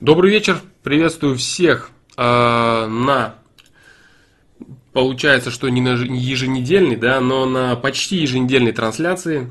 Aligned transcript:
Добрый 0.00 0.30
вечер, 0.30 0.60
приветствую 0.82 1.36
всех 1.36 1.88
э, 2.18 2.22
на, 2.22 3.36
получается, 4.92 5.50
что 5.50 5.70
не 5.70 5.80
на 5.80 5.94
еженедельной, 5.94 6.96
да, 6.96 7.18
но 7.22 7.46
на 7.46 7.76
почти 7.76 8.16
еженедельной 8.16 8.72
трансляции. 8.72 9.50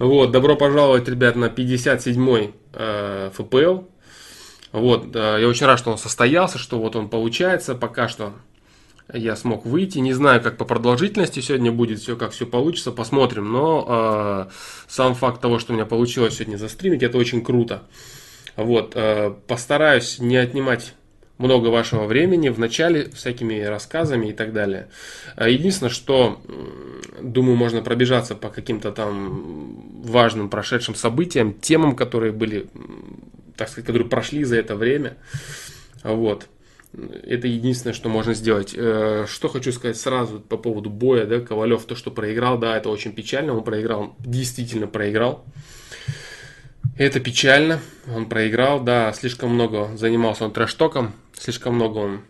Вот, 0.00 0.32
добро 0.32 0.56
пожаловать, 0.56 1.08
ребят, 1.08 1.36
на 1.36 1.44
57-й 1.44 2.54
э, 2.72 3.30
ФПЛ. 3.32 3.82
Вот, 4.72 5.14
э, 5.14 5.38
я 5.42 5.46
очень 5.46 5.66
рад, 5.66 5.78
что 5.78 5.92
он 5.92 5.98
состоялся, 5.98 6.58
что 6.58 6.80
вот 6.80 6.96
он 6.96 7.08
получается, 7.08 7.76
пока 7.76 8.08
что 8.08 8.32
я 9.12 9.36
смог 9.36 9.64
выйти. 9.64 9.98
Не 9.98 10.12
знаю, 10.12 10.42
как 10.42 10.56
по 10.56 10.64
продолжительности 10.64 11.38
сегодня 11.38 11.70
будет 11.70 12.00
все, 12.00 12.16
как 12.16 12.32
все 12.32 12.46
получится, 12.46 12.90
посмотрим. 12.90 13.52
Но 13.52 14.48
э, 14.48 14.52
сам 14.88 15.14
факт 15.14 15.40
того, 15.40 15.60
что 15.60 15.72
у 15.72 15.76
меня 15.76 15.86
получилось 15.86 16.34
сегодня 16.34 16.56
застримить, 16.56 17.04
это 17.04 17.16
очень 17.16 17.44
круто. 17.44 17.84
Вот, 18.58 18.94
э, 18.96 19.32
постараюсь 19.46 20.18
не 20.18 20.36
отнимать 20.36 20.94
много 21.38 21.68
вашего 21.68 22.06
времени 22.06 22.48
в 22.48 22.58
начале 22.58 23.08
всякими 23.10 23.62
рассказами 23.62 24.30
и 24.30 24.32
так 24.32 24.52
далее. 24.52 24.88
Э, 25.36 25.48
единственное, 25.48 25.90
что, 25.90 26.42
думаю, 27.22 27.56
можно 27.56 27.82
пробежаться 27.82 28.34
по 28.34 28.48
каким-то 28.48 28.90
там 28.90 30.02
важным 30.02 30.50
прошедшим 30.50 30.96
событиям, 30.96 31.54
темам, 31.54 31.94
которые 31.94 32.32
были, 32.32 32.66
так 33.56 33.68
сказать, 33.68 33.86
которые 33.86 34.08
прошли 34.08 34.42
за 34.42 34.56
это 34.56 34.74
время. 34.74 35.16
Вот. 36.02 36.48
Это 37.22 37.46
единственное, 37.46 37.94
что 37.94 38.08
можно 38.08 38.34
сделать. 38.34 38.74
Э, 38.76 39.26
что 39.28 39.46
хочу 39.46 39.70
сказать 39.70 39.98
сразу 39.98 40.40
по 40.40 40.56
поводу 40.56 40.90
боя, 40.90 41.26
да, 41.26 41.38
Ковалев, 41.38 41.84
то, 41.84 41.94
что 41.94 42.10
проиграл, 42.10 42.58
да, 42.58 42.76
это 42.76 42.88
очень 42.88 43.12
печально, 43.12 43.56
он 43.56 43.62
проиграл, 43.62 44.16
действительно 44.18 44.88
проиграл. 44.88 45.44
Это 46.96 47.20
печально. 47.20 47.80
Он 48.12 48.28
проиграл, 48.28 48.80
да, 48.80 49.12
слишком 49.12 49.50
много 49.50 49.96
занимался 49.96 50.44
он 50.44 50.52
трэштоком, 50.52 51.14
слишком 51.32 51.74
много 51.74 51.98
он 51.98 52.22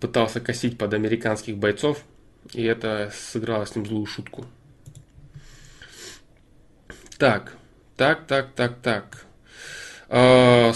пытался 0.00 0.40
косить 0.40 0.78
под 0.78 0.94
американских 0.94 1.58
бойцов, 1.58 2.02
и 2.52 2.62
это 2.62 3.12
сыграло 3.14 3.64
с 3.64 3.74
ним 3.74 3.84
злую 3.84 4.06
шутку. 4.06 4.46
Так, 7.18 7.54
так, 7.96 8.26
так, 8.26 8.52
так, 8.54 8.78
так. 8.80 9.26
А, 10.08 10.72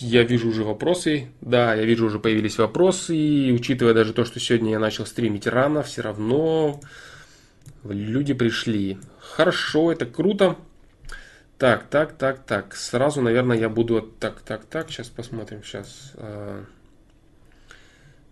я 0.00 0.22
вижу 0.22 0.48
уже 0.48 0.64
вопросы. 0.64 1.28
Да, 1.40 1.74
я 1.74 1.84
вижу 1.84 2.06
уже 2.06 2.18
появились 2.18 2.58
вопросы. 2.58 3.16
И 3.16 3.52
учитывая 3.52 3.94
даже 3.94 4.12
то, 4.12 4.24
что 4.24 4.40
сегодня 4.40 4.72
я 4.72 4.78
начал 4.78 5.06
стримить 5.06 5.46
рано, 5.46 5.82
все 5.82 6.02
равно 6.02 6.80
люди 7.84 8.32
пришли. 8.34 8.98
Хорошо, 9.20 9.92
это 9.92 10.06
круто. 10.06 10.56
Так, 11.64 11.88
так, 11.88 12.12
так, 12.18 12.44
так. 12.44 12.76
Сразу, 12.76 13.22
наверное, 13.22 13.56
я 13.56 13.70
буду... 13.70 14.02
Так, 14.02 14.42
так, 14.42 14.66
так. 14.66 14.90
Сейчас 14.90 15.08
посмотрим. 15.08 15.62
Сейчас. 15.62 16.12
А, 16.16 16.66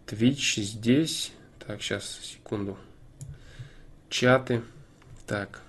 Twitch 0.07 0.61
здесь. 0.61 1.33
Так, 1.67 1.81
сейчас, 1.81 2.21
секунду. 2.23 2.77
Чаты. 4.11 4.61
Так. 5.27 5.63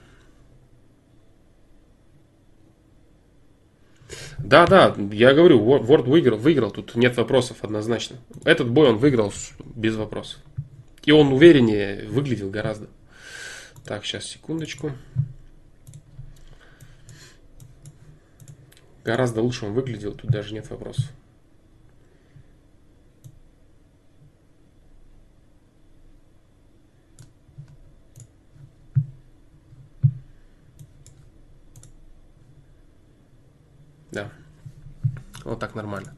Да, 4.39 4.67
да, 4.67 4.93
я 5.13 5.33
говорю, 5.33 5.63
Word 5.63 6.03
выиграл, 6.03 6.37
выиграл, 6.37 6.69
тут 6.69 6.95
нет 6.95 7.15
вопросов 7.15 7.63
однозначно. 7.63 8.17
Этот 8.43 8.69
бой 8.69 8.89
он 8.89 8.97
выиграл 8.97 9.31
без 9.73 9.95
вопросов. 9.95 10.41
И 11.05 11.13
он 11.13 11.31
увереннее 11.31 12.09
выглядел 12.09 12.49
гораздо. 12.49 12.89
Так, 13.85 14.03
сейчас, 14.03 14.25
секундочку. 14.25 14.91
Гораздо 19.03 19.41
лучше 19.41 19.65
он 19.65 19.73
выглядел, 19.73 20.13
тут 20.13 20.31
даже 20.31 20.53
нет 20.53 20.69
вопросов. 20.69 21.05
Да. 34.11 34.29
Вот 35.43 35.59
так 35.59 35.75
нормально. 35.75 36.15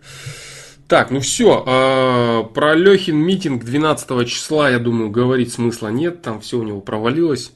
Так, 0.87 1.09
ну 1.09 1.21
все. 1.21 1.63
Э, 1.65 2.53
про 2.53 2.75
Лехин 2.75 3.17
митинг 3.17 3.63
12 3.63 4.27
числа, 4.27 4.69
я 4.69 4.77
думаю, 4.77 5.09
говорить 5.09 5.51
смысла 5.51 5.87
нет. 5.87 6.21
Там 6.21 6.41
все 6.41 6.59
у 6.59 6.63
него 6.63 6.81
провалилось. 6.81 7.51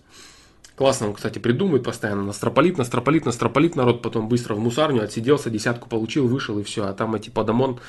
Классно 0.79 1.07
он, 1.07 1.13
кстати, 1.13 1.39
придумывает 1.39 1.83
постоянно. 1.83 2.23
Настрополит, 2.23 2.77
настрополит, 2.77 3.25
настрополит 3.25 3.75
народ, 3.75 4.01
потом 4.01 4.29
быстро 4.29 4.55
в 4.55 4.59
мусарню 4.59 5.03
отсиделся, 5.03 5.49
десятку 5.49 5.89
получил, 5.89 6.25
вышел 6.25 6.57
и 6.57 6.63
все. 6.63 6.85
А 6.85 6.93
там 6.93 7.15
эти 7.15 7.29
подамон 7.29 7.81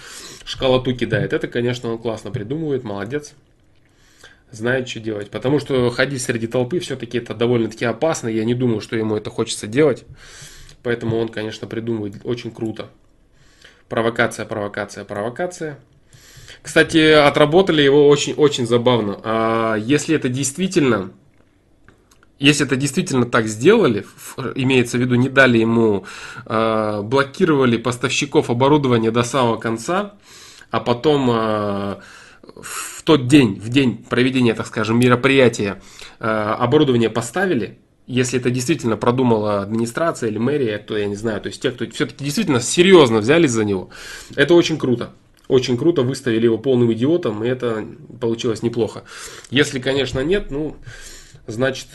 шкалоту 0.45 0.93
кидает. 0.97 1.33
Это, 1.33 1.47
конечно, 1.47 1.93
он 1.93 1.99
классно 1.99 2.33
придумывает, 2.33 2.83
молодец. 2.83 3.35
Знает, 4.51 4.89
что 4.89 4.99
делать. 4.99 5.31
Потому 5.31 5.61
что 5.61 5.89
ходить 5.91 6.21
среди 6.21 6.49
толпы 6.49 6.81
все-таки 6.81 7.19
это 7.19 7.33
довольно-таки 7.33 7.85
опасно. 7.85 8.27
Я 8.27 8.45
не 8.45 8.57
думаю, 8.57 8.81
что 8.81 8.97
ему 8.97 9.15
это 9.15 9.31
хочется 9.31 9.69
делать. 9.69 10.05
Поэтому 10.83 11.17
он, 11.17 11.29
конечно, 11.29 11.69
придумывает 11.69 12.17
очень 12.25 12.51
круто. 12.51 12.89
Провокация, 13.89 14.47
провокация, 14.47 15.05
провокация. 15.05 15.79
Кстати, 16.61 17.13
отработали 17.13 17.83
его 17.83 18.09
очень-очень 18.09 18.67
забавно. 18.67 19.21
А 19.23 19.77
если 19.77 20.17
это 20.17 20.29
действительно 20.29 21.13
если 22.41 22.67
это 22.67 22.75
действительно 22.75 23.27
так 23.27 23.47
сделали, 23.47 24.07
имеется 24.55 24.97
в 24.97 25.01
виду, 25.01 25.15
не 25.15 25.29
дали 25.29 25.59
ему, 25.59 26.07
э, 26.47 27.03
блокировали 27.03 27.77
поставщиков 27.77 28.49
оборудования 28.49 29.11
до 29.11 29.23
самого 29.23 29.59
конца, 29.59 30.15
а 30.71 30.81
потом 30.81 31.31
э, 31.31 31.97
в 32.63 33.03
тот 33.05 33.27
день, 33.27 33.61
в 33.61 33.69
день 33.69 33.99
проведения, 34.09 34.55
так 34.55 34.67
скажем, 34.67 34.99
мероприятия, 34.99 35.83
э, 36.19 36.25
оборудование 36.25 37.11
поставили, 37.11 37.79
если 38.07 38.41
это 38.41 38.51
действительно 38.51 38.97
продумала 38.97 39.61
администрация 39.61 40.31
или 40.31 40.39
мэрия, 40.39 40.79
то 40.79 40.97
я 40.97 41.07
не 41.07 41.17
знаю, 41.17 41.43
то 41.43 41.49
есть 41.49 41.61
те, 41.61 41.71
кто 41.71 41.89
все-таки 41.91 42.25
действительно 42.25 42.61
серьезно 42.61 43.19
взялись 43.19 43.51
за 43.51 43.67
него, 43.67 43.91
это 44.35 44.55
очень 44.55 44.79
круто. 44.79 45.13
Очень 45.47 45.77
круто 45.77 46.03
выставили 46.03 46.45
его 46.45 46.59
полным 46.59 46.93
идиотом, 46.93 47.45
и 47.45 47.49
это 47.49 47.85
получилось 48.21 48.63
неплохо. 48.63 49.03
Если, 49.51 49.79
конечно, 49.79 50.21
нет, 50.21 50.51
ну, 50.51 50.77
значит, 51.47 51.89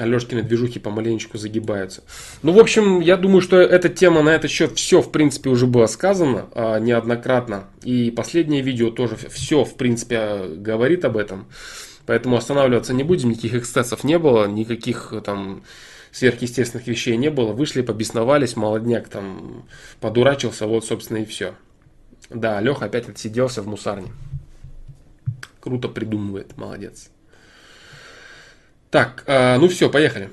Алешкины 0.00 0.42
движухи 0.42 0.78
помаленечку 0.78 1.36
загибаются. 1.36 2.02
Ну, 2.42 2.52
в 2.52 2.58
общем, 2.58 3.00
я 3.00 3.16
думаю, 3.16 3.42
что 3.42 3.58
эта 3.60 3.88
тема 3.88 4.22
на 4.22 4.30
этот 4.30 4.50
счет 4.50 4.72
все, 4.76 5.02
в 5.02 5.12
принципе, 5.12 5.50
уже 5.50 5.66
было 5.66 5.86
сказано 5.86 6.46
а, 6.52 6.78
неоднократно. 6.78 7.64
И 7.82 8.10
последнее 8.10 8.62
видео 8.62 8.90
тоже 8.90 9.16
все, 9.16 9.64
в 9.64 9.74
принципе, 9.76 10.46
говорит 10.56 11.04
об 11.04 11.16
этом. 11.16 11.48
Поэтому 12.06 12.36
останавливаться 12.36 12.94
не 12.94 13.04
будем, 13.04 13.30
никаких 13.30 13.54
эксцессов 13.54 14.02
не 14.02 14.18
было, 14.18 14.46
никаких 14.46 15.12
там 15.24 15.62
сверхъестественных 16.12 16.86
вещей 16.86 17.16
не 17.18 17.30
было. 17.30 17.52
Вышли, 17.52 17.82
побесновались, 17.82 18.56
молодняк 18.56 19.08
там 19.08 19.66
подурачился, 20.00 20.66
вот, 20.66 20.84
собственно, 20.86 21.18
и 21.18 21.26
все. 21.26 21.54
Да, 22.30 22.60
Леха 22.60 22.86
опять 22.86 23.08
отсиделся 23.08 23.60
в 23.60 23.68
мусарне. 23.68 24.08
Круто 25.60 25.88
придумывает, 25.88 26.56
молодец. 26.56 27.10
Так, 28.90 29.22
э, 29.26 29.56
ну 29.58 29.68
все, 29.68 29.88
поехали. 29.88 30.30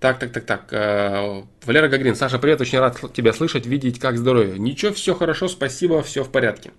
Так, 0.00 0.18
так, 0.18 0.32
так, 0.32 0.44
так. 0.44 0.72
Э, 0.72 1.42
Валера 1.64 1.88
Гагрин, 1.88 2.16
Саша, 2.16 2.38
привет, 2.38 2.60
очень 2.60 2.78
рад 2.78 2.98
тебя 3.12 3.32
слышать, 3.32 3.66
видеть, 3.66 3.98
как 4.00 4.16
здоровье. 4.16 4.58
Ничего, 4.58 4.92
все 4.92 5.14
хорошо, 5.14 5.46
спасибо, 5.48 6.02
все 6.02 6.24
в 6.24 6.30
порядке. 6.30 6.72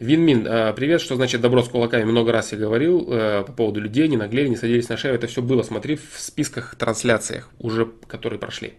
Винмин, 0.00 0.46
э, 0.46 0.72
привет, 0.74 1.00
что 1.00 1.16
значит 1.16 1.40
добро 1.40 1.62
с 1.62 1.68
кулаками, 1.68 2.04
много 2.04 2.32
раз 2.32 2.52
я 2.52 2.58
говорил 2.58 3.06
э, 3.10 3.44
по 3.44 3.52
поводу 3.52 3.80
людей, 3.80 4.08
не 4.08 4.16
наглели, 4.16 4.48
не 4.48 4.56
садились 4.56 4.88
на 4.88 4.96
шею, 4.96 5.14
это 5.14 5.26
все 5.26 5.42
было, 5.42 5.62
смотри 5.62 5.96
в 5.96 6.18
списках 6.18 6.76
трансляциях, 6.76 7.50
уже 7.58 7.86
которые 8.06 8.38
прошли. 8.38 8.74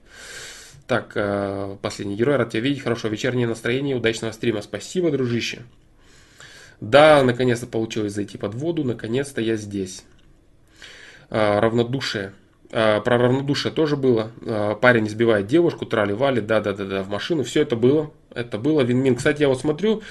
Так, 0.88 1.11
э, 1.16 1.75
последний 1.81 2.15
герой, 2.15 2.38
рад 2.38 2.51
тебя 2.51 2.62
видеть, 2.62 2.81
хорошего 2.81 3.12
вечернего 3.12 3.50
настроения, 3.50 3.95
удачного 3.95 4.31
стрима, 4.31 4.62
спасибо, 4.62 5.12
дружище. 5.12 5.59
Да, 6.81 7.21
наконец-то 7.24 7.68
получилось 7.68 8.13
зайти 8.13 8.38
под 8.38 8.56
воду, 8.56 8.83
наконец-то 8.86 9.41
я 9.41 9.56
здесь. 9.57 10.03
А, 11.29 11.59
равнодушие. 11.59 12.33
А, 12.71 13.01
про 13.01 13.17
равнодушие 13.17 13.71
тоже 13.71 13.95
было. 13.95 14.31
А, 14.45 14.75
парень 14.75 15.07
избивает 15.07 15.47
девушку, 15.47 15.85
трали-вали, 15.85 16.41
да-да-да-да, 16.41 17.03
в 17.03 17.09
машину. 17.09 17.43
Все 17.43 17.61
это 17.61 17.75
было. 17.75 18.11
Это 18.33 18.57
было. 18.57 18.81
Винмин. 18.81 19.15
Кстати, 19.15 19.41
я 19.41 19.47
вот 19.47 19.59
смотрю, 19.59 20.01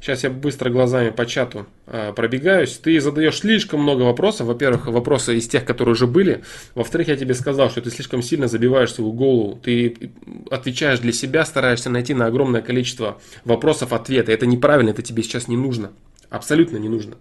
Сейчас 0.00 0.22
я 0.22 0.30
быстро 0.30 0.70
глазами 0.70 1.10
по 1.10 1.26
чату 1.26 1.66
э, 1.86 2.12
пробегаюсь. 2.14 2.78
Ты 2.78 3.00
задаешь 3.00 3.40
слишком 3.40 3.82
много 3.82 4.02
вопросов. 4.02 4.46
Во-первых, 4.46 4.86
вопросы 4.86 5.36
из 5.36 5.48
тех, 5.48 5.64
которые 5.64 5.94
уже 5.94 6.06
были. 6.06 6.44
Во-вторых, 6.76 7.08
я 7.08 7.16
тебе 7.16 7.34
сказал, 7.34 7.68
что 7.68 7.80
ты 7.80 7.90
слишком 7.90 8.22
сильно 8.22 8.46
забиваешь 8.46 8.92
свою 8.92 9.12
голову. 9.12 9.58
Ты 9.60 10.12
отвечаешь 10.50 11.00
для 11.00 11.12
себя, 11.12 11.44
стараешься 11.44 11.90
найти 11.90 12.14
на 12.14 12.26
огромное 12.26 12.62
количество 12.62 13.20
вопросов 13.44 13.92
ответа. 13.92 14.30
Это 14.30 14.46
неправильно, 14.46 14.90
это 14.90 15.02
тебе 15.02 15.24
сейчас 15.24 15.48
не 15.48 15.56
нужно. 15.56 15.90
Абсолютно 16.30 16.76
не 16.76 16.88
нужно. 16.88 17.16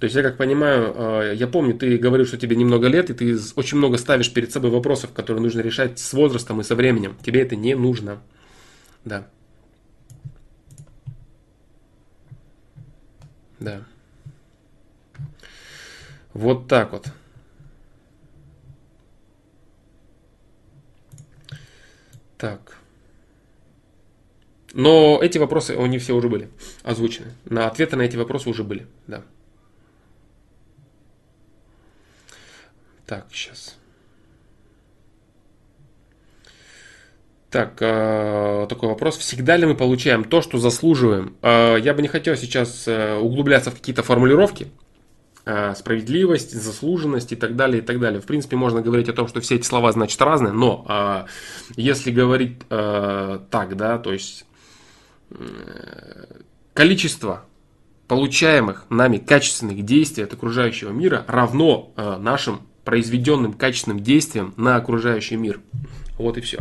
То 0.00 0.04
есть 0.04 0.16
я 0.16 0.22
как 0.22 0.36
понимаю, 0.36 0.92
э, 0.96 1.34
я 1.36 1.46
помню, 1.46 1.74
ты 1.74 1.96
говорил, 1.98 2.26
что 2.26 2.36
тебе 2.36 2.56
немного 2.56 2.88
лет, 2.88 3.10
и 3.10 3.14
ты 3.14 3.38
очень 3.54 3.78
много 3.78 3.96
ставишь 3.96 4.32
перед 4.32 4.50
собой 4.50 4.70
вопросов, 4.70 5.12
которые 5.12 5.42
нужно 5.42 5.60
решать 5.60 5.98
с 5.98 6.12
возрастом 6.12 6.60
и 6.60 6.64
со 6.64 6.74
временем. 6.74 7.16
Тебе 7.22 7.42
это 7.42 7.56
не 7.56 7.74
нужно. 7.74 8.20
Да. 9.04 9.26
Да. 13.60 13.84
Вот 16.32 16.66
так 16.66 16.92
вот. 16.92 17.06
Так. 22.36 22.76
Но 24.74 25.20
эти 25.22 25.38
вопросы, 25.38 25.70
они 25.70 25.98
все 25.98 26.14
уже 26.16 26.28
были 26.28 26.50
озвучены. 26.82 27.28
На 27.44 27.68
ответы 27.68 27.94
на 27.94 28.02
эти 28.02 28.16
вопросы 28.16 28.50
уже 28.50 28.64
были, 28.64 28.88
да. 29.06 29.22
Так, 33.06 33.26
сейчас. 33.30 33.76
Так, 37.50 37.76
э, 37.80 38.66
такой 38.68 38.88
вопрос. 38.88 39.16
Всегда 39.16 39.56
ли 39.56 39.66
мы 39.66 39.76
получаем 39.76 40.24
то, 40.24 40.42
что 40.42 40.58
заслуживаем? 40.58 41.36
Э, 41.40 41.76
я 41.80 41.94
бы 41.94 42.02
не 42.02 42.08
хотел 42.08 42.34
сейчас 42.36 42.88
э, 42.88 43.14
углубляться 43.14 43.70
в 43.70 43.74
какие-то 43.74 44.02
формулировки. 44.02 44.72
Э, 45.46 45.74
справедливость, 45.76 46.52
заслуженность 46.52 47.30
и 47.30 47.36
так 47.36 47.54
далее, 47.54 47.82
и 47.82 47.84
так 47.84 48.00
далее. 48.00 48.20
В 48.20 48.26
принципе, 48.26 48.56
можно 48.56 48.80
говорить 48.80 49.08
о 49.08 49.12
том, 49.12 49.28
что 49.28 49.40
все 49.40 49.56
эти 49.56 49.66
слова 49.66 49.92
значит 49.92 50.20
разные, 50.20 50.52
но 50.52 50.84
э, 50.88 51.26
если 51.76 52.10
говорить 52.10 52.62
э, 52.70 53.38
так, 53.50 53.76
да, 53.76 53.98
то 53.98 54.12
есть 54.12 54.46
количество 56.72 57.44
получаемых 58.08 58.86
нами 58.90 59.18
качественных 59.18 59.84
действий 59.84 60.24
от 60.24 60.32
окружающего 60.32 60.90
мира 60.90 61.24
равно 61.28 61.92
э, 61.96 62.16
нашим 62.18 62.60
произведенным 62.84 63.52
качественным 63.52 64.00
действиям 64.00 64.54
на 64.56 64.76
окружающий 64.76 65.36
мир. 65.36 65.60
Вот 66.18 66.36
и 66.38 66.40
все. 66.40 66.58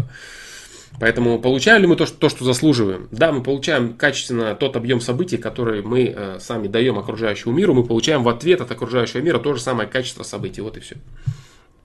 Поэтому 1.00 1.40
получаем 1.40 1.82
ли 1.82 1.88
мы 1.88 1.96
то, 1.96 2.06
что, 2.06 2.18
то, 2.18 2.30
что 2.30 2.46
заслуживаем? 2.46 3.08
Да, 3.12 3.32
мы 3.32 3.42
получаем 3.42 3.94
качественно 3.94 4.56
тот 4.56 4.76
объем 4.76 5.02
событий, 5.02 5.38
который 5.38 5.82
мы 5.82 6.14
э, 6.16 6.38
сами 6.40 6.68
даем 6.68 7.00
окружающему 7.00 7.54
миру, 7.54 7.74
мы 7.74 7.84
получаем 7.84 8.24
в 8.24 8.30
ответ 8.30 8.62
от 8.62 8.72
окружающего 8.72 9.22
мира 9.22 9.40
то 9.40 9.54
же 9.54 9.60
самое 9.60 9.90
качество 9.90 10.24
событий. 10.24 10.62
Вот 10.62 10.78
и 10.78 10.80
все. 10.80 10.98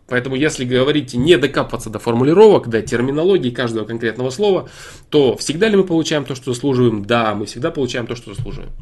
Поэтому, 0.08 0.36
если 0.36 0.64
говорить 0.64 1.14
не 1.14 1.36
докапываться 1.36 1.90
до 1.90 1.98
формулировок, 1.98 2.68
до 2.68 2.80
терминологии 2.80 3.50
каждого 3.50 3.84
конкретного 3.84 4.30
слова, 4.30 4.68
то 5.10 5.36
всегда 5.36 5.68
ли 5.68 5.76
мы 5.76 5.84
получаем 5.84 6.24
то, 6.24 6.34
что 6.34 6.52
заслуживаем? 6.54 7.04
Да, 7.04 7.34
мы 7.34 7.44
всегда 7.44 7.70
получаем 7.70 8.06
то, 8.06 8.16
что 8.16 8.34
заслуживаем. 8.34 8.72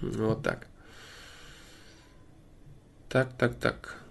Вот. 0.00 0.42
Так, 0.42 0.66
так, 3.36 3.54
так. 3.56 4.02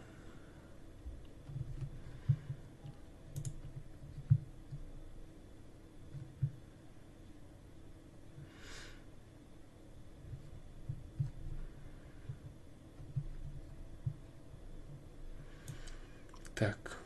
Так. 16.61 16.97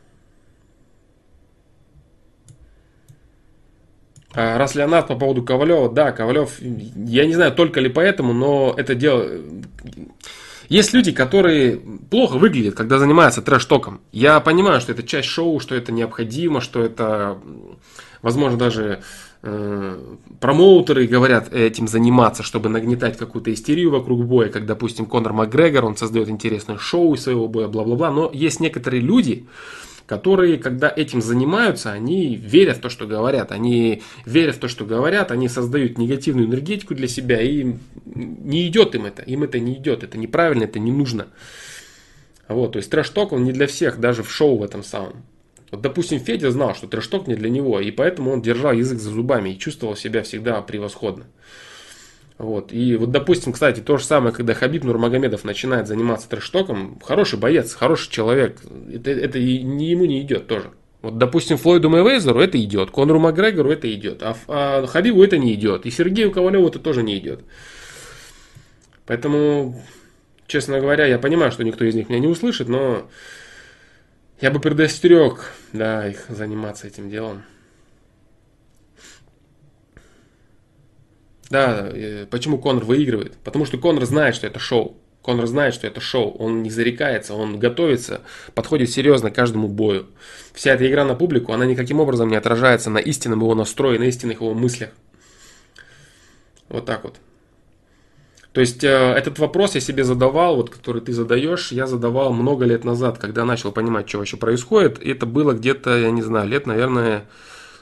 А 4.17 4.23
раз 4.35 4.75
Леонард 4.75 5.07
по 5.07 5.15
поводу 5.15 5.43
Ковалева, 5.43 5.89
да, 5.89 6.11
Ковалев, 6.11 6.59
я 6.59 7.25
не 7.25 7.33
знаю, 7.33 7.51
только 7.53 7.79
ли 7.79 7.89
поэтому, 7.89 8.33
но 8.33 8.73
это 8.77 8.95
дело... 8.95 9.27
Есть 10.67 10.93
люди, 10.93 11.11
которые 11.11 11.77
плохо 12.09 12.37
выглядят, 12.37 12.73
когда 12.73 12.97
занимаются 12.97 13.43
трэш-током. 13.43 14.01
Я 14.11 14.39
понимаю, 14.39 14.81
что 14.81 14.93
это 14.93 15.03
часть 15.03 15.27
шоу, 15.27 15.59
что 15.59 15.75
это 15.75 15.91
необходимо, 15.91 16.59
что 16.59 16.81
это, 16.81 17.37
возможно, 18.23 18.57
даже 18.57 19.01
Э, 19.47 20.15
промоутеры 20.39 21.05
говорят 21.05 21.53
этим 21.53 21.87
заниматься, 21.87 22.41
чтобы 22.41 22.67
нагнетать 22.67 23.15
какую-то 23.15 23.53
истерию 23.53 23.91
вокруг 23.91 24.25
боя, 24.25 24.49
как, 24.49 24.65
допустим, 24.65 25.05
Конор 25.05 25.33
Макгрегор, 25.33 25.85
он 25.85 25.95
создает 25.95 26.29
интересное 26.29 26.79
шоу 26.79 27.13
из 27.13 27.21
своего 27.21 27.47
боя, 27.47 27.67
бла-бла-бла, 27.67 28.09
но 28.09 28.31
есть 28.33 28.59
некоторые 28.59 29.01
люди, 29.01 29.45
которые, 30.05 30.57
когда 30.57 30.91
этим 30.95 31.21
занимаются, 31.21 31.91
они 31.91 32.35
верят 32.35 32.77
в 32.77 32.81
то, 32.81 32.89
что 32.89 33.07
говорят, 33.07 33.51
они 33.51 34.03
верят 34.25 34.55
в 34.55 34.59
то, 34.59 34.67
что 34.67 34.85
говорят, 34.85 35.31
они 35.31 35.47
создают 35.47 35.97
негативную 35.97 36.47
энергетику 36.47 36.93
для 36.93 37.07
себя, 37.07 37.41
и 37.41 37.75
не 38.05 38.67
идет 38.67 38.95
им 38.95 39.05
это, 39.05 39.21
им 39.23 39.43
это 39.43 39.59
не 39.59 39.73
идет, 39.73 40.03
это 40.03 40.17
неправильно, 40.17 40.63
это 40.63 40.79
не 40.79 40.91
нужно. 40.91 41.27
Вот, 42.47 42.73
то 42.73 42.77
есть 42.77 42.91
трэш-ток, 42.91 43.31
он 43.31 43.43
не 43.43 43.51
для 43.51 43.65
всех, 43.65 43.99
даже 43.99 44.21
в 44.21 44.31
шоу 44.31 44.57
в 44.57 44.63
этом 44.63 44.83
самом. 44.83 45.23
Вот, 45.71 45.81
допустим, 45.81 46.19
Федя 46.19 46.51
знал, 46.51 46.75
что 46.75 46.87
трэшток 46.87 47.27
не 47.27 47.35
для 47.35 47.49
него, 47.49 47.79
и 47.79 47.89
поэтому 47.89 48.31
он 48.31 48.41
держал 48.41 48.73
язык 48.73 48.99
за 48.99 49.09
зубами 49.09 49.49
и 49.49 49.59
чувствовал 49.59 49.95
себя 49.95 50.21
всегда 50.21 50.61
превосходно. 50.61 51.25
Вот. 52.37 52.73
И 52.73 52.97
вот, 52.97 53.11
допустим, 53.11 53.53
кстати, 53.53 53.79
то 53.79 53.97
же 53.97 54.03
самое, 54.03 54.33
когда 54.33 54.53
Хабиб 54.53 54.83
Нурмагомедов 54.83 55.45
начинает 55.45 55.87
заниматься 55.87 56.29
трэштоком, 56.29 56.99
хороший 57.01 57.39
боец, 57.39 57.73
хороший 57.73 58.11
человек, 58.11 58.59
это, 58.93 59.11
это 59.11 59.39
и 59.39 59.63
не 59.63 59.91
ему 59.91 60.05
не 60.05 60.21
идет 60.21 60.47
тоже. 60.47 60.71
Вот, 61.01 61.17
допустим, 61.17 61.57
Флойду 61.57 61.89
Мэйвезеру 61.89 62.39
это 62.39 62.61
идет, 62.61 62.91
Конору 62.91 63.19
Макгрегору 63.19 63.71
это 63.71 63.93
идет, 63.93 64.21
а, 64.23 64.35
а 64.47 64.85
Хабибу 64.87 65.23
это 65.23 65.37
не 65.37 65.53
идет, 65.53 65.85
и 65.85 65.91
Сергею 65.91 66.31
Ковалеву 66.31 66.67
это 66.67 66.79
тоже 66.79 67.03
не 67.03 67.17
идет. 67.17 67.41
Поэтому, 69.05 69.81
честно 70.47 70.79
говоря, 70.79 71.05
я 71.05 71.19
понимаю, 71.19 71.51
что 71.51 71.63
никто 71.63 71.85
из 71.85 71.93
них 71.93 72.09
меня 72.09 72.19
не 72.19 72.27
услышит, 72.27 72.67
но 72.67 73.07
я 74.41 74.51
бы 74.51 74.59
предостерег, 74.59 75.51
да, 75.71 76.07
их 76.07 76.25
заниматься 76.27 76.87
этим 76.87 77.09
делом. 77.09 77.43
Да, 81.49 81.91
почему 82.31 82.57
Конор 82.57 82.85
выигрывает? 82.85 83.37
Потому 83.43 83.65
что 83.65 83.77
Конор 83.77 84.05
знает, 84.05 84.35
что 84.35 84.47
это 84.47 84.59
шоу. 84.59 84.97
Конор 85.21 85.47
знает, 85.47 85.73
что 85.73 85.87
это 85.87 86.01
шоу. 86.01 86.35
Он 86.37 86.61
не 86.61 86.69
зарекается, 86.69 87.33
он 87.33 87.57
готовится, 87.57 88.21
подходит 88.53 88.91
серьезно 88.91 89.31
к 89.31 89.35
каждому 89.35 89.67
бою. 89.67 90.07
Вся 90.53 90.73
эта 90.73 90.87
игра 90.87 91.03
на 91.03 91.15
публику, 91.15 91.51
она 91.51 91.65
никаким 91.65 91.99
образом 91.99 92.29
не 92.29 92.35
отражается 92.35 92.89
на 92.89 92.99
истинном 92.99 93.39
его 93.39 93.55
настрое, 93.55 93.97
на 93.97 94.03
истинных 94.03 94.41
его 94.41 94.53
мыслях. 94.53 94.89
Вот 96.69 96.85
так 96.85 97.03
вот. 97.03 97.15
То 98.55 98.61
есть 98.61 98.85
э, 98.85 98.87
этот 98.87 99.37
вопрос 99.39 99.75
я 99.75 99.81
себе 99.81 100.05
задавал, 100.05 100.55
вот 100.55 100.69
который 100.69 101.01
ты 101.01 101.11
задаешь, 101.11 101.73
я 101.73 101.87
задавал 101.87 102.31
много 102.31 102.63
лет 102.63 102.85
назад, 102.85 103.17
когда 103.17 103.43
начал 103.43 103.71
понимать, 103.73 104.07
что 104.07 104.19
вообще 104.19 104.37
происходит. 104.37 105.03
И 105.03 105.09
это 105.11 105.25
было 105.25 105.51
где-то, 105.51 105.97
я 105.97 106.09
не 106.09 106.21
знаю, 106.21 106.47
лет, 106.47 106.65
наверное, 106.65 107.25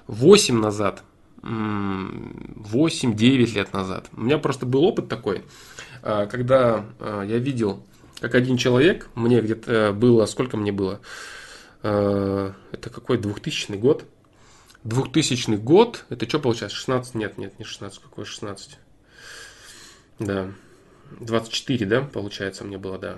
8 0.07 0.59
назад. 0.59 1.03
8-9 1.43 3.53
лет 3.53 3.73
назад. 3.73 4.09
У 4.13 4.21
меня 4.21 4.37
просто 4.37 4.65
был 4.65 4.85
опыт 4.85 5.09
такой, 5.09 5.43
э, 6.01 6.27
когда 6.31 6.85
э, 6.99 7.25
я 7.27 7.37
видел, 7.37 7.83
как 8.19 8.35
один 8.35 8.57
человек, 8.57 9.09
мне 9.15 9.41
где-то 9.41 9.91
было, 9.93 10.25
сколько 10.25 10.57
мне 10.57 10.71
было? 10.71 11.01
Это 11.81 12.89
какой 12.89 13.17
2000 13.17 13.73
год? 13.73 14.05
2000 14.85 15.57
год, 15.57 16.05
это 16.09 16.29
что 16.29 16.39
получается? 16.39 16.77
16? 16.77 17.15
Нет, 17.15 17.37
нет, 17.37 17.59
не 17.59 17.65
16, 17.65 17.99
какой 17.99 18.23
16? 18.23 18.79
Да. 20.19 20.53
24, 21.19 21.85
да, 21.85 22.01
получается, 22.01 22.63
мне 22.63 22.77
было, 22.77 22.97
да. 22.97 23.17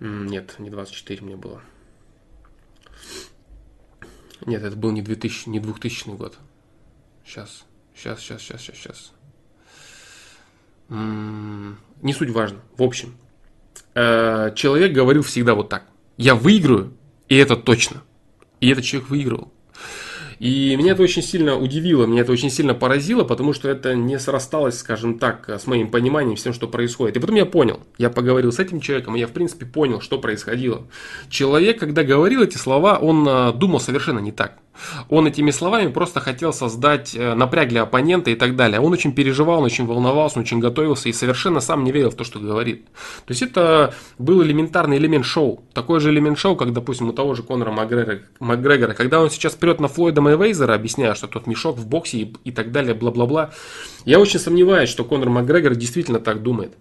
Нет, 0.00 0.54
не 0.58 0.70
24 0.70 1.22
мне 1.22 1.36
было. 1.36 1.60
Нет, 4.44 4.62
это 4.62 4.76
был 4.76 4.90
не 4.90 5.02
2000, 5.02 5.48
не 5.48 5.60
2000 5.60 6.10
год. 6.10 6.38
Сейчас, 7.24 7.64
сейчас, 7.94 8.20
сейчас, 8.20 8.42
сейчас, 8.42 8.60
сейчас, 8.60 8.76
сейчас. 8.76 9.12
Не 10.88 12.12
суть 12.12 12.30
важно. 12.30 12.60
В 12.76 12.82
общем, 12.82 13.16
э, 13.94 14.52
человек 14.54 14.92
говорил 14.92 15.22
всегда 15.22 15.54
вот 15.54 15.68
так. 15.68 15.86
Я 16.16 16.34
выиграю, 16.34 16.92
и 17.28 17.36
это 17.36 17.56
точно. 17.56 18.02
И 18.60 18.68
этот 18.68 18.84
человек 18.84 19.10
выигрывал. 19.10 19.52
И 20.38 20.76
меня 20.76 20.92
это 20.92 21.02
очень 21.02 21.22
сильно 21.22 21.56
удивило, 21.56 22.06
меня 22.06 22.22
это 22.22 22.32
очень 22.32 22.50
сильно 22.50 22.74
поразило, 22.74 23.24
потому 23.24 23.52
что 23.52 23.68
это 23.68 23.94
не 23.94 24.18
срасталось, 24.18 24.78
скажем 24.78 25.18
так, 25.18 25.48
с 25.48 25.66
моим 25.66 25.90
пониманием 25.90 26.36
всем, 26.36 26.52
что 26.52 26.68
происходит. 26.68 27.16
И 27.16 27.20
потом 27.20 27.36
я 27.36 27.46
понял, 27.46 27.80
я 27.98 28.10
поговорил 28.10 28.52
с 28.52 28.58
этим 28.58 28.80
человеком, 28.80 29.16
и 29.16 29.20
я 29.20 29.26
в 29.26 29.32
принципе 29.32 29.66
понял, 29.66 30.00
что 30.00 30.18
происходило. 30.18 30.86
Человек, 31.30 31.78
когда 31.78 32.02
говорил 32.02 32.42
эти 32.42 32.56
слова, 32.56 32.98
он 32.98 33.26
а, 33.28 33.52
думал 33.52 33.80
совершенно 33.80 34.18
не 34.18 34.32
так. 34.32 34.58
Он 35.08 35.26
этими 35.26 35.50
словами 35.50 35.88
просто 35.88 36.20
хотел 36.20 36.52
создать 36.52 37.14
э, 37.14 37.34
напряг 37.34 37.68
для 37.68 37.82
оппонента 37.82 38.30
и 38.30 38.34
так 38.34 38.56
далее. 38.56 38.80
Он 38.80 38.92
очень 38.92 39.12
переживал, 39.12 39.58
он 39.58 39.64
очень 39.64 39.86
волновался, 39.86 40.38
он 40.38 40.44
очень 40.44 40.58
готовился 40.58 41.08
и 41.08 41.12
совершенно 41.12 41.60
сам 41.60 41.84
не 41.84 41.92
верил 41.92 42.10
в 42.10 42.14
то, 42.14 42.24
что 42.24 42.38
говорит. 42.38 42.86
То 43.26 43.32
есть 43.32 43.42
это 43.42 43.94
был 44.18 44.42
элементарный 44.42 44.96
элемент 44.96 45.24
шоу. 45.24 45.62
Такой 45.72 46.00
же 46.00 46.10
элемент 46.10 46.38
шоу, 46.38 46.56
как, 46.56 46.72
допустим, 46.72 47.08
у 47.08 47.12
того 47.12 47.34
же 47.34 47.42
Конора 47.42 47.72
Макгрегора, 47.72 48.20
Макгрегора 48.40 48.94
когда 48.94 49.20
он 49.20 49.30
сейчас 49.30 49.54
прет 49.54 49.80
на 49.80 49.88
Флойда 49.88 50.20
Мэйвейзера, 50.20 50.74
объясняя, 50.74 51.14
что 51.14 51.26
тот 51.26 51.46
мешок 51.46 51.76
в 51.76 51.86
боксе 51.86 52.18
и, 52.18 52.34
и 52.44 52.50
так 52.50 52.72
далее, 52.72 52.94
бла-бла-бла. 52.94 53.50
Я 54.04 54.20
очень 54.20 54.40
сомневаюсь, 54.40 54.88
что 54.88 55.04
Конор 55.04 55.30
Макгрегор 55.30 55.74
действительно 55.74 56.20
так 56.20 56.42
думает 56.42 56.74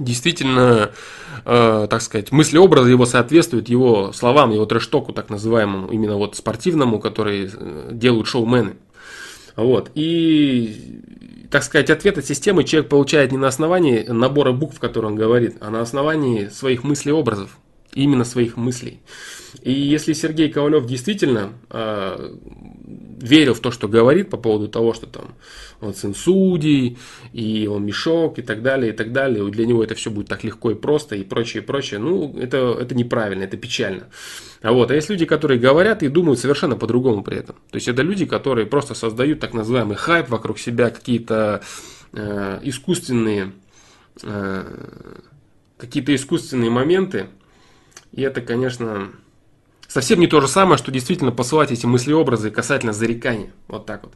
действительно, 0.00 0.90
э, 1.44 1.86
так 1.88 2.02
сказать, 2.02 2.32
мысли-образы 2.32 2.90
его 2.90 3.06
соответствуют 3.06 3.68
его 3.68 4.12
словам, 4.12 4.50
его 4.50 4.66
трэштоку, 4.66 5.12
так 5.12 5.30
называемому, 5.30 5.92
именно 5.92 6.16
вот 6.16 6.36
спортивному, 6.36 6.98
который 6.98 7.50
э, 7.52 7.88
делают 7.92 8.26
шоумены. 8.26 8.76
Вот. 9.56 9.90
И, 9.94 11.46
так 11.50 11.62
сказать, 11.62 11.90
ответ 11.90 12.18
от 12.18 12.24
системы 12.24 12.64
человек 12.64 12.88
получает 12.88 13.30
не 13.30 13.38
на 13.38 13.48
основании 13.48 14.04
набора 14.08 14.52
букв, 14.52 14.80
которые 14.80 15.10
он 15.10 15.16
говорит, 15.16 15.56
а 15.60 15.70
на 15.70 15.80
основании 15.80 16.48
своих 16.48 16.82
мыслей 16.82 17.12
образов. 17.12 17.58
Именно 17.92 18.24
своих 18.24 18.56
мыслей. 18.56 19.00
И 19.62 19.72
если 19.72 20.12
Сергей 20.12 20.48
Ковалев 20.48 20.86
действительно 20.86 21.54
э, 21.70 22.36
верил 23.20 23.54
в 23.54 23.60
то, 23.60 23.70
что 23.70 23.86
говорит 23.86 24.30
по 24.30 24.36
поводу 24.36 24.68
того, 24.68 24.94
что 24.94 25.06
там 25.06 25.34
он 25.80 25.94
сын 25.94 26.14
судей, 26.14 26.98
и 27.32 27.66
он 27.66 27.84
мешок, 27.84 28.38
и 28.38 28.42
так 28.42 28.62
далее, 28.62 28.92
и 28.92 28.96
так 28.96 29.12
далее, 29.12 29.48
для 29.50 29.66
него 29.66 29.84
это 29.84 29.94
все 29.94 30.10
будет 30.10 30.28
так 30.28 30.44
легко 30.44 30.70
и 30.70 30.74
просто, 30.74 31.16
и 31.16 31.24
прочее, 31.24 31.62
и 31.62 31.66
прочее, 31.66 32.00
ну, 32.00 32.36
это, 32.38 32.76
это 32.80 32.94
неправильно, 32.94 33.44
это 33.44 33.56
печально. 33.56 34.08
А 34.62 34.72
вот, 34.72 34.90
а 34.90 34.94
есть 34.94 35.08
люди, 35.10 35.26
которые 35.26 35.58
говорят 35.58 36.02
и 36.02 36.08
думают 36.08 36.38
совершенно 36.38 36.76
по-другому 36.76 37.22
при 37.22 37.38
этом. 37.38 37.56
То 37.70 37.76
есть 37.76 37.88
это 37.88 38.02
люди, 38.02 38.26
которые 38.26 38.66
просто 38.66 38.94
создают 38.94 39.40
так 39.40 39.54
называемый 39.54 39.96
хайп 39.96 40.28
вокруг 40.28 40.58
себя, 40.58 40.90
какие-то 40.90 41.62
э, 42.12 42.60
искусственные, 42.62 43.52
э, 44.22 44.64
какие-то 45.78 46.14
искусственные 46.14 46.70
моменты, 46.70 47.28
и 48.12 48.22
это, 48.22 48.40
конечно, 48.40 49.10
совсем 49.90 50.20
не 50.20 50.28
то 50.28 50.40
же 50.40 50.48
самое, 50.48 50.78
что 50.78 50.92
действительно 50.92 51.32
посылать 51.32 51.72
эти 51.72 51.84
мысли-образы 51.84 52.50
касательно 52.50 52.92
зарекания. 52.92 53.50
Вот 53.68 53.86
так 53.86 54.04
вот. 54.04 54.14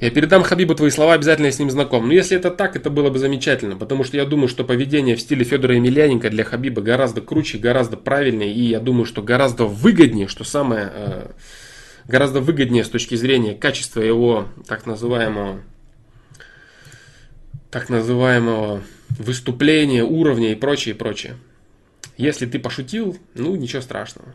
Я 0.00 0.10
передам 0.10 0.42
Хабибу 0.42 0.74
твои 0.74 0.90
слова, 0.90 1.14
обязательно 1.14 1.46
я 1.46 1.52
с 1.52 1.60
ним 1.60 1.70
знаком. 1.70 2.08
Но 2.08 2.12
если 2.12 2.36
это 2.36 2.50
так, 2.50 2.74
это 2.74 2.90
было 2.90 3.10
бы 3.10 3.20
замечательно, 3.20 3.76
потому 3.76 4.02
что 4.02 4.16
я 4.16 4.24
думаю, 4.24 4.48
что 4.48 4.64
поведение 4.64 5.14
в 5.14 5.20
стиле 5.20 5.44
Федора 5.44 5.76
Емельяненко 5.76 6.28
для 6.28 6.42
Хабиба 6.42 6.82
гораздо 6.82 7.20
круче, 7.20 7.58
гораздо 7.58 7.96
правильнее, 7.96 8.52
и 8.52 8.62
я 8.62 8.80
думаю, 8.80 9.04
что 9.04 9.22
гораздо 9.22 9.66
выгоднее, 9.66 10.26
что 10.26 10.42
самое, 10.42 10.90
э, 10.92 11.30
гораздо 12.08 12.40
выгоднее 12.40 12.82
с 12.82 12.88
точки 12.88 13.14
зрения 13.14 13.54
качества 13.54 14.00
его 14.00 14.48
так 14.66 14.86
называемого, 14.86 15.60
так 17.70 17.88
называемого 17.88 18.82
выступления, 19.10 20.02
уровня 20.02 20.50
и 20.50 20.56
прочее, 20.56 20.96
и 20.96 20.98
прочее. 20.98 21.36
Если 22.16 22.46
ты 22.46 22.58
пошутил, 22.58 23.18
ну 23.34 23.56
ничего 23.56 23.82
страшного. 23.82 24.34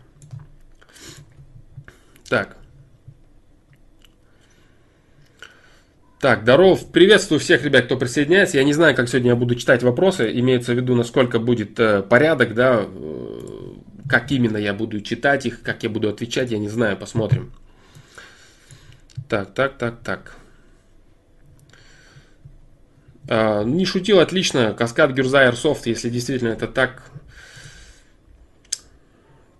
Так. 2.27 2.57
Так, 6.19 6.41
здоров. 6.41 6.91
Приветствую 6.91 7.39
всех 7.39 7.63
ребят, 7.63 7.85
кто 7.85 7.95
присоединяется. 7.95 8.57
Я 8.57 8.63
не 8.63 8.73
знаю, 8.73 8.95
как 8.95 9.07
сегодня 9.07 9.29
я 9.29 9.35
буду 9.35 9.55
читать 9.55 9.83
вопросы. 9.83 10.31
Имеется 10.39 10.73
в 10.73 10.75
виду, 10.75 10.95
насколько 10.95 11.39
будет 11.39 11.79
э, 11.79 12.01
порядок, 12.01 12.55
да, 12.55 12.85
э, 12.85 13.57
как 14.09 14.31
именно 14.31 14.57
я 14.57 14.73
буду 14.73 14.99
читать 15.01 15.45
их, 15.45 15.61
как 15.61 15.83
я 15.83 15.89
буду 15.89 16.09
отвечать, 16.09 16.49
я 16.49 16.57
не 16.57 16.69
знаю, 16.69 16.97
посмотрим. 16.97 17.53
Так, 19.29 19.53
так, 19.53 19.77
так, 19.77 19.99
так. 20.03 20.35
А, 23.29 23.63
не 23.63 23.85
шутил, 23.85 24.19
отлично. 24.19 24.73
Каскад 24.73 25.11
Гюрза 25.11 25.47
Airsoft, 25.47 25.81
если 25.85 26.09
действительно 26.09 26.49
это 26.49 26.67
так, 26.67 27.03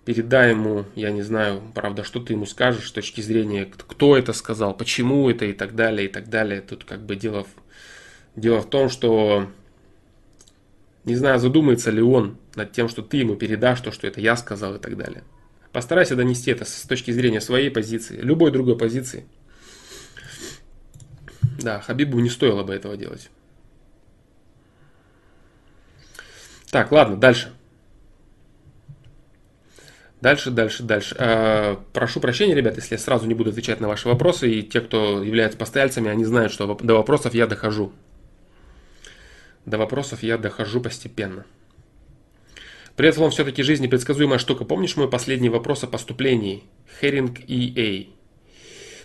передай 0.08 0.52
ему, 0.52 0.86
я 0.94 1.10
не 1.10 1.20
знаю, 1.20 1.60
правда, 1.74 2.02
что 2.02 2.18
ты 2.18 2.32
ему 2.32 2.46
скажешь 2.46 2.88
с 2.88 2.92
точки 2.92 3.20
зрения, 3.20 3.66
кто 3.66 4.16
это 4.16 4.32
сказал, 4.32 4.74
почему 4.74 5.28
это 5.28 5.44
и 5.44 5.52
так 5.52 5.74
далее, 5.74 6.08
и 6.08 6.10
так 6.10 6.30
далее. 6.30 6.62
Тут 6.62 6.84
как 6.84 7.04
бы 7.04 7.14
дело 7.14 7.44
в, 7.44 7.48
дело 8.34 8.62
в 8.62 8.70
том, 8.70 8.88
что 8.88 9.50
не 11.04 11.14
знаю, 11.14 11.38
задумается 11.38 11.90
ли 11.90 12.00
он 12.00 12.38
над 12.54 12.72
тем, 12.72 12.88
что 12.88 13.02
ты 13.02 13.18
ему 13.18 13.36
передашь 13.36 13.82
то, 13.82 13.92
что 13.92 14.06
это 14.06 14.18
я 14.22 14.34
сказал 14.38 14.76
и 14.76 14.78
так 14.78 14.96
далее. 14.96 15.24
Постарайся 15.72 16.16
донести 16.16 16.52
это 16.52 16.64
с 16.64 16.86
точки 16.88 17.10
зрения 17.10 17.42
своей 17.42 17.70
позиции, 17.70 18.18
любой 18.18 18.50
другой 18.50 18.78
позиции. 18.78 19.26
Да, 21.60 21.82
Хабибу 21.82 22.18
не 22.20 22.30
стоило 22.30 22.62
бы 22.62 22.72
этого 22.72 22.96
делать. 22.96 23.28
Так, 26.70 26.92
ладно, 26.92 27.18
дальше. 27.18 27.52
Дальше, 30.20 30.50
дальше, 30.50 30.82
дальше. 30.82 31.14
А, 31.18 31.80
прошу 31.92 32.20
прощения, 32.20 32.54
ребят, 32.54 32.76
если 32.76 32.94
я 32.94 32.98
сразу 32.98 33.26
не 33.26 33.34
буду 33.34 33.50
отвечать 33.50 33.80
на 33.80 33.88
ваши 33.88 34.08
вопросы. 34.08 34.50
И 34.50 34.62
те, 34.62 34.80
кто 34.80 35.22
являются 35.22 35.58
постояльцами, 35.58 36.10
они 36.10 36.24
знают, 36.24 36.52
что 36.52 36.66
до 36.74 36.94
вопросов 36.94 37.34
я 37.34 37.46
дохожу. 37.46 37.92
До 39.64 39.78
вопросов 39.78 40.22
я 40.22 40.38
дохожу 40.38 40.80
постепенно. 40.80 41.44
Привет, 42.96 43.16
вам 43.16 43.30
все-таки 43.30 43.62
жизнь 43.62 43.84
непредсказуемая 43.84 44.38
штука. 44.38 44.64
Помнишь 44.64 44.96
мой 44.96 45.08
последний 45.08 45.50
вопрос 45.50 45.84
о 45.84 45.86
поступлении? 45.86 46.64
Херинг 47.00 47.38
EA. 47.46 48.08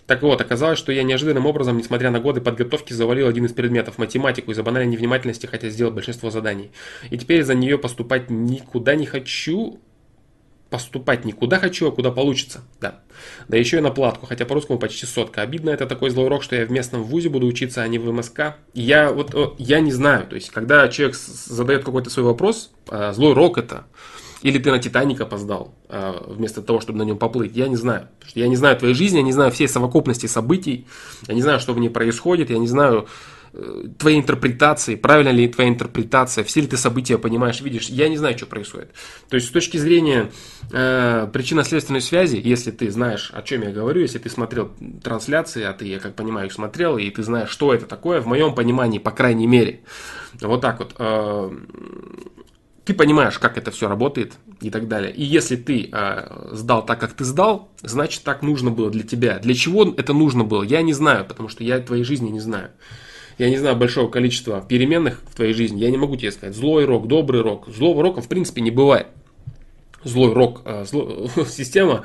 Так 0.06 0.22
вот, 0.22 0.40
оказалось, 0.40 0.78
что 0.80 0.90
я 0.90 1.04
неожиданным 1.04 1.46
образом, 1.46 1.78
несмотря 1.78 2.10
на 2.10 2.18
годы 2.18 2.40
подготовки, 2.40 2.92
завалил 2.92 3.28
один 3.28 3.46
из 3.46 3.52
предметов– 3.52 3.96
математику 3.98 4.50
из-за 4.50 4.64
банальной 4.64 4.90
невнимательности, 4.90 5.46
хотя 5.46 5.68
сделал 5.68 5.92
большинство 5.92 6.30
заданий. 6.30 6.72
И 7.10 7.16
теперь 7.16 7.44
за 7.44 7.54
нее 7.54 7.78
поступать 7.78 8.30
никуда 8.30 8.96
не 8.96 9.06
хочу, 9.06 9.80
поступать 10.74 11.24
никуда 11.24 11.60
хочу, 11.60 11.86
а 11.86 11.92
куда 11.92 12.10
получится. 12.10 12.62
Да. 12.80 13.00
Да 13.46 13.56
еще 13.56 13.76
и 13.76 13.80
на 13.80 13.90
платку, 13.90 14.26
хотя 14.26 14.44
по-русскому 14.44 14.80
почти 14.80 15.06
сотка. 15.06 15.42
Обидно, 15.42 15.70
это 15.70 15.86
такой 15.86 16.10
злой 16.10 16.26
урок, 16.26 16.42
что 16.42 16.56
я 16.56 16.66
в 16.66 16.72
местном 16.72 17.04
вузе 17.04 17.28
буду 17.28 17.46
учиться, 17.46 17.82
а 17.82 17.86
не 17.86 18.00
в 18.00 18.12
МСК. 18.12 18.56
Я 18.72 19.12
вот, 19.12 19.54
я 19.58 19.78
не 19.78 19.92
знаю, 19.92 20.26
то 20.26 20.34
есть, 20.34 20.50
когда 20.50 20.88
человек 20.88 21.14
задает 21.14 21.84
какой-то 21.84 22.10
свой 22.10 22.26
вопрос, 22.26 22.72
а, 22.88 23.12
злой 23.12 23.30
урок 23.30 23.56
это, 23.56 23.84
или 24.42 24.58
ты 24.58 24.72
на 24.72 24.80
Титаник 24.80 25.20
опоздал, 25.20 25.76
а, 25.88 26.24
вместо 26.26 26.60
того, 26.60 26.80
чтобы 26.80 26.98
на 26.98 27.04
нем 27.04 27.18
поплыть, 27.18 27.54
я 27.54 27.68
не 27.68 27.76
знаю. 27.76 28.08
Что 28.26 28.40
я 28.40 28.48
не 28.48 28.56
знаю 28.56 28.76
твоей 28.76 28.94
жизни, 28.94 29.18
я 29.18 29.22
не 29.22 29.32
знаю 29.32 29.52
всей 29.52 29.68
совокупности 29.68 30.26
событий, 30.26 30.88
я 31.28 31.34
не 31.34 31.42
знаю, 31.42 31.60
что 31.60 31.72
в 31.72 31.78
ней 31.78 31.88
происходит, 31.88 32.50
я 32.50 32.58
не 32.58 32.66
знаю, 32.66 33.06
твоей 33.98 34.18
интерпретации, 34.18 34.96
правильно 34.96 35.30
ли 35.30 35.48
твоя 35.48 35.70
интерпретация, 35.70 36.42
все 36.44 36.60
ли 36.60 36.66
ты 36.66 36.76
события 36.76 37.18
понимаешь, 37.18 37.60
видишь, 37.60 37.88
я 37.88 38.08
не 38.08 38.16
знаю, 38.16 38.36
что 38.36 38.46
происходит. 38.46 38.92
То 39.28 39.36
есть 39.36 39.48
с 39.48 39.50
точки 39.50 39.76
зрения 39.76 40.32
э, 40.72 41.28
причинно-следственной 41.32 42.00
связи, 42.00 42.40
если 42.42 42.72
ты 42.72 42.90
знаешь, 42.90 43.30
о 43.32 43.42
чем 43.42 43.62
я 43.62 43.70
говорю, 43.70 44.00
если 44.00 44.18
ты 44.18 44.28
смотрел 44.28 44.72
трансляции, 45.02 45.62
а 45.62 45.72
ты, 45.72 45.86
я 45.86 46.00
как 46.00 46.14
понимаю, 46.16 46.48
их 46.48 46.52
смотрел, 46.52 46.98
и 46.98 47.08
ты 47.10 47.22
знаешь, 47.22 47.48
что 47.48 47.72
это 47.72 47.86
такое, 47.86 48.20
в 48.20 48.26
моем 48.26 48.54
понимании, 48.54 48.98
по 48.98 49.12
крайней 49.12 49.46
мере, 49.46 49.80
вот 50.40 50.60
так 50.60 50.80
вот, 50.80 50.94
э, 50.98 51.50
ты 52.84 52.92
понимаешь, 52.92 53.38
как 53.38 53.56
это 53.56 53.70
все 53.70 53.88
работает 53.88 54.34
и 54.60 54.70
так 54.70 54.88
далее. 54.88 55.12
И 55.12 55.22
если 55.22 55.54
ты 55.54 55.88
э, 55.92 56.48
сдал 56.52 56.84
так, 56.84 56.98
как 56.98 57.12
ты 57.12 57.24
сдал, 57.24 57.70
значит 57.82 58.24
так 58.24 58.42
нужно 58.42 58.70
было 58.70 58.90
для 58.90 59.04
тебя. 59.04 59.38
Для 59.38 59.54
чего 59.54 59.94
это 59.96 60.12
нужно 60.12 60.42
было, 60.42 60.64
я 60.64 60.82
не 60.82 60.92
знаю, 60.92 61.24
потому 61.24 61.48
что 61.48 61.62
я 61.62 61.78
твоей 61.78 62.02
жизни 62.02 62.30
не 62.30 62.40
знаю 62.40 62.70
я 63.38 63.50
не 63.50 63.58
знаю, 63.58 63.76
большого 63.76 64.08
количества 64.08 64.64
переменных 64.66 65.20
в 65.28 65.34
твоей 65.34 65.52
жизни, 65.52 65.80
я 65.80 65.90
не 65.90 65.96
могу 65.96 66.16
тебе 66.16 66.32
сказать, 66.32 66.54
злой 66.54 66.84
рок, 66.84 67.08
добрый 67.08 67.42
рок. 67.42 67.68
Злого 67.68 68.02
рока 68.02 68.20
в 68.20 68.28
принципе 68.28 68.60
не 68.60 68.70
бывает. 68.70 69.08
Злой 70.04 70.32
рок, 70.32 70.62
э, 70.64 70.84
зло, 70.84 71.28
система, 71.48 72.04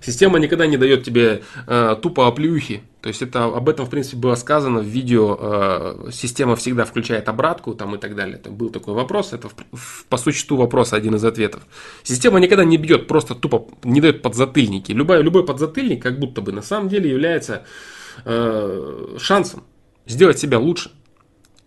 система 0.00 0.38
никогда 0.38 0.66
не 0.66 0.76
дает 0.76 1.04
тебе 1.04 1.42
э, 1.66 1.96
тупо 2.00 2.28
оплюхи. 2.28 2.82
То 3.00 3.08
есть 3.08 3.22
это 3.22 3.44
об 3.44 3.68
этом, 3.68 3.86
в 3.86 3.90
принципе, 3.90 4.18
было 4.18 4.34
сказано 4.34 4.80
в 4.80 4.84
видео. 4.84 5.38
Э, 5.40 6.10
система 6.12 6.54
всегда 6.54 6.84
включает 6.84 7.28
обратку 7.28 7.74
там 7.74 7.94
и 7.94 7.98
так 7.98 8.14
далее. 8.14 8.36
Это 8.36 8.50
был 8.50 8.68
такой 8.68 8.94
вопрос. 8.94 9.32
Это 9.32 9.48
в, 9.48 9.54
в, 9.72 10.04
по 10.06 10.18
существу 10.18 10.56
вопрос 10.58 10.92
один 10.92 11.14
из 11.14 11.24
ответов. 11.24 11.62
Система 12.02 12.38
никогда 12.40 12.64
не 12.64 12.76
бьет, 12.76 13.08
просто 13.08 13.34
тупо 13.34 13.66
не 13.82 14.00
дает 14.00 14.22
подзатыльники. 14.22 14.92
Любой, 14.92 15.22
любой 15.22 15.44
подзатыльник, 15.44 16.02
как 16.02 16.18
будто 16.18 16.42
бы 16.42 16.52
на 16.52 16.62
самом 16.62 16.90
деле 16.90 17.10
является 17.10 17.64
э, 18.26 19.16
шансом 19.18 19.64
сделать 20.10 20.38
себя 20.38 20.58
лучше, 20.58 20.90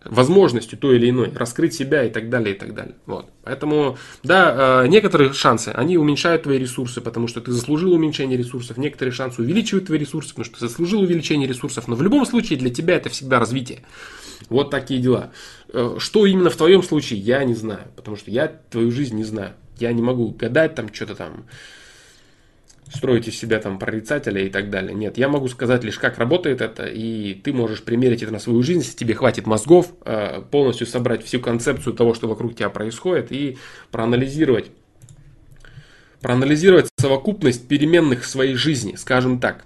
возможностью 0.04 0.78
той 0.78 0.96
или 0.96 1.10
иной, 1.10 1.32
раскрыть 1.34 1.74
себя 1.74 2.04
и 2.04 2.10
так 2.10 2.28
далее, 2.28 2.54
и 2.54 2.58
так 2.58 2.74
далее. 2.74 2.94
Вот. 3.06 3.30
Поэтому, 3.42 3.96
да, 4.22 4.82
э, 4.84 4.88
некоторые 4.88 5.32
шансы, 5.32 5.70
они 5.70 5.96
уменьшают 5.96 6.42
твои 6.42 6.58
ресурсы, 6.58 7.00
потому 7.00 7.26
что 7.26 7.40
ты 7.40 7.52
заслужил 7.52 7.92
уменьшение 7.92 8.36
ресурсов, 8.36 8.76
некоторые 8.76 9.12
шансы 9.12 9.40
увеличивают 9.40 9.86
твои 9.86 9.98
ресурсы, 9.98 10.30
потому 10.30 10.44
что 10.44 10.58
ты 10.58 10.68
заслужил 10.68 11.00
увеличение 11.00 11.48
ресурсов, 11.48 11.88
но 11.88 11.96
в 11.96 12.02
любом 12.02 12.26
случае 12.26 12.58
для 12.58 12.70
тебя 12.70 12.96
это 12.96 13.08
всегда 13.08 13.38
развитие. 13.38 13.82
Вот 14.48 14.70
такие 14.70 15.00
дела. 15.00 15.32
Э, 15.72 15.96
что 15.98 16.26
именно 16.26 16.50
в 16.50 16.56
твоем 16.56 16.82
случае, 16.82 17.20
я 17.20 17.42
не 17.44 17.54
знаю, 17.54 17.88
потому 17.96 18.16
что 18.16 18.30
я 18.30 18.48
твою 18.48 18.90
жизнь 18.90 19.16
не 19.16 19.24
знаю. 19.24 19.54
Я 19.78 19.92
не 19.92 20.02
могу 20.02 20.30
гадать 20.30 20.74
там 20.74 20.92
что-то 20.92 21.14
там, 21.14 21.46
строить 22.92 23.28
из 23.28 23.38
себя 23.38 23.58
там 23.60 23.78
прорицателя 23.78 24.40
и 24.42 24.48
так 24.48 24.70
далее. 24.70 24.94
Нет, 24.94 25.18
я 25.18 25.28
могу 25.28 25.48
сказать 25.48 25.84
лишь, 25.84 25.98
как 25.98 26.18
работает 26.18 26.60
это, 26.60 26.86
и 26.86 27.34
ты 27.34 27.52
можешь 27.52 27.82
примерить 27.82 28.22
это 28.22 28.32
на 28.32 28.38
свою 28.38 28.62
жизнь, 28.62 28.80
если 28.80 28.96
тебе 28.96 29.14
хватит 29.14 29.46
мозгов, 29.46 29.92
э, 30.04 30.42
полностью 30.50 30.86
собрать 30.86 31.24
всю 31.24 31.40
концепцию 31.40 31.94
того, 31.94 32.14
что 32.14 32.28
вокруг 32.28 32.54
тебя 32.54 32.70
происходит, 32.70 33.32
и 33.32 33.58
проанализировать, 33.90 34.70
проанализировать 36.20 36.88
совокупность 36.98 37.66
переменных 37.68 38.22
в 38.22 38.26
своей 38.26 38.54
жизни, 38.54 38.94
скажем 38.96 39.40
так. 39.40 39.64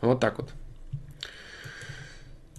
Вот 0.00 0.20
так 0.20 0.38
вот. 0.38 0.50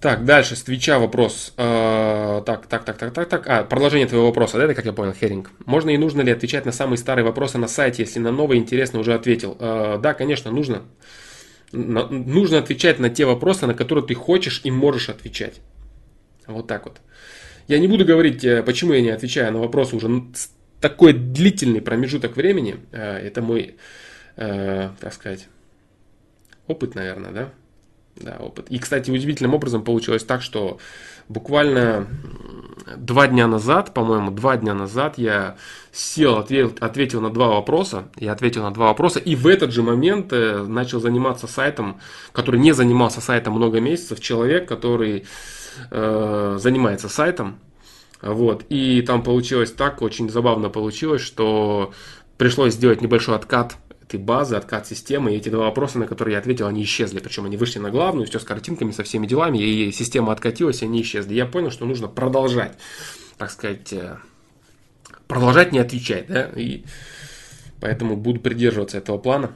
Так, 0.02 0.26
дальше, 0.26 0.56
с 0.56 0.64
Твича 0.64 0.98
вопрос. 0.98 1.54
Э, 1.58 2.42
так, 2.44 2.66
так, 2.66 2.84
так, 2.84 2.98
так, 2.98 3.14
так, 3.14 3.30
так. 3.30 3.48
А, 3.48 3.64
продолжение 3.64 4.08
твоего 4.08 4.26
вопроса, 4.26 4.58
да, 4.58 4.64
это 4.64 4.74
как 4.74 4.86
я 4.86 4.94
понял, 4.94 5.14
Херинг. 5.14 5.52
Можно 5.68 5.92
и 5.92 5.98
нужно 5.98 6.22
ли 6.22 6.32
отвечать 6.32 6.66
на 6.66 6.72
самые 6.72 6.98
старые 6.98 7.24
вопросы 7.24 7.60
на 7.60 7.68
сайте, 7.68 8.02
если 8.02 8.18
на 8.18 8.32
новые 8.32 8.60
интересно 8.60 9.00
уже 9.00 9.14
ответил? 9.14 9.56
Э, 9.60 10.00
да, 10.02 10.16
конечно, 10.16 10.50
нужно. 10.50 10.82
нужно 11.72 12.58
отвечать 12.58 12.98
на 12.98 13.12
те 13.12 13.26
вопросы, 13.26 13.68
на 13.68 13.76
которые 13.76 14.04
ты 14.04 14.16
хочешь 14.16 14.62
и 14.64 14.72
можешь 14.72 15.10
отвечать. 15.10 15.62
Вот 16.48 16.66
так 16.66 16.86
вот. 16.86 16.98
Я 17.68 17.78
не 17.78 17.88
буду 17.88 18.04
говорить, 18.04 18.44
э, 18.44 18.64
почему 18.64 18.94
я 18.94 19.02
не 19.02 19.12
отвечаю 19.12 19.54
на 19.54 19.60
вопросы 19.60 19.96
уже 19.96 20.24
такой 20.80 21.14
длительный 21.14 21.80
промежуток 21.80 22.36
времени. 22.36 22.78
Это 22.92 23.44
мой, 23.44 23.76
так 24.36 25.14
сказать, 25.14 25.48
опыт, 26.66 26.96
наверное, 26.96 27.32
да? 27.32 27.50
Да, 28.16 28.38
опыт. 28.40 28.68
И, 28.70 28.78
кстати, 28.78 29.10
удивительным 29.10 29.54
образом 29.54 29.84
получилось 29.84 30.24
так, 30.24 30.42
что 30.42 30.78
буквально 31.30 32.08
два 32.98 33.28
дня 33.28 33.48
назад, 33.48 33.94
по-моему, 33.94 34.32
два 34.32 34.58
дня 34.58 34.74
назад 34.74 35.18
я 35.18 35.56
сел, 35.92 36.38
ответил, 36.38 36.74
ответил 36.80 37.22
на 37.22 37.30
два 37.30 37.48
вопроса, 37.48 38.06
я 38.18 38.34
ответил 38.34 38.64
на 38.64 38.72
два 38.72 38.88
вопроса, 38.88 39.20
и 39.20 39.36
в 39.36 39.48
этот 39.48 39.72
же 39.72 39.82
момент 39.82 40.32
э, 40.34 40.64
начал 40.64 41.00
заниматься 41.00 41.48
сайтом, 41.48 42.00
который 42.32 42.60
не 42.60 42.74
занимался 42.74 43.22
сайтом 43.22 43.54
много 43.54 43.80
месяцев, 43.80 44.20
человек, 44.20 44.68
который 44.68 45.26
э, 45.90 46.58
занимается 46.60 47.10
сайтом, 47.10 47.60
вот, 48.22 48.66
и 48.70 49.02
там 49.02 49.24
получилось 49.24 49.72
так, 49.72 50.02
очень 50.02 50.30
забавно 50.30 50.70
получилось, 50.70 51.22
что 51.22 51.94
пришлось 52.38 52.74
сделать 52.74 53.02
небольшой 53.02 53.36
откат 53.36 53.78
этой 54.12 54.20
базы, 54.20 54.56
откат 54.56 54.88
системы, 54.88 55.34
и 55.34 55.38
эти 55.38 55.50
два 55.50 55.66
вопроса, 55.66 55.98
на 56.00 56.08
которые 56.08 56.34
я 56.34 56.40
ответил, 56.40 56.68
они 56.68 56.84
исчезли. 56.84 57.20
Причем 57.20 57.46
они 57.46 57.58
вышли 57.58 57.80
на 57.80 57.90
главную, 57.90 58.28
все 58.28 58.40
с 58.40 58.44
картинками, 58.44 58.92
со 58.92 59.04
всеми 59.04 59.26
делами, 59.26 59.58
и 59.58 59.92
система 59.92 60.34
откатилась, 60.34 60.82
и 60.82 60.86
они 60.86 61.02
исчезли. 61.02 61.34
Я 61.34 61.46
понял, 61.46 61.72
что 61.72 61.86
нужно 61.86 62.08
продолжать, 62.08 62.78
так 63.38 63.52
сказать, 63.52 63.94
э, 63.94 64.18
продолжать 65.28 65.72
не 65.72 65.80
отвечать, 65.80 66.28
да, 66.28 66.50
и 66.56 66.84
поэтому 67.80 68.18
буду 68.18 68.42
придерживаться 68.42 68.98
этого 68.98 69.18
плана. 69.18 69.54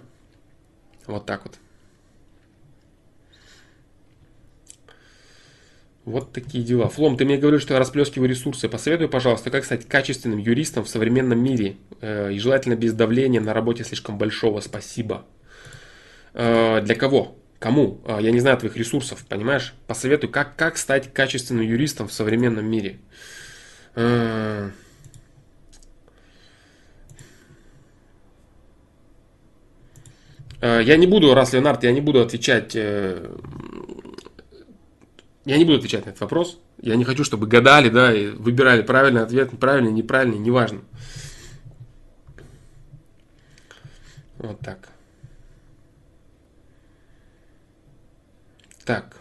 Вот 1.05 1.25
так 1.25 1.43
вот. 1.43 1.55
Вот 6.05 6.31
такие 6.33 6.63
дела. 6.63 6.88
Флом, 6.88 7.17
ты 7.17 7.25
мне 7.25 7.38
говоришь, 7.38 7.63
что 7.63 7.74
я 7.74 7.79
расплескиваю 7.79 8.29
ресурсы. 8.29 8.69
Посоветуй, 8.69 9.07
пожалуйста, 9.07 9.50
как 9.50 9.65
стать 9.65 9.88
качественным 9.88 10.38
юристом 10.38 10.83
в 10.83 10.89
современном 10.89 11.39
мире. 11.39 11.77
Э, 12.00 12.31
и 12.31 12.38
желательно 12.38 12.75
без 12.75 12.93
давления 12.93 13.41
на 13.41 13.55
работе 13.55 13.83
слишком 13.83 14.19
большого. 14.19 14.59
Спасибо. 14.59 15.25
Э, 16.35 16.81
для 16.81 16.93
кого? 16.93 17.35
Кому? 17.57 18.01
Э, 18.05 18.19
я 18.21 18.29
не 18.29 18.39
знаю 18.39 18.57
твоих 18.57 18.77
ресурсов, 18.77 19.25
понимаешь? 19.27 19.74
Посоветуй, 19.88 20.29
как, 20.29 20.55
как 20.55 20.77
стать 20.77 21.12
качественным 21.12 21.63
юристом 21.63 22.07
в 22.07 22.13
современном 22.13 22.65
мире. 22.65 23.00
Я 30.62 30.97
не 30.97 31.07
буду, 31.07 31.33
раз 31.33 31.53
Леонард, 31.53 31.83
я 31.83 31.91
не 31.91 32.01
буду 32.01 32.21
отвечать 32.21 32.75
я 35.46 35.58
не 35.58 35.66
буду 35.66 35.78
отвечать 35.78 36.06
на 36.06 36.10
этот 36.10 36.22
вопрос. 36.22 36.60
Я 36.82 36.96
не 36.96 37.04
хочу, 37.04 37.24
чтобы 37.24 37.48
гадали, 37.48 37.90
да, 37.90 38.14
и 38.14 38.28
выбирали 38.28 38.82
правильный 38.82 39.22
ответ, 39.22 39.52
правильный, 39.60 39.92
неправильный, 39.92 40.40
неважно. 40.40 40.82
Вот 44.40 44.60
так. 44.60 44.90
Так. 48.86 49.18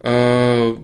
А, 0.00 0.76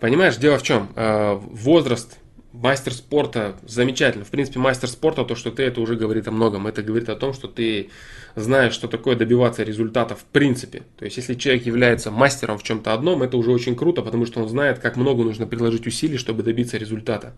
понимаешь, 0.00 0.36
дело 0.36 0.58
в 0.58 0.62
чем? 0.62 0.92
А, 0.94 1.34
возраст 1.36 2.18
мастер 2.62 2.94
спорта 2.94 3.56
замечательно. 3.66 4.24
В 4.24 4.30
принципе, 4.30 4.60
мастер 4.60 4.88
спорта, 4.88 5.24
то, 5.24 5.34
что 5.34 5.50
ты, 5.50 5.64
это 5.64 5.80
уже 5.80 5.96
говорит 5.96 6.28
о 6.28 6.30
многом. 6.30 6.68
Это 6.68 6.82
говорит 6.82 7.08
о 7.08 7.16
том, 7.16 7.34
что 7.34 7.48
ты 7.48 7.90
знаешь, 8.36 8.72
что 8.72 8.86
такое 8.86 9.16
добиваться 9.16 9.64
результата 9.64 10.14
в 10.14 10.24
принципе. 10.24 10.84
То 10.96 11.04
есть, 11.04 11.16
если 11.16 11.34
человек 11.34 11.66
является 11.66 12.12
мастером 12.12 12.58
в 12.58 12.62
чем-то 12.62 12.94
одном, 12.94 13.22
это 13.22 13.36
уже 13.36 13.50
очень 13.50 13.74
круто, 13.74 14.02
потому 14.02 14.26
что 14.26 14.40
он 14.40 14.48
знает, 14.48 14.78
как 14.78 14.96
много 14.96 15.24
нужно 15.24 15.46
приложить 15.46 15.86
усилий, 15.88 16.16
чтобы 16.16 16.44
добиться 16.44 16.78
результата. 16.78 17.34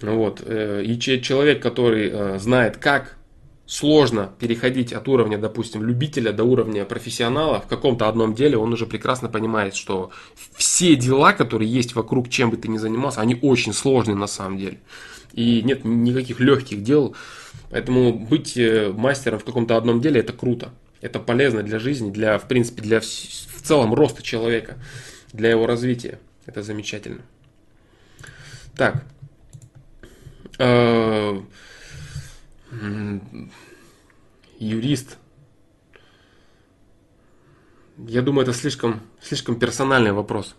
Вот. 0.00 0.42
Э, 0.44 0.82
и 0.84 0.98
человек, 0.98 1.62
который 1.62 2.10
э, 2.12 2.38
знает, 2.40 2.78
как 2.78 3.16
сложно 3.72 4.30
переходить 4.38 4.92
от 4.92 5.08
уровня, 5.08 5.38
допустим, 5.38 5.82
любителя 5.82 6.30
до 6.32 6.44
уровня 6.44 6.84
профессионала 6.84 7.58
в 7.58 7.66
каком-то 7.66 8.06
одном 8.06 8.34
деле, 8.34 8.58
он 8.58 8.70
уже 8.74 8.84
прекрасно 8.84 9.30
понимает, 9.30 9.74
что 9.74 10.10
все 10.54 10.94
дела, 10.94 11.32
которые 11.32 11.72
есть 11.72 11.94
вокруг, 11.94 12.28
чем 12.28 12.50
бы 12.50 12.58
ты 12.58 12.68
ни 12.68 12.76
занимался, 12.76 13.22
они 13.22 13.38
очень 13.40 13.72
сложные 13.72 14.14
на 14.14 14.26
самом 14.26 14.58
деле. 14.58 14.78
И 15.32 15.62
нет 15.62 15.86
никаких 15.86 16.38
легких 16.38 16.82
дел. 16.82 17.16
Поэтому 17.70 18.12
быть 18.12 18.58
э, 18.58 18.92
мастером 18.94 19.38
в 19.38 19.44
каком-то 19.44 19.78
одном 19.78 20.02
деле 20.02 20.20
это 20.20 20.34
круто. 20.34 20.68
Это 21.00 21.18
полезно 21.18 21.62
для 21.62 21.78
жизни, 21.78 22.10
для, 22.10 22.38
в 22.38 22.48
принципе, 22.48 22.82
для 22.82 23.00
в 23.00 23.62
целом 23.62 23.94
роста 23.94 24.22
человека, 24.22 24.76
для 25.32 25.48
его 25.48 25.66
развития. 25.66 26.18
Это 26.44 26.62
замечательно. 26.62 27.22
Так. 28.76 29.02
Юрист. 34.58 35.18
Я 37.98 38.22
думаю, 38.22 38.42
это 38.44 38.52
слишком, 38.52 39.00
слишком 39.20 39.56
персональный 39.56 40.12
вопрос. 40.12 40.54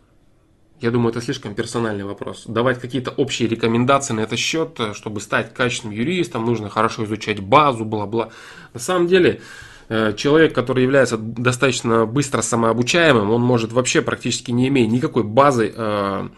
Я 0.80 0.92
думаю, 0.92 1.12
это 1.12 1.22
слишком 1.22 1.56
персональный 1.56 2.04
вопрос. 2.04 2.44
Давать 2.46 2.80
какие-то 2.80 3.12
общие 3.12 3.48
рекомендации 3.48 4.14
на 4.14 4.22
этот 4.22 4.38
счет, 4.38 4.80
э, 4.80 4.94
чтобы 4.94 5.22
стать 5.22 5.54
качественным 5.54 5.96
юристом, 5.96 6.46
нужно 6.46 6.70
хорошо 6.70 7.06
изучать 7.06 7.40
базу, 7.40 7.86
бла-бла. 7.86 8.32
На 8.74 8.80
самом 8.80 9.08
деле, 9.08 9.42
э, 9.88 10.14
человек, 10.14 10.54
который 10.54 10.84
является 10.84 11.18
достаточно 11.18 12.06
быстро 12.06 12.42
самообучаемым, 12.42 13.32
он 13.32 13.42
может 13.42 13.72
вообще 13.72 14.02
практически 14.02 14.52
не 14.52 14.68
имея 14.68 14.88
никакой 14.88 15.24
базы 15.24 15.74
э, 15.74 16.30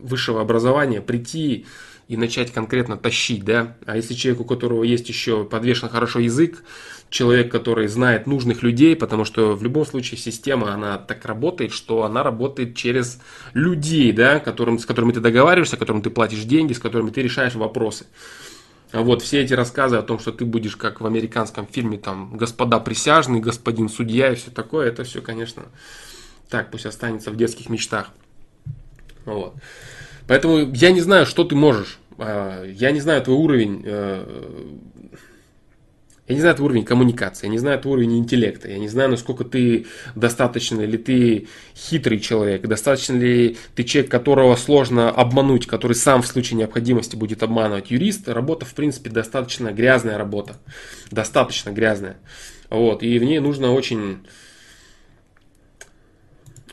высшего 0.00 0.40
образования 0.40 1.00
прийти 1.00 1.66
и 2.08 2.16
начать 2.16 2.52
конкретно 2.52 2.96
тащить, 2.96 3.44
да. 3.44 3.76
А 3.86 3.96
если 3.96 4.14
человек, 4.14 4.40
у 4.42 4.44
которого 4.44 4.84
есть 4.84 5.08
еще 5.08 5.44
подвешен 5.44 5.88
хорошо 5.88 6.18
язык, 6.18 6.62
человек, 7.08 7.52
который 7.52 7.86
знает 7.88 8.26
нужных 8.26 8.62
людей, 8.62 8.96
потому 8.96 9.24
что 9.24 9.54
в 9.54 9.62
любом 9.62 9.86
случае 9.86 10.18
система, 10.18 10.72
она 10.74 10.98
так 10.98 11.24
работает, 11.24 11.72
что 11.72 12.04
она 12.04 12.22
работает 12.22 12.74
через 12.74 13.20
людей, 13.52 14.12
да, 14.12 14.40
которым, 14.40 14.78
с 14.78 14.86
которыми 14.86 15.12
ты 15.12 15.20
договариваешься, 15.20 15.76
которым 15.76 16.02
ты 16.02 16.10
платишь 16.10 16.44
деньги, 16.44 16.72
с 16.72 16.78
которыми 16.78 17.10
ты 17.10 17.22
решаешь 17.22 17.54
вопросы. 17.54 18.06
А 18.92 19.00
вот 19.00 19.22
все 19.22 19.42
эти 19.42 19.54
рассказы 19.54 19.96
о 19.96 20.02
том, 20.02 20.18
что 20.18 20.32
ты 20.32 20.44
будешь 20.44 20.76
как 20.76 21.00
в 21.00 21.06
американском 21.06 21.66
фильме, 21.66 21.96
там, 21.96 22.36
господа 22.36 22.78
присяжный, 22.78 23.40
господин 23.40 23.88
судья 23.88 24.32
и 24.32 24.34
все 24.34 24.50
такое, 24.50 24.88
это 24.88 25.04
все, 25.04 25.22
конечно, 25.22 25.64
так, 26.50 26.70
пусть 26.70 26.84
останется 26.84 27.30
в 27.30 27.36
детских 27.36 27.70
мечтах. 27.70 28.10
Вот. 29.24 29.54
Поэтому 30.26 30.72
я 30.72 30.92
не 30.92 31.00
знаю, 31.00 31.26
что 31.26 31.44
ты 31.44 31.54
можешь. 31.54 31.98
А, 32.18 32.64
я 32.64 32.90
не 32.92 33.00
знаю 33.00 33.22
твой 33.22 33.36
уровень 33.36 33.82
э, 33.84 34.24
я 36.28 36.36
не 36.36 36.40
знаю 36.40 36.54
твой 36.54 36.66
уровень 36.66 36.84
коммуникации, 36.84 37.46
я 37.46 37.50
не 37.50 37.58
знаю 37.58 37.80
твой 37.80 37.94
уровень 37.94 38.18
интеллекта, 38.18 38.68
я 38.68 38.78
не 38.78 38.88
знаю, 38.88 39.10
насколько 39.10 39.44
ты 39.44 39.86
достаточно 40.14 40.80
ли 40.80 40.96
ты 40.96 41.48
хитрый 41.76 42.20
человек, 42.20 42.62
достаточно 42.62 43.16
ли 43.16 43.56
ты 43.74 43.82
человек, 43.82 44.10
которого 44.10 44.54
сложно 44.54 45.10
обмануть, 45.10 45.66
который 45.66 45.94
сам 45.94 46.22
в 46.22 46.26
случае 46.26 46.58
необходимости 46.58 47.16
будет 47.16 47.42
обманывать. 47.42 47.90
Юрист, 47.90 48.28
работа 48.28 48.64
в 48.64 48.72
принципе 48.74 49.10
достаточно 49.10 49.72
грязная 49.72 50.16
работа, 50.16 50.56
достаточно 51.10 51.70
грязная. 51.70 52.16
Вот, 52.70 53.02
и 53.02 53.18
в 53.18 53.24
ней 53.24 53.40
нужно 53.40 53.72
очень, 53.72 54.24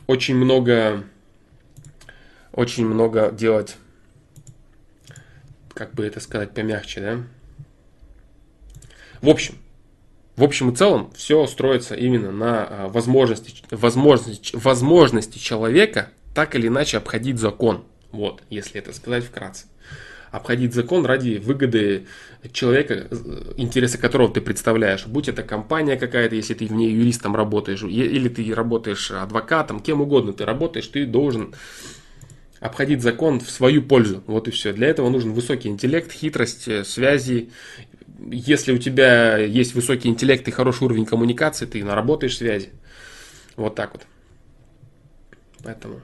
очень 0.06 0.36
много, 0.36 1.04
очень 2.52 2.86
много 2.86 3.30
делать, 3.30 3.76
как 5.74 5.94
бы 5.94 6.04
это 6.04 6.20
сказать 6.20 6.52
помягче, 6.52 7.00
да? 7.00 7.18
В 9.22 9.28
общем, 9.28 9.54
в 10.36 10.42
общем 10.42 10.70
и 10.70 10.74
целом, 10.74 11.10
все 11.14 11.46
строится 11.46 11.94
именно 11.94 12.32
на 12.32 12.64
а, 12.64 12.88
возможности, 12.88 13.62
возможности, 13.70 14.56
возможности 14.56 15.38
человека 15.38 16.08
так 16.34 16.54
или 16.54 16.68
иначе 16.68 16.96
обходить 16.96 17.38
закон. 17.38 17.84
Вот, 18.10 18.42
если 18.48 18.80
это 18.80 18.92
сказать 18.94 19.24
вкратце. 19.24 19.66
Обходить 20.30 20.72
закон 20.72 21.04
ради 21.04 21.36
выгоды 21.36 22.06
человека, 22.52 23.08
интересы 23.56 23.98
которого 23.98 24.32
ты 24.32 24.40
представляешь. 24.40 25.06
Будь 25.06 25.28
это 25.28 25.42
компания 25.42 25.96
какая-то, 25.96 26.36
если 26.36 26.54
ты 26.54 26.66
в 26.66 26.72
ней 26.72 26.90
юристом 26.90 27.36
работаешь, 27.36 27.82
или 27.82 28.28
ты 28.28 28.54
работаешь 28.54 29.10
адвокатом, 29.10 29.80
кем 29.80 30.00
угодно 30.00 30.32
ты 30.32 30.44
работаешь, 30.44 30.86
ты 30.86 31.04
должен 31.04 31.54
обходить 32.60 33.02
закон 33.02 33.40
в 33.40 33.50
свою 33.50 33.82
пользу. 33.82 34.22
Вот 34.26 34.46
и 34.48 34.50
все. 34.50 34.72
Для 34.72 34.88
этого 34.88 35.08
нужен 35.08 35.32
высокий 35.32 35.68
интеллект, 35.68 36.12
хитрость, 36.12 36.68
э, 36.68 36.84
связи 36.84 37.50
если 38.28 38.72
у 38.72 38.78
тебя 38.78 39.38
есть 39.38 39.74
высокий 39.74 40.08
интеллект 40.08 40.46
и 40.46 40.50
хороший 40.50 40.84
уровень 40.84 41.06
коммуникации, 41.06 41.66
ты 41.66 41.82
наработаешь 41.84 42.36
связи. 42.36 42.70
Вот 43.56 43.74
так 43.74 43.92
вот. 43.92 44.06
Поэтому. 45.62 46.00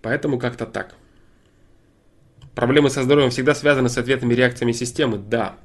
Поэтому 0.00 0.38
как-то 0.38 0.66
так. 0.66 0.94
Проблемы 2.54 2.90
со 2.90 3.02
здоровьем 3.02 3.30
всегда 3.30 3.54
связаны 3.54 3.88
с 3.88 3.96
ответными 3.96 4.34
реакциями 4.34 4.72
системы? 4.72 5.18
Да. 5.18 5.56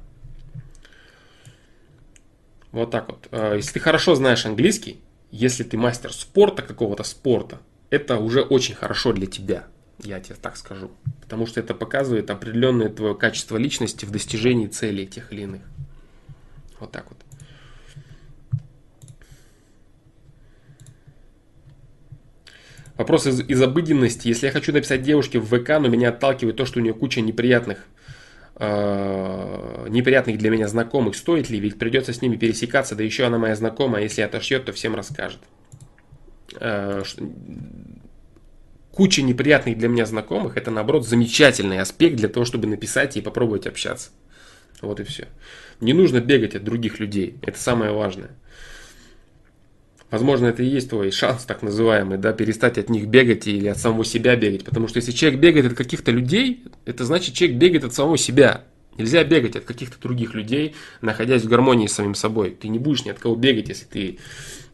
Вот 2.72 2.90
так 2.90 3.08
вот. 3.08 3.28
А, 3.30 3.54
если 3.54 3.72
ты 3.72 3.80
хорошо 3.80 4.14
знаешь 4.14 4.46
английский, 4.46 5.00
если 5.30 5.64
ты 5.64 5.76
мастер 5.76 6.12
спорта, 6.12 6.62
какого-то 6.62 7.02
спорта, 7.02 7.60
это 7.90 8.18
уже 8.18 8.42
очень 8.42 8.74
хорошо 8.74 9.12
для 9.12 9.26
тебя. 9.26 9.66
Я 10.02 10.20
тебе 10.20 10.36
так 10.40 10.56
скажу. 10.56 10.90
Потому 11.22 11.46
что 11.46 11.60
это 11.60 11.74
показывает 11.74 12.30
определенное 12.30 12.88
твое 12.88 13.14
качество 13.14 13.56
личности 13.56 14.04
в 14.04 14.10
достижении 14.10 14.66
целей 14.66 15.06
тех 15.06 15.32
или 15.32 15.42
иных. 15.42 15.62
Вот 16.78 16.92
так 16.92 17.06
вот. 17.08 17.18
Вопрос 22.96 23.26
из, 23.26 23.40
из 23.40 23.62
обыденности. 23.62 24.28
Если 24.28 24.46
я 24.46 24.52
хочу 24.52 24.72
написать 24.72 25.02
девушке 25.02 25.38
в 25.38 25.46
ВК, 25.46 25.68
но 25.80 25.88
меня 25.88 26.08
отталкивает 26.08 26.56
то, 26.56 26.66
что 26.66 26.80
у 26.80 26.82
нее 26.82 26.94
куча 26.94 27.20
неприятных, 27.20 27.78
э, 28.56 29.86
неприятных 29.88 30.38
для 30.38 30.50
меня 30.50 30.66
знакомых, 30.66 31.14
стоит 31.14 31.48
ли? 31.48 31.60
Ведь 31.60 31.78
придется 31.78 32.12
с 32.12 32.22
ними 32.22 32.36
пересекаться, 32.36 32.96
да 32.96 33.04
еще 33.04 33.24
она 33.24 33.38
моя 33.38 33.54
знакомая, 33.54 34.02
если 34.02 34.22
отошьет, 34.22 34.64
то 34.64 34.72
всем 34.72 34.96
расскажет. 34.96 35.38
Э, 36.54 37.02
куча 38.92 39.22
неприятных 39.22 39.78
для 39.78 39.88
меня 39.88 40.06
знакомых, 40.06 40.56
это 40.56 40.70
наоборот 40.70 41.06
замечательный 41.06 41.78
аспект 41.78 42.16
для 42.16 42.28
того, 42.28 42.44
чтобы 42.44 42.66
написать 42.66 43.16
и 43.16 43.20
попробовать 43.20 43.66
общаться. 43.66 44.10
Вот 44.80 45.00
и 45.00 45.04
все. 45.04 45.28
Не 45.80 45.92
нужно 45.92 46.20
бегать 46.20 46.54
от 46.54 46.64
других 46.64 46.98
людей, 46.98 47.36
это 47.42 47.58
самое 47.60 47.92
важное. 47.92 48.30
Возможно, 50.10 50.46
это 50.46 50.62
и 50.62 50.66
есть 50.66 50.88
твой 50.88 51.10
шанс, 51.10 51.44
так 51.44 51.62
называемый, 51.62 52.16
да, 52.16 52.32
перестать 52.32 52.78
от 52.78 52.88
них 52.88 53.06
бегать 53.06 53.46
или 53.46 53.68
от 53.68 53.78
самого 53.78 54.04
себя 54.04 54.36
бегать. 54.36 54.64
Потому 54.64 54.88
что 54.88 54.96
если 54.96 55.12
человек 55.12 55.38
бегает 55.38 55.66
от 55.66 55.74
каких-то 55.74 56.10
людей, 56.10 56.64
это 56.86 57.04
значит, 57.04 57.34
человек 57.34 57.58
бегает 57.58 57.84
от 57.84 57.94
самого 57.94 58.16
себя. 58.16 58.64
Нельзя 58.96 59.22
бегать 59.22 59.54
от 59.54 59.64
каких-то 59.64 60.00
других 60.00 60.34
людей, 60.34 60.74
находясь 61.02 61.42
в 61.42 61.48
гармонии 61.48 61.86
с 61.86 61.92
самим 61.92 62.14
собой. 62.14 62.50
Ты 62.50 62.68
не 62.68 62.78
будешь 62.78 63.04
ни 63.04 63.10
от 63.10 63.18
кого 63.18 63.36
бегать, 63.36 63.68
если 63.68 63.84
ты 63.84 64.18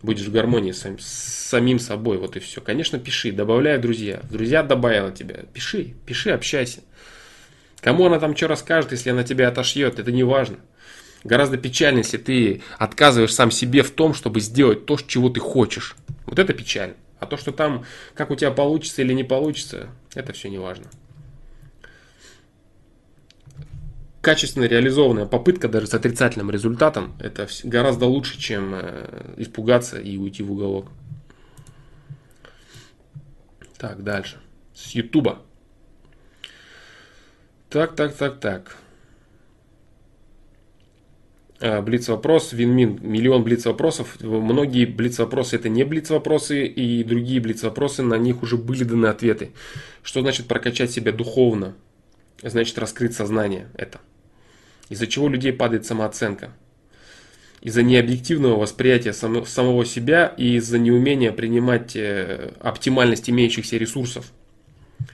будешь 0.05 0.27
в 0.27 0.33
гармонии 0.33 0.73
с, 0.73 0.83
с 0.83 1.49
самим 1.49 1.79
собой. 1.79 2.19
Вот 2.19 2.37
и 2.37 2.41
все. 2.41 2.61
Конечно, 2.61 2.99
пиши, 2.99 3.33
добавляй 3.33 3.79
друзья. 3.79 4.21
Друзья 4.31 4.63
добавила 4.63 5.11
тебя. 5.11 5.41
Пиши, 5.53 5.95
пиши, 6.07 6.31
общайся. 6.31 6.81
Кому 7.81 8.07
она 8.07 8.19
там 8.19 8.37
что 8.37 8.49
расскажет, 8.49 8.93
если 8.93 9.11
она 9.11 9.25
тебя 9.25 9.49
отошьет, 9.49 9.99
это 9.99 10.13
не 10.13 10.23
важно. 10.23 10.57
Гораздо 11.25 11.57
печальнее, 11.57 12.03
если 12.03 12.19
ты 12.19 12.63
отказываешь 12.79 13.35
сам 13.35 13.51
себе 13.51 13.83
в 13.83 13.91
том, 13.91 14.15
чтобы 14.15 14.41
сделать 14.41 14.87
то, 14.87 14.97
чего 14.99 15.31
ты 15.31 15.41
хочешь. 15.41 15.97
Вот 16.27 16.39
это 16.39 16.53
печаль. 16.53 16.95
А 17.19 17.27
то, 17.27 17.37
что 17.37 17.53
там, 17.53 17.85
как 18.15 18.31
у 18.31 18.37
тебя 18.37 18.51
получится 18.51 19.01
или 19.01 19.15
не 19.15 19.25
получится, 19.25 19.89
это 20.15 20.33
все 20.35 20.51
не 20.51 20.59
важно. 20.59 20.87
Качественно 24.25 24.65
реализованная 24.65 25.27
попытка 25.27 25.69
даже 25.69 25.87
с 25.87 25.93
отрицательным 25.93 26.51
результатом, 26.51 27.15
это 27.21 27.47
гораздо 27.63 28.07
лучше, 28.07 28.41
чем 28.41 28.75
э, 28.75 29.35
испугаться 29.37 30.01
и 30.01 30.17
уйти 30.17 30.43
в 30.43 30.51
уголок. 30.51 30.87
Так, 33.77 34.03
дальше. 34.03 34.39
С 34.75 34.93
Ютуба. 34.93 35.43
Так, 37.69 37.95
так, 37.97 38.17
так, 38.17 38.41
так. 38.41 38.77
А, 41.61 41.83
блиц-вопрос, 41.83 42.55
Винмин, 42.55 42.99
миллион 43.03 43.45
блиц-вопросов. 43.45 44.17
Многие 44.23 44.87
блиц-вопросы 44.87 45.57
это 45.57 45.69
не 45.69 45.85
блиц-вопросы, 45.85 46.65
и 46.65 47.05
другие 47.05 47.43
блиц-вопросы, 47.43 48.03
на 48.03 48.17
них 48.17 48.43
уже 48.43 48.57
были 48.57 48.85
даны 48.85 49.05
ответы. 49.05 49.53
Что 50.03 50.23
значит 50.23 50.49
прокачать 50.49 50.91
себя 50.91 51.13
духовно? 51.13 51.75
Значит 52.41 52.79
раскрыть 52.79 53.13
сознание 53.13 53.69
это. 53.75 54.01
Из-за 54.89 55.07
чего 55.07 55.29
людей 55.29 55.53
падает 55.53 55.87
самооценка? 55.87 56.53
Из-за 57.61 57.83
необъективного 57.83 58.57
восприятия 58.57 59.15
самого 59.15 59.87
себя 59.87 60.35
и 60.37 60.57
из-за 60.57 60.79
неумения 60.79 61.33
принимать 61.33 61.97
э, 61.97 62.53
оптимальность 62.61 63.31
имеющихся 63.31 63.79
ресурсов. 63.79 64.33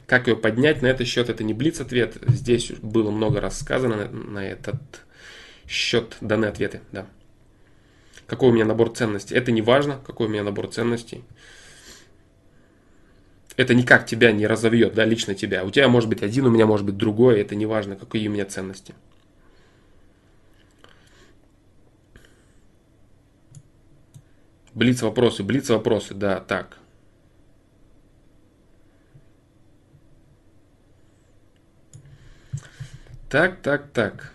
Как 0.06 0.26
ее 0.26 0.36
поднять? 0.36 0.82
На 0.82 0.88
этот 0.88 1.06
счет 1.06 1.28
это 1.28 1.44
не 1.44 1.54
блиц-ответ. 1.54 2.16
Здесь 2.26 2.72
было 2.82 3.12
много 3.12 3.40
раз 3.40 3.60
сказано 3.60 4.08
на 4.08 4.44
этот 4.44 4.80
счет 5.68 6.16
данные 6.20 6.48
ответы, 6.48 6.80
да. 6.90 7.06
Какой 8.26 8.50
у 8.50 8.52
меня 8.52 8.64
набор 8.64 8.90
ценностей? 8.90 9.34
Это 9.34 9.52
не 9.52 9.62
важно, 9.62 10.00
какой 10.04 10.26
у 10.26 10.30
меня 10.30 10.42
набор 10.42 10.68
ценностей. 10.68 11.24
Это 13.56 13.74
никак 13.74 14.06
тебя 14.06 14.32
не 14.32 14.46
разовьет, 14.46 14.94
да, 14.94 15.04
лично 15.04 15.34
тебя. 15.34 15.64
У 15.64 15.70
тебя 15.70 15.88
может 15.88 16.08
быть 16.08 16.22
один, 16.22 16.46
у 16.46 16.50
меня 16.50 16.66
может 16.66 16.86
быть 16.86 16.96
другой, 16.96 17.40
это 17.40 17.54
не 17.54 17.66
важно, 17.66 17.94
какие 17.94 18.26
у 18.28 18.32
меня 18.32 18.44
ценности. 18.44 18.94
Блиц 24.80 25.02
вопросы, 25.02 25.42
блиц 25.42 25.68
вопросы, 25.68 26.14
да, 26.14 26.40
так. 26.40 26.78
Так, 33.28 33.60
так, 33.60 33.90
так. 33.92 34.32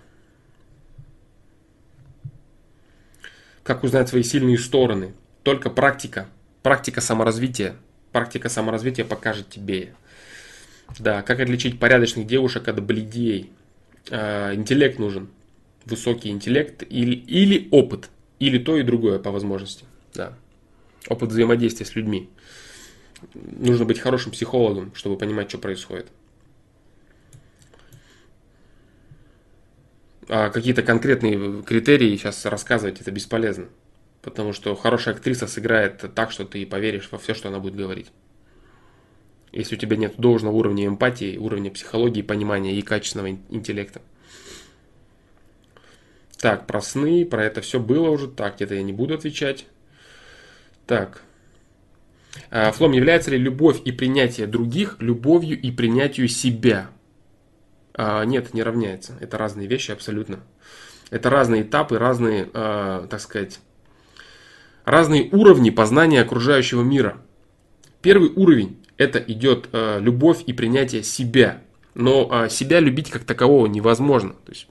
Как 3.63 3.84
узнать 3.84 4.08
свои 4.08 4.21
сильные 4.21 4.60
стороны? 4.60 5.15
Только 5.41 5.71
практика. 5.71 6.27
Практика 6.62 7.01
саморазвития. 7.01 7.75
Практика 8.12 8.47
саморазвития 8.47 9.03
покажет 9.03 9.49
тебе. 9.49 9.95
Да, 10.99 11.23
как 11.23 11.39
отличить 11.39 11.79
порядочных 11.79 12.27
девушек 12.27 12.67
от 12.67 12.84
бледей? 12.84 13.51
А, 14.12 14.53
интеллект 14.53 14.99
нужен. 14.99 15.27
Высокий 15.86 16.29
интеллект 16.29 16.84
или, 16.88 17.15
или 17.15 17.67
опыт. 17.71 18.12
Или 18.38 18.60
то 18.60 18.77
и 18.77 18.84
другое 18.84 19.17
по 19.17 19.31
возможности. 19.31 19.86
Да. 20.15 20.34
Опыт 21.08 21.30
взаимодействия 21.30 21.86
с 21.86 21.95
людьми. 21.95 22.30
Нужно 23.34 23.86
быть 23.86 23.99
хорошим 23.99 24.32
психологом, 24.32 24.93
чтобы 24.95 25.17
понимать, 25.17 25.49
что 25.49 25.58
происходит. 25.58 26.08
А 30.28 30.49
какие-то 30.49 30.82
конкретные 30.82 31.62
критерии 31.62 32.15
сейчас 32.17 32.45
рассказывать 32.45 33.01
это 33.01 33.12
бесполезно. 33.12 33.67
Потому 34.21 34.54
что 34.54 34.75
хорошая 34.75 35.13
актриса 35.13 35.45
сыграет 35.45 36.04
так, 36.15 36.32
что 36.32 36.45
ты 36.45 36.65
поверишь 36.65 37.10
во 37.12 37.19
все, 37.19 37.36
что 37.36 37.49
она 37.49 37.60
будет 37.60 37.75
говорить. 37.75 38.08
Если 39.51 39.75
у 39.75 39.80
тебя 39.80 39.95
нет 39.97 40.15
должного 40.17 40.56
уровня 40.56 40.88
эмпатии, 40.88 41.38
уровня 41.38 41.69
психологии, 41.69 42.23
понимания 42.23 42.73
и 42.75 42.82
качественного 42.82 43.38
интеллекта. 43.49 44.01
Так, 46.39 46.67
про 46.67 46.82
сны, 46.82 47.25
про 47.25 47.45
это 47.45 47.62
все 47.62 47.80
было 47.80 48.10
уже. 48.10 48.28
Так, 48.28 48.56
где-то 48.56 48.75
я 48.75 48.84
не 48.84 48.93
буду 48.93 49.13
отвечать. 49.13 49.67
Так. 50.88 51.21
А, 52.52 52.71
Флом, 52.71 52.91
является 52.91 53.32
ли 53.32 53.38
любовь 53.38 53.82
и 53.86 53.91
принятие 53.91 54.48
других 54.48 54.98
любовью 55.00 55.60
и 55.60 55.71
принятию 55.71 56.28
себя? 56.28 56.89
А, 57.93 58.24
нет, 58.24 58.54
не 58.54 58.62
равняется. 58.62 59.17
Это 59.19 59.38
разные 59.38 59.67
вещи 59.67 59.91
абсолютно. 59.91 60.39
Это 61.10 61.30
разные 61.30 61.63
этапы, 61.63 61.98
разные, 61.98 62.50
а, 62.54 63.08
так 63.08 63.19
сказать, 63.19 63.60
разные 64.84 65.30
уровни 65.32 65.69
познания 65.69 66.21
окружающего 66.21 66.84
мира. 66.84 67.17
Первый 68.02 68.30
уровень– 68.30 68.86
это 68.98 69.19
идет 69.19 69.69
любовь 69.74 70.43
и 70.45 70.54
принятие 70.54 71.02
себя. 71.02 71.62
Но 71.95 72.48
себя 72.50 72.80
любить 72.80 73.10
как 73.10 73.24
такового 73.24 73.65
невозможно. 73.65 74.34
То 74.45 74.52
есть, 74.52 74.67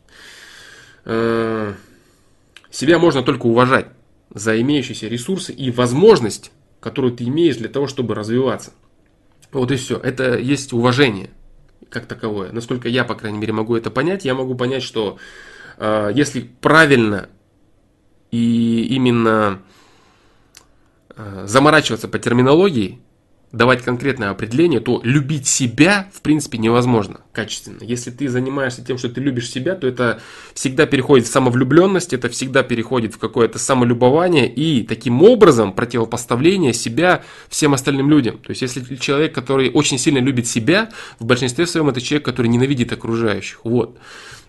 себя 2.71 2.99
можно 2.99 3.23
только 3.23 3.47
уважать 3.47 3.89
за 4.35 4.61
имеющиеся 4.61 5.09
ресурсы 5.09 5.53
и 5.53 5.71
возможность, 5.71 6.53
которую 6.81 7.15
ты 7.15 7.25
имеешь 7.25 7.57
для 7.57 7.69
того, 7.69 7.87
чтобы 7.87 8.15
развиваться. 8.15 8.73
Вот 9.53 9.71
и 9.71 9.77
все. 9.77 9.97
Это 9.97 10.37
есть 10.37 10.73
уважение 10.73 11.31
как 11.89 12.07
таковое. 12.07 12.51
Насколько 12.53 12.89
я, 12.89 13.05
по 13.05 13.15
крайней 13.15 13.39
мере, 13.39 13.53
могу 13.53 13.77
это 13.77 13.91
понять, 13.91 14.25
я 14.25 14.35
могу 14.35 14.57
понять, 14.57 14.83
что 14.83 15.19
э, 15.79 16.11
если 16.15 16.41
правильно 16.41 17.29
и 18.33 18.87
именно 18.91 19.63
э, 21.17 21.45
заморачиваться 21.47 22.09
по 22.09 22.19
терминологии, 22.19 23.01
давать 23.55 23.83
конкретное 23.83 24.31
определение, 24.31 24.81
то 24.81 25.01
любить 25.05 25.47
себя, 25.47 26.09
в 26.13 26.21
принципе, 26.21 26.59
невозможно 26.59 27.21
качественно. 27.33 27.79
Если 27.83 28.11
ты 28.11 28.29
занимаешься 28.29 28.85
тем, 28.85 28.99
что 28.99 29.09
ты 29.09 29.21
любишь 29.21 29.51
себя, 29.51 29.75
то 29.75 29.87
это 29.87 30.21
всегда 30.55 30.87
переходит 30.87 31.27
в 31.27 31.31
самовлюбленность, 31.31 32.13
это 32.13 32.29
всегда 32.29 32.63
переходит 32.63 33.15
в 33.15 33.19
какое-то 33.19 33.59
самолюбование 33.59 34.53
и 34.53 34.83
таким 34.83 35.23
образом 35.23 35.73
противопоставление 35.73 36.73
себя 36.73 37.23
всем 37.49 37.75
остальным 37.75 38.11
людям. 38.11 38.39
То 38.39 38.51
есть, 38.51 38.63
если 38.63 38.97
человек, 38.97 39.35
который 39.35 39.71
очень 39.71 39.99
сильно 39.99 40.19
любит 40.19 40.47
себя, 40.47 40.91
в 41.19 41.25
большинстве 41.25 41.67
своем 41.67 41.89
это 41.89 42.01
человек, 42.01 42.25
который 42.25 42.49
ненавидит 42.49 42.93
окружающих. 42.93 43.61
Вот. 43.65 43.99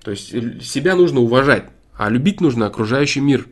То 0.04 0.12
есть, 0.12 0.30
себя 0.64 0.96
нужно 0.96 1.22
уважать, 1.22 1.66
а 1.98 2.10
любить 2.10 2.42
нужно 2.42 2.68
окружающий 2.68 3.22
мир. 3.22 3.48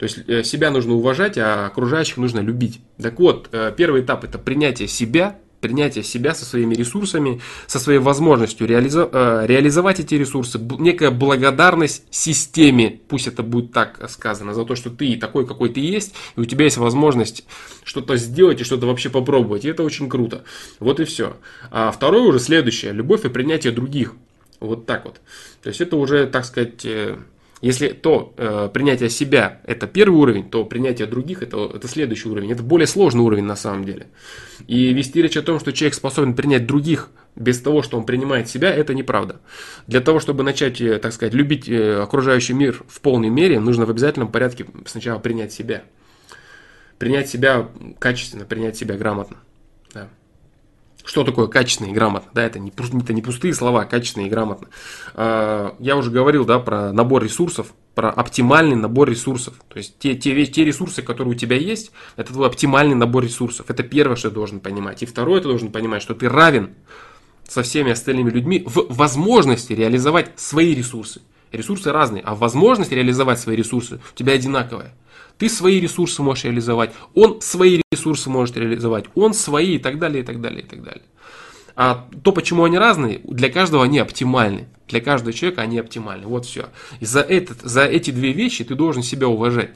То 0.00 0.04
есть 0.04 0.46
себя 0.46 0.70
нужно 0.70 0.94
уважать, 0.94 1.36
а 1.36 1.66
окружающих 1.66 2.16
нужно 2.16 2.40
любить. 2.40 2.80
Так 3.00 3.20
вот, 3.20 3.50
э, 3.52 3.70
первый 3.76 4.00
этап 4.00 4.24
это 4.24 4.38
принятие 4.38 4.88
себя, 4.88 5.36
принятие 5.60 6.02
себя 6.02 6.32
со 6.32 6.46
своими 6.46 6.74
ресурсами, 6.74 7.42
со 7.66 7.78
своей 7.78 7.98
возможностью 7.98 8.66
реализо- 8.66 9.10
э, 9.12 9.46
реализовать 9.46 10.00
эти 10.00 10.14
ресурсы, 10.14 10.58
некая 10.78 11.10
благодарность 11.10 12.04
системе, 12.08 12.98
пусть 13.08 13.26
это 13.26 13.42
будет 13.42 13.72
так 13.72 14.08
сказано, 14.10 14.54
за 14.54 14.64
то, 14.64 14.74
что 14.74 14.88
ты 14.88 15.18
такой, 15.18 15.46
какой 15.46 15.68
ты 15.68 15.80
есть, 15.80 16.14
и 16.34 16.40
у 16.40 16.46
тебя 16.46 16.64
есть 16.64 16.78
возможность 16.78 17.44
что-то 17.84 18.16
сделать 18.16 18.62
и 18.62 18.64
что-то 18.64 18.86
вообще 18.86 19.10
попробовать, 19.10 19.66
и 19.66 19.68
это 19.68 19.82
очень 19.82 20.08
круто. 20.08 20.44
Вот 20.78 20.98
и 21.00 21.04
все. 21.04 21.36
А 21.70 21.90
второе 21.90 22.22
уже 22.22 22.38
следующее, 22.38 22.92
любовь 22.92 23.26
и 23.26 23.28
принятие 23.28 23.74
других. 23.74 24.14
Вот 24.60 24.86
так 24.86 25.04
вот. 25.04 25.20
То 25.62 25.68
есть 25.68 25.82
это 25.82 25.96
уже, 25.96 26.26
так 26.26 26.46
сказать, 26.46 26.86
э, 26.86 27.18
если 27.60 27.88
то 27.88 28.32
э, 28.36 28.70
принятие 28.72 29.10
себя 29.10 29.60
это 29.64 29.86
первый 29.86 30.16
уровень, 30.16 30.48
то 30.48 30.64
принятие 30.64 31.06
других 31.06 31.42
это, 31.42 31.70
это 31.74 31.88
следующий 31.88 32.28
уровень. 32.28 32.52
Это 32.52 32.62
более 32.62 32.86
сложный 32.86 33.22
уровень 33.22 33.44
на 33.44 33.56
самом 33.56 33.84
деле. 33.84 34.06
И 34.66 34.92
вести 34.94 35.20
речь 35.20 35.36
о 35.36 35.42
том, 35.42 35.60
что 35.60 35.72
человек 35.72 35.94
способен 35.94 36.34
принять 36.34 36.66
других 36.66 37.10
без 37.36 37.60
того, 37.60 37.82
что 37.82 37.98
он 37.98 38.06
принимает 38.06 38.48
себя, 38.48 38.70
это 38.70 38.94
неправда. 38.94 39.40
Для 39.86 40.00
того, 40.00 40.20
чтобы 40.20 40.42
начать, 40.42 40.80
э, 40.80 40.98
так 40.98 41.12
сказать, 41.12 41.34
любить 41.34 41.68
э, 41.68 42.00
окружающий 42.00 42.54
мир 42.54 42.82
в 42.88 43.00
полной 43.02 43.28
мере, 43.28 43.60
нужно 43.60 43.84
в 43.84 43.90
обязательном 43.90 44.32
порядке 44.32 44.66
сначала 44.86 45.18
принять 45.18 45.52
себя. 45.52 45.82
Принять 46.98 47.28
себя 47.28 47.68
качественно, 47.98 48.46
принять 48.46 48.76
себя 48.76 48.96
грамотно. 48.96 49.36
Да. 49.92 50.08
Что 51.10 51.24
такое 51.24 51.48
качественно 51.48 51.88
и 51.88 51.92
грамотно? 51.92 52.30
Да, 52.34 52.44
это 52.44 52.60
не, 52.60 52.70
это 52.70 53.12
не 53.12 53.20
пустые 53.20 53.52
слова, 53.52 53.84
качественно 53.84 54.26
и 54.26 54.28
грамотно. 54.28 54.68
А, 55.14 55.74
я 55.80 55.96
уже 55.96 56.08
говорил, 56.08 56.44
да, 56.44 56.60
про 56.60 56.92
набор 56.92 57.24
ресурсов, 57.24 57.74
про 57.96 58.10
оптимальный 58.10 58.76
набор 58.76 59.10
ресурсов. 59.10 59.54
То 59.68 59.78
есть 59.78 59.98
те, 59.98 60.14
те, 60.14 60.46
те 60.46 60.64
ресурсы, 60.64 61.02
которые 61.02 61.34
у 61.34 61.36
тебя 61.36 61.56
есть, 61.56 61.90
это 62.14 62.32
твой 62.32 62.46
оптимальный 62.46 62.94
набор 62.94 63.24
ресурсов. 63.24 63.68
Это 63.68 63.82
первое, 63.82 64.14
что 64.14 64.28
ты 64.28 64.36
должен 64.36 64.60
понимать. 64.60 65.02
И 65.02 65.06
второе, 65.06 65.40
ты 65.40 65.48
должен 65.48 65.72
понимать, 65.72 66.00
что 66.00 66.14
ты 66.14 66.28
равен 66.28 66.76
со 67.48 67.64
всеми 67.64 67.90
остальными 67.90 68.30
людьми 68.30 68.62
в 68.64 68.94
возможности 68.94 69.72
реализовать 69.72 70.38
свои 70.38 70.76
ресурсы. 70.76 71.22
Ресурсы 71.50 71.90
разные, 71.90 72.22
а 72.24 72.36
возможность 72.36 72.92
реализовать 72.92 73.40
свои 73.40 73.56
ресурсы 73.56 73.96
у 73.96 74.16
тебя 74.16 74.34
одинаковая. 74.34 74.94
Ты 75.40 75.48
свои 75.48 75.80
ресурсы 75.80 76.22
можешь 76.22 76.44
реализовать, 76.44 76.92
он 77.14 77.40
свои 77.40 77.80
ресурсы 77.90 78.28
может 78.28 78.58
реализовать, 78.58 79.06
он 79.14 79.32
свои 79.32 79.76
и 79.76 79.78
так 79.78 79.98
далее, 79.98 80.22
и 80.22 80.26
так 80.26 80.42
далее, 80.42 80.60
и 80.60 80.66
так 80.66 80.82
далее. 80.82 81.02
А 81.74 82.06
то, 82.22 82.32
почему 82.32 82.64
они 82.64 82.76
разные, 82.76 83.22
для 83.24 83.48
каждого 83.48 83.82
они 83.84 83.98
оптимальны. 84.00 84.68
Для 84.86 85.00
каждого 85.00 85.32
человека 85.32 85.62
они 85.62 85.78
оптимальны. 85.78 86.26
Вот 86.26 86.44
все. 86.44 86.66
И 87.00 87.06
за, 87.06 87.20
этот, 87.20 87.62
за 87.62 87.86
эти 87.86 88.10
две 88.10 88.32
вещи 88.32 88.64
ты 88.64 88.74
должен 88.74 89.02
себя 89.02 89.28
уважать. 89.28 89.70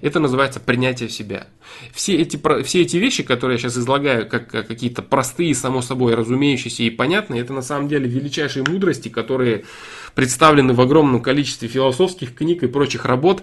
Это 0.00 0.20
называется 0.20 0.60
принятие 0.60 1.08
себя. 1.08 1.46
Все 1.92 2.16
эти, 2.16 2.40
все 2.64 2.82
эти 2.82 2.96
вещи, 2.96 3.22
которые 3.22 3.56
я 3.56 3.58
сейчас 3.58 3.78
излагаю, 3.78 4.28
как 4.28 4.48
какие-то 4.48 5.02
простые, 5.02 5.54
само 5.54 5.82
собой 5.82 6.14
разумеющиеся 6.14 6.82
и 6.82 6.90
понятные, 6.90 7.42
это 7.42 7.52
на 7.52 7.62
самом 7.62 7.88
деле 7.88 8.08
величайшие 8.08 8.64
мудрости, 8.68 9.08
которые 9.08 9.64
представлены 10.14 10.74
в 10.74 10.80
огромном 10.80 11.20
количестве 11.20 11.68
философских 11.68 12.34
книг 12.34 12.62
и 12.62 12.68
прочих 12.68 13.04
работ. 13.04 13.42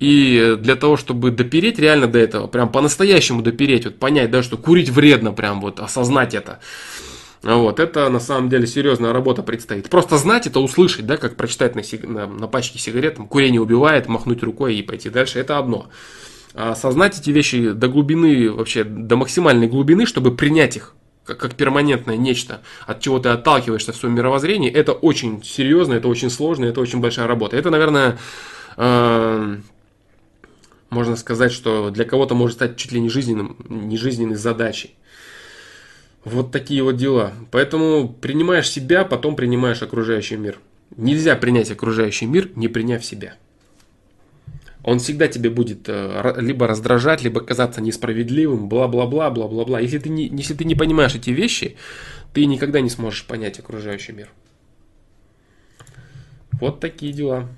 И 0.00 0.56
для 0.58 0.76
того, 0.76 0.96
чтобы 0.96 1.30
допереть 1.30 1.78
реально 1.78 2.06
до 2.06 2.18
этого, 2.18 2.46
прям 2.46 2.70
по-настоящему 2.70 3.42
допереть, 3.42 3.84
вот 3.84 3.98
понять, 3.98 4.30
да, 4.30 4.42
что 4.42 4.56
курить 4.56 4.90
вредно, 4.90 5.32
прям 5.32 5.60
вот 5.60 5.80
осознать 5.80 6.34
это. 6.34 6.60
Вот, 7.42 7.78
это 7.78 8.08
на 8.08 8.18
самом 8.18 8.48
деле 8.48 8.66
серьезная 8.66 9.12
работа 9.12 9.42
предстоит. 9.42 9.88
Просто 9.88 10.16
знать 10.16 10.46
это, 10.46 10.58
услышать, 10.60 11.06
да, 11.06 11.16
как 11.16 11.36
прочитать 11.36 11.76
на, 11.76 11.82
на, 12.08 12.26
на 12.26 12.46
пачке 12.48 12.78
сигарет, 12.78 13.16
там, 13.16 13.28
курение 13.28 13.60
убивает, 13.60 14.08
махнуть 14.08 14.42
рукой 14.42 14.74
и 14.76 14.82
пойти 14.82 15.08
дальше, 15.08 15.38
это 15.38 15.58
одно. 15.58 15.88
А 16.54 16.72
осознать 16.72 17.18
эти 17.18 17.30
вещи 17.30 17.70
до 17.70 17.88
глубины, 17.88 18.50
вообще 18.50 18.82
до 18.82 19.16
максимальной 19.16 19.68
глубины, 19.68 20.06
чтобы 20.06 20.34
принять 20.34 20.76
их 20.76 20.94
как, 21.28 21.38
как 21.38 21.54
перманентное 21.54 22.16
нечто, 22.16 22.62
от 22.86 23.00
чего 23.00 23.18
ты 23.18 23.28
отталкиваешься 23.28 23.92
в 23.92 23.96
своем 23.96 24.14
мировоззрении, 24.14 24.70
это 24.70 24.92
очень 24.92 25.42
серьезно, 25.44 25.94
это 25.94 26.08
очень 26.08 26.30
сложно, 26.30 26.64
это 26.64 26.80
очень 26.80 27.00
большая 27.00 27.26
работа. 27.26 27.56
Это, 27.56 27.70
наверное, 27.70 28.18
э, 28.76 29.56
можно 30.90 31.16
сказать, 31.16 31.52
что 31.52 31.90
для 31.90 32.04
кого-то 32.04 32.34
может 32.34 32.56
стать 32.56 32.76
чуть 32.76 32.92
ли 32.92 33.00
не, 33.00 33.10
жизненным, 33.10 33.56
не 33.68 33.98
жизненной 33.98 34.36
задачей. 34.36 34.96
Вот 36.24 36.50
такие 36.52 36.82
вот 36.82 36.96
дела. 36.96 37.32
Поэтому 37.50 38.08
принимаешь 38.08 38.70
себя, 38.70 39.04
потом 39.04 39.36
принимаешь 39.36 39.82
окружающий 39.82 40.36
мир. 40.36 40.58
Нельзя 40.96 41.36
принять 41.36 41.70
окружающий 41.70 42.26
мир, 42.26 42.50
не 42.56 42.68
приняв 42.68 43.04
себя 43.04 43.36
он 44.88 45.00
всегда 45.00 45.28
тебе 45.28 45.50
будет 45.50 45.88
э, 45.88 46.34
либо 46.38 46.66
раздражать, 46.66 47.22
либо 47.22 47.42
казаться 47.42 47.82
несправедливым, 47.82 48.70
бла-бла-бла, 48.70 49.28
бла-бла-бла. 49.30 49.80
Если 49.80 49.98
ты, 49.98 50.08
не, 50.08 50.28
если 50.28 50.54
ты 50.54 50.64
не 50.64 50.74
понимаешь 50.74 51.14
эти 51.14 51.28
вещи, 51.28 51.76
ты 52.32 52.46
никогда 52.46 52.80
не 52.80 52.88
сможешь 52.88 53.26
понять 53.26 53.58
окружающий 53.58 54.12
мир. 54.12 54.30
Вот 56.52 56.80
такие 56.80 57.12
дела. 57.12 57.48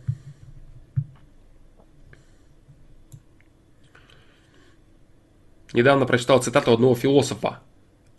Недавно 5.73 6.07
прочитал 6.07 6.43
цитату 6.43 6.73
одного 6.73 6.97
философа. 6.97 7.61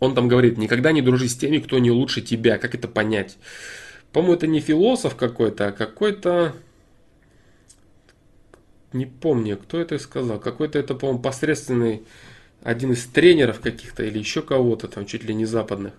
Он 0.02 0.16
там 0.16 0.26
говорит, 0.26 0.58
никогда 0.58 0.90
не 0.90 1.00
дружи 1.00 1.28
с 1.28 1.36
теми, 1.36 1.58
кто 1.58 1.78
не 1.78 1.92
лучше 1.92 2.22
тебя. 2.22 2.58
Как 2.58 2.74
это 2.74 2.88
понять? 2.88 3.38
По-моему, 4.10 4.34
это 4.34 4.48
не 4.48 4.58
философ 4.58 5.14
какой-то, 5.14 5.68
а 5.68 5.72
какой-то 5.72 6.56
не 8.92 9.06
помню, 9.06 9.56
кто 9.56 9.78
это 9.78 9.96
сказал. 10.00 10.40
Какой-то 10.40 10.80
это, 10.80 10.96
по-моему, 10.96 11.22
посредственный 11.22 12.02
один 12.64 12.90
из 12.90 13.06
тренеров 13.06 13.60
каких-то 13.60 14.02
или 14.02 14.18
еще 14.18 14.42
кого-то 14.42 14.88
там, 14.88 15.06
чуть 15.06 15.22
ли 15.22 15.34
не 15.34 15.44
западных. 15.44 15.94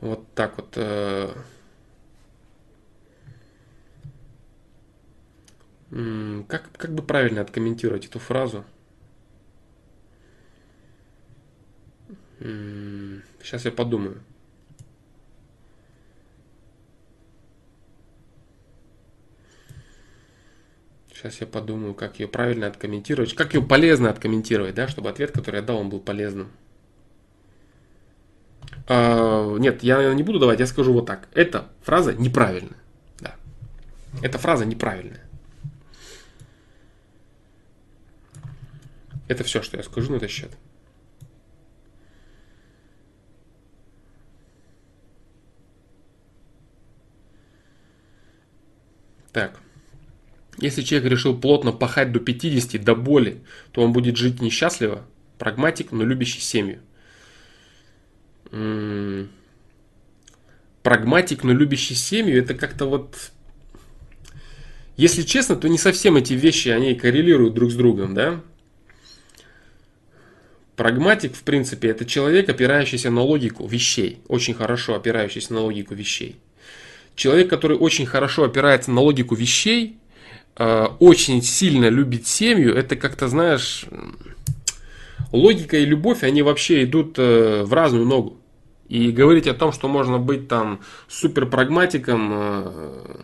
Вот 0.00 0.26
так 0.34 0.56
вот. 0.56 0.72
Э, 0.74 1.32
как, 6.48 6.72
как 6.72 6.92
бы 6.92 7.04
правильно 7.04 7.40
откомментировать 7.40 8.06
эту 8.06 8.18
фразу? 8.18 8.64
Сейчас 12.40 13.66
я 13.66 13.70
подумаю. 13.70 14.22
Сейчас 21.12 21.38
я 21.42 21.46
подумаю, 21.46 21.92
как 21.92 22.18
ее 22.18 22.28
правильно 22.28 22.66
откомментировать, 22.66 23.34
как 23.34 23.52
ее 23.52 23.60
полезно 23.60 24.08
откомментировать, 24.08 24.74
да, 24.74 24.88
чтобы 24.88 25.10
ответ, 25.10 25.32
который 25.32 25.56
я 25.56 25.62
дал, 25.62 25.76
он 25.76 25.90
был 25.90 26.00
полезным. 26.00 26.50
А, 28.88 29.54
нет, 29.58 29.82
я 29.82 30.14
не 30.14 30.22
буду 30.22 30.38
давать, 30.38 30.60
я 30.60 30.66
скажу 30.66 30.94
вот 30.94 31.04
так. 31.04 31.28
Эта 31.34 31.68
фраза 31.82 32.14
неправильная. 32.14 32.78
Да. 33.18 33.36
Эта 34.22 34.38
фраза 34.38 34.64
неправильная. 34.64 35.20
Это 39.28 39.44
все, 39.44 39.60
что 39.60 39.76
я 39.76 39.82
скажу 39.82 40.10
на 40.10 40.16
этот 40.16 40.30
счет. 40.30 40.50
Так. 49.32 49.60
Если 50.58 50.82
человек 50.82 51.10
решил 51.10 51.38
плотно 51.38 51.72
пахать 51.72 52.12
до 52.12 52.20
50, 52.20 52.82
до 52.82 52.94
боли, 52.94 53.42
то 53.72 53.82
он 53.82 53.92
будет 53.92 54.16
жить 54.16 54.40
несчастливо, 54.40 55.06
прагматик, 55.38 55.92
но 55.92 56.04
любящий 56.04 56.40
семью. 56.40 56.80
М-м- 58.50 59.30
прагматик, 60.82 61.44
но 61.44 61.52
любящий 61.52 61.94
семью, 61.94 62.38
это 62.38 62.54
как-то 62.54 62.86
вот... 62.86 63.32
Если 64.96 65.22
честно, 65.22 65.56
то 65.56 65.68
не 65.68 65.78
совсем 65.78 66.16
эти 66.16 66.34
вещи, 66.34 66.68
они 66.68 66.94
коррелируют 66.94 67.54
друг 67.54 67.70
с 67.70 67.74
другом, 67.74 68.14
да? 68.14 68.42
Прагматик, 70.76 71.34
в 71.34 71.42
принципе, 71.42 71.88
это 71.88 72.04
человек, 72.04 72.48
опирающийся 72.48 73.10
на 73.10 73.22
логику 73.22 73.66
вещей, 73.66 74.20
очень 74.28 74.54
хорошо 74.54 74.94
опирающийся 74.94 75.54
на 75.54 75.60
логику 75.60 75.94
вещей. 75.94 76.38
Человек, 77.14 77.50
который 77.50 77.76
очень 77.76 78.06
хорошо 78.06 78.44
опирается 78.44 78.90
на 78.90 79.00
логику 79.00 79.34
вещей, 79.34 80.00
Э, 80.62 80.88
очень 80.98 81.42
сильно 81.42 81.88
любит 81.88 82.26
семью, 82.26 82.74
это 82.74 82.94
как-то, 82.94 83.28
знаешь, 83.28 83.86
логика 85.32 85.78
и 85.78 85.86
любовь, 85.86 86.22
они 86.22 86.42
вообще 86.42 86.84
идут 86.84 87.18
э, 87.18 87.62
в 87.64 87.72
разную 87.72 88.04
ногу. 88.04 88.36
И 88.86 89.10
говорить 89.10 89.46
о 89.46 89.54
том, 89.54 89.72
что 89.72 89.88
можно 89.88 90.18
быть 90.18 90.48
там 90.48 90.80
супер 91.08 91.46
прагматиком, 91.46 92.30
э, 92.34 93.20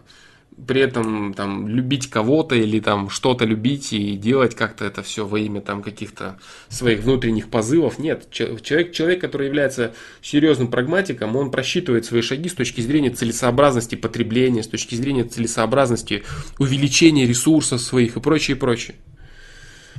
при 0.64 0.80
этом 0.80 1.34
там 1.34 1.68
любить 1.68 2.08
кого-то 2.08 2.54
или 2.54 2.80
там 2.80 3.10
что-то 3.10 3.44
любить 3.44 3.92
и 3.92 4.16
делать 4.16 4.54
как-то 4.54 4.86
это 4.86 5.02
все 5.02 5.26
во 5.26 5.38
имя 5.38 5.60
там 5.60 5.82
каких-то 5.82 6.38
своих 6.68 7.00
внутренних 7.00 7.50
позывов. 7.50 7.98
Нет, 7.98 8.30
человек, 8.30 8.92
человек, 8.92 9.20
который 9.20 9.48
является 9.48 9.94
серьезным 10.22 10.68
прагматиком, 10.68 11.36
он 11.36 11.50
просчитывает 11.50 12.06
свои 12.06 12.22
шаги 12.22 12.48
с 12.48 12.54
точки 12.54 12.80
зрения 12.80 13.10
целесообразности 13.10 13.96
потребления, 13.96 14.62
с 14.62 14.68
точки 14.68 14.94
зрения 14.94 15.24
целесообразности 15.24 16.24
увеличения 16.58 17.26
ресурсов 17.26 17.82
своих 17.82 18.16
и 18.16 18.20
прочее, 18.20 18.56
и 18.56 18.60
прочее. 18.60 18.96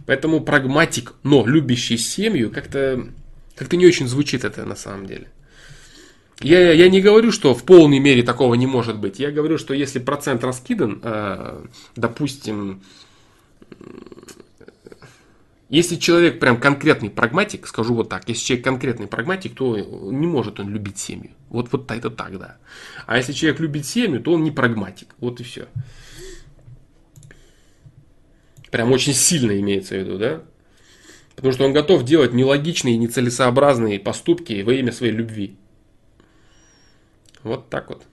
Поэтому 0.08 0.42
прагматик, 0.42 1.14
но 1.24 1.46
любящий 1.46 1.98
семью, 1.98 2.50
как-то 2.50 3.08
как 3.56 3.72
не 3.74 3.86
очень 3.86 4.08
звучит 4.08 4.44
это 4.44 4.66
на 4.66 4.76
самом 4.76 5.06
деле. 5.06 5.28
Я, 6.42 6.72
я 6.72 6.90
не 6.90 7.02
говорю, 7.02 7.32
что 7.32 7.56
в 7.56 7.64
полной 7.64 8.00
мере 8.00 8.22
такого 8.22 8.54
не 8.54 8.68
может 8.68 9.00
быть. 9.00 9.20
Я 9.20 9.32
говорю, 9.32 9.58
что 9.58 9.74
если 9.74 10.00
процент 10.00 10.44
раскидан, 10.44 11.02
э, 11.04 11.66
допустим, 11.96 12.84
если 15.70 15.96
человек 15.96 16.40
прям 16.40 16.60
конкретный 16.60 17.10
прагматик, 17.10 17.68
скажу 17.68 17.96
вот 17.96 18.10
так, 18.10 18.30
если 18.30 18.46
человек 18.46 18.66
конкретный 18.66 19.08
прагматик, 19.08 19.56
то 19.56 19.78
не 19.78 20.28
может 20.28 20.60
он 20.60 20.70
любить 20.70 21.00
семью. 21.00 21.32
Вот, 21.50 21.72
вот 21.72 21.90
это 21.92 22.10
так, 22.12 22.38
да. 22.38 22.58
А 23.08 23.18
если 23.18 23.34
человек 23.34 23.60
любит 23.60 23.86
семью, 23.86 24.22
то 24.22 24.32
он 24.34 24.44
не 24.44 24.52
прагматик. 24.52 25.16
Вот 25.20 25.42
и 25.42 25.44
все. 25.44 25.68
Прям 28.70 28.92
очень 28.92 29.14
сильно 29.14 29.60
имеется 29.60 29.96
в 29.96 30.00
виду, 30.00 30.18
да? 30.18 30.44
Потому 31.36 31.54
что 31.54 31.66
он 31.66 31.74
готов 31.74 32.04
делать 32.04 32.34
нелогичные, 32.34 32.98
нецелесообразные 32.98 34.00
поступки 34.00 34.62
во 34.62 34.74
имя 34.74 34.92
своей 34.92 35.14
любви. 35.14 35.58
Вот 37.44 37.70
так 37.70 37.90
вот. 37.90 38.04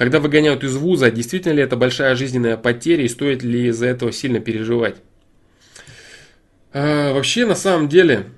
Когда 0.00 0.18
выгоняют 0.18 0.64
из 0.64 0.76
вуза, 0.76 1.10
действительно 1.10 1.52
ли 1.52 1.62
это 1.62 1.76
большая 1.76 2.14
жизненная 2.14 2.56
потеря 2.56 3.04
и 3.04 3.08
стоит 3.08 3.42
ли 3.42 3.66
из-за 3.66 3.86
этого 3.86 4.12
сильно 4.12 4.40
переживать? 4.40 4.96
А, 6.72 7.12
вообще, 7.12 7.44
на 7.44 7.54
самом 7.54 7.88
деле, 7.88 8.30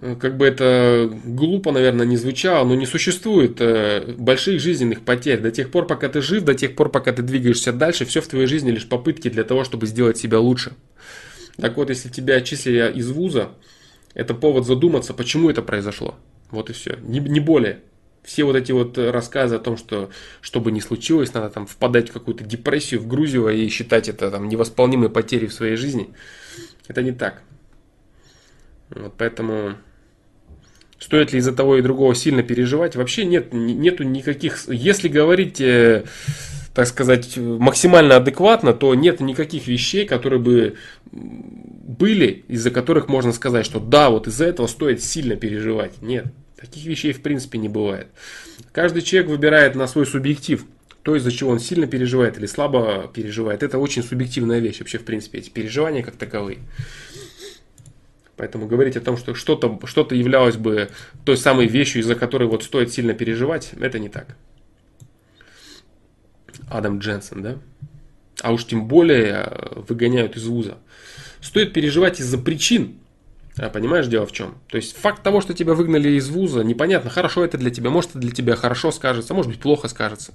как 0.00 0.36
бы 0.36 0.46
это 0.46 1.08
глупо, 1.24 1.70
наверное, 1.70 2.04
не 2.04 2.16
звучало, 2.16 2.66
но 2.66 2.74
не 2.74 2.86
существует 2.86 3.60
э, 3.60 4.14
больших 4.18 4.60
жизненных 4.60 5.02
потерь. 5.02 5.40
До 5.40 5.50
тех 5.50 5.70
пор, 5.70 5.86
пока 5.86 6.08
ты 6.08 6.20
жив, 6.20 6.44
до 6.44 6.54
тех 6.54 6.74
пор, 6.74 6.90
пока 6.90 7.12
ты 7.12 7.22
двигаешься 7.22 7.72
дальше, 7.72 8.04
все 8.04 8.20
в 8.20 8.26
твоей 8.26 8.46
жизни 8.46 8.70
лишь 8.70 8.88
попытки 8.88 9.30
для 9.30 9.44
того, 9.44 9.62
чтобы 9.62 9.86
сделать 9.86 10.18
себя 10.18 10.40
лучше. 10.40 10.72
Так 11.56 11.76
вот, 11.76 11.90
если 11.90 12.08
тебя 12.08 12.36
отчислили 12.36 12.92
из 12.92 13.10
вуза, 13.10 13.50
это 14.14 14.34
повод 14.34 14.66
задуматься, 14.66 15.14
почему 15.14 15.48
это 15.48 15.62
произошло. 15.62 16.16
Вот 16.50 16.70
и 16.70 16.72
все. 16.72 16.98
Не, 17.02 17.20
не 17.20 17.40
более. 17.40 17.80
Все 18.24 18.44
вот 18.44 18.56
эти 18.56 18.72
вот 18.72 18.98
рассказы 18.98 19.56
о 19.56 19.58
том, 19.58 19.76
что 19.76 20.10
что 20.40 20.60
бы 20.60 20.72
ни 20.72 20.80
случилось, 20.80 21.34
надо 21.34 21.50
там 21.50 21.66
впадать 21.66 22.10
в 22.10 22.12
какую-то 22.12 22.42
депрессию, 22.42 23.00
в 23.00 23.06
Грузию 23.06 23.48
и 23.50 23.68
считать 23.68 24.08
это 24.08 24.30
там 24.30 24.48
невосполнимой 24.48 25.10
потерей 25.10 25.46
в 25.46 25.52
своей 25.52 25.76
жизни. 25.76 26.08
Это 26.88 27.02
не 27.02 27.12
так. 27.12 27.42
Вот 28.90 29.14
поэтому 29.16 29.74
стоит 30.98 31.32
ли 31.32 31.38
из-за 31.38 31.52
того 31.52 31.76
и 31.76 31.82
другого 31.82 32.14
сильно 32.14 32.42
переживать? 32.42 32.96
Вообще 32.96 33.24
нет, 33.24 33.52
нету 33.52 34.04
никаких... 34.04 34.68
Если 34.68 35.08
говорить, 35.08 35.60
э, 35.60 36.04
так 36.74 36.86
сказать, 36.86 37.36
максимально 37.36 38.16
адекватно, 38.16 38.72
то 38.72 38.94
нет 38.94 39.20
никаких 39.20 39.66
вещей, 39.66 40.06
которые 40.06 40.40
бы 40.40 40.76
были, 41.12 42.44
из-за 42.48 42.70
которых 42.70 43.08
можно 43.08 43.32
сказать, 43.32 43.66
что 43.66 43.80
да, 43.80 44.10
вот 44.10 44.26
из-за 44.26 44.46
этого 44.46 44.66
стоит 44.66 45.02
сильно 45.02 45.36
переживать. 45.36 46.02
Нет, 46.02 46.26
таких 46.60 46.84
вещей 46.86 47.12
в 47.12 47.22
принципе 47.22 47.58
не 47.58 47.68
бывает. 47.68 48.08
Каждый 48.72 49.02
человек 49.02 49.30
выбирает 49.30 49.74
на 49.74 49.86
свой 49.86 50.06
субъектив 50.06 50.64
то, 51.02 51.14
из-за 51.16 51.30
чего 51.30 51.50
он 51.50 51.60
сильно 51.60 51.86
переживает 51.86 52.38
или 52.38 52.46
слабо 52.46 53.10
переживает. 53.14 53.62
Это 53.62 53.78
очень 53.78 54.02
субъективная 54.02 54.58
вещь 54.58 54.78
вообще, 54.78 54.98
в 54.98 55.04
принципе, 55.04 55.38
эти 55.38 55.50
переживания 55.50 56.02
как 56.02 56.16
таковые. 56.16 56.58
Поэтому 58.36 58.66
говорить 58.66 58.96
о 58.96 59.00
том, 59.00 59.16
что 59.16 59.34
что-то 59.34 59.78
что 59.86 60.06
являлось 60.10 60.56
бы 60.56 60.90
той 61.24 61.36
самой 61.36 61.66
вещью, 61.66 62.02
из-за 62.02 62.14
которой 62.14 62.48
вот 62.48 62.64
стоит 62.64 62.92
сильно 62.92 63.14
переживать, 63.14 63.70
это 63.78 63.98
не 63.98 64.08
так. 64.08 64.36
Адам 66.68 66.98
Дженсен, 66.98 67.42
да? 67.42 67.58
А 68.42 68.52
уж 68.52 68.66
тем 68.66 68.88
более 68.88 69.46
э, 69.46 69.80
выгоняют 69.88 70.36
из 70.36 70.46
вуза. 70.46 70.78
Стоит 71.40 71.72
переживать 71.72 72.20
из-за 72.20 72.38
причин, 72.38 72.98
а, 73.56 73.68
Понимаешь, 73.68 74.06
дело 74.06 74.26
в 74.26 74.32
чем? 74.32 74.56
То 74.68 74.76
есть 74.76 74.96
факт 74.96 75.22
того, 75.22 75.40
что 75.40 75.54
тебя 75.54 75.74
выгнали 75.74 76.10
из 76.10 76.28
вуза, 76.28 76.64
непонятно, 76.64 77.10
хорошо 77.10 77.44
это 77.44 77.56
для 77.56 77.70
тебя, 77.70 77.90
может 77.90 78.10
это 78.10 78.18
для 78.18 78.32
тебя 78.32 78.56
хорошо 78.56 78.90
скажется, 78.90 79.32
может 79.32 79.50
быть 79.52 79.60
плохо 79.60 79.86
скажется. 79.86 80.32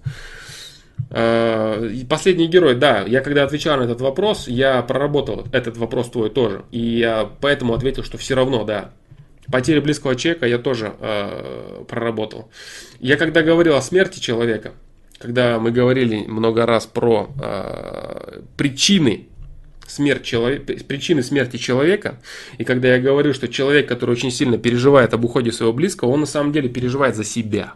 Э, 1.11 1.91
последний 2.07 2.47
герой, 2.47 2.75
да, 2.75 3.01
я 3.01 3.21
когда 3.21 3.43
отвечал 3.43 3.77
на 3.79 3.83
этот 3.83 4.01
вопрос, 4.01 4.47
я 4.47 4.81
проработал 4.81 5.45
этот 5.51 5.77
вопрос 5.77 6.09
твой 6.09 6.29
тоже. 6.29 6.63
И 6.71 6.79
я 6.79 7.29
поэтому 7.41 7.73
ответил, 7.73 8.03
что 8.03 8.17
все 8.17 8.35
равно, 8.35 8.63
да. 8.63 8.91
Потеря 9.51 9.81
близкого 9.81 10.15
человека 10.15 10.45
я 10.45 10.59
тоже 10.59 10.93
э, 10.99 11.83
проработал. 11.87 12.49
Я 12.99 13.17
когда 13.17 13.41
говорил 13.41 13.75
о 13.75 13.81
смерти 13.81 14.19
человека, 14.19 14.73
когда 15.17 15.59
мы 15.59 15.71
говорили 15.71 16.25
много 16.27 16.67
раз 16.67 16.85
про 16.85 17.29
э, 17.41 18.41
причины 18.55 19.27
смерть 19.87 20.23
человека, 20.23 20.73
причины 20.87 21.23
смерти 21.23 21.57
человека, 21.57 22.19
и 22.59 22.63
когда 22.63 22.89
я 22.89 23.01
говорю, 23.01 23.33
что 23.33 23.47
человек, 23.47 23.87
который 23.87 24.11
очень 24.11 24.29
сильно 24.29 24.59
переживает 24.59 25.15
об 25.15 25.25
уходе 25.25 25.51
своего 25.51 25.73
близкого, 25.73 26.09
он 26.09 26.19
на 26.19 26.25
самом 26.27 26.51
деле 26.51 26.69
переживает 26.69 27.15
за 27.15 27.23
себя 27.23 27.73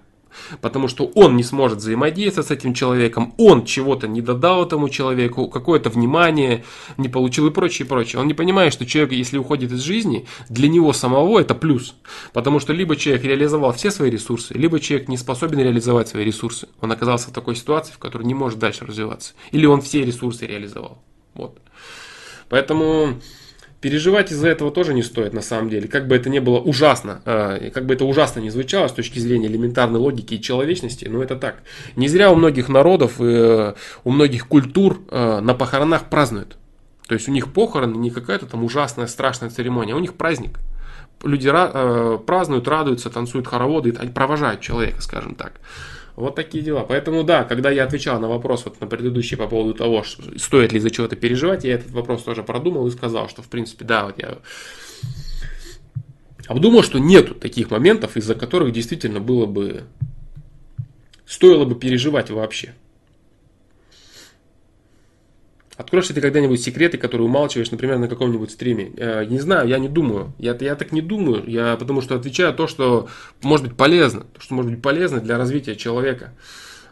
потому 0.62 0.88
что 0.88 1.06
он 1.16 1.36
не 1.36 1.44
сможет 1.44 1.80
взаимодействовать 1.80 2.48
с 2.48 2.52
этим 2.52 2.74
человеком, 2.74 3.34
он 3.38 3.66
чего-то 3.66 4.08
не 4.08 4.22
додал 4.22 4.66
этому 4.66 4.90
человеку, 4.90 5.48
какое-то 5.48 5.90
внимание 5.90 6.64
не 6.98 7.10
получил 7.10 7.48
и 7.48 7.52
прочее, 7.52 7.86
и 7.86 7.90
прочее. 7.90 8.22
Он 8.22 8.28
не 8.28 8.34
понимает, 8.34 8.74
что 8.74 8.86
человек, 8.86 9.14
если 9.14 9.38
уходит 9.38 9.72
из 9.72 9.82
жизни, 9.82 10.26
для 10.50 10.68
него 10.68 10.94
самого 10.94 11.40
это 11.40 11.56
плюс, 11.56 11.96
потому 12.34 12.60
что 12.60 12.74
либо 12.74 12.96
человек 12.96 13.24
реализовал 13.24 13.74
все 13.74 13.92
свои 13.92 14.10
ресурсы, 14.10 14.54
либо 14.54 14.80
человек 14.80 15.08
не 15.08 15.18
способен 15.18 15.60
реализовать 15.60 16.08
свои 16.08 16.24
ресурсы. 16.26 16.68
Он 16.82 16.92
оказался 16.92 17.30
в 17.30 17.34
такой 17.34 17.56
ситуации, 17.56 17.94
в 17.94 17.98
которой 17.98 18.24
не 18.24 18.34
может 18.34 18.60
дальше 18.60 18.86
развиваться. 18.86 19.34
Или 19.52 19.66
он 19.66 19.82
все 19.82 20.04
ресурсы 20.04 20.46
реализовал. 20.46 21.02
Вот. 21.34 21.58
Поэтому 22.50 23.20
Переживать 23.84 24.32
из-за 24.32 24.48
этого 24.48 24.72
тоже 24.72 24.94
не 24.94 25.04
стоит 25.04 25.34
на 25.34 25.42
самом 25.42 25.70
деле. 25.70 25.90
Как 25.90 26.08
бы 26.08 26.16
это 26.16 26.30
не 26.30 26.40
было 26.40 26.58
ужасно, 26.58 27.22
э, 27.26 27.70
как 27.70 27.86
бы 27.86 27.94
это 27.96 28.06
ужасно 28.06 28.40
не 28.40 28.50
звучало 28.50 28.88
с 28.88 28.94
точки 28.94 29.20
зрения 29.20 29.48
элементарной 29.48 30.00
логики 30.00 30.36
и 30.36 30.42
человечности, 30.42 31.04
но 31.10 31.22
это 31.22 31.36
так. 31.36 31.64
Не 31.98 32.08
зря 32.08 32.32
у 32.32 32.36
многих 32.36 32.70
народов, 32.70 33.20
э, 33.20 33.74
у 34.06 34.12
многих 34.12 34.48
культур 34.48 35.02
э, 35.12 35.42
на 35.42 35.54
похоронах 35.54 36.06
празднуют. 36.06 36.56
То 37.10 37.16
есть 37.16 37.28
у 37.28 37.34
них 37.34 37.52
похороны 37.52 37.98
не 37.98 38.10
какая-то 38.10 38.46
там 38.46 38.64
ужасная, 38.64 39.08
страшная 39.08 39.50
церемония, 39.50 39.96
а 39.96 39.98
у 39.98 40.00
них 40.00 40.14
праздник. 40.14 40.60
Люди 41.22 41.52
празднуют, 42.26 42.70
радуются, 42.70 43.10
танцуют 43.10 43.48
хороводы, 43.48 43.92
провожают 43.92 44.62
человека, 44.62 45.02
скажем 45.02 45.36
так. 45.36 45.60
Вот 46.16 46.36
такие 46.36 46.64
дела. 46.64 46.86
Поэтому 46.88 47.24
да, 47.24 47.44
когда 47.44 47.72
я 47.72 47.84
отвечал 47.84 48.20
на 48.20 48.28
вопрос 48.28 48.66
вот 48.66 48.80
на 48.80 48.88
предыдущий 48.88 49.36
по 49.36 49.48
поводу 49.48 49.74
того, 49.74 50.04
что, 50.04 50.38
стоит 50.38 50.72
ли 50.72 50.78
из-за 50.78 50.92
чего-то 50.92 51.16
переживать, 51.16 51.64
я 51.64 51.74
этот 51.74 51.92
вопрос 51.92 52.24
тоже 52.24 52.44
продумал 52.44 52.86
и 52.88 52.92
сказал, 52.92 53.30
что 53.30 53.42
в 53.42 53.48
принципе 53.48 53.84
да, 53.84 54.06
вот 54.06 54.20
я 54.20 54.38
обдумал, 56.48 56.84
что 56.84 57.00
нету 57.00 57.34
таких 57.34 57.72
моментов, 57.72 58.16
из-за 58.16 58.36
которых 58.36 58.72
действительно 58.74 59.20
было 59.20 59.48
бы 59.48 59.84
стоило 61.26 61.66
бы 61.66 61.76
переживать 61.76 62.30
вообще. 62.30 62.76
Откроешь 65.76 66.10
ли 66.10 66.16
ты 66.16 66.22
когда-нибудь 66.22 66.62
секреты, 66.62 66.98
которые 66.98 67.28
умалчиваешь, 67.28 67.72
например, 67.72 67.98
на 67.98 68.08
каком-нибудь 68.08 68.52
стриме? 68.52 68.92
Э, 68.96 69.26
не 69.26 69.40
знаю, 69.40 69.68
я 69.68 69.80
не 69.80 69.90
думаю. 69.90 70.34
Я, 70.38 70.56
я 70.60 70.76
так 70.76 70.92
не 70.92 71.02
думаю. 71.02 71.44
Я 71.48 71.76
потому 71.78 72.02
что 72.02 72.16
отвечаю 72.16 72.54
то, 72.54 72.68
что 72.68 73.08
может 73.42 73.68
быть 73.68 73.76
полезно. 73.76 74.22
То, 74.22 74.42
что 74.42 74.54
может 74.54 74.72
быть 74.72 74.82
полезно 74.82 75.20
для 75.20 75.38
развития 75.38 75.76
человека. 75.76 76.34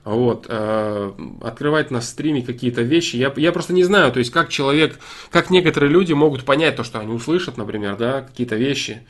Вот, 0.04 0.48
э, 0.50 1.12
открывать 1.42 1.92
на 1.92 2.02
стриме 2.02 2.42
какие-то 2.42 2.82
вещи. 2.82 3.18
Я, 3.18 3.32
я 3.36 3.52
просто 3.52 3.72
не 3.74 3.84
знаю, 3.84 4.12
то 4.12 4.18
есть 4.18 4.32
как 4.32 4.50
человек, 4.50 4.98
как 5.30 5.52
некоторые 5.52 5.92
люди 5.92 6.12
могут 6.14 6.44
понять 6.44 6.76
то, 6.76 6.84
что 6.84 7.00
они 7.00 7.14
услышат, 7.14 7.58
например, 7.58 7.98
да, 7.98 8.22
какие-то 8.22 8.56
вещи. 8.56 9.04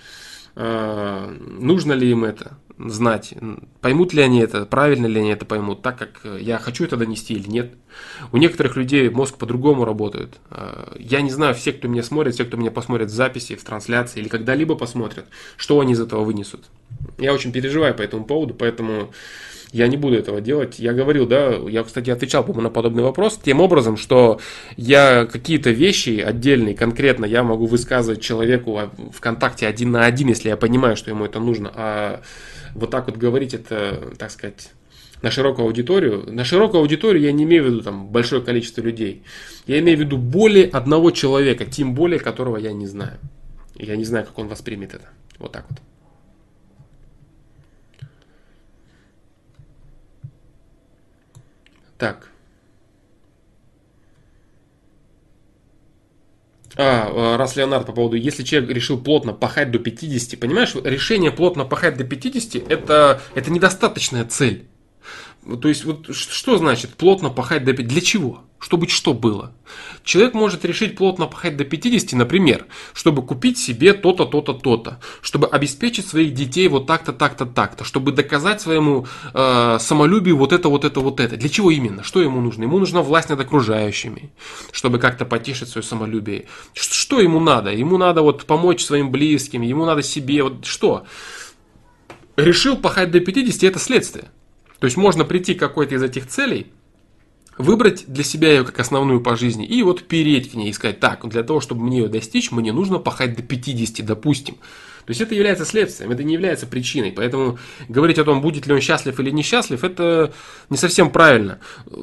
Э, 0.55 1.27
нужно 1.59 1.93
ли 1.93 2.09
им 2.11 2.23
это 2.23 2.57
знать, 2.77 3.33
поймут 3.79 4.13
ли 4.13 4.21
они 4.21 4.39
это, 4.39 4.65
правильно 4.65 5.05
ли 5.05 5.19
они 5.19 5.29
это 5.29 5.45
поймут, 5.45 5.81
так 5.81 5.97
как 5.97 6.39
я 6.39 6.57
хочу 6.57 6.85
это 6.85 6.97
донести 6.97 7.35
или 7.35 7.47
нет. 7.47 7.73
У 8.31 8.37
некоторых 8.37 8.75
людей 8.75 9.09
мозг 9.09 9.37
по-другому 9.37 9.85
работает. 9.85 10.39
Э, 10.49 10.95
я 10.97 11.21
не 11.21 11.29
знаю, 11.29 11.53
все, 11.55 11.73
кто 11.73 11.87
меня 11.87 12.03
смотрит, 12.03 12.33
все, 12.33 12.45
кто 12.45 12.57
меня 12.57 12.71
посмотрит 12.71 13.07
в 13.07 13.13
записи, 13.13 13.55
в 13.55 13.63
трансляции 13.63 14.19
или 14.19 14.27
когда-либо 14.27 14.75
посмотрят, 14.75 15.25
что 15.57 15.79
они 15.79 15.93
из 15.93 15.99
этого 15.99 16.23
вынесут. 16.23 16.65
Я 17.17 17.33
очень 17.33 17.51
переживаю 17.51 17.95
по 17.95 18.01
этому 18.01 18.25
поводу, 18.25 18.53
поэтому 18.53 19.11
я 19.71 19.87
не 19.87 19.97
буду 19.97 20.15
этого 20.15 20.41
делать. 20.41 20.79
Я 20.79 20.93
говорил, 20.93 21.25
да, 21.25 21.53
я, 21.69 21.83
кстати, 21.83 22.09
отвечал, 22.09 22.43
по-моему, 22.43 22.63
на 22.63 22.69
подобный 22.69 23.03
вопрос 23.03 23.39
тем 23.41 23.61
образом, 23.61 23.97
что 23.97 24.39
я 24.77 25.25
какие-то 25.25 25.69
вещи 25.69 26.19
отдельные, 26.19 26.75
конкретно, 26.75 27.25
я 27.25 27.43
могу 27.43 27.65
высказывать 27.65 28.21
человеку 28.21 28.79
в 29.13 29.19
контакте 29.21 29.67
один 29.67 29.91
на 29.91 30.05
один, 30.05 30.29
если 30.29 30.49
я 30.49 30.57
понимаю, 30.57 30.97
что 30.97 31.09
ему 31.09 31.25
это 31.25 31.39
нужно. 31.39 31.71
А 31.73 32.21
вот 32.73 32.89
так 32.89 33.07
вот 33.07 33.17
говорить 33.17 33.53
это, 33.53 34.13
так 34.17 34.31
сказать, 34.31 34.71
на 35.21 35.31
широкую 35.31 35.67
аудиторию. 35.67 36.25
На 36.27 36.43
широкую 36.43 36.81
аудиторию 36.81 37.23
я 37.23 37.31
не 37.31 37.43
имею 37.43 37.63
в 37.63 37.67
виду 37.67 37.81
там 37.81 38.07
большое 38.07 38.41
количество 38.41 38.81
людей. 38.81 39.23
Я 39.67 39.79
имею 39.79 39.97
в 39.97 40.01
виду 40.01 40.17
более 40.17 40.65
одного 40.65 41.11
человека, 41.11 41.65
тем 41.65 41.93
более 41.93 42.19
которого 42.19 42.57
я 42.57 42.73
не 42.73 42.87
знаю. 42.87 43.19
Я 43.75 43.95
не 43.95 44.03
знаю, 44.03 44.25
как 44.25 44.37
он 44.37 44.47
воспримет 44.47 44.93
это. 44.93 45.07
Вот 45.39 45.51
так 45.51 45.65
вот. 45.69 45.79
Так. 52.01 52.29
А, 56.75 57.37
раз 57.37 57.55
Леонард 57.55 57.85
по 57.85 57.91
поводу, 57.91 58.15
если 58.15 58.41
человек 58.41 58.71
решил 58.71 58.99
плотно 58.99 59.33
пахать 59.33 59.69
до 59.69 59.77
50, 59.77 60.39
понимаешь, 60.39 60.73
решение 60.83 61.29
плотно 61.29 61.63
пахать 61.63 61.97
до 61.97 62.03
50 62.03 62.71
это, 62.71 63.21
это 63.35 63.51
недостаточная 63.51 64.25
цель. 64.25 64.67
То 65.61 65.67
есть, 65.67 65.85
вот 65.85 66.15
что 66.15 66.57
значит 66.57 66.91
плотно 66.95 67.29
пахать 67.29 67.63
до 67.63 67.73
50? 67.73 67.91
Для 67.91 68.01
чего? 68.01 68.43
Чтобы 68.59 68.87
что 68.87 69.15
было? 69.15 69.53
Человек 70.03 70.35
может 70.35 70.63
решить 70.65 70.95
плотно 70.95 71.25
пахать 71.25 71.57
до 71.57 71.65
50, 71.65 72.13
например, 72.13 72.67
чтобы 72.93 73.25
купить 73.25 73.57
себе 73.57 73.93
то-то, 73.93 74.25
то-то, 74.25 74.53
то-то, 74.53 74.99
чтобы 75.23 75.47
обеспечить 75.47 76.07
своих 76.07 76.35
детей 76.35 76.67
вот 76.67 76.85
так-то, 76.85 77.11
так-то, 77.11 77.47
так-то, 77.47 77.83
чтобы 77.83 78.11
доказать 78.11 78.61
своему 78.61 79.07
э, 79.33 79.77
самолюбию 79.79 80.37
вот 80.37 80.53
это, 80.53 80.69
вот 80.69 80.85
это, 80.85 80.99
вот 80.99 81.19
это. 81.19 81.37
Для 81.37 81.49
чего 81.49 81.71
именно? 81.71 82.03
Что 82.03 82.21
ему 82.21 82.39
нужно? 82.39 82.63
Ему 82.63 82.77
нужна 82.77 83.01
власть 83.01 83.29
над 83.29 83.39
окружающими, 83.39 84.31
чтобы 84.71 84.99
как-то 84.99 85.25
потешить 85.25 85.69
свое 85.69 85.83
самолюбие. 85.83 86.45
Что 86.73 87.19
ему 87.19 87.39
надо? 87.39 87.71
Ему 87.71 87.97
надо 87.97 88.21
вот 88.21 88.45
помочь 88.45 88.83
своим 88.83 89.09
близким, 89.09 89.63
ему 89.63 89.85
надо 89.85 90.03
себе, 90.03 90.43
вот 90.43 90.65
что? 90.67 91.05
Решил 92.35 92.77
пахать 92.77 93.09
до 93.09 93.19
50, 93.21 93.63
это 93.63 93.79
следствие. 93.79 94.25
То 94.81 94.85
есть 94.85 94.97
можно 94.97 95.23
прийти 95.25 95.53
к 95.53 95.59
какой-то 95.59 95.93
из 95.93 96.01
этих 96.01 96.27
целей, 96.27 96.65
выбрать 97.59 98.05
для 98.07 98.23
себя 98.23 98.49
ее 98.49 98.63
как 98.63 98.79
основную 98.79 99.21
по 99.21 99.35
жизни 99.35 99.63
и 99.63 99.83
вот 99.83 100.03
переть 100.03 100.51
к 100.51 100.53
ней 100.55 100.71
и 100.71 100.73
сказать, 100.73 100.99
так, 100.99 101.23
для 101.29 101.43
того, 101.43 101.61
чтобы 101.61 101.83
мне 101.83 101.99
ее 101.99 102.07
достичь, 102.07 102.51
мне 102.51 102.73
нужно 102.73 102.97
пахать 102.97 103.35
до 103.35 103.43
50, 103.43 104.03
допустим. 104.03 104.55
То 105.05 105.09
есть 105.09 105.21
это 105.21 105.35
является 105.35 105.65
следствием, 105.65 106.09
это 106.09 106.23
не 106.23 106.33
является 106.33 106.65
причиной. 106.65 107.11
Поэтому 107.11 107.59
говорить 107.89 108.17
о 108.17 108.23
том, 108.23 108.41
будет 108.41 108.65
ли 108.65 108.73
он 108.73 108.81
счастлив 108.81 109.19
или 109.19 109.29
несчастлив, 109.29 109.83
это 109.83 110.33
не 110.71 110.77
совсем 110.77 111.11
правильно. 111.11 111.59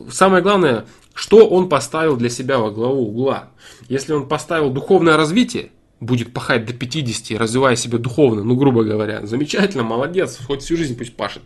Самое 0.09 0.41
главное, 0.41 0.87
что 1.15 1.49
он 1.49 1.69
поставил 1.69 2.17
для 2.17 2.31
себя 2.31 2.59
во 2.59 2.71
главу 2.71 3.09
угла. 3.09 3.51
Если 3.89 4.13
он 4.13 4.29
поставил 4.29 4.71
духовное 4.71 5.17
развитие, 5.17 5.73
будет 5.99 6.33
пахать 6.33 6.65
до 6.65 6.75
50, 6.75 7.41
развивая 7.41 7.75
себя 7.75 7.99
духовно, 7.99 8.45
ну, 8.45 8.55
грубо 8.55 8.85
говоря, 8.85 9.27
замечательно, 9.27 9.83
молодец, 9.83 10.39
хоть 10.47 10.63
всю 10.63 10.77
жизнь 10.77 10.97
пусть 10.97 11.17
пашет. 11.17 11.43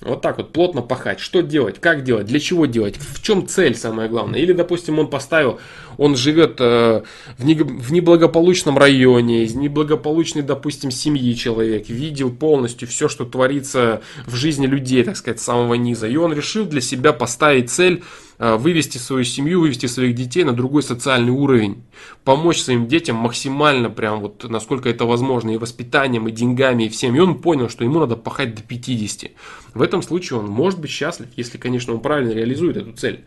Вот 0.00 0.20
так 0.22 0.38
вот, 0.38 0.52
плотно 0.52 0.82
пахать. 0.82 1.20
Что 1.20 1.40
делать? 1.40 1.80
Как 1.80 2.04
делать? 2.04 2.26
Для 2.26 2.40
чего 2.40 2.66
делать? 2.66 2.96
В 2.96 3.22
чем 3.22 3.46
цель, 3.46 3.74
самое 3.74 4.08
главное? 4.08 4.40
Или, 4.40 4.52
допустим, 4.52 4.98
он 4.98 5.08
поставил, 5.08 5.60
он 5.96 6.16
живет 6.16 6.56
э, 6.58 7.02
в, 7.38 7.44
не, 7.44 7.54
в 7.54 7.92
неблагополучном 7.92 8.76
районе, 8.76 9.44
из 9.44 9.54
неблагополучной, 9.54 10.42
допустим, 10.42 10.90
семьи 10.90 11.34
человек, 11.34 11.88
видел 11.88 12.30
полностью 12.30 12.88
все, 12.88 13.08
что 13.08 13.24
творится 13.24 14.02
в 14.26 14.34
жизни 14.34 14.66
людей, 14.66 15.04
так 15.04 15.16
сказать, 15.16 15.40
с 15.40 15.44
самого 15.44 15.74
низа. 15.74 16.06
И 16.08 16.16
он 16.16 16.32
решил 16.32 16.66
для 16.66 16.80
себя 16.80 17.12
поставить 17.12 17.70
цель 17.70 18.02
вывести 18.38 18.98
свою 18.98 19.24
семью, 19.24 19.60
вывести 19.60 19.86
своих 19.86 20.14
детей 20.14 20.44
на 20.44 20.52
другой 20.52 20.82
социальный 20.82 21.30
уровень, 21.30 21.84
помочь 22.24 22.60
своим 22.60 22.88
детям 22.88 23.16
максимально, 23.16 23.90
прям 23.90 24.20
вот 24.20 24.48
насколько 24.48 24.88
это 24.88 25.04
возможно, 25.04 25.50
и 25.50 25.56
воспитанием, 25.56 26.28
и 26.28 26.32
деньгами, 26.32 26.84
и 26.84 26.88
всем. 26.88 27.14
И 27.14 27.18
он 27.18 27.40
понял, 27.40 27.68
что 27.68 27.84
ему 27.84 28.00
надо 28.00 28.16
пахать 28.16 28.54
до 28.54 28.62
50. 28.62 29.30
В 29.74 29.82
этом 29.82 30.02
случае 30.02 30.40
он 30.40 30.46
может 30.46 30.80
быть 30.80 30.90
счастлив, 30.90 31.28
если, 31.36 31.58
конечно, 31.58 31.94
он 31.94 32.00
правильно 32.00 32.32
реализует 32.32 32.76
эту 32.76 32.92
цель. 32.92 33.24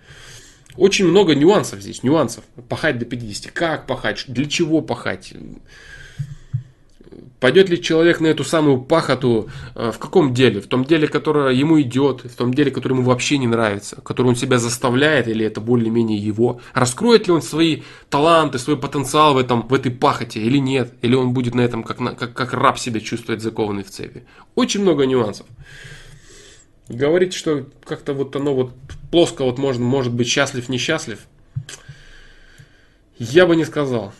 Очень 0.75 1.07
много 1.07 1.33
нюансов 1.33 1.81
здесь, 1.81 2.03
нюансов. 2.03 2.43
Пахать 2.69 2.99
до 2.99 3.05
50. 3.05 3.51
Как 3.51 3.87
пахать? 3.87 4.25
Для 4.27 4.45
чего 4.45 4.81
пахать? 4.81 5.33
Пойдет 7.39 7.69
ли 7.69 7.79
человек 7.79 8.19
на 8.19 8.27
эту 8.27 8.43
самую 8.43 8.81
пахоту 8.81 9.49
э, 9.75 9.91
в 9.91 9.99
каком 9.99 10.33
деле? 10.33 10.59
В 10.59 10.65
том 10.65 10.83
деле, 10.83 11.07
которое 11.07 11.53
ему 11.53 11.79
идет, 11.79 12.25
в 12.25 12.35
том 12.35 12.51
деле, 12.51 12.71
которое 12.71 12.95
ему 12.95 13.03
вообще 13.03 13.38
не 13.38 13.45
нравится, 13.45 14.01
которое 14.01 14.29
он 14.29 14.35
себя 14.35 14.57
заставляет, 14.57 15.27
или 15.27 15.45
это 15.45 15.61
более-менее 15.61 16.17
его? 16.17 16.61
Раскроет 16.73 17.27
ли 17.27 17.33
он 17.33 17.43
свои 17.43 17.83
таланты, 18.09 18.57
свой 18.57 18.75
потенциал 18.75 19.35
в, 19.35 19.38
этом, 19.38 19.67
в 19.67 19.73
этой 19.73 19.91
пахоте 19.91 20.41
или 20.41 20.57
нет? 20.57 20.93
Или 21.03 21.13
он 21.13 21.33
будет 21.33 21.53
на 21.53 21.61
этом 21.61 21.83
как, 21.83 21.97
как, 22.17 22.33
как 22.33 22.53
раб 22.53 22.79
себя 22.79 23.01
чувствовать, 23.01 23.43
закованный 23.43 23.83
в 23.83 23.91
цепи? 23.91 24.23
Очень 24.55 24.81
много 24.81 25.05
нюансов. 25.05 25.45
Говорить, 26.89 27.35
что 27.35 27.67
как-то 27.83 28.13
вот 28.13 28.35
оно 28.35 28.55
вот 28.55 28.73
плоско 29.11 29.43
вот 29.43 29.59
можно, 29.59 29.85
может 29.85 30.11
быть 30.11 30.27
счастлив, 30.27 30.69
несчастлив, 30.69 31.19
я 33.19 33.45
бы 33.45 33.55
не 33.55 33.65
сказал. 33.65 34.13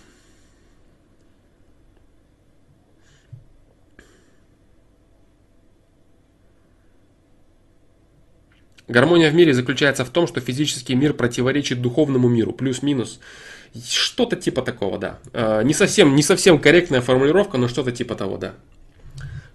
Гармония 8.88 9.30
в 9.30 9.36
мире 9.36 9.54
заключается 9.54 10.06
в 10.06 10.10
том, 10.10 10.28
что 10.28 10.40
физический 10.40 10.96
мир 10.96 11.14
противоречит 11.14 11.82
духовному 11.82 12.30
миру, 12.30 12.54
плюс-минус. 12.54 13.20
Что-то 13.90 14.36
типа 14.38 14.62
такого, 14.62 14.98
да. 14.98 15.20
А, 15.34 15.62
не 15.62 15.74
совсем, 15.74 16.16
не 16.16 16.24
совсем 16.24 16.58
корректная 16.60 17.02
формулировка, 17.02 17.58
но 17.58 17.68
что-то 17.68 17.92
типа 17.92 18.16
того, 18.16 18.38
да. 18.38 18.54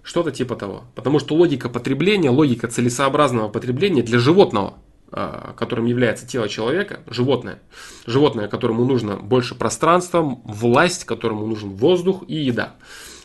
Что-то 0.03 0.31
типа 0.31 0.55
того. 0.55 0.83
Потому 0.95 1.19
что 1.19 1.35
логика 1.35 1.67
потребления, 1.67 2.29
логика 2.29 2.67
целесообразного 2.67 3.49
потребления 3.49 4.03
для 4.03 4.19
животного, 4.19 4.75
а, 5.11 5.53
которым 5.57 5.85
является 5.85 6.27
тело 6.27 6.47
человека, 6.47 6.99
животное, 7.07 7.59
животное, 8.05 8.47
которому 8.47 8.85
нужно 8.85 9.15
больше 9.15 9.55
пространства, 9.55 10.21
власть, 10.43 11.05
которому 11.05 11.47
нужен 11.47 11.69
воздух 11.71 12.23
и 12.27 12.35
еда. 12.35 12.75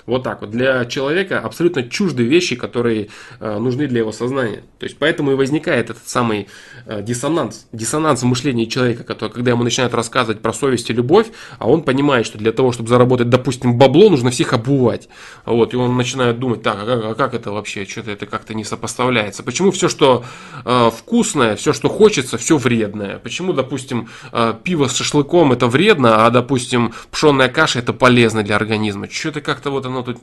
Вот 0.08 0.22
так 0.22 0.40
вот. 0.40 0.50
Для 0.50 0.86
человека 0.86 1.38
абсолютно 1.38 1.82
чужды 1.82 2.22
вещи, 2.22 2.56
которые 2.56 3.08
э, 3.40 3.58
нужны 3.58 3.86
для 3.86 3.98
его 3.98 4.10
сознания. 4.10 4.62
То 4.78 4.86
есть 4.86 4.96
поэтому 4.98 5.32
и 5.32 5.34
возникает 5.34 5.90
этот 5.90 6.08
самый 6.08 6.48
э, 6.86 7.02
диссонанс. 7.02 7.66
Диссонанс 7.72 8.22
в 8.22 8.24
мышлении 8.24 8.64
человека, 8.64 9.04
который, 9.04 9.30
когда 9.32 9.50
ему 9.50 9.64
начинают 9.64 9.92
рассказывать 9.92 10.40
про 10.40 10.54
совесть 10.54 10.88
и 10.88 10.94
любовь, 10.94 11.26
а 11.58 11.68
он 11.68 11.82
понимает, 11.82 12.24
что 12.24 12.38
для 12.38 12.52
того, 12.52 12.72
чтобы 12.72 12.88
заработать, 12.88 13.28
допустим, 13.28 13.76
бабло, 13.76 14.08
нужно 14.08 14.30
всех 14.30 14.54
обувать. 14.54 15.10
Вот, 15.44 15.74
и 15.74 15.76
он 15.76 15.94
начинает 15.94 16.38
думать, 16.38 16.62
так, 16.62 16.78
а 16.80 16.86
как, 16.86 17.04
а 17.04 17.14
как 17.14 17.34
это 17.34 17.52
вообще? 17.52 17.84
Что-то 17.84 18.10
это 18.10 18.24
как-то 18.24 18.54
не 18.54 18.64
сопоставляется. 18.64 19.42
Почему 19.42 19.72
все, 19.72 19.90
что 19.90 20.24
э, 20.64 20.90
вкусное, 20.96 21.54
все, 21.54 21.74
что 21.74 21.90
хочется, 21.90 22.38
все 22.38 22.56
вредное? 22.56 23.18
Почему, 23.18 23.52
допустим, 23.52 24.08
э, 24.32 24.54
пиво 24.64 24.88
с 24.88 24.96
шашлыком 24.96 25.52
это 25.52 25.66
вредно, 25.66 26.24
а, 26.24 26.30
допустим, 26.30 26.94
пшенная 27.10 27.50
каша 27.50 27.80
это 27.80 27.92
полезно 27.92 28.42
для 28.42 28.56
организма? 28.56 29.06
Что-то 29.10 29.42
как-то 29.42 29.70
вот 29.70 29.84
оно 29.84 29.97
оно 29.98 30.12
тут 30.12 30.22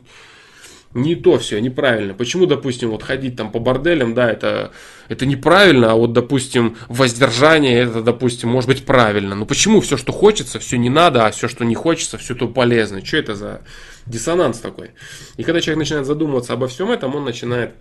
не 0.96 1.16
то 1.16 1.38
все, 1.38 1.60
неправильно. 1.60 2.14
Почему, 2.14 2.46
допустим, 2.46 2.90
вот 2.90 3.04
ходить 3.04 3.36
там 3.36 3.52
по 3.52 3.60
борделям, 3.60 4.14
да, 4.14 4.32
это, 4.32 4.72
это 5.10 5.26
неправильно, 5.26 5.92
а 5.92 5.96
вот, 5.96 6.14
допустим, 6.14 6.78
воздержание, 6.88 7.82
это, 7.82 8.02
допустим, 8.02 8.50
может 8.50 8.70
быть 8.70 8.86
правильно. 8.86 9.36
Но 9.36 9.46
почему 9.46 9.82
все, 9.82 9.98
что 9.98 10.14
хочется, 10.14 10.58
все 10.58 10.78
не 10.78 10.90
надо, 10.90 11.26
а 11.26 11.32
все, 11.32 11.50
что 11.50 11.66
не 11.66 11.76
хочется, 11.76 12.18
все 12.18 12.34
то 12.34 12.48
полезно? 12.48 13.06
Что 13.06 13.18
это 13.18 13.36
за 13.36 13.62
диссонанс 14.06 14.60
такой? 14.60 14.92
И 15.36 15.44
когда 15.44 15.60
человек 15.60 15.80
начинает 15.80 16.08
задумываться 16.08 16.54
обо 16.54 16.70
всем 16.70 16.90
этом, 16.90 17.14
он 17.14 17.26
начинает 17.26 17.76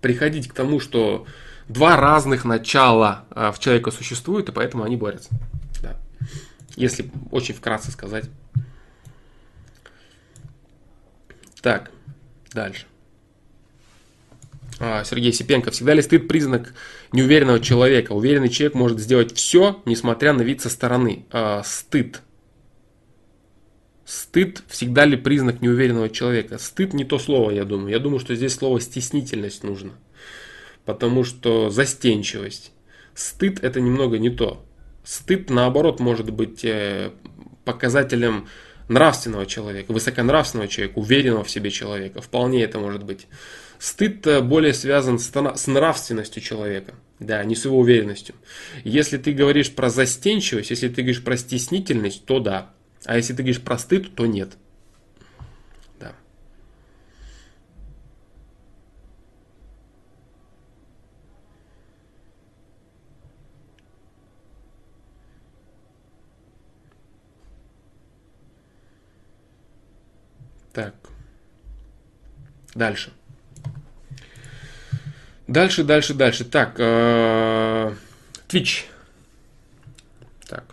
приходить 0.00 0.48
к 0.48 0.52
тому, 0.52 0.80
что 0.80 1.26
два 1.68 1.96
разных 1.96 2.44
начала 2.44 3.24
а, 3.30 3.52
в 3.52 3.60
человека 3.60 3.92
существуют, 3.92 4.48
и 4.48 4.52
поэтому 4.52 4.82
они 4.82 4.96
борются. 4.96 5.30
Да. 5.80 5.96
Если 6.74 7.08
очень 7.30 7.54
вкратце 7.54 7.92
сказать. 7.92 8.24
Так, 11.66 11.90
дальше. 12.54 12.86
А, 14.78 15.02
Сергей 15.02 15.32
Сипенко. 15.32 15.72
Всегда 15.72 15.94
ли 15.94 16.02
стыд 16.02 16.28
признак 16.28 16.74
неуверенного 17.10 17.58
человека? 17.58 18.12
Уверенный 18.12 18.50
человек 18.50 18.76
может 18.76 19.00
сделать 19.00 19.34
все, 19.34 19.82
несмотря 19.84 20.32
на 20.32 20.42
вид 20.42 20.60
со 20.60 20.70
стороны. 20.70 21.26
А, 21.32 21.64
стыд. 21.64 22.22
Стыд 24.04 24.62
всегда 24.68 25.06
ли 25.06 25.16
признак 25.16 25.60
неуверенного 25.60 26.08
человека? 26.08 26.58
Стыд 26.58 26.94
не 26.94 27.04
то 27.04 27.18
слово, 27.18 27.50
я 27.50 27.64
думаю. 27.64 27.90
Я 27.90 27.98
думаю, 27.98 28.20
что 28.20 28.36
здесь 28.36 28.54
слово 28.54 28.80
стеснительность 28.80 29.64
нужно. 29.64 29.90
Потому 30.84 31.24
что 31.24 31.68
застенчивость. 31.68 32.70
Стыд 33.12 33.64
это 33.64 33.80
немного 33.80 34.18
не 34.18 34.30
то. 34.30 34.64
Стыд, 35.02 35.50
наоборот, 35.50 35.98
может 35.98 36.30
быть 36.30 36.64
э, 36.64 37.10
показателем 37.64 38.46
нравственного 38.88 39.46
человека, 39.46 39.92
высоконравственного 39.92 40.68
человека, 40.68 40.98
уверенного 40.98 41.44
в 41.44 41.50
себе 41.50 41.70
человека. 41.70 42.20
Вполне 42.20 42.62
это 42.62 42.78
может 42.78 43.04
быть. 43.04 43.26
Стыд 43.78 44.26
более 44.44 44.72
связан 44.72 45.18
с 45.18 45.66
нравственностью 45.66 46.42
человека, 46.42 46.94
да, 47.18 47.44
не 47.44 47.54
с 47.54 47.64
его 47.66 47.78
уверенностью. 47.78 48.34
Если 48.84 49.18
ты 49.18 49.32
говоришь 49.32 49.70
про 49.70 49.90
застенчивость, 49.90 50.70
если 50.70 50.88
ты 50.88 51.02
говоришь 51.02 51.22
про 51.22 51.36
стеснительность, 51.36 52.24
то 52.24 52.40
да. 52.40 52.70
А 53.04 53.16
если 53.16 53.34
ты 53.34 53.42
говоришь 53.42 53.60
про 53.60 53.76
стыд, 53.76 54.14
то 54.14 54.24
нет. 54.26 54.56
Так. 70.76 70.94
Дальше. 72.74 73.10
Дальше, 75.46 75.84
дальше, 75.84 76.12
дальше. 76.12 76.44
Так. 76.44 76.74
Э, 76.76 77.94
Twitch. 78.46 78.84
Так. 80.46 80.64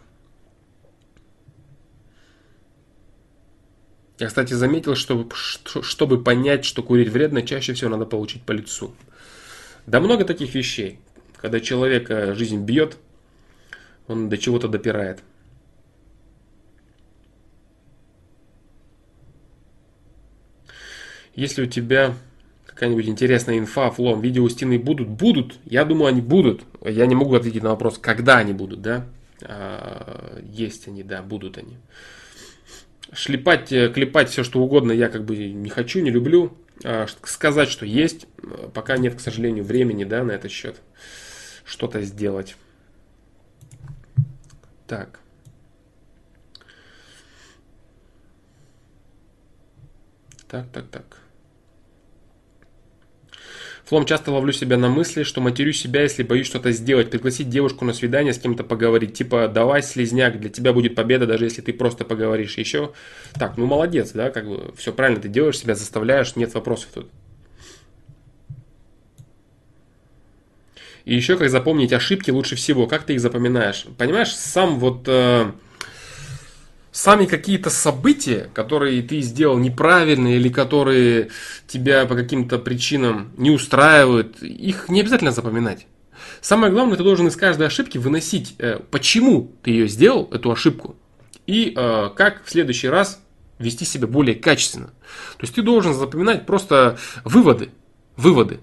Я, 4.19 4.27
кстати, 4.27 4.51
заметил, 4.51 4.95
что 4.95 5.29
чтобы 5.33 6.21
понять, 6.21 6.65
что 6.65 6.83
курить 6.83 7.07
вредно, 7.07 7.41
чаще 7.41 7.71
всего 7.71 7.89
надо 7.89 8.05
получить 8.05 8.43
по 8.43 8.51
лицу. 8.51 8.93
Да 9.85 10.01
много 10.01 10.25
таких 10.25 10.53
вещей. 10.53 10.99
Когда 11.37 11.61
человека 11.61 12.35
жизнь 12.35 12.65
бьет, 12.65 12.97
он 14.07 14.27
до 14.27 14.37
чего-то 14.37 14.67
допирает. 14.67 15.23
Если 21.35 21.63
у 21.63 21.65
тебя 21.65 22.13
какая-нибудь 22.65 23.07
интересная 23.07 23.57
инфа, 23.57 23.89
флом, 23.91 24.21
видео 24.21 24.47
стены 24.49 24.77
будут? 24.79 25.07
Будут. 25.07 25.59
Я 25.65 25.85
думаю, 25.85 26.07
они 26.07 26.21
будут. 26.21 26.63
Я 26.81 27.05
не 27.05 27.15
могу 27.15 27.35
ответить 27.35 27.63
на 27.63 27.69
вопрос, 27.69 27.97
когда 27.97 28.37
они 28.37 28.53
будут, 28.53 28.81
да? 28.81 29.05
А, 29.41 30.39
есть 30.43 30.87
они, 30.87 31.03
да, 31.03 31.21
будут 31.21 31.57
они. 31.57 31.77
Шлепать, 33.11 33.71
э, 33.71 33.89
клепать 33.89 34.29
все, 34.29 34.43
что 34.43 34.61
угодно 34.61 34.91
я 34.91 35.09
как 35.09 35.23
бы 35.25 35.35
не 35.35 35.69
хочу, 35.69 36.01
не 36.01 36.09
люблю. 36.09 36.57
А, 36.83 37.05
сказать, 37.23 37.69
что 37.69 37.85
есть, 37.85 38.27
пока 38.73 38.97
нет, 38.97 39.15
к 39.15 39.19
сожалению, 39.19 39.63
времени, 39.63 40.03
да, 40.03 40.23
на 40.23 40.31
этот 40.31 40.51
счет 40.51 40.81
что-то 41.65 42.01
сделать. 42.01 42.55
Так. 44.87 45.19
Так, 50.47 50.67
так, 50.71 50.87
так. 50.89 51.22
Флом 53.85 54.05
часто 54.05 54.31
ловлю 54.31 54.53
себя 54.53 54.77
на 54.77 54.87
мысли, 54.87 55.23
что 55.23 55.41
матерю 55.41 55.73
себя, 55.73 56.03
если 56.03 56.23
боюсь 56.23 56.47
что-то 56.47 56.71
сделать, 56.71 57.09
пригласить 57.09 57.49
девушку 57.49 57.83
на 57.83 57.93
свидание, 57.93 58.33
с 58.33 58.39
кем-то 58.39 58.63
поговорить. 58.63 59.13
Типа, 59.13 59.49
давай, 59.49 59.83
слезняк, 59.83 60.39
для 60.39 60.49
тебя 60.49 60.71
будет 60.71 60.95
победа, 60.95 61.27
даже 61.27 61.45
если 61.45 61.61
ты 61.61 61.73
просто 61.73 62.05
поговоришь. 62.05 62.57
Еще, 62.57 62.93
так, 63.33 63.57
ну 63.57 63.65
молодец, 63.65 64.11
да, 64.11 64.31
как 64.31 64.47
бы, 64.47 64.73
все 64.77 64.93
правильно 64.93 65.21
ты 65.21 65.27
делаешь, 65.27 65.57
себя 65.57 65.75
заставляешь, 65.75 66.37
нет 66.37 66.53
вопросов 66.53 66.89
тут. 66.93 67.09
И 71.03 71.13
еще 71.13 71.37
как 71.37 71.49
запомнить 71.49 71.91
ошибки 71.91 72.31
лучше 72.31 72.55
всего, 72.55 72.87
как 72.87 73.03
ты 73.03 73.15
их 73.15 73.19
запоминаешь. 73.19 73.85
Понимаешь, 73.97 74.33
сам 74.33 74.79
вот... 74.79 75.03
Э, 75.07 75.51
сами 76.93 77.25
какие-то 77.25 77.69
события, 77.69 78.49
которые 78.53 79.01
ты 79.01 79.19
сделал 79.21 79.57
неправильно 79.57 80.27
или 80.27 80.47
которые 80.47 81.29
тебя 81.67 82.05
по 82.05 82.15
каким-то 82.15 82.59
причинам 82.59 83.31
не 83.35 83.49
устраивают, 83.49 84.41
их 84.41 84.87
не 84.87 85.01
обязательно 85.01 85.31
запоминать. 85.31 85.87
Самое 86.39 86.71
главное, 86.71 86.95
ты 86.95 87.03
должен 87.03 87.27
из 87.27 87.35
каждой 87.35 87.67
ошибки 87.67 87.97
выносить, 87.97 88.55
э, 88.59 88.79
почему 88.91 89.51
ты 89.63 89.71
ее 89.71 89.87
сделал, 89.87 90.29
эту 90.31 90.51
ошибку, 90.51 90.95
и 91.47 91.73
э, 91.75 92.09
как 92.15 92.45
в 92.45 92.51
следующий 92.51 92.89
раз 92.89 93.21
вести 93.57 93.85
себя 93.85 94.07
более 94.07 94.35
качественно. 94.35 94.87
То 94.87 95.41
есть 95.41 95.55
ты 95.55 95.63
должен 95.63 95.93
запоминать 95.93 96.45
просто 96.45 96.97
выводы. 97.23 97.71
Выводы. 98.17 98.59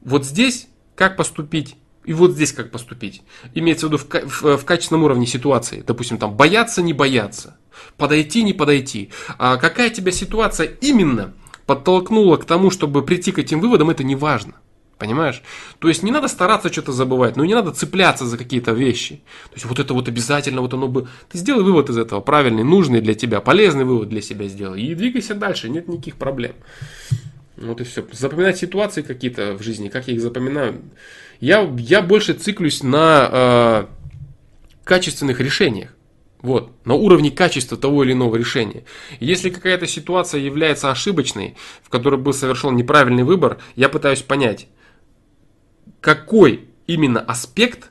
Вот 0.00 0.24
здесь 0.24 0.66
как 0.96 1.16
поступить, 1.16 1.76
и 2.04 2.12
вот 2.12 2.32
здесь 2.32 2.52
как 2.52 2.70
поступить. 2.70 3.22
Имеется 3.54 3.86
в 3.86 3.92
виду 3.92 3.98
в, 3.98 4.42
в, 4.42 4.56
в 4.58 4.64
качественном 4.64 5.04
уровне 5.04 5.26
ситуации. 5.26 5.82
Допустим, 5.86 6.18
там 6.18 6.34
бояться, 6.34 6.82
не 6.82 6.92
бояться. 6.92 7.56
Подойти, 7.96 8.42
не 8.42 8.52
подойти. 8.52 9.10
А 9.38 9.56
какая 9.56 9.90
тебя 9.90 10.12
ситуация 10.12 10.66
именно 10.80 11.34
подтолкнула 11.66 12.36
к 12.36 12.44
тому, 12.44 12.70
чтобы 12.70 13.02
прийти 13.02 13.32
к 13.32 13.38
этим 13.38 13.60
выводам, 13.60 13.90
это 13.90 14.04
не 14.04 14.16
важно. 14.16 14.54
Понимаешь? 14.98 15.42
То 15.80 15.88
есть 15.88 16.02
не 16.02 16.12
надо 16.12 16.28
стараться 16.28 16.72
что-то 16.72 16.92
забывать, 16.92 17.36
но 17.36 17.44
не 17.44 17.54
надо 17.54 17.72
цепляться 17.72 18.26
за 18.26 18.38
какие-то 18.38 18.72
вещи. 18.72 19.16
То 19.50 19.54
есть 19.54 19.64
вот 19.64 19.78
это 19.80 19.92
вот 19.92 20.08
обязательно, 20.08 20.60
вот 20.60 20.72
оно 20.72 20.86
бы... 20.86 21.08
Ты 21.30 21.38
сделай 21.38 21.64
вывод 21.64 21.90
из 21.90 21.98
этого, 21.98 22.20
правильный, 22.20 22.62
нужный 22.62 23.00
для 23.00 23.14
тебя, 23.14 23.40
полезный 23.40 23.84
вывод 23.84 24.08
для 24.08 24.22
себя 24.22 24.46
сделай. 24.46 24.80
И 24.80 24.94
двигайся 24.94 25.34
дальше, 25.34 25.68
нет 25.68 25.88
никаких 25.88 26.14
проблем. 26.14 26.52
Вот 27.56 27.80
и 27.80 27.84
все. 27.84 28.06
Запоминать 28.12 28.58
ситуации 28.58 29.02
какие-то 29.02 29.54
в 29.54 29.62
жизни, 29.62 29.88
как 29.88 30.06
я 30.06 30.14
их 30.14 30.20
запоминаю. 30.20 30.80
Я, 31.40 31.62
я 31.78 32.02
больше 32.02 32.34
циклюсь 32.34 32.82
на 32.82 33.28
э, 33.30 33.86
качественных 34.84 35.40
решениях. 35.40 35.90
Вот, 36.40 36.72
на 36.84 36.92
уровне 36.92 37.30
качества 37.30 37.78
того 37.78 38.04
или 38.04 38.12
иного 38.12 38.36
решения. 38.36 38.84
Если 39.18 39.48
какая-то 39.48 39.86
ситуация 39.86 40.42
является 40.42 40.90
ошибочной, 40.90 41.56
в 41.82 41.88
которой 41.88 42.20
был 42.20 42.34
совершен 42.34 42.76
неправильный 42.76 43.22
выбор, 43.22 43.56
я 43.76 43.88
пытаюсь 43.88 44.20
понять, 44.20 44.66
какой 46.02 46.68
именно 46.86 47.18
аспект, 47.18 47.90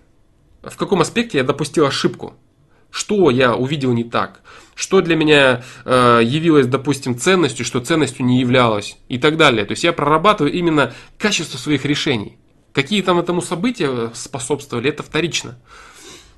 в 0.61 0.77
каком 0.77 1.01
аспекте 1.01 1.39
я 1.39 1.43
допустил 1.43 1.87
ошибку. 1.87 2.35
Что 2.91 3.31
я 3.31 3.55
увидел 3.55 3.91
не 3.91 4.03
так? 4.03 4.41
Что 4.75 5.01
для 5.01 5.15
меня 5.15 5.63
э, 5.83 6.21
явилось, 6.23 6.67
допустим, 6.67 7.17
ценностью, 7.17 7.65
что 7.65 7.79
ценностью 7.79 8.23
не 8.23 8.39
являлось 8.39 8.97
и 9.09 9.17
так 9.17 9.35
далее. 9.35 9.65
То 9.65 9.71
есть 9.71 9.83
я 9.83 9.93
прорабатываю 9.93 10.53
именно 10.53 10.93
качество 11.17 11.57
своих 11.57 11.85
решений. 11.85 12.37
Какие 12.73 13.03
там 13.03 13.19
этому 13.19 13.41
события 13.41 14.11
способствовали, 14.15 14.89
это 14.89 15.03
вторично. 15.03 15.57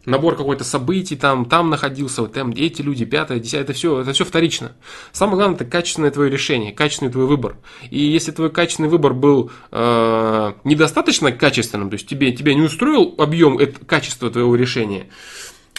Набор 0.06 0.36
какой-то 0.36 0.64
событий, 0.64 1.16
там, 1.16 1.46
там 1.46 1.72
находился, 1.72 2.22
вот 2.22 2.34
там 2.34 2.52
эти 2.52 2.82
люди, 2.84 3.06
пятое, 3.06 3.40
десятое, 3.40 3.64
это 3.64 3.74
все, 3.74 4.02
это 4.02 4.14
все 4.14 4.24
вторично. 4.24 4.74
Самое 5.14 5.38
главное, 5.38 5.56
это 5.56 5.66
качественное 5.66 6.12
твое 6.12 6.30
решение, 6.30 6.74
качественный 6.74 7.12
твой 7.12 7.26
выбор. 7.26 7.58
И 7.90 8.00
если 8.00 8.32
твой 8.32 8.52
качественный 8.52 8.90
выбор 8.90 9.14
был 9.16 9.50
э, 9.72 10.54
недостаточно 10.64 11.32
качественным, 11.32 11.90
то 11.90 11.96
есть 11.96 12.08
тебе, 12.08 12.32
тебя 12.34 12.54
не 12.54 12.62
устроил 12.62 13.16
объем, 13.18 13.58
это, 13.58 13.84
качество 13.84 14.30
твоего 14.30 14.56
решения, 14.56 15.08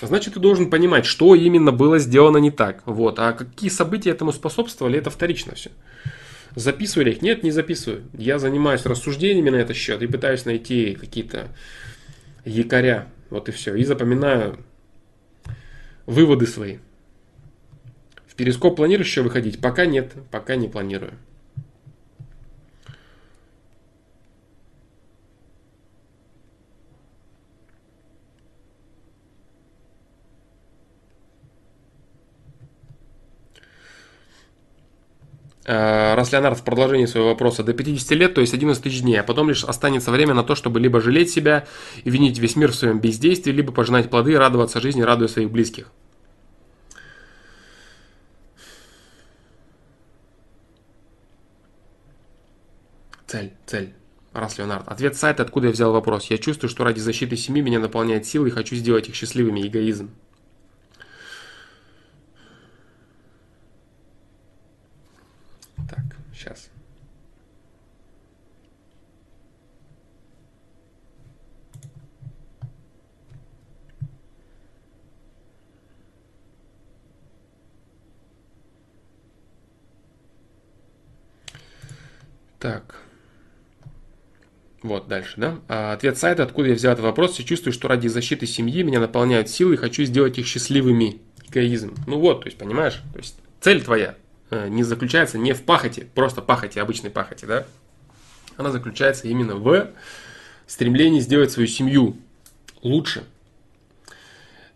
значит, 0.03 0.35
ты 0.35 0.41
должен 0.41 0.71
понимать, 0.71 1.07
что 1.07 1.37
именно 1.37 1.71
было 1.71 2.01
сделано 2.01 2.39
не 2.39 2.51
так. 2.51 2.83
Вот. 2.85 3.21
А 3.21 3.33
какие 3.33 3.71
события 3.71 4.11
этому 4.11 4.33
способствовали, 4.33 4.99
это 4.99 5.11
вторично 5.11 5.55
все. 5.55 5.71
Записывали 6.57 7.11
их? 7.11 7.21
Нет, 7.21 7.43
не 7.43 7.51
записываю. 7.51 8.05
Я 8.15 8.39
занимаюсь 8.39 8.87
рассуждениями 8.87 9.51
на 9.51 9.57
этот 9.57 9.77
счет 9.77 10.01
и 10.01 10.07
пытаюсь 10.07 10.47
найти 10.47 10.95
какие-то 10.95 11.49
якоря. 12.47 13.09
Вот 13.29 13.51
и 13.51 13.53
все. 13.53 13.75
И 13.75 13.85
запоминаю 13.85 14.59
выводы 16.07 16.47
свои. 16.47 16.79
В 18.27 18.35
перископ 18.35 18.77
планируешь 18.77 19.09
еще 19.09 19.21
выходить? 19.21 19.61
Пока 19.61 19.85
нет, 19.85 20.15
пока 20.31 20.57
не 20.57 20.67
планирую. 20.67 21.13
Раз 35.67 36.33
Леонард 36.33 36.59
в 36.59 36.63
продолжении 36.63 37.07
своего 37.07 37.31
вопроса 37.31 37.65
до 37.65 37.73
50 37.73 38.11
лет, 38.13 38.35
то 38.35 38.41
есть 38.41 38.55
11 38.55 38.83
тысяч 38.83 39.03
дней, 39.03 39.17
а 39.17 39.25
потом 39.25 39.49
лишь 39.49 39.65
останется 39.65 40.11
время 40.11 40.33
на 40.35 40.45
то, 40.45 40.55
чтобы 40.55 40.79
либо 40.81 41.01
жалеть 41.01 41.31
себя 41.31 41.67
и 42.05 42.11
винить 42.11 42.39
весь 42.39 42.57
мир 42.57 42.71
в 42.71 42.77
своем 42.77 43.01
бездействии, 43.01 43.51
либо 43.51 43.73
пожинать 43.73 44.09
плоды 44.09 44.33
и 44.33 44.37
радоваться 44.37 44.81
жизни, 44.81 45.03
радуя 45.03 45.29
своих 45.29 45.51
близких. 45.51 45.91
Цель, 53.27 53.53
цель. 53.67 53.93
Раз 54.33 54.59
Леонард. 54.59 54.87
Ответ 54.87 55.17
сайта, 55.17 55.43
откуда 55.43 55.69
я 55.69 55.73
взял 55.73 55.93
вопрос. 55.93 56.27
Я 56.27 56.39
чувствую, 56.39 56.71
что 56.71 56.85
ради 56.85 57.01
защиты 57.01 57.37
семьи 57.37 57.63
меня 57.63 57.81
наполняет 57.81 58.27
силой 58.27 58.51
и 58.51 58.53
хочу 58.53 58.77
сделать 58.77 59.09
их 59.09 59.15
счастливыми. 59.15 59.67
Эгоизм. 59.67 60.11
Сейчас. 66.35 66.69
Так. 82.59 82.97
Вот 84.83 85.09
дальше, 85.09 85.35
да? 85.37 85.59
А, 85.69 85.93
ответ 85.93 86.17
сайта, 86.17 86.43
откуда 86.43 86.69
я 86.69 86.75
взял 86.75 86.93
этот 86.93 87.05
вопрос. 87.05 87.39
Я 87.39 87.45
чувствую, 87.45 87.73
что 87.73 87.89
ради 87.89 88.09
защиты 88.09 88.47
семьи 88.47 88.83
меня 88.83 89.01
наполняют 89.01 89.49
силы 89.49 89.75
и 89.75 89.77
хочу 89.79 90.05
сделать 90.05 90.39
их 90.39 90.47
счастливыми. 90.47 91.21
Эгоизм. 91.49 91.95
Ну 92.07 92.19
вот, 92.19 92.43
то 92.43 92.47
есть, 92.47 92.59
понимаешь? 92.59 93.03
То 93.13 93.19
есть, 93.19 93.37
цель 93.61 93.83
твоя 93.83 94.17
Э, 94.51 94.69
не 94.69 94.85
заключается 94.85 95.39
не 95.39 95.53
в 95.53 95.63
пахоте, 95.63 96.07
просто 96.15 96.41
пахоте, 96.41 96.81
обычной 96.81 97.11
пахоте, 97.11 97.47
да? 97.47 97.67
Она 98.57 98.71
заключается 98.71 99.27
именно 99.29 99.57
в 99.57 99.91
стремлении 100.67 101.21
сделать 101.21 101.51
свою 101.51 101.69
семью 101.69 102.17
лучше. 102.83 103.25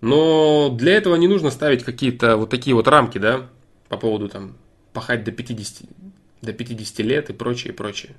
Но 0.01 0.70
для 0.70 0.95
этого 0.97 1.14
не 1.16 1.28
нужно 1.28 1.51
ставить 1.51 1.85
какие-то 1.85 2.37
вот 2.37 2.51
такие 2.51 2.74
вот 2.74 2.89
рамки, 2.89 3.18
да, 3.18 3.47
по 3.89 3.97
поводу 3.97 4.28
там 4.28 4.57
пахать 4.93 5.24
до 5.24 5.31
50, 5.31 5.89
до 6.43 6.53
50 6.53 6.99
лет 7.01 7.30
и 7.30 7.32
прочее, 7.32 7.72
и 7.72 7.76
прочее. 7.76 8.14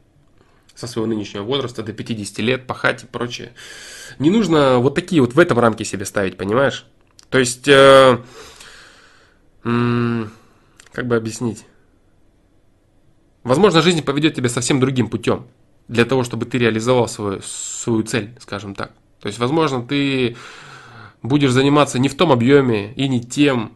со 0.74 0.88
своего 0.88 1.07
нынешнего 1.07 1.43
возраста 1.43 1.84
до 1.84 1.91
50 1.93 2.39
лет, 2.39 2.65
пахать 2.65 3.03
и 3.03 3.05
прочее. 3.05 3.51
Не 4.19 4.30
нужно 4.30 4.80
вот 4.80 4.95
такие 4.95 5.22
вот 5.22 5.34
в 5.34 5.39
этом 5.39 5.59
рамке 5.59 5.84
себе 5.84 6.05
ставить, 6.05 6.38
понимаешь? 6.38 6.86
То 7.30 7.39
есть, 7.39 7.67
э, 7.67 8.17
как 9.63 11.07
бы 11.07 11.15
объяснить? 11.15 11.65
Возможно, 13.43 13.82
жизнь 13.82 14.01
поведет 14.03 14.36
тебя 14.36 14.49
совсем 14.49 14.80
другим 14.80 15.09
путем 15.09 15.47
для 15.88 16.05
того, 16.05 16.24
чтобы 16.24 16.45
ты 16.45 16.57
реализовал 16.57 17.07
свою, 17.07 17.41
свою 17.43 18.03
цель, 18.03 18.36
скажем 18.39 18.76
так. 18.76 18.93
То 19.19 19.28
есть, 19.28 19.39
возможно, 19.39 19.84
ты 19.84 20.36
будешь 21.22 21.51
заниматься 21.51 21.99
не 21.99 22.09
в 22.09 22.15
том 22.15 22.32
объеме 22.32 22.93
и 22.93 23.07
не 23.07 23.22
тем, 23.22 23.74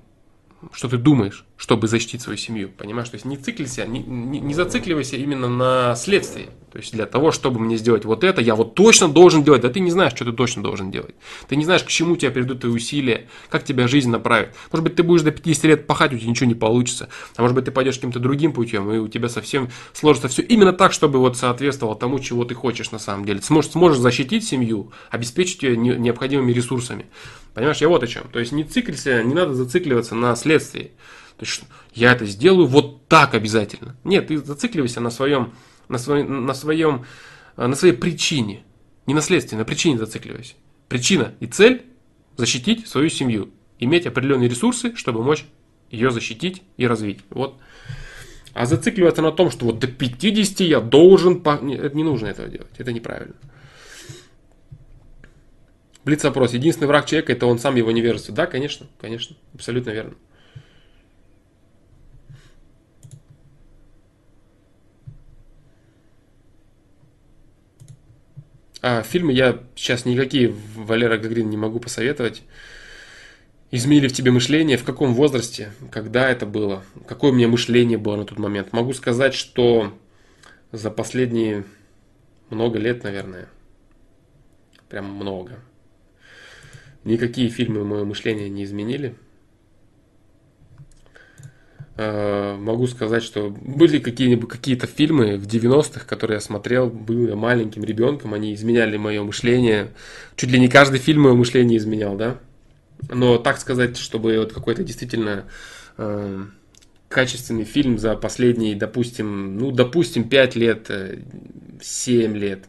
что 0.71 0.87
ты 0.87 0.97
думаешь, 0.97 1.44
чтобы 1.57 1.87
защитить 1.87 2.21
свою 2.21 2.37
семью. 2.37 2.69
Понимаешь? 2.69 3.09
То 3.09 3.15
есть 3.15 3.25
не 3.25 3.37
циклися, 3.37 3.85
не, 3.85 3.99
не, 3.99 4.39
не 4.39 4.53
зацикливайся 4.53 5.15
именно 5.15 5.47
на 5.47 5.95
следствии. 5.95 6.49
То 6.75 6.79
есть 6.79 6.91
для 6.91 7.05
того, 7.05 7.31
чтобы 7.31 7.61
мне 7.61 7.77
сделать 7.77 8.03
вот 8.03 8.25
это, 8.25 8.41
я 8.41 8.53
вот 8.55 8.75
точно 8.75 9.07
должен 9.07 9.45
делать. 9.45 9.61
Да 9.61 9.69
ты 9.69 9.79
не 9.79 9.91
знаешь, 9.91 10.11
что 10.13 10.25
ты 10.25 10.33
точно 10.33 10.61
должен 10.61 10.91
делать. 10.91 11.15
Ты 11.47 11.55
не 11.55 11.63
знаешь, 11.63 11.83
к 11.83 11.87
чему 11.87 12.17
тебя 12.17 12.31
придут 12.31 12.59
твои 12.59 12.73
усилия, 12.73 13.29
как 13.49 13.63
тебя 13.63 13.87
жизнь 13.87 14.09
направит. 14.09 14.49
Может 14.73 14.83
быть, 14.83 14.95
ты 14.95 15.03
будешь 15.03 15.21
до 15.21 15.31
50 15.31 15.63
лет 15.63 15.87
пахать, 15.87 16.13
у 16.13 16.17
тебя 16.17 16.29
ничего 16.29 16.47
не 16.47 16.55
получится. 16.55 17.07
А 17.37 17.41
может 17.41 17.55
быть, 17.55 17.63
ты 17.63 17.71
пойдешь 17.71 17.95
каким-то 17.95 18.19
другим 18.19 18.51
путем, 18.51 18.91
и 18.91 18.97
у 18.97 19.07
тебя 19.07 19.29
совсем 19.29 19.69
сложится 19.93 20.27
все 20.27 20.41
именно 20.41 20.73
так, 20.73 20.91
чтобы 20.91 21.19
вот 21.19 21.37
соответствовало 21.37 21.95
тому, 21.95 22.19
чего 22.19 22.43
ты 22.43 22.55
хочешь 22.55 22.91
на 22.91 22.99
самом 22.99 23.23
деле. 23.23 23.41
Сможешь, 23.41 23.71
сможешь 23.71 23.99
защитить 23.99 24.45
семью, 24.45 24.91
обеспечить 25.09 25.63
ее 25.63 25.77
необходимыми 25.77 26.51
ресурсами. 26.51 27.05
Понимаешь, 27.53 27.77
я 27.77 27.87
вот 27.87 28.03
о 28.03 28.07
чем. 28.07 28.23
То 28.33 28.39
есть 28.39 28.51
не 28.51 28.65
циклься, 28.65 29.23
не 29.23 29.33
надо 29.33 29.53
зацикливаться 29.53 30.13
на 30.13 30.35
следствии. 30.35 30.91
То 31.37 31.45
есть 31.45 31.63
я 31.93 32.13
это 32.13 32.25
сделаю 32.25 32.67
вот 32.67 33.07
так 33.07 33.33
обязательно. 33.33 33.95
Нет, 34.03 34.27
ты 34.27 34.37
зацикливайся 34.37 35.01
на 35.01 35.09
своем, 35.09 35.53
на 35.89 35.97
своем, 35.97 36.45
на 36.45 36.53
своем, 36.53 37.05
э, 37.57 37.67
на 37.67 37.75
своей 37.75 37.93
причине. 37.93 38.63
Не 39.05 39.13
на 39.13 39.21
следствии, 39.21 39.57
на 39.57 39.65
причине 39.65 39.97
зацикливайся. 39.97 40.55
Причина 40.87 41.33
и 41.39 41.47
цель– 41.47 41.85
защитить 42.37 42.87
свою 42.87 43.09
семью. 43.09 43.49
Иметь 43.79 44.07
определенные 44.07 44.49
ресурсы, 44.49 44.95
чтобы 44.95 45.23
мочь 45.23 45.45
ее 45.91 46.11
защитить 46.11 46.63
и 46.77 46.87
развить. 46.87 47.19
Вот. 47.29 47.57
А 48.53 48.65
зацикливаться 48.65 49.21
на 49.21 49.31
том, 49.31 49.51
что 49.51 49.65
вот 49.65 49.79
до 49.79 49.87
50 49.87 50.61
я 50.61 50.79
должен... 50.79 51.41
По... 51.41 51.59
Не 51.61 52.03
нужно 52.03 52.27
этого 52.27 52.47
делать. 52.47 52.71
Это 52.77 52.93
неправильно. 52.93 53.35
Блиц-опрос. 56.05 56.53
Единственный 56.53 56.87
враг 56.87 57.05
человека 57.05 57.33
это 57.33 57.47
он 57.47 57.59
сам 57.59 57.75
его 57.75 57.91
невежество. 57.91 58.33
Да, 58.33 58.45
конечно, 58.45 58.87
конечно, 59.01 59.35
абсолютно 59.53 59.89
верно. 59.89 60.13
А, 68.87 69.01
фильмы 69.01 69.33
я 69.33 69.63
сейчас 69.75 70.05
никакие 70.05 70.53
Валера 70.75 71.17
Гагрин 71.17 71.49
не 71.49 71.57
могу 71.57 71.79
посоветовать. 71.79 72.43
Изменили 73.71 74.07
в 74.07 74.13
тебе 74.13 74.29
мышление, 74.29 74.77
в 74.77 74.83
каком 74.83 75.15
возрасте, 75.15 75.71
когда 75.89 76.29
это 76.29 76.45
было, 76.45 76.83
какое 77.07 77.31
у 77.31 77.33
меня 77.33 77.47
мышление 77.47 77.97
было 77.97 78.15
на 78.15 78.25
тот 78.25 78.37
момент. 78.37 78.73
Могу 78.73 78.93
сказать, 78.93 79.33
что 79.33 79.91
за 80.71 80.91
последние 80.91 81.63
много 82.51 82.77
лет, 82.77 83.03
наверное, 83.03 83.49
прям 84.87 85.09
много, 85.09 85.57
Никакие 87.05 87.49
фильмы 87.49 87.85
мое 87.85 88.05
мышление 88.05 88.49
не 88.49 88.65
изменили. 88.65 89.15
А, 91.97 92.57
могу 92.57 92.87
сказать, 92.87 93.23
что 93.23 93.49
были 93.49 93.99
какие-нибудь 93.99 94.49
какие-то 94.49 94.85
фильмы 94.85 95.37
в 95.37 95.47
90-х, 95.47 96.05
которые 96.05 96.35
я 96.35 96.41
смотрел, 96.41 96.89
был 96.89 97.27
я 97.27 97.35
маленьким 97.35 97.83
ребенком, 97.83 98.33
они 98.33 98.53
изменяли 98.53 98.97
мое 98.97 99.23
мышление. 99.23 99.91
Чуть 100.35 100.51
ли 100.51 100.59
не 100.59 100.67
каждый 100.67 100.99
фильм 100.99 101.23
мое 101.23 101.33
мышление 101.33 101.77
изменял, 101.77 102.15
да. 102.15 102.37
Но 103.09 103.37
так 103.37 103.59
сказать, 103.59 103.97
чтобы 103.97 104.37
вот 104.37 104.51
какой-то 104.51 104.83
действительно 104.83 105.45
э, 105.97 106.45
качественный 107.07 107.63
фильм 107.63 107.97
за 107.97 108.15
последние, 108.15 108.75
допустим, 108.75 109.57
ну, 109.57 109.71
допустим, 109.71 110.27
5 110.27 110.55
лет, 110.55 110.91
7 111.81 112.35
лет, 112.35 112.65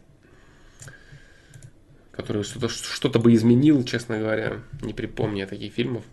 который 2.11 2.43
что-то 2.43 2.69
что 2.69 3.09
бы 3.19 3.33
изменил, 3.33 3.83
честно 3.83 4.19
говоря. 4.19 4.61
Не 4.81 4.93
припомню 4.93 5.39
я 5.39 5.47
таких 5.47 5.73
фильмов. 5.73 6.05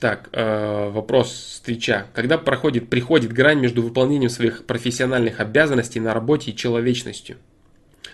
Так, 0.00 0.28
э, 0.32 0.90
вопрос 0.90 1.28
встреча. 1.28 2.06
Когда 2.12 2.38
проходит, 2.38 2.88
приходит 2.88 3.32
грань 3.32 3.58
между 3.58 3.82
выполнением 3.82 4.30
своих 4.30 4.64
профессиональных 4.64 5.40
обязанностей 5.40 5.98
на 5.98 6.14
работе 6.14 6.52
и 6.52 6.56
человечностью? 6.56 7.36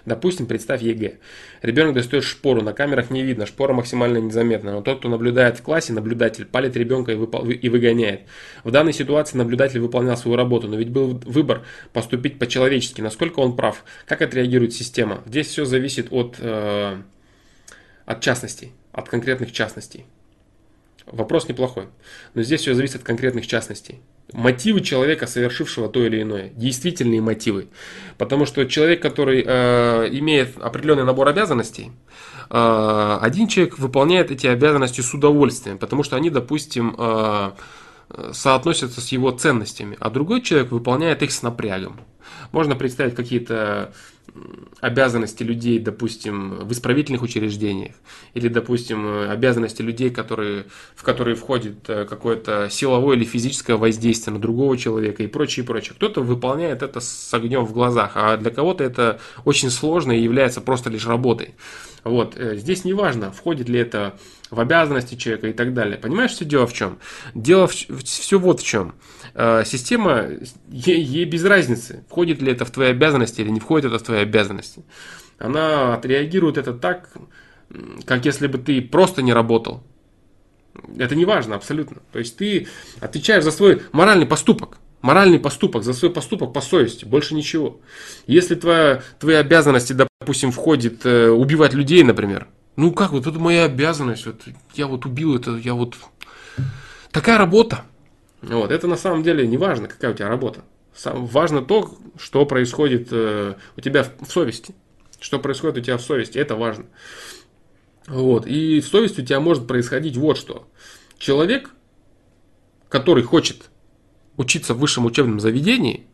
Допустим, 0.06 0.46
представь 0.46 0.82
ЕГЭ. 0.82 1.18
Ребенок 1.62 1.94
достает 1.94 2.24
шпору, 2.24 2.62
на 2.62 2.72
камерах 2.72 3.10
не 3.10 3.22
видно, 3.22 3.46
шпора 3.46 3.72
максимально 3.72 4.18
незаметна, 4.18 4.72
но 4.72 4.82
тот, 4.82 4.98
кто 4.98 5.08
наблюдает 5.08 5.58
в 5.58 5.62
классе, 5.62 5.92
наблюдатель, 5.94 6.44
палит 6.44 6.76
ребенка 6.76 7.12
и, 7.12 7.16
выпол- 7.16 7.50
и 7.50 7.68
выгоняет. 7.68 8.22
В 8.64 8.70
данной 8.70 8.92
ситуации 8.92 9.38
наблюдатель 9.38 9.80
выполнял 9.80 10.16
свою 10.16 10.36
работу, 10.36 10.68
но 10.68 10.76
ведь 10.76 10.90
был 10.90 11.20
выбор 11.24 11.62
поступить 11.92 12.38
по-человечески, 12.38 13.00
насколько 13.00 13.40
он 13.40 13.56
прав, 13.56 13.84
как 14.06 14.20
отреагирует 14.20 14.74
система. 14.74 15.22
Здесь 15.26 15.48
все 15.48 15.64
зависит 15.64 16.08
от, 16.10 16.36
э, 16.38 16.96
от 18.04 18.20
частностей, 18.20 18.72
от 18.92 19.08
конкретных 19.08 19.52
частностей. 19.52 20.04
Вопрос 21.06 21.48
неплохой, 21.48 21.88
но 22.34 22.42
здесь 22.42 22.62
все 22.62 22.74
зависит 22.74 22.96
от 22.96 23.02
конкретных 23.02 23.46
частностей 23.46 24.00
мотивы 24.32 24.80
человека, 24.80 25.26
совершившего 25.26 25.88
то 25.88 26.04
или 26.04 26.22
иное, 26.22 26.50
действительные 26.50 27.20
мотивы. 27.20 27.68
Потому 28.18 28.46
что 28.46 28.64
человек, 28.64 29.02
который 29.02 29.44
э, 29.46 30.08
имеет 30.12 30.58
определенный 30.58 31.04
набор 31.04 31.28
обязанностей, 31.28 31.92
э, 32.50 33.18
один 33.20 33.48
человек 33.48 33.78
выполняет 33.78 34.30
эти 34.30 34.46
обязанности 34.46 35.00
с 35.00 35.14
удовольствием, 35.14 35.78
потому 35.78 36.02
что 36.02 36.16
они, 36.16 36.30
допустим, 36.30 36.94
э, 36.98 37.52
соотносятся 38.32 39.00
с 39.00 39.08
его 39.08 39.30
ценностями, 39.30 39.96
а 40.00 40.10
другой 40.10 40.42
человек 40.42 40.72
выполняет 40.72 41.22
их 41.22 41.32
с 41.32 41.42
напрягом. 41.42 42.00
Можно 42.52 42.76
представить 42.76 43.14
какие-то 43.14 43.92
обязанности 44.80 45.42
людей, 45.42 45.78
допустим, 45.78 46.66
в 46.66 46.72
исправительных 46.72 47.22
учреждениях, 47.22 47.94
или, 48.34 48.48
допустим, 48.48 49.30
обязанности 49.30 49.82
людей, 49.82 50.10
которые, 50.10 50.66
в 50.94 51.02
которые 51.02 51.36
входит 51.36 51.88
э, 51.88 52.04
какое-то 52.04 52.68
силовое 52.70 53.16
или 53.16 53.24
физическое 53.24 53.76
воздействие 53.76 54.34
на 54.34 54.40
другого 54.40 54.76
человека 54.76 55.22
и 55.22 55.26
прочее, 55.26 55.64
и 55.64 55.66
прочее. 55.66 55.94
Кто-то 55.94 56.20
выполняет 56.22 56.82
это 56.82 57.00
с 57.00 57.32
огнем 57.32 57.64
в 57.64 57.72
глазах, 57.72 58.12
а 58.14 58.36
для 58.36 58.50
кого-то 58.50 58.84
это 58.84 59.20
очень 59.44 59.70
сложно 59.70 60.12
и 60.12 60.22
является 60.22 60.60
просто 60.60 60.90
лишь 60.90 61.06
работой. 61.06 61.54
Вот. 62.02 62.36
Э, 62.36 62.56
здесь 62.56 62.84
не 62.84 62.92
важно, 62.92 63.32
входит 63.32 63.68
ли 63.68 63.78
это 63.78 64.18
в 64.50 64.60
обязанности 64.60 65.14
человека 65.14 65.48
и 65.48 65.52
так 65.52 65.74
далее. 65.74 65.96
Понимаешь, 65.96 66.32
все 66.32 66.44
дело 66.44 66.66
в 66.66 66.72
чем? 66.72 66.98
Дело 67.34 67.66
в, 67.66 67.72
все 67.72 68.38
вот 68.38 68.60
в 68.60 68.66
чем. 68.66 68.94
Э, 69.34 69.64
система, 69.66 70.26
ей, 70.68 71.02
ей 71.02 71.24
без 71.24 71.44
разницы, 71.44 72.04
входит 72.08 72.40
ли 72.40 72.52
это 72.52 72.64
в 72.64 72.70
твои 72.70 72.90
обязанности 72.90 73.40
или 73.40 73.50
не 73.50 73.60
входит 73.60 73.86
это 73.86 73.98
в 73.98 74.06
твои 74.06 74.20
обязанности. 74.20 74.84
Она 75.38 75.94
отреагирует 75.94 76.56
это 76.56 76.72
так, 76.72 77.10
как 78.06 78.24
если 78.24 78.46
бы 78.46 78.58
ты 78.58 78.80
просто 78.80 79.22
не 79.22 79.32
работал. 79.32 79.82
Это 80.98 81.14
не 81.16 81.24
важно 81.24 81.56
абсолютно. 81.56 81.98
То 82.12 82.20
есть 82.20 82.36
ты 82.36 82.68
отвечаешь 83.00 83.44
за 83.44 83.50
свой 83.50 83.82
моральный 83.92 84.26
поступок. 84.26 84.78
Моральный 85.02 85.38
поступок, 85.38 85.82
за 85.82 85.92
свой 85.92 86.10
поступок 86.10 86.52
по 86.52 86.60
совести, 86.60 87.04
больше 87.04 87.34
ничего. 87.34 87.80
Если 88.26 88.54
твоя, 88.54 89.02
твои 89.18 89.34
обязанности, 89.34 89.92
допустим, 89.92 90.50
входит 90.50 91.04
э, 91.04 91.28
убивать 91.28 91.74
людей, 91.74 92.02
например, 92.02 92.48
ну 92.76 92.90
как, 92.92 93.10
вот 93.10 93.26
это 93.26 93.38
моя 93.38 93.64
обязанность, 93.64 94.24
вот 94.24 94.42
я 94.74 94.86
вот 94.86 95.04
убил 95.04 95.36
это, 95.36 95.56
я 95.56 95.74
вот... 95.74 95.96
Такая 97.10 97.36
работа. 97.36 97.84
Вот, 98.48 98.70
это 98.70 98.86
на 98.86 98.96
самом 98.96 99.22
деле 99.22 99.46
не 99.46 99.56
важно, 99.56 99.88
какая 99.88 100.12
у 100.12 100.14
тебя 100.14 100.28
работа. 100.28 100.64
Сам, 100.94 101.26
важно 101.26 101.62
то, 101.62 101.96
что 102.16 102.46
происходит 102.46 103.08
э, 103.10 103.54
у 103.76 103.80
тебя 103.80 104.04
в, 104.04 104.26
в 104.26 104.32
совести. 104.32 104.74
Что 105.18 105.38
происходит 105.38 105.78
у 105.78 105.80
тебя 105.80 105.96
в 105.96 106.02
совести, 106.02 106.38
это 106.38 106.54
важно. 106.54 106.86
Вот, 108.06 108.46
и 108.46 108.80
в 108.80 108.86
совести 108.86 109.22
у 109.22 109.24
тебя 109.24 109.40
может 109.40 109.66
происходить 109.66 110.16
вот 110.16 110.36
что. 110.36 110.68
Человек, 111.18 111.70
который 112.88 113.22
хочет 113.22 113.70
учиться 114.36 114.74
в 114.74 114.78
высшем 114.78 115.06
учебном 115.06 115.40
заведении, 115.40 116.06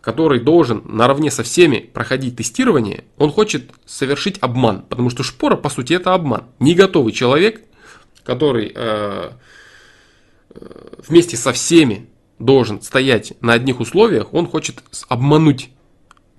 который 0.00 0.38
должен 0.38 0.82
наравне 0.84 1.30
со 1.30 1.42
всеми 1.42 1.78
проходить 1.78 2.36
тестирование, 2.36 3.04
он 3.16 3.32
хочет 3.32 3.72
совершить 3.86 4.38
обман. 4.40 4.82
Потому 4.82 5.10
что 5.10 5.22
шпора, 5.22 5.56
по 5.56 5.70
сути, 5.70 5.94
это 5.94 6.14
обман. 6.14 6.44
Не 6.60 6.74
готовый 6.74 7.12
человек, 7.12 7.62
который 8.22 8.72
э, 8.74 9.30
вместе 11.06 11.36
со 11.36 11.52
всеми 11.52 12.08
должен 12.38 12.82
стоять 12.82 13.34
на 13.40 13.52
одних 13.52 13.80
условиях, 13.80 14.32
он 14.34 14.46
хочет 14.46 14.82
обмануть 15.08 15.70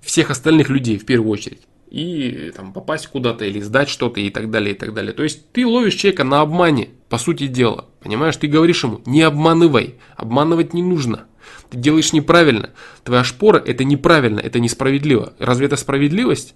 всех 0.00 0.30
остальных 0.30 0.68
людей 0.68 0.98
в 0.98 1.06
первую 1.06 1.30
очередь. 1.30 1.62
И 1.90 2.52
там, 2.54 2.72
попасть 2.72 3.06
куда-то 3.06 3.44
или 3.44 3.60
сдать 3.60 3.88
что-то 3.88 4.20
и 4.20 4.30
так 4.30 4.50
далее, 4.50 4.74
и 4.74 4.78
так 4.78 4.92
далее. 4.92 5.12
То 5.12 5.22
есть 5.22 5.50
ты 5.52 5.66
ловишь 5.66 5.94
человека 5.94 6.24
на 6.24 6.40
обмане, 6.40 6.90
по 7.08 7.18
сути 7.18 7.46
дела. 7.46 7.86
Понимаешь, 8.00 8.36
ты 8.36 8.48
говоришь 8.48 8.82
ему, 8.82 9.00
не 9.06 9.22
обманывай, 9.22 9.94
обманывать 10.16 10.74
не 10.74 10.82
нужно. 10.82 11.26
Ты 11.70 11.78
делаешь 11.78 12.12
неправильно. 12.12 12.70
Твоя 13.04 13.24
шпора– 13.24 13.62
это 13.66 13.84
неправильно, 13.84 14.40
это 14.40 14.60
несправедливо. 14.60 15.34
Разве 15.38 15.66
это 15.66 15.76
справедливость? 15.76 16.54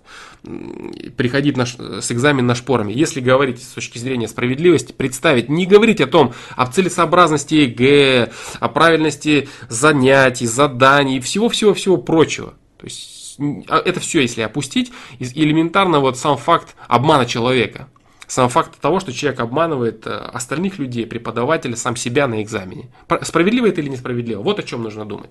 Приходить 1.16 1.56
на, 1.56 1.66
с 1.66 2.10
экзамен 2.12 2.46
на 2.46 2.54
шпорами. 2.54 2.92
Если 2.92 3.20
говорить 3.20 3.62
с 3.62 3.68
точки 3.68 3.98
зрения 3.98 4.28
справедливости, 4.28 4.92
представить, 4.92 5.48
не 5.48 5.66
говорить 5.66 6.00
о 6.00 6.06
том, 6.06 6.32
о 6.56 6.66
целесообразности 6.66 7.54
ЕГЭ, 7.54 8.30
о 8.60 8.68
правильности 8.68 9.48
занятий, 9.68 10.46
заданий 10.46 11.20
всего-всего-всего 11.20 11.96
прочего. 11.96 12.54
То 12.78 12.84
есть 12.84 13.38
а 13.68 13.78
это 13.78 14.00
все, 14.00 14.20
если 14.20 14.42
опустить, 14.42 14.92
элементарно 15.18 16.00
вот 16.00 16.18
сам 16.18 16.36
факт 16.36 16.74
обмана 16.88 17.26
человека– 17.26 17.88
сам 18.30 18.48
факт 18.48 18.80
того, 18.80 19.00
что 19.00 19.12
человек 19.12 19.40
обманывает 19.40 20.06
э, 20.06 20.10
остальных 20.10 20.78
людей, 20.78 21.04
преподавателя, 21.04 21.74
сам 21.74 21.96
себя 21.96 22.28
на 22.28 22.40
экзамене. 22.40 22.88
Справедливо 23.22 23.66
это 23.66 23.80
или 23.80 23.88
несправедливо? 23.88 24.40
Вот 24.40 24.60
о 24.60 24.62
чем 24.62 24.84
нужно 24.84 25.04
думать. 25.04 25.30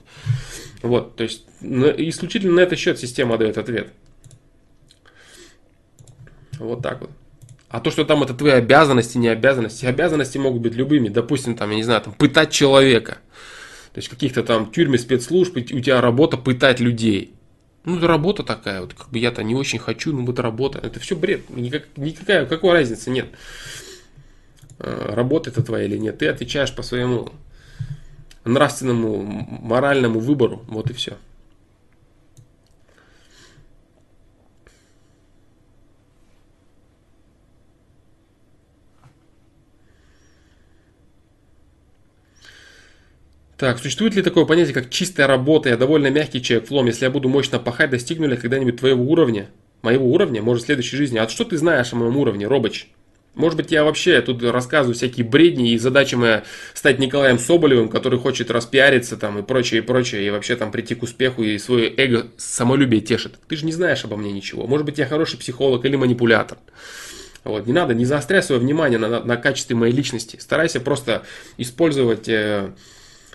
Вот, 0.82 1.16
то 1.16 1.24
есть 1.24 1.46
исключительно 1.62 2.56
на 2.56 2.60
этот 2.60 2.78
счет 2.78 3.00
система 3.00 3.38
дает 3.38 3.58
ответ. 3.58 3.94
Вот 6.58 6.82
так 6.82 7.00
вот. 7.00 7.12
А 7.70 7.80
то, 7.80 7.90
что 7.90 8.04
там 8.04 8.22
это 8.22 8.34
твои 8.34 8.52
обязанности, 8.52 9.18
не 9.18 9.30
обязанности. 9.30 9.86
Обязанности 9.86 10.38
могут 10.38 10.62
быть 10.62 10.74
любыми. 10.74 11.08
Допустим, 11.08 11.56
там, 11.56 11.70
я 11.70 11.78
не 11.78 11.84
знаю, 11.84 12.02
там, 12.02 12.14
пытать 12.14 12.52
человека. 12.52 13.20
То 13.94 14.00
есть 14.00 14.10
каких-то 14.10 14.44
там 14.44 14.72
тюрьме 14.72 14.98
спецслужб, 14.98 15.56
у 15.56 15.62
тебя 15.62 16.02
работа 16.02 16.36
пытать 16.36 16.82
людей. 16.82 17.34
Ну, 17.86 17.98
это 17.98 18.08
работа 18.08 18.44
такая, 18.44 18.82
вот 18.82 18.94
как 18.94 19.10
бы 19.10 19.20
я-то 19.20 19.42
не 19.42 19.56
очень 19.56 19.80
хочу, 19.80 20.14
ну, 20.14 20.26
вот 20.26 20.40
работа. 20.40 20.80
Это 20.80 21.00
все 21.00 21.16
бред, 21.16 21.50
никак, 21.50 21.86
никакая, 21.96 22.46
какой 22.46 22.74
разницы 22.74 23.10
нет. 23.10 23.28
А, 24.80 25.16
работа 25.16 25.50
это 25.50 25.64
твоя 25.64 25.86
или 25.86 25.98
нет. 25.98 26.18
Ты 26.18 26.28
отвечаешь 26.28 26.74
по 26.74 26.84
своему 26.84 27.32
нравственному, 28.44 29.22
моральному 29.22 30.20
выбору. 30.20 30.64
Вот 30.68 30.90
и 30.90 30.94
все. 30.94 31.18
Так, 43.60 43.78
существует 43.80 44.16
ли 44.16 44.22
такое 44.22 44.46
понятие, 44.46 44.74
как 44.74 44.90
чистая 44.90 45.28
работа? 45.28 45.68
Я 45.68 45.76
довольно 45.76 46.10
мягкий 46.10 46.42
человек, 46.42 46.70
Флом. 46.70 46.86
Если 46.86 47.04
я 47.04 47.12
буду 47.12 47.28
мощно 47.28 47.60
пахать, 47.60 47.90
достигну 47.90 48.26
ли 48.26 48.38
когда-нибудь 48.38 48.78
твоего 48.78 49.04
уровня? 49.04 49.50
Моего 49.82 50.10
уровня? 50.10 50.42
Может, 50.42 50.64
в 50.64 50.66
следующей 50.68 50.96
жизни? 50.96 51.18
А 51.18 51.28
что 51.28 51.44
ты 51.44 51.58
знаешь 51.58 51.92
о 51.92 51.98
моем 51.98 52.16
уровне, 52.16 52.48
Робоч? 52.48 52.88
Может 53.36 53.58
быть, 53.58 53.74
я 53.74 53.84
вообще 53.84 54.22
тут 54.22 54.42
рассказываю 54.44 54.96
всякие 54.96 55.26
бредни, 55.26 55.74
и 55.74 55.78
задача 55.78 56.16
моя 56.16 56.44
стать 56.74 57.00
Николаем 57.00 57.38
Соболевым, 57.38 57.90
который 57.90 58.18
хочет 58.18 58.50
распиариться 58.50 59.18
там 59.18 59.40
и 59.40 59.42
прочее, 59.42 59.82
и 59.82 59.84
прочее, 59.84 60.26
и 60.26 60.30
вообще 60.30 60.56
там 60.56 60.72
прийти 60.72 60.96
к 60.96 61.04
успеху 61.04 61.44
и 61.44 61.58
свое 61.58 61.94
эго, 61.98 62.28
самолюбие 62.38 63.02
тешит. 63.02 63.34
Ты 63.50 63.58
же 63.58 63.66
не 63.66 63.74
знаешь 63.74 64.06
обо 64.06 64.16
мне 64.16 64.32
ничего. 64.32 64.68
Может 64.68 64.86
быть, 64.86 65.00
я 65.00 65.06
хороший 65.06 65.38
психолог 65.38 65.84
или 65.84 65.98
манипулятор. 65.98 66.60
Вот, 67.44 67.68
не 67.68 67.74
надо, 67.74 67.94
не 67.94 68.06
заостряй 68.06 68.42
свое 68.42 68.62
внимание 68.62 69.00
на, 69.00 69.10
на, 69.10 69.22
на 69.22 69.36
качестве 69.36 69.76
моей 69.76 69.94
личности. 69.94 70.38
Старайся 70.40 70.80
просто 70.80 71.24
использовать 71.58 72.30
э, 72.30 72.72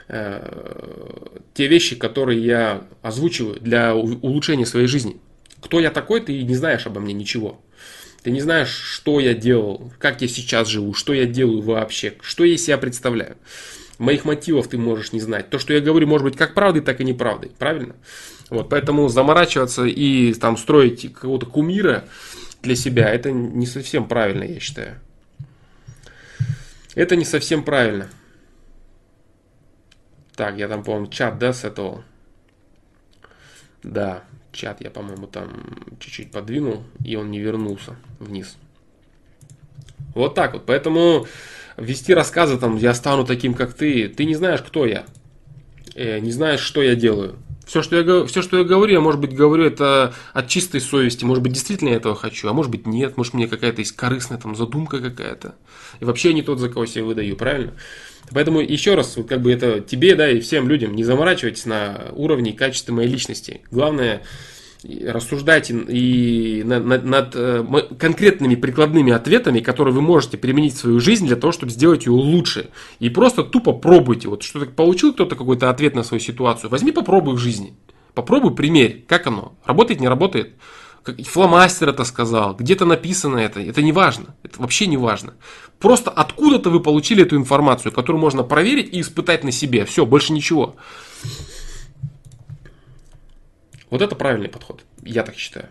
Э, 0.06 1.28
те 1.54 1.66
вещи, 1.66 1.96
которые 1.96 2.44
я 2.44 2.86
озвучиваю 3.02 3.58
для 3.60 3.94
улучшения 3.94 4.66
своей 4.66 4.86
жизни. 4.86 5.16
Кто 5.60 5.80
я 5.80 5.90
такой, 5.90 6.20
ты 6.20 6.42
не 6.42 6.54
знаешь 6.54 6.86
обо 6.86 7.00
мне 7.00 7.14
ничего. 7.14 7.60
Ты 8.22 8.30
не 8.30 8.40
знаешь, 8.40 8.68
что 8.68 9.20
я 9.20 9.34
делал, 9.34 9.92
как 9.98 10.20
я 10.22 10.28
сейчас 10.28 10.68
живу, 10.68 10.94
что 10.94 11.12
я 11.12 11.26
делаю 11.26 11.62
вообще, 11.62 12.14
что 12.22 12.44
я 12.44 12.54
из 12.54 12.64
себя 12.64 12.78
представляю. 12.78 13.36
Моих 13.98 14.24
мотивов 14.24 14.68
ты 14.68 14.76
можешь 14.76 15.12
не 15.12 15.20
знать. 15.20 15.50
То, 15.50 15.58
что 15.58 15.72
я 15.72 15.80
говорю, 15.80 16.06
может 16.06 16.24
быть 16.24 16.36
как 16.36 16.54
правдой, 16.54 16.82
так 16.82 17.00
и 17.00 17.04
неправдой. 17.04 17.52
Правильно? 17.58 17.94
Вот, 18.50 18.68
поэтому 18.68 19.08
заморачиваться 19.08 19.84
и 19.84 20.34
там 20.34 20.56
строить 20.56 21.12
какого-то 21.12 21.46
кумира 21.46 22.04
для 22.62 22.76
себя, 22.76 23.08
это 23.08 23.30
не 23.30 23.66
совсем 23.66 24.06
правильно, 24.06 24.44
я 24.44 24.60
считаю. 24.60 25.00
Это 26.94 27.16
не 27.16 27.24
совсем 27.24 27.62
правильно. 27.62 28.08
Так, 30.36 30.56
я 30.56 30.68
там, 30.68 30.82
по-моему, 30.82 31.06
чат, 31.06 31.38
да, 31.38 31.52
с 31.52 31.64
этого. 31.64 32.04
Да, 33.82 34.24
чат 34.52 34.80
я, 34.80 34.90
по-моему, 34.90 35.26
там 35.26 35.50
чуть-чуть 36.00 36.32
подвинул, 36.32 36.84
и 37.04 37.16
он 37.16 37.30
не 37.30 37.38
вернулся 37.38 37.96
вниз. 38.18 38.56
Вот 40.14 40.34
так 40.34 40.54
вот. 40.54 40.66
Поэтому 40.66 41.26
вести 41.76 42.14
рассказы 42.14 42.58
там, 42.58 42.76
я 42.76 42.94
стану 42.94 43.24
таким, 43.24 43.54
как 43.54 43.74
ты. 43.74 44.08
Ты 44.08 44.24
не 44.24 44.34
знаешь, 44.34 44.62
кто 44.62 44.86
я. 44.86 45.04
Э, 45.94 46.18
не 46.18 46.30
знаешь, 46.30 46.60
что 46.60 46.82
я 46.82 46.94
делаю. 46.94 47.36
Все 47.66 47.82
что, 47.82 47.96
я, 47.96 48.26
все, 48.26 48.42
что 48.42 48.58
я 48.58 48.64
говорю, 48.64 48.92
я, 48.92 49.00
может 49.00 49.20
быть, 49.20 49.34
говорю 49.34 49.64
это 49.64 50.14
от 50.34 50.48
чистой 50.48 50.80
совести. 50.80 51.24
Может 51.24 51.42
быть, 51.42 51.52
действительно 51.52 51.90
я 51.90 51.96
этого 51.96 52.14
хочу, 52.14 52.48
а 52.48 52.52
может 52.52 52.70
быть, 52.70 52.86
нет. 52.86 53.16
Может, 53.16 53.34
мне 53.34 53.48
какая-то 53.48 53.80
есть 53.80 53.96
корыстная 53.96 54.38
там 54.38 54.54
задумка 54.54 55.00
какая-то. 55.00 55.54
И 56.00 56.04
вообще 56.04 56.28
я 56.28 56.34
не 56.34 56.42
тот, 56.42 56.58
за 56.58 56.68
кого 56.68 56.86
себя 56.86 57.04
выдаю, 57.04 57.36
правильно? 57.36 57.72
Поэтому 58.32 58.60
еще 58.60 58.94
раз, 58.94 59.16
вот 59.16 59.28
как 59.28 59.42
бы 59.42 59.52
это 59.52 59.80
тебе, 59.80 60.14
да, 60.14 60.30
и 60.30 60.40
всем 60.40 60.68
людям, 60.68 60.94
не 60.94 61.04
заморачивайтесь 61.04 61.66
на 61.66 62.06
уровне 62.12 62.52
и 62.52 62.56
качестве 62.56 62.94
моей 62.94 63.08
личности. 63.08 63.60
Главное, 63.70 64.22
рассуждайте 65.06 65.74
и 65.74 66.62
над, 66.64 66.84
над, 66.84 67.04
над 67.04 67.32
э, 67.34 67.64
конкретными 67.98 68.54
прикладными 68.54 69.12
ответами, 69.12 69.60
которые 69.60 69.94
вы 69.94 70.02
можете 70.02 70.36
применить 70.36 70.74
в 70.74 70.78
свою 70.78 71.00
жизнь 71.00 71.26
для 71.26 71.36
того, 71.36 71.52
чтобы 71.52 71.72
сделать 71.72 72.06
ее 72.06 72.12
лучше. 72.12 72.70
И 72.98 73.08
просто 73.08 73.44
тупо 73.44 73.72
пробуйте. 73.72 74.28
Вот 74.28 74.42
что-то 74.42 74.66
получил 74.66 75.12
кто-то 75.12 75.36
какой-то 75.36 75.70
ответ 75.70 75.94
на 75.94 76.02
свою 76.02 76.20
ситуацию, 76.20 76.70
возьми 76.70 76.92
попробуй 76.92 77.34
в 77.34 77.38
жизни. 77.38 77.74
Попробуй, 78.14 78.54
примерь, 78.54 79.04
как 79.08 79.26
оно, 79.26 79.54
работает, 79.64 80.00
не 80.00 80.08
работает 80.08 80.54
фломастер 81.24 81.88
это 81.90 82.04
сказал, 82.04 82.54
где-то 82.54 82.84
написано 82.84 83.38
это, 83.38 83.60
это 83.60 83.82
не 83.82 83.92
важно, 83.92 84.34
это 84.42 84.60
вообще 84.60 84.86
не 84.86 84.96
важно. 84.96 85.34
Просто 85.78 86.10
откуда-то 86.10 86.70
вы 86.70 86.80
получили 86.80 87.24
эту 87.24 87.36
информацию, 87.36 87.92
которую 87.92 88.20
можно 88.20 88.42
проверить 88.42 88.92
и 88.92 89.00
испытать 89.00 89.44
на 89.44 89.52
себе, 89.52 89.84
все, 89.84 90.06
больше 90.06 90.32
ничего. 90.32 90.76
Вот 93.90 94.02
это 94.02 94.16
правильный 94.16 94.48
подход, 94.48 94.84
я 95.02 95.22
так 95.22 95.36
считаю. 95.36 95.68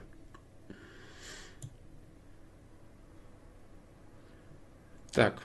Так. 5.11 5.41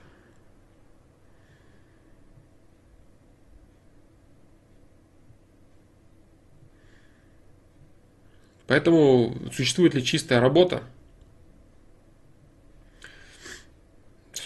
Поэтому 8.66 9.34
существует 9.52 9.94
ли 9.94 10.04
чистая 10.04 10.40
работа? 10.40 10.82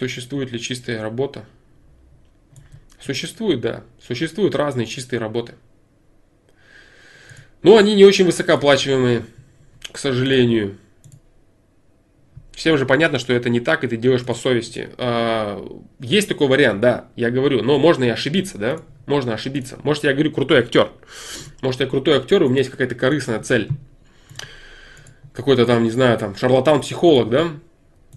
Существует 0.03 0.51
ли 0.51 0.59
чистая 0.59 1.01
работа? 1.01 1.45
Существует, 2.99 3.61
да. 3.61 3.85
Существуют 4.05 4.57
разные 4.57 4.85
чистые 4.85 5.21
работы. 5.21 5.55
Но 7.63 7.77
они 7.77 7.95
не 7.95 8.05
очень 8.05 8.25
высокооплачиваемые, 8.25 9.25
к 9.93 9.99
сожалению. 9.99 10.77
Всем 12.51 12.77
же 12.79 12.85
понятно, 12.85 13.21
что 13.21 13.33
это 13.33 13.49
не 13.49 13.61
так, 13.61 13.85
и 13.85 13.87
ты 13.87 13.97
делаешь 13.97 14.25
по 14.25 14.35
совести. 14.35 14.89
А, 14.99 15.65
есть 16.01 16.29
такой 16.29 16.49
вариант, 16.49 16.81
да, 16.81 17.07
я 17.15 17.31
говорю, 17.31 17.63
но 17.63 17.79
можно 17.79 18.03
и 18.03 18.09
ошибиться, 18.09 18.59
да, 18.59 18.81
можно 19.07 19.35
ошибиться. 19.35 19.79
Может, 19.85 20.03
я 20.03 20.15
говорю 20.15 20.33
крутой 20.33 20.59
актер. 20.59 20.91
Может, 21.61 21.81
я 21.81 21.87
крутой 21.87 22.17
актер, 22.17 22.43
и 22.43 22.47
у 22.47 22.49
меня 22.49 22.63
есть 22.63 22.73
какая-то 22.73 22.97
корыстная 22.97 23.41
цель 23.41 23.69
какой-то 25.33 25.65
там, 25.65 25.85
не 25.85 25.91
знаю, 25.91 26.19
там 26.19 26.35
шарлатан-психолог, 26.37 27.31
да, 27.31 27.53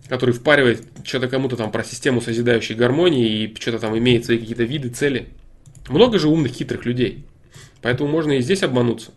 который 0.07 0.33
впаривает 0.33 0.85
что-то 1.03 1.27
кому-то 1.27 1.55
там 1.55 1.71
про 1.71 1.83
систему 1.83 2.21
созидающей 2.21 2.75
гармонии 2.75 3.43
и 3.43 3.55
что-то 3.59 3.79
там 3.79 3.97
имеет 3.97 4.25
свои 4.25 4.37
какие-то 4.37 4.63
виды, 4.63 4.89
цели. 4.89 5.29
Много 5.87 6.19
же 6.19 6.27
умных, 6.27 6.51
хитрых 6.53 6.85
людей. 6.85 7.25
Поэтому 7.81 8.09
можно 8.09 8.33
и 8.33 8.41
здесь 8.41 8.63
обмануться. 8.63 9.11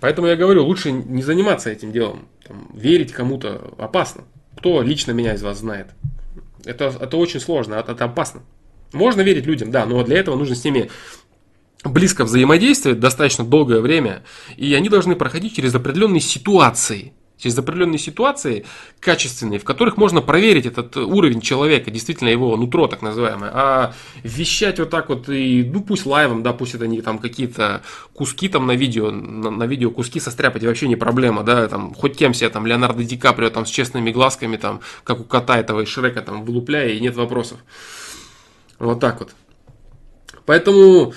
Поэтому 0.00 0.26
я 0.26 0.36
говорю, 0.36 0.64
лучше 0.64 0.90
не 0.92 1.22
заниматься 1.22 1.70
этим 1.70 1.92
делом. 1.92 2.28
Там, 2.46 2.70
верить 2.74 3.12
кому-то 3.12 3.74
опасно. 3.78 4.24
Кто 4.56 4.82
лично 4.82 5.12
меня 5.12 5.34
из 5.34 5.42
вас 5.42 5.58
знает? 5.58 5.88
Это, 6.64 6.92
это 7.00 7.16
очень 7.16 7.40
сложно, 7.40 7.74
это, 7.74 7.92
это 7.92 8.04
опасно. 8.04 8.42
Можно 8.92 9.22
верить 9.22 9.46
людям, 9.46 9.70
да, 9.70 9.86
но 9.86 10.02
для 10.04 10.18
этого 10.18 10.36
нужно 10.36 10.54
с 10.54 10.64
ними 10.64 10.90
близко 11.84 12.24
взаимодействовать 12.24 13.00
достаточно 13.00 13.44
долгое 13.44 13.80
время, 13.80 14.22
и 14.56 14.74
они 14.74 14.88
должны 14.88 15.14
проходить 15.16 15.54
через 15.54 15.74
определенные 15.74 16.20
ситуации, 16.20 17.12
через 17.38 17.58
определенные 17.58 17.98
ситуации 17.98 18.64
качественные, 19.00 19.58
в 19.58 19.64
которых 19.64 19.96
можно 19.96 20.22
проверить 20.22 20.66
этот 20.66 20.96
уровень 20.96 21.40
человека, 21.40 21.90
действительно 21.90 22.28
его 22.28 22.56
нутро 22.56 22.86
так 22.86 23.02
называемое. 23.02 23.50
А 23.52 23.94
вещать 24.22 24.78
вот 24.78 24.90
так 24.90 25.08
вот, 25.08 25.28
и, 25.28 25.62
ну 25.64 25.82
пусть 25.82 26.06
лайвом, 26.06 26.42
да, 26.42 26.52
пусть 26.52 26.74
это 26.74 26.86
не 26.86 27.02
там 27.02 27.18
какие-то 27.18 27.82
куски 28.14 28.48
там 28.48 28.66
на 28.66 28.72
видео, 28.72 29.10
на, 29.10 29.50
на 29.50 29.64
видео 29.64 29.90
куски 29.90 30.18
состряпать 30.18 30.64
вообще 30.64 30.88
не 30.88 30.96
проблема, 30.96 31.42
да, 31.42 31.68
там 31.68 31.94
хоть 31.94 32.16
кем 32.16 32.32
себе, 32.32 32.48
там 32.48 32.66
Леонардо 32.66 33.04
Ди 33.04 33.16
Каприо 33.16 33.50
там 33.50 33.66
с 33.66 33.70
честными 33.70 34.10
глазками, 34.10 34.56
там, 34.56 34.80
как 35.04 35.20
у 35.20 35.24
кота 35.24 35.58
этого 35.58 35.82
и 35.82 35.84
Шрека 35.86 36.22
там 36.22 36.44
вылупляя, 36.44 36.88
и 36.88 37.00
нет 37.00 37.16
вопросов. 37.16 37.58
Вот 38.78 39.00
так 39.00 39.20
вот. 39.20 39.34
Поэтому 40.44 41.12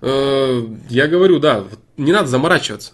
э, 0.00 0.62
я 0.88 1.06
говорю, 1.06 1.38
да, 1.38 1.64
не 1.96 2.12
надо 2.12 2.28
заморачиваться. 2.28 2.92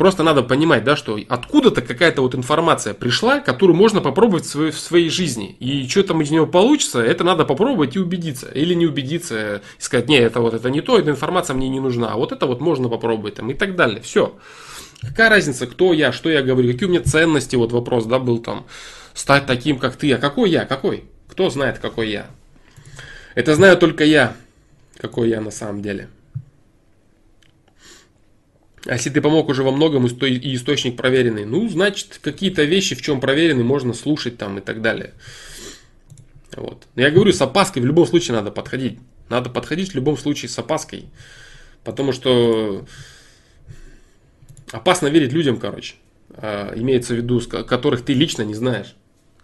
Просто 0.00 0.22
надо 0.22 0.42
понимать, 0.42 0.82
да, 0.82 0.96
что 0.96 1.20
откуда-то 1.28 1.82
какая-то 1.82 2.22
вот 2.22 2.34
информация 2.34 2.94
пришла, 2.94 3.40
которую 3.40 3.76
можно 3.76 4.00
попробовать 4.00 4.46
в 4.46 4.48
своей, 4.48 4.70
в 4.70 4.80
своей 4.80 5.10
жизни. 5.10 5.56
И 5.60 5.86
что 5.86 6.02
там 6.02 6.22
из 6.22 6.30
нее 6.30 6.46
получится, 6.46 7.02
это 7.02 7.22
надо 7.22 7.44
попробовать 7.44 7.96
и 7.96 7.98
убедиться. 7.98 8.48
Или 8.48 8.72
не 8.72 8.86
убедиться, 8.86 9.56
и 9.56 9.60
сказать, 9.78 10.08
нет, 10.08 10.22
это 10.22 10.40
вот 10.40 10.54
это 10.54 10.70
не 10.70 10.80
то, 10.80 10.98
эта 10.98 11.10
информация 11.10 11.52
мне 11.52 11.68
не 11.68 11.80
нужна, 11.80 12.14
а 12.14 12.16
вот 12.16 12.32
это 12.32 12.46
вот 12.46 12.62
можно 12.62 12.88
попробовать 12.88 13.34
там, 13.34 13.50
и 13.50 13.52
так 13.52 13.76
далее. 13.76 14.00
Все. 14.00 14.38
Какая 15.02 15.28
разница, 15.28 15.66
кто 15.66 15.92
я, 15.92 16.12
что 16.12 16.30
я 16.30 16.40
говорю, 16.40 16.72
какие 16.72 16.88
у 16.88 16.90
меня 16.90 17.02
ценности, 17.02 17.56
вот 17.56 17.70
вопрос, 17.70 18.06
да, 18.06 18.18
был 18.18 18.38
там, 18.38 18.64
стать 19.12 19.44
таким, 19.44 19.78
как 19.78 19.96
ты. 19.96 20.10
А 20.14 20.16
какой 20.16 20.48
я, 20.48 20.64
какой? 20.64 21.04
Кто 21.28 21.50
знает, 21.50 21.78
какой 21.78 22.08
я? 22.08 22.30
Это 23.34 23.54
знаю 23.54 23.76
только 23.76 24.04
я, 24.04 24.34
какой 24.96 25.28
я 25.28 25.42
на 25.42 25.50
самом 25.50 25.82
деле. 25.82 26.08
А 28.86 28.94
если 28.94 29.10
ты 29.10 29.20
помог 29.20 29.48
уже 29.48 29.62
во 29.62 29.72
многом 29.72 30.06
и 30.06 30.54
источник 30.54 30.96
проверенный, 30.96 31.44
ну, 31.44 31.68
значит, 31.68 32.18
какие-то 32.22 32.64
вещи, 32.64 32.94
в 32.94 33.02
чем 33.02 33.20
проверены, 33.20 33.62
можно 33.62 33.92
слушать 33.92 34.38
там 34.38 34.58
и 34.58 34.60
так 34.60 34.80
далее. 34.80 35.12
Вот. 36.56 36.86
Но 36.94 37.02
я 37.02 37.10
говорю, 37.10 37.32
с 37.32 37.40
опаской 37.42 37.82
в 37.82 37.86
любом 37.86 38.06
случае 38.06 38.36
надо 38.36 38.50
подходить. 38.50 38.98
Надо 39.28 39.50
подходить 39.50 39.92
в 39.92 39.94
любом 39.94 40.16
случае 40.16 40.48
с 40.48 40.58
опаской. 40.58 41.06
Потому 41.84 42.12
что 42.12 42.86
опасно 44.72 45.08
верить 45.08 45.32
людям, 45.32 45.58
короче. 45.58 45.94
А, 46.30 46.72
имеется 46.74 47.14
в 47.14 47.18
виду, 47.18 47.40
которых 47.40 48.02
ты 48.02 48.14
лично 48.14 48.42
не 48.42 48.54
знаешь 48.54 48.94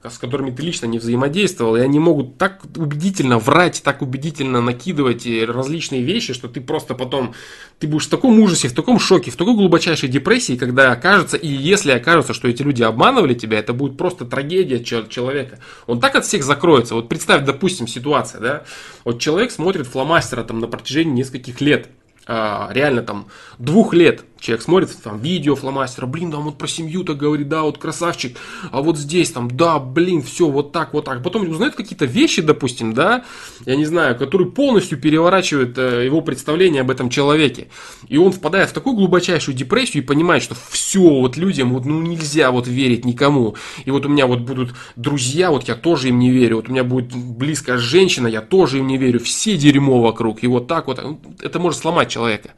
с 0.03 0.19
которыми 0.19 0.51
ты 0.51 0.63
лично 0.63 0.87
не 0.87 0.99
взаимодействовал, 0.99 1.77
и 1.77 1.81
они 1.81 1.99
могут 1.99 2.39
так 2.39 2.63
убедительно 2.77 3.39
врать, 3.39 3.83
так 3.83 4.03
убедительно 4.03 4.61
накидывать 4.61 5.27
различные 5.27 6.03
вещи, 6.03 6.33
что 6.33 6.49
ты 6.49 6.61
просто 6.61 6.95
потом, 6.95 7.35
ты 7.79 7.89
будешь 7.89 8.07
в 8.07 8.11
таком 8.11 8.39
ужасе, 8.41 8.69
в 8.69 8.75
таком 8.75 8.99
шоке, 8.99 9.31
в 9.31 9.37
такой 9.37 9.55
глубочайшей 9.55 10.09
депрессии, 10.09 10.57
когда 10.57 10.93
окажется, 10.93 11.37
и 11.37 11.49
если 11.49 11.91
окажется, 11.93 12.35
что 12.35 12.49
эти 12.49 12.63
люди 12.63 12.83
обманывали 12.83 13.35
тебя, 13.35 13.59
это 13.59 13.73
будет 13.73 13.97
просто 13.97 14.25
трагедия 14.25 14.83
человека. 14.83 15.59
Он 15.87 16.01
так 16.01 16.15
от 16.15 16.25
всех 16.25 16.45
закроется. 16.45 16.95
Вот 16.95 17.09
представь, 17.09 17.45
допустим, 17.45 17.87
ситуация, 17.87 18.41
да, 18.41 18.65
вот 19.05 19.21
человек 19.21 19.51
смотрит 19.51 19.87
фломастера 19.87 20.45
там 20.45 20.61
на 20.61 20.69
протяжении 20.69 21.13
нескольких 21.13 21.61
лет, 21.61 21.89
а, 22.29 22.71
реально 22.73 23.03
там 23.03 23.29
двух 23.59 23.95
лет 23.95 24.25
человек 24.47 24.63
смотрит 24.63 24.91
там 25.03 25.19
видео 25.19 25.57
фломастера, 25.57 26.07
блин, 26.07 26.33
он 26.33 26.45
вот 26.45 26.59
про 26.59 26.69
семью-то 26.69 27.15
говорит, 27.15 27.49
да, 27.49 27.63
вот 27.63 27.79
красавчик, 27.79 28.37
а 28.71 28.81
вот 28.81 28.97
здесь 28.97 29.33
там, 29.33 29.51
да, 29.51 29.81
блин, 29.81 30.23
все 30.23 30.49
вот 30.49 30.71
так, 30.71 30.95
вот 30.95 31.05
так. 31.05 31.23
Потом 31.23 31.49
узнает 31.49 31.75
какие-то 31.75 32.05
вещи, 32.05 32.43
допустим, 32.43 32.95
да, 32.95 33.25
я 33.65 33.75
не 33.75 33.85
знаю, 33.85 34.17
которые 34.17 34.51
полностью 34.51 34.99
переворачивают 34.99 35.77
э, 35.79 36.05
его 36.05 36.21
представление 36.21 36.83
об 36.83 36.91
этом 36.93 37.11
человеке. 37.11 37.69
И 38.07 38.19
он 38.19 38.31
впадает 38.31 38.71
в 38.71 38.73
такую 38.73 38.95
глубочайшую 38.95 39.57
депрессию 39.57 40.05
и 40.05 40.07
понимает, 40.07 40.45
что 40.45 40.55
все, 40.71 41.01
вот 41.01 41.37
людям 41.37 41.73
вот 41.73 41.85
ну 41.85 42.01
нельзя 42.01 42.53
вот 42.53 42.69
верить 42.69 43.05
никому. 43.05 43.57
И 43.85 43.91
вот 43.91 44.07
у 44.07 44.09
меня 44.09 44.29
вот 44.29 44.41
будут 44.41 44.75
друзья, 44.95 45.51
вот 45.51 45.65
я 45.65 45.75
тоже 45.75 46.11
им 46.11 46.21
не 46.21 46.31
верю, 46.31 46.57
вот 46.57 46.69
у 46.69 46.73
меня 46.73 46.85
будет 46.85 47.13
близкая 47.13 47.79
женщина, 47.79 48.29
я 48.29 48.43
тоже 48.43 48.79
им 48.79 48.87
не 48.87 48.97
верю, 48.97 49.19
все 49.19 49.57
дерьмо 49.57 50.01
вокруг. 50.01 50.45
И 50.45 50.47
вот 50.47 50.69
так 50.69 50.87
вот, 50.87 51.03
это 51.41 51.59
может 51.59 51.81
сломать 51.81 52.09
человека. 52.09 52.51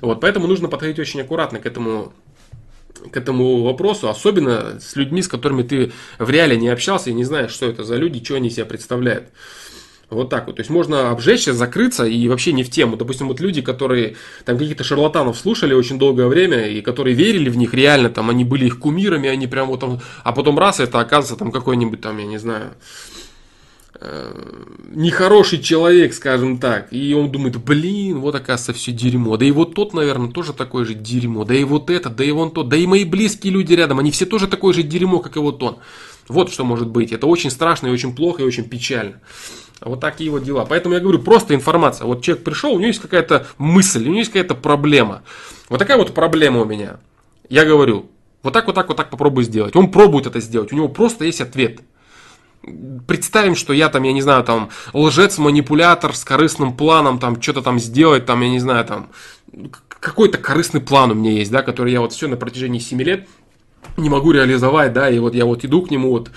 Вот, 0.00 0.22
поэтому 0.22 0.46
нужно 0.46 0.68
подходить 0.68 0.98
очень 0.98 1.20
аккуратно 1.20 1.33
к 1.36 1.66
этому 1.66 2.12
к 3.10 3.16
этому 3.16 3.62
вопросу, 3.62 4.08
особенно 4.08 4.80
с 4.80 4.96
людьми, 4.96 5.20
с 5.20 5.28
которыми 5.28 5.62
ты 5.62 5.92
в 6.18 6.30
реале 6.30 6.56
не 6.56 6.68
общался 6.68 7.10
и 7.10 7.12
не 7.12 7.24
знаешь, 7.24 7.50
что 7.50 7.66
это 7.66 7.84
за 7.84 7.96
люди, 7.96 8.24
что 8.24 8.36
они 8.36 8.48
себя 8.48 8.64
представляют. 8.64 9.24
Вот 10.10 10.30
так 10.30 10.46
вот. 10.46 10.56
То 10.56 10.60
есть 10.60 10.70
можно 10.70 11.10
обжечься, 11.10 11.52
закрыться 11.52 12.04
и 12.04 12.28
вообще 12.28 12.52
не 12.52 12.62
в 12.62 12.70
тему. 12.70 12.96
Допустим, 12.96 13.28
вот 13.28 13.40
люди, 13.40 13.62
которые 13.62 14.16
там 14.44 14.58
каких-то 14.58 14.84
шарлатанов 14.84 15.36
слушали 15.36 15.74
очень 15.74 15.98
долгое 15.98 16.28
время 16.28 16.68
и 16.68 16.80
которые 16.82 17.14
верили 17.14 17.48
в 17.48 17.56
них 17.56 17.74
реально, 17.74 18.10
там 18.10 18.30
они 18.30 18.44
были 18.44 18.66
их 18.66 18.78
кумирами, 18.78 19.28
они 19.28 19.46
прям 19.46 19.68
вот 19.68 19.80
там, 19.80 20.00
а 20.22 20.32
потом 20.32 20.58
раз 20.58 20.80
это 20.80 21.00
оказывается 21.00 21.36
там 21.36 21.50
какой-нибудь 21.50 22.00
там, 22.00 22.18
я 22.18 22.26
не 22.26 22.38
знаю, 22.38 22.74
нехороший 24.90 25.58
человек, 25.60 26.14
скажем 26.14 26.58
так, 26.58 26.92
и 26.92 27.14
он 27.14 27.30
думает, 27.30 27.56
блин, 27.62 28.20
вот 28.20 28.34
оказывается 28.34 28.72
все 28.72 28.92
дерьмо, 28.92 29.36
да 29.36 29.44
и 29.44 29.50
вот 29.50 29.74
тот, 29.74 29.94
наверное, 29.94 30.30
тоже 30.30 30.52
такое 30.52 30.84
же 30.84 30.94
дерьмо, 30.94 31.44
да 31.44 31.54
и 31.54 31.64
вот 31.64 31.90
это, 31.90 32.10
да 32.10 32.24
и 32.24 32.30
вон 32.30 32.50
тот, 32.50 32.68
да 32.68 32.76
и 32.76 32.86
мои 32.86 33.04
близкие 33.04 33.52
люди 33.52 33.72
рядом, 33.74 33.98
они 33.98 34.10
все 34.10 34.26
тоже 34.26 34.46
такое 34.46 34.74
же 34.74 34.82
дерьмо, 34.82 35.18
как 35.20 35.36
и 35.36 35.40
вот 35.40 35.62
он. 35.62 35.78
Вот 36.28 36.50
что 36.50 36.64
может 36.64 36.88
быть, 36.88 37.12
это 37.12 37.26
очень 37.26 37.50
страшно 37.50 37.88
и 37.88 37.90
очень 37.90 38.14
плохо 38.14 38.42
и 38.42 38.46
очень 38.46 38.64
печально. 38.64 39.20
Вот 39.80 40.00
такие 40.00 40.30
вот 40.30 40.44
дела. 40.44 40.64
Поэтому 40.64 40.94
я 40.94 41.00
говорю, 41.00 41.18
просто 41.18 41.54
информация. 41.54 42.06
Вот 42.06 42.22
человек 42.22 42.44
пришел, 42.44 42.70
у 42.70 42.78
него 42.78 42.86
есть 42.86 43.00
какая-то 43.00 43.46
мысль, 43.58 44.02
у 44.04 44.06
него 44.06 44.18
есть 44.18 44.30
какая-то 44.30 44.54
проблема. 44.54 45.22
Вот 45.68 45.78
такая 45.78 45.98
вот 45.98 46.14
проблема 46.14 46.62
у 46.62 46.64
меня. 46.64 47.00
Я 47.50 47.66
говорю, 47.66 48.06
вот 48.42 48.52
так, 48.52 48.66
вот 48.66 48.74
так, 48.74 48.88
вот 48.88 48.96
так 48.96 49.10
попробуй 49.10 49.44
сделать. 49.44 49.76
Он 49.76 49.90
пробует 49.90 50.26
это 50.26 50.40
сделать, 50.40 50.72
у 50.72 50.76
него 50.76 50.88
просто 50.88 51.24
есть 51.24 51.40
ответ 51.40 51.80
представим, 53.06 53.54
что 53.54 53.72
я 53.72 53.88
там, 53.88 54.02
я 54.02 54.12
не 54.12 54.22
знаю, 54.22 54.44
там, 54.44 54.70
лжец, 54.92 55.38
манипулятор 55.38 56.14
с 56.14 56.24
корыстным 56.24 56.76
планом, 56.76 57.18
там, 57.18 57.40
что-то 57.40 57.62
там 57.62 57.78
сделать, 57.78 58.26
там, 58.26 58.40
я 58.40 58.48
не 58.48 58.58
знаю, 58.58 58.84
там, 58.84 59.10
какой-то 60.00 60.38
корыстный 60.38 60.80
план 60.80 61.10
у 61.10 61.14
меня 61.14 61.32
есть, 61.32 61.50
да, 61.50 61.62
который 61.62 61.92
я 61.92 62.00
вот 62.00 62.12
все 62.12 62.28
на 62.28 62.36
протяжении 62.36 62.78
7 62.78 63.02
лет 63.02 63.28
не 63.96 64.08
могу 64.08 64.32
реализовать, 64.32 64.92
да, 64.92 65.08
и 65.10 65.18
вот 65.18 65.34
я 65.34 65.44
вот 65.44 65.64
иду 65.64 65.82
к 65.82 65.90
нему, 65.90 66.10
вот, 66.10 66.30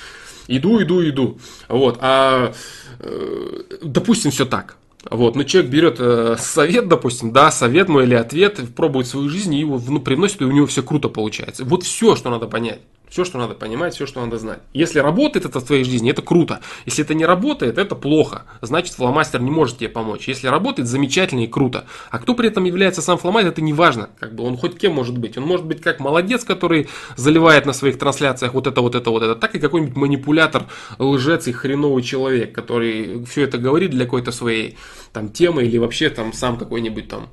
иду, 0.47 0.82
иду, 0.82 1.07
иду, 1.07 1.39
вот, 1.67 1.97
а, 2.01 2.53
э, 2.99 3.61
допустим, 3.82 4.32
все 4.32 4.45
так, 4.45 4.78
вот, 5.09 5.36
но 5.36 5.43
человек 5.43 5.71
берет 5.71 5.95
э, 5.99 6.36
совет, 6.39 6.88
допустим, 6.88 7.32
да, 7.32 7.51
совет 7.51 7.88
мой 7.88 8.03
или 8.03 8.15
ответ, 8.15 8.59
пробует 8.75 9.07
свою 9.07 9.30
жизнь 9.30 9.53
и 9.53 9.59
его 9.59 9.82
ну, 9.86 9.99
привносит, 9.99 10.41
и 10.41 10.45
у 10.45 10.51
него 10.51 10.65
все 10.65 10.84
круто 10.84 11.07
получается. 11.07 11.63
Вот 11.63 11.84
все, 11.84 12.15
что 12.15 12.30
надо 12.30 12.47
понять. 12.47 12.82
Все, 13.10 13.24
что 13.24 13.38
надо 13.38 13.53
понимать, 13.53 13.95
все, 13.95 14.05
что 14.05 14.20
надо 14.20 14.38
знать. 14.38 14.60
Если 14.74 14.99
работает 14.99 15.45
это 15.45 15.60
в 15.60 15.64
твоей 15.64 15.86
жизни, 15.86 16.12
это 16.12 16.22
круто. 16.22 16.60
Если 16.86 17.05
это 17.05 17.14
не 17.14 17.26
работает, 17.26 17.78
это 17.78 17.95
плохо. 17.95 18.43
Значит, 18.62 18.95
фломастер 18.95 19.41
не 19.41 19.49
может 19.49 19.78
тебе 19.78 19.88
помочь. 19.89 20.28
Если 20.28 20.47
работает, 20.47 20.89
замечательно 20.89 21.41
и 21.41 21.47
круто. 21.47 21.86
А 22.12 22.20
кто 22.20 22.34
при 22.34 22.49
этом 22.49 22.66
является 22.66 23.01
сам 23.01 23.18
фломастер, 23.18 23.51
это 23.51 23.62
не 23.62 23.72
важно. 23.72 24.10
Как 24.20 24.36
бы 24.36 24.43
он 24.43 24.58
хоть 24.58 24.78
кем 24.78 24.93
может 24.93 25.18
быть. 25.18 25.38
Он 25.38 25.45
может 25.45 25.66
быть 25.66 25.82
как 25.82 26.01
молодец, 26.01 26.43
который 26.43 26.89
заливает 27.16 27.66
на 27.66 27.72
своих 27.72 27.97
трансляциях 27.97 28.53
вот 28.53 28.68
это, 28.68 28.82
вот 28.82 28.95
это, 28.95 29.10
вот 29.10 29.24
это, 29.24 29.36
так 29.36 29.55
и 29.55 29.60
какой-нибудь 29.60 29.95
манипулятор, 29.95 30.66
лжец 30.99 31.47
и 31.47 31.53
хреновый 31.53 32.03
человек, 32.03 32.53
который 32.53 33.24
все 33.26 33.43
это 33.43 33.58
говорит 33.58 33.91
для 33.91 34.03
какой-то 34.03 34.32
своей 34.32 34.78
там 35.14 35.30
темы 35.30 35.64
или 35.64 35.78
вообще 35.78 36.10
там 36.10 36.34
сам 36.34 36.58
какой-нибудь 36.58 37.08
там 37.08 37.30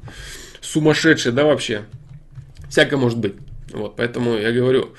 сумасшедший, 0.61 1.33
да, 1.33 1.45
вообще. 1.45 1.85
Всякое 2.71 2.97
может 2.97 3.19
быть. 3.19 3.35
Вот, 3.73 3.97
поэтому 3.97 4.35
я 4.35 4.53
говорю, 4.53 4.91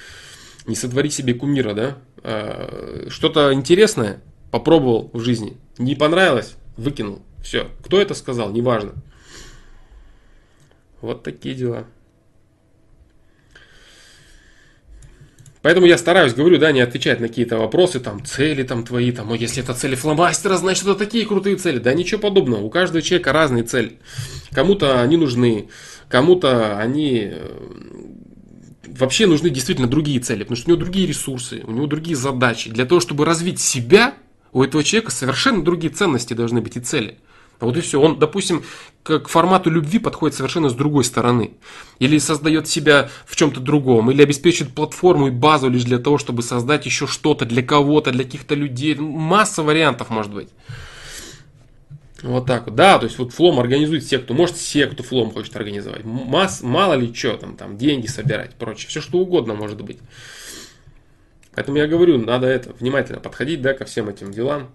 не 0.68 0.76
сотвори 0.76 1.09
себе 1.09 1.34
кумира, 1.34 1.74
да? 1.74 1.97
А, 2.24 3.07
что-то 3.09 3.53
интересное 3.53 4.22
попробовал 4.51 5.09
в 5.13 5.20
жизни, 5.20 5.57
не 5.78 5.95
понравилось, 5.95 6.55
выкинул. 6.78 7.22
Все. 7.43 7.70
Кто 7.84 8.01
это 8.01 8.13
сказал, 8.13 8.51
неважно. 8.51 8.93
Вот 11.01 11.24
такие 11.24 11.53
дела. 11.53 11.86
Поэтому 15.66 15.88
я 15.88 15.97
стараюсь, 15.97 16.36
говорю, 16.36 16.59
да, 16.59 16.72
не 16.72 16.82
отвечать 16.82 17.20
на 17.20 17.28
какие-то 17.28 17.57
вопросы, 17.57 17.99
там, 17.99 18.24
цели 18.24 18.61
там 18.61 18.86
твои, 18.86 19.11
там, 19.11 19.32
о, 19.32 19.36
если 19.36 19.63
это 19.63 19.74
цели 19.74 19.95
фломастера, 19.95 20.57
значит, 20.57 20.84
это 20.84 20.93
такие 20.93 21.26
крутые 21.26 21.55
цели. 21.55 21.80
Да 21.80 21.91
ничего 21.95 22.22
подобного, 22.22 22.61
у 22.61 22.70
каждого 22.70 23.01
человека 23.01 23.34
разные 23.34 23.63
цели. 23.63 23.97
Кому-то 24.51 25.01
они 25.01 25.18
нужны, 25.18 25.70
кому-то 26.07 26.78
они 26.78 27.32
э, 27.32 27.49
вообще 28.98 29.28
нужны 29.28 29.50
действительно 29.50 29.88
другие 29.88 30.20
цели, 30.20 30.43
потому 30.43 30.58
что 30.58 30.68
у 30.68 30.74
него 30.74 30.84
другие 30.84 31.08
ресурсы, 31.08 31.64
у 31.66 31.72
него 31.72 31.88
другие 31.88 32.16
задачи. 32.16 32.70
Для 32.70 32.86
того, 32.86 33.02
чтобы 33.02 33.26
развить 33.26 33.60
себя, 33.60 34.16
у 34.52 34.64
этого 34.64 34.84
человека 34.84 35.12
совершенно 35.12 35.64
другие 35.64 35.91
ценности 35.91 36.34
должны 36.34 36.62
быть 36.62 36.78
и 36.78 36.80
цели. 36.80 37.18
А 37.60 37.66
вот 37.66 37.78
и 37.78 37.82
все. 37.82 38.02
Он, 38.02 38.20
допустим, 38.20 38.64
к, 39.04 39.28
формату 39.28 39.70
любви 39.70 40.00
подходит 40.00 40.36
совершенно 40.36 40.70
с 40.70 40.74
другой 40.74 41.04
стороны. 41.04 41.52
Или 42.00 42.18
создает 42.18 42.68
себя 42.68 43.10
в 43.26 43.36
чем-то 43.36 43.60
другом, 43.60 44.12
или 44.12 44.22
обеспечивает 44.22 44.74
платформу 44.74 45.28
и 45.28 45.32
базу 45.32 45.70
лишь 45.70 45.84
для 45.84 46.00
того, 46.00 46.18
чтобы 46.18 46.41
создать 46.41 46.86
еще 46.86 47.08
что-то 47.08 47.46
для 47.46 47.64
кого-то, 47.64 48.12
для 48.12 48.24
каких-то 48.24 48.56
людей. 48.56 48.96
Масса 48.96 49.64
вариантов 49.64 50.10
может 50.10 50.34
быть. 50.34 50.50
Вот 52.26 52.48
так 52.48 52.66
вот. 52.66 52.76
Да, 52.76 52.98
то 52.98 53.06
есть 53.06 53.20
вот 53.20 53.34
флом 53.34 53.60
организует 53.60 54.04
секту. 54.04 54.34
Может 54.34 54.58
секту 54.58 55.04
флом 55.04 55.32
хочет 55.32 55.56
организовать. 55.56 56.04
Масс, 56.04 56.64
мало 56.64 56.96
ли 56.96 57.14
что 57.14 57.38
там, 57.38 57.56
там, 57.56 57.78
деньги 57.78 58.08
собирать, 58.08 58.56
прочее. 58.56 58.90
Все 58.90 59.00
что 59.00 59.20
угодно 59.20 59.54
может 59.54 59.80
быть. 59.82 60.00
Поэтому 61.54 61.78
я 61.78 61.88
говорю, 61.88 62.18
надо 62.18 62.48
это 62.48 62.74
внимательно 62.74 63.20
подходить, 63.20 63.62
да, 63.62 63.76
ко 63.76 63.86
всем 63.86 64.10
этим 64.10 64.32
делам. 64.32 64.72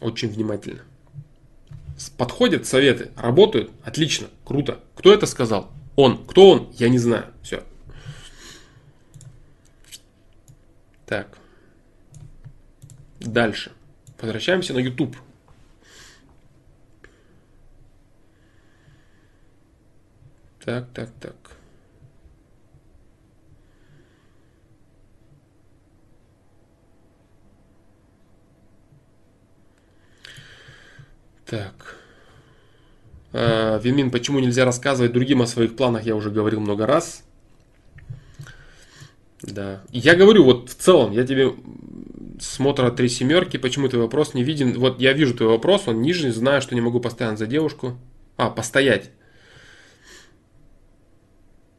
Очень 0.00 0.28
внимательно. 0.28 0.82
Подходят 2.18 2.66
советы, 2.66 3.12
работают, 3.16 3.70
отлично, 3.84 4.26
круто. 4.44 4.80
Кто 4.96 5.14
это 5.14 5.26
сказал? 5.26 5.70
Он. 5.94 6.26
Кто 6.26 6.50
он? 6.50 6.72
Я 6.72 6.88
не 6.88 6.98
знаю. 6.98 7.26
Все. 7.42 7.62
Так. 11.06 11.38
Дальше. 13.20 13.70
Возвращаемся 14.22 14.72
на 14.72 14.78
YouTube. 14.78 15.16
Так, 20.64 20.86
так, 20.94 21.10
так. 21.20 21.34
Так. 31.44 31.96
А, 33.32 33.80
почему 34.12 34.38
нельзя 34.38 34.64
рассказывать 34.64 35.12
другим 35.12 35.42
о 35.42 35.48
своих 35.48 35.74
планах? 35.74 36.04
Я 36.04 36.14
уже 36.14 36.30
говорил 36.30 36.60
много 36.60 36.86
раз. 36.86 37.24
Да. 39.42 39.82
Я 39.90 40.14
говорю, 40.14 40.44
вот 40.44 40.70
в 40.70 40.76
целом, 40.76 41.10
я 41.10 41.26
тебе 41.26 41.52
смотра 42.42 42.90
три 42.90 43.08
семерки, 43.08 43.56
почему 43.56 43.88
твой 43.88 44.02
вопрос 44.02 44.34
не 44.34 44.42
виден. 44.42 44.78
Вот 44.78 45.00
я 45.00 45.12
вижу 45.12 45.34
твой 45.34 45.48
вопрос, 45.48 45.86
он 45.86 46.02
ниже, 46.02 46.32
знаю, 46.32 46.60
что 46.60 46.74
не 46.74 46.80
могу 46.80 47.00
постоянно 47.00 47.36
за 47.36 47.46
девушку. 47.46 47.98
А, 48.36 48.50
постоять. 48.50 49.10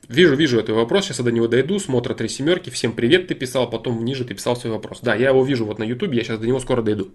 Вижу, 0.08 0.36
вижу 0.36 0.60
этот 0.60 0.76
вопрос, 0.76 1.06
сейчас 1.06 1.20
я 1.20 1.26
до 1.26 1.32
него 1.32 1.48
дойду, 1.48 1.80
смотра 1.80 2.14
три 2.14 2.28
семерки, 2.28 2.70
всем 2.70 2.94
привет 2.94 3.28
ты 3.28 3.36
писал, 3.36 3.70
потом 3.70 4.04
ниже 4.04 4.26
ты 4.26 4.34
писал 4.34 4.56
свой 4.56 4.74
вопрос. 4.74 5.00
Да, 5.02 5.16
я 5.16 5.30
его 5.30 5.44
вижу 5.44 5.66
вот 5.66 5.80
на 5.80 5.84
ютубе, 5.84 6.18
я 6.18 6.24
сейчас 6.24 6.40
до 6.40 6.48
него 6.48 6.60
скоро 6.60 6.82
дойду. 6.82 7.12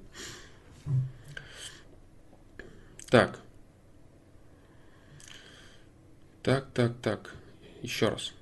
Так. 3.10 3.38
Так, 6.42 6.66
так, 6.72 6.92
так. 7.02 7.34
Еще 7.82 8.08
раз. 8.08 8.32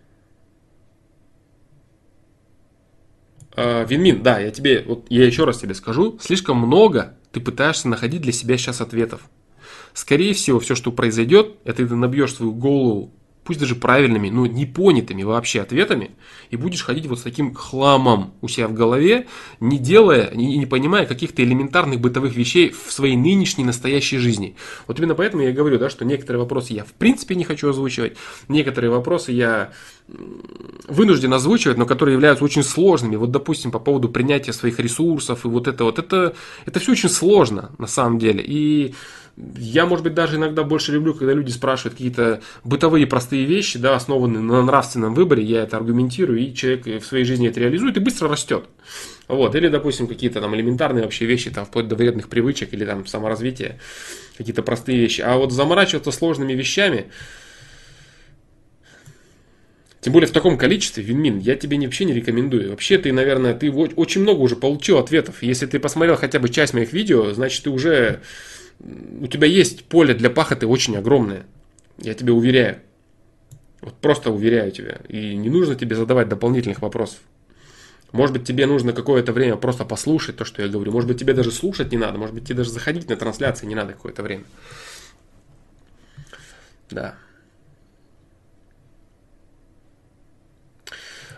Винмин, 3.57 4.23
да, 4.23 4.39
я 4.39 4.51
тебе, 4.51 4.85
вот 4.87 5.07
я 5.09 5.25
еще 5.25 5.45
раз 5.45 5.59
тебе 5.59 5.75
скажу, 5.75 6.19
слишком 6.21 6.59
много 6.59 7.17
ты 7.33 7.41
пытаешься 7.41 7.89
находить 7.89 8.23
для 8.23 8.33
себя 8.33 8.57
сейчас 8.59 8.81
ответов. 8.81 9.23
Скорее 9.95 10.35
всего, 10.35 10.61
все, 10.61 10.75
что 10.75 10.93
произойдет, 10.93 11.57
это 11.65 11.87
ты 11.87 11.95
набьешь 11.95 12.35
свою 12.35 12.53
голову 12.53 13.13
пусть 13.47 13.61
даже 13.61 13.76
правильными, 13.76 14.28
но 14.28 14.47
непонятыми 14.47 15.22
вообще 15.22 15.61
ответами, 15.61 16.11
и 16.51 16.57
будешь 16.57 16.82
ходить 16.82 17.07
вот 17.07 17.20
с 17.20 17.22
таким 17.22 17.55
хламом 17.55 18.34
у 18.40 18.49
себя 18.49 18.68
в 18.68 18.74
голове, 18.74 19.26
не 19.61 19.78
делая 19.78 20.26
и 20.26 20.36
не, 20.36 20.59
не 20.59 20.66
понимая 20.66 21.07
каких-то 21.07 21.42
элементарных 21.42 22.01
бытовых 22.01 22.34
вещей 22.34 22.70
в 22.70 22.92
своей 22.92 23.16
нынешней 23.16 23.64
настоящей 23.64 24.18
жизни. 24.18 24.57
Вот 24.86 24.99
именно 24.99 25.14
поэтому 25.14 25.42
я 25.42 25.53
говорю, 25.53 25.78
да, 25.78 25.88
что 25.88 26.05
некоторые 26.05 26.42
вопросы 26.42 26.72
я 26.72 26.84
в 26.84 26.92
принципе 26.92 27.34
не 27.34 27.44
хочу 27.44 27.70
озвучивать, 27.70 28.16
некоторые 28.49 28.90
вопросы 28.90 29.32
я 29.32 29.72
вынужден 30.88 31.32
озвучивать, 31.32 31.78
но 31.78 31.86
которые 31.86 32.14
являются 32.14 32.44
очень 32.44 32.62
сложными. 32.62 33.16
Вот, 33.16 33.30
допустим, 33.30 33.70
по 33.70 33.78
поводу 33.78 34.09
принятия 34.09 34.53
своих 34.53 34.78
ресурсов 34.78 35.44
и 35.44 35.49
вот 35.49 35.66
это 35.68 35.84
вот, 35.84 35.99
это, 35.99 36.34
это 36.64 36.80
все 36.80 36.92
очень 36.92 37.09
сложно 37.09 37.72
на 37.78 37.86
самом 37.86 38.18
деле. 38.18 38.42
И 38.47 38.94
я, 39.37 39.84
может 39.84 40.03
быть, 40.03 40.14
даже 40.14 40.37
иногда 40.37 40.62
больше 40.62 40.93
люблю, 40.93 41.12
когда 41.12 41.34
люди 41.34 41.51
спрашивают 41.51 41.95
какие-то 41.95 42.41
бытовые 42.64 43.07
простые 43.07 43.45
вещи, 43.45 43.78
да, 43.78 43.95
основанные 43.95 44.41
на 44.41 44.62
нравственном 44.62 45.14
выборе, 45.14 45.43
я 45.43 45.62
это 45.62 45.76
аргументирую, 45.76 46.39
и 46.39 46.55
человек 46.55 46.87
в 46.87 47.07
своей 47.07 47.24
жизни 47.24 47.49
это 47.49 47.61
реализует 47.61 47.99
и 47.99 48.01
быстро 48.01 48.28
растет. 48.28 48.64
Вот. 49.28 49.55
Или, 49.55 49.68
допустим, 49.68 50.07
какие-то 50.07 50.41
там 50.41 50.55
элементарные 50.57 51.05
вообще 51.05 51.26
вещи, 51.26 51.51
там, 51.51 51.66
вплоть 51.66 51.87
до 51.87 51.97
вредных 51.97 52.28
привычек 52.28 52.72
или 52.72 52.87
там 52.87 53.07
саморазвития, 53.07 53.78
какие-то 54.39 54.62
простые 54.62 54.99
вещи. 54.99 55.20
А 55.20 55.37
вот 55.37 55.53
заморачиваться 55.53 56.12
сложными 56.12 56.55
вещами, 56.55 57.07
тем 60.01 60.14
более 60.14 60.28
в 60.28 60.32
таком 60.32 60.57
количестве, 60.57 61.03
Винмин, 61.03 61.41
я 61.41 61.57
тебе 61.57 61.78
вообще 61.78 62.07
не 62.07 62.14
рекомендую. 62.14 62.70
Вообще 62.70 62.97
ты, 62.97 63.12
наверное, 63.12 63.53
ты 63.53 63.70
очень 63.70 64.22
много 64.22 64.41
уже 64.41 64.57
получил 64.57 64.97
ответов. 64.99 65.43
Если 65.43 65.66
ты 65.66 65.78
посмотрел 65.78 66.16
хотя 66.16 66.39
бы 66.39 66.49
часть 66.49 66.72
моих 66.72 66.93
видео, 66.93 67.32
значит 67.34 67.64
ты 67.64 67.70
уже 67.70 68.20
у 68.81 69.27
тебя 69.27 69.47
есть 69.47 69.85
поле 69.85 70.14
для 70.14 70.31
пахоты 70.31 70.66
очень 70.66 70.97
огромное. 70.97 71.47
Я 71.99 72.14
тебе 72.14 72.33
уверяю. 72.33 72.81
Вот 73.81 73.95
просто 73.95 74.31
уверяю 74.31 74.70
тебя. 74.72 75.01
И 75.09 75.37
не 75.37 75.49
нужно 75.49 75.74
тебе 75.74 75.97
задавать 75.97 76.29
дополнительных 76.29 76.83
вопросов. 76.83 77.20
Может 78.12 78.37
быть, 78.37 78.47
тебе 78.47 78.66
нужно 78.66 78.93
какое-то 78.93 79.33
время 79.33 79.57
просто 79.57 79.85
послушать 79.85 80.37
то, 80.37 80.45
что 80.45 80.62
я 80.62 80.68
говорю. 80.68 80.93
Может 80.93 81.09
быть, 81.09 81.18
тебе 81.18 81.35
даже 81.35 81.51
слушать 81.51 81.91
не 81.91 81.99
надо. 81.99 82.18
Может 82.18 82.35
быть, 82.35 82.45
тебе 82.45 82.59
даже 82.59 82.70
заходить 82.70 83.09
на 83.09 83.16
трансляции 83.16 83.66
не 83.66 83.74
надо 83.74 83.93
какое-то 83.93 84.22
время. 84.22 84.45
Да. 86.91 87.16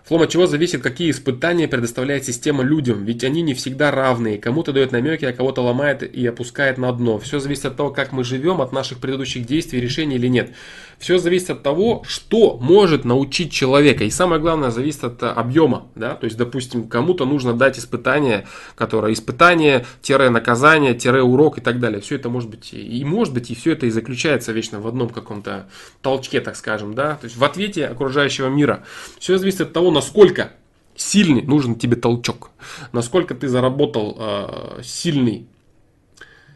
Флом, 0.09 0.23
от 0.23 0.31
чего 0.31 0.47
зависит, 0.47 0.83
какие 0.83 1.11
испытания 1.11 1.69
предоставляет 1.69 2.25
система 2.25 2.65
людям? 2.65 3.05
Ведь 3.05 3.25
они 3.25 3.43
не 3.43 3.53
всегда 3.53 3.91
равные. 3.91 4.39
Кому-то 4.39 4.73
дает 4.73 4.91
намеки, 4.91 5.27
а 5.27 5.35
кого-то 5.35 5.61
ломает 5.61 6.03
и 6.03 6.27
опускает 6.27 6.79
на 6.79 6.91
дно. 6.93 7.19
Все 7.19 7.41
зависит 7.41 7.67
от 7.67 7.77
того, 7.77 7.91
как 7.91 8.13
мы 8.13 8.25
живем, 8.25 8.63
от 8.63 8.73
наших 8.73 9.01
предыдущих 9.01 9.45
действий, 9.45 9.83
решений 9.83 10.17
или 10.17 10.29
нет. 10.29 10.53
Все 10.99 11.19
зависит 11.19 11.51
от 11.51 11.63
того, 11.63 12.05
что 12.07 12.57
может 12.57 13.05
научить 13.05 13.53
человека. 13.53 14.05
И 14.05 14.11
самое 14.11 14.41
главное, 14.41 14.71
зависит 14.71 15.05
от 15.05 15.23
объема. 15.23 15.89
Да? 15.95 16.15
То 16.15 16.25
есть, 16.25 16.39
допустим, 16.39 16.89
кому-то 16.89 17.27
нужно 17.27 17.53
дать 17.53 17.79
испытание, 17.79 18.47
которое 18.77 19.13
испытание-наказание-урок 19.13 21.59
и 21.59 21.61
так 21.61 21.81
далее. 21.81 22.01
Все 22.01 22.15
это 22.15 22.31
может 22.31 22.49
быть 22.49 22.73
и 22.73 23.05
может 23.05 23.35
быть, 23.35 23.51
и 23.51 23.55
все 23.55 23.73
это 23.73 23.85
и 23.85 23.91
заключается 23.91 24.53
вечно 24.53 24.81
в 24.81 24.89
одном 24.89 25.11
каком-то 25.11 25.69
толчке, 26.01 26.41
так 26.41 26.57
скажем. 26.57 26.95
Да? 26.95 27.17
То 27.17 27.27
есть 27.27 27.37
в 27.37 27.45
ответе 27.45 27.87
окружающего 27.87 28.49
мира. 28.49 28.85
Все 29.19 29.37
зависит 29.37 29.61
от 29.61 29.75
того, 29.75 29.98
насколько 29.99 30.53
сильный 30.95 31.43
нужен 31.43 31.75
тебе 31.75 31.97
толчок, 31.97 32.51
насколько 32.93 33.35
ты 33.35 33.49
заработал 33.49 34.17
э, 34.17 34.83
сильный 34.85 35.49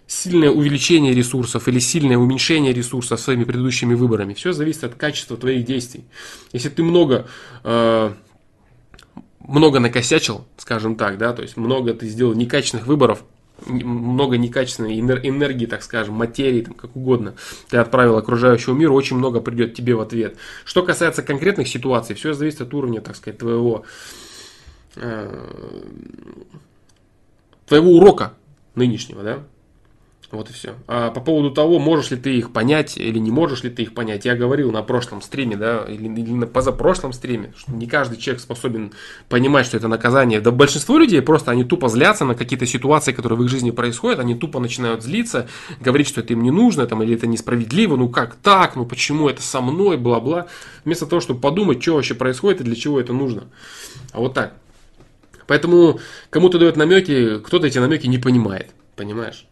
сильное 0.07 0.51
увеличение 0.51 1.12
ресурсов 1.12 1.66
или 1.68 1.80
сильное 1.80 2.18
уменьшение 2.18 2.72
ресурсов 2.72 3.18
своими 3.18 3.45
предыдущими 3.45 3.95
выборами. 3.95 4.34
Все 4.34 4.53
зависит 4.53 4.84
от 4.84 4.95
качества 4.95 5.36
твоих 5.36 5.64
действий. 5.64 6.05
Если 6.53 6.68
ты 6.68 6.84
много, 6.84 7.26
э, 7.64 8.12
много 9.40 9.80
накосячил, 9.80 10.45
скажем 10.57 10.95
так, 10.95 11.18
да, 11.18 11.32
то 11.32 11.43
есть 11.43 11.57
много 11.57 11.95
ты 11.95 12.07
сделал 12.07 12.34
некачественных 12.34 12.86
выборов, 12.86 13.24
много 13.67 14.37
некачественной 14.39 14.99
энергии, 14.99 15.67
так 15.67 15.83
скажем, 15.83 16.15
материи, 16.15 16.63
там, 16.63 16.75
как 16.75 16.97
угодно, 16.97 17.35
ты 17.69 17.77
отправил 17.77 18.17
окружающему 18.17 18.75
миру, 18.75 18.95
очень 18.95 19.17
много 19.17 19.41
придет 19.41 19.75
тебе 19.75 19.95
в 19.95 20.01
ответ. 20.01 20.37
Что 20.65 20.83
касается 20.83 21.23
конкретных 21.23 21.69
ситуаций, 21.69 22.15
все 22.15 22.33
зависит 22.33 22.63
от 22.63 22.75
уровня, 22.75 23.01
так 23.01 23.17
сказать, 23.17 23.39
твоего, 23.39 23.85
э, 24.97 25.51
твоего 27.67 27.93
урока 27.93 28.35
нынешнего, 28.75 29.23
да. 29.23 29.45
Вот 30.33 30.49
и 30.49 30.55
все. 30.55 30.76
А 30.89 31.11
по 31.11 31.20
поводу 31.20 31.51
того, 31.51 31.78
можешь 31.78 32.11
ли 32.11 32.16
ты 32.16 32.35
их 32.35 32.55
понять 32.55 32.97
или 32.97 33.18
не 33.18 33.30
можешь 33.30 33.64
ли 33.64 33.70
ты 33.70 33.83
их 33.83 33.93
понять, 33.93 34.24
я 34.24 34.35
говорил 34.35 34.72
на 34.72 34.83
прошлом 34.83 35.20
стриме, 35.20 35.57
да, 35.57 35.85
или, 35.87 36.09
или 36.09 36.33
на 36.33 36.47
позапрошлом 36.47 37.12
стриме, 37.12 37.53
что 37.55 37.70
не 37.72 37.87
каждый 37.87 38.16
человек 38.16 38.41
способен 38.41 38.93
понимать, 39.28 39.66
что 39.66 39.76
это 39.76 39.89
наказание. 39.89 40.41
Да 40.41 40.51
большинство 40.51 40.97
людей 40.97 41.20
просто 41.20 41.51
они 41.51 41.64
тупо 41.64 41.91
злятся 41.91 42.24
на 42.24 42.35
какие-то 42.35 42.64
ситуации, 42.64 43.12
которые 43.12 43.39
в 43.39 43.45
их 43.45 43.51
жизни 43.51 43.72
происходят, 43.72 44.20
они 44.20 44.35
тупо 44.35 44.59
начинают 44.59 45.03
злиться, 45.03 45.49
говорить, 45.80 46.09
что 46.09 46.22
это 46.22 46.33
им 46.33 46.43
не 46.43 46.51
нужно, 46.51 46.87
там, 46.87 47.03
или 47.03 47.14
это 47.14 47.26
несправедливо, 47.26 47.97
ну 47.97 48.09
как 48.09 48.37
так, 48.37 48.74
ну 48.74 48.87
почему 48.87 49.28
это 49.28 49.43
со 49.43 49.61
мной, 49.61 49.99
бла-бла. 49.99 50.47
Вместо 50.87 51.05
того, 51.05 51.20
чтобы 51.20 51.41
подумать, 51.41 51.83
что 51.83 51.97
вообще 51.97 52.14
происходит 52.14 52.62
и 52.62 52.64
для 52.64 52.74
чего 52.74 52.99
это 52.99 53.12
нужно. 53.12 53.45
А 54.12 54.20
вот 54.20 54.33
так. 54.33 54.55
Поэтому 55.47 56.01
кому-то 56.30 56.59
дает 56.59 56.78
намеки, 56.78 57.39
кто-то 57.41 57.66
эти 57.66 57.78
намеки 57.78 58.07
не 58.07 58.16
понимает. 58.16 58.70
Понимаешь? 58.97 59.47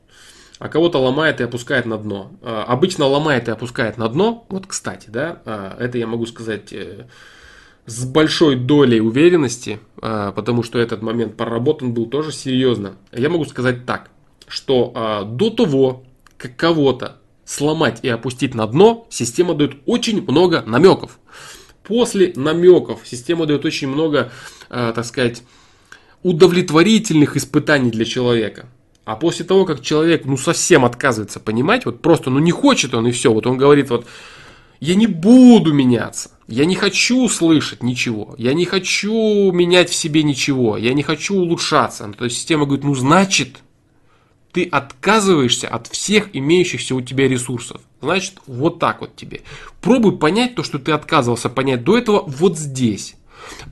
А 0.61 0.69
кого-то 0.69 0.99
ломает 0.99 1.41
и 1.41 1.45
опускает 1.45 1.87
на 1.87 1.97
дно. 1.97 2.33
А, 2.43 2.65
обычно 2.65 3.07
ломает 3.07 3.49
и 3.49 3.51
опускает 3.51 3.97
на 3.97 4.09
дно, 4.09 4.47
вот 4.51 4.67
кстати, 4.67 5.09
да, 5.09 5.41
а, 5.47 5.77
это 5.81 5.97
я 5.97 6.07
могу 6.07 6.27
сказать 6.27 6.71
э, 6.75 7.07
с 7.87 8.05
большой 8.05 8.57
долей 8.57 9.01
уверенности, 9.01 9.81
а, 10.03 10.33
потому 10.33 10.63
что 10.63 10.79
этот 10.79 11.01
момент 11.01 11.35
проработан 11.39 11.95
был 11.95 12.07
тоже 12.07 12.31
серьезно. 12.31 12.97
Я 13.11 13.31
могу 13.31 13.47
сказать 13.47 13.87
так, 13.87 14.11
что 14.47 15.25
до 15.33 15.49
того, 15.49 16.05
как 16.37 16.57
кого-то 16.57 17.17
сломать 17.47 18.01
и 18.03 18.09
опустить 18.09 18.55
на 18.55 18.67
дно, 18.67 19.07
система 19.09 19.55
дает 19.55 19.77
очень 19.87 20.21
много 20.23 20.63
намеков. 20.67 21.19
После 21.85 22.35
намеков 22.37 23.01
система 23.05 23.47
дает 23.47 23.65
очень 23.65 23.89
много, 23.89 24.31
так 24.69 25.05
сказать, 25.05 25.43
удовлетворительных 26.23 27.37
испытаний 27.37 27.91
для 27.91 28.05
человека. 28.05 28.67
А 29.05 29.17
после 29.17 29.45
того, 29.45 29.65
как 29.65 29.81
человек 29.81 30.25
ну 30.25 30.37
совсем 30.37 30.85
отказывается 30.85 31.41
понимать, 31.41 31.87
вот 31.87 32.01
просто 32.01 32.31
ну 32.31 32.39
не 32.39 32.53
хочет 32.53 32.95
он 32.95 33.07
и 33.07 33.11
все, 33.11 33.33
вот 33.33 33.47
он 33.47 33.57
говорит 33.57 33.91
вот 33.91 34.07
я 34.81 34.95
не 34.95 35.07
буду 35.07 35.75
меняться, 35.75 36.31
я 36.49 36.65
не 36.65 36.75
хочу 36.75 37.29
слышать 37.29 37.83
ничего, 37.83 38.35
я 38.39 38.55
не 38.55 38.65
хочу 38.65 39.53
менять 39.53 39.91
в 39.91 39.95
себе 39.95 40.23
ничего, 40.23 40.79
я 40.79 40.95
не 40.95 41.03
хочу 41.03 41.37
улучшаться. 41.37 42.07
Ну, 42.07 42.15
то 42.15 42.25
есть 42.25 42.37
система 42.37 42.65
говорит, 42.65 42.85
ну 42.85 42.95
значит, 42.95 43.59
ты 44.53 44.65
отказываешься 44.65 45.69
от 45.69 45.87
всех 45.87 46.31
имеющихся 46.33 46.95
у 46.95 47.03
тебя 47.03 47.29
ресурсов. 47.29 47.83
Значит, 48.01 48.37
вот 48.47 48.79
так 48.79 49.03
вот 49.03 49.15
тебе. 49.17 49.43
Пробуй 49.83 50.17
понять 50.17 50.55
то, 50.55 50.63
что 50.63 50.79
ты 50.79 50.93
отказывался 50.93 51.51
понять 51.51 51.85
до 51.85 51.99
этого 51.99 52.25
вот 52.27 52.59
здесь. 52.59 53.17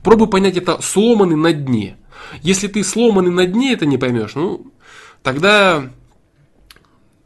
Пробуй 0.03 0.29
понять 0.29 0.57
это 0.57 0.79
сломанный 0.81 1.35
на 1.35 1.53
дне. 1.53 1.97
Если 2.43 2.67
ты 2.67 2.83
сломанный 2.83 3.31
на 3.31 3.47
дне 3.47 3.73
это 3.73 3.87
не 3.87 3.97
поймешь, 3.97 4.35
ну, 4.35 4.67
тогда 5.23 5.89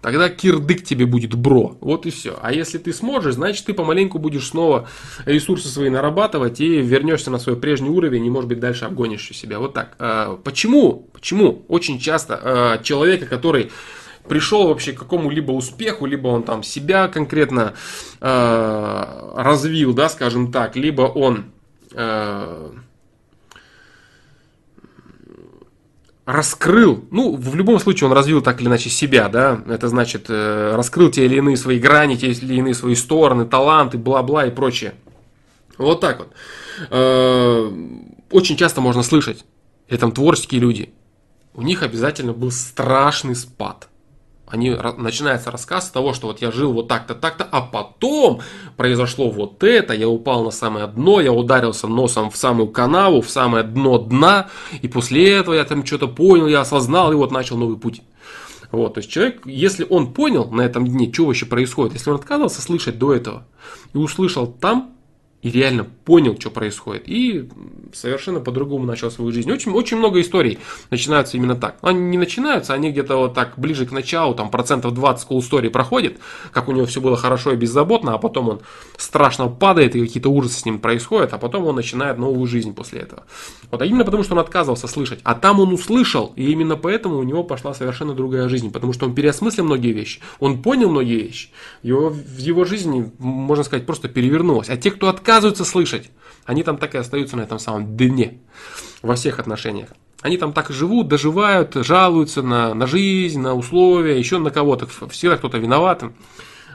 Тогда 0.03 0.29
кирдык 0.29 0.83
тебе 0.83 1.05
будет 1.05 1.33
бро. 1.33 1.77
Вот 1.79 2.05
и 2.05 2.09
все. 2.09 2.37
А 2.41 2.51
если 2.51 2.77
ты 2.77 2.91
сможешь, 2.91 3.35
значит 3.35 3.65
ты 3.65 3.73
помаленьку 3.73 4.19
будешь 4.19 4.49
снова 4.49 4.89
ресурсы 5.25 5.69
свои 5.69 5.89
нарабатывать 5.89 6.59
и 6.59 6.81
вернешься 6.81 7.31
на 7.31 7.39
свой 7.39 7.55
прежний 7.55 7.89
уровень 7.89 8.25
и, 8.25 8.29
может 8.29 8.49
быть, 8.49 8.59
дальше 8.59 8.83
обгонишь 8.83 9.29
себя. 9.29 9.59
Вот 9.59 9.73
так. 9.73 9.95
А, 9.99 10.35
почему? 10.43 11.07
Почему? 11.13 11.63
Очень 11.69 11.99
часто 11.99 12.37
а, 12.43 12.77
человека, 12.79 13.27
который 13.27 13.71
пришел 14.27 14.67
вообще 14.67 14.91
к 14.91 14.99
какому-либо 14.99 15.53
успеху, 15.53 16.05
либо 16.05 16.27
он 16.27 16.43
там 16.43 16.63
себя 16.63 17.07
конкретно 17.07 17.73
развил, 18.19 19.93
да, 19.93 20.07
скажем 20.07 20.51
так, 20.51 20.77
либо 20.77 21.03
он 21.03 21.51
раскрыл, 26.26 27.05
ну, 27.11 27.36
в 27.36 27.55
любом 27.55 27.80
случае 27.80 28.07
он 28.07 28.13
развил 28.13 28.41
так 28.41 28.61
или 28.61 28.67
иначе 28.67 28.89
себя, 28.89 29.28
да, 29.28 29.61
это 29.67 29.89
значит, 29.89 30.26
э, 30.30 30.76
раскрыл 30.76 31.11
те 31.11 31.26
или 31.26 31.36
иные 31.36 31.57
свои 31.57 31.80
грани, 31.80 32.15
те 32.15 32.32
или 32.32 32.55
иные 32.55 32.74
свои 32.74 32.95
стороны, 32.95 33.45
таланты, 33.45 33.97
бла-бла 33.97 34.45
и 34.45 34.51
прочее. 34.51 34.93
Вот 35.78 35.99
так 35.99 36.19
вот. 36.19 36.32
Э, 36.91 37.71
очень 38.32 38.57
часто 38.57 38.80
можно 38.80 39.03
слышать, 39.03 39.45
это 39.89 40.09
творческие 40.11 40.61
люди, 40.61 40.93
у 41.53 41.61
них 41.61 41.84
обязательно 41.84 42.34
был 42.34 42.51
страшный 42.51 43.36
спад 43.36 43.89
они, 44.53 44.77
начинается 44.97 45.49
рассказ 45.49 45.87
с 45.87 45.89
того, 45.89 46.13
что 46.13 46.27
вот 46.27 46.39
я 46.39 46.51
жил 46.51 46.73
вот 46.73 46.87
так-то, 46.87 47.15
так-то, 47.15 47.43
а 47.43 47.61
потом 47.61 48.41
произошло 48.77 49.31
вот 49.31 49.63
это, 49.63 49.95
я 49.95 50.07
упал 50.07 50.43
на 50.43 50.51
самое 50.51 50.85
дно, 50.85 51.21
я 51.21 51.33
ударился 51.33 51.87
носом 51.87 52.29
в 52.29 52.37
самую 52.37 52.67
канаву, 52.67 53.21
в 53.21 53.31
самое 53.31 53.63
дно 53.63 53.97
дна, 53.97 54.49
и 54.83 54.87
после 54.87 55.33
этого 55.33 55.55
я 55.55 55.63
там 55.63 55.83
что-то 55.83 56.07
понял, 56.07 56.45
я 56.45 56.61
осознал, 56.61 57.11
и 57.11 57.15
вот 57.15 57.31
начал 57.31 57.57
новый 57.57 57.77
путь. 57.77 58.03
Вот, 58.71 58.93
то 58.93 58.99
есть 58.99 59.09
человек, 59.09 59.41
если 59.45 59.87
он 59.89 60.13
понял 60.13 60.47
на 60.51 60.61
этом 60.61 60.87
дне, 60.87 61.11
что 61.11 61.25
вообще 61.25 61.47
происходит, 61.47 61.93
если 61.93 62.11
он 62.11 62.17
отказывался 62.17 62.61
слышать 62.61 62.99
до 62.99 63.11
этого 63.11 63.47
и 63.95 63.97
услышал 63.97 64.45
там, 64.45 64.92
и 65.43 65.51
реально 65.51 65.85
понял, 66.05 66.37
что 66.39 66.49
происходит. 66.49 67.03
И 67.05 67.49
совершенно 67.93 68.39
по-другому 68.39 68.85
начал 68.85 69.11
свою 69.11 69.31
жизнь. 69.31 69.51
Очень, 69.51 69.73
очень 69.73 69.97
много 69.97 70.19
историй 70.21 70.57
начинаются 70.89 71.37
именно 71.37 71.55
так. 71.55 71.77
Они 71.81 71.99
не 71.99 72.17
начинаются, 72.17 72.73
они 72.73 72.91
где-то 72.91 73.17
вот 73.17 73.33
так 73.33 73.53
ближе 73.57 73.85
к 73.85 73.91
началу, 73.91 74.33
там 74.33 74.49
процентов 74.49 74.93
20 74.93 75.29
cool 75.29 75.39
story 75.39 75.69
проходит, 75.69 76.17
как 76.51 76.69
у 76.69 76.71
него 76.71 76.85
все 76.85 77.01
было 77.01 77.17
хорошо 77.17 77.51
и 77.51 77.55
беззаботно, 77.57 78.13
а 78.13 78.17
потом 78.17 78.49
он 78.49 78.61
страшно 78.97 79.49
падает, 79.49 79.95
и 79.95 80.01
какие-то 80.01 80.29
ужасы 80.29 80.61
с 80.61 80.65
ним 80.65 80.79
происходят, 80.79 81.33
а 81.33 81.37
потом 81.37 81.65
он 81.65 81.75
начинает 81.75 82.17
новую 82.17 82.47
жизнь 82.47 82.73
после 82.73 83.01
этого. 83.01 83.23
Вот, 83.69 83.81
а 83.81 83.85
именно 83.85 84.05
потому, 84.05 84.23
что 84.23 84.33
он 84.33 84.39
отказывался 84.39 84.87
слышать. 84.87 85.19
А 85.23 85.35
там 85.35 85.59
он 85.59 85.73
услышал, 85.73 86.31
и 86.37 86.51
именно 86.51 86.77
поэтому 86.77 87.17
у 87.17 87.23
него 87.23 87.43
пошла 87.43 87.73
совершенно 87.73 88.13
другая 88.13 88.47
жизнь, 88.47 88.71
потому 88.71 88.93
что 88.93 89.05
он 89.05 89.13
переосмыслил 89.13 89.65
многие 89.65 89.91
вещи, 89.91 90.21
он 90.39 90.61
понял 90.61 90.89
многие 90.89 91.19
вещи, 91.19 91.49
его, 91.81 92.09
в 92.09 92.37
его 92.37 92.63
жизни, 92.63 93.11
можно 93.19 93.65
сказать, 93.65 93.85
просто 93.85 94.07
перевернулось. 94.07 94.69
А 94.69 94.77
те, 94.77 94.89
кто 94.89 95.09
отказывался, 95.09 95.32
отказываются 95.34 95.65
слышать. 95.65 96.11
Они 96.45 96.63
там 96.63 96.77
так 96.77 96.93
и 96.93 96.99
остаются 96.99 97.36
на 97.38 97.41
этом 97.41 97.57
самом 97.57 97.97
дне 97.97 98.39
во 99.01 99.15
всех 99.15 99.39
отношениях. 99.39 99.89
Они 100.21 100.38
там 100.38 100.53
так 100.53 100.69
и 100.69 100.73
живут, 100.73 101.07
доживают, 101.07 101.73
жалуются 101.73 102.43
на, 102.43 102.75
на 102.75 102.86
жизнь, 102.86 103.41
на 103.41 103.55
условия, 103.55 104.17
еще 104.19 104.38
на 104.38 104.51
кого-то. 104.51 104.86
Всегда 105.09 105.38
кто-то 105.38 105.57
виноват. 105.57 106.03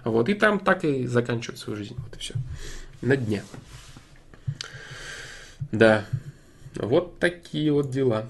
Вот, 0.05 0.29
и 0.29 0.35
там 0.35 0.59
так 0.59 0.85
и 0.85 1.07
заканчивают 1.07 1.61
свою 1.61 1.77
жизнь. 1.77 1.95
Вот 1.99 2.17
и 2.17 2.19
все. 2.19 2.35
На 3.01 3.17
дне. 3.17 3.45
Да. 5.71 6.05
Вот 6.75 7.21
такие 7.21 7.73
вот 7.73 7.91
дела. 7.91 8.27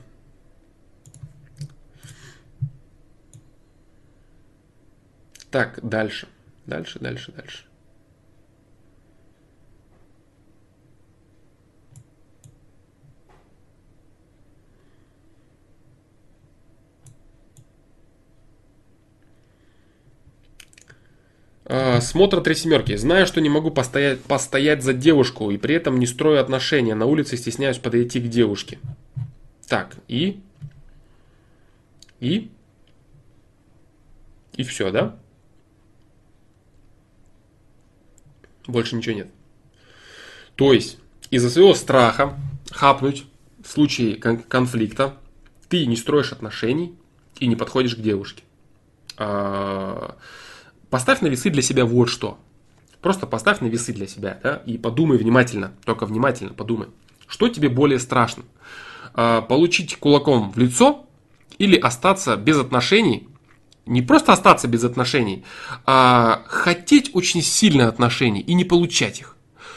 Так, 5.51 5.79
дальше. 5.83 6.29
Дальше, 6.67 6.99
дальше, 6.99 7.33
дальше. 7.33 7.68
А, 21.71 22.01
смотр 22.01 22.41
три 22.41 22.55
семерки. 22.55 22.97
Знаю, 22.97 23.27
что 23.27 23.43
не 23.43 23.51
могу 23.51 23.71
постоять, 23.71 24.23
постоять 24.23 24.83
за 24.83 24.95
девушку 24.95 25.51
и 25.51 25.59
при 25.59 25.75
этом 25.75 25.99
не 25.99 26.07
строю 26.07 26.41
отношения. 26.41 26.95
На 26.95 27.05
улице 27.05 27.37
стесняюсь 27.37 27.77
подойти 27.77 28.21
к 28.21 28.29
девушке. 28.29 28.79
Так, 29.69 29.97
и? 30.09 30.41
И? 32.21 32.51
И 34.55 34.63
все, 34.65 34.91
да? 34.91 35.17
Больше 38.67 38.97
ничего 38.97 39.17
нет. 39.17 39.29
То 40.57 40.73
есть, 40.73 40.99
из-за 41.31 41.51
своего 41.51 41.75
страха 41.75 42.35
хапнуть 42.71 43.27
в 43.63 43.69
случае 43.69 44.17
кон- 44.17 44.43
конфликта 44.43 45.17
ты 45.69 45.85
не 45.85 45.97
строишь 45.97 46.33
отношений 46.33 46.95
и 47.39 47.47
не 47.47 47.57
подходишь 47.57 47.95
к 47.95 48.01
девушке. 48.01 48.43
А- 49.19 50.17
Поставь 50.91 51.21
на 51.21 51.27
весы 51.27 51.51
для 51.51 51.63
себя 51.63 51.85
вот 51.85 52.09
что. 52.09 52.39
Просто 53.01 53.27
поставь 53.27 53.61
на 53.61 53.67
весы 53.67 53.93
для 53.93 54.07
себя, 54.07 54.41
да, 54.43 54.57
и 54.67 54.77
подумай 54.77 55.19
внимательно, 55.19 55.73
только 55.85 56.05
внимательно 56.05 56.53
подумай, 56.53 56.89
что 57.29 57.49
тебе 57.49 57.69
более 57.69 58.01
страшно. 58.01 58.43
А, 59.15 59.43
получить 59.43 59.97
кулаком 59.97 60.51
в 60.51 60.59
лицо 60.59 61.07
или 61.59 61.77
остаться 61.77 62.37
без 62.37 62.59
отношений, 62.59 63.29
не 63.87 64.03
просто 64.03 64.33
остаться 64.33 64.67
без 64.69 64.85
отношений, 64.85 65.45
а 65.87 66.43
хотеть 66.47 67.11
очень 67.15 67.43
сильно 67.43 67.89
отношений 67.89 68.41
и 68.41 68.55
не 68.55 68.65
получать 68.65 69.21
их. 69.21 69.37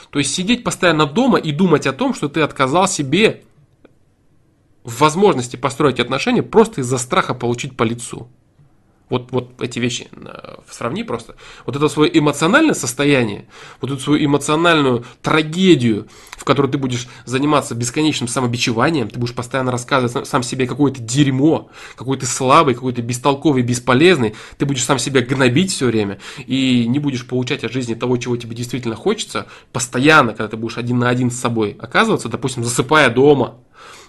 То 0.09 0.19
есть 0.19 0.33
сидеть 0.33 0.63
постоянно 0.63 1.05
дома 1.05 1.37
и 1.37 1.51
думать 1.51 1.87
о 1.87 1.93
том, 1.93 2.13
что 2.13 2.27
ты 2.27 2.41
отказал 2.41 2.87
себе 2.87 3.43
в 4.83 4.99
возможности 4.99 5.55
построить 5.55 5.99
отношения 5.99 6.43
просто 6.43 6.81
из-за 6.81 6.97
страха 6.97 7.33
получить 7.33 7.77
по 7.77 7.83
лицу. 7.83 8.27
Вот, 9.11 9.29
вот 9.31 9.61
эти 9.61 9.77
вещи 9.77 10.07
э, 10.13 10.55
сравни 10.69 11.03
просто. 11.03 11.35
Вот 11.65 11.75
это 11.75 11.89
свое 11.89 12.17
эмоциональное 12.17 12.73
состояние, 12.73 13.45
вот 13.81 13.91
эту 13.91 13.99
свою 13.99 14.25
эмоциональную 14.25 15.03
трагедию, 15.21 16.07
в 16.37 16.45
которой 16.45 16.71
ты 16.71 16.77
будешь 16.77 17.09
заниматься 17.25 17.75
бесконечным 17.75 18.29
самобичеванием, 18.29 19.09
ты 19.09 19.19
будешь 19.19 19.35
постоянно 19.35 19.69
рассказывать 19.69 20.25
сам 20.25 20.43
себе 20.43 20.65
какое-то 20.65 21.01
дерьмо, 21.01 21.69
какой 21.97 22.17
то 22.17 22.25
слабый, 22.25 22.73
какой 22.73 22.93
то 22.93 23.01
бестолковый, 23.01 23.63
бесполезный, 23.63 24.33
ты 24.57 24.65
будешь 24.65 24.85
сам 24.85 24.97
себя 24.97 25.19
гнобить 25.19 25.73
все 25.73 25.87
время 25.87 26.19
и 26.47 26.87
не 26.87 26.99
будешь 26.99 27.27
получать 27.27 27.65
от 27.65 27.73
жизни 27.73 27.95
того, 27.95 28.15
чего 28.15 28.37
тебе 28.37 28.55
действительно 28.55 28.95
хочется, 28.95 29.47
постоянно, 29.73 30.31
когда 30.31 30.47
ты 30.47 30.55
будешь 30.55 30.77
один 30.77 30.99
на 30.99 31.09
один 31.09 31.31
с 31.31 31.37
собой 31.37 31.75
оказываться, 31.77 32.29
допустим, 32.29 32.63
засыпая 32.63 33.09
дома, 33.09 33.57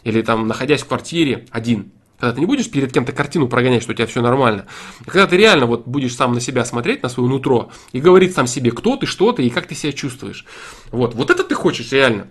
или 0.04 0.22
там 0.22 0.46
находясь 0.46 0.82
в 0.82 0.86
квартире 0.86 1.46
один, 1.50 1.90
когда 2.22 2.34
ты 2.34 2.40
не 2.40 2.46
будешь 2.46 2.70
перед 2.70 2.92
кем-то 2.92 3.10
картину 3.10 3.48
прогонять, 3.48 3.82
что 3.82 3.90
у 3.90 3.94
тебя 3.96 4.06
все 4.06 4.22
нормально. 4.22 4.66
А 5.00 5.10
когда 5.10 5.26
ты 5.26 5.36
реально 5.36 5.66
вот 5.66 5.88
будешь 5.88 6.14
сам 6.14 6.34
на 6.34 6.40
себя 6.40 6.64
смотреть, 6.64 7.02
на 7.02 7.08
свое 7.08 7.28
нутро, 7.28 7.72
и 7.90 7.98
говорить 7.98 8.32
сам 8.32 8.46
себе, 8.46 8.70
кто 8.70 8.96
ты, 8.96 9.06
что 9.06 9.32
ты 9.32 9.44
и 9.44 9.50
как 9.50 9.66
ты 9.66 9.74
себя 9.74 9.90
чувствуешь. 9.90 10.46
Вот, 10.92 11.16
вот 11.16 11.30
это 11.30 11.42
ты 11.42 11.56
хочешь 11.56 11.90
реально. 11.90 12.28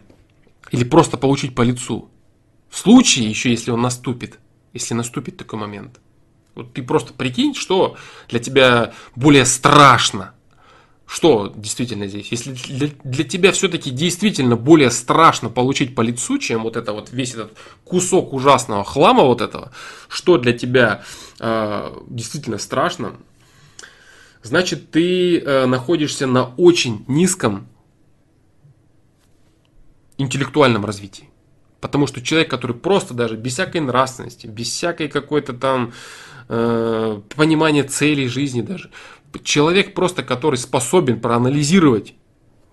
Или 0.70 0.86
просто 0.86 1.18
получить 1.18 1.56
по 1.56 1.62
лицу. 1.62 2.10
В 2.70 2.78
случае 2.78 3.30
еще, 3.30 3.50
если 3.50 3.70
он 3.70 3.82
наступит. 3.82 4.40
Если 4.72 4.94
наступит 4.94 5.36
такой 5.36 5.60
момент. 5.60 6.00
Вот 6.56 6.72
ты 6.72 6.84
просто 6.84 7.12
прикинь, 7.12 7.54
что 7.54 7.98
для 8.30 8.40
тебя 8.40 8.94
более 9.18 9.44
страшно 9.44 10.36
что 11.12 11.52
действительно 11.54 12.08
здесь? 12.08 12.32
Если 12.32 12.54
для, 12.54 12.90
для 13.04 13.26
тебя 13.26 13.52
все-таки 13.52 13.92
действительно 13.92 14.56
более 14.56 14.90
страшно 14.90 15.50
получить 15.50 15.94
по 15.94 16.00
лицу, 16.00 16.38
чем 16.38 16.64
вот 16.64 16.78
это 16.78 16.94
вот 16.94 17.12
весь 17.12 17.34
этот 17.34 17.52
кусок 17.84 18.32
ужасного 18.32 18.86
хлама 18.86 19.24
вот 19.24 19.42
этого, 19.42 19.74
что 20.08 20.38
для 20.38 20.54
тебя 20.54 21.04
э, 21.42 21.98
действительно 22.08 22.58
страшно, 22.58 23.18
значит 24.42 24.92
ты 24.92 25.40
э, 25.40 25.66
находишься 25.66 26.28
на 26.28 26.46
очень 26.56 27.04
низком 27.10 27.68
интеллектуальном 30.18 30.86
развитии. 30.86 31.30
Потому 31.82 32.08
что 32.08 32.22
человек, 32.22 32.50
который 32.50 32.78
просто 32.78 33.14
даже 33.14 33.36
без 33.36 33.52
всякой 33.56 33.82
нравственности, 33.82 34.48
без 34.48 34.70
всякой 34.70 35.10
какой-то 35.10 35.52
там 35.52 35.92
э, 36.48 37.22
понимания 37.36 37.84
целей 37.84 38.30
жизни 38.30 38.62
даже, 38.62 38.92
человек 39.44 39.94
просто, 39.94 40.24
который 40.24 40.58
способен 40.58 41.20
проанализировать 41.20 42.16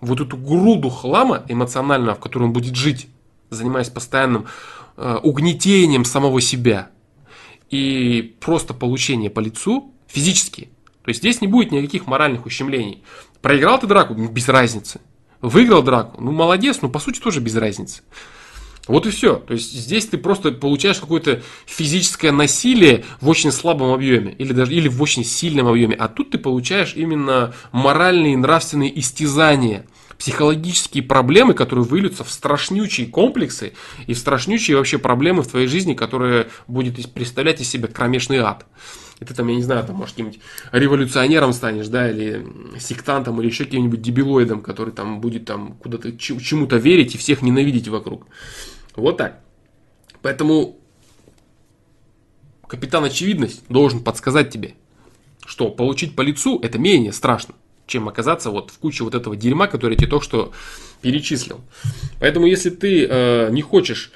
вот 0.01 0.21
эту 0.21 0.37
груду 0.37 0.89
хлама 0.89 1.43
эмоционального, 1.47 2.15
в 2.15 2.19
котором 2.19 2.47
он 2.47 2.53
будет 2.53 2.75
жить, 2.75 3.07
занимаясь 3.49 3.89
постоянным 3.89 4.47
э, 4.97 5.19
угнетением 5.23 6.05
самого 6.05 6.41
себя 6.41 6.89
и 7.69 8.35
просто 8.39 8.73
получение 8.73 9.29
по 9.29 9.39
лицу 9.39 9.93
физически. 10.07 10.69
То 11.03 11.09
есть 11.09 11.19
здесь 11.21 11.41
не 11.41 11.47
будет 11.47 11.71
никаких 11.71 12.07
моральных 12.07 12.45
ущемлений. 12.45 13.03
Проиграл 13.41 13.79
ты 13.79 13.87
драку, 13.87 14.13
без 14.13 14.47
разницы. 14.47 15.01
Выиграл 15.41 15.81
драку, 15.81 16.21
ну 16.21 16.31
молодец, 16.31 16.81
но 16.81 16.89
по 16.89 16.99
сути 16.99 17.19
тоже 17.19 17.39
без 17.39 17.55
разницы. 17.55 18.03
Вот 18.89 19.05
и 19.05 19.11
все. 19.11 19.35
То 19.35 19.53
есть 19.53 19.71
здесь 19.71 20.07
ты 20.07 20.17
просто 20.17 20.51
получаешь 20.51 20.99
какое-то 20.99 21.43
физическое 21.67 22.31
насилие 22.31 23.05
в 23.21 23.29
очень 23.29 23.51
слабом 23.51 23.93
объеме 23.93 24.33
или 24.33 24.51
даже 24.51 24.73
или 24.73 24.87
в 24.87 24.99
очень 24.99 25.23
сильном 25.23 25.67
объеме. 25.67 25.95
А 25.95 26.07
тут 26.07 26.31
ты 26.31 26.39
получаешь 26.39 26.93
именно 26.95 27.53
моральные 27.71 28.33
и 28.33 28.35
нравственные 28.35 28.99
истязания 28.99 29.85
психологические 30.17 31.03
проблемы, 31.03 31.53
которые 31.53 31.85
выльются 31.85 32.23
в 32.23 32.31
страшнючие 32.31 33.05
комплексы 33.05 33.73
и 34.07 34.15
в 34.15 34.17
страшнючие 34.17 34.75
вообще 34.75 34.97
проблемы 34.97 35.43
в 35.43 35.47
твоей 35.47 35.67
жизни, 35.67 35.93
которые 35.93 36.47
будет 36.67 37.13
представлять 37.13 37.61
из 37.61 37.69
себя 37.69 37.87
кромешный 37.87 38.39
ад. 38.39 38.65
И 39.19 39.25
ты 39.25 39.35
там, 39.35 39.47
я 39.49 39.55
не 39.55 39.63
знаю, 39.63 39.85
там, 39.85 39.97
может, 39.97 40.15
каким-нибудь 40.15 40.39
революционером 40.71 41.53
станешь, 41.53 41.89
да, 41.89 42.09
или 42.09 42.43
сектантом, 42.79 43.39
или 43.39 43.49
еще 43.49 43.65
каким-нибудь 43.65 44.01
дебилоидом, 44.01 44.61
который 44.61 44.93
там 44.93 45.21
будет 45.21 45.45
там 45.45 45.73
куда-то 45.73 46.17
чему-то 46.17 46.77
верить 46.77 47.13
и 47.13 47.17
всех 47.19 47.43
ненавидеть 47.43 47.87
вокруг. 47.87 48.25
Вот 48.99 49.17
так. 49.17 49.39
Поэтому 50.21 50.77
капитан 52.67 53.03
очевидность 53.03 53.63
должен 53.69 54.03
подсказать 54.03 54.51
тебе, 54.51 54.75
что 55.45 55.69
получить 55.69 56.15
по 56.15 56.21
лицу 56.21 56.59
это 56.61 56.77
менее 56.77 57.13
страшно, 57.13 57.55
чем 57.87 58.07
оказаться 58.07 58.51
вот 58.51 58.71
в 58.71 58.77
куче 58.77 59.03
вот 59.03 59.15
этого 59.15 59.35
дерьма, 59.35 59.67
которое 59.67 59.93
я 59.93 59.97
тебе 59.97 60.09
только 60.09 60.25
что 60.25 60.53
перечислил. 61.01 61.61
Поэтому 62.19 62.45
если 62.45 62.69
ты 62.69 63.05
э, 63.05 63.49
не 63.51 63.61
хочешь 63.61 64.11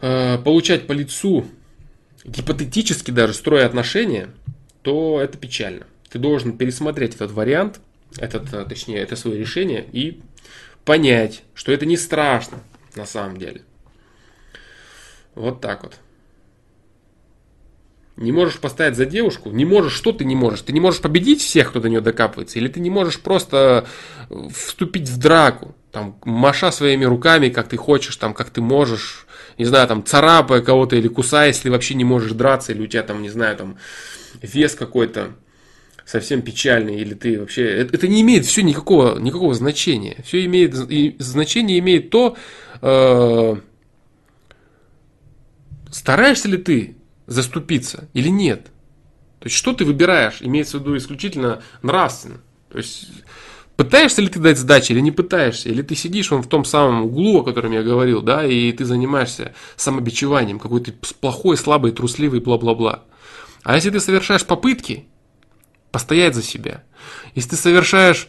э, 0.00 0.38
получать 0.38 0.86
по 0.86 0.92
лицу, 0.92 1.46
гипотетически 2.24 3.10
даже 3.10 3.34
строя 3.34 3.66
отношения, 3.66 4.30
то 4.82 5.20
это 5.20 5.36
печально. 5.36 5.86
Ты 6.10 6.18
должен 6.18 6.56
пересмотреть 6.56 7.14
этот 7.14 7.32
вариант, 7.32 7.80
этот, 8.16 8.52
э, 8.54 8.64
точнее, 8.64 8.98
это 9.00 9.16
свое 9.16 9.38
решение 9.38 9.86
и 9.92 10.20
понять, 10.84 11.42
что 11.54 11.72
это 11.72 11.84
не 11.84 11.96
страшно, 11.96 12.60
на 12.96 13.06
самом 13.06 13.36
деле. 13.36 13.62
Вот 15.34 15.60
так 15.60 15.82
вот. 15.82 15.98
Не 18.16 18.32
можешь 18.32 18.58
поставить 18.58 18.96
за 18.96 19.06
девушку, 19.06 19.50
не 19.50 19.64
можешь, 19.64 19.92
что 19.92 20.10
ты 20.10 20.24
не 20.24 20.34
можешь? 20.34 20.62
Ты 20.62 20.72
не 20.72 20.80
можешь 20.80 21.00
победить 21.00 21.40
всех, 21.40 21.70
кто 21.70 21.78
до 21.78 21.88
нее 21.88 22.00
докапывается, 22.00 22.58
или 22.58 22.66
ты 22.66 22.80
не 22.80 22.90
можешь 22.90 23.20
просто 23.20 23.86
э, 24.28 24.48
вступить 24.52 25.08
в 25.08 25.18
драку, 25.18 25.76
там, 25.92 26.18
маша 26.24 26.72
своими 26.72 27.04
руками, 27.04 27.48
как 27.48 27.68
ты 27.68 27.76
хочешь, 27.76 28.16
там, 28.16 28.34
как 28.34 28.50
ты 28.50 28.60
можешь, 28.60 29.26
не 29.56 29.64
знаю, 29.64 29.86
там, 29.86 30.04
царапая 30.04 30.62
кого-то 30.62 30.96
или 30.96 31.06
кусая, 31.06 31.48
если 31.48 31.70
вообще 31.70 31.94
не 31.94 32.04
можешь 32.04 32.32
драться, 32.32 32.72
или 32.72 32.82
у 32.82 32.86
тебя 32.88 33.04
там, 33.04 33.22
не 33.22 33.30
знаю, 33.30 33.56
там, 33.56 33.78
вес 34.42 34.74
какой-то 34.74 35.36
совсем 36.04 36.42
печальный, 36.42 36.96
или 36.96 37.14
ты 37.14 37.38
вообще... 37.38 37.68
Это, 37.68 37.94
это 37.94 38.08
не 38.08 38.22
имеет 38.22 38.46
все 38.46 38.62
никакого, 38.62 39.18
никакого 39.18 39.54
значения. 39.54 40.16
Все 40.24 40.44
имеет... 40.46 40.74
И 40.90 41.16
значение 41.18 41.78
имеет 41.78 42.10
то, 42.10 42.36
э, 42.80 43.56
стараешься 45.90 46.48
ли 46.48 46.58
ты 46.58 46.96
заступиться 47.26 48.08
или 48.12 48.28
нет. 48.28 48.66
То 49.40 49.46
есть, 49.46 49.56
что 49.56 49.72
ты 49.72 49.84
выбираешь, 49.84 50.38
имеется 50.40 50.78
в 50.78 50.80
виду 50.80 50.96
исключительно 50.96 51.62
нравственно. 51.82 52.40
То 52.70 52.78
есть, 52.78 53.08
пытаешься 53.76 54.20
ли 54.20 54.28
ты 54.28 54.40
дать 54.40 54.58
сдачи 54.58 54.92
или 54.92 55.00
не 55.00 55.12
пытаешься, 55.12 55.68
или 55.68 55.82
ты 55.82 55.94
сидишь 55.94 56.30
вон 56.30 56.42
в 56.42 56.48
том 56.48 56.64
самом 56.64 57.04
углу, 57.04 57.40
о 57.40 57.44
котором 57.44 57.72
я 57.72 57.82
говорил, 57.82 58.22
да, 58.22 58.44
и 58.44 58.72
ты 58.72 58.84
занимаешься 58.84 59.54
самобичеванием, 59.76 60.58
какой 60.58 60.80
то 60.80 60.92
плохой, 61.20 61.56
слабый, 61.56 61.92
трусливый, 61.92 62.40
бла-бла-бла. 62.40 63.04
А 63.62 63.74
если 63.74 63.90
ты 63.90 64.00
совершаешь 64.00 64.44
попытки, 64.44 65.06
постоять 65.90 66.34
за 66.34 66.42
себя. 66.42 66.84
Если 67.34 67.50
ты 67.50 67.56
совершаешь 67.56 68.28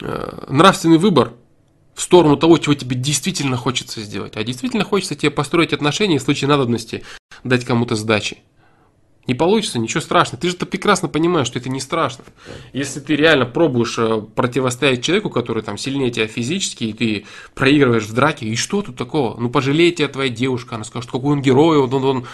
э, 0.00 0.46
нравственный 0.48 0.98
выбор 0.98 1.32
в 1.98 2.02
сторону 2.02 2.36
того, 2.36 2.58
чего 2.58 2.74
тебе 2.74 2.94
действительно 2.94 3.56
хочется 3.56 4.00
сделать, 4.00 4.36
а 4.36 4.44
действительно 4.44 4.84
хочется 4.84 5.16
тебе 5.16 5.32
построить 5.32 5.72
отношения 5.72 6.20
в 6.20 6.22
случае 6.22 6.46
надобности 6.46 7.02
дать 7.42 7.64
кому-то 7.64 7.96
сдачи. 7.96 8.38
Не 9.28 9.34
получится, 9.34 9.78
ничего 9.78 10.00
страшного. 10.00 10.40
Ты 10.40 10.48
же 10.48 10.56
-то 10.56 10.64
прекрасно 10.64 11.06
понимаешь, 11.06 11.46
что 11.46 11.58
это 11.58 11.68
не 11.68 11.80
страшно. 11.80 12.24
Если 12.72 12.98
ты 12.98 13.14
реально 13.14 13.44
пробуешь 13.44 13.98
э, 13.98 14.22
противостоять 14.34 15.04
человеку, 15.04 15.28
который 15.28 15.62
там 15.62 15.76
сильнее 15.76 16.10
тебя 16.10 16.26
физически, 16.26 16.84
и 16.84 16.92
ты 16.94 17.26
проигрываешь 17.54 18.04
в 18.04 18.14
драке, 18.14 18.46
и 18.46 18.56
что 18.56 18.80
тут 18.80 18.96
такого? 18.96 19.38
Ну, 19.38 19.50
пожалей 19.50 19.92
тебя 19.92 20.08
твоя 20.08 20.30
девушка, 20.30 20.76
она 20.76 20.84
скажет, 20.84 21.10
какой 21.10 21.32
он 21.34 21.42
герой, 21.42 21.76
он, 21.76 21.92
он, 21.92 22.04
он 22.04 22.26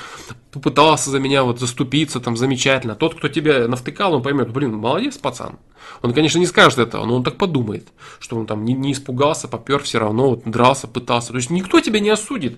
попытался 0.52 1.10
за 1.10 1.18
меня 1.18 1.42
вот 1.42 1.58
заступиться, 1.58 2.20
там, 2.20 2.36
замечательно. 2.36 2.94
Тот, 2.94 3.16
кто 3.16 3.26
тебя 3.28 3.66
навтыкал, 3.66 4.14
он 4.14 4.22
поймет, 4.22 4.52
блин, 4.52 4.76
молодец, 4.76 5.18
пацан. 5.18 5.58
Он, 6.02 6.14
конечно, 6.14 6.38
не 6.38 6.46
скажет 6.46 6.78
этого, 6.78 7.04
но 7.04 7.16
он 7.16 7.24
так 7.24 7.36
подумает, 7.36 7.88
что 8.20 8.36
он 8.36 8.46
там 8.46 8.64
не, 8.64 8.72
не 8.72 8.92
испугался, 8.92 9.48
попер 9.48 9.82
все 9.82 9.98
равно, 9.98 10.30
вот, 10.30 10.42
дрался, 10.44 10.86
пытался. 10.86 11.32
То 11.32 11.38
есть 11.38 11.50
никто 11.50 11.80
тебя 11.80 11.98
не 11.98 12.10
осудит. 12.10 12.56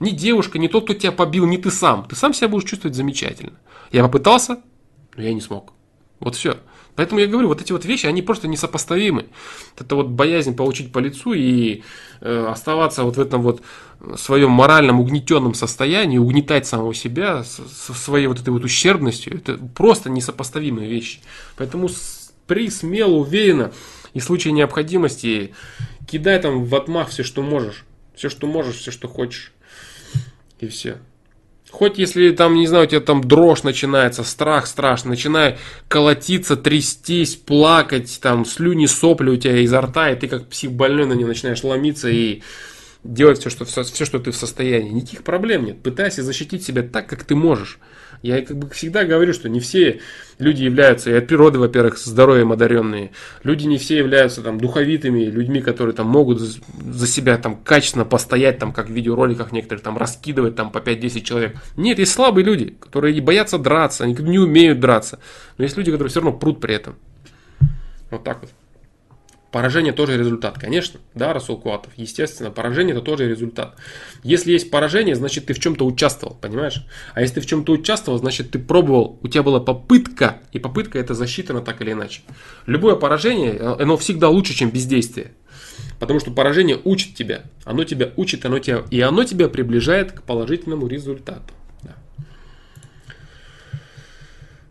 Ни 0.00 0.10
девушка, 0.10 0.58
ни 0.58 0.66
тот, 0.66 0.84
кто 0.84 0.94
тебя 0.94 1.12
побил, 1.12 1.46
ни 1.46 1.56
ты 1.56 1.70
сам. 1.70 2.04
Ты 2.08 2.16
сам 2.16 2.34
себя 2.34 2.48
будешь 2.48 2.68
чувствовать 2.68 2.96
замечательно. 2.96 3.52
Я 3.92 4.02
попытался, 4.02 4.60
но 5.16 5.22
я 5.22 5.32
не 5.32 5.40
смог. 5.40 5.72
Вот 6.20 6.34
все. 6.34 6.56
Поэтому 6.96 7.20
я 7.20 7.26
говорю, 7.26 7.48
вот 7.48 7.60
эти 7.60 7.72
вот 7.72 7.84
вещи, 7.84 8.06
они 8.06 8.22
просто 8.22 8.48
несопоставимы. 8.48 9.26
Это 9.78 9.96
вот 9.96 10.08
боязнь 10.08 10.56
получить 10.56 10.92
по 10.92 10.98
лицу 10.98 11.34
и 11.34 11.82
э, 12.22 12.46
оставаться 12.50 13.04
вот 13.04 13.18
в 13.18 13.20
этом 13.20 13.42
вот 13.42 13.62
своем 14.16 14.50
моральном 14.50 15.00
угнетенном 15.00 15.52
состоянии, 15.52 16.16
угнетать 16.16 16.66
самого 16.66 16.94
себя 16.94 17.44
со 17.44 17.92
своей 17.92 18.26
вот 18.28 18.40
этой 18.40 18.48
вот 18.48 18.64
ущербностью, 18.64 19.36
это 19.36 19.58
просто 19.58 20.08
несопоставимые 20.08 20.88
вещи. 20.88 21.20
Поэтому 21.56 21.90
при 22.46 22.70
смело, 22.70 23.16
уверенно 23.16 23.72
и 24.14 24.20
в 24.20 24.24
случае 24.24 24.52
необходимости 24.52 25.54
кидай 26.06 26.40
там 26.40 26.64
в 26.64 26.74
отмах 26.74 27.10
все, 27.10 27.22
что 27.22 27.42
можешь. 27.42 27.84
Все, 28.14 28.30
что 28.30 28.46
можешь, 28.46 28.76
все, 28.76 28.90
что 28.90 29.08
хочешь. 29.08 29.52
И 30.60 30.66
все. 30.68 30.98
Хоть 31.70 31.98
если 31.98 32.30
там, 32.30 32.54
не 32.54 32.66
знаю, 32.66 32.84
у 32.84 32.88
тебя 32.88 33.00
там 33.00 33.22
дрожь 33.22 33.62
начинается, 33.62 34.22
страх 34.22 34.66
страшно, 34.66 35.10
начинай 35.10 35.58
колотиться, 35.88 36.56
трястись, 36.56 37.36
плакать, 37.36 38.18
там 38.22 38.44
слюни, 38.44 38.86
сопли 38.86 39.30
у 39.30 39.36
тебя 39.36 39.58
изо 39.58 39.80
рта, 39.80 40.10
и 40.10 40.16
ты 40.16 40.28
как 40.28 40.48
психбольной 40.48 41.06
на 41.06 41.12
нее 41.12 41.26
начинаешь 41.26 41.64
ломиться 41.64 42.08
и 42.08 42.42
делать 43.02 43.40
все, 43.40 43.50
что, 43.50 43.64
все, 43.64 44.04
что 44.04 44.18
ты 44.18 44.30
в 44.30 44.36
состоянии. 44.36 44.90
Никаких 44.90 45.22
проблем 45.22 45.64
нет. 45.64 45.82
Пытайся 45.82 46.22
защитить 46.22 46.64
себя 46.64 46.82
так, 46.82 47.08
как 47.08 47.24
ты 47.24 47.34
можешь. 47.34 47.78
Я 48.26 48.42
как 48.42 48.56
бы 48.56 48.68
всегда 48.70 49.04
говорю, 49.04 49.32
что 49.32 49.48
не 49.48 49.60
все 49.60 50.00
люди 50.40 50.64
являются, 50.64 51.10
и 51.10 51.14
от 51.14 51.28
природы, 51.28 51.60
во-первых, 51.60 51.96
здоровьем 51.96 52.50
одаренные. 52.50 53.12
Люди 53.44 53.66
не 53.66 53.78
все 53.78 53.98
являются 53.98 54.42
там 54.42 54.58
духовитыми, 54.58 55.26
людьми, 55.26 55.60
которые 55.60 55.94
там 55.94 56.08
могут 56.08 56.40
за 56.40 57.06
себя 57.06 57.38
там 57.38 57.56
качественно 57.56 58.04
постоять, 58.04 58.58
там, 58.58 58.72
как 58.72 58.88
в 58.88 58.92
видеороликах 58.92 59.52
некоторых, 59.52 59.84
там, 59.84 59.96
раскидывать 59.96 60.56
там 60.56 60.72
по 60.72 60.78
5-10 60.78 61.22
человек. 61.22 61.56
Нет, 61.76 62.00
есть 62.00 62.12
слабые 62.12 62.44
люди, 62.44 62.76
которые 62.80 63.14
не 63.14 63.20
боятся 63.20 63.58
драться, 63.58 64.02
они 64.02 64.14
не 64.14 64.40
умеют 64.40 64.80
драться. 64.80 65.20
Но 65.56 65.64
есть 65.64 65.76
люди, 65.76 65.92
которые 65.92 66.10
все 66.10 66.20
равно 66.20 66.36
прут 66.36 66.60
при 66.60 66.74
этом. 66.74 66.96
Вот 68.10 68.24
так 68.24 68.40
вот. 68.40 68.50
Поражение 69.52 69.92
тоже 69.92 70.18
результат, 70.18 70.58
конечно, 70.58 71.00
да, 71.14 71.32
Расул 71.32 71.56
Куатов. 71.56 71.92
Естественно, 71.96 72.50
поражение 72.50 72.94
это 72.94 73.02
тоже 73.02 73.28
результат. 73.28 73.76
Если 74.22 74.52
есть 74.52 74.70
поражение, 74.70 75.14
значит 75.14 75.46
ты 75.46 75.54
в 75.54 75.60
чем-то 75.60 75.86
участвовал, 75.86 76.34
понимаешь? 76.34 76.84
А 77.14 77.20
если 77.20 77.36
ты 77.36 77.40
в 77.40 77.46
чем-то 77.46 77.72
участвовал, 77.72 78.18
значит 78.18 78.50
ты 78.50 78.58
пробовал, 78.58 79.18
у 79.22 79.28
тебя 79.28 79.44
была 79.44 79.60
попытка, 79.60 80.40
и 80.52 80.58
попытка 80.58 80.98
это 80.98 81.14
засчитана 81.14 81.62
так 81.62 81.80
или 81.80 81.92
иначе. 81.92 82.22
Любое 82.66 82.96
поражение, 82.96 83.58
оно 83.58 83.96
всегда 83.96 84.28
лучше, 84.28 84.52
чем 84.52 84.70
бездействие. 84.70 85.32
Потому 86.00 86.20
что 86.20 86.32
поражение 86.32 86.78
учит 86.84 87.14
тебя, 87.14 87.44
оно 87.64 87.84
тебя 87.84 88.10
учит, 88.16 88.44
оно 88.44 88.58
тебя, 88.58 88.84
и 88.90 89.00
оно 89.00 89.24
тебя 89.24 89.48
приближает 89.48 90.12
к 90.12 90.22
положительному 90.22 90.86
результату. 90.86 91.54
Да. 91.82 91.94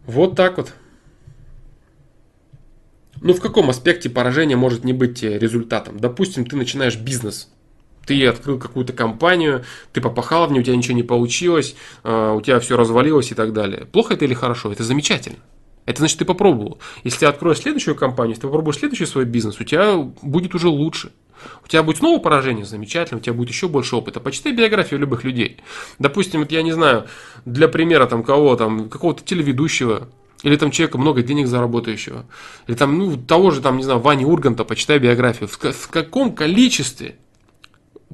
Вот 0.05 0.35
так 0.35 0.57
вот. 0.57 0.73
Ну, 3.25 3.33
в 3.33 3.41
каком 3.41 3.71
аспекте 3.71 4.07
поражение 4.07 4.55
может 4.55 4.83
не 4.83 4.93
быть 4.93 5.23
э, 5.23 5.39
результатом? 5.39 5.99
Допустим, 5.99 6.45
ты 6.45 6.55
начинаешь 6.55 6.95
бизнес. 6.95 7.49
Ты 8.05 8.23
открыл 8.27 8.59
какую-то 8.59 8.93
компанию, 8.93 9.63
ты 9.93 9.99
попахал 9.99 10.45
в 10.45 10.51
нее, 10.51 10.61
у 10.61 10.63
тебя 10.63 10.75
ничего 10.75 10.95
не 10.95 11.01
получилось, 11.01 11.75
э, 12.03 12.33
у 12.37 12.39
тебя 12.41 12.59
все 12.59 12.77
развалилось 12.77 13.31
и 13.31 13.33
так 13.33 13.51
далее. 13.51 13.87
Плохо 13.91 14.13
это 14.13 14.25
или 14.25 14.35
хорошо? 14.35 14.71
Это 14.71 14.83
замечательно. 14.83 15.39
Это 15.87 16.01
значит, 16.01 16.19
ты 16.19 16.25
попробовал. 16.25 16.77
Если 17.03 17.21
ты 17.21 17.25
откроешь 17.25 17.57
следующую 17.57 17.95
компанию, 17.95 18.33
если 18.33 18.41
ты 18.41 18.47
попробуешь 18.47 18.77
следующий 18.77 19.07
свой 19.07 19.25
бизнес, 19.25 19.59
у 19.59 19.63
тебя 19.63 19.97
будет 20.21 20.53
уже 20.53 20.67
лучше. 20.67 21.11
У 21.63 21.67
тебя 21.67 21.81
будет 21.81 21.97
снова 21.97 22.19
поражение, 22.19 22.63
замечательно, 22.63 23.17
у 23.17 23.23
тебя 23.23 23.33
будет 23.33 23.49
еще 23.49 23.67
больше 23.67 23.95
опыта. 23.95 24.19
Почитай 24.19 24.53
биографию 24.53 24.99
любых 24.99 25.23
людей. 25.23 25.57
Допустим, 25.97 26.41
вот 26.41 26.51
я 26.51 26.61
не 26.61 26.73
знаю, 26.73 27.07
для 27.45 27.69
примера 27.69 28.05
там 28.05 28.23
кого 28.23 28.55
там, 28.55 28.87
какого-то 28.87 29.23
телеведущего, 29.23 30.09
или 30.45 30.57
там 30.57 30.69
человека 30.69 30.99
много 30.99 31.23
денег 31.23 31.47
заработающего. 31.47 32.27
Или 32.67 32.75
там, 32.75 32.99
ну, 32.99 33.17
того 33.17 33.49
же, 33.49 33.61
там, 33.61 33.77
не 33.77 33.83
знаю, 33.83 33.99
Вани 33.99 34.25
Урганта, 34.25 34.63
почитай 34.63 34.99
биографию. 34.99 35.49
В, 35.49 35.57
в 35.57 35.87
каком 35.89 36.35
количестве 36.35 37.15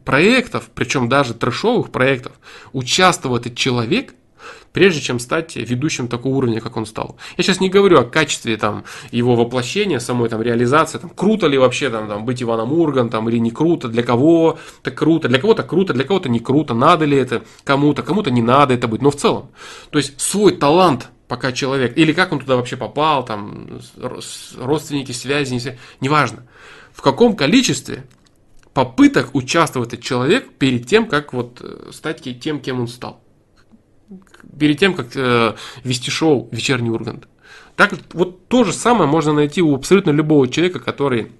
проектов, 0.05 0.69
причем 0.73 1.09
даже 1.09 1.33
трешовых 1.33 1.91
проектов, 1.91 2.31
участвовал 2.71 3.35
этот 3.35 3.57
человек, 3.57 4.13
прежде 4.71 5.01
чем 5.01 5.19
стать 5.19 5.57
ведущим 5.57 6.07
такого 6.07 6.35
уровня, 6.35 6.61
как 6.61 6.77
он 6.77 6.85
стал. 6.85 7.17
Я 7.35 7.43
сейчас 7.43 7.59
не 7.59 7.67
говорю 7.67 7.99
о 7.99 8.05
качестве 8.05 8.55
там, 8.55 8.85
его 9.11 9.35
воплощения, 9.35 9.99
самой 9.99 10.29
там, 10.29 10.41
реализации, 10.41 10.99
там, 10.99 11.09
круто 11.09 11.47
ли 11.47 11.57
вообще 11.57 11.89
там, 11.89 12.07
там, 12.07 12.23
быть 12.23 12.41
Иваном 12.41 12.71
Ургантом 12.71 13.27
или 13.27 13.39
не 13.39 13.51
круто, 13.51 13.89
для 13.89 14.03
кого 14.03 14.57
так 14.83 14.95
круто, 14.95 15.27
для 15.27 15.39
кого-то 15.39 15.63
круто, 15.63 15.93
для 15.93 16.05
кого-то 16.05 16.29
не 16.29 16.39
круто, 16.39 16.73
надо 16.73 17.03
ли 17.03 17.17
это 17.17 17.43
кому-то, 17.65 18.03
кому-то 18.03 18.31
не 18.31 18.41
надо 18.41 18.73
это 18.73 18.87
быть, 18.87 19.01
но 19.01 19.11
в 19.11 19.17
целом. 19.17 19.49
То 19.89 19.97
есть 19.97 20.17
свой 20.21 20.53
талант 20.53 21.09
пока 21.31 21.53
человек, 21.53 21.97
или 21.97 22.11
как 22.11 22.33
он 22.33 22.39
туда 22.41 22.57
вообще 22.57 22.75
попал, 22.75 23.23
там, 23.23 23.79
родственники, 24.57 25.13
связи, 25.13 25.53
не 25.53 25.61
связи, 25.61 25.79
неважно. 26.01 26.45
В 26.91 27.01
каком 27.01 27.37
количестве 27.37 28.03
попыток 28.73 29.33
участвовать 29.33 29.93
этот 29.93 30.03
человек 30.03 30.51
перед 30.59 30.87
тем, 30.87 31.07
как 31.07 31.31
вот 31.31 31.61
э, 31.61 31.91
стать 31.93 32.21
тем, 32.41 32.59
кем 32.59 32.81
он 32.81 32.89
стал. 32.89 33.23
Перед 34.59 34.77
тем, 34.77 34.93
как 34.93 35.15
э, 35.15 35.55
вести 35.85 36.11
шоу 36.11 36.49
«Вечерний 36.51 36.89
Ургант». 36.89 37.29
Так 37.77 37.93
вот 38.11 38.49
то 38.49 38.65
же 38.65 38.73
самое 38.73 39.09
можно 39.09 39.31
найти 39.31 39.61
у 39.61 39.73
абсолютно 39.73 40.11
любого 40.11 40.49
человека, 40.49 40.81
который 40.81 41.31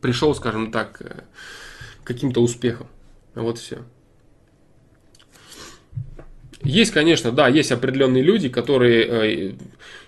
пришел, 0.00 0.32
скажем 0.32 0.70
так, 0.70 1.02
э, 1.02 1.24
каким-то 2.04 2.40
успехам. 2.40 2.86
Вот 3.34 3.58
все. 3.58 3.78
Есть, 6.62 6.90
конечно, 6.92 7.30
да, 7.32 7.48
есть 7.48 7.72
определенные 7.72 8.22
люди, 8.22 8.48
которые 8.48 9.06
э, 9.06 9.52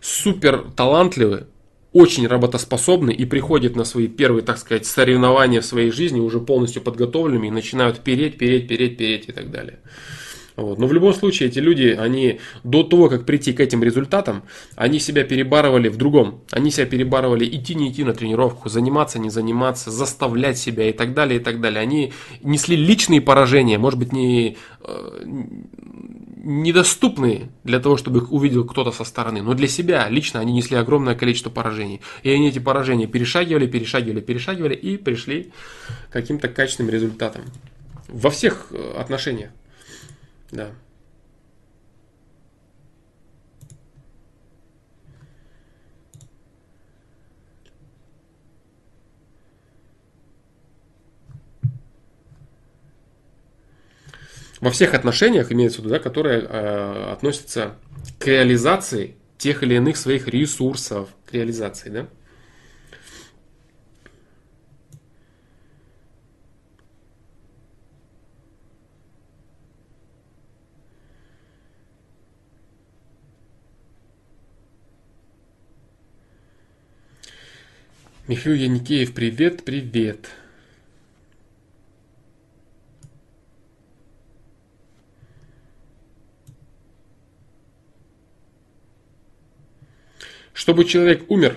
супер 0.00 0.64
талантливые, 0.76 1.46
очень 1.92 2.26
работоспособны 2.26 3.10
и 3.10 3.24
приходят 3.24 3.74
на 3.74 3.84
свои 3.84 4.06
первые, 4.06 4.42
так 4.42 4.58
сказать, 4.58 4.86
соревнования 4.86 5.60
в 5.60 5.64
своей 5.64 5.90
жизни 5.90 6.20
уже 6.20 6.38
полностью 6.38 6.82
подготовленными 6.82 7.48
и 7.48 7.50
начинают 7.50 8.00
переть, 8.00 8.38
переть, 8.38 8.68
переть, 8.68 8.96
переть 8.96 9.28
и 9.28 9.32
так 9.32 9.50
далее. 9.50 9.80
Вот. 10.56 10.78
Но 10.78 10.86
в 10.86 10.92
любом 10.92 11.14
случае 11.14 11.48
эти 11.48 11.58
люди, 11.58 11.96
они 11.98 12.40
до 12.64 12.82
того, 12.82 13.08
как 13.08 13.24
прийти 13.24 13.52
к 13.52 13.60
этим 13.60 13.82
результатам, 13.82 14.42
они 14.76 14.98
себя 14.98 15.24
перебарывали 15.24 15.88
в 15.88 15.96
другом. 15.96 16.42
Они 16.50 16.70
себя 16.70 16.86
перебарывали 16.86 17.46
идти, 17.46 17.74
не 17.74 17.90
идти 17.90 18.04
на 18.04 18.12
тренировку, 18.12 18.68
заниматься, 18.68 19.18
не 19.18 19.30
заниматься, 19.30 19.90
заставлять 19.90 20.58
себя 20.58 20.90
и 20.90 20.92
так 20.92 21.14
далее, 21.14 21.40
и 21.40 21.42
так 21.42 21.60
далее. 21.60 21.80
Они 21.80 22.12
несли 22.42 22.76
личные 22.76 23.20
поражения, 23.20 23.78
может 23.78 23.98
быть, 23.98 24.12
не, 24.12 24.58
э, 24.82 25.24
недоступные 26.42 27.50
для 27.64 27.80
того, 27.80 27.96
чтобы 27.96 28.18
их 28.20 28.32
увидел 28.32 28.64
кто-то 28.64 28.92
со 28.92 29.04
стороны. 29.04 29.42
Но 29.42 29.54
для 29.54 29.68
себя 29.68 30.08
лично 30.08 30.40
они 30.40 30.52
несли 30.52 30.76
огромное 30.76 31.14
количество 31.14 31.50
поражений. 31.50 32.00
И 32.22 32.30
они 32.30 32.48
эти 32.48 32.58
поражения 32.58 33.06
перешагивали, 33.06 33.66
перешагивали, 33.66 34.20
перешагивали 34.20 34.74
и 34.74 34.96
пришли 34.96 35.52
к 36.08 36.12
каким-то 36.12 36.48
качественным 36.48 36.90
результатам. 36.90 37.42
Во 38.08 38.30
всех 38.30 38.68
э, 38.70 38.94
отношениях. 38.98 39.50
Да. 40.50 40.70
Во 54.60 54.70
всех 54.70 54.92
отношениях 54.92 55.50
имеется 55.50 55.80
в 55.80 55.84
виду, 55.84 55.94
да, 55.94 55.98
которые 55.98 56.42
э, 56.42 57.12
относятся 57.12 57.76
к 58.18 58.26
реализации 58.26 59.16
тех 59.38 59.62
или 59.62 59.76
иных 59.76 59.96
своих 59.96 60.28
ресурсов, 60.28 61.08
к 61.24 61.32
реализации, 61.32 61.88
да. 61.88 62.06
Михаил 78.28 78.54
Яникеев, 78.54 79.14
привет, 79.14 79.64
привет. 79.64 80.28
Чтобы 90.60 90.84
человек 90.84 91.24
умер 91.30 91.56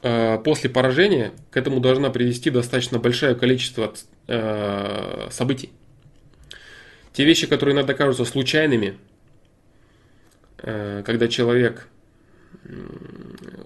э, 0.00 0.38
после 0.44 0.70
поражения, 0.70 1.32
к 1.50 1.56
этому 1.56 1.80
должна 1.80 2.08
привести 2.08 2.50
достаточно 2.50 3.00
большое 3.00 3.34
количество 3.34 3.92
э, 4.28 5.26
событий. 5.32 5.70
Те 7.12 7.24
вещи, 7.24 7.48
которые 7.48 7.74
иногда 7.74 7.94
кажутся 7.94 8.24
случайными, 8.24 8.96
э, 10.58 11.02
когда 11.04 11.26
человек, 11.26 11.88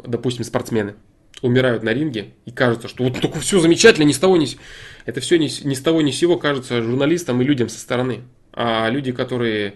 допустим, 0.06 0.42
спортсмены, 0.42 0.94
умирают 1.42 1.82
на 1.82 1.92
ринге, 1.92 2.30
и 2.46 2.50
кажется, 2.50 2.88
что 2.88 3.04
вот 3.04 3.20
только 3.20 3.40
все 3.40 3.60
замечательно, 3.60 4.04
ни 4.04 4.12
с 4.12 4.18
того, 4.18 4.38
ни 4.38 4.46
с... 4.46 4.56
Это 5.04 5.20
все 5.20 5.38
ни, 5.38 5.50
ни 5.66 5.74
с 5.74 5.82
того, 5.82 6.00
ни 6.00 6.12
с 6.12 6.16
сего 6.16 6.38
кажется 6.38 6.80
журналистам 6.80 7.42
и 7.42 7.44
людям 7.44 7.68
со 7.68 7.78
стороны. 7.78 8.22
А 8.54 8.88
люди, 8.88 9.12
которые 9.12 9.74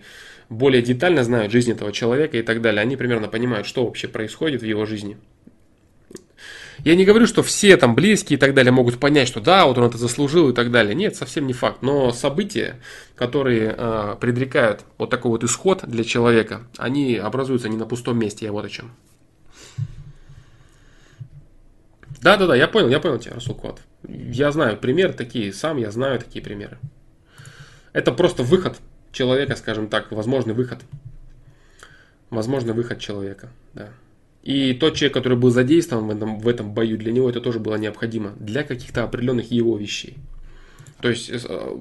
более 0.49 0.83
детально 0.83 1.25
знают 1.25 1.53
жизнь 1.53 1.73
этого 1.73 1.93
человека 1.93 2.37
и 2.37 2.43
так 2.43 2.61
далее, 2.61 2.81
они 2.83 2.97
примерно 2.97 3.29
понимают, 3.29 3.67
что 3.67 3.85
вообще 3.85 4.09
происходит 4.09 4.63
в 4.63 4.65
его 4.65 4.87
жизни. 4.87 5.17
Я 6.85 6.95
не 6.95 7.05
говорю, 7.05 7.27
что 7.27 7.43
все 7.43 7.77
там 7.77 7.95
близкие 7.95 8.37
и 8.37 8.41
так 8.41 8.55
далее 8.55 8.71
могут 8.71 9.01
понять, 9.01 9.29
что 9.29 9.41
да, 9.41 9.67
вот 9.67 9.79
он 9.79 9.85
это 9.85 9.97
заслужил 9.99 10.51
и 10.51 10.55
так 10.55 10.71
далее. 10.71 10.95
Нет, 10.95 11.17
совсем 11.17 11.47
не 11.47 11.53
факт. 11.53 11.83
Но 11.83 12.13
события, 12.13 12.77
которые 13.15 13.75
э, 13.77 14.17
предрекают 14.21 14.85
вот 14.99 15.11
такой 15.11 15.31
вот 15.31 15.43
исход 15.43 15.83
для 15.85 16.05
человека, 16.05 16.63
они 16.77 17.17
образуются 17.17 17.69
не 17.69 17.77
на 17.77 17.87
пустом 17.87 18.19
месте, 18.19 18.45
я 18.45 18.53
вот 18.53 18.67
о 18.67 18.69
чем. 18.69 18.93
Да, 22.21 22.37
да, 22.37 22.47
да, 22.47 22.57
я 22.57 22.69
понял, 22.69 22.89
я 22.89 23.01
понял 23.01 23.19
тебя, 23.19 23.35
Расул 23.35 23.55
Кват. 23.55 23.81
Я 24.07 24.53
знаю 24.53 24.77
примеры 24.77 25.13
такие, 25.13 25.53
сам 25.53 25.79
я 25.79 25.91
знаю 25.91 26.19
такие 26.19 26.45
примеры. 26.45 26.79
Это 27.93 28.13
просто 28.13 28.43
выход 28.43 28.79
человека, 29.17 29.57
скажем 29.57 29.89
так, 29.89 30.13
возможный 30.13 30.55
выход. 30.55 30.81
Возможный 32.31 32.75
выход 32.75 32.99
человека, 32.99 33.49
да. 33.75 33.89
И 34.43 34.75
тот 34.75 34.95
человек, 34.95 35.15
который 35.15 35.37
был 35.37 35.51
задействован 35.51 36.07
в 36.07 36.11
этом, 36.11 36.39
в 36.39 36.47
этом 36.47 36.73
бою, 36.73 36.97
для 36.99 37.11
него 37.11 37.29
это 37.29 37.41
тоже 37.41 37.59
было 37.59 37.75
необходимо. 37.75 38.33
Для 38.39 38.63
каких-то 38.63 39.03
определенных 39.03 39.51
его 39.51 39.77
вещей. 39.77 40.17
То 41.01 41.09
есть 41.11 41.31
э, 41.31 41.77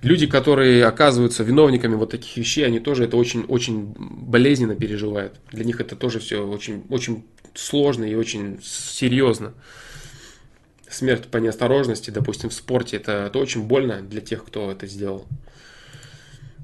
люди, 0.00 0.26
которые 0.26 0.86
оказываются 0.86 1.42
виновниками 1.42 1.96
вот 1.96 2.10
таких 2.10 2.36
вещей, 2.38 2.64
они 2.64 2.80
тоже 2.80 3.04
это 3.04 3.18
очень, 3.18 3.44
очень 3.44 3.94
болезненно 3.98 4.74
переживают. 4.74 5.34
Для 5.52 5.64
них 5.64 5.80
это 5.80 5.94
тоже 5.94 6.20
все 6.20 6.46
очень, 6.46 6.84
очень 6.88 7.24
сложно 7.54 8.04
и 8.04 8.14
очень 8.14 8.60
серьезно. 8.62 9.52
Смерть 10.88 11.26
по 11.26 11.36
неосторожности, 11.36 12.10
допустим, 12.10 12.48
в 12.48 12.54
спорте, 12.54 12.96
это, 12.96 13.26
это 13.26 13.38
очень 13.38 13.64
больно 13.64 14.00
для 14.00 14.22
тех, 14.22 14.44
кто 14.44 14.72
это 14.72 14.86
сделал. 14.86 15.26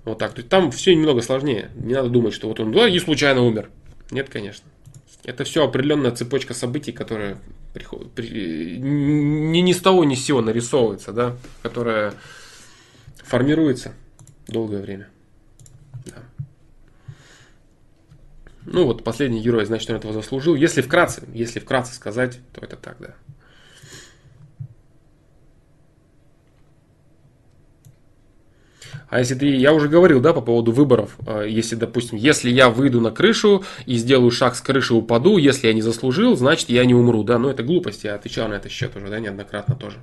Вот 0.06 0.18
так. 0.18 0.32
То 0.32 0.38
есть 0.38 0.48
там 0.48 0.70
все 0.70 0.94
немного 0.94 1.20
сложнее. 1.20 1.70
Не 1.74 1.94
надо 1.94 2.08
думать, 2.08 2.32
что 2.32 2.48
вот 2.48 2.60
он 2.60 2.72
да, 2.72 2.88
и 2.88 2.98
случайно 3.00 3.42
умер. 3.42 3.70
Нет, 4.12 4.28
конечно. 4.30 4.64
Это 5.24 5.42
все 5.42 5.64
определенная 5.64 6.12
цепочка 6.12 6.54
событий, 6.54 6.92
которая 6.92 7.38
приходит, 7.74 8.12
при, 8.12 8.78
ни, 8.78 9.58
ни 9.58 9.72
с 9.72 9.80
того, 9.80 10.04
ни 10.04 10.14
с 10.14 10.24
сего 10.24 10.40
нарисовывается, 10.40 11.12
да, 11.12 11.36
которая 11.62 12.14
формируется 13.24 13.94
долгое 14.46 14.80
время. 14.80 15.08
Да. 16.04 16.22
Ну 18.64 18.84
вот 18.84 19.02
последний 19.02 19.42
герой, 19.42 19.64
значит, 19.64 19.90
он 19.90 19.96
этого 19.96 20.12
заслужил. 20.12 20.54
Если 20.54 20.82
вкратце, 20.82 21.24
если 21.34 21.58
вкратце 21.58 21.94
сказать, 21.94 22.38
то 22.52 22.60
это 22.64 22.76
так, 22.76 22.96
да. 23.00 23.16
А 29.08 29.18
если 29.18 29.34
ты, 29.34 29.46
я 29.46 29.72
уже 29.72 29.88
говорил, 29.88 30.20
да, 30.20 30.32
по 30.32 30.40
поводу 30.40 30.72
выборов, 30.72 31.16
а, 31.26 31.44
если, 31.44 31.76
допустим, 31.76 32.18
если 32.18 32.50
я 32.50 32.70
выйду 32.70 33.00
на 33.00 33.10
крышу 33.10 33.64
и 33.86 33.96
сделаю 33.96 34.30
шаг 34.30 34.56
с 34.56 34.60
крыши, 34.60 34.94
упаду, 34.94 35.38
если 35.38 35.68
я 35.68 35.72
не 35.72 35.82
заслужил, 35.82 36.36
значит, 36.36 36.68
я 36.68 36.84
не 36.84 36.94
умру, 36.94 37.22
да, 37.22 37.38
но 37.38 37.50
это 37.50 37.62
глупость, 37.62 38.04
я 38.04 38.14
отвечал 38.14 38.48
на 38.48 38.54
этот 38.54 38.72
счет 38.72 38.96
уже, 38.96 39.08
да, 39.08 39.20
неоднократно 39.20 39.74
тоже. 39.76 39.98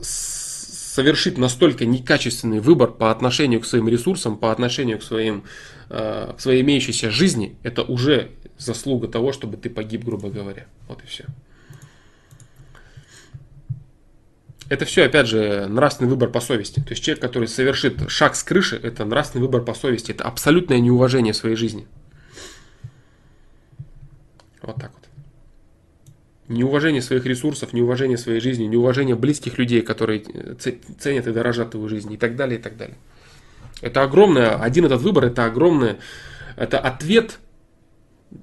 Совершить 0.00 1.38
настолько 1.38 1.84
некачественный 1.84 2.60
выбор 2.60 2.90
по 2.90 3.10
отношению 3.10 3.60
к 3.60 3.66
своим 3.66 3.88
ресурсам, 3.88 4.36
по 4.36 4.50
отношению 4.50 4.98
к 4.98 5.02
своим 5.02 5.44
Э, 5.90 6.34
к 6.36 6.40
своей 6.40 6.60
имеющейся 6.60 7.10
жизни, 7.10 7.56
это 7.62 7.82
уже 7.82 8.32
заслуга 8.58 9.08
того, 9.08 9.32
чтобы 9.32 9.56
ты 9.56 9.70
погиб, 9.70 10.04
грубо 10.04 10.28
говоря. 10.28 10.66
Вот 10.86 11.02
и 11.02 11.06
все. 11.06 11.24
Это 14.68 14.84
все, 14.84 15.04
опять 15.04 15.26
же, 15.26 15.66
нравственный 15.66 16.10
выбор 16.10 16.30
по 16.30 16.40
совести. 16.40 16.80
То 16.80 16.90
есть 16.90 17.02
человек, 17.02 17.22
который 17.22 17.48
совершит 17.48 18.10
шаг 18.10 18.36
с 18.36 18.42
крыши, 18.42 18.78
это 18.82 19.04
нравственный 19.04 19.42
выбор 19.42 19.62
по 19.62 19.72
совести. 19.72 20.10
Это 20.12 20.24
абсолютное 20.24 20.78
неуважение 20.78 21.32
своей 21.32 21.56
жизни. 21.56 21.86
Вот 24.60 24.76
так 24.76 24.92
вот. 24.92 25.08
Неуважение 26.48 27.00
своих 27.00 27.24
ресурсов, 27.24 27.72
неуважение 27.72 28.18
своей 28.18 28.40
жизни, 28.40 28.64
неуважение 28.64 29.16
близких 29.16 29.58
людей, 29.58 29.80
которые 29.80 30.20
ценят 30.98 31.26
и 31.26 31.32
дорожат 31.32 31.74
его 31.74 31.88
жизни 31.88 32.14
и 32.14 32.18
так 32.18 32.36
далее, 32.36 32.58
и 32.58 32.62
так 32.62 32.76
далее. 32.76 32.96
Это 33.80 34.02
огромное, 34.02 34.56
один 34.56 34.84
этот 34.84 35.00
выбор, 35.00 35.26
это 35.26 35.46
огромное, 35.46 35.98
это 36.56 36.78
ответ 36.78 37.38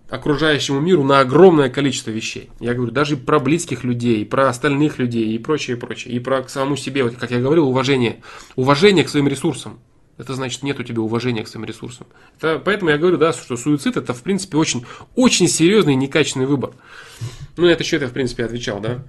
окружающему 0.10 0.80
миру 0.80 1.04
на 1.04 1.20
огромное 1.20 1.70
количество 1.70 2.12
вещей. 2.12 2.50
Я 2.60 2.74
говорю, 2.74 2.92
даже 2.92 3.18
про 3.18 3.40
близких 3.40 3.84
людей, 3.84 4.22
и 4.22 4.26
про 4.26 4.50
остальных 4.50 4.98
людей, 5.00 5.34
и 5.34 5.38
прочее, 5.38 5.78
и 5.78 5.80
прочее. 5.80 6.14
И 6.16 6.20
про 6.20 6.48
саму 6.48 6.76
себе, 6.76 7.04
вот, 7.04 7.16
как 7.16 7.32
я 7.32 7.40
говорил, 7.40 7.68
уважение. 7.68 8.22
Уважение 8.56 9.04
к 9.04 9.10
своим 9.10 9.28
ресурсам. 9.28 9.80
Это 10.18 10.34
значит, 10.34 10.64
нет 10.64 10.80
у 10.80 10.84
тебя 10.84 11.02
уважения 11.02 11.44
к 11.44 11.48
своим 11.48 11.66
ресурсам. 11.66 12.08
Это, 12.38 12.60
поэтому 12.60 12.90
я 12.90 12.98
говорю, 12.98 13.18
да, 13.18 13.34
что 13.34 13.58
суицид 13.58 13.98
это, 13.98 14.14
в 14.14 14.24
принципе, 14.24 14.58
очень, 14.58 14.86
очень 15.16 15.48
серьезный 15.48 15.94
и 15.94 15.98
некачественный 15.98 16.46
выбор. 16.46 16.74
Ну, 17.58 17.68
это 17.68 17.84
еще 17.84 17.98
это, 17.98 18.08
в 18.08 18.14
принципе, 18.14 18.46
отвечал, 18.46 18.80
да. 18.80 19.04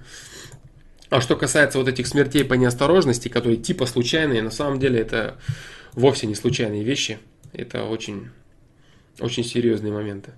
А 1.09 1.21
что 1.21 1.37
касается 1.37 1.77
вот 1.77 1.87
этих 1.87 2.07
смертей 2.07 2.43
по 2.43 2.55
неосторожности, 2.55 3.29
которые 3.29 3.55
типа 3.55 3.85
случайные, 3.85 4.41
на 4.41 4.51
самом 4.51 4.79
деле 4.79 4.99
это 4.99 5.39
вовсе 5.93 6.27
не 6.27 6.35
случайные 6.35 6.83
вещи. 6.83 7.19
Это 7.53 7.85
очень, 7.85 8.27
очень 9.21 9.45
серьезные 9.45 9.93
моменты. 9.93 10.33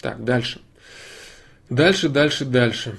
Так, 0.00 0.24
дальше. 0.24 0.60
Дальше, 1.70 2.08
дальше, 2.08 2.44
дальше. 2.44 2.96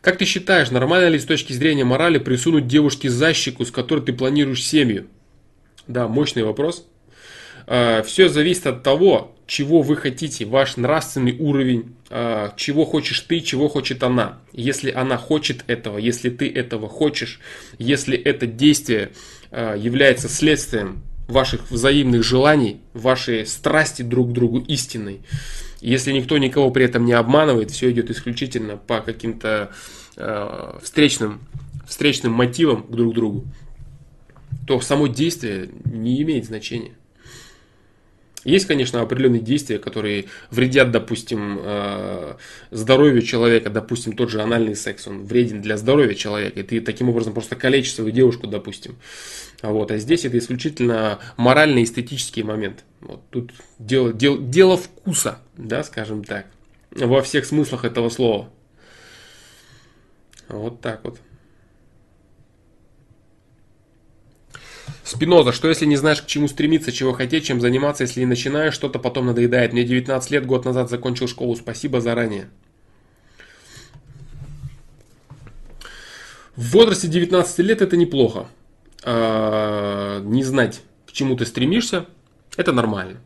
Как 0.00 0.16
ты 0.16 0.24
считаешь, 0.24 0.70
нормально 0.70 1.08
ли 1.08 1.18
с 1.18 1.26
точки 1.26 1.52
зрения 1.52 1.84
морали 1.84 2.18
присунуть 2.18 2.66
девушке 2.66 3.10
защику, 3.10 3.64
с 3.64 3.70
которой 3.70 4.00
ты 4.00 4.12
планируешь 4.12 4.64
семью? 4.64 5.08
Да, 5.86 6.08
мощный 6.08 6.42
вопрос. 6.42 6.86
А, 7.66 8.02
Все 8.02 8.28
зависит 8.28 8.66
от 8.66 8.82
того, 8.82 9.36
чего 9.50 9.82
вы 9.82 9.96
хотите, 9.96 10.44
ваш 10.44 10.76
нравственный 10.76 11.36
уровень, 11.36 11.96
а, 12.08 12.54
чего 12.56 12.84
хочешь 12.84 13.18
ты, 13.18 13.40
чего 13.40 13.68
хочет 13.68 14.00
она. 14.04 14.38
Если 14.52 14.92
она 14.92 15.16
хочет 15.16 15.64
этого, 15.66 15.98
если 15.98 16.30
ты 16.30 16.48
этого 16.48 16.88
хочешь, 16.88 17.40
если 17.76 18.16
это 18.16 18.46
действие 18.46 19.10
а, 19.50 19.74
является 19.74 20.28
следствием 20.28 21.02
ваших 21.26 21.68
взаимных 21.68 22.22
желаний, 22.22 22.80
вашей 22.94 23.44
страсти 23.44 24.02
друг 24.02 24.30
к 24.30 24.32
другу 24.32 24.60
истинной, 24.60 25.18
если 25.80 26.12
никто 26.12 26.38
никого 26.38 26.70
при 26.70 26.84
этом 26.84 27.04
не 27.04 27.12
обманывает, 27.12 27.72
все 27.72 27.90
идет 27.90 28.08
исключительно 28.08 28.76
по 28.76 29.00
каким-то 29.00 29.72
э, 30.16 30.78
встречным, 30.80 31.40
встречным 31.88 32.32
мотивам 32.32 32.86
друг 32.88 33.12
к 33.12 33.14
другу, 33.16 33.46
то 34.68 34.80
само 34.80 35.08
действие 35.08 35.70
не 35.86 36.22
имеет 36.22 36.44
значения. 36.44 36.92
Есть, 38.44 38.66
конечно, 38.66 39.02
определенные 39.02 39.42
действия, 39.42 39.78
которые 39.78 40.26
вредят, 40.50 40.90
допустим, 40.90 41.58
э, 41.62 42.36
здоровью 42.70 43.20
человека, 43.22 43.68
допустим, 43.68 44.14
тот 44.14 44.30
же 44.30 44.40
анальный 44.40 44.74
секс, 44.76 45.06
он 45.06 45.24
вреден 45.24 45.60
для 45.60 45.76
здоровья 45.76 46.14
человека, 46.14 46.60
и 46.60 46.62
ты 46.62 46.80
таким 46.80 47.10
образом 47.10 47.34
просто 47.34 47.56
калечишь 47.56 47.94
свою 47.94 48.10
девушку, 48.10 48.46
допустим. 48.46 48.96
Вот. 49.60 49.90
А 49.90 49.98
здесь 49.98 50.24
это 50.24 50.38
исключительно 50.38 51.18
морально-эстетический 51.36 52.42
момент. 52.42 52.84
Вот. 53.00 53.20
Тут 53.30 53.52
дело, 53.78 54.12
дело, 54.12 54.38
дело 54.38 54.76
вкуса, 54.78 55.38
да, 55.58 55.84
скажем 55.84 56.24
так, 56.24 56.46
во 56.90 57.20
всех 57.20 57.44
смыслах 57.44 57.84
этого 57.84 58.08
слова. 58.08 58.48
Вот 60.48 60.80
так 60.80 61.04
вот. 61.04 61.18
Спиноза, 65.10 65.50
что 65.50 65.66
если 65.66 65.86
не 65.86 65.96
знаешь, 65.96 66.22
к 66.22 66.26
чему 66.26 66.46
стремиться, 66.46 66.92
чего 66.92 67.12
хотеть, 67.12 67.44
чем 67.44 67.60
заниматься, 67.60 68.04
если 68.04 68.20
не 68.20 68.26
начинаешь, 68.26 68.74
что-то 68.74 69.00
потом 69.00 69.26
надоедает. 69.26 69.72
Мне 69.72 69.82
19 69.82 70.30
лет, 70.30 70.46
год 70.46 70.64
назад 70.64 70.88
закончил 70.88 71.26
школу, 71.26 71.56
спасибо 71.56 72.00
заранее. 72.00 72.48
В 76.54 76.70
возрасте 76.70 77.08
19 77.08 77.58
лет 77.58 77.82
это 77.82 77.96
неплохо. 77.96 78.46
А, 79.02 80.20
не 80.20 80.44
знать, 80.44 80.80
к 81.08 81.10
чему 81.10 81.34
ты 81.34 81.44
стремишься, 81.44 82.06
это 82.56 82.70
нормально. 82.70 83.18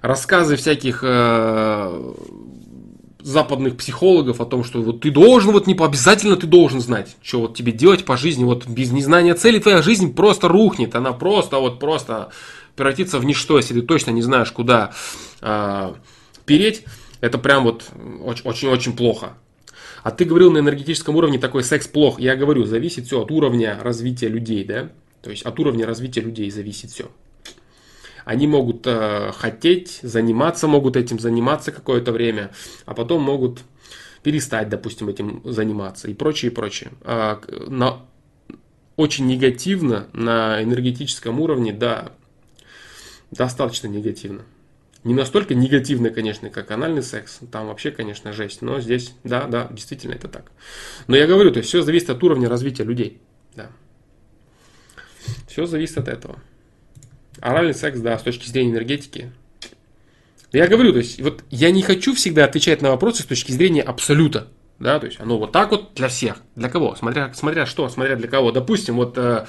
Рассказы 0.00 0.56
всяких 0.56 1.00
э, 1.02 2.14
западных 3.22 3.76
психологов 3.76 4.40
о 4.40 4.46
том, 4.46 4.64
что 4.64 4.82
вот 4.82 5.00
ты 5.00 5.10
должен, 5.10 5.52
вот 5.52 5.66
не 5.66 5.74
обязательно 5.74 6.36
ты 6.36 6.46
должен 6.46 6.80
знать, 6.80 7.16
что 7.22 7.40
вот 7.40 7.56
тебе 7.56 7.72
делать 7.72 8.04
по 8.04 8.16
жизни, 8.16 8.44
вот 8.44 8.66
без 8.66 8.90
незнания 8.90 9.34
цели 9.34 9.58
твоя 9.58 9.82
жизнь 9.82 10.14
просто 10.14 10.48
рухнет, 10.48 10.94
она 10.94 11.12
просто 11.12 11.58
вот 11.58 11.78
просто 11.78 12.30
превратится 12.76 13.18
в 13.18 13.24
ничто, 13.24 13.56
если 13.56 13.74
ты 13.74 13.82
точно 13.82 14.10
не 14.10 14.22
знаешь, 14.22 14.50
куда 14.52 14.92
э, 15.40 15.94
переть, 16.46 16.84
это 17.20 17.38
прям 17.38 17.64
вот 17.64 17.84
очень-очень 18.24 18.96
плохо. 18.96 19.34
А 20.02 20.10
ты 20.10 20.24
говорил 20.24 20.50
на 20.50 20.58
энергетическом 20.58 21.16
уровне 21.16 21.38
такой 21.38 21.62
секс 21.62 21.86
плох. 21.86 22.18
Я 22.18 22.36
говорю, 22.36 22.64
зависит 22.64 23.06
все 23.06 23.20
от 23.20 23.30
уровня 23.30 23.78
развития 23.82 24.28
людей, 24.28 24.64
да? 24.64 24.90
То 25.22 25.30
есть 25.30 25.42
от 25.42 25.58
уровня 25.60 25.86
развития 25.86 26.22
людей 26.22 26.50
зависит 26.50 26.90
все. 26.90 27.10
Они 28.24 28.46
могут 28.46 28.86
э, 28.86 29.32
хотеть, 29.32 30.00
заниматься, 30.02 30.68
могут 30.68 30.96
этим 30.96 31.18
заниматься 31.18 31.72
какое-то 31.72 32.12
время, 32.12 32.50
а 32.86 32.94
потом 32.94 33.22
могут 33.22 33.62
перестать, 34.22 34.68
допустим, 34.68 35.08
этим 35.08 35.42
заниматься 35.44 36.08
и 36.08 36.14
прочее, 36.14 36.50
и 36.50 36.54
прочее. 36.54 36.90
А, 37.02 37.40
на, 37.68 38.02
очень 38.96 39.26
негативно 39.26 40.08
на 40.12 40.62
энергетическом 40.62 41.40
уровне, 41.40 41.72
да, 41.72 42.12
достаточно 43.30 43.86
негативно. 43.86 44.42
Не 45.02 45.14
настолько 45.14 45.54
негативно, 45.54 46.10
конечно, 46.10 46.50
как 46.50 46.70
анальный 46.70 47.02
секс. 47.02 47.40
Там 47.50 47.68
вообще, 47.68 47.90
конечно, 47.90 48.34
жесть. 48.34 48.60
Но 48.60 48.80
здесь, 48.80 49.14
да, 49.24 49.46
да, 49.46 49.68
действительно 49.70 50.12
это 50.12 50.28
так. 50.28 50.52
Но 51.06 51.16
я 51.16 51.26
говорю, 51.26 51.50
то 51.52 51.58
есть 51.58 51.70
все 51.70 51.80
зависит 51.80 52.10
от 52.10 52.22
уровня 52.22 52.50
развития 52.50 52.84
людей. 52.84 53.18
Да. 53.54 53.70
Все 55.48 55.64
зависит 55.64 55.96
от 55.96 56.08
этого. 56.08 56.38
Оральный 57.40 57.74
секс, 57.74 58.00
да, 58.00 58.18
с 58.18 58.22
точки 58.22 58.48
зрения 58.48 58.72
энергетики. 58.72 59.32
Я 60.52 60.66
говорю, 60.66 60.92
то 60.92 60.98
есть, 60.98 61.20
вот 61.20 61.44
я 61.50 61.70
не 61.70 61.82
хочу 61.82 62.14
всегда 62.14 62.44
отвечать 62.44 62.82
на 62.82 62.90
вопросы 62.90 63.22
с 63.22 63.26
точки 63.26 63.52
зрения 63.52 63.82
абсолюта. 63.82 64.48
Да, 64.80 64.98
то 64.98 65.06
есть 65.06 65.20
оно 65.20 65.38
вот 65.38 65.52
так 65.52 65.70
вот 65.70 65.94
для 65.94 66.08
всех. 66.08 66.36
Для 66.56 66.70
кого? 66.70 66.96
Смотря, 66.96 67.32
смотря 67.34 67.66
что, 67.66 67.88
смотря 67.88 68.16
для 68.16 68.28
кого. 68.28 68.50
Допустим, 68.50 68.96
вот 68.96 69.16
э, 69.18 69.44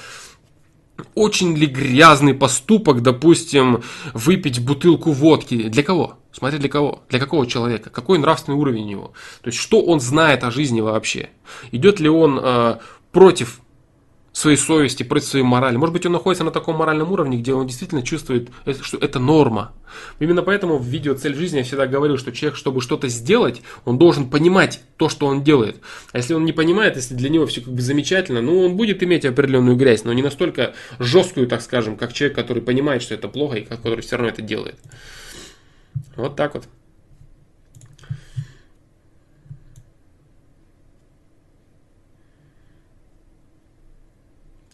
очень 1.15 1.55
ли 1.55 1.67
грязный 1.67 2.33
поступок, 2.33 3.01
допустим, 3.01 3.81
выпить 4.13 4.59
бутылку 4.59 5.11
водки. 5.11 5.69
Для 5.69 5.83
кого? 5.83 6.19
Смотря 6.33 6.59
для 6.59 6.69
кого? 6.69 7.03
Для 7.09 7.19
какого 7.19 7.47
человека? 7.47 7.89
Какой 7.89 8.17
нравственный 8.17 8.57
уровень 8.57 8.83
у 8.83 8.87
него? 8.87 9.13
То 9.41 9.47
есть, 9.47 9.57
что 9.57 9.81
он 9.81 10.01
знает 10.01 10.43
о 10.43 10.51
жизни 10.51 10.81
вообще? 10.81 11.29
Идет 11.71 11.99
ли 12.01 12.09
он 12.09 12.39
э, 12.41 12.79
против 13.13 13.61
своей 14.41 14.57
совести, 14.57 15.03
против 15.03 15.27
своей 15.27 15.45
морали. 15.45 15.77
Может 15.77 15.93
быть, 15.93 16.05
он 16.05 16.11
находится 16.11 16.43
на 16.43 16.51
таком 16.51 16.75
моральном 16.75 17.11
уровне, 17.11 17.37
где 17.37 17.53
он 17.53 17.67
действительно 17.67 18.01
чувствует, 18.01 18.49
что 18.81 18.97
это 18.97 19.19
норма. 19.19 19.71
Именно 20.19 20.41
поэтому 20.41 20.77
в 20.77 20.85
видео 20.85 21.13
«Цель 21.13 21.35
жизни» 21.35 21.59
я 21.59 21.63
всегда 21.63 21.87
говорил, 21.87 22.17
что 22.17 22.31
человек, 22.31 22.57
чтобы 22.57 22.81
что-то 22.81 23.07
сделать, 23.07 23.61
он 23.85 23.97
должен 23.97 24.29
понимать 24.29 24.81
то, 24.97 25.09
что 25.09 25.27
он 25.27 25.43
делает. 25.43 25.77
А 26.11 26.17
если 26.17 26.33
он 26.33 26.43
не 26.45 26.53
понимает, 26.53 26.95
если 26.95 27.13
для 27.13 27.29
него 27.29 27.45
все 27.45 27.61
как 27.61 27.73
бы 27.73 27.81
замечательно, 27.81 28.41
ну, 28.41 28.65
он 28.65 28.75
будет 28.75 29.03
иметь 29.03 29.25
определенную 29.25 29.77
грязь, 29.77 30.03
но 30.03 30.13
не 30.13 30.23
настолько 30.23 30.73
жесткую, 30.99 31.47
так 31.47 31.61
скажем, 31.61 31.95
как 31.95 32.13
человек, 32.13 32.35
который 32.35 32.61
понимает, 32.61 33.01
что 33.01 33.13
это 33.13 33.27
плохо, 33.27 33.57
и 33.57 33.61
который 33.61 34.01
все 34.01 34.17
равно 34.17 34.29
это 34.29 34.41
делает. 34.41 34.75
Вот 36.15 36.35
так 36.35 36.55
вот. 36.55 36.65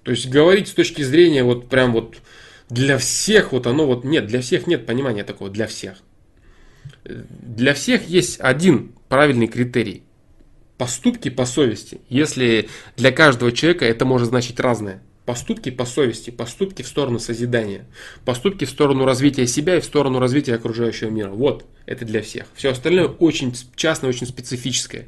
То 0.07 0.11
есть 0.11 0.29
говорить 0.29 0.69
с 0.69 0.71
точки 0.71 1.01
зрения 1.01 1.43
вот 1.43 1.67
прям 1.67 1.91
вот 1.91 2.19
для 2.69 2.97
всех, 2.97 3.51
вот 3.51 3.67
оно 3.67 3.85
вот 3.85 4.05
нет, 4.05 4.25
для 4.25 4.39
всех 4.39 4.65
нет 4.65 4.85
понимания 4.85 5.25
такого, 5.25 5.49
для 5.49 5.67
всех. 5.67 5.97
Для 7.03 7.73
всех 7.73 8.07
есть 8.07 8.39
один 8.39 8.93
правильный 9.09 9.47
критерий. 9.47 10.03
Поступки 10.77 11.29
по 11.29 11.45
совести. 11.45 11.99
Если 12.07 12.69
для 12.95 13.11
каждого 13.11 13.51
человека 13.51 13.83
это 13.83 14.05
может 14.05 14.29
значить 14.29 14.61
разное. 14.61 15.03
Поступки 15.25 15.71
по 15.71 15.83
совести, 15.83 16.29
поступки 16.29 16.83
в 16.83 16.87
сторону 16.87 17.19
созидания, 17.19 17.85
поступки 18.23 18.63
в 18.63 18.69
сторону 18.69 19.03
развития 19.03 19.45
себя 19.45 19.75
и 19.75 19.81
в 19.81 19.83
сторону 19.83 20.19
развития 20.19 20.55
окружающего 20.55 21.09
мира. 21.09 21.31
Вот, 21.31 21.65
это 21.85 22.05
для 22.05 22.21
всех. 22.21 22.45
Все 22.55 22.71
остальное 22.71 23.09
очень 23.09 23.53
частное, 23.75 24.09
очень 24.09 24.25
специфическое. 24.25 25.07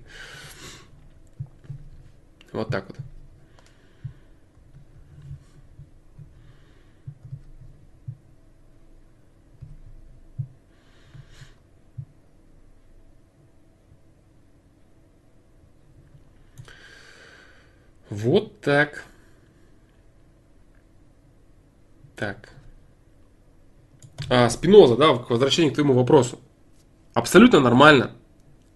Вот 2.51 2.67
так 2.67 2.89
вот. 2.89 2.97
Вот 18.09 18.59
так. 18.61 19.05
Так. 22.15 22.49
А, 24.29 24.49
Спиноза, 24.49 24.97
да, 24.97 25.15
к 25.15 25.29
возвращению 25.29 25.71
к 25.71 25.75
твоему 25.75 25.93
вопросу. 25.93 26.39
Абсолютно 27.13 27.59
нормально 27.59 28.11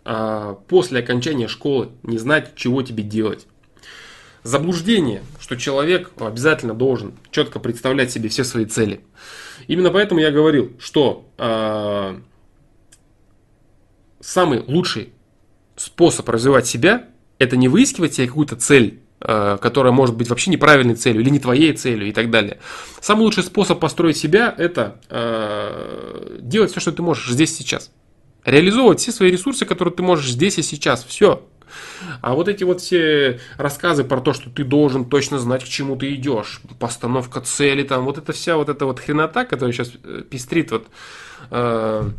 а, 0.06 0.56
после 0.68 1.00
окончания 1.00 1.48
школы 1.48 1.90
не 2.04 2.18
знать, 2.18 2.54
чего 2.56 2.82
тебе 2.84 3.04
делать. 3.04 3.48
Заблуждение, 4.44 5.24
что 5.40 5.56
человек 5.56 6.12
обязательно 6.20 6.74
должен 6.74 7.14
четко 7.32 7.60
представлять 7.60 8.12
себе 8.12 8.30
все 8.30 8.44
свои 8.44 8.66
цели. 8.66 9.02
Именно 9.68 9.92
поэтому 9.92 10.20
я 10.20 10.32
говорил, 10.32 10.74
что 10.80 11.30
а, 11.38 12.22
самый 14.20 14.60
лучший 14.68 15.14
способ 15.76 16.28
развивать 16.30 16.68
себя– 16.68 17.08
это 17.40 17.58
не 17.58 17.68
выискивать 17.68 18.14
себе 18.14 18.28
какую-то 18.28 18.56
цель, 18.56 19.03
которая 19.24 19.94
может 19.94 20.16
быть 20.16 20.30
вообще 20.30 20.52
неправильной 20.52 20.96
целью 20.96 21.22
или 21.22 21.30
не 21.30 21.40
твоей 21.40 21.74
целью 21.74 22.08
и 22.08 22.12
так 22.12 22.30
далее. 22.30 22.60
Самый 23.00 23.22
лучший 23.22 23.44
способ 23.44 23.80
построить 23.80 24.18
себя– 24.18 24.54
это 24.58 25.00
э, 25.10 26.40
делать 26.42 26.72
все, 26.72 26.80
что 26.80 26.92
ты 26.92 27.02
можешь 27.02 27.30
здесь 27.30 27.56
сейчас. 27.56 27.92
Реализовывать 28.44 29.00
все 29.00 29.12
свои 29.12 29.32
ресурсы, 29.32 29.66
которые 29.66 29.94
ты 29.94 30.04
можешь 30.04 30.32
здесь 30.32 30.58
и 30.58 30.62
сейчас. 30.62 31.06
Все. 31.06 31.48
А 32.22 32.34
вот 32.34 32.48
эти 32.48 32.64
вот 32.64 32.82
все 32.82 33.40
рассказы 33.58 34.04
про 34.04 34.20
то, 34.22 34.34
что 34.34 34.50
ты 34.50 34.64
должен 34.64 35.06
точно 35.06 35.40
знать, 35.40 35.64
к 35.64 35.68
чему 35.68 35.96
ты 35.96 36.14
идешь, 36.16 36.62
постановка 36.80 37.42
цели, 37.42 37.84
там, 37.84 38.06
вот 38.06 38.18
эта 38.18 38.34
вся 38.34 38.58
вот 38.58 38.70
эта 38.70 38.86
вот 38.86 39.00
хренота, 39.00 39.46
которая 39.46 39.74
сейчас 39.74 39.92
э, 40.04 40.24
пестрит 40.30 40.72
вот 40.72 40.88
э, 41.52 42.10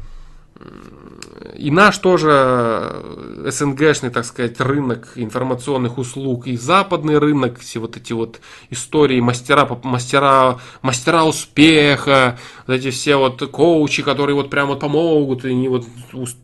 и 1.56 1.70
наш 1.70 1.98
тоже 1.98 2.31
э, 2.32 3.51
СНГшный, 3.51 4.10
так 4.10 4.24
сказать, 4.24 4.60
рынок 4.60 5.12
информационных 5.14 5.98
услуг, 5.98 6.47
и 6.47 6.56
западный 6.56 7.18
рынок, 7.18 7.59
все 7.60 7.81
вот 7.81 7.97
эти 7.97 8.12
вот 8.12 8.40
истории 8.70 9.20
мастера, 9.20 9.68
мастера, 9.82 10.59
мастера 10.82 11.24
успеха, 11.24 12.39
вот 12.66 12.74
эти 12.74 12.90
все 12.90 13.16
вот 13.16 13.40
коучи, 13.51 14.02
которые 14.02 14.35
вот 14.36 14.51
прям 14.51 14.68
вот 14.68 14.81
помогут, 14.81 15.44
и 15.44 15.55
не 15.55 15.68
вот 15.68 15.86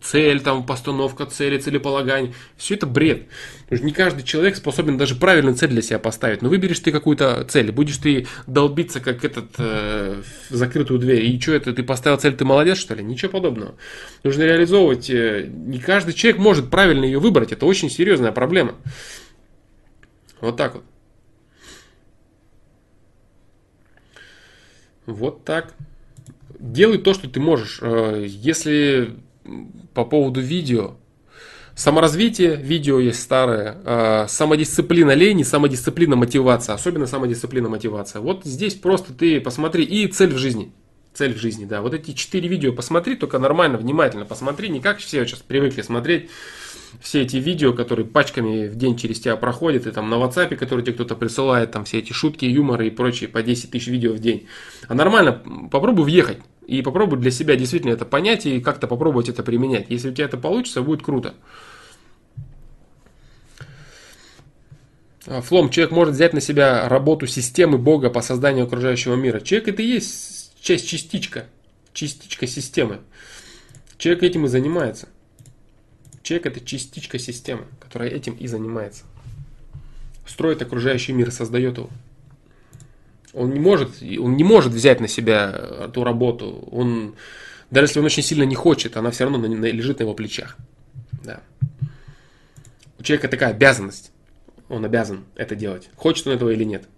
цель, 0.03 0.41
там, 0.41 0.65
постановка 0.65 1.27
цели, 1.27 1.59
целеполагание, 1.59 2.35
все 2.57 2.75
это 2.75 2.87
бред. 2.87 3.29
Потому 3.71 3.79
что 3.79 3.87
не 3.87 3.93
каждый 3.93 4.25
человек 4.25 4.57
способен 4.57 4.99
даже 4.99 5.15
правильную 5.15 5.55
цель 5.55 5.69
для 5.69 5.81
себя 5.81 6.01
поставить. 6.01 6.43
Но 6.43 6.49
выберешь 6.49 6.81
ты 6.81 6.91
какую-то 6.91 7.45
цель, 7.45 7.71
будешь 7.71 7.99
ты 7.99 8.27
долбиться, 8.49 8.99
как 8.99 9.25
этот, 9.25 9.47
э, 9.59 10.23
в 10.51 10.55
закрытую 10.57 10.99
дверь, 10.99 11.25
и 11.25 11.41
что 11.41 11.53
это, 11.53 11.73
ты 11.73 11.85
поставил 11.85 12.19
цель, 12.19 12.35
ты 12.35 12.45
молодец, 12.45 12.79
что 12.79 12.97
ли? 12.97 13.05
Ничего 13.05 13.31
подобного. 13.31 13.77
Нужно 14.25 14.43
реализовывать, 14.43 15.09
э, 15.09 15.49
не 15.49 15.79
каждый 15.79 16.15
человек 16.15 16.41
может 16.41 16.69
правильно 16.69 17.05
ее 17.05 17.21
выбрать, 17.21 17.53
это 17.53 17.65
очень 17.65 17.91
серьезная 17.91 18.33
проблема. 18.33 18.75
Вот 20.41 20.57
так 20.57 20.75
вот. 20.75 20.85
Вот 25.07 25.45
так 25.45 25.75
делай 26.59 26.99
то, 26.99 27.15
что 27.15 27.31
ты 27.31 27.39
можешь. 27.39 27.79
Э, 27.83 28.27
если 28.27 29.15
по 29.95 30.05
поводу 30.05 30.41
видео, 30.41 30.97
саморазвитие, 31.81 32.57
видео 32.57 33.01
есть 33.01 33.23
старое, 33.23 33.79
э, 33.85 34.27
самодисциплина 34.29 35.13
лени, 35.13 35.45
самодисциплина 35.45 36.15
мотивация, 36.15 36.75
особенно 36.75 37.07
самодисциплина 37.07 37.71
мотивация. 37.71 38.21
Вот 38.21 38.45
здесь 38.45 38.75
просто 38.75 39.15
ты 39.15 39.41
посмотри 39.41 39.85
и 39.85 40.07
цель 40.07 40.35
в 40.35 40.37
жизни. 40.37 40.73
Цель 41.15 41.33
в 41.33 41.39
жизни, 41.39 41.65
да. 41.65 41.81
Вот 41.81 41.95
эти 41.95 42.13
четыре 42.13 42.49
видео 42.49 42.73
посмотри, 42.73 43.17
только 43.17 43.39
нормально, 43.39 43.79
внимательно 43.79 44.27
посмотри, 44.27 44.69
не 44.69 44.81
как 44.81 44.99
все 44.99 45.25
сейчас 45.25 45.41
привыкли 45.41 45.81
смотреть 45.81 46.29
все 47.01 47.23
эти 47.23 47.37
видео, 47.39 47.73
которые 47.73 48.05
пачками 48.05 48.69
в 48.69 48.77
день 48.77 48.97
через 48.97 49.21
тебя 49.21 49.37
проходят, 49.37 49.87
и 49.87 49.91
там 49.91 50.11
на 50.11 50.15
WhatsApp, 50.15 50.57
который 50.57 50.85
тебе 50.85 50.95
кто-то 50.95 51.15
присылает, 51.15 51.71
там 51.71 51.85
все 51.85 52.01
эти 52.01 52.13
шутки, 52.13 52.45
юморы 52.45 52.89
и 52.89 52.91
прочие 52.91 53.29
по 53.29 53.43
10 53.43 53.71
тысяч 53.71 53.87
видео 53.87 54.13
в 54.13 54.19
день. 54.19 54.49
А 54.89 54.95
нормально, 54.95 55.41
попробуй 55.71 56.05
въехать 56.05 56.39
и 56.67 56.83
попробуй 56.83 57.19
для 57.19 57.31
себя 57.31 57.57
действительно 57.57 57.93
это 57.93 58.05
понять 58.05 58.45
и 58.45 58.61
как-то 58.61 58.87
попробовать 58.87 59.29
это 59.29 59.43
применять. 59.43 59.87
Если 59.89 60.11
у 60.11 60.13
тебя 60.13 60.27
это 60.27 60.37
получится, 60.37 60.83
будет 60.83 61.03
круто. 61.03 61.35
Флом, 65.27 65.69
человек 65.71 65.93
может 65.93 66.15
взять 66.15 66.33
на 66.33 66.41
себя 66.41 66.89
работу 66.89 67.27
системы 67.27 67.77
Бога 67.77 68.09
по 68.09 68.23
созданию 68.23 68.65
окружающего 68.65 69.17
мира. 69.17 69.41
Человек 69.41 69.69
это 69.69 69.83
и 69.83 69.87
есть 69.87 70.53
часть, 70.61 70.89
частичка, 70.89 71.47
частичка 71.93 72.47
системы. 72.47 73.01
Человек 73.99 74.23
этим 74.23 74.47
и 74.47 74.49
занимается. 74.49 75.09
Человек 76.23 76.47
это 76.47 76.65
частичка 76.65 77.19
системы, 77.19 77.65
которая 77.81 78.09
этим 78.11 78.35
и 78.35 78.47
занимается. 78.47 79.05
Строит 80.27 80.63
окружающий 80.63 81.13
мир, 81.13 81.31
создает 81.33 81.77
его. 81.77 81.91
Он 83.33 83.51
не 83.51 83.61
может, 83.61 84.03
он 84.03 84.37
не 84.37 84.45
может 84.45 84.73
взять 84.73 85.01
на 85.01 85.09
себя 85.09 85.51
эту 85.85 86.03
работу. 86.03 86.69
Он, 86.71 87.15
даже 87.71 87.87
если 87.87 88.01
он 88.01 88.07
очень 88.07 88.23
сильно 88.23 88.45
не 88.45 88.55
хочет, 88.55 88.97
она 88.97 89.11
все 89.11 89.25
равно 89.25 89.47
лежит 89.47 89.99
на 89.99 90.05
его 90.05 90.15
плечах. 90.15 90.57
Да. 91.23 91.41
У 92.99 93.03
человека 93.03 93.29
такая 93.29 93.51
обязанность. 93.51 94.13
Он 94.71 94.85
обязан 94.85 95.25
это 95.35 95.57
делать. 95.57 95.91
Хочет 95.97 96.29
он 96.29 96.35
этого 96.35 96.51
или 96.51 96.65
нет. 96.65 96.89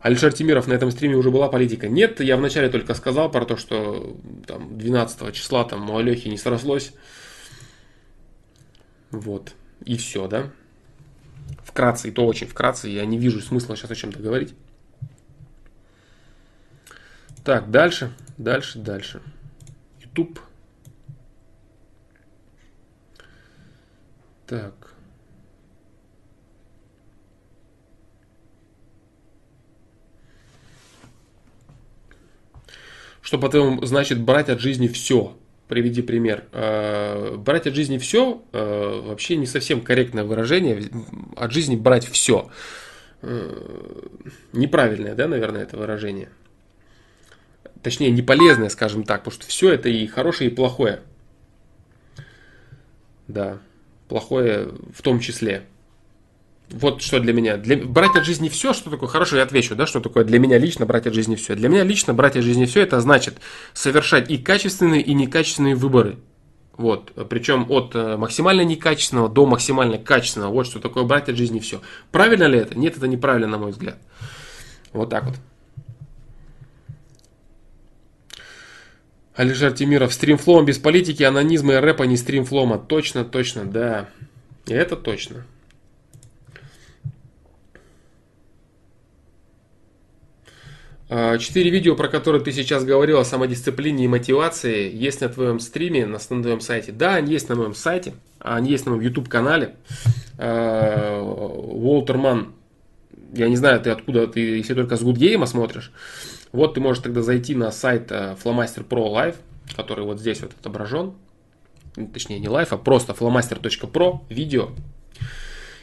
Алишер 0.00 0.32
Тимиров 0.32 0.66
на 0.66 0.72
этом 0.72 0.90
стриме 0.90 1.16
уже 1.16 1.30
была 1.30 1.48
политика. 1.48 1.88
Нет, 1.88 2.20
я 2.20 2.38
вначале 2.38 2.70
только 2.70 2.94
сказал 2.94 3.30
про 3.30 3.44
то, 3.44 3.56
что 3.56 4.16
там 4.46 4.78
12 4.78 5.34
числа 5.34 5.64
там 5.64 5.90
у 5.90 5.98
Алехи 5.98 6.28
не 6.28 6.38
срослось. 6.38 6.92
Вот. 9.10 9.52
И 9.84 9.96
все, 9.96 10.26
да? 10.26 10.50
Вкратце, 11.64 12.08
и 12.08 12.12
то 12.12 12.24
очень 12.24 12.46
вкратце, 12.46 12.88
я 12.88 13.04
не 13.04 13.18
вижу 13.18 13.40
смысла 13.40 13.76
сейчас 13.76 13.90
о 13.90 13.96
чем-то 13.96 14.20
говорить. 14.20 14.54
Так, 17.44 17.70
дальше, 17.70 18.12
дальше, 18.38 18.78
дальше. 18.78 19.20
YouTube. 20.00 20.40
Так. 24.46 24.79
Что 33.22 33.38
по-твоему 33.38 33.84
значит 33.84 34.20
брать 34.20 34.48
от 34.48 34.60
жизни 34.60 34.88
все? 34.88 35.36
приведи 35.70 36.02
пример. 36.02 36.44
Э, 36.52 37.36
брать 37.36 37.68
от 37.68 37.74
жизни 37.74 37.96
все 37.96 38.42
э, 38.52 39.02
вообще 39.04 39.36
не 39.36 39.46
совсем 39.46 39.80
корректное 39.80 40.24
выражение. 40.24 40.90
От 41.36 41.52
жизни 41.52 41.76
брать 41.76 42.06
все. 42.06 42.50
Э, 43.22 44.02
неправильное, 44.52 45.14
да, 45.14 45.28
наверное, 45.28 45.62
это 45.62 45.76
выражение. 45.76 46.28
Точнее, 47.82 48.10
не 48.10 48.20
полезное, 48.20 48.68
скажем 48.68 49.04
так, 49.04 49.20
потому 49.22 49.32
что 49.32 49.46
все 49.46 49.72
это 49.72 49.88
и 49.88 50.06
хорошее, 50.08 50.50
и 50.50 50.54
плохое. 50.54 51.00
Да, 53.28 53.60
плохое 54.08 54.70
в 54.92 55.02
том 55.02 55.20
числе. 55.20 55.62
Вот 56.70 57.02
что 57.02 57.18
для 57.18 57.32
меня. 57.32 57.56
Для, 57.56 57.76
брать 57.76 58.14
от 58.14 58.24
жизни 58.24 58.48
все, 58.48 58.72
что 58.72 58.90
такое, 58.90 59.08
хорошо, 59.08 59.36
я 59.36 59.42
отвечу, 59.42 59.74
да, 59.74 59.86
что 59.86 60.00
такое 60.00 60.24
для 60.24 60.38
меня 60.38 60.56
лично 60.56 60.86
брать 60.86 61.06
от 61.06 61.14
жизни 61.14 61.34
все. 61.34 61.56
Для 61.56 61.68
меня 61.68 61.82
лично 61.82 62.14
брать 62.14 62.36
от 62.36 62.44
жизни 62.44 62.64
все, 62.64 62.82
это 62.82 63.00
значит 63.00 63.38
совершать 63.72 64.30
и 64.30 64.38
качественные, 64.38 65.02
и 65.02 65.12
некачественные 65.14 65.74
выборы. 65.74 66.18
Вот, 66.76 67.12
причем 67.28 67.66
от 67.68 67.94
э, 67.94 68.16
максимально 68.16 68.62
некачественного 68.62 69.28
до 69.28 69.44
максимально 69.46 69.98
качественного. 69.98 70.50
Вот 70.52 70.66
что 70.66 70.78
такое 70.78 71.04
брать 71.04 71.28
от 71.28 71.36
жизни 71.36 71.58
все. 71.58 71.82
Правильно 72.12 72.44
ли 72.44 72.58
это? 72.58 72.78
Нет, 72.78 72.96
это 72.96 73.08
неправильно, 73.08 73.48
на 73.48 73.58
мой 73.58 73.72
взгляд. 73.72 73.98
Вот 74.92 75.10
так 75.10 75.24
вот. 75.24 75.34
Алишер 79.34 79.72
Тимиров, 79.72 80.12
стримфлом 80.12 80.64
без 80.64 80.78
политики, 80.78 81.22
анонизма 81.22 81.74
и 81.74 81.76
рэпа 81.76 82.04
не 82.04 82.16
стримфлома. 82.16 82.78
Точно, 82.78 83.24
точно, 83.24 83.64
да. 83.64 84.08
Это 84.66 84.96
точно. 84.96 85.44
Четыре 91.40 91.70
видео, 91.70 91.96
про 91.96 92.08
которые 92.08 92.40
ты 92.40 92.52
сейчас 92.52 92.84
говорил 92.84 93.18
о 93.18 93.24
самодисциплине 93.24 94.04
и 94.04 94.08
мотивации, 94.08 94.94
есть 94.94 95.20
на 95.20 95.28
твоем 95.28 95.58
стриме, 95.58 96.06
на, 96.06 96.18
на 96.30 96.42
твоем 96.42 96.60
сайте. 96.60 96.92
Да, 96.92 97.16
они 97.16 97.32
есть 97.32 97.48
на 97.48 97.56
моем 97.56 97.74
сайте, 97.74 98.14
они 98.38 98.70
есть 98.70 98.86
на 98.86 98.92
моем 98.92 99.02
YouTube 99.02 99.28
канале. 99.28 99.74
А, 100.38 101.20
Уолтерман, 101.20 102.52
я 103.32 103.48
не 103.48 103.56
знаю, 103.56 103.80
ты 103.80 103.90
откуда, 103.90 104.28
ты 104.28 104.40
если 104.40 104.74
только 104.74 104.96
с 104.96 105.02
Good 105.02 105.46
смотришь. 105.46 105.90
Вот 106.52 106.74
ты 106.74 106.80
можешь 106.80 107.02
тогда 107.02 107.22
зайти 107.22 107.56
на 107.56 107.72
сайт 107.72 108.12
а, 108.12 108.36
Flowmaster 108.42 108.86
Pro 108.86 109.12
Live, 109.12 109.36
который 109.74 110.04
вот 110.04 110.20
здесь 110.20 110.40
вот 110.40 110.52
отображен. 110.58 111.14
Точнее, 112.12 112.38
не 112.38 112.46
live, 112.46 112.68
а 112.70 112.76
просто 112.76 113.12
flowmaster.pro, 113.14 114.20
видео. 114.28 114.70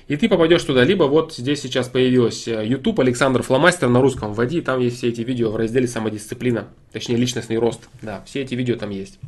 И 0.08 0.16
ты 0.16 0.30
попадешь 0.30 0.64
туда, 0.64 0.84
либо 0.86 1.04
вот 1.04 1.34
здесь 1.34 1.62
сейчас 1.62 1.90
появилось 1.90 2.48
э, 2.48 2.66
YouTube 2.66 3.02
Александр 3.02 3.44
Фломастер 3.44 3.90
на 3.90 4.02
русском 4.02 4.34
вводи, 4.34 4.62
там 4.62 4.80
есть 4.80 4.98
все 4.98 5.10
эти 5.10 5.22
видео 5.22 5.52
в 5.52 5.58
разделе 5.58 5.88
самодисциплина, 5.88 6.70
точнее 6.94 7.18
личностный 7.18 7.58
рост, 7.58 7.90
да, 8.02 8.24
все 8.26 8.42
эти 8.42 8.56
видео 8.56 8.78
там 8.78 8.90
есть. 8.90 9.20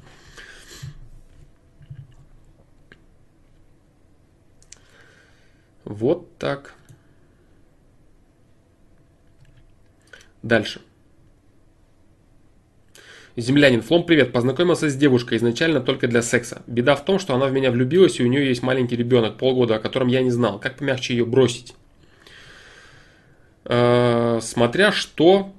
Вот 5.84 6.38
так. 6.38 6.76
Дальше. 10.44 10.82
Землянин, 13.40 13.82
Флом, 13.82 14.04
привет. 14.06 14.32
Познакомился 14.32 14.90
с 14.90 14.96
девушкой 14.96 15.38
изначально 15.38 15.80
только 15.80 16.08
для 16.08 16.22
секса. 16.22 16.62
Беда 16.68 16.96
в 16.96 17.06
том, 17.06 17.20
что 17.20 17.36
она 17.36 17.46
в 17.46 17.54
меня 17.54 17.72
влюбилась, 17.72 18.20
и 18.20 18.24
у 18.24 18.28
нее 18.28 18.48
есть 18.48 18.64
маленький 18.64 18.96
ребенок, 18.96 19.38
полгода, 19.38 19.76
о 19.76 19.80
котором 19.80 20.08
я 20.08 20.22
не 20.22 20.32
знал. 20.32 20.60
Как 20.60 20.78
помягче 20.78 21.16
ее 21.16 21.26
бросить? 21.26 21.74
Э, 23.66 24.40
смотря 24.42 24.92
что, 24.92 25.54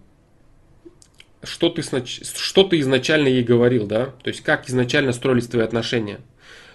что 1.42 1.68
ты, 1.70 1.82
что 1.82 2.64
ты 2.64 2.80
изначально 2.80 3.28
ей 3.28 3.42
говорил, 3.42 3.86
да? 3.86 4.06
То 4.22 4.28
есть, 4.28 4.42
как 4.42 4.68
изначально 4.68 5.12
строились 5.12 5.46
твои 5.46 5.64
отношения. 5.64 6.20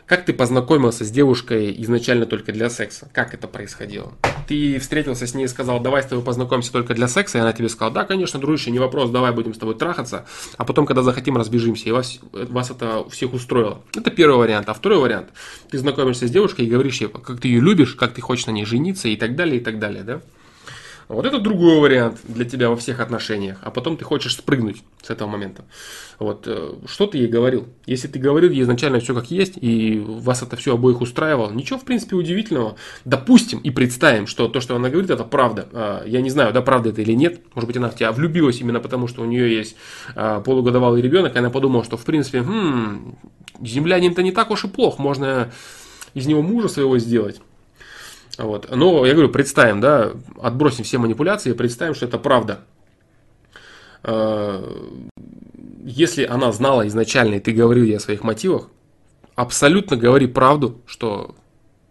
Как 0.06 0.24
ты 0.24 0.34
познакомился 0.34 1.04
с 1.04 1.10
девушкой 1.10 1.76
изначально 1.80 2.28
только 2.28 2.52
для 2.52 2.70
секса? 2.70 3.10
Как 3.12 3.34
это 3.34 3.48
происходило? 3.48 4.14
Ты 4.48 4.78
встретился 4.78 5.26
с 5.26 5.34
ней 5.34 5.46
и 5.46 5.48
сказал, 5.48 5.80
давай 5.80 6.04
с 6.04 6.06
тобой 6.06 6.24
познакомимся 6.24 6.72
только 6.72 6.94
для 6.94 7.08
секса, 7.08 7.40
и 7.40 7.42
она 7.42 7.54
тебе 7.54 7.70
сказала, 7.70 7.92
да, 7.92 8.04
конечно, 8.04 8.40
дружище, 8.40 8.70
не 8.70 8.78
вопрос, 8.78 9.10
давай 9.10 9.32
будем 9.32 9.56
с 9.56 9.58
тобой 9.58 9.74
трахаться, 9.74 10.28
а 10.58 10.64
потом, 10.64 10.86
когда 10.86 11.02
захотим, 11.02 11.38
разбежимся, 11.38 11.90
и 11.90 11.92
вас, 11.92 12.20
вас 12.32 12.70
это 12.70 13.10
всех 13.10 13.34
устроило. 13.34 13.82
Это 13.96 14.12
первый 14.12 14.38
вариант. 14.38 14.70
А 14.70 14.76
второй 14.76 15.00
вариант, 15.00 15.30
ты 15.72 15.80
знакомишься 15.80 16.28
с 16.28 16.32
девушкой 16.32 16.66
и 16.66 16.70
говоришь 16.70 17.02
ей, 17.02 17.10
как 17.10 17.40
ты 17.40 17.48
ее 17.48 17.60
любишь, 17.60 17.96
как 17.96 18.14
ты 18.14 18.22
хочешь 18.22 18.46
на 18.46 18.52
ней 18.52 18.66
жениться 18.66 19.08
и 19.08 19.16
так 19.16 19.36
далее, 19.36 19.60
и 19.60 19.64
так 19.64 19.80
далее, 19.80 20.04
да? 20.04 20.22
Вот 21.08 21.26
это 21.26 21.40
другой 21.40 21.80
вариант 21.80 22.20
для 22.28 22.46
тебя 22.46 22.70
во 22.70 22.76
всех 22.76 23.00
отношениях. 23.00 23.60
А 23.62 23.70
потом 23.70 23.96
ты 23.96 24.04
хочешь 24.04 24.36
спрыгнуть 24.36 24.84
с 25.04 25.10
этого 25.10 25.28
момента. 25.28 25.64
Вот. 26.18 26.46
Э, 26.48 26.74
что 26.88 27.06
ты 27.06 27.20
ей 27.20 27.28
говорил? 27.28 27.68
Если 27.86 28.08
ты 28.08 28.18
говорил 28.18 28.50
ей 28.50 28.64
изначально 28.64 29.00
все 29.00 29.14
как 29.14 29.30
есть, 29.30 29.54
и 29.56 30.00
вас 30.00 30.42
это 30.42 30.56
все 30.56 30.74
обоих 30.74 31.02
устраивало, 31.02 31.52
ничего, 31.52 31.78
в 31.78 31.86
принципе, 31.86 32.16
удивительного. 32.16 32.76
Допустим 33.06 33.60
и 33.60 33.70
представим, 33.70 34.26
что 34.26 34.48
то, 34.48 34.62
что 34.62 34.76
она 34.76 34.90
говорит, 34.90 35.12
это 35.12 35.24
правда. 35.24 35.68
А, 35.74 36.04
я 36.06 36.22
не 36.22 36.32
знаю, 36.32 36.54
да, 36.54 36.62
правда 36.62 36.90
это 36.90 37.02
или 37.02 37.14
нет. 37.14 37.40
Может 37.54 37.68
быть, 37.68 37.78
она 37.78 37.90
в 37.90 37.96
тебя 37.96 38.12
влюбилась 38.12 38.60
именно 38.60 38.80
потому, 38.80 39.08
что 39.08 39.22
у 39.22 39.26
нее 39.26 39.56
есть 39.56 39.76
а, 40.16 40.42
полугодовалый 40.42 41.02
ребенок, 41.02 41.36
и 41.36 41.40
она 41.40 41.52
подумала, 41.52 41.84
что, 41.84 41.98
в 41.98 42.06
принципе, 42.06 42.42
хм, 42.42 43.16
землянин-то 43.62 44.24
не 44.24 44.32
так 44.32 44.50
уж 44.50 44.66
и 44.66 44.68
плох, 44.68 44.98
можно 44.98 45.52
из 46.16 46.26
него 46.26 46.42
мужа 46.42 46.68
своего 46.68 46.98
сделать. 46.98 47.42
Вот. 48.38 48.70
Но 48.74 49.06
я 49.06 49.14
говорю, 49.14 49.30
представим, 49.30 49.80
да, 49.80 50.12
отбросим 50.42 50.84
все 50.84 50.98
манипуляции, 50.98 51.54
представим, 51.54 51.96
что 51.96 52.06
это 52.06 52.18
правда. 52.18 52.62
А, 54.04 54.64
если 55.84 56.26
она 56.26 56.52
знала 56.52 56.88
изначально, 56.88 57.36
и 57.36 57.40
ты 57.40 57.52
говорил 57.52 57.86
ей 57.86 57.98
о 57.98 58.00
своих 58.00 58.24
мотивах, 58.24 58.70
абсолютно 59.36 59.98
говори 59.98 60.28
правду, 60.28 60.82
что 60.86 61.36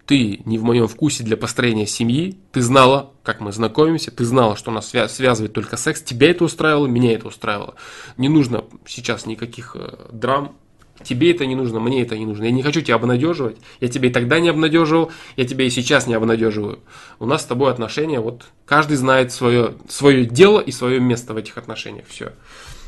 ты 0.07 0.43
не 0.45 0.59
в 0.59 0.65
моем 0.65 0.87
вкусе 0.87 1.25
для 1.25 1.37
построения 1.37 1.87
семьи, 1.87 2.39
ты 2.53 2.61
знала, 2.61 3.13
как 3.23 3.41
мы 3.41 3.53
знакомимся, 3.53 4.11
ты 4.11 4.25
знала, 4.25 4.57
что 4.57 4.71
нас 4.71 4.89
связывает 4.89 5.53
только 5.53 5.77
секс, 5.77 6.03
тебя 6.03 6.31
это 6.31 6.45
устраивало, 6.45 6.87
меня 6.87 7.15
это 7.15 7.29
устраивало. 7.29 7.75
Не 8.19 8.29
нужно 8.29 8.65
сейчас 8.87 9.25
никаких 9.25 9.77
э, 9.77 10.09
драм, 10.13 10.57
Тебе 11.05 11.33
это 11.33 11.47
не 11.47 11.55
нужно, 11.55 11.81
мне 11.81 12.03
это 12.03 12.17
не 12.17 12.27
нужно. 12.27 12.45
Я 12.45 12.51
не 12.51 12.63
хочу 12.63 12.81
тебя 12.81 12.97
обнадеживать. 12.97 13.57
Я 13.81 13.89
тебя 13.89 14.09
и 14.09 14.13
тогда 14.13 14.41
не 14.41 14.49
обнадеживал, 14.49 15.13
я 15.37 15.45
тебя 15.45 15.65
и 15.65 15.71
сейчас 15.71 16.07
не 16.07 16.15
обнадеживаю. 16.15 16.81
У 17.19 17.27
нас 17.27 17.43
с 17.43 17.45
тобой 17.45 17.71
отношения, 17.71 18.21
вот 18.21 18.45
каждый 18.67 18.97
знает 18.97 19.33
свое, 19.33 19.75
свое 19.89 20.25
дело 20.25 20.61
и 20.61 20.73
свое 20.73 21.01
место 21.01 21.35
в 21.35 21.37
этих 21.37 21.59
отношениях. 21.59 22.07
Все. 22.09 22.33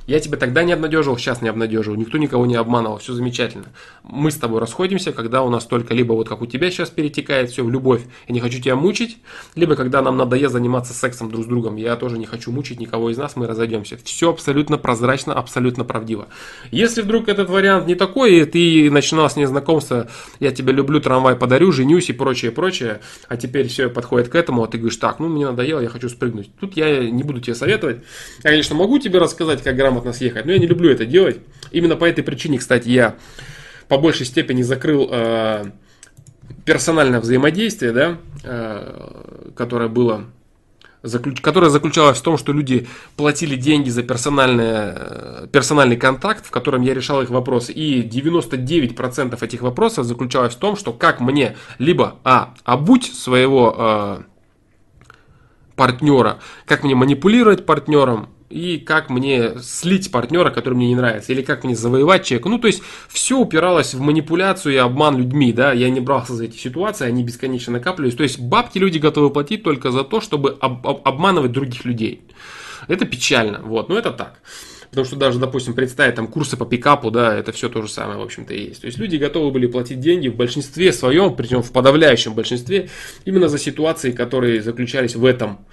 Я 0.07 0.20
тебя 0.20 0.39
тогда 0.39 0.62
не 0.62 0.73
обнадеживал, 0.73 1.19
сейчас 1.19 1.43
не 1.43 1.49
обнадеживаю. 1.49 1.99
Никто 1.99 2.16
никого 2.16 2.47
не 2.47 2.55
обманывал, 2.55 2.99
все 2.99 3.12
замечательно. 3.12 3.66
Мы 4.05 4.31
с 4.31 4.37
тобой 4.37 4.61
расходимся, 4.61 5.12
когда 5.12 5.43
у 5.43 5.51
нас 5.51 5.66
только 5.66 5.95
либо 5.95 6.12
вот 6.12 6.28
как 6.28 6.43
у 6.43 6.47
тебя 6.47 6.70
сейчас 6.70 6.91
перетекает 6.91 7.51
все 7.51 7.65
в 7.65 7.70
любовь, 7.70 8.03
я 8.28 8.35
не 8.35 8.41
хочу 8.41 8.61
тебя 8.61 8.77
мучить, 8.77 9.19
либо 9.57 9.74
когда 9.74 10.03
нам 10.03 10.16
надоест 10.16 10.53
заниматься 10.53 10.95
сексом 10.95 11.31
друг 11.31 11.45
с 11.45 11.47
другом, 11.49 11.74
я 11.77 11.97
тоже 11.97 12.19
не 12.19 12.27
хочу 12.27 12.53
мучить 12.53 12.78
никого 12.78 13.11
из 13.11 13.19
нас, 13.19 13.35
мы 13.35 13.49
разойдемся. 13.49 13.99
Все 14.05 14.31
абсолютно 14.31 14.78
прозрачно, 14.78 15.35
абсолютно 15.35 15.85
правдиво. 15.85 16.28
Если 16.70 17.03
вдруг 17.03 17.28
этот 17.28 17.51
вариант 17.51 17.89
не 17.89 17.97
такой, 17.97 18.37
и 18.37 18.45
ты 18.45 18.91
начинал 18.91 19.28
с 19.28 19.37
ней 19.37 19.47
я 20.41 20.53
тебя 20.53 20.73
люблю, 20.73 21.01
трамвай 21.01 21.35
подарю, 21.35 21.73
женюсь 21.73 22.11
и 22.11 22.12
прочее, 22.12 22.53
прочее, 22.53 23.01
а 23.28 23.37
теперь 23.37 23.66
все 23.69 23.89
подходит 23.89 24.28
к 24.28 24.35
этому, 24.37 24.62
а 24.62 24.69
ты 24.69 24.78
говоришь, 24.78 24.99
так, 24.99 25.19
ну 25.19 25.28
мне 25.28 25.47
надоело, 25.47 25.81
я 25.81 25.89
хочу 25.89 26.09
спрыгнуть. 26.09 26.51
Тут 26.61 26.77
я 26.77 27.11
не 27.11 27.23
буду 27.23 27.41
тебе 27.41 27.55
советовать. 27.55 27.99
Я, 28.45 28.51
конечно, 28.51 28.77
могу 28.77 28.99
тебе 28.99 29.19
рассказать, 29.19 29.62
как 29.62 29.74
грамотно 29.74 29.95
грамотно 29.97 30.12
съехать. 30.12 30.44
Но 30.44 30.52
я 30.52 30.59
не 30.59 30.66
люблю 30.66 30.90
это 30.90 31.06
делать. 31.06 31.39
Именно 31.73 31.97
по 31.97 32.05
этой 32.05 32.23
причине, 32.23 32.59
кстати, 32.59 32.89
я 32.89 33.16
по 33.89 33.98
большей 33.98 34.27
степени 34.27 34.62
закрыл 34.62 35.09
э, 35.10 35.64
персональное 36.64 37.20
взаимодействие, 37.20 37.93
да, 37.93 38.18
э, 38.44 39.52
которое 39.56 39.89
было 39.89 40.24
заключ... 41.02 41.40
которое 41.40 41.70
заключалось 41.70 42.18
в 42.18 42.23
том, 42.23 42.36
что 42.36 42.52
люди 42.52 42.86
платили 43.16 43.56
деньги 43.56 43.89
за 43.89 44.02
персональный, 44.02 44.64
э, 44.66 45.47
персональный 45.51 45.97
контакт, 45.97 46.44
в 46.44 46.51
котором 46.51 46.82
я 46.82 46.93
решал 46.93 47.23
их 47.23 47.31
вопросы. 47.31 47.73
И 47.73 48.02
99% 48.02 49.43
этих 49.43 49.62
вопросов 49.62 50.05
заключалось 50.05 50.55
в 50.55 50.59
том, 50.59 50.77
что 50.77 50.93
как 50.93 51.20
мне 51.20 51.56
либо 51.78 52.16
а, 52.23 52.55
обуть 52.64 53.14
своего 53.14 53.74
э, 53.78 54.18
партнера, 55.74 56.39
как 56.66 56.85
мне 56.85 56.94
манипулировать 56.94 57.64
партнером, 57.64 58.28
и 58.48 58.78
как 58.78 59.10
мне 59.10 59.55
слить 59.60 60.10
партнера, 60.10 60.51
который 60.51 60.74
мне 60.74 60.89
не 60.89 60.94
нравится, 60.94 61.32
или 61.32 61.43
как 61.43 61.64
мне 61.64 61.74
завоевать 61.74 62.24
человека. 62.24 62.48
Ну, 62.48 62.59
то 62.59 62.68
есть, 62.68 62.82
все 63.09 63.39
упиралось 63.39 63.94
в 63.94 64.01
манипуляцию 64.01 64.74
и 64.74 64.78
обман 64.78 65.18
людьми, 65.18 65.52
да, 65.52 65.73
я 65.73 65.90
не 65.90 66.01
брался 66.01 66.35
за 66.35 66.44
эти 66.44 66.56
ситуации, 66.56 67.06
они 67.06 67.24
бесконечно 67.24 67.73
накапливались. 67.73 68.14
То 68.14 68.23
есть, 68.23 68.39
бабки 68.39 68.78
люди 68.78 68.98
готовы 68.98 69.31
платить 69.31 69.62
только 69.62 69.90
за 69.90 70.05
то, 70.05 70.20
чтобы 70.20 70.56
об- 70.60 70.86
об- 70.86 71.06
обманывать 71.06 71.52
других 71.52 71.85
людей. 71.85 72.23
Это 72.89 73.05
печально, 73.05 73.60
вот, 73.62 73.89
но 73.89 73.98
это 73.98 74.10
так. 74.10 74.40
Потому 74.90 75.05
что 75.05 75.16
даже, 75.16 75.39
допустим, 75.39 75.74
представить 75.74 76.14
там 76.14 76.28
курсы 76.28 76.56
по 76.56 76.64
пикапу, 76.64 77.10
да, 77.10 77.36
это 77.36 77.52
все 77.52 77.68
то 77.68 77.82
же 77.82 77.89
самое, 77.89 78.18
в 78.18 78.23
общем-то, 78.23 78.55
и 78.55 78.68
есть. 78.68 78.82
То 78.82 78.86
есть 78.86 78.98
люди 78.98 79.16
готовы 79.16 79.51
были 79.51 79.66
платить 79.66 80.01
деньги 80.01 80.28
в 80.28 80.36
большинстве 80.36 80.93
своем, 80.93 81.35
причем 81.35 81.62
в 81.62 81.73
подавляющем 81.73 82.35
большинстве, 82.35 82.89
именно 83.24 83.48
за 83.48 83.59
ситуации, 83.59 84.12
которые 84.12 84.62
заключались 84.62 85.16
в 85.16 85.24
этом. 85.24 85.66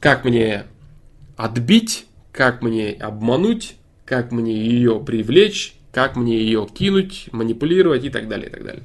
Как 0.00 0.24
мне 0.24 0.64
отбить 1.36 2.06
как 2.36 2.60
мне 2.60 2.92
обмануть, 2.92 3.76
как 4.04 4.30
мне 4.30 4.54
ее 4.54 5.02
привлечь, 5.04 5.74
как 5.90 6.16
мне 6.16 6.38
ее 6.38 6.66
кинуть, 6.72 7.28
манипулировать 7.32 8.04
и 8.04 8.10
так 8.10 8.28
далее, 8.28 8.48
и 8.48 8.50
так 8.50 8.62
далее. 8.62 8.82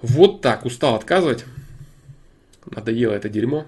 Вот 0.00 0.40
так, 0.40 0.64
устал 0.64 0.94
отказывать. 0.94 1.44
Надоело 2.64 3.12
это 3.12 3.28
дерьмо. 3.28 3.66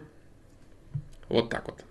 Вот 1.28 1.50
так 1.50 1.66
вот. 1.66 1.84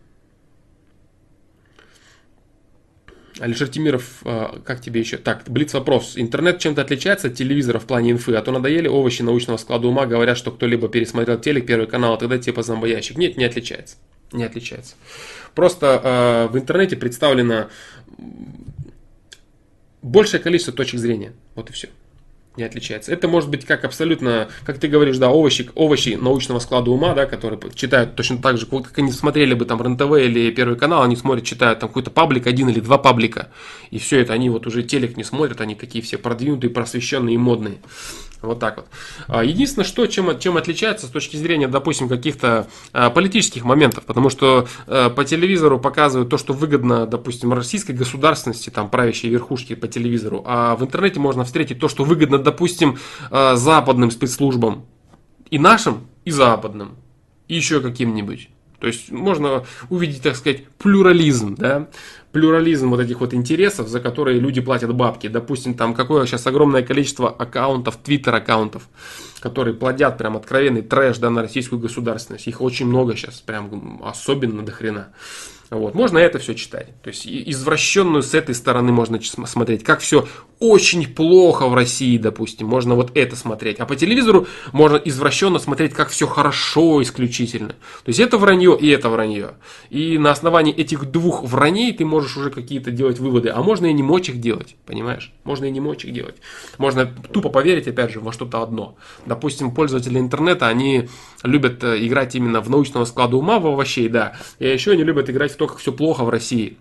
Алишер 3.40 3.70
Тимиров, 3.70 4.22
а, 4.26 4.60
как 4.66 4.82
тебе 4.82 5.00
еще? 5.00 5.18
Так, 5.18 5.44
блиц 5.48 5.74
вопрос. 5.74 6.14
Интернет 6.18 6.60
чем-то 6.60 6.82
отличается 6.82 7.28
от 7.28 7.36
телевизора 7.36 7.80
в 7.80 7.86
плане 7.86 8.12
инфы? 8.12 8.34
А 8.34 8.42
то 8.42 8.52
надоели 8.52 8.88
овощи 8.88 9.22
научного 9.22 9.58
склада 9.58 9.88
ума, 9.88 10.08
говорят, 10.08 10.38
что 10.38 10.52
кто-либо 10.52 10.90
пересмотрел 10.90 11.40
телек, 11.40 11.68
первый 11.68 11.88
канал, 11.88 12.16
а 12.16 12.18
тогда 12.18 12.38
типа 12.38 12.64
зомбоящик. 12.64 13.18
Нет, 13.18 13.38
не 13.38 13.46
отличается. 13.46 13.98
Не 14.32 14.44
отличается. 14.44 14.96
Просто 15.56 16.02
э, 16.04 16.54
в 16.54 16.58
интернете 16.58 16.96
представлено 16.96 17.68
большее 20.02 20.42
количество 20.42 20.74
точек 20.74 21.00
зрения. 21.00 21.34
Вот 21.56 21.70
и 21.70 21.74
все. 21.74 21.90
Не 22.58 22.64
отличается. 22.64 23.14
Это 23.14 23.28
может 23.30 23.50
быть 23.50 23.64
как 23.64 23.86
абсолютно, 23.86 24.50
как 24.66 24.80
ты 24.80 24.88
говоришь, 24.88 25.18
да, 25.18 25.30
овощи, 25.30 25.70
овощи 25.76 26.18
научного 26.20 26.60
склада 26.60 26.92
ума, 26.92 27.14
да, 27.14 27.26
которые 27.26 27.60
читают 27.74 28.16
точно 28.16 28.40
так 28.40 28.58
же, 28.58 28.66
как 28.66 28.98
они 28.98 29.12
смотрели 29.14 29.54
бы 29.54 29.66
там 29.66 29.82
РНТВ 29.82 30.12
или 30.18 30.52
Первый 30.52 30.78
канал, 30.78 31.04
они 31.04 31.16
смотрят, 31.16 31.46
читают 31.46 31.80
там 31.80 31.88
какой-то 31.90 32.12
паблик, 32.12 32.48
один 32.48 32.68
или 32.68 32.82
два 32.82 32.98
паблика. 32.98 33.50
И 33.92 34.00
все 34.00 34.20
это, 34.20 34.34
они 34.34 34.50
вот 34.50 34.68
уже 34.68 34.84
телек 34.84 35.16
не 35.16 35.24
смотрят, 35.24 35.62
они 35.62 35.76
какие 35.76 36.02
все 36.02 36.18
продвинутые, 36.18 36.72
просвещенные 36.72 37.36
и 37.36 37.38
модные. 37.38 37.78
Вот 38.42 38.60
так 38.60 38.78
вот. 38.78 38.88
А, 39.28 39.44
единственное, 39.44 39.86
что, 39.86 40.06
чем, 40.08 40.40
чем 40.40 40.56
отличается 40.56 41.08
с 41.08 41.10
точки 41.10 41.36
зрения, 41.36 41.68
допустим, 41.68 42.08
каких-то 42.08 42.68
а, 42.94 43.10
политических 43.10 43.66
моментов, 43.66 44.06
потому 44.06 44.30
что 44.30 44.68
а, 44.88 45.10
по 45.10 45.26
телевизору 45.26 45.80
показывают 45.80 46.30
то, 46.30 46.38
что 46.38 46.54
выгодно, 46.54 47.06
допустим, 47.06 47.54
российской 47.54 47.92
государственности, 47.92 48.70
там, 48.70 48.90
правящей 48.90 49.30
верхушки 49.30 49.76
по 49.76 49.88
телевизору, 49.88 50.44
а 50.46 50.76
в 50.76 50.84
интернете 50.84 51.20
можно 51.20 51.44
встретить 51.44 51.80
то, 51.80 51.90
что 51.90 52.04
выгодно, 52.04 52.40
допустим, 52.40 52.98
западным 53.30 54.12
спецслужбам, 54.12 54.86
и 55.52 55.60
нашим, 55.60 56.08
и 56.24 56.32
западным, 56.32 56.96
и 57.48 57.56
еще 57.56 57.82
каким-нибудь. 57.82 58.50
То 58.80 58.88
есть 58.88 59.12
можно 59.12 59.66
увидеть, 59.90 60.22
так 60.22 60.36
сказать, 60.36 60.66
плюрализм, 60.78 61.56
да, 61.56 61.90
плюрализм 62.32 62.90
вот 62.90 63.00
этих 63.00 63.20
вот 63.20 63.34
интересов, 63.34 63.88
за 63.88 64.00
которые 64.00 64.40
люди 64.40 64.62
платят 64.62 64.94
бабки. 64.94 65.28
Допустим, 65.28 65.74
там 65.74 65.94
какое 65.94 66.26
сейчас 66.26 66.46
огромное 66.48 66.84
количество 66.84 67.30
аккаунтов, 67.30 67.98
твиттер-аккаунтов, 67.98 68.88
которые 69.40 69.74
плодят 69.74 70.18
прям 70.18 70.38
откровенный 70.38 70.82
трэш 70.82 71.18
да, 71.18 71.30
на 71.30 71.42
российскую 71.42 71.80
государственность. 71.80 72.48
Их 72.48 72.62
очень 72.62 72.86
много 72.86 73.16
сейчас, 73.16 73.42
прям 73.42 74.02
особенно 74.04 74.64
до 74.64 74.72
хрена. 74.72 75.10
Вот. 75.70 75.94
Можно 75.94 76.18
это 76.18 76.40
все 76.40 76.56
читать. 76.56 76.88
То 77.04 77.10
есть 77.10 77.28
извращенную 77.28 78.24
с 78.24 78.34
этой 78.34 78.56
стороны 78.56 78.92
можно 78.92 79.20
смотреть, 79.22 79.84
как 79.84 80.00
все 80.00 80.28
очень 80.60 81.08
плохо 81.08 81.68
в 81.68 81.74
России, 81.74 82.18
допустим, 82.18 82.68
можно 82.68 82.96
вот 82.96 83.16
это 83.16 83.36
смотреть. 83.36 83.80
А 83.80 83.86
по 83.86 83.96
телевизору 83.96 84.48
можно 84.74 84.98
извращенно 84.98 85.60
смотреть, 85.60 85.94
как 85.94 86.10
все 86.10 86.28
хорошо 86.28 87.02
исключительно. 87.02 87.70
То 87.70 88.08
есть 88.08 88.20
это 88.20 88.38
вранье 88.38 88.78
и 88.80 88.90
это 88.90 89.10
вранье. 89.10 89.52
И 89.90 90.18
на 90.18 90.32
основании 90.32 90.74
этих 90.74 91.06
двух 91.12 91.44
враней 91.44 91.94
ты 91.94 92.04
можешь 92.04 92.36
уже 92.36 92.50
какие-то 92.50 92.92
делать 92.92 93.20
выводы. 93.20 93.50
А 93.50 93.62
можно 93.62 93.86
и 93.86 93.94
не 93.94 94.04
мочь 94.04 94.30
их 94.30 94.42
делать, 94.42 94.76
понимаешь? 94.86 95.32
Можно 95.44 95.66
и 95.66 95.72
не 95.72 95.80
мочь 95.80 96.04
их 96.04 96.14
делать. 96.14 96.36
Можно 96.78 97.06
тупо 97.06 97.50
поверить, 97.50 97.88
опять 97.88 98.12
же, 98.12 98.20
во 98.20 98.34
что-то 98.34 98.62
одно. 98.62 98.98
Допустим, 99.26 99.72
пользователи 99.72 100.20
интернета, 100.20 100.68
они 100.68 101.10
любят 101.44 101.84
э, 101.84 102.06
играть 102.06 102.36
именно 102.36 102.60
в 102.62 102.70
научного 102.70 103.06
склада 103.06 103.38
ума 103.38 103.60
в 103.60 103.68
овощей, 103.68 104.10
да. 104.10 104.36
И 104.60 104.68
еще 104.68 104.92
они 104.92 105.04
любят 105.04 105.30
играть 105.30 105.54
в 105.54 105.58
то, 105.60 105.68
как 105.68 105.78
все 105.78 105.92
плохо 105.92 106.24
в 106.24 106.30
России. 106.30 106.78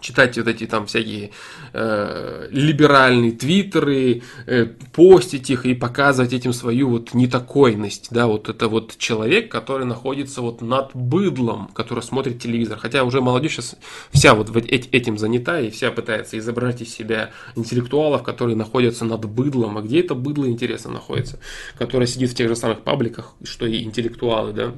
Читать 0.00 0.36
вот 0.36 0.48
эти 0.48 0.66
там 0.66 0.86
всякие 0.86 1.30
э, 1.72 2.48
либеральные 2.50 3.32
твиттеры, 3.32 4.22
э, 4.46 4.66
постить 4.92 5.48
их 5.48 5.64
и 5.64 5.74
показывать 5.74 6.32
этим 6.32 6.52
свою 6.52 6.88
вот 6.90 7.14
нетакойность, 7.14 8.08
да, 8.10 8.26
вот 8.26 8.48
это 8.48 8.66
вот 8.68 8.98
человек, 8.98 9.50
который 9.50 9.86
находится 9.86 10.42
вот 10.42 10.60
над 10.60 10.90
быдлом, 10.92 11.68
который 11.68 12.02
смотрит 12.02 12.42
телевизор, 12.42 12.78
хотя 12.78 13.04
уже 13.04 13.20
молодежь 13.20 13.52
сейчас 13.52 13.76
вся 14.10 14.34
вот 14.34 14.54
этим 14.56 15.18
занята 15.18 15.60
и 15.60 15.70
вся 15.70 15.92
пытается 15.92 16.36
изображать 16.36 16.82
из 16.82 16.92
себя 16.92 17.30
интеллектуалов, 17.54 18.24
которые 18.24 18.56
находятся 18.56 19.04
над 19.04 19.24
быдлом, 19.24 19.78
а 19.78 19.82
где 19.82 20.00
это 20.00 20.16
быдло, 20.16 20.46
интересно, 20.46 20.90
находится, 20.90 21.38
которое 21.78 22.08
сидит 22.08 22.30
в 22.30 22.34
тех 22.34 22.48
же 22.48 22.56
самых 22.56 22.80
пабликах, 22.80 23.34
что 23.44 23.66
и 23.66 23.84
интеллектуалы, 23.84 24.52
да, 24.52 24.74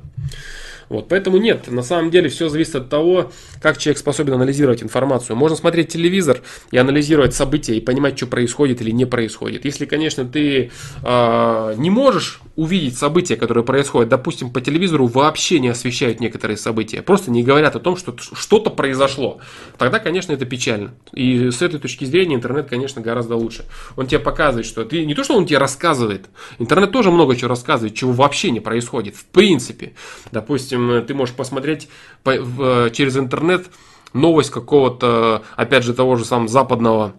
вот, 0.89 1.09
поэтому 1.09 1.39
нет, 1.39 1.71
на 1.71 1.83
самом 1.83 2.11
деле 2.11 2.29
все 2.29 2.49
зависит 2.49 2.77
от 2.77 2.89
того, 2.89 3.33
как 3.61 3.79
человек 3.79 3.99
способен 3.99 4.35
анализировать 4.35 4.83
информацию. 4.83 5.37
Можно 5.37 5.57
смотреть 5.57 5.89
телевизор 5.89 6.43
и 6.71 6.79
анализировать 6.79 7.35
события 7.35 7.77
и 7.77 7.81
понимать, 7.81 8.17
что 8.17 8.27
происходит 8.27 8.81
или 8.81 8.91
не 8.91 9.05
происходит. 9.05 9.65
Если, 9.65 9.87
конечно, 9.87 10.25
ты 10.25 10.71
э, 11.03 11.75
не 11.77 11.91
можешь 11.91 12.41
увидеть 12.57 12.97
события, 12.97 13.37
которые 13.37 13.65
происходят, 13.65 14.09
допустим, 14.09 14.51
по 14.51 14.61
телевизору 14.61 15.07
вообще 15.07 15.59
не 15.59 15.69
освещают 15.69 16.21
некоторые 16.21 16.57
события, 16.57 17.03
просто 17.03 17.31
не 17.31 17.43
говорят 17.43 17.77
о 17.77 17.81
том, 17.81 17.97
что 17.97 18.15
что-то 18.19 18.71
произошло, 18.71 19.41
тогда, 19.79 19.99
конечно, 19.99 20.33
это 20.33 20.45
печально. 20.45 20.95
И 21.13 21.51
с 21.51 21.63
этой 21.63 21.81
точки 21.81 22.05
зрения 22.05 22.37
интернет, 22.37 22.69
конечно, 22.69 23.03
гораздо 23.03 23.37
лучше. 23.37 23.65
Он 23.97 24.07
тебе 24.07 24.21
показывает, 24.21 24.67
что 24.67 24.85
ты 24.85 25.05
не 25.05 25.15
то, 25.15 25.25
что 25.25 25.37
он 25.37 25.47
тебе 25.47 25.59
рассказывает, 25.59 26.27
интернет 26.59 26.93
тоже 26.93 27.11
много 27.11 27.37
чего 27.37 27.49
рассказывает, 27.49 27.95
чего 27.95 28.13
вообще 28.13 28.51
не 28.51 28.61
происходит, 28.61 29.17
в 29.17 29.25
принципе. 29.27 29.95
Допустим, 30.31 30.74
ты 31.07 31.15
можешь 31.15 31.35
посмотреть 31.35 31.89
через 32.25 33.17
интернет 33.17 33.67
новость 34.13 34.51
какого-то, 34.51 35.43
опять 35.57 35.85
же, 35.85 35.95
того 35.95 36.17
же 36.17 36.25
самого 36.25 36.49
западного 36.49 37.15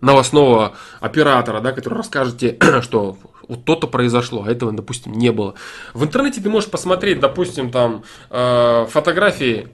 новостного 0.00 0.74
оператора, 1.00 1.60
да, 1.60 1.72
который 1.72 1.94
расскажет 1.94 2.38
тебе, 2.38 2.58
что 2.82 3.16
вот 3.48 3.64
то-то 3.64 3.86
произошло, 3.86 4.44
а 4.46 4.50
этого, 4.50 4.72
допустим, 4.72 5.12
не 5.12 5.32
было. 5.32 5.54
В 5.94 6.04
интернете 6.04 6.40
ты 6.40 6.48
можешь 6.48 6.70
посмотреть, 6.70 7.20
допустим, 7.20 7.70
там 7.70 8.04
э, 8.30 8.86
фотографии 8.90 9.68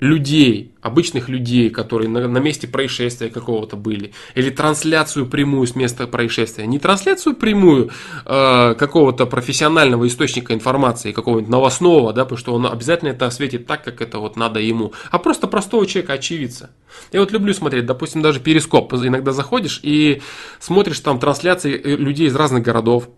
людей, 0.00 0.72
обычных 0.80 1.28
людей, 1.28 1.70
которые 1.70 2.08
на, 2.08 2.28
на 2.28 2.38
месте 2.38 2.68
происшествия 2.68 3.28
какого-то 3.28 3.76
были, 3.76 4.12
или 4.34 4.50
трансляцию 4.50 5.26
прямую 5.26 5.66
с 5.66 5.74
места 5.74 6.06
происшествия, 6.06 6.66
не 6.66 6.78
трансляцию 6.78 7.34
прямую 7.34 7.90
э, 8.24 8.74
какого-то 8.74 9.26
профессионального 9.26 10.06
источника 10.06 10.54
информации, 10.54 11.12
какого-нибудь 11.12 11.50
новостного, 11.50 12.12
да, 12.12 12.24
потому 12.24 12.38
что 12.38 12.54
он 12.54 12.66
обязательно 12.66 13.10
это 13.10 13.26
осветит 13.26 13.66
так, 13.66 13.84
как 13.84 14.00
это 14.00 14.18
вот 14.18 14.36
надо 14.36 14.60
ему, 14.60 14.92
а 15.10 15.18
просто 15.18 15.46
простого 15.46 15.86
человека, 15.86 16.14
очевидца. 16.14 16.70
Я 17.12 17.20
вот 17.20 17.32
люблю 17.32 17.52
смотреть, 17.52 17.86
допустим, 17.86 18.22
даже 18.22 18.40
перископ, 18.40 18.92
иногда 18.94 19.32
заходишь 19.32 19.80
и 19.82 20.22
смотришь 20.60 21.00
там 21.00 21.18
трансляции 21.18 21.74
э, 21.74 21.96
людей 21.96 22.28
из 22.28 22.36
разных 22.36 22.62
городов, 22.62 23.08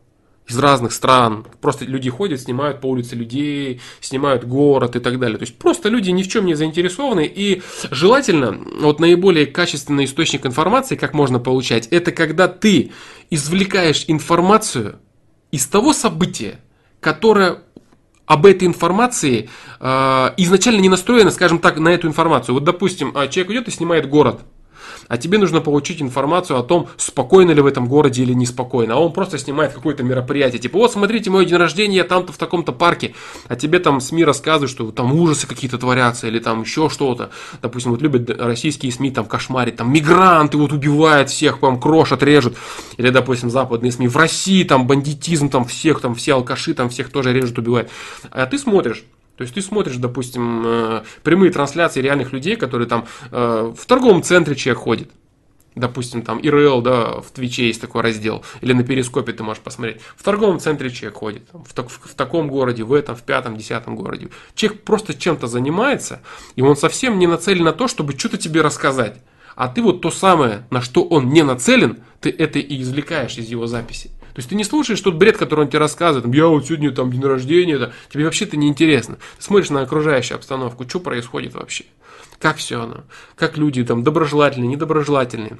из 0.50 0.58
разных 0.58 0.92
стран. 0.92 1.46
Просто 1.60 1.84
люди 1.84 2.10
ходят, 2.10 2.40
снимают 2.40 2.80
по 2.80 2.86
улице 2.86 3.14
людей, 3.14 3.80
снимают 4.00 4.44
город 4.44 4.96
и 4.96 5.00
так 5.00 5.18
далее. 5.18 5.38
То 5.38 5.44
есть 5.44 5.56
просто 5.58 5.88
люди 5.88 6.10
ни 6.10 6.22
в 6.22 6.28
чем 6.28 6.46
не 6.46 6.54
заинтересованы. 6.54 7.26
И 7.26 7.62
желательно, 7.90 8.58
вот 8.80 9.00
наиболее 9.00 9.46
качественный 9.46 10.04
источник 10.04 10.46
информации, 10.46 10.96
как 10.96 11.14
можно 11.14 11.38
получать, 11.38 11.86
это 11.88 12.12
когда 12.12 12.48
ты 12.48 12.92
извлекаешь 13.30 14.04
информацию 14.08 14.98
из 15.50 15.66
того 15.66 15.92
события, 15.92 16.58
которое 17.00 17.58
об 18.26 18.46
этой 18.46 18.66
информации 18.66 19.48
э, 19.80 19.84
изначально 20.36 20.80
не 20.80 20.88
настроено, 20.88 21.30
скажем 21.30 21.58
так, 21.58 21.78
на 21.78 21.88
эту 21.88 22.06
информацию. 22.06 22.54
Вот, 22.54 22.62
допустим, 22.62 23.12
а, 23.16 23.26
человек 23.26 23.52
идет 23.52 23.68
и 23.68 23.70
снимает 23.72 24.08
город 24.08 24.42
а 25.08 25.16
тебе 25.16 25.38
нужно 25.38 25.60
получить 25.60 26.02
информацию 26.02 26.58
о 26.58 26.62
том, 26.62 26.88
спокойно 26.96 27.50
ли 27.52 27.60
в 27.60 27.66
этом 27.66 27.86
городе 27.86 28.22
или 28.22 28.32
неспокойно. 28.32 28.94
А 28.94 28.98
он 28.98 29.12
просто 29.12 29.38
снимает 29.38 29.72
какое-то 29.72 30.02
мероприятие. 30.02 30.60
Типа, 30.60 30.78
вот 30.78 30.92
смотрите, 30.92 31.30
мой 31.30 31.46
день 31.46 31.56
рождения, 31.56 32.04
там-то 32.04 32.32
в 32.32 32.38
таком-то 32.38 32.72
парке. 32.72 33.14
А 33.48 33.56
тебе 33.56 33.78
там 33.78 34.00
СМИ 34.00 34.24
рассказывают, 34.24 34.70
что 34.70 34.90
там 34.90 35.12
ужасы 35.12 35.46
какие-то 35.46 35.78
творятся, 35.78 36.26
или 36.26 36.38
там 36.38 36.62
еще 36.62 36.88
что-то. 36.88 37.30
Допустим, 37.62 37.92
вот 37.92 38.02
любят 38.02 38.30
российские 38.40 38.92
СМИ 38.92 39.10
там 39.10 39.26
кошмарить, 39.26 39.76
там 39.76 39.92
мигранты 39.92 40.56
вот 40.56 40.72
убивают 40.72 41.30
всех, 41.30 41.60
прям 41.60 41.80
крошат, 41.80 42.22
режут. 42.22 42.56
Или, 42.96 43.10
допустим, 43.10 43.50
западные 43.50 43.92
СМИ 43.92 44.08
в 44.08 44.16
России 44.16 44.64
там 44.64 44.86
бандитизм, 44.86 45.48
там 45.48 45.64
всех, 45.64 46.00
там 46.00 46.14
все 46.14 46.34
алкаши, 46.34 46.74
там 46.74 46.88
всех 46.90 47.10
тоже 47.10 47.32
режут, 47.32 47.58
убивают. 47.58 47.90
А 48.30 48.46
ты 48.46 48.58
смотришь, 48.58 49.04
то 49.40 49.44
есть 49.44 49.54
ты 49.54 49.62
смотришь, 49.62 49.96
допустим, 49.96 50.62
э, 50.66 51.02
прямые 51.22 51.50
трансляции 51.50 52.02
реальных 52.02 52.34
людей, 52.34 52.56
которые 52.56 52.86
там 52.86 53.06
э, 53.30 53.72
в 53.74 53.86
торговом 53.86 54.22
центре 54.22 54.54
человек 54.54 54.82
ходит. 54.82 55.10
Допустим, 55.74 56.20
там 56.20 56.38
ИРЛ, 56.40 56.82
да, 56.82 57.22
в 57.22 57.30
Твиче 57.30 57.68
есть 57.68 57.80
такой 57.80 58.02
раздел, 58.02 58.44
или 58.60 58.74
на 58.74 58.84
Перископе 58.84 59.32
ты 59.32 59.42
можешь 59.42 59.62
посмотреть. 59.62 60.02
В 60.14 60.22
торговом 60.24 60.60
центре 60.60 60.90
человек 60.90 61.16
ходит, 61.16 61.42
в, 61.54 61.72
так, 61.72 61.88
в, 61.88 62.10
в 62.10 62.14
таком 62.14 62.48
городе, 62.48 62.84
в 62.84 62.92
этом, 62.92 63.16
в 63.16 63.22
пятом, 63.22 63.56
десятом 63.56 63.96
городе. 63.96 64.28
Человек 64.54 64.82
просто 64.82 65.14
чем-то 65.14 65.46
занимается, 65.46 66.20
и 66.54 66.60
он 66.60 66.76
совсем 66.76 67.18
не 67.18 67.26
нацелен 67.26 67.64
на 67.64 67.72
то, 67.72 67.88
чтобы 67.88 68.18
что-то 68.18 68.36
тебе 68.36 68.60
рассказать. 68.60 69.22
А 69.56 69.68
ты 69.68 69.80
вот 69.80 70.02
то 70.02 70.10
самое, 70.10 70.66
на 70.68 70.82
что 70.82 71.02
он 71.02 71.30
не 71.30 71.42
нацелен, 71.42 72.00
ты 72.20 72.28
это 72.28 72.58
и 72.58 72.82
извлекаешь 72.82 73.38
из 73.38 73.48
его 73.48 73.66
записи. 73.66 74.10
Есть 74.40 74.48
ты 74.48 74.54
не 74.54 74.64
слушаешь 74.64 75.00
тот 75.02 75.16
бред, 75.16 75.36
который 75.36 75.60
он 75.60 75.68
тебе 75.68 75.80
рассказывает, 75.80 76.24
там, 76.24 76.32
я 76.32 76.46
вот 76.46 76.66
сегодня 76.66 76.90
там 76.92 77.12
день 77.12 77.22
рождения, 77.22 77.76
да, 77.76 77.92
тебе 78.10 78.24
вообще-то 78.24 78.56
не 78.56 78.68
интересно. 78.68 79.18
Ты 79.36 79.44
смотришь 79.44 79.68
на 79.68 79.82
окружающую 79.82 80.36
обстановку, 80.36 80.88
что 80.88 80.98
происходит 80.98 81.52
вообще, 81.52 81.84
как 82.38 82.56
все 82.56 82.80
оно, 82.80 83.04
как 83.36 83.58
люди 83.58 83.84
там 83.84 84.02
доброжелательные, 84.02 84.68
недоброжелательные 84.68 85.58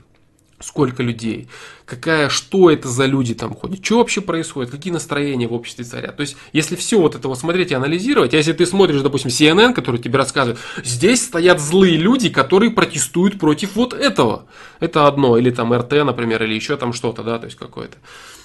сколько 0.60 1.02
людей, 1.02 1.48
какая, 1.86 2.28
что 2.28 2.70
это 2.70 2.88
за 2.88 3.06
люди 3.06 3.34
там 3.34 3.54
ходят, 3.54 3.84
что 3.84 3.98
вообще 3.98 4.20
происходит, 4.20 4.70
какие 4.70 4.92
настроения 4.92 5.48
в 5.48 5.54
обществе 5.54 5.84
царят. 5.84 6.16
То 6.16 6.20
есть, 6.20 6.36
если 6.52 6.76
все 6.76 7.00
вот 7.00 7.14
это 7.14 7.28
вот 7.28 7.38
смотреть 7.38 7.70
и 7.70 7.74
анализировать, 7.74 8.34
а 8.34 8.36
если 8.36 8.52
ты 8.52 8.66
смотришь, 8.66 9.00
допустим, 9.00 9.30
CNN, 9.30 9.72
который 9.72 10.00
тебе 10.00 10.18
рассказывает, 10.18 10.60
здесь 10.84 11.24
стоят 11.24 11.60
злые 11.60 11.96
люди, 11.96 12.28
которые 12.28 12.70
протестуют 12.70 13.40
против 13.40 13.74
вот 13.74 13.94
этого. 13.94 14.46
Это 14.80 15.06
одно, 15.06 15.38
или 15.38 15.50
там 15.50 15.72
РТ, 15.72 15.92
например, 16.04 16.42
или 16.42 16.54
еще 16.54 16.76
там 16.76 16.92
что-то, 16.92 17.22
да, 17.22 17.38
то 17.38 17.46
есть 17.46 17.56
какое-то. 17.56 17.96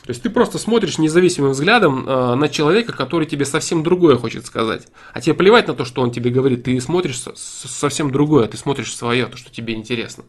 То 0.05 0.11
есть 0.11 0.21
ты 0.21 0.29
просто 0.29 0.59
смотришь 0.59 0.99
независимым 0.99 1.51
взглядом 1.51 2.07
э, 2.07 2.35
на 2.35 2.47
человека, 2.47 2.93
который 2.93 3.25
тебе 3.25 3.43
совсем 3.43 3.81
другое 3.81 4.17
хочет 4.17 4.45
сказать. 4.45 4.87
А 5.13 5.19
тебе 5.19 5.33
плевать 5.33 5.67
на 5.67 5.73
то, 5.73 5.83
что 5.83 6.03
он 6.03 6.11
тебе 6.11 6.29
говорит, 6.29 6.63
ты 6.63 6.79
смотришь 6.79 7.23
совсем 7.35 8.11
другое, 8.11 8.47
ты 8.47 8.55
смотришь 8.55 8.95
свое, 8.95 9.25
то, 9.25 9.35
что 9.35 9.51
тебе 9.51 9.73
интересно. 9.73 10.23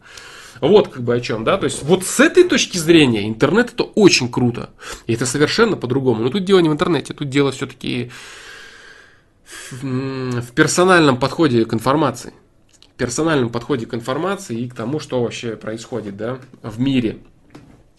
Вот 0.61 0.89
как 0.89 1.03
бы 1.03 1.15
о 1.15 1.19
чем, 1.19 1.43
да, 1.43 1.57
то 1.57 1.65
есть 1.65 1.83
вот 1.83 2.03
с 2.05 2.19
этой 2.19 2.43
точки 2.43 2.77
зрения 2.77 3.27
интернет 3.27 3.73
это 3.73 3.83
очень 3.83 4.31
круто, 4.31 4.69
и 5.05 5.13
это 5.13 5.25
совершенно 5.25 5.77
по-другому. 5.77 6.23
Но 6.23 6.29
тут 6.29 6.45
дело 6.45 6.59
не 6.59 6.69
в 6.69 6.73
интернете, 6.73 7.13
тут 7.13 7.29
дело 7.29 7.51
все-таки 7.51 8.11
в, 9.71 10.51
персональном 10.53 11.17
подходе 11.17 11.65
к 11.65 11.73
информации, 11.73 12.33
персональном 12.97 13.49
подходе 13.49 13.85
к 13.85 13.93
информации 13.93 14.61
и 14.61 14.69
к 14.69 14.73
тому, 14.73 14.99
что 14.99 15.21
вообще 15.21 15.55
происходит, 15.55 16.17
да, 16.17 16.39
в 16.63 16.79
мире 16.79 17.19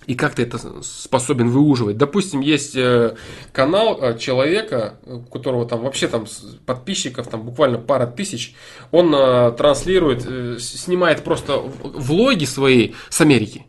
и 0.08 0.14
как 0.14 0.34
ты 0.34 0.42
это 0.42 0.58
способен 0.82 1.50
выуживать. 1.50 1.98
Допустим, 1.98 2.40
есть 2.40 2.74
э, 2.74 3.14
канал 3.52 3.98
э, 4.00 4.18
человека, 4.18 4.94
у 5.04 5.20
которого 5.20 5.68
там 5.68 5.82
вообще 5.82 6.08
там 6.08 6.24
подписчиков 6.64 7.28
там 7.28 7.42
буквально 7.42 7.76
пара 7.76 8.06
тысяч, 8.06 8.54
он 8.90 9.14
э, 9.14 9.52
транслирует, 9.52 10.62
снимает 10.62 11.22
просто 11.22 11.58
влоги 11.58 12.46
свои 12.46 12.94
с 13.10 13.20
Америки. 13.20 13.66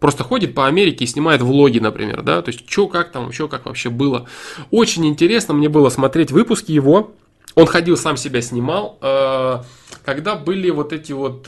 Просто 0.00 0.24
ходит 0.24 0.54
по 0.54 0.66
Америке 0.66 1.04
и 1.04 1.06
снимает 1.06 1.42
влоги, 1.42 1.80
например, 1.80 2.22
да, 2.22 2.40
то 2.40 2.50
есть 2.50 2.68
что, 2.68 2.88
как 2.88 3.12
там, 3.12 3.28
еще 3.28 3.46
как 3.48 3.66
вообще 3.66 3.90
было. 3.90 4.26
Очень 4.70 5.04
интересно 5.06 5.52
мне 5.52 5.68
было 5.68 5.90
смотреть 5.90 6.30
выпуски 6.30 6.72
его. 6.72 7.12
Он 7.56 7.66
ходил, 7.66 7.98
сам 7.98 8.16
себя 8.16 8.40
снимал, 8.40 8.98
когда 10.04 10.34
были 10.34 10.70
вот 10.70 10.92
эти 10.92 11.12
вот 11.12 11.46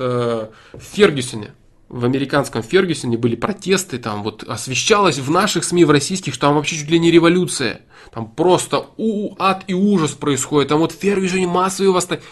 Фергюсоне 0.79 1.53
в 1.97 2.05
американском 2.05 2.63
Фергюсоне 2.63 3.17
были 3.17 3.37
протесты, 3.37 3.99
там 3.99 4.23
вот 4.23 4.45
освещалось 4.45 5.19
в 5.19 5.31
наших 5.31 5.65
СМИ, 5.65 5.85
в 5.85 5.91
российских, 5.91 6.35
что 6.35 6.47
там 6.47 6.55
вообще 6.55 6.77
чуть 6.77 6.91
ли 6.91 6.99
не 6.99 7.11
революция. 7.11 7.81
Там 8.13 8.31
просто 8.31 8.87
у, 8.97 9.35
ад 9.39 9.65
и 9.67 9.75
ужас 9.75 10.13
происходит. 10.13 10.69
Там 10.69 10.81
вот 10.81 10.93
в 10.93 10.99
Фергюсоне 11.01 11.47
массовые 11.47 11.93
восстания. 11.93 12.23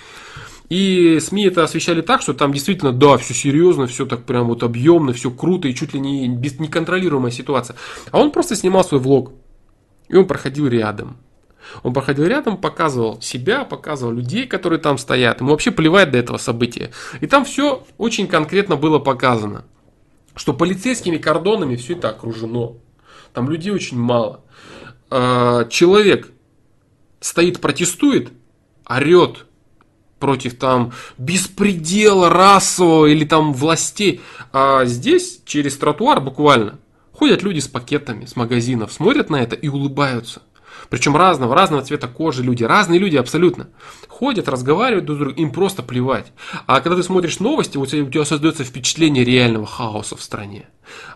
И 0.68 1.18
СМИ 1.20 1.46
это 1.46 1.64
освещали 1.64 2.00
так, 2.00 2.22
что 2.22 2.32
там 2.32 2.52
действительно, 2.52 2.92
да, 2.92 3.16
все 3.18 3.34
серьезно, 3.34 3.86
все 3.86 4.06
так 4.06 4.24
прям 4.24 4.48
вот 4.48 4.62
объемно, 4.62 5.12
все 5.12 5.30
круто 5.30 5.68
и 5.68 5.74
чуть 5.74 5.94
ли 5.94 6.00
не 6.00 6.28
без, 6.28 6.58
неконтролируемая 6.58 7.32
ситуация. 7.32 7.76
А 8.10 8.18
он 8.18 8.30
просто 8.30 8.56
снимал 8.56 8.84
свой 8.84 9.00
влог. 9.00 9.32
И 10.08 10.16
он 10.16 10.26
проходил 10.26 10.66
рядом. 10.66 11.16
Он 11.82 11.92
проходил 11.92 12.24
рядом, 12.26 12.56
показывал 12.56 13.20
себя, 13.20 13.64
показывал 13.64 14.12
людей, 14.12 14.46
которые 14.46 14.78
там 14.78 14.98
стоят. 14.98 15.40
Ему 15.40 15.50
вообще 15.50 15.70
плевать 15.70 16.10
до 16.10 16.18
этого 16.18 16.36
события. 16.36 16.90
И 17.20 17.26
там 17.26 17.44
все 17.44 17.84
очень 17.98 18.26
конкретно 18.26 18.76
было 18.76 18.98
показано. 18.98 19.64
Что 20.34 20.52
полицейскими 20.52 21.16
кордонами 21.16 21.76
все 21.76 21.94
это 21.94 22.10
окружено. 22.10 22.76
Там 23.32 23.48
людей 23.48 23.72
очень 23.72 23.98
мало. 23.98 24.42
А, 25.10 25.64
человек 25.66 26.30
стоит, 27.20 27.60
протестует, 27.60 28.32
орет 28.88 29.46
против 30.18 30.56
там 30.58 30.92
беспредела 31.18 32.30
расового 32.30 33.06
или 33.06 33.24
там 33.24 33.52
властей. 33.52 34.20
А 34.52 34.84
здесь 34.84 35.42
через 35.44 35.76
тротуар 35.76 36.20
буквально 36.20 36.78
ходят 37.12 37.42
люди 37.42 37.60
с 37.60 37.68
пакетами, 37.68 38.24
с 38.24 38.36
магазинов, 38.36 38.92
смотрят 38.92 39.30
на 39.30 39.36
это 39.36 39.54
и 39.54 39.68
улыбаются. 39.68 40.42
Причем 40.90 41.16
разного, 41.16 41.54
разного 41.54 41.82
цвета 41.82 42.08
кожи 42.08 42.42
люди, 42.42 42.64
разные 42.64 42.98
люди 42.98 43.16
абсолютно. 43.16 43.68
Ходят, 44.08 44.48
разговаривают 44.48 45.04
друг 45.04 45.16
с 45.16 45.20
другом, 45.20 45.36
им 45.36 45.50
просто 45.50 45.82
плевать. 45.82 46.32
А 46.66 46.80
когда 46.80 46.96
ты 46.96 47.02
смотришь 47.02 47.40
новости, 47.40 47.78
у 47.78 47.86
тебя, 47.86 48.04
у 48.04 48.10
тебя 48.10 48.24
создается 48.24 48.64
впечатление 48.64 49.24
реального 49.24 49.66
хаоса 49.66 50.16
в 50.16 50.22
стране. 50.22 50.68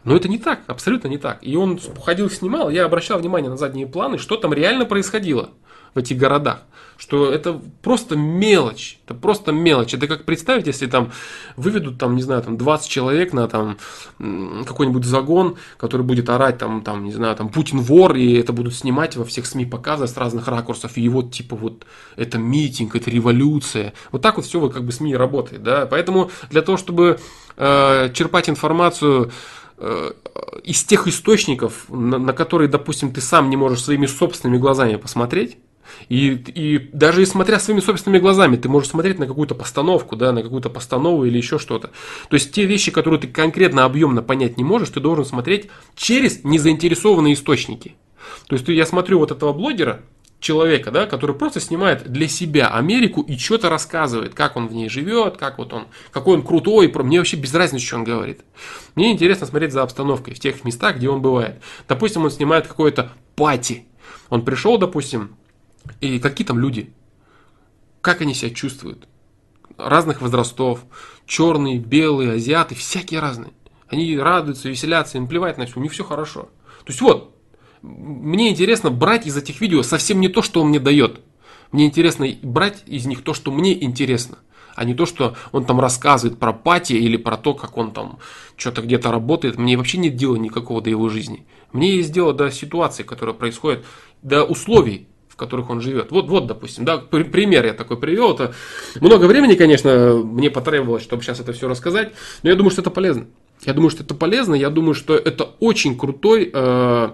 Но 0.05 0.17
это 0.17 0.29
не 0.29 0.39
так, 0.39 0.61
абсолютно 0.67 1.09
не 1.09 1.19
так. 1.19 1.39
И 1.43 1.57
он 1.57 1.79
ходил, 2.05 2.31
снимал, 2.31 2.71
я 2.71 2.85
обращал 2.85 3.19
внимание 3.19 3.51
на 3.51 3.57
задние 3.57 3.87
планы, 3.87 4.19
что 4.19 4.37
там 4.37 4.53
реально 4.53 4.85
происходило 4.85 5.51
в 5.95 5.99
этих 5.99 6.17
городах. 6.17 6.63
Что 6.99 7.31
это 7.31 7.61
просто 7.81 8.17
мелочь. 8.17 8.99
Это 9.05 9.15
просто 9.15 9.53
мелочь. 9.53 9.95
Это 9.95 10.09
как 10.09 10.25
представить, 10.25 10.67
если 10.67 10.89
там 10.89 11.13
выведут 11.57 11.97
там, 11.97 12.17
не 12.17 12.23
знаю, 12.23 12.43
там 12.43 12.57
20 12.57 12.89
человек 12.89 13.33
на 13.33 13.47
там 13.47 13.79
какой-нибудь 14.19 15.05
загон, 15.05 15.57
который 15.77 16.03
будет 16.03 16.29
орать 16.29 16.59
там, 16.59 16.83
там, 16.83 17.05
не 17.05 17.13
знаю, 17.13 17.37
там 17.37 17.51
Путин 17.51 17.79
вор, 17.81 18.17
и 18.17 18.33
это 18.33 18.53
будут 18.53 18.75
снимать 18.75 19.15
во 19.15 19.25
всех 19.25 19.47
СМИ 19.47 19.67
показывать 19.67 20.11
с 20.11 20.17
разных 20.17 20.49
ракурсов. 20.49 20.97
И 20.97 21.09
вот 21.09 21.31
типа 21.33 21.55
вот 21.55 21.87
это 22.17 22.37
митинг, 22.37 22.97
это 22.97 23.11
революция. 23.11 23.93
Вот 24.11 24.21
так 24.21 24.37
вот 24.37 24.47
все 24.47 24.59
вот 24.59 24.75
как 24.75 24.83
бы 24.83 24.91
СМИ 24.91 25.15
работает. 25.15 25.63
Да? 25.63 25.87
Поэтому 25.87 26.33
для 26.51 26.63
того, 26.63 26.77
чтобы 26.77 27.21
э, 27.57 28.11
черпать 28.13 28.49
информацию 28.49 29.31
э, 29.77 30.13
из 30.65 30.83
тех 30.83 31.07
источников, 31.07 31.85
на, 31.89 32.19
на 32.19 32.33
которые, 32.33 32.69
допустим, 32.69 33.13
ты 33.13 33.21
сам 33.21 33.51
не 33.51 33.57
можешь 33.57 33.85
своими 33.85 34.07
собственными 34.07 34.59
глазами 34.59 34.97
посмотреть, 34.97 35.59
и, 36.09 36.31
и 36.33 36.91
даже 36.93 37.23
и 37.23 37.27
смотря 37.27 37.59
своими 37.59 37.81
собственными 37.81 38.21
глазами, 38.21 38.57
ты 38.57 38.69
можешь 38.69 38.91
смотреть 38.91 39.19
на 39.19 39.27
какую-то 39.27 39.55
постановку, 39.55 40.17
да, 40.17 40.33
на 40.33 40.43
какую-то 40.43 40.71
постанову 40.71 41.25
или 41.25 41.37
еще 41.37 41.59
что-то. 41.59 41.91
То 42.29 42.35
есть 42.35 42.53
те 42.53 42.65
вещи, 42.65 42.91
которые 42.91 43.21
ты 43.21 43.29
конкретно 43.29 43.85
объемно 43.85 44.23
понять 44.23 44.57
не 44.57 44.65
можешь, 44.65 44.91
ты 44.91 45.01
должен 45.01 45.25
смотреть 45.25 45.69
через 45.97 46.45
незаинтересованные 46.45 47.35
источники. 47.35 47.97
То 48.49 48.57
есть 48.57 48.69
я 48.69 48.87
смотрю 48.87 49.19
вот 49.19 49.31
этого 49.31 49.53
блогера, 49.53 50.03
человека, 50.41 50.91
да, 50.91 51.07
который 51.07 51.35
просто 51.35 51.61
снимает 51.61 52.11
для 52.11 52.29
себя 52.29 52.69
Америку 52.69 53.23
и 53.23 53.37
что-то 53.37 53.69
рассказывает, 53.69 54.35
как 54.35 54.57
он 54.57 54.69
в 54.69 54.73
ней 54.73 54.89
живет, 54.89 55.37
как 55.37 55.59
вот 55.59 55.73
он, 55.73 55.89
какой 56.13 56.37
он 56.37 56.43
крутой, 56.43 56.93
мне 56.95 57.19
вообще 57.19 57.37
без 57.37 57.53
разницы, 57.55 57.87
что 57.87 57.97
он 57.97 58.05
говорит. 58.05 58.43
Мне 58.95 59.11
интересно 59.11 59.47
смотреть 59.47 59.73
за 59.73 59.83
обстановкой 59.83 60.35
в 60.35 60.41
тех 60.41 60.65
местах, 60.65 60.97
где 60.97 61.09
он 61.09 61.23
бывает. 61.23 61.61
Допустим, 61.89 62.25
он 62.25 62.31
снимает 62.31 62.67
какое-то 62.67 63.13
пати. 63.35 63.87
Он 64.31 64.45
пришел, 64.45 64.79
допустим, 64.79 65.37
и 66.01 66.19
какие 66.19 66.47
там 66.47 66.59
люди? 66.59 66.93
Как 68.01 68.21
они 68.21 68.35
себя 68.35 68.51
чувствуют? 68.51 69.09
Разных 69.77 70.21
возрастов, 70.21 70.85
черные, 71.27 71.79
белые, 71.79 72.33
азиаты, 72.33 72.75
всякие 72.75 73.21
разные. 73.21 73.53
Они 73.89 74.19
радуются, 74.19 74.69
веселятся, 74.69 75.19
им 75.19 75.27
плевать 75.27 75.59
на 75.59 75.67
все, 75.67 75.79
у 75.79 75.83
них 75.83 75.93
все 75.93 76.05
хорошо. 76.05 76.43
То 76.85 76.89
есть 76.89 77.01
вот, 77.01 77.35
мне 77.83 78.51
интересно 78.51 78.91
брать 78.91 79.27
из 79.27 79.37
этих 79.37 79.61
видео 79.61 79.83
совсем 79.83 80.21
не 80.21 80.29
то, 80.29 80.43
что 80.43 80.61
он 80.61 80.69
мне 80.69 80.81
дает. 80.81 81.21
Мне 81.73 81.87
интересно 81.87 82.27
брать 82.43 82.83
из 82.87 83.07
них 83.07 83.23
то, 83.23 83.35
что 83.35 83.51
мне 83.51 83.83
интересно, 83.83 84.39
а 84.75 84.85
не 84.85 84.95
то, 84.95 85.07
что 85.07 85.37
он 85.53 85.65
там 85.65 85.81
рассказывает 85.81 86.39
про 86.39 86.53
пати 86.53 86.95
или 86.95 87.17
про 87.17 87.37
то, 87.37 87.55
как 87.55 87.77
он 87.77 87.93
там 87.93 88.19
что-то 88.57 88.83
где-то 88.83 89.11
работает. 89.11 89.59
Мне 89.59 89.77
вообще 89.77 89.99
нет 89.99 90.17
дела 90.17 90.37
никакого 90.37 90.81
до 90.81 90.91
его 90.91 91.09
жизни. 91.09 91.47
Мне 91.73 91.97
есть 91.97 92.13
дело 92.13 92.33
до 92.33 92.51
ситуации, 92.51 93.03
которая 93.03 93.35
происходит, 93.35 93.85
до 94.23 94.45
условий, 94.45 95.09
которых 95.39 95.71
он 95.71 95.81
живет. 95.81 96.11
Вот, 96.11 96.29
вот, 96.29 96.47
допустим, 96.47 96.85
да, 96.85 96.99
пример 96.99 97.65
я 97.65 97.73
такой 97.73 97.97
привел. 97.97 98.35
Это 98.35 98.55
много 99.01 99.27
времени, 99.27 99.55
конечно, 99.55 100.17
мне 100.17 100.51
потребовалось, 100.51 101.03
чтобы 101.03 101.23
сейчас 101.23 101.41
это 101.41 101.53
все 101.53 101.69
рассказать, 101.69 102.13
но 102.43 102.51
я 102.51 102.57
думаю, 102.57 102.71
что 102.71 102.83
это 102.83 102.91
полезно. 102.91 103.27
Я 103.65 103.73
думаю, 103.73 103.91
что 103.91 104.03
это 104.03 104.15
полезно, 104.15 104.55
я 104.55 104.69
думаю, 104.69 104.95
что 104.95 105.17
это 105.17 105.45
очень 105.61 105.97
крутой... 105.97 106.51
Э, 106.53 107.11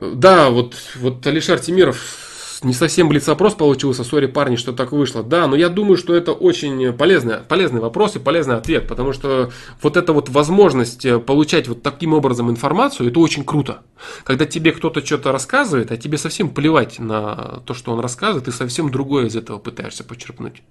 да, 0.00 0.50
вот, 0.50 0.74
вот 0.96 1.26
Алишер 1.26 1.60
Тимиров 1.60 2.33
не 2.62 2.72
совсем 2.72 3.08
блиц-опрос 3.08 3.54
получился, 3.54 4.04
сори, 4.04 4.26
парни, 4.26 4.56
что 4.56 4.72
так 4.72 4.92
вышло. 4.92 5.22
Да, 5.22 5.46
но 5.46 5.56
я 5.56 5.68
думаю, 5.68 5.96
что 5.96 6.14
это 6.14 6.32
очень 6.32 6.92
полезный, 6.92 7.38
полезный 7.38 7.80
вопрос 7.80 8.16
и 8.16 8.18
полезный 8.18 8.56
ответ, 8.56 8.86
потому 8.86 9.12
что 9.12 9.50
вот 9.82 9.96
эта 9.96 10.12
вот 10.12 10.28
возможность 10.28 11.04
э, 11.04 11.18
получать 11.18 11.68
вот 11.68 11.82
таким 11.82 12.12
образом 12.12 12.50
информацию, 12.50 13.08
это 13.08 13.18
очень 13.20 13.44
круто. 13.44 13.82
Когда 14.24 14.46
тебе 14.46 14.72
кто-то 14.72 15.04
что-то 15.04 15.32
рассказывает, 15.32 15.90
а 15.90 15.96
тебе 15.96 16.18
совсем 16.18 16.50
плевать 16.50 16.98
на 16.98 17.62
то, 17.66 17.74
что 17.74 17.92
он 17.92 18.00
рассказывает, 18.00 18.44
ты 18.44 18.52
совсем 18.52 18.90
другое 18.90 19.26
из 19.26 19.36
этого 19.36 19.58
пытаешься 19.58 20.04
почерпнуть. 20.04 20.62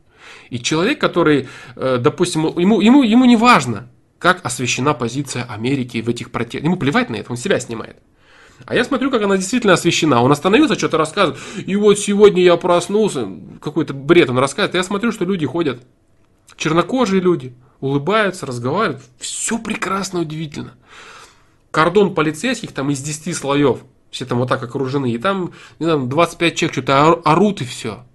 И 0.50 0.60
человек, 0.60 1.02
который, 1.02 1.48
э, 1.76 1.98
допустим, 2.00 2.46
ему, 2.58 2.82
ему, 2.82 3.04
ему 3.04 3.26
не 3.26 3.36
важно, 3.36 3.90
как 4.20 4.46
освещена 4.46 4.94
позиция 4.94 5.44
Америки 5.44 6.02
в 6.02 6.08
этих 6.08 6.32
протестах. 6.32 6.64
Ему 6.64 6.78
плевать 6.78 7.10
на 7.10 7.18
это, 7.18 7.32
он 7.32 7.38
себя 7.38 7.60
снимает. 7.60 7.98
А 8.66 8.76
я 8.76 8.84
смотрю, 8.84 9.12
как 9.12 9.22
она 9.22 9.38
действительно 9.38 9.74
освещена. 9.74 10.22
Он 10.22 10.32
остановился, 10.32 10.76
что-то 10.76 10.98
рассказывает. 10.98 11.42
И 11.66 11.76
вот 11.76 12.00
сегодня 12.00 12.42
я 12.42 12.56
проснулся. 12.56 13.28
Какой-то 13.62 13.94
бред 13.94 14.30
он 14.30 14.38
рассказывает. 14.38 14.76
Я 14.76 14.84
смотрю, 14.84 15.12
что 15.12 15.26
люди 15.26 15.46
ходят. 15.46 15.82
Чернокожие 16.56 17.22
люди. 17.22 17.54
Улыбаются, 17.82 18.46
разговаривают. 18.46 19.02
Все 19.20 19.58
прекрасно, 19.60 20.22
удивительно. 20.22 20.74
Кордон 21.72 22.14
полицейских 22.14 22.72
там 22.72 22.90
из 22.92 23.02
10 23.02 23.36
слоев. 23.36 23.80
Все 24.12 24.26
там 24.26 24.38
вот 24.38 24.48
так 24.48 24.64
окружены. 24.64 25.12
И 25.12 25.18
там, 25.18 25.52
не 25.80 25.86
знаю, 25.86 26.06
25 26.06 26.56
человек 26.56 26.74
что-то 26.74 27.14
орут 27.26 27.62
и 27.62 27.66
все. 27.66 28.06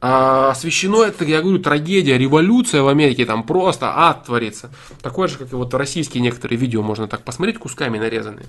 А 0.00 0.50
освещено 0.50 1.04
это, 1.04 1.24
я 1.24 1.40
говорю, 1.40 1.58
трагедия, 1.58 2.18
революция 2.18 2.82
в 2.82 2.88
Америке, 2.88 3.24
там 3.24 3.44
просто 3.44 3.90
ад 3.96 4.26
творится. 4.26 4.70
Такое 5.00 5.26
же, 5.26 5.38
как 5.38 5.52
и 5.52 5.56
вот 5.56 5.72
российские 5.72 6.22
некоторые 6.22 6.58
видео 6.58 6.82
можно 6.82 7.08
так 7.08 7.22
посмотреть, 7.22 7.58
кусками 7.58 7.98
нарезанные. 7.98 8.44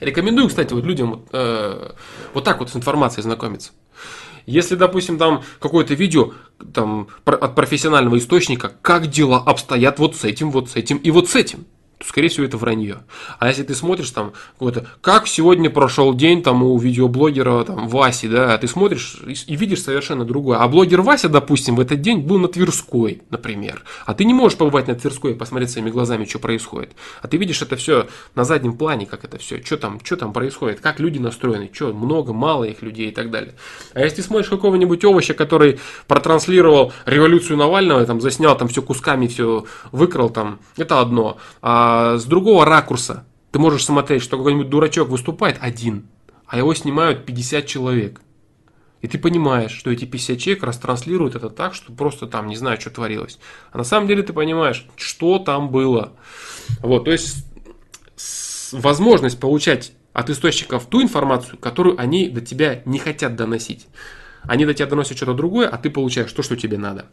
Рекомендую, 0.00 0.48
кстати, 0.48 0.72
вот 0.72 0.84
людям 0.84 1.10
вот, 1.10 1.28
э, 1.32 1.92
вот 2.34 2.44
так 2.44 2.60
вот 2.60 2.70
с 2.70 2.76
информацией 2.76 3.22
знакомиться. 3.22 3.72
Если, 4.46 4.76
допустим, 4.76 5.18
там 5.18 5.42
какое-то 5.58 5.94
видео 5.94 6.32
там, 6.72 7.08
от 7.24 7.54
профессионального 7.54 8.16
источника, 8.18 8.72
как 8.80 9.08
дела 9.08 9.38
обстоят 9.38 9.98
вот 9.98 10.16
с 10.16 10.24
этим, 10.24 10.50
вот 10.50 10.70
с 10.70 10.76
этим 10.76 10.98
и 10.98 11.10
вот 11.10 11.28
с 11.28 11.34
этим– 11.34 11.66
то, 11.98 12.06
скорее 12.06 12.28
всего, 12.28 12.44
это 12.44 12.58
вранье. 12.58 12.98
А 13.38 13.48
если 13.48 13.62
ты 13.62 13.74
смотришь 13.74 14.10
там 14.10 14.34
какой-то, 14.52 14.86
как 15.00 15.26
сегодня 15.26 15.70
прошел 15.70 16.12
день 16.12 16.42
там 16.42 16.62
у 16.62 16.76
видеоблогера 16.76 17.64
там 17.64 17.88
Васи, 17.88 18.28
да, 18.28 18.58
ты 18.58 18.68
смотришь 18.68 19.16
и, 19.26 19.32
и 19.32 19.56
видишь 19.56 19.82
совершенно 19.82 20.26
другое. 20.26 20.58
А 20.58 20.68
блогер 20.68 21.00
Вася, 21.00 21.30
допустим, 21.30 21.76
в 21.76 21.80
этот 21.80 22.02
день 22.02 22.20
был 22.20 22.38
на 22.38 22.48
Тверской, 22.48 23.22
например. 23.30 23.82
А 24.04 24.12
ты 24.12 24.24
не 24.24 24.34
можешь 24.34 24.58
побывать 24.58 24.88
на 24.88 24.94
Тверской 24.94 25.32
и 25.32 25.34
посмотреть 25.34 25.70
своими 25.70 25.88
глазами, 25.88 26.26
что 26.26 26.38
происходит. 26.38 26.92
А 27.22 27.28
ты 27.28 27.38
видишь 27.38 27.62
это 27.62 27.76
все 27.76 28.08
на 28.34 28.44
заднем 28.44 28.76
плане, 28.76 29.06
как 29.06 29.24
это 29.24 29.38
все, 29.38 29.62
что 29.64 29.78
там, 29.78 29.98
что 30.04 30.16
там 30.16 30.34
происходит, 30.34 30.80
как 30.80 31.00
люди 31.00 31.18
настроены, 31.18 31.70
что 31.72 31.94
много, 31.94 32.34
мало 32.34 32.64
их 32.64 32.82
людей 32.82 33.08
и 33.08 33.12
так 33.12 33.30
далее. 33.30 33.54
А 33.94 34.00
если 34.00 34.16
ты 34.16 34.22
смотришь 34.22 34.50
какого-нибудь 34.50 35.02
овоща, 35.04 35.32
который 35.32 35.80
протранслировал 36.08 36.92
революцию 37.06 37.56
Навального, 37.56 38.04
там 38.04 38.20
заснял 38.20 38.54
там 38.56 38.68
все 38.68 38.82
кусками, 38.82 39.28
все 39.28 39.64
выкрал 39.92 40.28
там, 40.28 40.58
это 40.76 41.00
одно. 41.00 41.38
А 41.62 41.85
с 42.18 42.24
другого 42.24 42.64
ракурса 42.64 43.24
ты 43.50 43.58
можешь 43.58 43.84
смотреть, 43.84 44.22
что 44.22 44.36
какой-нибудь 44.36 44.68
дурачок 44.68 45.08
выступает 45.08 45.56
один, 45.60 46.06
а 46.46 46.58
его 46.58 46.74
снимают 46.74 47.24
50 47.24 47.66
человек. 47.66 48.20
И 49.02 49.08
ты 49.08 49.18
понимаешь, 49.18 49.72
что 49.72 49.90
эти 49.90 50.04
50 50.04 50.38
человек 50.38 50.62
растранслируют 50.64 51.36
это 51.36 51.50
так, 51.50 51.74
что 51.74 51.92
просто 51.92 52.26
там 52.26 52.48
не 52.48 52.56
знаю, 52.56 52.80
что 52.80 52.90
творилось. 52.90 53.38
А 53.72 53.78
на 53.78 53.84
самом 53.84 54.08
деле 54.08 54.22
ты 54.22 54.32
понимаешь, 54.32 54.86
что 54.96 55.38
там 55.38 55.70
было. 55.70 56.12
Вот, 56.80 57.04
то 57.04 57.12
есть 57.12 57.46
возможность 58.72 59.38
получать 59.38 59.92
от 60.12 60.30
источников 60.30 60.86
ту 60.86 61.02
информацию, 61.02 61.58
которую 61.58 62.00
они 62.00 62.28
до 62.28 62.40
тебя 62.40 62.82
не 62.84 62.98
хотят 62.98 63.36
доносить. 63.36 63.86
Они 64.42 64.64
до 64.64 64.74
тебя 64.74 64.86
доносят 64.86 65.16
что-то 65.16 65.34
другое, 65.34 65.68
а 65.68 65.76
ты 65.76 65.90
получаешь 65.90 66.32
то, 66.32 66.42
что 66.42 66.56
тебе 66.56 66.78
надо. 66.78 67.06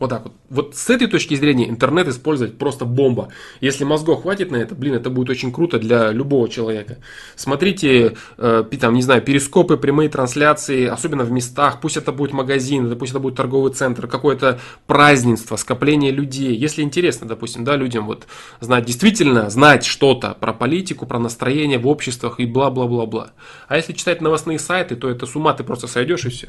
Вот 0.00 0.10
так 0.10 0.24
вот. 0.24 0.32
Вот 0.50 0.76
с 0.76 0.90
этой 0.90 1.06
точки 1.06 1.34
зрения 1.36 1.68
интернет 1.68 2.08
использовать 2.08 2.58
просто 2.58 2.84
бомба. 2.84 3.28
Если 3.60 3.84
мозгов 3.84 4.22
хватит 4.22 4.50
на 4.50 4.56
это, 4.56 4.74
блин, 4.74 4.94
это 4.94 5.08
будет 5.08 5.30
очень 5.30 5.52
круто 5.52 5.78
для 5.78 6.10
любого 6.10 6.48
человека. 6.48 6.98
Смотрите, 7.36 8.16
э, 8.36 8.64
там, 8.80 8.94
не 8.94 9.02
знаю, 9.02 9.22
перископы, 9.22 9.76
прямые 9.76 10.08
трансляции, 10.08 10.86
особенно 10.86 11.22
в 11.22 11.30
местах. 11.30 11.80
Пусть 11.80 11.96
это 11.96 12.10
будет 12.10 12.32
магазин, 12.32 12.98
пусть 12.98 13.12
это 13.12 13.20
будет 13.20 13.36
торговый 13.36 13.72
центр, 13.72 14.08
какое-то 14.08 14.58
празднество, 14.88 15.54
скопление 15.54 16.10
людей. 16.10 16.56
Если 16.56 16.82
интересно, 16.82 17.28
допустим, 17.28 17.62
да, 17.62 17.76
людям 17.76 18.06
вот 18.06 18.26
знать, 18.60 18.84
действительно 18.84 19.48
знать 19.48 19.84
что-то 19.84 20.36
про 20.38 20.52
политику, 20.52 21.06
про 21.06 21.20
настроение 21.20 21.78
в 21.78 21.86
обществах 21.86 22.40
и 22.40 22.46
бла-бла-бла-бла. 22.46 23.30
А 23.68 23.76
если 23.76 23.92
читать 23.92 24.20
новостные 24.20 24.58
сайты, 24.58 24.96
то 24.96 25.08
это 25.08 25.24
с 25.24 25.36
ума 25.36 25.52
ты 25.54 25.62
просто 25.62 25.86
сойдешь 25.86 26.24
и 26.24 26.30
все. 26.30 26.48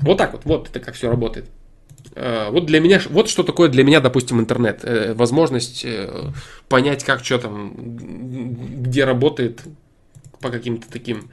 Вот 0.00 0.18
так 0.18 0.32
вот, 0.32 0.42
вот 0.44 0.68
это 0.68 0.80
как 0.80 0.96
все 0.96 1.08
работает. 1.08 1.48
Э, 2.16 2.48
вот 2.50 2.64
для 2.64 2.80
меня, 2.80 3.00
вот 3.10 3.28
что 3.28 3.42
такое 3.42 3.68
для 3.68 3.84
меня, 3.84 4.00
допустим, 4.00 4.40
интернет. 4.40 4.80
Э, 4.84 5.12
возможность 5.12 5.84
э, 5.84 6.32
понять, 6.68 7.04
как 7.04 7.22
что 7.22 7.38
там, 7.38 7.74
где 7.76 9.04
работает 9.04 9.60
по 10.40 10.48
каким-то 10.50 10.86
таким 10.90 11.30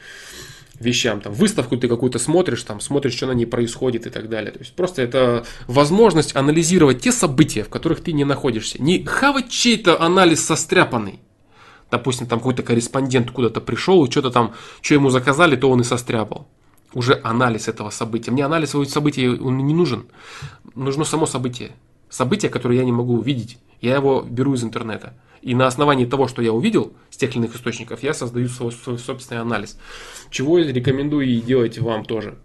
вещам. 0.79 1.21
Там, 1.21 1.33
выставку 1.33 1.77
ты 1.77 1.87
какую-то 1.87 2.19
смотришь, 2.19 2.63
там, 2.63 2.81
смотришь, 2.81 3.13
что 3.13 3.27
на 3.27 3.31
ней 3.31 3.45
происходит 3.45 4.07
и 4.07 4.09
так 4.09 4.27
далее. 4.27 4.51
То 4.51 4.59
есть 4.59 4.75
просто 4.75 5.01
это 5.01 5.45
возможность 5.67 6.35
анализировать 6.35 6.99
те 6.99 7.13
события, 7.13 7.63
в 7.63 7.69
которых 7.69 8.01
ты 8.01 8.11
не 8.11 8.25
находишься. 8.25 8.81
Не 8.81 9.05
хавать 9.05 9.49
чей-то 9.49 10.01
анализ 10.01 10.43
состряпанный. 10.43 11.21
Допустим, 11.91 12.27
там 12.27 12.39
какой-то 12.39 12.63
корреспондент 12.63 13.31
куда-то 13.31 13.61
пришел, 13.61 14.03
и 14.03 14.11
что-то 14.11 14.31
там, 14.31 14.53
что 14.81 14.95
ему 14.95 15.09
заказали, 15.09 15.55
то 15.55 15.69
он 15.69 15.79
и 15.79 15.83
состряпал 15.85 16.47
уже 16.93 17.19
анализ 17.23 17.67
этого 17.67 17.89
события. 17.89 18.31
Мне 18.31 18.45
анализ 18.45 18.69
этого 18.69 18.85
события 18.85 19.29
он 19.29 19.57
не 19.57 19.73
нужен. 19.73 20.05
Нужно 20.75 21.03
само 21.03 21.25
событие. 21.25 21.71
Событие, 22.09 22.49
которое 22.49 22.77
я 22.77 22.85
не 22.85 22.91
могу 22.91 23.17
увидеть, 23.17 23.57
я 23.81 23.95
его 23.95 24.21
беру 24.21 24.53
из 24.53 24.63
интернета. 24.63 25.13
И 25.41 25.55
на 25.55 25.67
основании 25.67 26.05
того, 26.05 26.27
что 26.27 26.41
я 26.41 26.53
увидел 26.53 26.93
с 27.09 27.17
тех 27.17 27.31
или 27.31 27.39
иных 27.39 27.55
источников, 27.55 28.01
я 28.01 28.13
создаю 28.13 28.47
свой, 28.47 28.71
свой 28.71 28.97
собственный 28.97 29.41
анализ. 29.41 29.77
Чего 30.29 30.57
я 30.57 30.71
рекомендую 30.71 31.27
и 31.27 31.41
делать 31.41 31.77
вам 31.79 32.05
тоже. 32.05 32.37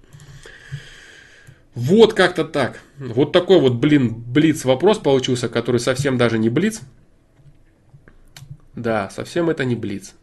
Вот 1.75 2.13
как-то 2.13 2.45
так. 2.45 2.81
Вот 2.99 3.31
такой 3.31 3.61
вот, 3.61 3.75
блин, 3.75 4.15
блиц 4.17 4.65
вопрос 4.65 4.99
получился, 4.99 5.49
который 5.49 5.79
совсем 5.79 6.19
даже 6.19 6.39
не 6.39 6.49
блиц. 6.49 6.81
Да, 8.75 9.11
совсем 9.11 9.49
это 9.49 9.65
не 9.65 9.77
блиц. 9.77 10.15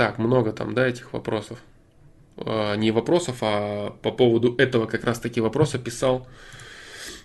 Так, 0.00 0.16
много 0.16 0.52
там, 0.52 0.72
да, 0.72 0.88
этих 0.88 1.12
вопросов. 1.12 1.58
А, 2.38 2.74
не 2.74 2.90
вопросов, 2.90 3.36
а 3.42 3.90
по 4.00 4.10
поводу 4.10 4.54
этого 4.56 4.86
как 4.86 5.04
раз 5.04 5.20
таки 5.20 5.42
вопроса 5.42 5.78
писал 5.78 6.26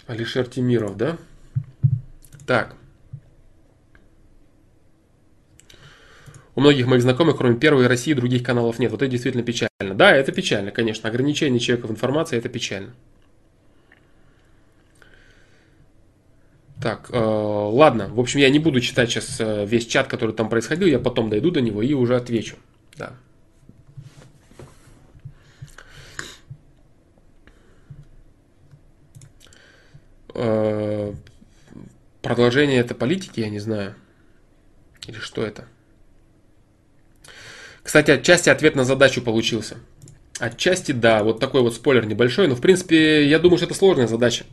Алишер 0.07 0.45
Тимиров, 0.45 0.97
да? 0.97 1.15
Так. 2.45 2.75
У 6.53 6.59
многих 6.59 6.87
моих 6.87 7.01
знакомых, 7.01 7.37
кроме 7.37 7.55
первой 7.55 7.87
России, 7.87 8.11
других 8.11 8.43
каналов 8.43 8.77
нет. 8.77 8.91
Вот 8.91 9.01
это 9.01 9.09
действительно 9.09 9.45
печально. 9.45 9.95
Да, 9.95 10.13
это 10.13 10.33
печально, 10.33 10.71
конечно. 10.71 11.07
Ограничение 11.07 11.61
человека 11.61 11.87
в 11.87 11.91
информации– 11.91 12.37
это 12.39 12.49
печально. 12.49 12.93
Так, 16.85 17.09
э, 17.11 17.17
ладно. 17.17 18.09
В 18.09 18.19
общем, 18.19 18.39
я 18.39 18.47
не 18.51 18.59
буду 18.59 18.79
читать 18.79 19.09
сейчас 19.09 19.37
э, 19.39 19.65
весь 19.65 19.87
чат, 19.87 20.05
который 20.05 20.35
там 20.35 20.49
происходил. 20.49 20.87
Я 20.87 20.99
потом 20.99 21.31
дойду 21.31 21.49
до 21.49 21.59
него 21.59 21.81
и 21.81 21.95
уже 21.95 22.15
отвечу. 22.15 22.57
Да. 22.95 23.13
Э, 30.35 31.11
продолжение 32.21 32.81
это 32.81 32.93
политики, 32.93 33.39
я 33.39 33.49
не 33.49 33.57
знаю. 33.57 33.95
Или 35.07 35.17
что 35.17 35.43
это? 35.43 35.65
Кстати, 37.81 38.11
отчасти 38.11 38.49
ответ 38.49 38.75
на 38.75 38.83
задачу 38.83 39.23
получился. 39.23 39.77
Отчасти 40.37 40.91
да, 40.91 41.23
вот 41.23 41.39
такой 41.39 41.61
вот 41.61 41.73
спойлер 41.73 42.05
небольшой, 42.05 42.47
но 42.47 42.53
в 42.53 42.61
принципе 42.61 43.27
я 43.27 43.39
думаю, 43.39 43.57
что 43.57 43.65
это 43.65 43.73
сложная 43.73 44.05
задача. 44.05 44.45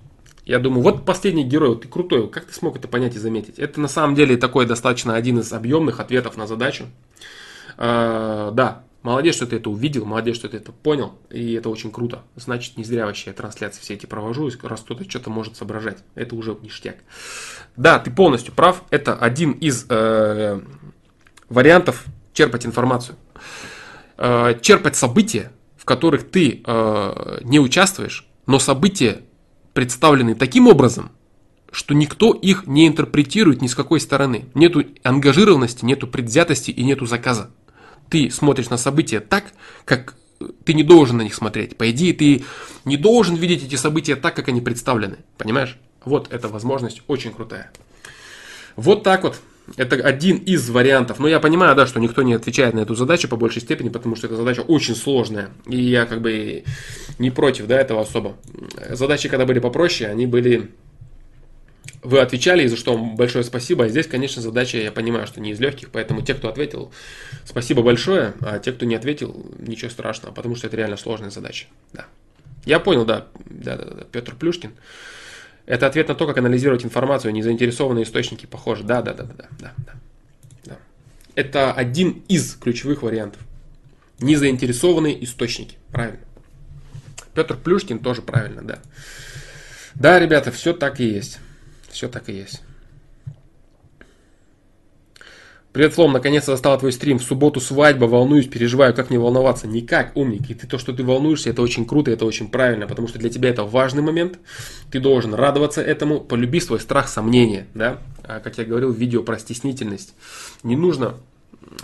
Я 0.44 0.58
думаю, 0.58 0.82
вот 0.82 1.04
последний 1.04 1.44
герой, 1.44 1.70
вот 1.70 1.82
ты 1.82 1.88
крутой, 1.88 2.28
как 2.28 2.46
ты 2.46 2.52
смог 2.52 2.76
это 2.76 2.88
понять 2.88 3.14
и 3.14 3.18
заметить? 3.18 3.58
Это 3.58 3.80
на 3.80 3.88
самом 3.88 4.16
деле 4.16 4.36
такой 4.36 4.66
достаточно 4.66 5.14
один 5.14 5.38
из 5.38 5.52
объемных 5.52 6.00
ответов 6.00 6.36
на 6.36 6.48
задачу. 6.48 6.86
А, 7.78 8.50
да, 8.50 8.82
молодец, 9.02 9.36
что 9.36 9.46
ты 9.46 9.56
это 9.56 9.70
увидел, 9.70 10.04
молодец, 10.04 10.36
что 10.36 10.48
ты 10.48 10.56
это 10.56 10.72
понял, 10.72 11.14
и 11.30 11.52
это 11.52 11.68
очень 11.68 11.92
круто. 11.92 12.22
Значит, 12.34 12.76
не 12.76 12.82
зря 12.82 13.06
вообще 13.06 13.30
я 13.30 13.34
трансляции 13.34 13.80
все 13.80 13.94
эти 13.94 14.06
провожу, 14.06 14.50
раз 14.62 14.80
кто-то 14.80 15.08
что-то 15.08 15.30
может 15.30 15.56
соображать. 15.56 15.98
Это 16.16 16.34
уже 16.34 16.56
ништяк. 16.60 16.96
Да, 17.76 18.00
ты 18.00 18.10
полностью 18.10 18.52
прав, 18.52 18.82
это 18.90 19.14
один 19.14 19.52
из 19.52 19.86
э, 19.88 20.60
вариантов 21.48 22.04
черпать 22.32 22.66
информацию. 22.66 23.16
Э, 24.18 24.58
черпать 24.60 24.96
события, 24.96 25.52
в 25.76 25.84
которых 25.84 26.28
ты 26.28 26.62
э, 26.64 27.38
не 27.42 27.60
участвуешь, 27.60 28.26
но 28.46 28.58
события 28.58 29.22
представлены 29.72 30.34
таким 30.34 30.68
образом, 30.68 31.12
что 31.70 31.94
никто 31.94 32.32
их 32.32 32.66
не 32.66 32.86
интерпретирует 32.86 33.62
ни 33.62 33.66
с 33.66 33.74
какой 33.74 34.00
стороны. 34.00 34.46
Нету 34.54 34.84
ангажированности, 35.02 35.84
нету 35.84 36.06
предвзятости 36.06 36.70
и 36.70 36.84
нету 36.84 37.06
заказа. 37.06 37.50
Ты 38.10 38.30
смотришь 38.30 38.68
на 38.68 38.76
события 38.76 39.20
так, 39.20 39.44
как 39.84 40.14
ты 40.64 40.74
не 40.74 40.82
должен 40.82 41.16
на 41.16 41.22
них 41.22 41.34
смотреть. 41.34 41.76
По 41.76 41.90
идее, 41.90 42.12
ты 42.12 42.44
не 42.84 42.96
должен 42.96 43.36
видеть 43.36 43.64
эти 43.64 43.76
события 43.76 44.16
так, 44.16 44.36
как 44.36 44.48
они 44.48 44.60
представлены. 44.60 45.18
Понимаешь? 45.38 45.78
Вот 46.04 46.32
эта 46.32 46.48
возможность 46.48 47.02
очень 47.06 47.32
крутая. 47.32 47.70
Вот 48.76 49.02
так 49.02 49.22
вот. 49.22 49.40
Это 49.76 49.96
один 49.96 50.38
из 50.38 50.68
вариантов. 50.70 51.18
Но 51.18 51.28
я 51.28 51.40
понимаю, 51.40 51.74
да, 51.76 51.86
что 51.86 52.00
никто 52.00 52.22
не 52.22 52.34
отвечает 52.34 52.74
на 52.74 52.80
эту 52.80 52.94
задачу 52.94 53.28
по 53.28 53.36
большей 53.36 53.62
степени, 53.62 53.88
потому 53.88 54.16
что 54.16 54.26
эта 54.26 54.36
задача 54.36 54.60
очень 54.60 54.94
сложная. 54.94 55.50
И 55.66 55.80
я 55.80 56.04
как 56.04 56.20
бы 56.20 56.64
не 57.18 57.30
против 57.30 57.66
да, 57.66 57.80
этого 57.80 58.02
особо. 58.02 58.36
Задачи, 58.90 59.28
когда 59.28 59.46
были 59.46 59.60
попроще, 59.60 60.10
они 60.10 60.26
были... 60.26 60.70
Вы 62.02 62.18
отвечали, 62.18 62.64
и 62.64 62.66
за 62.66 62.76
что 62.76 62.94
вам 62.94 63.14
большое 63.14 63.44
спасибо. 63.44 63.84
А 63.84 63.88
здесь, 63.88 64.08
конечно, 64.08 64.42
задача, 64.42 64.76
я 64.78 64.90
понимаю, 64.90 65.28
что 65.28 65.40
не 65.40 65.52
из 65.52 65.60
легких, 65.60 65.90
поэтому 65.90 66.22
те, 66.22 66.34
кто 66.34 66.48
ответил, 66.48 66.90
спасибо 67.44 67.82
большое, 67.82 68.34
а 68.40 68.58
те, 68.58 68.72
кто 68.72 68.84
не 68.86 68.96
ответил, 68.96 69.46
ничего 69.60 69.88
страшного, 69.88 70.34
потому 70.34 70.56
что 70.56 70.66
это 70.66 70.76
реально 70.76 70.96
сложная 70.96 71.30
задача. 71.30 71.66
Да. 71.92 72.06
Я 72.64 72.80
понял, 72.80 73.04
да, 73.04 73.26
да, 73.48 73.76
да, 73.76 73.84
да, 73.84 74.04
Петр 74.10 74.34
Плюшкин. 74.34 74.72
Это 75.66 75.86
ответ 75.86 76.08
на 76.08 76.14
то, 76.14 76.26
как 76.26 76.38
анализировать 76.38 76.84
информацию, 76.84 77.32
незаинтересованные 77.32 78.04
источники 78.04 78.46
похожи. 78.46 78.82
Да, 78.82 79.00
да, 79.02 79.14
да, 79.14 79.24
да, 79.24 79.34
да, 79.58 79.72
да, 79.78 79.92
да. 80.64 80.78
Это 81.34 81.72
один 81.72 82.22
из 82.28 82.54
ключевых 82.54 83.02
вариантов. 83.02 83.40
Незаинтересованные 84.18 85.24
источники. 85.24 85.76
Правильно. 85.90 86.20
Петр 87.34 87.56
Плюшкин 87.56 88.00
тоже 88.00 88.22
правильно, 88.22 88.62
да. 88.62 88.78
Да, 89.94 90.18
ребята, 90.18 90.50
все 90.50 90.72
так 90.72 91.00
и 91.00 91.04
есть. 91.04 91.38
Все 91.90 92.08
так 92.08 92.28
и 92.28 92.32
есть. 92.32 92.62
Привет, 95.72 95.94
Флом, 95.94 96.12
наконец-то 96.12 96.52
застал 96.52 96.78
твой 96.78 96.92
стрим. 96.92 97.18
В 97.18 97.22
субботу 97.22 97.58
свадьба, 97.58 98.04
волнуюсь, 98.04 98.46
переживаю, 98.46 98.92
как 98.92 99.08
не 99.08 99.16
волноваться. 99.16 99.66
Никак, 99.66 100.14
умник. 100.14 100.50
И 100.50 100.54
ты 100.54 100.66
то, 100.66 100.76
что 100.76 100.92
ты 100.92 101.02
волнуешься, 101.02 101.48
это 101.48 101.62
очень 101.62 101.86
круто, 101.86 102.10
это 102.10 102.26
очень 102.26 102.48
правильно, 102.48 102.86
потому 102.86 103.08
что 103.08 103.18
для 103.18 103.30
тебя 103.30 103.48
это 103.48 103.64
важный 103.64 104.02
момент. 104.02 104.38
Ты 104.90 105.00
должен 105.00 105.32
радоваться 105.32 105.80
этому, 105.80 106.20
полюби 106.20 106.60
свой 106.60 106.78
страх, 106.78 107.08
сомнения, 107.08 107.68
да. 107.72 108.00
А, 108.22 108.40
как 108.40 108.58
я 108.58 108.66
говорил 108.66 108.92
в 108.92 108.98
видео 108.98 109.22
про 109.22 109.38
стеснительность. 109.38 110.12
Не 110.62 110.76
нужно 110.76 111.14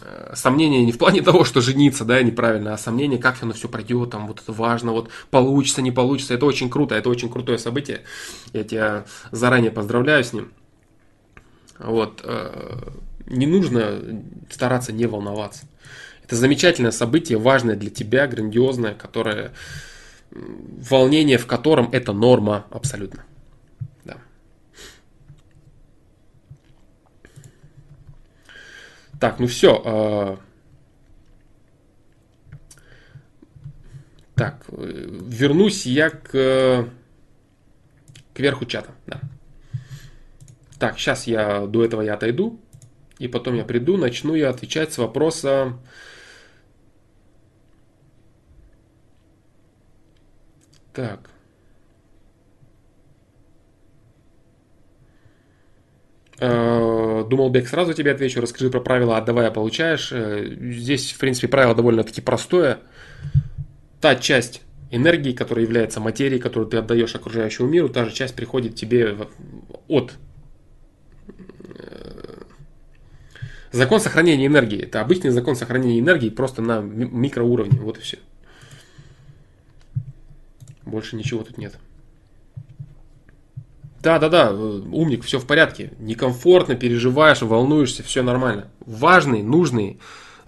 э, 0.02 0.34
сомнения 0.34 0.84
не 0.84 0.92
в 0.92 0.98
плане 0.98 1.22
того, 1.22 1.44
что 1.44 1.62
жениться, 1.62 2.04
да, 2.04 2.22
неправильно, 2.22 2.74
а 2.74 2.78
сомнения, 2.78 3.16
как 3.16 3.42
оно 3.42 3.54
все 3.54 3.70
пройдет, 3.70 4.10
там, 4.10 4.26
вот 4.26 4.42
это 4.42 4.52
важно, 4.52 4.92
вот 4.92 5.08
получится, 5.30 5.80
не 5.80 5.92
получится, 5.92 6.34
это 6.34 6.44
очень 6.44 6.68
круто, 6.68 6.94
это 6.94 7.08
очень 7.08 7.30
крутое 7.30 7.56
событие, 7.56 8.02
я 8.52 8.64
тебя 8.64 9.06
заранее 9.30 9.70
поздравляю 9.70 10.22
с 10.22 10.34
ним, 10.34 10.52
вот, 11.78 12.20
э, 12.22 12.90
не 13.28 13.46
нужно 13.46 14.00
стараться 14.50 14.92
не 14.92 15.06
волноваться. 15.06 15.66
Это 16.22 16.36
замечательное 16.36 16.90
событие, 16.90 17.38
важное 17.38 17.76
для 17.76 17.90
тебя, 17.90 18.26
грандиозное, 18.26 18.94
которое 18.94 19.52
волнение 20.30 21.38
в 21.38 21.46
котором 21.46 21.88
это 21.92 22.12
норма 22.12 22.66
абсолютно. 22.70 23.24
Да. 24.04 24.18
Так, 29.18 29.38
ну 29.38 29.46
все. 29.46 29.82
А, 29.84 30.38
так, 34.34 34.64
вернусь 34.68 35.86
я 35.86 36.10
к, 36.10 36.88
к 38.34 38.38
верху 38.38 38.66
чата. 38.66 38.90
Да. 39.06 39.20
Так, 40.78 40.98
сейчас 40.98 41.26
я 41.26 41.66
до 41.66 41.84
этого 41.84 42.02
я 42.02 42.14
отойду. 42.14 42.60
И 43.18 43.28
потом 43.28 43.54
я 43.54 43.64
приду, 43.64 43.96
начну 43.96 44.34
я 44.34 44.50
отвечать 44.50 44.92
с 44.92 44.98
вопроса... 44.98 45.78
Так. 50.92 51.30
Э, 56.40 57.24
думал, 57.28 57.50
Бег, 57.50 57.68
сразу 57.68 57.94
тебе 57.94 58.12
отвечу, 58.12 58.40
расскажи 58.40 58.70
про 58.70 58.80
правила 58.80 59.16
отдавая, 59.16 59.50
получаешь. 59.50 60.10
Э, 60.12 60.56
здесь, 60.60 61.12
в 61.12 61.18
принципе, 61.18 61.48
правило 61.48 61.74
довольно-таки 61.74 62.20
простое. 62.20 62.78
Та 64.00 64.14
часть 64.14 64.62
энергии, 64.90 65.32
которая 65.32 65.64
является 65.64 66.00
материей, 66.00 66.40
которую 66.40 66.68
ты 66.68 66.76
отдаешь 66.76 67.14
окружающему 67.14 67.68
миру, 67.68 67.88
та 67.88 68.04
же 68.04 68.12
часть 68.12 68.36
приходит 68.36 68.76
тебе 68.76 69.16
от. 69.88 70.14
Э, 71.76 72.42
закон 73.72 74.00
сохранения 74.00 74.46
энергии. 74.46 74.82
Это 74.82 75.00
обычный 75.00 75.30
закон 75.30 75.56
сохранения 75.56 76.00
энергии 76.00 76.30
просто 76.30 76.62
на 76.62 76.80
микроуровне. 76.80 77.78
Вот 77.80 77.98
и 77.98 78.00
все. 78.00 78.18
Больше 80.84 81.16
ничего 81.16 81.42
тут 81.42 81.58
нет. 81.58 81.78
Да, 84.00 84.18
да, 84.18 84.28
да, 84.28 84.52
умник, 84.52 85.24
все 85.24 85.38
в 85.38 85.46
порядке. 85.46 85.92
Некомфортно, 85.98 86.76
переживаешь, 86.76 87.42
волнуешься, 87.42 88.02
все 88.02 88.22
нормально. 88.22 88.68
Важный, 88.86 89.42
нужный. 89.42 89.98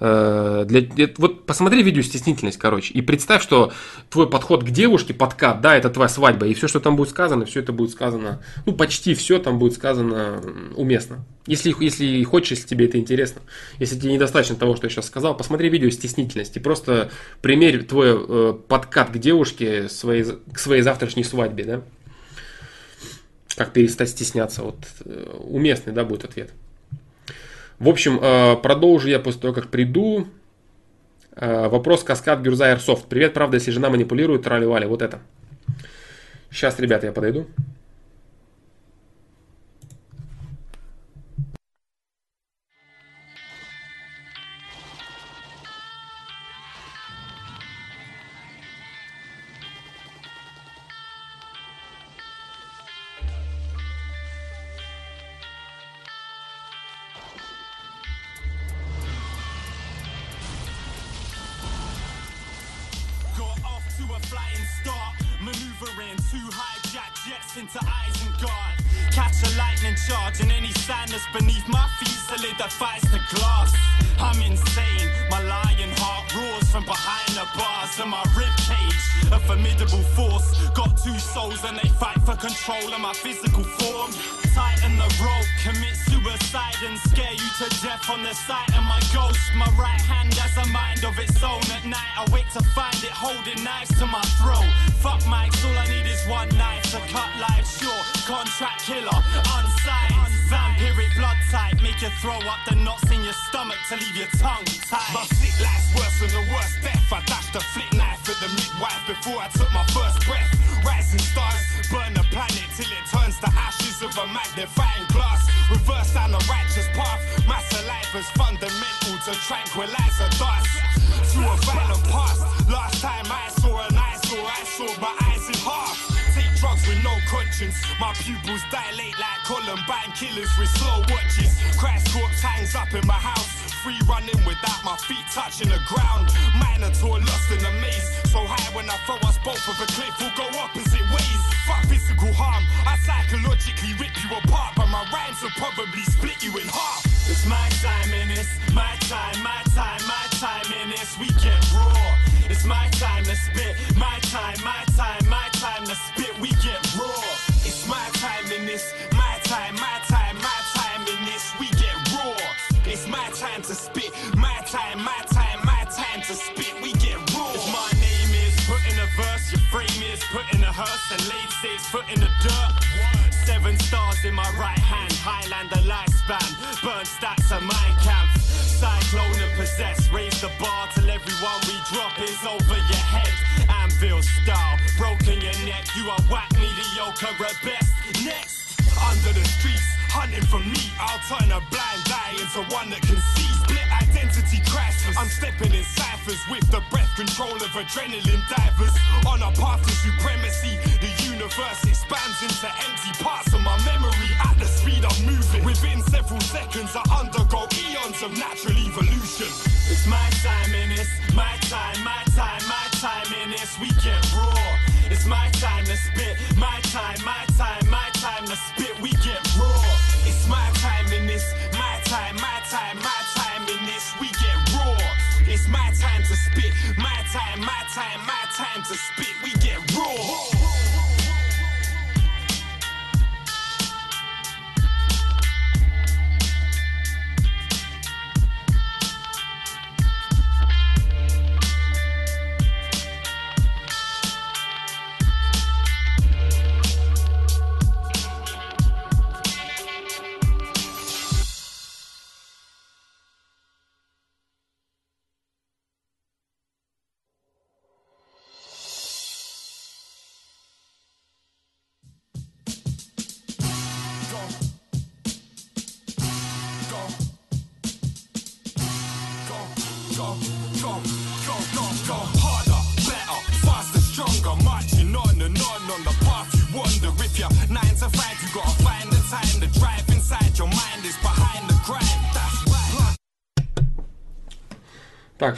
Э, 0.01 0.64
для, 0.66 1.09
вот 1.18 1.44
посмотри 1.47 1.82
видео 1.82 2.02
стеснительность, 2.02 2.59
короче, 2.59 2.93
и 2.94 3.02
представь, 3.02 3.43
что 3.43 3.72
твой 4.09 4.28
подход 4.28 4.64
к 4.64 4.70
девушке, 4.70 5.12
подкат, 5.12 5.60
да, 5.60 5.77
это 5.77 5.90
твоя 5.90 6.09
свадьба, 6.09 6.47
и 6.47 6.55
все, 6.55 6.68
что 6.68 6.81
там 6.81 6.97
будет 6.97 7.10
сказано, 7.10 7.44
все 7.44 7.60
это 7.60 7.72
будет 7.72 7.90
сказано, 7.90 8.43
ну, 8.64 8.72
почти 8.72 9.14
все 9.14 9.39
там 9.39 9.59
будет 9.59 9.74
сказано 9.74 10.43
уместно. 10.74 11.24
Если, 11.47 11.74
если 11.81 12.22
хочешь, 12.24 12.52
если 12.52 12.66
тебе 12.66 12.86
это 12.86 12.98
интересно. 12.98 13.43
Если 13.78 13.98
тебе 13.98 14.12
недостаточно 14.12 14.56
того, 14.56 14.77
что 14.77 14.86
я 14.86 14.90
сейчас 14.90 15.06
сказал, 15.06 15.36
посмотри 15.36 15.68
видео 15.68 15.90
стеснительности. 15.90 16.59
Просто 16.59 17.10
примерь 17.43 17.85
твой 17.85 18.10
э, 18.12 18.55
подкат 18.68 19.10
к 19.10 19.18
девушке 19.18 19.89
своей, 19.89 20.24
к 20.52 20.59
своей 20.59 20.82
завтрашней 20.82 21.24
свадьбе, 21.24 21.64
да 21.64 21.82
как 23.56 23.74
перестать 23.74 24.09
стесняться. 24.09 24.62
Вот 24.62 24.77
э, 25.05 25.36
уместный, 25.40 25.93
да, 25.93 26.05
будет 26.05 26.24
ответ. 26.24 26.51
В 27.81 27.89
общем, 27.89 28.20
э, 28.20 28.57
продолжу 28.57 29.09
я 29.09 29.19
после 29.19 29.40
того, 29.40 29.55
как 29.55 29.69
приду. 29.69 30.27
Э, 31.35 31.69
вопрос 31.69 32.05
Каскад 32.05 32.43
Гюрза 32.43 32.70
Airsoft. 32.70 33.05
Привет, 33.09 33.32
правда, 33.32 33.57
если 33.57 33.70
жена 33.70 33.89
манипулирует, 33.89 34.43
трали-вали, 34.43 34.85
вот 34.85 35.01
это. 35.01 35.20
Сейчас, 36.51 36.78
ребята, 36.78 37.07
я 37.07 37.12
подойду. 37.12 37.47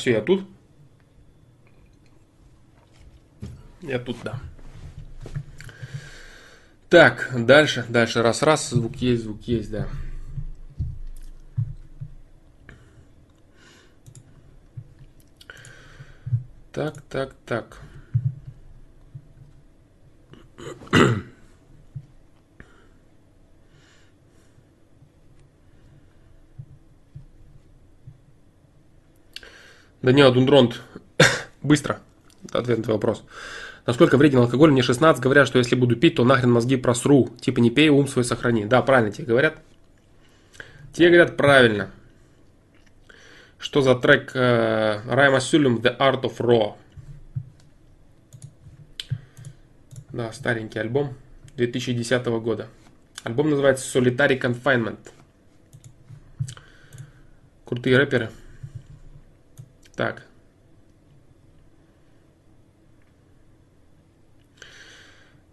Все, 0.02 0.14
я 0.14 0.20
тут. 0.20 0.44
Я 3.82 4.00
тут, 4.00 4.16
да. 4.24 4.40
Так, 6.88 7.30
дальше, 7.46 7.86
дальше. 7.88 8.20
Раз, 8.20 8.42
раз, 8.42 8.70
звук 8.70 8.96
есть, 8.96 9.22
звук 9.22 9.42
есть, 9.42 9.70
да. 9.70 9.86
Так, 16.72 17.00
так, 17.02 17.34
так. 17.46 17.80
Даниэл 30.02 30.32
Дундронт, 30.32 30.82
быстро, 31.62 32.00
ответ 32.52 32.78
на 32.78 32.84
твой 32.84 32.96
вопрос. 32.96 33.24
Насколько 33.86 34.16
вреден 34.16 34.38
алкоголь? 34.38 34.70
Мне 34.70 34.82
16, 34.82 35.22
говорят, 35.22 35.46
что 35.46 35.58
если 35.58 35.74
буду 35.74 35.96
пить, 35.96 36.16
то 36.16 36.24
нахрен 36.24 36.50
мозги 36.50 36.76
просру. 36.76 37.30
Типа 37.40 37.60
не 37.60 37.70
пей, 37.70 37.88
ум 37.88 38.06
свой 38.06 38.24
сохрани. 38.24 38.64
Да, 38.64 38.82
правильно 38.82 39.12
тебе 39.12 39.26
говорят. 39.26 39.58
Тебе 40.92 41.08
говорят 41.08 41.36
правильно. 41.36 41.90
Что 43.58 43.80
за 43.80 43.94
трек 43.94 44.32
Райма 44.34 45.40
Сюлем 45.40 45.76
The 45.76 45.96
Art 45.96 46.22
of 46.22 46.36
Raw? 46.38 46.74
Да, 50.12 50.32
старенький 50.32 50.78
альбом 50.78 51.14
2010 51.56 52.26
года. 52.26 52.68
Альбом 53.24 53.50
называется 53.50 53.98
Solitary 53.98 54.40
Confinement. 54.40 54.98
Крутые 57.64 57.96
рэперы. 57.96 58.30
Так. 59.94 60.22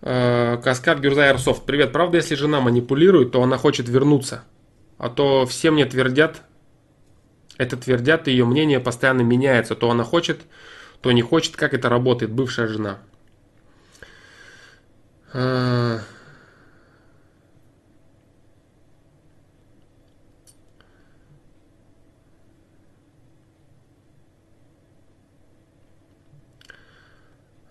Э, 0.02 0.58
Каскад 0.64 1.00
Гюрза 1.00 1.32
Airsoft. 1.32 1.64
Привет. 1.66 1.92
Правда, 1.92 2.18
если 2.18 2.36
жена 2.36 2.62
манипулирует, 2.62 3.32
то 3.32 3.44
она 3.44 3.58
хочет 3.58 3.90
вернуться. 3.90 4.44
А 4.98 5.10
то 5.10 5.46
все 5.46 5.72
мне 5.72 5.86
твердят, 5.86 6.42
это 7.58 7.78
твердят, 7.78 8.28
ее 8.28 8.46
мнение 8.46 8.80
постоянно 8.80 9.22
меняется. 9.22 9.76
То 9.76 9.92
она 9.92 10.04
хочет, 10.04 10.42
то 11.02 11.12
не 11.12 11.22
хочет. 11.22 11.56
Как 11.56 11.74
это 11.74 11.90
работает, 11.90 12.32
бывшая 12.32 12.68
жена? 12.68 13.00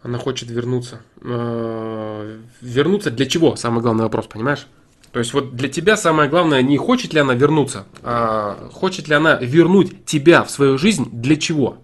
Она 0.09 0.17
хочет 0.17 0.51
вернуться. 0.51 1.03
Э, 1.21 2.39
вернуться 2.63 3.11
для 3.11 3.27
чего? 3.27 3.57
Самый 3.57 3.83
главный 3.83 4.05
вопрос, 4.05 4.27
понимаешь? 4.27 4.67
То 5.13 5.19
есть 5.19 5.35
вот 5.35 5.55
для 5.55 5.69
тебя 5.69 5.99
самое 5.99 6.31
главное 6.31 6.63
не 6.63 6.79
хочет 6.79 7.13
ли 7.13 7.21
она 7.21 7.35
вернуться, 7.35 7.85
а 8.03 8.71
хочет 8.73 9.09
ли 9.09 9.15
она 9.15 9.35
вернуть 9.35 10.07
тебя 10.07 10.45
в 10.45 10.51
свою 10.51 10.79
жизнь 10.79 11.11
для 11.13 11.37
чего? 11.37 11.77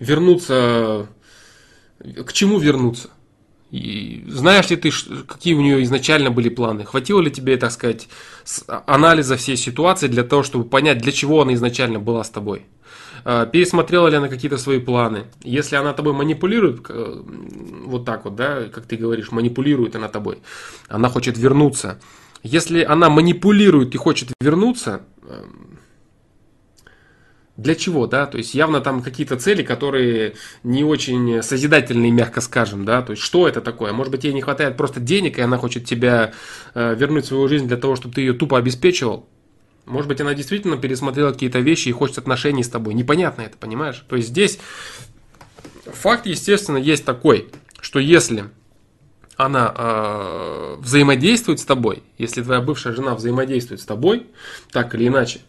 Вернуться... 0.00 1.06
К 2.00 2.32
чему 2.32 2.58
вернуться? 2.58 3.10
И 3.70 4.24
знаешь 4.26 4.68
ли 4.68 4.74
ты, 4.74 4.90
какие 5.24 5.54
у 5.54 5.60
нее 5.60 5.84
изначально 5.84 6.32
были 6.32 6.48
планы? 6.48 6.84
Хватило 6.84 7.20
ли 7.20 7.30
тебе, 7.30 7.58
так 7.58 7.70
сказать, 7.70 8.08
анализа 8.86 9.36
всей 9.36 9.56
ситуации 9.56 10.08
для 10.08 10.24
того, 10.24 10.42
чтобы 10.42 10.64
понять, 10.64 10.98
для 10.98 11.12
чего 11.12 11.42
она 11.42 11.54
изначально 11.54 12.00
была 12.00 12.24
с 12.24 12.30
тобой? 12.30 12.66
А, 13.28 13.44
пересмотрела 13.44 14.06
ли 14.06 14.16
она 14.16 14.28
какие-то 14.28 14.56
свои 14.56 14.78
планы. 14.78 15.24
Если 15.42 15.74
она 15.74 15.92
тобой 15.92 16.12
манипулирует, 16.12 16.86
вот 16.88 18.04
так 18.04 18.24
вот, 18.24 18.36
да, 18.36 18.68
как 18.72 18.86
ты 18.86 18.96
говоришь, 18.96 19.32
манипулирует 19.32 19.96
она 19.96 20.06
тобой, 20.08 20.38
она 20.88 21.08
хочет 21.08 21.36
вернуться. 21.36 22.00
Если 22.44 22.84
она 22.84 23.10
манипулирует 23.10 23.96
и 23.96 23.98
хочет 23.98 24.28
вернуться, 24.40 25.00
эм, 25.28 25.80
для 27.56 27.74
чего, 27.74 28.06
да? 28.06 28.26
То 28.26 28.38
есть 28.38 28.54
явно 28.54 28.80
там 28.80 29.02
какие-то 29.02 29.36
цели, 29.36 29.64
которые 29.64 30.34
не 30.62 30.84
очень 30.84 31.42
созидательные, 31.42 32.12
мягко 32.12 32.40
скажем, 32.40 32.84
да? 32.84 33.02
То 33.02 33.10
есть 33.10 33.24
что 33.24 33.48
это 33.48 33.60
такое? 33.60 33.92
Может 33.92 34.12
быть, 34.12 34.22
ей 34.22 34.34
не 34.34 34.42
хватает 34.42 34.76
просто 34.76 35.00
денег, 35.00 35.40
и 35.40 35.42
она 35.42 35.56
хочет 35.56 35.84
тебя 35.84 36.32
э, 36.74 36.94
вернуть 36.94 37.24
в 37.24 37.28
свою 37.28 37.48
жизнь 37.48 37.66
для 37.66 37.76
того, 37.76 37.96
чтобы 37.96 38.14
ты 38.14 38.20
ее 38.20 38.34
тупо 38.34 38.56
обеспечивал? 38.56 39.28
Может 39.86 40.08
быть, 40.08 40.20
она 40.20 40.34
действительно 40.34 40.76
пересмотрела 40.76 41.32
какие-то 41.32 41.60
вещи 41.60 41.88
и 41.88 41.92
хочет 41.92 42.18
отношений 42.18 42.64
с 42.64 42.68
тобой. 42.68 42.92
Непонятно 42.94 43.42
это, 43.42 43.56
понимаешь? 43.56 44.04
То 44.08 44.16
есть 44.16 44.28
здесь 44.28 44.58
факт, 45.86 46.26
естественно, 46.26 46.76
есть 46.76 47.04
такой, 47.04 47.50
что 47.80 48.00
если 48.00 48.44
она 49.36 49.72
э, 49.76 50.76
взаимодействует 50.80 51.60
с 51.60 51.64
тобой, 51.64 52.02
если 52.18 52.42
твоя 52.42 52.60
бывшая 52.60 52.94
жена 52.94 53.14
взаимодействует 53.14 53.80
с 53.80 53.84
тобой, 53.84 54.26
так 54.72 54.94
или 54.94 55.06
иначе, 55.06 55.40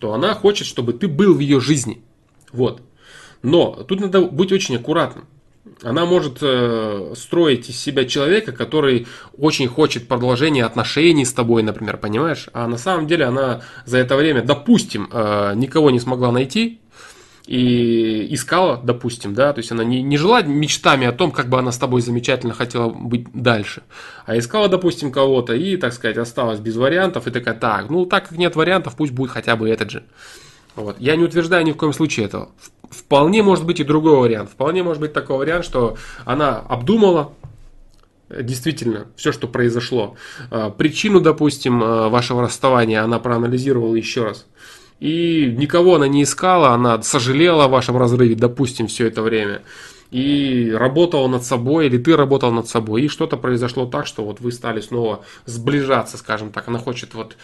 то 0.00 0.12
она 0.12 0.34
хочет, 0.34 0.66
чтобы 0.66 0.92
ты 0.92 1.06
был 1.06 1.34
в 1.34 1.38
ее 1.38 1.60
жизни. 1.60 2.02
Вот. 2.52 2.82
Но 3.42 3.84
тут 3.84 4.00
надо 4.00 4.22
быть 4.22 4.50
очень 4.50 4.76
аккуратным 4.76 5.26
она 5.82 6.04
может 6.04 6.38
э, 6.42 7.14
строить 7.16 7.68
из 7.70 7.80
себя 7.80 8.04
человека, 8.04 8.52
который 8.52 9.06
очень 9.36 9.66
хочет 9.66 10.08
продолжения 10.08 10.64
отношений 10.64 11.24
с 11.24 11.32
тобой, 11.32 11.62
например, 11.62 11.96
понимаешь? 11.96 12.48
А 12.52 12.66
на 12.66 12.76
самом 12.76 13.06
деле 13.06 13.24
она 13.24 13.62
за 13.86 13.98
это 13.98 14.16
время, 14.16 14.42
допустим, 14.42 15.08
э, 15.10 15.52
никого 15.56 15.90
не 15.90 16.00
смогла 16.00 16.32
найти 16.32 16.80
и 17.46 18.32
искала, 18.34 18.80
допустим, 18.82 19.34
да, 19.34 19.52
то 19.52 19.58
есть 19.58 19.70
она 19.70 19.84
не, 19.84 20.02
не 20.02 20.16
жила 20.16 20.42
мечтами 20.42 21.06
о 21.06 21.12
том, 21.12 21.30
как 21.30 21.48
бы 21.48 21.58
она 21.58 21.72
с 21.72 21.78
тобой 21.78 22.00
замечательно 22.00 22.54
хотела 22.54 22.88
быть 22.88 23.26
дальше, 23.34 23.82
а 24.24 24.38
искала, 24.38 24.68
допустим, 24.68 25.12
кого-то 25.12 25.54
и, 25.54 25.76
так 25.76 25.92
сказать, 25.92 26.16
осталась 26.16 26.60
без 26.60 26.76
вариантов 26.76 27.26
и 27.26 27.30
такая, 27.30 27.54
так, 27.54 27.90
ну 27.90 28.06
так 28.06 28.28
как 28.28 28.38
нет 28.38 28.56
вариантов, 28.56 28.96
пусть 28.96 29.12
будет 29.12 29.30
хотя 29.30 29.56
бы 29.56 29.68
этот 29.68 29.90
же. 29.90 30.04
Вот. 30.74 30.96
Я 30.98 31.16
не 31.16 31.24
утверждаю 31.24 31.64
ни 31.64 31.72
в 31.72 31.76
коем 31.76 31.92
случае 31.92 32.26
этого. 32.26 32.50
Вполне 32.94 33.42
может 33.42 33.66
быть 33.66 33.80
и 33.80 33.84
другой 33.84 34.16
вариант. 34.16 34.50
Вполне 34.50 34.82
может 34.82 35.00
быть 35.00 35.12
такой 35.12 35.38
вариант, 35.38 35.64
что 35.64 35.96
она 36.24 36.58
обдумала 36.58 37.32
э, 38.28 38.42
действительно 38.42 39.06
все, 39.16 39.32
что 39.32 39.48
произошло. 39.48 40.16
Э, 40.50 40.70
причину, 40.76 41.20
допустим, 41.20 41.82
э, 41.82 42.08
вашего 42.08 42.42
расставания 42.42 43.02
она 43.02 43.18
проанализировала 43.18 43.94
еще 43.94 44.24
раз. 44.24 44.46
И 45.00 45.52
никого 45.56 45.96
она 45.96 46.06
не 46.08 46.22
искала, 46.22 46.70
она 46.70 47.02
сожалела 47.02 47.64
о 47.64 47.68
вашем 47.68 47.96
разрыве, 47.96 48.36
допустим, 48.36 48.86
все 48.86 49.08
это 49.08 49.22
время. 49.22 49.62
И 50.10 50.72
работала 50.72 51.26
над 51.26 51.44
собой, 51.44 51.86
или 51.86 51.98
ты 51.98 52.16
работал 52.16 52.52
над 52.52 52.68
собой, 52.68 53.02
и 53.02 53.08
что-то 53.08 53.36
произошло 53.36 53.84
так, 53.86 54.06
что 54.06 54.24
вот 54.24 54.40
вы 54.40 54.52
стали 54.52 54.80
снова 54.80 55.24
сближаться, 55.44 56.16
скажем 56.16 56.52
так. 56.52 56.68
Она 56.68 56.78
хочет 56.78 57.14
вот 57.14 57.36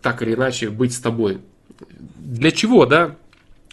так 0.00 0.22
или 0.22 0.34
иначе 0.34 0.70
быть 0.70 0.94
с 0.94 1.00
тобой. 1.00 1.40
Для 2.16 2.52
чего, 2.52 2.86
да? 2.86 3.16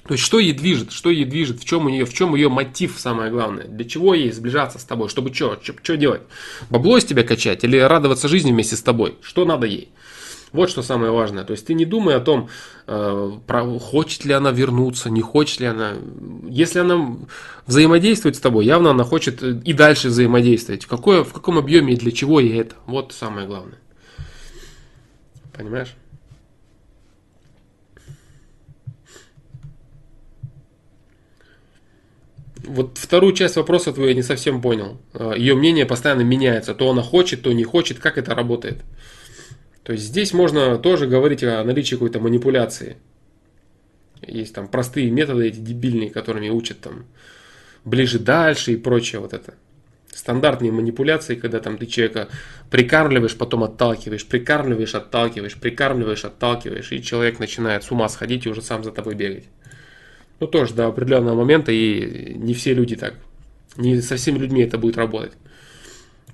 То 0.10 0.14
есть, 0.14 0.26
что 0.26 0.40
ей 0.40 0.54
движет, 0.54 0.92
что 0.92 1.12
ей 1.12 1.24
движет, 1.24 1.60
в 1.60 1.66
чем 1.66 1.86
у 1.86 1.90
нее, 1.90 2.04
в 2.04 2.12
чем 2.16 2.34
ее 2.34 2.50
мотив, 2.50 2.96
самое 2.98 3.30
главное. 3.30 3.66
Для 3.66 3.86
чего 3.86 4.16
ей 4.16 4.32
сближаться 4.32 4.80
с 4.80 4.84
тобой, 4.84 5.08
чтобы 5.08 5.32
что, 5.32 5.60
что 5.62 5.98
делать? 5.98 6.24
Бабло 6.72 6.98
из 6.98 7.06
тебя 7.06 7.22
качать 7.22 7.64
или 7.64 7.78
радоваться 7.78 8.28
жизни 8.28 8.52
вместе 8.52 8.76
с 8.76 8.82
тобой? 8.82 9.20
Что 9.22 9.46
надо 9.46 9.68
ей? 9.68 9.92
Вот 10.52 10.72
что 10.72 10.82
самое 10.82 11.12
важное. 11.12 11.44
То 11.44 11.52
есть 11.52 11.68
ты 11.68 11.76
не 11.76 11.86
думай 11.86 12.16
о 12.16 12.22
том, 12.22 12.50
э, 12.88 13.32
про, 13.46 13.78
хочет 13.78 14.26
ли 14.26 14.34
она 14.34 14.50
вернуться, 14.50 15.12
не 15.12 15.22
хочет 15.22 15.60
ли 15.60 15.68
она. 15.68 15.94
Если 16.50 16.80
она 16.80 17.18
взаимодействует 17.68 18.36
с 18.36 18.40
тобой, 18.40 18.66
явно 18.66 18.90
она 18.90 19.04
хочет 19.04 19.44
и 19.44 19.74
дальше 19.74 20.08
взаимодействовать. 20.08 20.88
Какое, 20.88 21.24
в 21.24 21.34
каком 21.34 21.60
объеме 21.60 21.94
и 21.94 21.98
для 21.98 22.12
чего 22.12 22.40
ей 22.40 22.60
это? 22.60 22.74
Вот 22.88 23.14
самое 23.14 23.46
главное. 23.46 23.78
Понимаешь? 25.54 25.94
Вот 32.66 32.98
вторую 32.98 33.34
часть 33.34 33.56
вопроса 33.56 33.94
твою 33.94 34.10
я 34.10 34.16
не 34.16 34.24
совсем 34.24 34.62
понял. 34.62 34.98
А, 35.14 35.34
Ее 35.34 35.56
мнение 35.56 35.86
постоянно 35.86 36.22
меняется. 36.22 36.74
То 36.74 36.90
она 36.90 37.02
хочет, 37.02 37.42
то 37.42 37.52
не 37.52 37.64
хочет. 37.64 38.00
Как 38.00 38.18
это 38.18 38.36
работает? 38.36 38.82
То 39.84 39.94
есть 39.94 40.06
здесь 40.06 40.34
можно 40.34 40.78
тоже 40.78 41.08
говорить 41.08 41.44
о 41.44 41.64
наличии 41.64 41.96
какой-то 41.96 42.20
манипуляции. 42.20 42.98
Есть 44.22 44.54
там 44.54 44.68
простые 44.68 45.10
методы 45.10 45.48
эти 45.48 45.58
дебильные, 45.58 46.10
которыми 46.10 46.50
учат 46.50 46.82
там 46.82 47.06
ближе 47.86 48.20
дальше 48.20 48.74
и 48.74 48.78
прочее 48.78 49.22
вот 49.22 49.34
это. 49.34 49.56
Стандартные 50.14 50.72
манипуляции, 50.72 51.36
когда 51.36 51.60
там 51.60 51.78
ты 51.78 51.86
человека 51.86 52.28
прикармливаешь, 52.70 53.38
потом 53.38 53.64
отталкиваешь, 53.64 54.26
прикармливаешь, 54.26 54.94
отталкиваешь, 54.94 55.56
прикармливаешь, 55.56 56.26
отталкиваешь, 56.26 56.92
и 56.92 57.02
человек 57.02 57.40
начинает 57.40 57.84
с 57.84 57.92
ума 57.92 58.10
сходить 58.10 58.46
и 58.46 58.50
уже 58.50 58.62
сам 58.62 58.84
за 58.84 58.92
тобой 58.92 59.16
бегать. 59.16 59.46
Ну, 60.40 60.48
тоже 60.48 60.74
до 60.74 60.88
определенного 60.88 61.36
момента, 61.36 61.72
и 61.72 62.34
не 62.36 62.54
все 62.54 62.74
люди 62.74 62.96
так. 62.96 63.16
Не 63.78 64.02
со 64.02 64.16
всеми 64.16 64.38
людьми 64.38 64.62
это 64.62 64.78
будет 64.78 64.98
работать. 64.98 65.34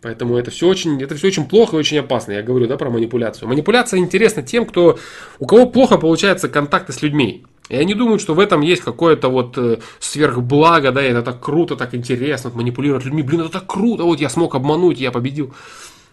Поэтому 0.02 0.38
это 0.38 0.52
все 0.52 0.68
очень, 0.68 1.02
это 1.02 1.16
все 1.16 1.28
очень 1.28 1.48
плохо 1.48 1.76
и 1.76 1.80
очень 1.80 1.98
опасно. 1.98 2.34
Я 2.34 2.44
говорю, 2.44 2.68
да, 2.68 2.78
про 2.78 2.92
манипуляцию. 2.92 3.50
Манипуляция 3.50 4.00
интересна 4.00 4.44
тем, 4.44 4.66
кто, 4.66 5.00
у 5.40 5.48
кого 5.48 5.66
плохо 5.68 5.98
получается 5.98 6.48
контакты 6.48 6.94
с 6.94 7.02
людьми. 7.02 7.44
И 7.70 7.76
они 7.76 7.96
думают, 7.96 8.22
что 8.22 8.36
в 8.36 8.40
этом 8.40 8.62
есть 8.62 8.84
какое-то 8.84 9.30
вот 9.30 9.58
э, 9.58 9.80
сверхблаго, 10.00 10.92
да, 10.92 11.02
это 11.02 11.24
так 11.24 11.44
круто, 11.44 11.76
так 11.76 11.96
интересно, 11.96 12.52
манипулировать 12.54 13.06
людьми, 13.06 13.24
блин, 13.24 13.42
это 13.42 13.50
так 13.50 13.66
круто, 13.66 14.04
вот 14.04 14.20
я 14.20 14.30
смог 14.30 14.54
обмануть, 14.54 15.00
я 15.00 15.12
победил. 15.12 15.56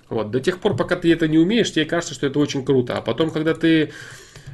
Вот, 0.08 0.30
до 0.30 0.40
тех 0.40 0.58
пор, 0.58 0.74
пока 0.74 0.96
ты 0.96 1.12
это 1.12 1.28
не 1.28 1.36
умеешь, 1.36 1.70
тебе 1.70 1.84
кажется, 1.84 2.14
что 2.14 2.26
это 2.26 2.38
очень 2.38 2.64
круто. 2.64 2.96
А 2.96 3.02
потом, 3.02 3.30
когда 3.30 3.52
ты 3.52 3.92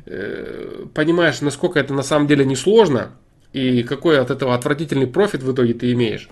э, 0.07 0.87
понимаешь, 0.95 1.41
насколько 1.41 1.79
это 1.79 1.95
на 1.95 2.03
самом 2.03 2.27
деле 2.27 2.45
несложно, 2.45 3.13
и 3.59 3.83
какой 3.83 4.21
от 4.21 4.31
этого 4.31 4.55
отвратительный 4.55 5.07
профит 5.07 5.43
в 5.43 5.53
итоге 5.53 5.75
ты 5.75 5.93
имеешь, 5.93 6.29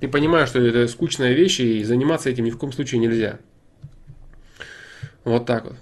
ты 0.00 0.08
понимаешь, 0.08 0.48
что 0.48 0.60
это 0.60 0.86
скучная 0.88 1.32
вещь, 1.32 1.60
и 1.60 1.82
заниматься 1.84 2.30
этим 2.30 2.44
ни 2.44 2.50
в 2.50 2.58
коем 2.58 2.72
случае 2.72 3.00
нельзя. 3.00 3.38
Вот 5.24 5.46
так 5.46 5.64
вот. 5.64 5.76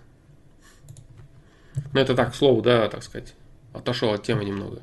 Ну, 1.93 2.01
это 2.01 2.15
так, 2.15 2.33
к 2.33 2.35
слову, 2.35 2.63
да, 2.63 2.89
так 2.89 3.03
сказать 3.03 3.35
отошел 3.73 4.13
от 4.13 4.23
темы 4.23 4.45
немного. 4.45 4.83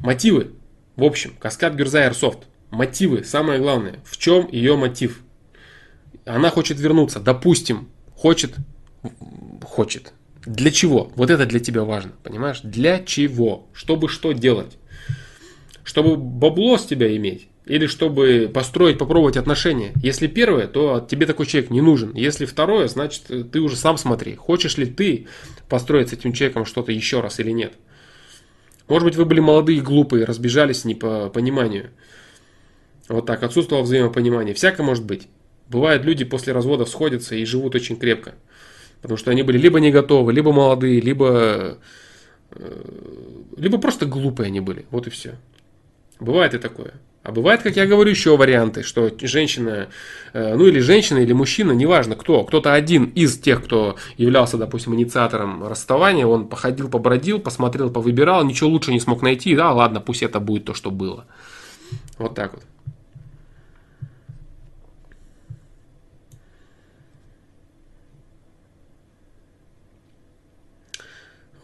Мотивы. 0.00 0.52
В 0.94 1.04
общем, 1.04 1.34
каскад 1.38 1.74
Гюрза 1.74 2.06
Airsoft. 2.06 2.44
Мотивы, 2.70 3.24
самое 3.24 3.60
главное. 3.60 4.00
В 4.04 4.16
чем 4.16 4.48
ее 4.48 4.76
мотив? 4.76 5.22
Она 6.24 6.50
хочет 6.50 6.78
вернуться. 6.78 7.20
Допустим, 7.20 7.90
хочет. 8.14 8.54
Хочет. 9.62 10.12
Для 10.46 10.70
чего? 10.70 11.12
Вот 11.16 11.30
это 11.30 11.44
для 11.44 11.60
тебя 11.60 11.84
важно. 11.84 12.12
Понимаешь? 12.22 12.60
Для 12.62 13.04
чего? 13.04 13.68
Чтобы 13.74 14.08
что 14.08 14.32
делать? 14.32 14.78
Чтобы 15.84 16.16
бабло 16.16 16.78
с 16.78 16.86
тебя 16.86 17.14
иметь? 17.16 17.48
или 17.66 17.86
чтобы 17.86 18.48
построить, 18.52 18.96
попробовать 18.96 19.36
отношения. 19.36 19.92
Если 20.00 20.28
первое, 20.28 20.68
то 20.68 21.04
тебе 21.10 21.26
такой 21.26 21.46
человек 21.46 21.70
не 21.70 21.80
нужен. 21.80 22.14
Если 22.14 22.46
второе, 22.46 22.86
значит 22.86 23.50
ты 23.50 23.60
уже 23.60 23.76
сам 23.76 23.98
смотри, 23.98 24.36
хочешь 24.36 24.76
ли 24.78 24.86
ты 24.86 25.26
построить 25.68 26.10
с 26.10 26.12
этим 26.12 26.32
человеком 26.32 26.64
что-то 26.64 26.92
еще 26.92 27.20
раз 27.20 27.40
или 27.40 27.50
нет. 27.50 27.72
Может 28.88 29.04
быть, 29.04 29.16
вы 29.16 29.24
были 29.24 29.40
молодые, 29.40 29.80
глупые, 29.80 30.24
разбежались 30.24 30.84
не 30.84 30.94
по 30.94 31.28
пониманию. 31.28 31.90
Вот 33.08 33.26
так, 33.26 33.42
отсутствовало 33.42 33.82
взаимопонимание. 33.82 34.54
Всяко 34.54 34.84
может 34.84 35.04
быть. 35.04 35.26
Бывает, 35.68 36.04
люди 36.04 36.24
после 36.24 36.52
развода 36.52 36.84
сходятся 36.84 37.34
и 37.34 37.44
живут 37.44 37.74
очень 37.74 37.96
крепко. 37.96 38.34
Потому 39.02 39.18
что 39.18 39.30
они 39.30 39.42
были 39.42 39.58
либо 39.58 39.80
не 39.80 39.90
готовы, 39.90 40.32
либо 40.32 40.52
молодые, 40.52 41.00
либо, 41.00 41.78
э, 42.50 42.84
либо 43.56 43.78
просто 43.78 44.06
глупые 44.06 44.48
они 44.48 44.60
были. 44.60 44.86
Вот 44.90 45.06
и 45.06 45.10
все. 45.10 45.34
Бывает 46.18 46.54
и 46.54 46.58
такое. 46.58 46.94
А 47.26 47.32
бывает, 47.32 47.62
как 47.62 47.74
я 47.74 47.86
говорю, 47.86 48.10
еще 48.10 48.36
варианты, 48.36 48.84
что 48.84 49.10
женщина, 49.20 49.88
э, 50.32 50.54
ну 50.54 50.68
или 50.68 50.78
женщина, 50.78 51.18
или 51.18 51.32
мужчина, 51.32 51.72
неважно 51.72 52.14
кто, 52.14 52.44
кто-то 52.44 52.72
один 52.72 53.06
из 53.16 53.36
тех, 53.36 53.64
кто 53.64 53.96
являлся, 54.16 54.56
допустим, 54.56 54.94
инициатором 54.94 55.66
расставания, 55.66 56.24
он 56.24 56.46
походил, 56.46 56.88
побродил, 56.88 57.40
посмотрел, 57.40 57.90
повыбирал, 57.90 58.44
ничего 58.44 58.70
лучше 58.70 58.92
не 58.92 59.00
смог 59.00 59.22
найти, 59.22 59.56
да, 59.56 59.72
ладно, 59.72 60.00
пусть 60.00 60.22
это 60.22 60.38
будет 60.38 60.66
то, 60.66 60.74
что 60.74 60.92
было. 60.92 61.26
Вот 62.16 62.36
так 62.36 62.54
вот. 62.54 62.62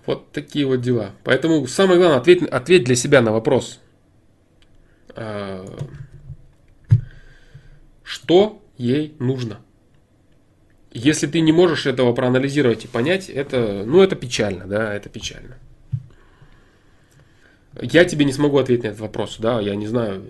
Вот 0.07 0.33
такие 0.33 0.67
вот 0.67 0.81
дела. 0.81 1.13
Поэтому 1.25 1.67
самое 1.67 1.99
главное, 1.99 2.19
ответь, 2.19 2.43
ответь 2.43 2.85
для 2.85 2.97
себя 2.97 3.21
на 3.23 3.33
вопрос– 3.33 3.79
Э, 5.15 5.67
что 8.03 8.63
ей 8.77 9.15
нужно. 9.19 9.61
Если 10.93 11.27
ты 11.27 11.41
не 11.41 11.53
можешь 11.53 11.87
этого 11.87 12.13
проанализировать 12.13 12.85
и 12.85 12.89
понять, 12.89 13.31
это, 13.31 13.85
ну, 13.87 14.03
это 14.03 14.17
печально, 14.17 14.67
да, 14.67 14.93
это 14.93 15.09
печально. 15.09 15.57
Я 17.81 18.05
тебе 18.05 18.27
не 18.27 18.33
смогу 18.33 18.59
ответить 18.59 18.85
на 18.85 18.89
этот 18.89 19.01
вопрос, 19.01 19.37
да, 19.39 19.59
я 19.61 19.75
не 19.75 19.87
знаю 19.87 20.23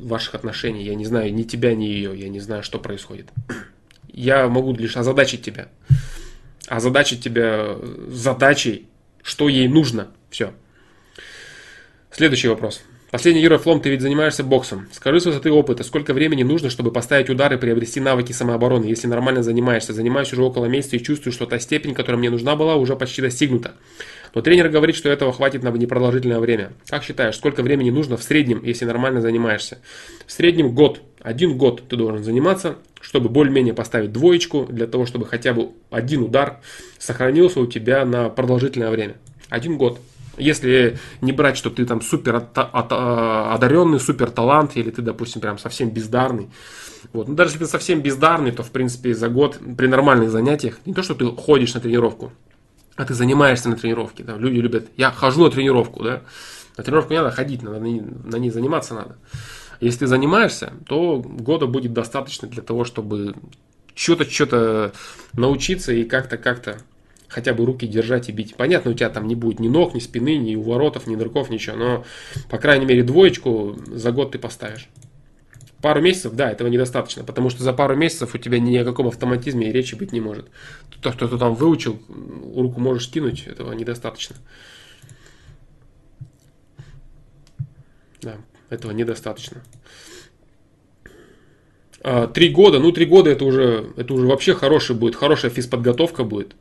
ваших 0.00 0.34
отношений, 0.34 0.82
я 0.82 0.96
не 0.96 1.04
знаю 1.04 1.32
ни 1.32 1.44
тебя, 1.44 1.74
ни 1.76 1.84
ее, 1.84 2.18
я 2.18 2.28
не 2.28 2.40
знаю, 2.40 2.64
что 2.64 2.80
происходит. 2.80 3.30
Я 4.12 4.48
могу 4.48 4.74
лишь 4.74 4.96
озадачить 4.96 5.42
тебя. 5.42 5.68
Озадачить 6.66 7.22
тебя 7.22 7.76
задачей, 8.08 8.88
что 9.22 9.48
ей 9.48 9.68
нужно. 9.68 10.08
Все. 10.30 10.52
Следующий 12.10 12.48
вопрос. 12.48 12.82
Последний 13.12 13.42
Еврофлом, 13.42 13.82
ты 13.82 13.90
ведь 13.90 14.00
занимаешься 14.00 14.42
боксом. 14.42 14.88
Скажи 14.90 15.20
с 15.20 15.26
высоты 15.26 15.50
опыта, 15.52 15.84
сколько 15.84 16.14
времени 16.14 16.44
нужно, 16.44 16.70
чтобы 16.70 16.90
поставить 16.90 17.28
удар 17.28 17.52
и 17.52 17.58
приобрести 17.58 18.00
навыки 18.00 18.32
самообороны, 18.32 18.86
если 18.86 19.06
нормально 19.06 19.42
занимаешься. 19.42 19.92
Занимаюсь 19.92 20.32
уже 20.32 20.42
около 20.42 20.64
месяца 20.64 20.96
и 20.96 21.02
чувствую, 21.02 21.34
что 21.34 21.44
та 21.44 21.58
степень, 21.58 21.92
которая 21.92 22.18
мне 22.18 22.30
нужна 22.30 22.56
была, 22.56 22.76
уже 22.76 22.96
почти 22.96 23.20
достигнута. 23.20 23.74
Но 24.34 24.40
тренер 24.40 24.70
говорит, 24.70 24.96
что 24.96 25.10
этого 25.10 25.30
хватит 25.30 25.62
на 25.62 25.68
непродолжительное 25.68 26.38
время. 26.38 26.72
Как 26.88 27.04
считаешь, 27.04 27.36
сколько 27.36 27.62
времени 27.62 27.90
нужно 27.90 28.16
в 28.16 28.22
среднем, 28.22 28.62
если 28.64 28.86
нормально 28.86 29.20
занимаешься? 29.20 29.78
В 30.26 30.32
среднем 30.32 30.74
год. 30.74 31.02
Один 31.20 31.58
год 31.58 31.86
ты 31.86 31.96
должен 31.96 32.24
заниматься, 32.24 32.78
чтобы 33.12 33.28
более-менее 33.28 33.74
поставить 33.74 34.10
двоечку, 34.10 34.64
для 34.70 34.86
того, 34.86 35.04
чтобы 35.04 35.26
хотя 35.26 35.52
бы 35.52 35.72
один 35.90 36.22
удар 36.22 36.60
сохранился 36.98 37.60
у 37.60 37.66
тебя 37.66 38.06
на 38.06 38.30
продолжительное 38.30 38.88
время. 38.88 39.16
Один 39.50 39.76
год. 39.76 40.00
Если 40.38 40.98
не 41.20 41.30
брать, 41.32 41.58
что 41.58 41.68
ты 41.68 41.84
там 41.84 42.00
супер 42.00 42.36
от, 42.36 42.56
от, 42.56 42.86
а, 42.90 43.52
одаренный, 43.54 44.00
супер 44.00 44.30
талант, 44.30 44.78
или 44.78 44.88
ты, 44.88 45.02
допустим, 45.02 45.42
прям 45.42 45.58
совсем 45.58 45.90
бездарный. 45.90 46.48
Вот. 47.12 47.28
Ну, 47.28 47.34
даже 47.34 47.50
если 47.50 47.64
ты 47.64 47.70
совсем 47.70 48.00
бездарный, 48.00 48.50
то, 48.50 48.62
в 48.62 48.70
принципе, 48.70 49.12
за 49.12 49.28
год 49.28 49.58
при 49.76 49.88
нормальных 49.88 50.30
занятиях, 50.30 50.78
не 50.86 50.94
то, 50.94 51.02
что 51.02 51.14
ты 51.14 51.26
ходишь 51.26 51.74
на 51.74 51.80
тренировку, 51.80 52.32
а 52.96 53.04
ты 53.04 53.12
занимаешься 53.12 53.68
на 53.68 53.76
тренировке. 53.76 54.22
Да. 54.22 54.38
Люди 54.38 54.58
любят, 54.58 54.88
я 54.96 55.10
хожу 55.10 55.44
на 55.44 55.50
тренировку, 55.50 56.02
да. 56.02 56.22
На 56.78 56.84
тренировку 56.84 57.12
не 57.12 57.18
надо 57.18 57.30
ходить, 57.30 57.62
надо 57.62 57.78
на 57.78 58.36
ней 58.38 58.50
заниматься 58.50 58.94
надо. 58.94 59.16
Если 59.82 59.98
ты 59.98 60.06
занимаешься, 60.06 60.74
то 60.86 61.18
года 61.18 61.66
будет 61.66 61.92
достаточно 61.92 62.46
для 62.46 62.62
того, 62.62 62.84
чтобы 62.84 63.34
что-то, 63.96 64.30
что-то 64.30 64.92
научиться 65.32 65.92
и 65.92 66.04
как-то, 66.04 66.38
как-то 66.38 66.78
хотя 67.26 67.52
бы 67.52 67.66
руки 67.66 67.88
держать 67.88 68.28
и 68.28 68.32
бить. 68.32 68.54
Понятно, 68.54 68.92
у 68.92 68.94
тебя 68.94 69.10
там 69.10 69.26
не 69.26 69.34
будет 69.34 69.58
ни 69.58 69.66
ног, 69.66 69.94
ни 69.94 69.98
спины, 69.98 70.36
ни 70.36 70.54
уворотов, 70.54 71.08
ни 71.08 71.16
дырков, 71.16 71.50
ничего, 71.50 71.74
но, 71.74 72.04
по 72.48 72.58
крайней 72.58 72.86
мере, 72.86 73.02
двоечку 73.02 73.76
за 73.88 74.12
год 74.12 74.30
ты 74.30 74.38
поставишь. 74.38 74.88
Пару 75.80 76.00
месяцев, 76.00 76.34
да, 76.34 76.52
этого 76.52 76.68
недостаточно, 76.68 77.24
потому 77.24 77.50
что 77.50 77.64
за 77.64 77.72
пару 77.72 77.96
месяцев 77.96 78.36
у 78.36 78.38
тебя 78.38 78.60
ни 78.60 78.76
о 78.76 78.84
каком 78.84 79.08
автоматизме 79.08 79.68
и 79.68 79.72
речи 79.72 79.96
быть 79.96 80.12
не 80.12 80.20
может. 80.20 80.48
То, 81.00 81.10
что 81.10 81.26
ты 81.26 81.36
там 81.38 81.56
выучил, 81.56 82.00
руку 82.54 82.78
можешь 82.78 83.08
скинуть, 83.08 83.48
этого 83.48 83.72
недостаточно. 83.72 84.36
Да, 88.20 88.36
этого 88.72 88.92
недостаточно. 88.92 89.62
А, 92.00 92.26
три 92.26 92.48
года, 92.48 92.78
ну 92.78 92.92
три 92.92 93.06
года 93.06 93.30
это 93.30 93.44
уже, 93.44 93.92
это 93.96 94.14
уже 94.14 94.26
вообще 94.26 94.54
хороший 94.54 94.96
будет, 94.96 95.14
хорошая 95.14 95.50
физподготовка 95.50 96.24
будет 96.24 96.56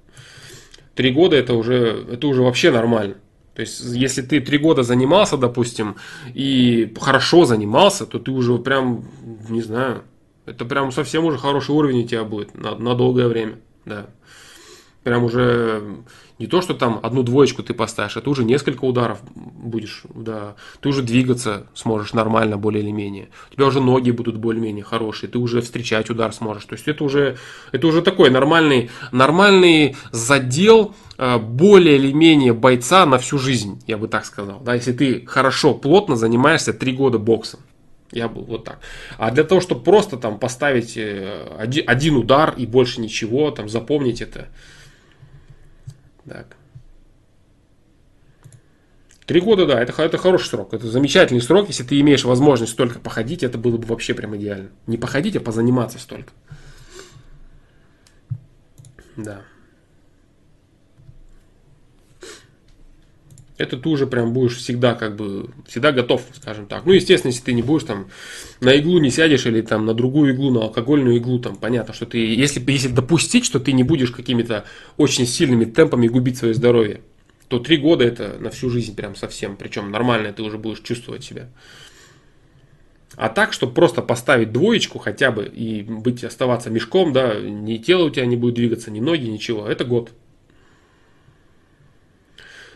три 0.95 1.11
года 1.11 1.35
это 1.35 1.53
уже, 1.53 2.05
это 2.11 2.27
уже 2.27 2.41
вообще 2.41 2.71
нормально. 2.71 3.15
То 3.55 3.61
есть, 3.61 3.81
если 3.81 4.21
ты 4.21 4.39
три 4.39 4.57
года 4.57 4.83
занимался, 4.83 5.37
допустим, 5.37 5.95
и 6.33 6.93
хорошо 6.99 7.45
занимался, 7.45 8.05
то 8.05 8.17
ты 8.17 8.31
уже 8.31 8.57
прям, 8.57 9.05
не 9.49 9.61
знаю, 9.61 10.03
это 10.45 10.63
прям 10.63 10.91
совсем 10.91 11.25
уже 11.25 11.37
хороший 11.37 11.71
уровень 11.71 12.03
у 12.03 12.07
тебя 12.07 12.23
будет 12.23 12.55
на, 12.55 12.75
на 12.75 12.95
долгое 12.95 13.27
время. 13.27 13.59
Да. 13.85 14.07
Прям 15.03 15.23
уже 15.23 15.83
не 16.41 16.47
то, 16.47 16.59
что 16.61 16.73
там 16.73 16.99
одну 17.03 17.21
двоечку 17.21 17.61
ты 17.61 17.75
поставишь, 17.75 18.17
а 18.17 18.21
ты 18.21 18.29
уже 18.29 18.43
несколько 18.43 18.83
ударов 18.85 19.21
будешь, 19.35 20.01
да. 20.15 20.55
Ты 20.81 20.89
уже 20.89 21.03
двигаться 21.03 21.67
сможешь 21.75 22.13
нормально, 22.13 22.57
более 22.57 22.83
или 22.83 22.89
менее. 22.89 23.29
У 23.51 23.53
тебя 23.53 23.67
уже 23.67 23.79
ноги 23.79 24.09
будут 24.09 24.37
более-менее 24.37 24.83
хорошие, 24.83 25.29
ты 25.29 25.37
уже 25.37 25.61
встречать 25.61 26.09
удар 26.09 26.33
сможешь. 26.33 26.65
То 26.65 26.73
есть 26.73 26.87
это 26.87 27.03
уже, 27.03 27.37
это 27.71 27.85
уже 27.85 28.01
такой 28.01 28.31
нормальный, 28.31 28.89
нормальный 29.11 29.95
задел 30.11 30.95
э, 31.19 31.37
более 31.37 31.97
или 31.97 32.11
менее 32.11 32.53
бойца 32.53 33.05
на 33.05 33.19
всю 33.19 33.37
жизнь, 33.37 33.79
я 33.85 33.99
бы 33.99 34.07
так 34.07 34.25
сказал. 34.25 34.61
Да, 34.61 34.73
если 34.73 34.93
ты 34.93 35.23
хорошо, 35.27 35.75
плотно 35.75 36.15
занимаешься 36.15 36.73
три 36.73 36.91
года 36.93 37.19
боксом. 37.19 37.59
Я 38.11 38.27
был 38.27 38.41
вот 38.41 38.63
так. 38.63 38.79
А 39.19 39.29
для 39.29 39.43
того, 39.43 39.61
чтобы 39.61 39.83
просто 39.83 40.17
там 40.17 40.39
поставить 40.39 40.97
э, 40.97 41.55
один, 41.59 41.83
один 41.85 42.15
удар 42.17 42.55
и 42.57 42.65
больше 42.65 42.99
ничего, 42.99 43.51
там 43.51 43.69
запомнить 43.69 44.21
это, 44.21 44.47
так. 46.27 46.57
Три 49.25 49.39
года, 49.39 49.65
да, 49.65 49.81
это, 49.81 50.01
это 50.01 50.17
хороший 50.17 50.47
срок. 50.47 50.73
Это 50.73 50.87
замечательный 50.87 51.41
срок. 51.41 51.67
Если 51.67 51.83
ты 51.83 51.99
имеешь 52.01 52.25
возможность 52.25 52.73
столько 52.73 52.99
походить, 52.99 53.43
это 53.43 53.57
было 53.57 53.77
бы 53.77 53.85
вообще 53.85 54.13
прям 54.13 54.35
идеально. 54.35 54.71
Не 54.87 54.97
походить, 54.97 55.35
а 55.35 55.39
позаниматься 55.39 55.99
столько. 55.99 56.33
Да. 59.15 59.41
Это 63.61 63.77
ты 63.77 63.89
уже 63.89 64.07
прям 64.07 64.33
будешь 64.33 64.57
всегда 64.57 64.95
как 64.95 65.15
бы, 65.15 65.49
всегда 65.67 65.91
готов, 65.91 66.23
скажем 66.35 66.65
так. 66.65 66.85
Ну, 66.85 66.93
естественно, 66.93 67.31
если 67.31 67.43
ты 67.43 67.53
не 67.53 67.61
будешь 67.61 67.83
там 67.83 68.07
на 68.59 68.73
иглу 68.73 68.99
не 68.99 69.11
сядешь 69.11 69.45
или 69.45 69.61
там 69.61 69.85
на 69.85 69.93
другую 69.93 70.33
иглу, 70.33 70.51
на 70.51 70.61
алкогольную 70.61 71.17
иглу, 71.17 71.39
там 71.39 71.55
понятно, 71.55 71.93
что 71.93 72.05
ты, 72.05 72.17
если, 72.17 72.63
если 72.71 72.89
допустить, 72.89 73.45
что 73.45 73.59
ты 73.59 73.71
не 73.71 73.83
будешь 73.83 74.11
какими-то 74.11 74.65
очень 74.97 75.25
сильными 75.25 75.65
темпами 75.65 76.07
губить 76.07 76.37
свое 76.37 76.53
здоровье, 76.53 77.01
то 77.47 77.59
три 77.59 77.77
года 77.77 78.03
это 78.03 78.37
на 78.39 78.49
всю 78.49 78.69
жизнь 78.69 78.95
прям 78.95 79.15
совсем, 79.15 79.57
причем 79.57 79.91
нормально 79.91 80.33
ты 80.33 80.41
уже 80.41 80.57
будешь 80.57 80.79
чувствовать 80.79 81.23
себя. 81.23 81.49
А 83.17 83.29
так, 83.29 83.51
чтобы 83.51 83.73
просто 83.73 84.01
поставить 84.01 84.51
двоечку 84.51 84.97
хотя 84.97 85.31
бы 85.31 85.45
и 85.45 85.83
быть, 85.83 86.23
оставаться 86.23 86.69
мешком, 86.69 87.11
да, 87.11 87.39
ни 87.39 87.77
тело 87.77 88.05
у 88.05 88.09
тебя 88.09 88.25
не 88.25 88.37
будет 88.37 88.55
двигаться, 88.55 88.89
ни 88.89 89.01
ноги, 89.01 89.25
ничего, 89.25 89.67
это 89.67 89.83
год. 89.83 90.11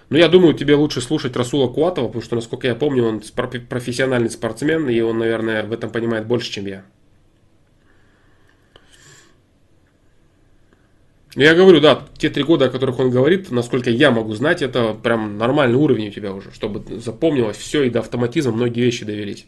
Но 0.10 0.18
я 0.18 0.27
думаю, 0.27 0.53
тебе 0.53 0.76
лучше 0.76 1.02
слушать 1.02 1.36
Расула 1.36 1.68
Куатова, 1.68 2.07
потому 2.07 2.23
что, 2.23 2.36
насколько 2.36 2.68
я 2.68 2.76
помню, 2.76 3.06
он 3.06 3.22
профессиональный 3.69 4.30
спортсмен, 4.30 4.88
и 4.88 4.99
он, 5.02 5.18
наверное, 5.18 5.64
в 5.64 5.72
этом 5.72 5.90
понимает 5.90 6.27
больше, 6.27 6.52
чем 6.52 6.68
я. 6.68 6.86
Я 11.36 11.53
говорю, 11.53 11.82
да, 11.82 12.07
те 12.18 12.30
три 12.30 12.44
года, 12.44 12.65
о 12.65 12.69
которых 12.69 12.98
он 12.99 13.10
говорит, 13.10 13.52
насколько 13.52 13.90
я 13.90 14.10
могу 14.10 14.34
знать, 14.36 14.61
это 14.61 14.94
прям 14.94 15.38
нормальный 15.38 15.76
уровень 15.76 16.07
у 16.07 16.11
тебя 16.11 16.34
уже, 16.34 16.52
чтобы 16.53 16.99
запомнилось 16.99 17.57
все 17.57 17.84
и 17.84 17.90
до 17.90 17.99
автоматизма 17.99 18.53
многие 18.53 18.82
вещи 18.82 19.03
довелись. 19.03 19.45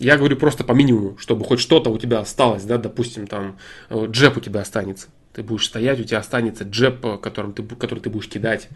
Я 0.00 0.16
говорю 0.16 0.36
просто 0.36 0.64
по 0.64 0.72
минимуму, 0.72 1.16
чтобы 1.18 1.44
хоть 1.44 1.60
что-то 1.60 1.90
у 1.90 1.98
тебя 1.98 2.20
осталось, 2.20 2.64
да, 2.64 2.76
допустим, 2.78 3.26
там 3.28 3.58
э, 3.90 4.06
джеб 4.06 4.38
у 4.38 4.40
тебя 4.40 4.62
останется. 4.62 5.08
Ты 5.32 5.42
будешь 5.42 5.66
стоять, 5.66 6.00
у 6.00 6.04
тебя 6.04 6.18
останется 6.18 6.64
джеб, 6.64 7.04
э, 7.04 7.18
которым 7.18 7.52
ты, 7.52 7.62
который 7.62 8.00
ты 8.00 8.10
будешь 8.10 8.28
кидать, 8.28 8.68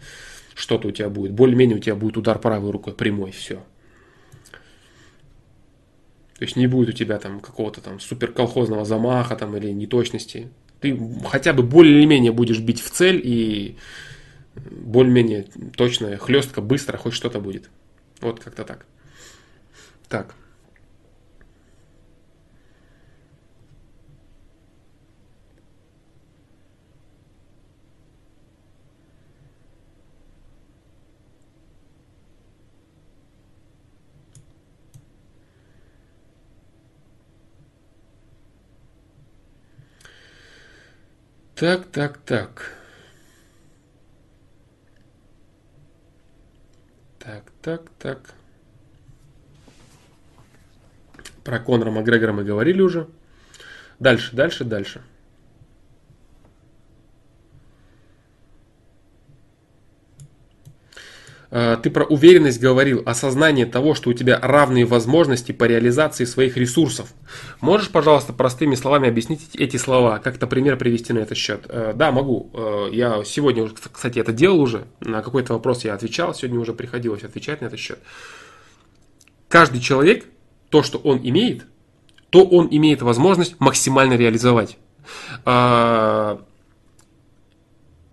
что-то 0.53 0.87
у 0.87 0.91
тебя 0.91 1.09
будет. 1.09 1.33
Более-менее 1.33 1.77
у 1.77 1.81
тебя 1.81 1.95
будет 1.95 2.17
удар 2.17 2.39
правой 2.39 2.71
рукой 2.71 2.93
прямой, 2.93 3.31
все. 3.31 3.63
То 6.37 6.43
есть 6.43 6.55
не 6.55 6.67
будет 6.67 6.89
у 6.89 6.91
тебя 6.91 7.17
там 7.17 7.39
какого-то 7.39 7.81
там 7.81 7.99
супер 7.99 8.31
колхозного 8.31 8.83
замаха 8.83 9.35
там 9.35 9.55
или 9.55 9.71
неточности. 9.71 10.49
Ты 10.81 10.99
хотя 11.25 11.53
бы 11.53 11.63
более-менее 11.63 12.31
будешь 12.31 12.59
бить 12.59 12.81
в 12.81 12.89
цель 12.89 13.21
и 13.23 13.77
более-менее 14.55 15.47
точно, 15.75 16.17
хлестко, 16.17 16.61
быстро, 16.61 16.97
хоть 16.97 17.13
что-то 17.13 17.39
будет. 17.39 17.69
Вот 18.21 18.39
как-то 18.41 18.63
так. 18.63 18.85
Так. 20.09 20.35
Так, 41.55 41.85
так, 41.85 42.17
так. 42.17 42.71
Так, 47.17 47.43
так, 47.61 47.81
так. 47.97 48.33
Про 51.45 51.59
Конора 51.59 51.91
Макгрегора 51.91 52.33
мы 52.33 52.43
говорили 52.43 52.81
уже. 52.81 53.07
Дальше, 53.99 54.35
дальше, 54.35 54.65
дальше. 54.65 55.01
Ты 61.49 61.89
про 61.89 62.05
уверенность 62.05 62.59
говорил, 62.59 63.03
осознание 63.05 63.65
того, 63.65 63.93
что 63.93 64.09
у 64.09 64.13
тебя 64.13 64.39
равные 64.41 64.85
возможности 64.85 65.51
по 65.51 65.65
реализации 65.65 66.25
своих 66.25 66.57
ресурсов. 66.57 67.13
Можешь, 67.61 67.89
пожалуйста, 67.89 68.33
простыми 68.33 68.75
словами 68.75 69.07
объяснить 69.09 69.55
эти 69.55 69.77
слова, 69.77 70.19
как-то 70.19 70.47
пример 70.47 70.77
привести 70.77 71.13
на 71.13 71.19
этот 71.19 71.37
счет? 71.37 71.65
Э, 71.69 71.93
да, 71.95 72.11
могу. 72.11 72.49
Э, 72.53 72.89
я 72.91 73.23
сегодня, 73.23 73.69
кстати, 73.91 74.19
это 74.19 74.33
делал 74.33 74.59
уже. 74.59 74.85
На 74.99 75.21
какой-то 75.21 75.53
вопрос 75.53 75.83
я 75.83 75.93
отвечал, 75.93 76.33
сегодня 76.33 76.59
уже 76.59 76.73
приходилось 76.73 77.23
отвечать 77.23 77.61
на 77.61 77.67
этот 77.67 77.79
счет. 77.79 77.99
Каждый 79.47 79.79
человек, 79.81 80.25
то, 80.69 80.83
что 80.83 80.97
он 80.97 81.19
имеет, 81.23 81.65
то 82.29 82.43
он 82.43 82.67
имеет 82.71 83.01
возможность 83.01 83.59
максимально 83.59 84.15
реализовать 84.15 84.77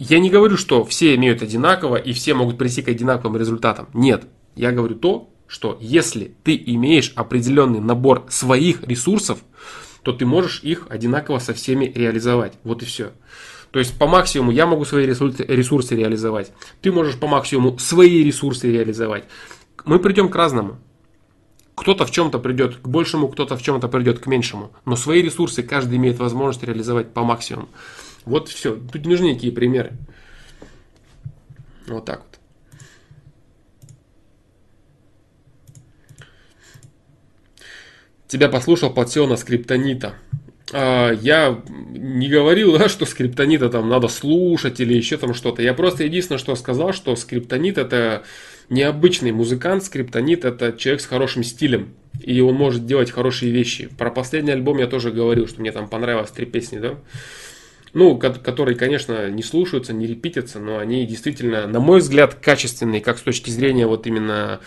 я 0.02 0.18
не 0.18 0.30
говорю, 0.30 0.56
что 0.56 0.84
все 0.84 1.14
имеют 1.14 1.42
одинаково 1.42 1.96
и 1.96 2.12
все 2.12 2.34
могут 2.34 2.58
прийти 2.58 2.82
к 2.82 2.88
одинаковым 2.88 3.36
результатам. 3.36 3.88
Нет. 3.94 4.24
Я 4.56 4.72
говорю 4.72 4.96
то, 4.96 5.30
что 5.46 5.78
если 5.80 6.34
ты 6.42 6.60
имеешь 6.66 7.12
определенный 7.14 7.80
набор 7.80 8.26
своих 8.28 8.82
ресурсов, 8.82 9.38
то 10.02 10.12
ты 10.12 10.26
можешь 10.26 10.60
их 10.64 10.86
одинаково 10.90 11.38
со 11.38 11.54
всеми 11.54 11.84
реализовать. 11.84 12.54
Вот 12.64 12.82
и 12.82 12.84
все. 12.84 13.12
То 13.70 13.78
есть 13.78 13.96
по 13.96 14.08
максимуму 14.08 14.50
я 14.50 14.66
могу 14.66 14.84
свои 14.84 15.06
ресурсы, 15.06 15.94
реализовать. 15.94 16.52
Ты 16.80 16.90
можешь 16.90 17.16
по 17.16 17.28
максимуму 17.28 17.78
свои 17.78 18.24
ресурсы 18.24 18.72
реализовать. 18.72 19.24
Мы 19.84 20.00
придем 20.00 20.28
к 20.28 20.34
разному. 20.34 20.78
Кто-то 21.76 22.04
в 22.06 22.10
чем-то 22.10 22.38
придет 22.38 22.76
к 22.76 22.88
большему, 22.88 23.28
кто-то 23.28 23.56
в 23.56 23.62
чем-то 23.62 23.88
придет 23.88 24.18
к 24.18 24.26
меньшему. 24.26 24.72
Но 24.84 24.96
свои 24.96 25.22
ресурсы 25.22 25.62
каждый 25.62 25.96
имеет 25.98 26.18
возможность 26.18 26.64
реализовать 26.64 27.14
по 27.14 27.22
максимуму. 27.22 27.68
Вот 28.24 28.48
все. 28.48 28.76
Тут 28.76 29.04
не 29.04 29.10
нужны 29.10 29.26
никакие 29.26 29.52
примеры. 29.52 29.92
Вот 31.86 32.04
так 32.04 32.20
вот. 32.20 32.28
Тебя 38.28 38.48
послушал, 38.48 38.90
подсел 38.90 39.26
на 39.26 39.36
скриптонита. 39.36 40.14
А, 40.72 41.10
я 41.10 41.60
не 41.68 42.28
говорил, 42.28 42.78
да, 42.78 42.88
что 42.88 43.04
скриптонита 43.04 43.68
там 43.68 43.88
надо 43.88 44.08
слушать 44.08 44.80
или 44.80 44.94
еще 44.94 45.18
там 45.18 45.34
что-то. 45.34 45.60
Я 45.60 45.74
просто 45.74 46.04
единственное, 46.04 46.38
что 46.38 46.54
сказал, 46.54 46.92
что 46.92 47.14
скриптонит 47.16 47.76
это 47.76 48.22
необычный 48.70 49.32
музыкант, 49.32 49.84
скриптонит 49.84 50.46
это 50.46 50.72
человек 50.72 51.02
с 51.02 51.06
хорошим 51.06 51.42
стилем. 51.42 51.94
И 52.22 52.40
он 52.40 52.54
может 52.54 52.86
делать 52.86 53.10
хорошие 53.10 53.52
вещи. 53.52 53.88
Про 53.98 54.10
последний 54.10 54.52
альбом 54.52 54.78
я 54.78 54.86
тоже 54.86 55.10
говорил, 55.10 55.48
что 55.48 55.60
мне 55.60 55.72
там 55.72 55.88
понравилось 55.88 56.30
три 56.30 56.46
песни, 56.46 56.78
да 56.78 56.96
ну, 57.94 58.16
которые, 58.16 58.76
конечно, 58.76 59.28
не 59.28 59.42
слушаются, 59.42 59.92
не 59.92 60.06
репитятся, 60.06 60.58
но 60.60 60.78
они 60.78 61.06
действительно, 61.06 61.66
на 61.66 61.80
мой 61.80 62.00
взгляд, 62.00 62.34
качественные, 62.34 63.02
как 63.02 63.18
с 63.18 63.22
точки 63.22 63.50
зрения 63.50 63.86
вот 63.86 64.06
именно 64.06 64.60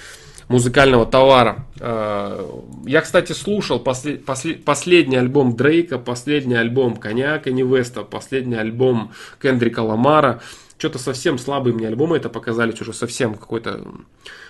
музыкального 0.48 1.06
товара. 1.08 1.66
А, 1.80 2.62
я, 2.86 3.02
кстати, 3.02 3.32
слушал 3.32 3.80
после, 3.80 4.18
после, 4.18 4.54
последний 4.56 5.18
альбом 5.18 5.56
Дрейка, 5.56 5.98
последний 5.98 6.56
альбом 6.56 6.98
Коня 6.98 7.40
Кенни 7.40 7.64
Веста, 7.64 8.04
последний 8.04 8.56
альбом 8.56 9.12
Кендрика 9.42 9.80
Ламара. 9.80 10.42
Что-то 10.78 11.00
совсем 11.00 11.38
слабые 11.38 11.74
мне 11.74 11.88
альбомы 11.88 12.18
это 12.18 12.30
показались, 12.30 12.82
уже 12.82 12.94
совсем 12.94 13.36
какой-то 13.36 13.88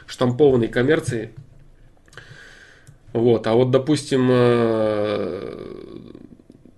штампованной 0.08 0.68
коммерции. 0.68 1.34
Вот, 3.14 3.48
а 3.48 3.54
вот, 3.54 3.72
допустим, 3.72 4.28
э, 4.30 5.86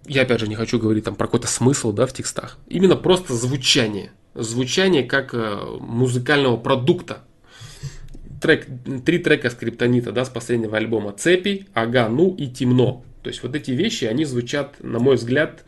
я 0.07 0.23
опять 0.23 0.39
же 0.39 0.47
не 0.47 0.55
хочу 0.55 0.79
говорить 0.79 1.03
там 1.03 1.15
про 1.15 1.27
какой-то 1.27 1.47
смысл 1.47 1.91
да, 1.91 2.05
в 2.05 2.13
текстах. 2.13 2.57
Именно 2.67 2.95
просто 2.95 3.33
звучание. 3.33 4.11
Звучание 4.33 5.03
как 5.03 5.33
э, 5.33 5.77
музыкального 5.79 6.57
продукта. 6.57 7.19
Трек, 8.41 8.67
три 9.05 9.19
трека 9.19 9.49
скриптонита 9.49 10.11
да, 10.11 10.25
с 10.25 10.29
последнего 10.29 10.77
альбома. 10.77 11.11
Цепи, 11.11 11.67
Ага, 11.73 12.07
Ну 12.09 12.35
и 12.35 12.47
Темно. 12.47 13.03
То 13.23 13.29
есть 13.29 13.43
вот 13.43 13.55
эти 13.55 13.71
вещи, 13.71 14.05
они 14.05 14.25
звучат, 14.25 14.75
на 14.79 14.99
мой 14.99 15.15
взгляд, 15.15 15.63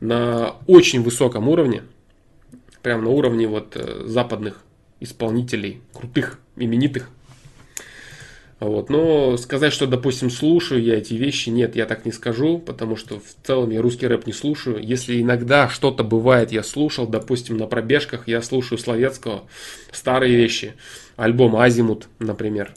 на 0.00 0.56
очень 0.66 1.02
высоком 1.02 1.48
уровне. 1.48 1.82
Прям 2.82 3.02
на 3.02 3.10
уровне 3.10 3.48
вот 3.48 3.76
э, 3.76 4.04
западных 4.06 4.62
исполнителей, 5.00 5.80
крутых, 5.92 6.38
именитых. 6.56 7.10
Вот. 8.58 8.88
Но 8.88 9.36
сказать, 9.36 9.72
что, 9.72 9.86
допустим, 9.86 10.30
слушаю 10.30 10.82
я 10.82 10.96
эти 10.96 11.12
вещи, 11.14 11.50
нет, 11.50 11.76
я 11.76 11.84
так 11.84 12.06
не 12.06 12.12
скажу, 12.12 12.58
потому 12.58 12.96
что 12.96 13.20
в 13.20 13.46
целом 13.46 13.70
я 13.70 13.82
русский 13.82 14.06
рэп 14.06 14.26
не 14.26 14.32
слушаю. 14.32 14.82
Если 14.82 15.20
иногда 15.20 15.68
что-то 15.68 16.04
бывает, 16.04 16.52
я 16.52 16.62
слушал, 16.62 17.06
допустим, 17.06 17.58
на 17.58 17.66
пробежках 17.66 18.28
я 18.28 18.40
слушаю 18.40 18.78
Словецкого, 18.78 19.44
старые 19.92 20.36
вещи, 20.36 20.74
альбом 21.16 21.56
«Азимут», 21.56 22.08
например, 22.18 22.72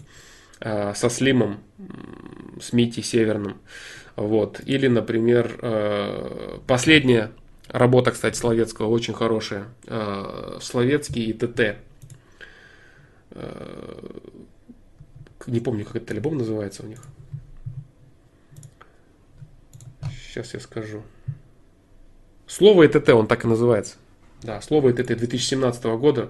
э, 0.59 0.93
со 0.95 1.09
Слимом, 1.09 1.61
с 2.61 2.73
Мити 2.73 2.99
Северным. 2.99 3.61
Вот. 4.17 4.59
Или, 4.65 4.87
например, 4.87 5.59
э, 5.61 6.57
последняя 6.67 7.31
работа, 7.69 8.11
кстати, 8.11 8.35
Словецкого, 8.35 8.89
очень 8.89 9.13
хорошая, 9.13 9.67
э, 9.87 10.57
Словецкий 10.61 11.23
и 11.23 11.33
ТТ 11.33 11.77
не 15.47 15.59
помню, 15.59 15.85
как 15.85 15.97
этот 15.97 16.11
альбом 16.11 16.37
называется 16.37 16.83
у 16.83 16.87
них. 16.87 17.03
Сейчас 20.27 20.53
я 20.53 20.59
скажу. 20.59 21.01
Слово 22.47 22.87
ЭТТ, 22.87 23.09
он 23.09 23.27
так 23.27 23.45
и 23.45 23.47
называется. 23.47 23.95
Да, 24.41 24.61
слово 24.61 24.91
ЭТТ 24.91 25.07
2017 25.07 25.83
года. 25.97 26.29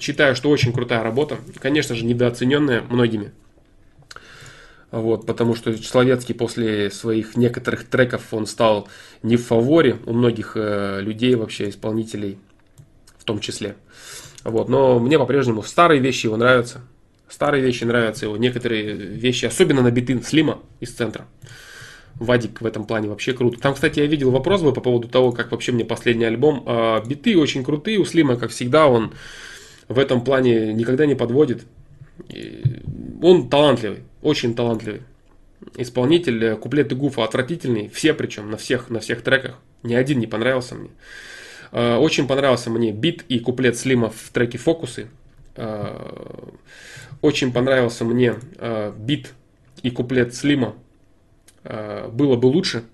Считаю, 0.00 0.34
что 0.34 0.50
очень 0.50 0.72
крутая 0.72 1.02
работа. 1.02 1.38
Конечно 1.60 1.94
же, 1.94 2.04
недооцененная 2.04 2.82
многими. 2.82 3.32
Вот, 4.90 5.26
потому 5.26 5.54
что 5.54 5.76
Словецкий 5.76 6.34
после 6.34 6.90
своих 6.90 7.36
некоторых 7.36 7.84
треков 7.84 8.32
он 8.32 8.46
стал 8.46 8.88
не 9.22 9.36
в 9.36 9.44
фаворе 9.44 9.98
у 10.06 10.14
многих 10.14 10.52
э, 10.54 11.00
людей, 11.02 11.34
вообще 11.34 11.68
исполнителей 11.68 12.38
в 13.18 13.24
том 13.24 13.38
числе. 13.40 13.76
Вот, 14.44 14.68
но 14.68 14.98
мне 14.98 15.18
по-прежнему 15.18 15.62
старые 15.62 16.00
вещи 16.00 16.26
его 16.26 16.36
нравятся. 16.36 16.80
Старые 17.28 17.62
вещи 17.62 17.84
нравятся 17.84 18.26
его. 18.26 18.36
Некоторые 18.36 18.92
вещи, 18.94 19.44
особенно 19.44 19.82
на 19.82 19.90
биты 19.90 20.20
Слима 20.22 20.60
из 20.80 20.92
центра. 20.92 21.26
Вадик 22.14 22.60
в 22.60 22.66
этом 22.66 22.84
плане 22.84 23.08
вообще 23.08 23.32
круто. 23.32 23.60
Там, 23.60 23.74
кстати, 23.74 24.00
я 24.00 24.06
видел 24.06 24.30
вопрос 24.30 24.62
был 24.62 24.72
по 24.72 24.80
поводу 24.80 25.08
того, 25.08 25.32
как 25.32 25.52
вообще 25.52 25.72
мне 25.72 25.84
последний 25.84 26.24
альбом. 26.24 26.64
А, 26.66 27.04
биты 27.04 27.38
очень 27.38 27.62
крутые 27.62 27.98
у 27.98 28.04
Слима, 28.04 28.36
как 28.36 28.50
всегда, 28.50 28.88
он 28.88 29.12
в 29.88 29.98
этом 29.98 30.24
плане 30.24 30.72
никогда 30.72 31.06
не 31.06 31.14
подводит. 31.14 31.64
Он 33.22 33.48
талантливый, 33.48 34.00
очень 34.22 34.54
талантливый 34.54 35.02
исполнитель. 35.76 36.56
Куплеты 36.56 36.94
Гуфа 36.94 37.24
отвратительные, 37.24 37.88
все 37.88 38.14
причем, 38.14 38.50
на 38.50 38.56
всех, 38.56 38.90
на 38.90 39.00
всех 39.00 39.22
треках. 39.22 39.58
Ни 39.82 39.94
один 39.94 40.18
не 40.18 40.26
понравился 40.26 40.74
мне. 40.74 40.90
А, 41.72 41.98
очень 41.98 42.26
понравился 42.26 42.70
мне 42.70 42.90
бит 42.90 43.24
и 43.28 43.38
куплет 43.38 43.76
Слима 43.76 44.10
в 44.10 44.30
треке 44.32 44.58
«Фокусы». 44.58 45.08
Очень 47.20 47.52
понравился 47.52 48.04
мне 48.04 48.36
бит 48.98 49.34
и 49.82 49.90
куплет 49.90 50.34
Слима 50.34 50.74
Э, 51.68 52.08
было 52.10 52.36
бы 52.36 52.46
лучше 52.46 52.84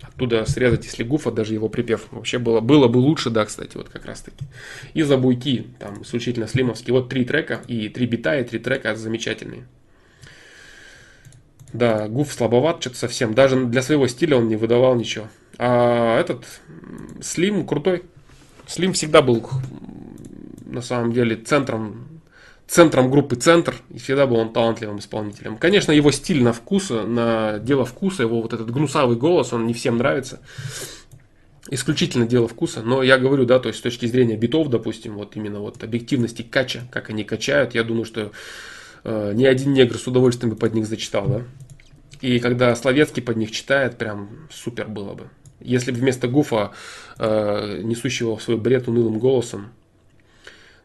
оттуда 0.00 0.44
срезать, 0.46 0.84
если 0.84 1.02
Гуфа, 1.02 1.30
даже 1.30 1.54
его 1.54 1.68
припев. 1.68 2.06
Вообще 2.10 2.38
было, 2.38 2.60
было 2.60 2.88
бы 2.88 2.98
лучше, 2.98 3.30
да, 3.30 3.44
кстати, 3.44 3.76
вот 3.76 3.88
как 3.88 4.04
раз 4.04 4.22
таки. 4.22 4.44
И 4.94 5.02
за 5.02 5.16
буйки, 5.16 5.66
там, 5.78 6.02
исключительно 6.02 6.46
слимовские. 6.46 6.94
Вот 6.94 7.08
три 7.08 7.24
трека, 7.24 7.62
и 7.66 7.88
три 7.88 8.06
бита, 8.06 8.38
и 8.38 8.44
три 8.44 8.58
трека 8.58 8.94
замечательные. 8.94 9.66
Да, 11.72 12.08
Гуф 12.08 12.32
слабоват 12.32 12.80
что-то 12.80 12.96
совсем. 12.96 13.34
Даже 13.34 13.64
для 13.64 13.82
своего 13.82 14.06
стиля 14.06 14.36
он 14.36 14.48
не 14.48 14.56
выдавал 14.56 14.94
ничего. 14.94 15.28
А 15.58 16.20
этот 16.20 16.44
Слим 17.20 17.66
крутой. 17.66 18.04
Слим 18.66 18.92
всегда 18.92 19.22
был 19.22 19.48
на 20.66 20.82
самом 20.82 21.12
деле 21.12 21.36
центром 21.36 22.11
центром 22.72 23.10
группы 23.10 23.36
«Центр», 23.36 23.74
и 23.90 23.98
всегда 23.98 24.26
был 24.26 24.36
он 24.36 24.50
талантливым 24.50 24.98
исполнителем. 24.98 25.58
Конечно, 25.58 25.92
его 25.92 26.10
стиль 26.10 26.42
на 26.42 26.54
вкус, 26.54 26.88
на 26.88 27.58
дело 27.58 27.84
вкуса, 27.84 28.22
его 28.22 28.40
вот 28.40 28.54
этот 28.54 28.70
гнусавый 28.70 29.18
голос, 29.18 29.52
он 29.52 29.66
не 29.66 29.74
всем 29.74 29.98
нравится. 29.98 30.40
Исключительно 31.68 32.26
дело 32.26 32.48
вкуса, 32.48 32.80
но 32.80 33.02
я 33.02 33.18
говорю, 33.18 33.44
да, 33.44 33.58
то 33.58 33.68
есть 33.68 33.80
с 33.80 33.82
точки 33.82 34.06
зрения 34.06 34.38
битов, 34.38 34.70
допустим, 34.70 35.16
вот 35.16 35.36
именно 35.36 35.60
вот 35.60 35.84
объективности 35.84 36.40
кача, 36.40 36.80
как 36.90 37.10
они 37.10 37.24
качают, 37.24 37.74
я 37.74 37.84
думаю, 37.84 38.06
что 38.06 38.32
э, 39.04 39.32
ни 39.34 39.44
один 39.44 39.74
негр 39.74 39.98
с 39.98 40.06
удовольствием 40.06 40.54
бы 40.54 40.56
под 40.56 40.72
них 40.72 40.86
зачитал, 40.86 41.28
да. 41.28 41.42
И 42.22 42.38
когда 42.38 42.74
Словецкий 42.74 43.22
под 43.22 43.36
них 43.36 43.50
читает, 43.50 43.98
прям 43.98 44.48
супер 44.50 44.88
было 44.88 45.12
бы. 45.12 45.28
Если 45.60 45.90
бы 45.90 45.98
вместо 45.98 46.26
Гуфа, 46.26 46.72
э, 47.18 47.82
несущего 47.82 48.38
свой 48.38 48.56
бред 48.56 48.88
унылым 48.88 49.18
голосом, 49.18 49.72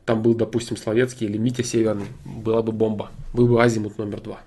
там 0.07 0.21
был, 0.21 0.35
допустим, 0.35 0.77
Словецкий 0.77 1.27
или 1.27 1.37
Митя 1.37 1.63
Северный, 1.63 2.07
была 2.23 2.61
бы 2.61 2.71
бомба. 2.71 3.11
Был 3.33 3.45
бы 3.45 3.61
Азимут 3.61 3.97
номер 3.97 4.21
два. 4.21 4.39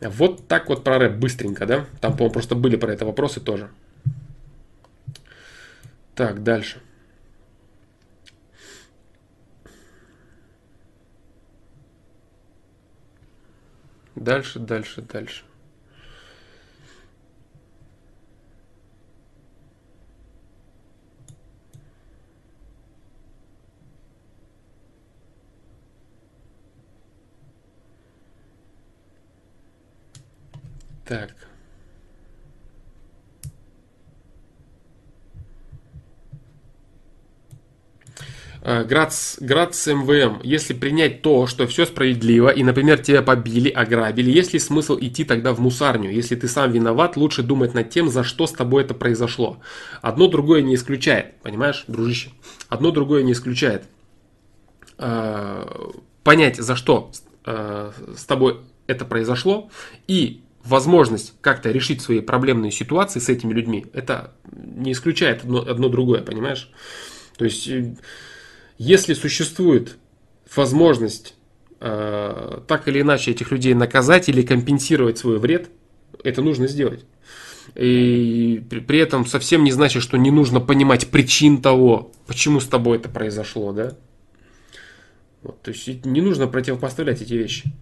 Вот 0.00 0.48
так 0.48 0.68
вот 0.68 0.82
про 0.82 0.98
рэп 0.98 1.18
быстренько, 1.18 1.64
да? 1.64 1.86
Там, 2.00 2.14
по-моему, 2.14 2.32
просто 2.32 2.56
были 2.56 2.74
про 2.74 2.92
это 2.92 3.06
вопросы 3.06 3.38
тоже. 3.38 3.70
Так, 6.16 6.42
дальше. 6.42 6.82
Дальше, 14.16 14.58
дальше, 14.58 15.00
дальше. 15.00 15.44
Так. 31.04 31.34
А, 38.64 38.84
Грац, 38.84 39.38
Грац 39.40 39.86
МВМ. 39.88 40.40
Если 40.44 40.72
принять 40.72 41.22
то, 41.22 41.48
что 41.48 41.66
все 41.66 41.84
справедливо, 41.84 42.48
и, 42.48 42.62
например, 42.62 42.98
тебя 42.98 43.20
побили, 43.20 43.68
ограбили, 43.68 44.30
есть 44.30 44.52
ли 44.52 44.60
смысл 44.60 44.96
идти 45.00 45.24
тогда 45.24 45.52
в 45.52 45.58
мусарню? 45.58 46.10
Если 46.10 46.36
ты 46.36 46.46
сам 46.46 46.70
виноват, 46.70 47.16
лучше 47.16 47.42
думать 47.42 47.74
над 47.74 47.90
тем, 47.90 48.08
за 48.08 48.22
что 48.22 48.46
с 48.46 48.52
тобой 48.52 48.84
это 48.84 48.94
произошло. 48.94 49.60
Одно 50.00 50.28
другое 50.28 50.62
не 50.62 50.76
исключает, 50.76 51.40
понимаешь, 51.42 51.84
дружище? 51.88 52.30
Одно 52.68 52.92
другое 52.92 53.24
не 53.24 53.32
исключает. 53.32 53.84
А, 54.96 55.90
понять, 56.22 56.56
за 56.56 56.76
что 56.76 57.10
а, 57.44 57.92
с 58.16 58.24
тобой 58.24 58.60
это 58.86 59.04
произошло, 59.04 59.70
и 60.06 60.41
возможность 60.64 61.34
как-то 61.40 61.70
решить 61.70 62.00
свои 62.00 62.20
проблемные 62.20 62.70
ситуации 62.70 63.20
с 63.20 63.28
этими 63.28 63.52
людьми, 63.52 63.86
это 63.92 64.32
не 64.52 64.92
исключает 64.92 65.42
одно, 65.42 65.60
одно 65.60 65.88
другое, 65.88 66.22
понимаешь? 66.22 66.70
То 67.36 67.44
есть, 67.44 67.68
э, 67.68 67.96
если 68.78 69.14
существует 69.14 69.96
возможность 70.54 71.34
э, 71.80 72.60
так 72.66 72.88
или 72.88 73.00
иначе 73.00 73.30
этих 73.32 73.50
людей 73.50 73.74
наказать 73.74 74.28
или 74.28 74.42
компенсировать 74.42 75.18
свой 75.18 75.38
вред, 75.38 75.68
это 76.22 76.42
нужно 76.42 76.68
сделать. 76.68 77.04
И 77.74 78.62
при, 78.68 78.98
этом 78.98 79.24
совсем 79.24 79.64
не 79.64 79.72
значит, 79.72 80.02
что 80.02 80.16
не 80.16 80.30
нужно 80.30 80.60
понимать 80.60 81.08
причин 81.08 81.62
того, 81.62 82.12
почему 82.26 82.60
с 82.60 82.66
тобой 82.66 82.98
это 82.98 83.08
произошло, 83.08 83.72
да? 83.72 83.96
Вот, 85.42 85.60
то 85.62 85.70
есть 85.70 86.04
не 86.04 86.20
нужно 86.20 86.46
противопоставлять 86.46 87.20
эти 87.22 87.34
вещи 87.34 87.72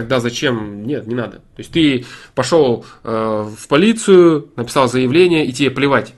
тогда 0.00 0.18
зачем? 0.18 0.82
Нет, 0.84 1.06
не 1.06 1.14
надо. 1.14 1.36
То 1.36 1.58
есть 1.58 1.72
ты 1.72 2.06
пошел 2.34 2.86
э, 3.04 3.50
в 3.56 3.68
полицию, 3.68 4.50
написал 4.56 4.88
заявление, 4.88 5.44
и 5.44 5.52
тебе 5.52 5.70
плевать 5.70 6.14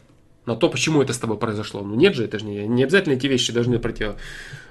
на 0.47 0.55
то, 0.55 0.69
почему 0.69 1.03
это 1.03 1.13
с 1.13 1.19
тобой 1.19 1.37
произошло. 1.37 1.83
Ну 1.83 1.97
нет 1.97 2.15
же, 2.15 2.25
это 2.25 2.39
же 2.39 2.45
не, 2.45 2.67
не 2.69 2.85
обязательно 2.85 3.15
эти 3.15 3.27
вещи 3.27 3.53
должны 3.53 3.81
против, 3.81 4.15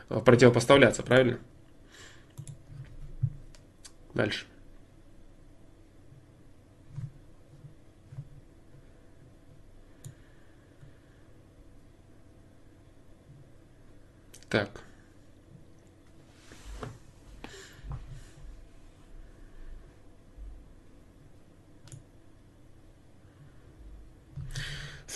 противопоставляться, 0.08 1.04
правильно? 1.04 1.40
Дальше. 4.14 4.46
Так. 14.50 14.81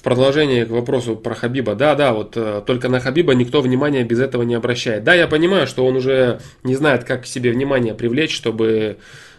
Продолжение 0.05 0.67
к 0.67 0.69
вопросу 0.69 1.15
про 1.15 1.33
Хабиба. 1.33 1.73
Да, 1.73 1.95
да, 1.95 2.13
вот 2.13 2.37
э, 2.37 2.61
только 2.63 2.89
на 2.89 2.99
Хабиба 2.99 3.33
никто 3.33 3.59
внимания 3.59 4.03
без 4.03 4.19
этого 4.19 4.43
не 4.43 4.53
обращает. 4.53 5.03
Да, 5.03 5.15
я 5.15 5.27
понимаю, 5.27 5.65
что 5.65 5.83
он 5.83 5.95
уже 5.95 6.41
не 6.63 6.75
знает, 6.75 7.03
как 7.03 7.23
к 7.23 7.25
себе 7.25 7.51
внимание 7.51 7.95
привлечь, 7.95 8.35
чтобы 8.35 8.97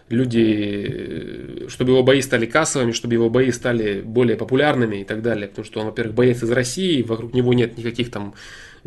люди, 0.08 1.66
чтобы 1.68 1.92
его 1.92 2.02
бои 2.02 2.20
стали 2.20 2.46
кассовыми, 2.46 2.90
чтобы 2.90 3.14
его 3.14 3.30
бои 3.30 3.52
стали 3.52 4.00
более 4.00 4.36
популярными 4.36 5.02
и 5.02 5.04
так 5.04 5.22
далее. 5.22 5.46
Потому 5.46 5.64
что 5.64 5.78
он, 5.78 5.86
во-первых, 5.86 6.16
боец 6.16 6.42
из 6.42 6.50
России, 6.50 7.02
вокруг 7.02 7.32
него 7.32 7.54
нет 7.54 7.78
никаких 7.78 8.10
там 8.10 8.34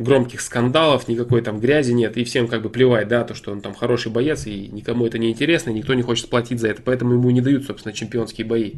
громких 0.03 0.41
скандалов, 0.41 1.07
никакой 1.07 1.41
там 1.41 1.59
грязи 1.59 1.91
нет, 1.91 2.17
и 2.17 2.23
всем 2.23 2.47
как 2.47 2.61
бы 2.61 2.69
плевать, 2.69 3.07
да, 3.07 3.23
то, 3.23 3.33
что 3.33 3.51
он 3.51 3.61
там 3.61 3.73
хороший 3.73 4.11
боец, 4.11 4.47
и 4.47 4.67
никому 4.67 5.05
это 5.05 5.17
не 5.17 5.31
интересно, 5.31 5.71
никто 5.71 5.93
не 5.93 6.01
хочет 6.01 6.29
платить 6.29 6.59
за 6.59 6.69
это, 6.69 6.81
поэтому 6.81 7.13
ему 7.13 7.29
не 7.29 7.41
дают, 7.41 7.65
собственно, 7.65 7.93
чемпионские 7.93 8.47
бои, 8.47 8.73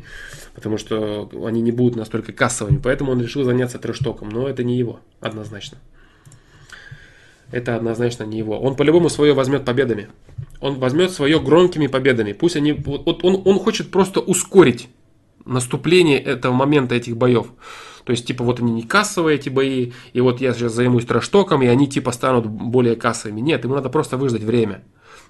потому 0.53 0.77
что 0.77 1.29
они 1.45 1.61
не 1.61 1.71
будут 1.71 1.95
настолько 1.95 2.33
кассовыми, 2.33 2.79
поэтому 2.83 3.11
он 3.11 3.21
решил 3.21 3.43
заняться 3.43 3.79
трэштоком, 3.79 4.29
но 4.29 4.47
это 4.47 4.63
не 4.63 4.77
его, 4.77 4.99
однозначно. 5.19 5.77
Это 7.51 7.75
однозначно 7.75 8.23
не 8.23 8.37
его. 8.37 8.59
Он 8.59 8.75
по-любому 8.75 9.09
свое 9.09 9.33
возьмет 9.33 9.65
победами. 9.65 10.07
Он 10.61 10.79
возьмет 10.79 11.11
свое 11.11 11.37
громкими 11.39 11.87
победами. 11.87 12.31
Пусть 12.31 12.55
они... 12.55 12.71
Вот 12.71 13.25
он, 13.25 13.41
он 13.43 13.59
хочет 13.59 13.91
просто 13.91 14.21
ускорить 14.21 14.87
наступление 15.45 16.19
этого 16.19 16.53
момента 16.53 16.95
этих 16.95 17.17
боев. 17.17 17.47
То 18.03 18.11
есть, 18.11 18.25
типа, 18.25 18.43
вот 18.43 18.59
они 18.59 18.71
не 18.71 18.83
кассовые 18.83 19.35
эти 19.35 19.49
бои, 19.49 19.91
и 20.13 20.21
вот 20.21 20.41
я 20.41 20.53
сейчас 20.53 20.73
займусь 20.73 21.05
трэш-током, 21.05 21.61
и 21.61 21.67
они, 21.67 21.87
типа, 21.87 22.11
станут 22.11 22.45
более 22.45 22.95
кассовыми. 22.95 23.41
Нет, 23.41 23.63
ему 23.63 23.75
надо 23.75 23.89
просто 23.89 24.17
выждать 24.17 24.43
время. 24.43 24.83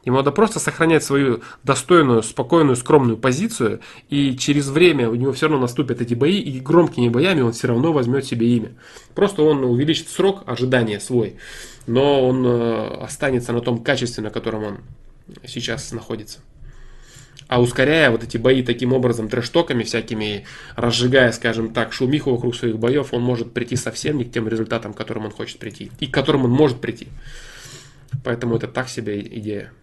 Ему 0.04 0.18
надо 0.18 0.32
просто 0.32 0.60
сохранять 0.60 1.04
свою 1.04 1.42
достойную, 1.64 2.24
спокойную, 2.24 2.76
скромную 2.76 3.18
позицию, 3.18 3.82
и 4.10 4.36
через 4.36 4.68
время 4.70 5.10
у 5.10 5.16
него 5.16 5.32
все 5.32 5.48
равно 5.48 5.62
наступят 5.62 6.02
эти 6.02 6.16
бои, 6.16 6.40
и 6.40 6.60
громкими 6.60 7.10
боями 7.10 7.42
он 7.42 7.52
все 7.52 7.68
равно 7.68 7.94
возьмет 7.94 8.26
себе 8.26 8.48
имя. 8.56 8.74
Просто 9.14 9.44
он 9.44 9.64
увеличит 9.64 10.10
срок 10.10 10.44
ожидания 10.48 11.00
свой, 11.00 11.36
но 11.86 12.28
он 12.28 12.46
э, 12.46 13.04
останется 13.04 13.54
на 13.54 13.62
том 13.62 13.84
качестве, 13.84 14.24
на 14.24 14.32
котором 14.32 14.64
он 14.64 14.78
сейчас 15.46 15.92
находится. 15.92 16.40
А 17.52 17.60
ускоряя 17.60 18.10
вот 18.12 18.24
эти 18.24 18.38
бои 18.38 18.64
таким 18.64 18.94
образом 18.94 19.28
трэштоками 19.28 19.84
всякими, 19.84 20.46
разжигая, 20.78 21.34
скажем 21.34 21.74
так, 21.74 21.92
шумиху 21.92 22.32
вокруг 22.32 22.56
своих 22.56 22.80
боев, 22.80 23.14
он 23.14 23.22
может 23.24 23.54
прийти 23.54 23.76
совсем 23.76 24.18
не 24.18 24.24
к 24.24 24.32
тем 24.32 24.48
результатам, 24.48 24.94
к 24.94 24.98
которым 24.98 25.26
он 25.26 25.32
хочет 25.32 25.60
прийти. 25.60 25.92
И 26.00 26.08
к 26.08 26.14
которым 26.14 26.46
он 26.46 26.52
может 26.52 26.80
прийти. 26.80 27.10
Поэтому 28.24 28.56
это 28.56 28.70
так 28.70 28.88
себе 28.88 29.20
идея. 29.20 29.74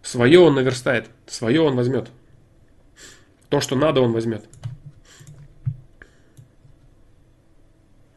Свое 0.00 0.38
он 0.40 0.54
наверстает, 0.54 1.10
свое 1.26 1.60
он 1.60 1.76
возьмет. 1.76 2.08
То, 3.50 3.60
что 3.60 3.76
надо, 3.76 4.00
он 4.00 4.12
возьмет. 4.12 4.46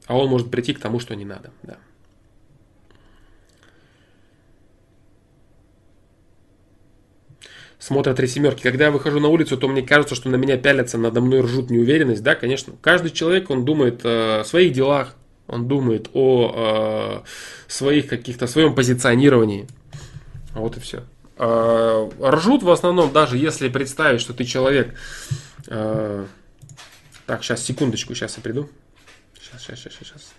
А 0.06 0.18
он 0.18 0.30
может 0.30 0.50
прийти 0.50 0.74
к 0.74 0.80
тому, 0.80 1.02
что 1.02 1.14
не 1.14 1.26
надо. 1.26 1.52
Да. 1.62 1.76
Смотрят 7.88 8.18
три 8.18 8.28
семерки. 8.28 8.64
Когда 8.64 8.88
я 8.88 8.92
выхожу 8.92 9.22
на 9.22 9.30
улицу, 9.30 9.56
то 9.56 9.70
мне 9.70 9.82
кажется, 9.82 10.14
что 10.14 10.28
на 10.28 10.36
меня 10.36 10.58
пялятся, 10.58 10.98
надо 10.98 11.22
мной 11.22 11.40
ржут 11.40 11.70
неуверенность. 11.70 12.22
Да, 12.22 12.36
конечно. 12.36 12.74
Каждый 12.82 13.12
человек, 13.12 13.50
он 13.50 13.64
думает 13.64 14.02
о 14.04 14.44
своих 14.44 14.74
делах, 14.74 15.16
он 15.48 15.70
думает 15.70 16.10
о, 16.12 16.52
о 16.54 17.24
своих 17.70 18.08
каких-то, 18.08 18.46
своем 18.46 18.76
позиционировании. 18.76 19.68
Вот 20.54 20.76
и 20.76 20.82
все. 20.82 21.06
Э, 21.38 22.10
ржут 22.22 22.62
в 22.62 22.72
основном, 22.72 23.14
даже 23.14 23.38
если 23.38 23.70
представить, 23.70 24.20
что 24.20 24.34
ты 24.34 24.44
человек... 24.44 24.94
Э, 25.68 26.26
так, 27.26 27.42
сейчас, 27.42 27.64
секундочку, 27.64 28.14
сейчас 28.14 28.36
я 28.36 28.44
приду. 28.44 28.70
Сейчас, 29.40 29.62
сейчас, 29.62 29.80
сейчас, 29.80 29.94
сейчас. 29.94 30.34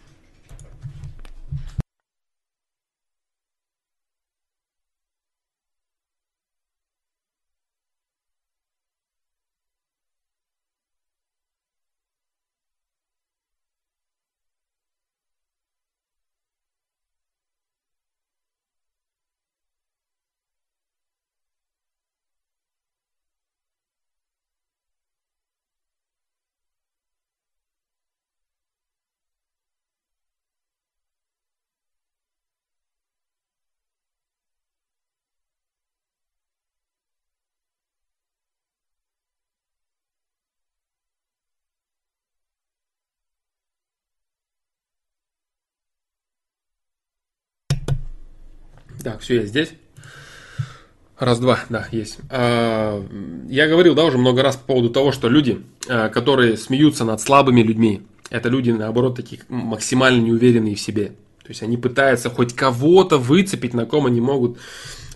Так, 49.03 49.21
все, 49.21 49.37
я 49.37 49.47
здесь. 49.47 49.71
Раз-два, 51.19 51.61
да, 51.69 51.89
есть. 51.91 52.19
А, 52.31 53.05
я 53.49 53.67
говорил, 53.67 53.95
да, 53.95 54.05
уже 54.05 54.19
много 54.19 54.43
раз 54.43 54.57
по 54.57 54.75
поводу 54.75 54.91
того, 54.91 55.11
что 55.11 55.29
люди, 55.29 55.65
а, 55.89 56.09
которые 56.09 56.57
смеются 56.57 57.05
над 57.05 57.21
слабыми 57.21 57.61
людьми, 57.63 58.03
это 58.31 58.49
люди, 58.49 58.71
наоборот, 58.71 59.17
такие 59.17 59.41
максимально 59.49 60.23
неуверенные 60.23 60.77
в 60.77 60.81
себе. 60.81 61.13
То 61.43 61.49
есть 61.49 61.63
они 61.63 61.77
пытаются 61.77 62.31
хоть 62.31 62.55
кого-то 62.55 63.19
выцепить, 63.19 63.75
на 63.75 63.87
ком 63.87 64.07
они 64.07 64.21
могут 64.21 64.59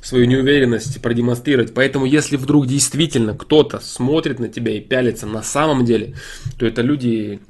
свою 0.01 0.25
неуверенность 0.27 1.01
продемонстрировать. 1.01 1.73
Поэтому, 1.73 2.05
если 2.05 2.37
вдруг 2.37 2.67
действительно 2.67 3.37
кто-то 3.37 3.79
смотрит 3.79 4.41
на 4.41 4.49
тебя 4.49 4.77
и 4.77 4.81
пялится 4.81 5.27
на 5.27 5.43
самом 5.43 5.85
деле, 5.85 6.15
то 6.59 6.67
это 6.67 6.83
люди 6.83 7.41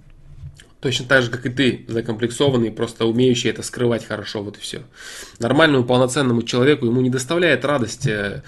Точно 0.82 1.06
так 1.06 1.22
же, 1.22 1.30
как 1.30 1.46
и 1.46 1.48
ты, 1.48 1.84
закомплексованный, 1.86 2.72
просто 2.72 3.06
умеющий 3.06 3.50
это 3.50 3.62
скрывать 3.62 4.04
хорошо, 4.04 4.42
вот 4.42 4.56
и 4.56 4.60
все. 4.60 4.82
Нормальному, 5.38 5.84
полноценному 5.84 6.42
человеку 6.42 6.86
ему 6.86 7.00
не 7.00 7.08
доставляет 7.08 7.64
радости 7.64 8.42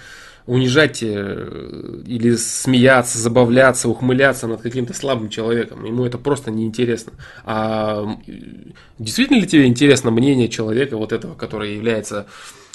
унижать 0.45 1.01
э, 1.01 2.03
или 2.05 2.35
смеяться, 2.35 3.17
забавляться, 3.17 3.87
ухмыляться 3.87 4.47
над 4.47 4.61
каким-то 4.61 4.93
слабым 4.93 5.29
человеком. 5.29 5.85
Ему 5.85 6.05
это 6.05 6.17
просто 6.17 6.51
неинтересно. 6.51 7.13
А 7.45 8.05
действительно 8.99 9.37
ли 9.39 9.47
тебе 9.47 9.65
интересно 9.65 10.11
мнение 10.11 10.49
человека, 10.49 10.97
вот 10.97 11.13
этого, 11.13 11.35
который 11.35 11.75
является 11.75 12.27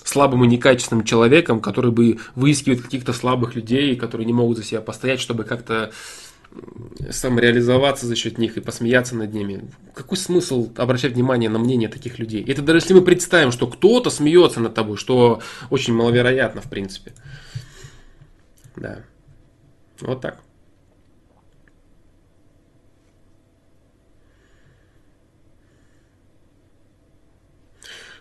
слабым 0.05 0.43
и 0.45 0.49
некачественным 0.49 1.05
человеком, 1.05 1.61
который 1.61 1.91
бы 1.91 2.19
выискивает 2.35 2.81
каких-то 2.81 3.13
слабых 3.13 3.55
людей, 3.55 3.95
которые 3.95 4.27
не 4.27 4.33
могут 4.33 4.57
за 4.57 4.65
себя 4.65 4.81
постоять, 4.81 5.21
чтобы 5.21 5.45
как-то 5.45 5.91
самореализоваться 7.11 8.07
за 8.07 8.17
счет 8.17 8.39
них 8.39 8.57
и 8.57 8.61
посмеяться 8.61 9.15
над 9.15 9.33
ними. 9.33 9.69
Какой 9.95 10.17
смысл 10.17 10.73
обращать 10.77 11.12
внимание 11.12 11.49
на 11.49 11.59
мнение 11.59 11.89
таких 11.89 12.19
людей? 12.19 12.45
Это 12.47 12.62
даже 12.62 12.79
если 12.79 12.95
мы 12.95 13.03
представим, 13.03 13.53
что 13.53 13.67
кто-то 13.67 14.11
смеется 14.11 14.61
над 14.61 14.75
тобой, 14.75 14.97
что 14.97 15.41
очень 15.70 15.95
маловероятно 15.95 16.61
в 16.61 16.69
принципе. 16.69 17.12
Да. 18.77 19.01
Вот 20.01 20.20
так. 20.20 20.41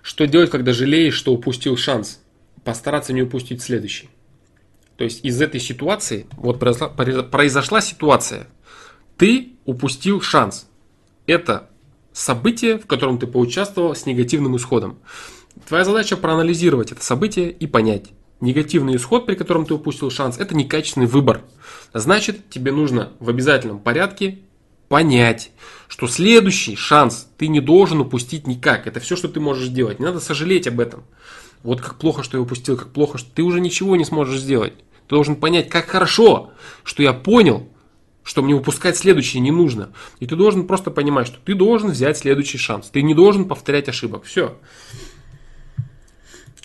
Что 0.02 0.26
делать, 0.26 0.50
когда 0.50 0.74
жалеешь, 0.74 1.14
что 1.14 1.34
упустил 1.34 1.78
шанс? 1.78 2.20
Постараться 2.64 3.14
не 3.14 3.22
упустить 3.22 3.62
следующий. 3.62 4.10
То 5.00 5.06
есть 5.06 5.24
из 5.24 5.42
этой 5.42 5.62
ситуации, 5.62 6.28
вот 6.36 6.60
произошла, 6.60 6.90
произошла 6.90 7.80
ситуация, 7.80 8.48
ты 9.16 9.54
упустил 9.64 10.20
шанс. 10.20 10.68
Это 11.26 11.70
событие, 12.12 12.78
в 12.78 12.86
котором 12.86 13.18
ты 13.18 13.26
поучаствовал 13.26 13.96
с 13.96 14.06
негативным 14.06 14.58
исходом. 14.58 15.00
Твоя 15.70 15.86
задача 15.86 16.18
проанализировать 16.18 16.92
это 16.92 17.02
событие 17.02 17.50
и 17.50 17.66
понять. 17.66 18.10
Негативный 18.42 18.98
исход, 18.98 19.26
при 19.26 19.36
котором 19.36 19.66
ты 19.66 19.74
упустил 19.74 20.12
шанс, 20.12 20.38
это 20.38 20.54
некачественный 20.54 21.08
выбор. 21.08 21.44
Значит, 21.94 22.50
тебе 22.50 22.74
нужно 22.74 23.14
в 23.22 23.30
обязательном 23.30 23.80
порядке 23.80 24.40
понять, 24.90 25.52
что 25.88 26.08
следующий 26.08 26.76
шанс 26.76 27.30
ты 27.38 27.48
не 27.48 27.62
должен 27.62 28.02
упустить 28.02 28.48
никак. 28.48 28.86
Это 28.86 29.00
все, 29.00 29.16
что 29.16 29.30
ты 29.30 29.40
можешь 29.40 29.68
сделать. 29.68 30.00
Не 30.00 30.08
надо 30.08 30.20
сожалеть 30.20 30.68
об 30.68 30.82
этом. 30.82 31.06
Вот 31.64 31.80
как 31.80 31.96
плохо, 31.96 32.22
что 32.22 32.36
я 32.36 32.44
упустил, 32.44 32.76
как 32.76 32.92
плохо, 32.92 33.18
что 33.18 33.32
ты 33.34 33.44
уже 33.44 33.62
ничего 33.62 33.96
не 33.96 34.04
сможешь 34.04 34.42
сделать. 34.42 34.74
Ты 35.10 35.16
должен 35.16 35.36
понять, 35.36 35.70
как 35.70 35.88
хорошо, 35.88 36.52
что 36.84 37.02
я 37.02 37.14
понял, 37.14 37.68
что 38.24 38.44
мне 38.44 38.54
упускать 38.54 38.96
следующее 38.96 39.42
не 39.42 39.50
нужно. 39.50 39.92
И 40.20 40.28
ты 40.28 40.36
должен 40.36 40.68
просто 40.68 40.92
понимать, 40.92 41.26
что 41.26 41.40
ты 41.44 41.56
должен 41.56 41.90
взять 41.90 42.20
следующий 42.20 42.60
шанс. 42.60 42.92
Ты 42.92 43.02
не 43.02 43.16
должен 43.16 43.46
повторять 43.46 43.90
ошибок. 43.90 44.24
Все. 44.26 44.56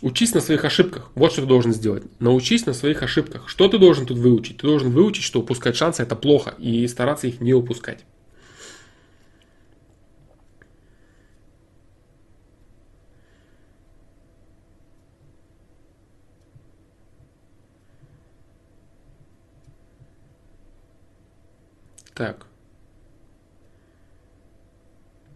Учись 0.02 0.34
на 0.34 0.42
своих 0.42 0.62
ошибках. 0.66 1.10
Вот 1.14 1.32
что 1.32 1.40
ты 1.40 1.48
должен 1.48 1.72
сделать. 1.72 2.02
Научись 2.20 2.66
на 2.66 2.74
своих 2.74 3.02
ошибках. 3.02 3.48
Что 3.48 3.66
ты 3.66 3.78
должен 3.78 4.04
тут 4.04 4.18
выучить? 4.18 4.58
Ты 4.58 4.66
должен 4.66 4.90
выучить, 4.90 5.24
что 5.24 5.40
упускать 5.40 5.74
шансы 5.74 6.02
это 6.02 6.14
плохо. 6.14 6.54
И 6.58 6.86
стараться 6.86 7.26
их 7.26 7.40
не 7.40 7.54
упускать. 7.54 8.04
Так. 22.14 22.46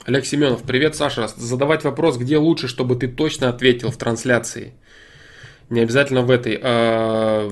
Олег 0.04 0.24
Семенов, 0.24 0.62
привет, 0.62 0.94
Саша. 0.94 1.26
Задавать 1.28 1.82
вопрос, 1.82 2.16
где 2.16 2.38
лучше, 2.38 2.68
чтобы 2.68 2.94
ты 2.94 3.08
точно 3.08 3.48
ответил 3.48 3.90
в 3.90 3.96
трансляции. 3.96 4.72
Не 5.70 5.80
обязательно 5.80 6.22
в 6.22 6.30
этой. 6.30 6.58
А, 6.62 7.50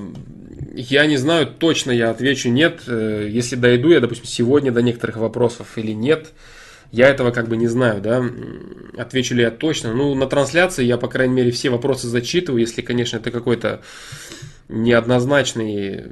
я 0.75 1.07
не 1.07 1.17
знаю, 1.17 1.49
точно 1.49 1.91
я 1.91 2.11
отвечу 2.11 2.49
нет. 2.51 2.83
Э, 2.87 3.27
если 3.29 3.57
дойду 3.57 3.91
я, 3.91 4.01
допустим, 4.01 4.27
сегодня 4.27 4.71
до 4.71 4.81
некоторых 4.81 5.17
вопросов 5.17 5.77
или 5.77 5.93
нет, 5.93 6.29
я 6.93 7.09
этого 7.09 7.33
как 7.33 7.49
бы 7.49 7.57
не 7.57 7.67
знаю, 7.67 8.01
да. 8.01 8.25
Отвечу 8.97 9.35
ли 9.35 9.43
я 9.43 9.51
точно. 9.51 9.93
Ну, 9.93 10.15
на 10.15 10.27
трансляции 10.27 10.85
я, 10.85 10.97
по 10.99 11.09
крайней 11.09 11.35
мере, 11.35 11.51
все 11.51 11.69
вопросы 11.69 12.07
зачитываю, 12.07 12.61
если, 12.61 12.81
конечно, 12.81 13.17
это 13.17 13.33
какой-то 13.33 13.83
неоднозначный 14.69 16.05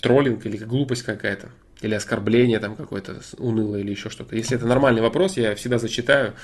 троллинг 0.00 0.46
или 0.46 0.56
глупость 0.56 1.02
какая-то. 1.02 1.50
Или 1.82 1.94
оскорбление 1.94 2.58
там 2.58 2.76
какое-то 2.76 3.20
унылое 3.38 3.80
или 3.80 3.90
еще 3.90 4.10
что-то. 4.10 4.36
Если 4.36 4.56
это 4.56 4.66
нормальный 4.66 5.00
вопрос, 5.00 5.36
я 5.36 5.54
всегда 5.54 5.78
зачитаю. 5.78 6.34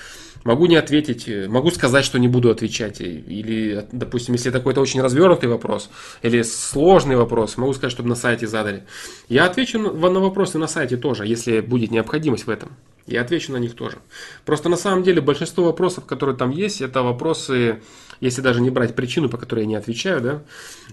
Могу 0.45 0.67
не 0.67 0.77
ответить, 0.77 1.29
могу 1.49 1.71
сказать, 1.71 2.05
что 2.05 2.19
не 2.19 2.29
буду 2.29 2.51
отвечать. 2.51 3.01
Или, 3.01 3.87
допустим, 3.93 4.35
если 4.35 4.51
это 4.51 4.59
какой-то 4.59 4.81
очень 4.81 5.03
развернутый 5.03 5.49
вопрос 5.49 5.91
или 6.23 6.43
сложный 6.43 7.17
вопрос, 7.17 7.57
могу 7.57 7.75
сказать, 7.75 7.93
чтобы 7.93 8.09
на 8.09 8.15
сайте 8.15 8.47
задали. 8.47 8.85
Я 9.29 9.47
отвечу 9.47 9.79
на 9.79 10.21
вопросы 10.21 10.59
на 10.59 10.69
сайте 10.69 10.97
тоже, 10.97 11.27
если 11.27 11.61
будет 11.61 11.91
необходимость 11.91 12.47
в 12.47 12.51
этом. 12.51 12.77
Я 13.07 13.21
отвечу 13.21 13.53
на 13.53 13.59
них 13.59 13.75
тоже. 13.75 13.99
Просто 14.45 14.69
на 14.69 14.77
самом 14.77 15.03
деле 15.03 15.21
большинство 15.21 15.65
вопросов, 15.65 16.07
которые 16.07 16.37
там 16.37 16.51
есть, 16.51 16.81
это 16.81 17.03
вопросы, 17.03 17.83
если 18.21 18.41
даже 18.41 18.61
не 18.61 18.71
брать 18.71 18.97
причину, 18.97 19.29
по 19.29 19.39
которой 19.39 19.61
я 19.61 19.67
не 19.67 19.77
отвечаю, 19.77 20.21
да, 20.21 20.43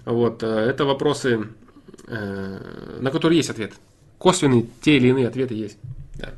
вот, 0.04 0.42
э, 0.42 0.46
это 0.46 0.84
вопросы, 0.84 1.48
э, 2.06 2.98
на 3.00 3.10
которые 3.10 3.38
есть 3.38 3.50
ответ. 3.50 3.72
Косвенные 4.24 4.64
те 4.80 4.96
или 4.96 5.08
иные 5.08 5.28
ответы 5.28 5.52
есть. 5.52 5.76
Да. 6.14 6.32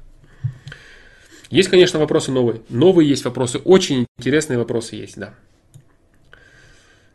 Есть, 1.51 1.69
конечно, 1.69 2.01
вопросы 2.01 2.33
новые. 2.33 2.61
Новые 2.69 3.09
есть 3.09 3.25
вопросы, 3.25 3.59
очень 3.59 4.07
интересные 4.19 4.59
вопросы 4.59 4.97
есть, 4.97 5.17
да. 5.17 5.37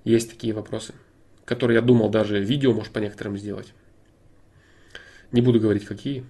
Есть 0.06 0.30
такие 0.30 0.54
вопросы, 0.54 0.94
которые 1.44 1.76
я 1.76 1.82
думал 1.82 2.08
даже 2.08 2.40
видео, 2.40 2.72
может, 2.72 2.94
по 2.94 3.00
некоторым 3.00 3.38
сделать. 3.38 3.74
Не 5.34 5.42
буду 5.42 5.60
говорить, 5.60 5.84
какие. 5.84 6.24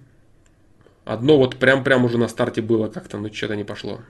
Одно 1.04 1.38
вот 1.38 1.58
прям-прям 1.58 2.04
уже 2.04 2.18
на 2.18 2.26
старте 2.26 2.62
было 2.62 2.88
как-то, 2.88 3.18
но 3.18 3.32
что-то 3.32 3.54
не 3.54 3.62
пошло. 3.62 4.00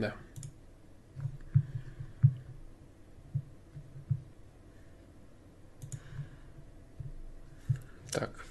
Да. 0.00 0.14
Так. 8.12 8.28
А, 8.28 8.42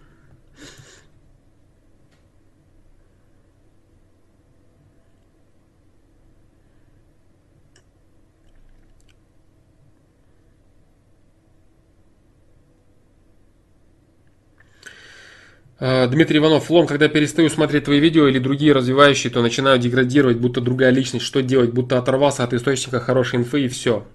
Дмитрий 15.81 16.37
Иванов, 16.37 16.65
Флом, 16.65 16.85
когда 16.85 17.07
перестаю 17.07 17.49
смотреть 17.49 17.85
твои 17.85 17.99
видео 17.99 18.27
или 18.27 18.37
другие 18.37 18.71
развивающие, 18.71 19.33
то 19.33 19.41
начинаю 19.41 19.79
деградировать, 19.79 20.37
будто 20.37 20.61
другая 20.61 20.91
личность. 20.91 21.25
Что 21.25 21.41
делать? 21.41 21.71
Будто 21.71 21.97
оторвался 21.97 22.43
от 22.43 22.53
источника 22.53 22.99
хорошей 22.99 23.39
инфы 23.39 23.65
и 23.65 23.67
все. 23.67 24.05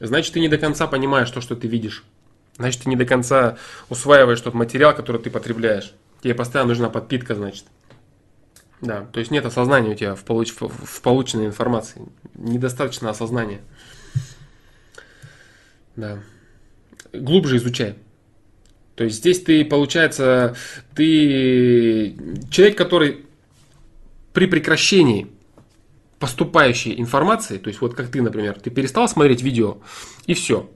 Значит, 0.00 0.32
ты 0.32 0.40
не 0.40 0.48
до 0.48 0.58
конца 0.58 0.88
понимаешь 0.88 1.30
то, 1.30 1.40
что 1.40 1.54
ты 1.54 1.68
видишь. 1.68 2.02
Значит, 2.56 2.82
ты 2.82 2.88
не 2.88 2.96
до 2.96 3.04
конца 3.04 3.58
усваиваешь 3.88 4.40
тот 4.40 4.54
материал, 4.54 4.92
который 4.92 5.20
ты 5.20 5.30
потребляешь. 5.30 5.94
Тебе 6.20 6.34
постоянно 6.34 6.70
нужна 6.70 6.90
подпитка, 6.90 7.36
значит. 7.36 7.66
Да, 8.80 9.06
то 9.12 9.20
есть 9.20 9.30
нет 9.30 9.46
осознания 9.46 9.92
у 9.92 9.94
тебя 9.94 10.16
в, 10.16 10.24
получ... 10.24 10.52
в 10.58 11.00
полученной 11.00 11.46
информации. 11.46 12.02
Недостаточно 12.34 13.08
осознания. 13.08 13.60
Да. 15.94 16.18
Глубже 17.12 17.58
изучай. 17.58 17.94
То 18.94 19.04
есть 19.04 19.16
здесь 19.16 19.42
ты, 19.42 19.64
получается, 19.64 20.56
ты 20.94 22.16
человек, 22.50 22.78
который 22.78 23.24
при 24.32 24.46
прекращении 24.46 25.28
поступающей 26.18 26.98
информации, 26.98 27.58
то 27.58 27.68
есть 27.68 27.80
вот 27.80 27.94
как 27.94 28.08
ты, 28.08 28.22
например, 28.22 28.58
ты 28.60 28.70
перестал 28.70 29.08
смотреть 29.08 29.42
видео 29.42 29.78
и 30.26 30.34
все, 30.34 30.70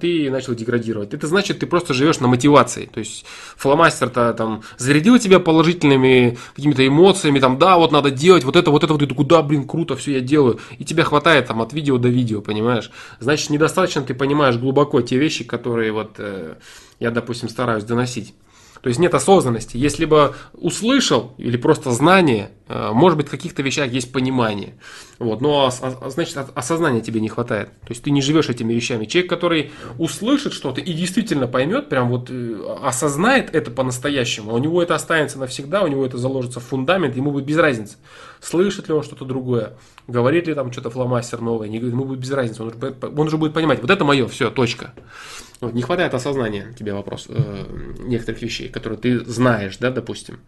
ты 0.00 0.30
начал 0.30 0.54
деградировать. 0.54 1.14
Это 1.14 1.26
значит, 1.26 1.58
ты 1.58 1.66
просто 1.66 1.94
живешь 1.94 2.20
на 2.20 2.28
мотивации. 2.28 2.86
То 2.86 3.00
есть 3.00 3.24
фломастер-то 3.56 4.32
там 4.34 4.62
зарядил 4.78 5.18
тебя 5.18 5.40
положительными 5.40 6.38
какими-то 6.54 6.86
эмоциями, 6.86 7.40
там, 7.40 7.58
да, 7.58 7.76
вот 7.76 7.92
надо 7.92 8.10
делать, 8.10 8.44
вот 8.44 8.56
это, 8.56 8.70
вот 8.70 8.84
это, 8.84 8.92
вот 8.92 9.02
это, 9.02 9.14
куда, 9.14 9.42
блин, 9.42 9.66
круто, 9.66 9.96
все 9.96 10.12
я 10.14 10.20
делаю. 10.20 10.60
И 10.78 10.84
тебя 10.84 11.04
хватает 11.04 11.46
там 11.46 11.60
от 11.62 11.72
видео 11.72 11.98
до 11.98 12.08
видео, 12.08 12.40
понимаешь? 12.40 12.90
Значит, 13.18 13.50
недостаточно 13.50 14.02
ты 14.02 14.14
понимаешь 14.14 14.56
глубоко 14.56 15.00
те 15.02 15.18
вещи, 15.18 15.44
которые 15.44 15.92
вот 15.92 16.14
э, 16.18 16.54
я, 16.98 17.10
допустим, 17.10 17.48
стараюсь 17.48 17.84
доносить. 17.84 18.34
То 18.82 18.88
есть 18.88 18.98
нет 18.98 19.14
осознанности. 19.14 19.76
Если 19.76 20.06
бы 20.06 20.34
услышал 20.54 21.34
или 21.36 21.56
просто 21.56 21.90
знание, 21.90 22.50
э, 22.68 22.90
может 22.92 23.18
быть, 23.18 23.28
в 23.28 23.30
каких-то 23.30 23.62
вещах 23.62 23.92
есть 23.92 24.10
понимание. 24.10 24.74
Вот. 25.18 25.42
Но 25.42 25.70
значит, 26.06 26.38
осознания 26.54 27.02
тебе 27.02 27.20
не 27.20 27.28
хватает. 27.28 27.68
То 27.80 27.90
есть 27.90 28.02
ты 28.02 28.10
не 28.10 28.22
живешь 28.22 28.48
этими 28.48 28.72
вещами. 28.72 29.04
Человек, 29.04 29.28
который 29.28 29.70
услышит 29.98 30.54
что-то 30.54 30.80
и 30.80 30.92
действительно 30.94 31.46
поймет, 31.46 31.90
прям 31.90 32.08
вот 32.08 32.30
э, 32.30 32.76
осознает 32.82 33.54
это 33.54 33.70
по-настоящему, 33.70 34.54
у 34.54 34.58
него 34.58 34.82
это 34.82 34.94
останется 34.94 35.38
навсегда, 35.38 35.82
у 35.82 35.88
него 35.88 36.06
это 36.06 36.16
заложится 36.16 36.60
в 36.60 36.64
фундамент, 36.64 37.16
ему 37.16 37.32
будет 37.32 37.44
без 37.44 37.58
разницы. 37.58 37.96
Слышит 38.40 38.88
ли 38.88 38.94
он 38.94 39.02
что-то 39.02 39.26
другое, 39.26 39.76
говорит 40.06 40.46
ли 40.46 40.54
там 40.54 40.72
что-то 40.72 40.88
фломастер 40.88 41.42
новое, 41.42 41.68
ему 41.68 42.04
будет 42.04 42.20
без 42.20 42.30
разницы. 42.30 42.62
Он 42.62 43.26
уже 43.26 43.36
будет 43.36 43.52
понимать, 43.52 43.82
вот 43.82 43.90
это 43.90 44.04
мое, 44.04 44.26
все, 44.26 44.50
точка. 44.50 44.94
Вот, 45.60 45.74
не 45.74 45.82
хватает 45.82 46.14
осознания 46.14 46.74
тебе 46.78 46.94
вопрос 46.94 47.26
э, 47.28 47.64
некоторых 47.98 48.40
вещей, 48.40 48.68
которые 48.68 48.98
ты 48.98 49.24
знаешь, 49.24 49.76
да, 49.76 49.90
допустим. 49.90 50.40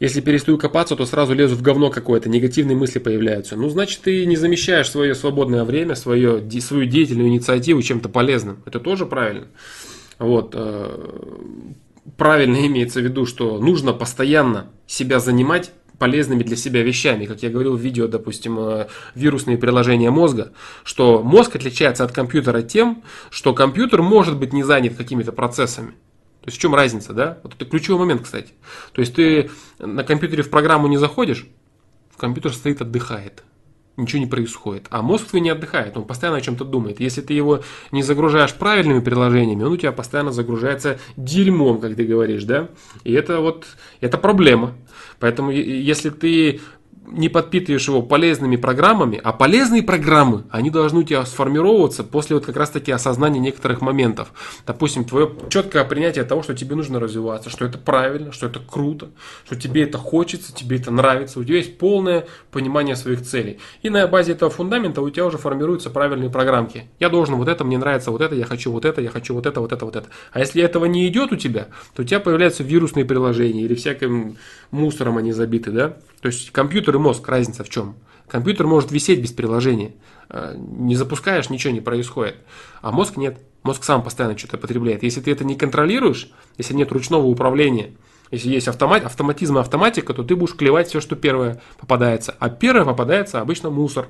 Если 0.00 0.20
перестаю 0.20 0.58
копаться, 0.58 0.96
то 0.96 1.06
сразу 1.06 1.34
лезу 1.34 1.56
в 1.56 1.62
говно 1.62 1.90
какое-то, 1.90 2.28
негативные 2.28 2.76
мысли 2.76 2.98
появляются. 2.98 3.56
Ну, 3.56 3.68
значит, 3.68 4.00
ты 4.00 4.26
не 4.26 4.36
замещаешь 4.36 4.90
свое 4.90 5.14
свободное 5.14 5.64
время, 5.64 5.94
свое, 5.94 6.42
свою 6.60 6.86
деятельную 6.86 7.28
инициативу 7.28 7.80
чем-то 7.80 8.08
полезным. 8.08 8.62
Это 8.66 8.80
тоже 8.80 9.06
правильно. 9.06 9.46
Вот. 10.18 10.54
Э, 10.54 10.98
правильно 12.16 12.56
имеется 12.66 13.00
в 13.00 13.04
виду, 13.04 13.26
что 13.26 13.58
нужно 13.58 13.92
постоянно 13.92 14.70
себя 14.86 15.20
занимать 15.20 15.70
полезными 15.98 16.42
для 16.42 16.56
себя 16.56 16.82
вещами. 16.82 17.26
Как 17.26 17.42
я 17.42 17.50
говорил 17.50 17.76
в 17.76 17.80
видео, 17.80 18.06
допустим, 18.06 18.58
э, 18.58 18.86
вирусные 19.14 19.58
приложения 19.58 20.10
мозга, 20.10 20.52
что 20.82 21.22
мозг 21.22 21.56
отличается 21.56 22.04
от 22.04 22.12
компьютера 22.12 22.62
тем, 22.62 23.02
что 23.30 23.54
компьютер 23.54 24.02
может 24.02 24.38
быть 24.38 24.52
не 24.52 24.62
занят 24.62 24.96
какими-то 24.96 25.32
процессами. 25.32 25.92
То 26.40 26.48
есть 26.48 26.58
в 26.58 26.60
чем 26.60 26.74
разница, 26.74 27.14
да? 27.14 27.38
Вот 27.42 27.54
это 27.54 27.64
ключевой 27.64 28.00
момент, 28.00 28.22
кстати. 28.22 28.52
То 28.92 29.00
есть 29.00 29.14
ты 29.14 29.50
на 29.78 30.04
компьютере 30.04 30.42
в 30.42 30.50
программу 30.50 30.88
не 30.88 30.98
заходишь, 30.98 31.46
в 32.10 32.18
компьютер 32.18 32.52
стоит, 32.52 32.82
отдыхает. 32.82 33.44
Ничего 33.96 34.20
не 34.20 34.26
происходит. 34.26 34.86
А 34.90 35.02
мозг 35.02 35.28
твой 35.28 35.40
не 35.40 35.50
отдыхает, 35.50 35.96
он 35.96 36.04
постоянно 36.04 36.38
о 36.38 36.40
чем-то 36.40 36.64
думает. 36.64 36.98
Если 36.98 37.20
ты 37.20 37.32
его 37.32 37.62
не 37.92 38.02
загружаешь 38.02 38.52
правильными 38.54 38.98
приложениями, 38.98 39.62
он 39.62 39.72
у 39.72 39.76
тебя 39.76 39.92
постоянно 39.92 40.32
загружается 40.32 40.98
дерьмом, 41.16 41.78
как 41.78 41.94
ты 41.94 42.04
говоришь, 42.04 42.42
да? 42.42 42.68
И 43.04 43.12
это 43.12 43.38
вот, 43.38 43.66
это 44.00 44.18
проблема. 44.18 44.74
Поэтому 45.20 45.52
если 45.52 46.10
ты 46.10 46.60
не 47.06 47.28
подпитываешь 47.28 47.86
его 47.86 48.02
полезными 48.02 48.56
программами, 48.56 49.20
а 49.22 49.32
полезные 49.32 49.82
программы, 49.82 50.44
они 50.50 50.70
должны 50.70 51.00
у 51.00 51.02
тебя 51.02 51.24
сформироваться 51.24 52.02
после 52.02 52.36
вот 52.36 52.46
как 52.46 52.56
раз 52.56 52.70
таки 52.70 52.92
осознания 52.92 53.40
некоторых 53.40 53.80
моментов. 53.80 54.32
Допустим, 54.66 55.04
твое 55.04 55.30
четкое 55.50 55.84
принятие 55.84 56.24
того, 56.24 56.42
что 56.42 56.54
тебе 56.54 56.76
нужно 56.76 57.00
развиваться, 57.00 57.50
что 57.50 57.64
это 57.64 57.78
правильно, 57.78 58.32
что 58.32 58.46
это 58.46 58.60
круто, 58.60 59.10
что 59.44 59.56
тебе 59.56 59.82
это 59.82 59.98
хочется, 59.98 60.54
тебе 60.54 60.78
это 60.78 60.90
нравится, 60.90 61.38
у 61.38 61.44
тебя 61.44 61.58
есть 61.58 61.78
полное 61.78 62.26
понимание 62.50 62.96
своих 62.96 63.22
целей. 63.22 63.58
И 63.82 63.90
на 63.90 64.06
базе 64.06 64.32
этого 64.32 64.50
фундамента 64.50 65.02
у 65.02 65.10
тебя 65.10 65.26
уже 65.26 65.38
формируются 65.38 65.90
правильные 65.90 66.30
программки. 66.30 66.88
Я 67.00 67.10
должен 67.10 67.36
вот 67.36 67.48
это, 67.48 67.64
мне 67.64 67.78
нравится 67.78 68.10
вот 68.10 68.22
это, 68.22 68.34
я 68.34 68.44
хочу 68.44 68.72
вот 68.72 68.84
это, 68.84 69.00
я 69.00 69.10
хочу 69.10 69.34
вот 69.34 69.46
это, 69.46 69.60
вот 69.60 69.72
это, 69.72 69.84
вот 69.84 69.96
это. 69.96 70.08
А 70.32 70.40
если 70.40 70.62
этого 70.62 70.86
не 70.86 71.06
идет 71.08 71.32
у 71.32 71.36
тебя, 71.36 71.68
то 71.94 72.02
у 72.02 72.04
тебя 72.04 72.20
появляются 72.20 72.62
вирусные 72.62 73.04
приложения 73.04 73.62
или 73.62 73.74
всяким 73.74 74.36
мусором 74.70 75.18
они 75.18 75.32
забиты, 75.32 75.70
да? 75.70 75.96
То 76.20 76.28
есть 76.28 76.52
компьютер 76.52 76.93
и 76.94 76.98
мозг, 76.98 77.26
разница 77.28 77.64
в 77.64 77.68
чем? 77.68 77.96
Компьютер 78.28 78.66
может 78.66 78.90
висеть 78.90 79.20
без 79.20 79.32
приложения. 79.32 79.92
А, 80.28 80.54
не 80.56 80.96
запускаешь, 80.96 81.50
ничего 81.50 81.72
не 81.72 81.80
происходит. 81.80 82.36
А 82.80 82.90
мозг 82.90 83.16
нет. 83.16 83.38
Мозг 83.62 83.84
сам 83.84 84.02
постоянно 84.02 84.36
что-то 84.36 84.58
потребляет. 84.58 85.02
Если 85.02 85.20
ты 85.20 85.30
это 85.30 85.44
не 85.44 85.56
контролируешь, 85.56 86.30
если 86.58 86.74
нет 86.74 86.92
ручного 86.92 87.26
управления, 87.26 87.92
если 88.30 88.48
есть 88.48 88.68
автомат, 88.68 89.04
автоматизм 89.04 89.58
и 89.58 89.60
автоматика, 89.60 90.12
то 90.12 90.24
ты 90.24 90.34
будешь 90.34 90.54
клевать 90.54 90.88
все, 90.88 91.00
что 91.00 91.14
первое 91.14 91.60
попадается. 91.78 92.34
А 92.38 92.48
первое 92.48 92.84
попадается 92.84 93.40
обычно 93.40 93.70
мусор. 93.70 94.08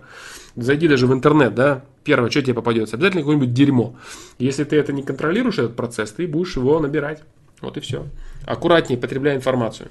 Зайди 0.56 0.88
даже 0.88 1.06
в 1.06 1.12
интернет, 1.12 1.54
да, 1.54 1.84
первое, 2.04 2.30
что 2.30 2.40
тебе 2.40 2.54
попадется, 2.54 2.96
обязательно 2.96 3.22
какое-нибудь 3.22 3.52
дерьмо. 3.52 3.96
Если 4.38 4.64
ты 4.64 4.76
это 4.76 4.92
не 4.92 5.02
контролируешь, 5.02 5.58
этот 5.58 5.76
процесс, 5.76 6.12
ты 6.12 6.26
будешь 6.26 6.56
его 6.56 6.78
набирать. 6.78 7.22
Вот 7.60 7.76
и 7.76 7.80
все. 7.80 8.06
Аккуратнее 8.46 8.98
потребляй 8.98 9.36
информацию. 9.36 9.90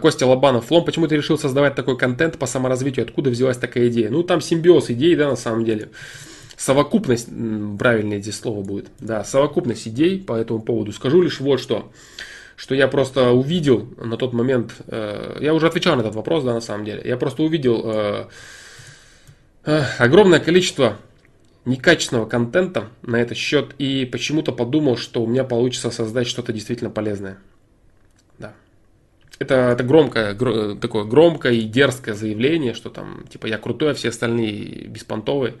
Костя 0.00 0.26
Лобанов, 0.26 0.66
Флом, 0.66 0.84
почему 0.84 1.06
ты 1.06 1.16
решил 1.16 1.38
создавать 1.38 1.74
такой 1.74 1.96
контент 1.96 2.38
по 2.38 2.46
саморазвитию? 2.46 3.04
Откуда 3.04 3.30
взялась 3.30 3.56
такая 3.56 3.88
идея? 3.88 4.10
Ну, 4.10 4.22
там 4.22 4.40
симбиоз 4.40 4.90
идей, 4.90 5.14
да, 5.14 5.28
на 5.28 5.36
самом 5.36 5.64
деле. 5.64 5.90
Совокупность, 6.56 7.28
правильное 7.78 8.20
здесь 8.20 8.40
слово 8.40 8.64
будет, 8.64 8.88
да, 8.98 9.22
совокупность 9.22 9.86
идей 9.86 10.20
по 10.20 10.32
этому 10.32 10.60
поводу. 10.60 10.92
Скажу 10.92 11.22
лишь 11.22 11.38
вот 11.38 11.60
что, 11.60 11.92
что 12.56 12.74
я 12.74 12.88
просто 12.88 13.30
увидел 13.30 13.88
на 13.96 14.16
тот 14.16 14.32
момент, 14.32 14.74
э, 14.88 15.38
я 15.40 15.54
уже 15.54 15.68
отвечал 15.68 15.94
на 15.94 16.00
этот 16.00 16.16
вопрос, 16.16 16.42
да, 16.42 16.52
на 16.52 16.60
самом 16.60 16.84
деле, 16.84 17.00
я 17.04 17.16
просто 17.16 17.44
увидел 17.44 17.82
э, 17.84 18.26
э, 19.66 19.82
огромное 19.98 20.40
количество 20.40 20.96
некачественного 21.64 22.26
контента 22.26 22.88
на 23.02 23.20
этот 23.20 23.36
счет 23.36 23.76
и 23.78 24.04
почему-то 24.04 24.50
подумал, 24.50 24.96
что 24.96 25.22
у 25.22 25.28
меня 25.28 25.44
получится 25.44 25.92
создать 25.92 26.26
что-то 26.26 26.52
действительно 26.52 26.90
полезное. 26.90 27.38
Это, 29.38 29.54
это 29.70 29.84
громкое, 29.84 30.34
гро, 30.34 30.74
такое 30.74 31.04
громкое 31.04 31.52
и 31.52 31.62
дерзкое 31.62 32.14
заявление, 32.14 32.74
что 32.74 32.90
там, 32.90 33.24
типа, 33.28 33.46
я 33.46 33.58
крутой, 33.58 33.92
а 33.92 33.94
все 33.94 34.08
остальные 34.08 34.88
беспонтовые. 34.88 35.54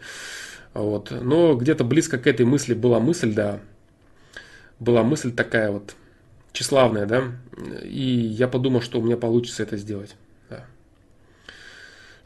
Вот. 0.74 1.10
Но 1.10 1.54
где-то 1.54 1.84
близко 1.84 2.18
к 2.18 2.26
этой 2.26 2.44
мысли 2.44 2.74
была 2.74 2.98
мысль, 2.98 3.32
да, 3.32 3.60
была 4.80 5.02
мысль 5.02 5.32
такая 5.32 5.70
вот 5.70 5.94
тщеславная, 6.52 7.06
да, 7.06 7.24
и 7.82 8.02
я 8.02 8.48
подумал, 8.48 8.80
что 8.80 8.98
у 8.98 9.02
меня 9.02 9.16
получится 9.16 9.62
это 9.62 9.76
сделать 9.76 10.16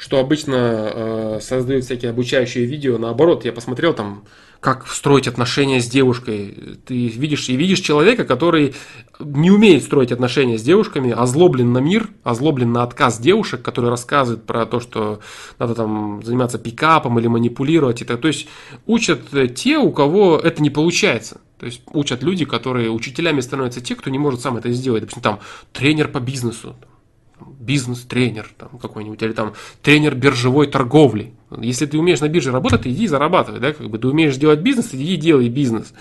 что 0.02 0.18
обычно 0.18 0.56
э, 0.56 1.38
создают 1.40 1.84
всякие 1.84 2.10
обучающие 2.10 2.64
видео. 2.64 2.98
Наоборот, 2.98 3.44
я 3.44 3.52
посмотрел 3.52 3.94
там, 3.94 4.24
как 4.58 4.88
строить 4.88 5.28
отношения 5.28 5.80
с 5.80 5.86
девушкой. 5.86 6.80
Ты 6.84 7.06
видишь 7.06 7.48
и 7.48 7.54
видишь 7.54 7.78
человека, 7.78 8.24
который 8.24 8.74
не 9.20 9.52
умеет 9.52 9.84
строить 9.84 10.10
отношения 10.10 10.58
с 10.58 10.62
девушками, 10.62 11.12
озлоблен 11.12 11.72
на 11.72 11.78
мир, 11.78 12.08
озлоблен 12.24 12.72
на 12.72 12.82
отказ 12.82 13.20
девушек, 13.20 13.62
который 13.62 13.90
рассказывает 13.90 14.44
про 14.44 14.66
то, 14.66 14.80
что 14.80 15.20
надо 15.60 15.76
там 15.76 16.20
заниматься 16.24 16.58
пикапом 16.58 17.20
или 17.20 17.28
манипулировать. 17.28 18.02
Это, 18.02 18.18
то 18.18 18.26
есть 18.26 18.48
учат 18.86 19.20
те, 19.54 19.78
у 19.78 19.92
кого 19.92 20.36
это 20.36 20.60
не 20.64 20.70
получается. 20.70 21.40
То 21.60 21.66
есть 21.66 21.80
учат 21.92 22.24
люди, 22.24 22.44
которые 22.44 22.90
учителями 22.90 23.40
становятся 23.40 23.80
те, 23.80 23.94
кто 23.94 24.10
не 24.10 24.18
может 24.18 24.40
сам 24.40 24.56
это 24.56 24.72
сделать. 24.72 25.02
Допустим, 25.02 25.22
там 25.22 25.38
тренер 25.72 26.08
по 26.08 26.18
бизнесу, 26.18 26.74
бизнес-тренер 27.62 28.50
там 28.58 28.78
какой-нибудь, 28.78 29.22
или 29.22 29.32
там 29.32 29.54
тренер 29.82 30.14
биржевой 30.14 30.66
торговли. 30.66 31.32
Если 31.50 31.86
ты 31.86 31.98
умеешь 31.98 32.20
на 32.20 32.28
бирже 32.28 32.50
работать, 32.50 32.86
иди 32.86 33.06
зарабатывай, 33.06 33.60
да, 33.60 33.72
как 33.72 33.88
бы 33.88 33.98
ты 33.98 34.08
умеешь 34.08 34.36
делать 34.36 34.60
бизнес, 34.60 34.90
иди 34.92 35.16
делай 35.16 35.48
бизнес. 35.48 35.92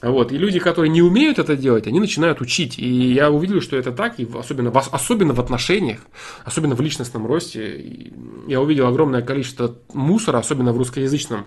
Вот. 0.00 0.30
И 0.30 0.38
люди, 0.38 0.60
которые 0.60 0.90
не 0.90 1.02
умеют 1.02 1.38
это 1.38 1.56
делать, 1.56 1.86
они 1.86 1.98
начинают 1.98 2.40
учить. 2.40 2.78
И 2.78 3.12
я 3.12 3.30
увидел, 3.30 3.60
что 3.60 3.76
это 3.76 3.90
так, 3.90 4.20
и 4.20 4.28
особенно, 4.32 4.70
особенно 4.70 5.34
в 5.34 5.40
отношениях, 5.40 6.00
особенно 6.44 6.76
в 6.76 6.80
личностном 6.80 7.26
росте. 7.26 8.12
Я 8.46 8.60
увидел 8.60 8.86
огромное 8.86 9.22
количество 9.22 9.74
мусора, 9.92 10.38
особенно 10.38 10.72
в 10.72 10.78
русскоязычном 10.78 11.46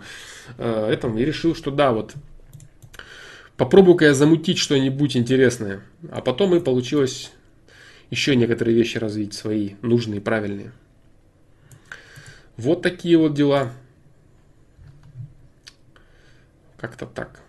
э, 0.57 0.89
этом, 0.91 1.17
и 1.17 1.23
решил, 1.23 1.55
что 1.55 1.71
да, 1.71 1.93
вот 1.93 2.13
попробую-ка 3.55 4.05
я 4.05 4.13
замутить 4.13 4.57
что-нибудь 4.57 5.15
интересное. 5.15 5.81
А 6.11 6.19
потом 6.19 6.53
и 6.53 6.59
получилось 6.59 7.31
еще 8.11 8.35
некоторые 8.35 8.75
вещи 8.75 8.99
развить 8.99 9.33
свои, 9.33 9.72
нужные, 9.81 10.22
правильные. 10.22 10.73
Вот 12.57 12.83
такие 12.83 13.17
вот 13.17 13.33
дела. 13.33 13.72
Как-то 16.77 17.06
так. 17.07 17.40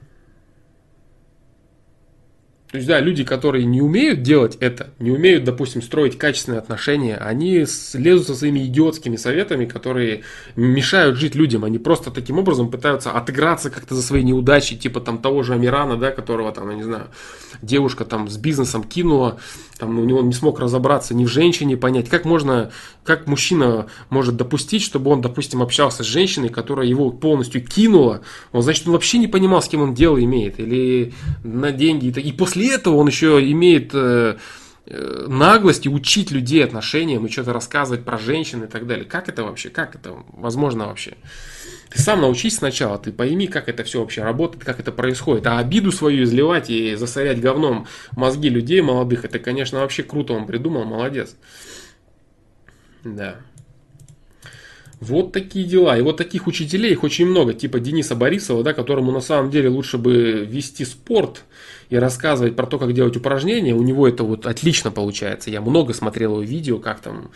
То 2.73 2.79
есть, 2.79 2.89
да, 2.89 3.01
люди, 3.01 3.23
которые 3.23 3.67
не 3.67 3.83
умеют 3.83 4.23
делать 4.23 4.57
это, 4.59 4.95
не 4.99 5.11
умеют, 5.11 5.45
допустим, 5.45 5.83
строить 5.83 6.17
качественные 6.17 6.59
отношения, 6.59 7.19
они 7.19 7.67
лезут 7.93 8.27
со 8.27 8.35
своими 8.35 8.65
идиотскими 8.65 9.17
советами, 9.17 9.67
которые 9.67 10.23
мешают 10.57 11.19
жить 11.19 11.35
людям. 11.35 11.67
Они 11.67 11.79
просто 11.79 12.11
таким 12.11 12.39
образом 12.39 12.71
пытаются 12.71 13.11
отыграться 13.11 13.69
как-то 13.69 13.95
за 13.95 14.01
свои 14.01 14.23
неудачи, 14.23 14.75
типа 14.75 15.01
там 15.01 15.19
того 15.19 15.43
же 15.43 15.53
Амирана, 15.53 15.99
да, 15.99 16.13
которого 16.13 16.51
там, 16.51 16.71
я 16.71 16.77
не 16.77 16.83
знаю, 16.83 17.09
девушка 17.61 18.07
там 18.07 18.31
с 18.31 18.39
бизнесом 18.39 18.85
кинула, 18.85 19.39
там 19.83 19.99
у 19.99 20.05
него 20.05 20.23
не 20.23 20.33
смог 20.33 20.61
разобраться 20.61 21.13
ни 21.13 21.25
в 21.25 21.29
женщине, 21.29 21.77
понять, 21.77 22.09
как 22.09 22.25
можно, 22.25 22.71
как 23.03 23.27
мужчина 23.27 23.89
может 24.11 24.37
допустить, 24.37 24.81
чтобы 24.81 25.11
он, 25.11 25.21
допустим, 25.21 25.61
общался 25.61 26.05
с 26.05 26.07
женщиной, 26.07 26.51
которая 26.51 26.87
его 26.87 27.11
полностью 27.11 27.67
кинула, 27.67 28.21
он, 28.53 28.63
значит, 28.63 28.87
он 28.87 28.93
вообще 28.93 29.19
не 29.19 29.27
понимал, 29.27 29.61
с 29.61 29.67
кем 29.67 29.83
он 29.83 29.93
дело 29.93 30.23
имеет, 30.23 30.61
или 30.61 31.13
на 31.43 31.73
деньги, 31.73 32.17
и 32.17 32.31
после 32.31 32.73
этого 32.73 32.95
он 32.95 33.09
еще 33.09 33.41
имеет 33.51 33.91
э, 33.93 34.37
э, 34.87 35.27
наглости 35.27 35.89
учить 35.89 36.31
людей 36.31 36.65
отношениям 36.65 37.27
и 37.27 37.29
что-то 37.29 37.53
рассказывать 37.53 38.05
про 38.05 38.19
женщин 38.19 38.63
и 38.63 38.69
так 38.69 38.87
далее. 38.87 39.05
Как 39.05 39.29
это 39.29 39.43
вообще? 39.43 39.69
Как 39.69 39.97
это 39.97 40.15
возможно 40.33 40.87
вообще? 40.87 41.17
Ты 41.93 42.01
сам 42.01 42.23
научись 42.23 42.57
сначала, 42.57 42.97
ты 42.97 43.13
пойми, 43.13 43.47
как 43.47 43.69
это 43.69 43.85
все 43.85 44.01
вообще 44.01 44.23
работает, 44.23 44.65
как 44.65 44.81
это 44.81 44.93
происходит. 44.93 45.47
А 45.47 45.59
обиду 45.59 45.93
свою 45.93 46.25
изливать 46.25 46.71
и 46.71 46.95
засорять 46.95 47.41
говном 47.41 47.87
мозги 48.17 48.49
людей 48.49 48.81
молодых, 48.81 49.27
это, 49.27 49.39
конечно, 49.39 49.81
вообще 49.81 50.03
круто 50.03 50.33
он 50.33 50.47
придумал, 50.47 50.85
молодец. 50.85 51.37
Да. 53.05 53.37
Вот 55.01 55.33
такие 55.33 55.67
дела. 55.67 55.99
И 55.99 56.01
вот 56.01 56.17
таких 56.17 56.47
учителей, 56.47 56.93
их 56.93 57.03
очень 57.03 57.27
много, 57.27 57.53
типа 57.53 57.81
Дениса 57.81 58.15
Борисова, 58.15 58.63
да, 58.63 58.73
которому 58.73 59.11
на 59.11 59.21
самом 59.21 59.51
деле 59.51 59.69
лучше 59.69 59.99
бы 59.99 60.47
вести 60.49 60.85
спорт 60.85 61.45
и 61.91 61.97
рассказывать 61.97 62.57
про 62.57 62.67
то, 62.67 62.79
как 62.79 62.95
делать 62.95 63.17
упражнения. 63.17 63.75
У 63.75 63.83
него 63.83 64.09
это 64.09 64.23
вот 64.23 64.47
отлично 64.47 64.91
получается. 64.93 65.51
Я 65.51 65.61
много 65.61 65.93
смотрел 65.93 66.35
его 66.35 66.43
видео, 66.43 66.79
как 66.79 67.01
там 67.01 67.33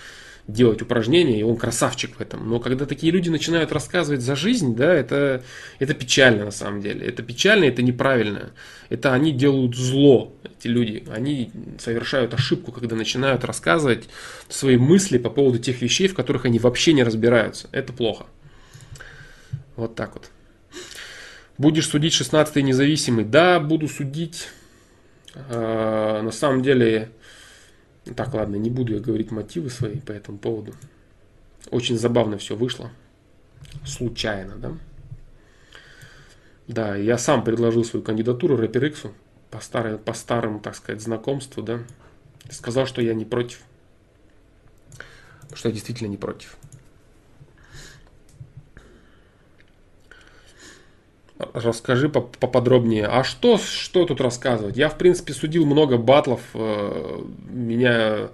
делать 0.49 0.81
упражнения, 0.81 1.41
и 1.41 1.43
он 1.43 1.57
красавчик 1.57 2.17
в 2.17 2.21
этом. 2.21 2.49
Но 2.49 2.61
когда 2.61 2.87
такие 2.87 3.13
люди 3.13 3.29
начинают 3.29 3.73
рассказывать 3.73 4.21
за 4.21 4.37
жизнь, 4.37 4.77
да, 4.77 4.95
это, 4.95 5.43
это 5.81 5.95
печально 5.95 6.45
на 6.45 6.51
самом 6.53 6.81
деле. 6.81 7.05
Это 7.05 7.23
печально, 7.23 7.65
это 7.65 7.83
неправильно. 7.83 8.53
Это 8.89 9.13
они 9.13 9.33
делают 9.33 9.75
зло, 9.75 10.37
эти 10.45 10.69
люди. 10.69 11.05
Они 11.13 11.51
совершают 11.79 12.33
ошибку, 12.33 12.71
когда 12.71 12.95
начинают 12.95 13.45
рассказывать 13.45 14.09
свои 14.49 14.77
мысли 14.77 15.19
по 15.19 15.31
поводу 15.31 15.59
тех 15.59 15.83
вещей, 15.83 16.07
в 16.07 16.15
которых 16.15 16.45
они 16.45 16.61
вообще 16.61 16.93
не 16.93 17.03
разбираются. 17.03 17.69
Это 17.73 17.93
плохо. 17.93 18.27
Вот 19.75 19.97
так 19.97 20.15
вот. 20.15 20.31
Будешь 21.59 21.89
судить 21.89 22.13
16-й 22.13 22.63
независимый? 22.63 23.25
Да, 23.25 23.59
буду 23.59 23.89
судить. 23.89 24.49
А, 25.35 26.23
на 26.23 26.31
самом 26.31 26.63
деле, 26.63 27.11
так, 28.15 28.35
ладно, 28.35 28.57
не 28.57 28.71
буду 28.71 28.95
я 28.95 29.01
говорить 29.01 29.31
мотивы 29.31 29.71
свои 29.71 29.99
по 29.99 30.13
этому 30.13 30.39
поводу. 30.39 30.75
Очень 31.71 31.99
забавно 31.99 32.39
все 32.39 32.55
вышло. 32.55 32.91
Случайно, 33.85 34.57
да? 34.57 34.73
Да, 36.69 36.97
я 36.97 37.19
сам 37.19 37.45
предложил 37.45 37.85
свою 37.85 38.05
кандидатуру 38.05 38.57
Рэпер 38.57 38.85
Иксу 38.87 39.13
по, 39.51 39.61
старой, 39.61 39.99
по 39.99 40.13
старому, 40.13 40.61
так 40.61 40.75
сказать, 40.75 41.01
знакомству, 41.01 41.63
да. 41.63 41.81
Сказал, 42.51 42.87
что 42.87 43.03
я 43.03 43.15
не 43.15 43.25
против. 43.25 43.61
Что 45.53 45.69
я 45.69 45.75
действительно 45.75 46.09
не 46.09 46.17
против. 46.17 46.57
Расскажи 51.39 52.09
поподробнее. 52.09 53.07
А 53.07 53.23
что, 53.23 53.59
что 53.59 54.07
тут 54.07 54.23
рассказывать? 54.23 54.77
Я, 54.77 54.89
в 54.89 54.97
принципе, 54.97 55.35
судил 55.35 55.67
много 55.67 55.99
батлов. 55.99 56.41
Э, 56.55 57.21
меня 57.51 58.29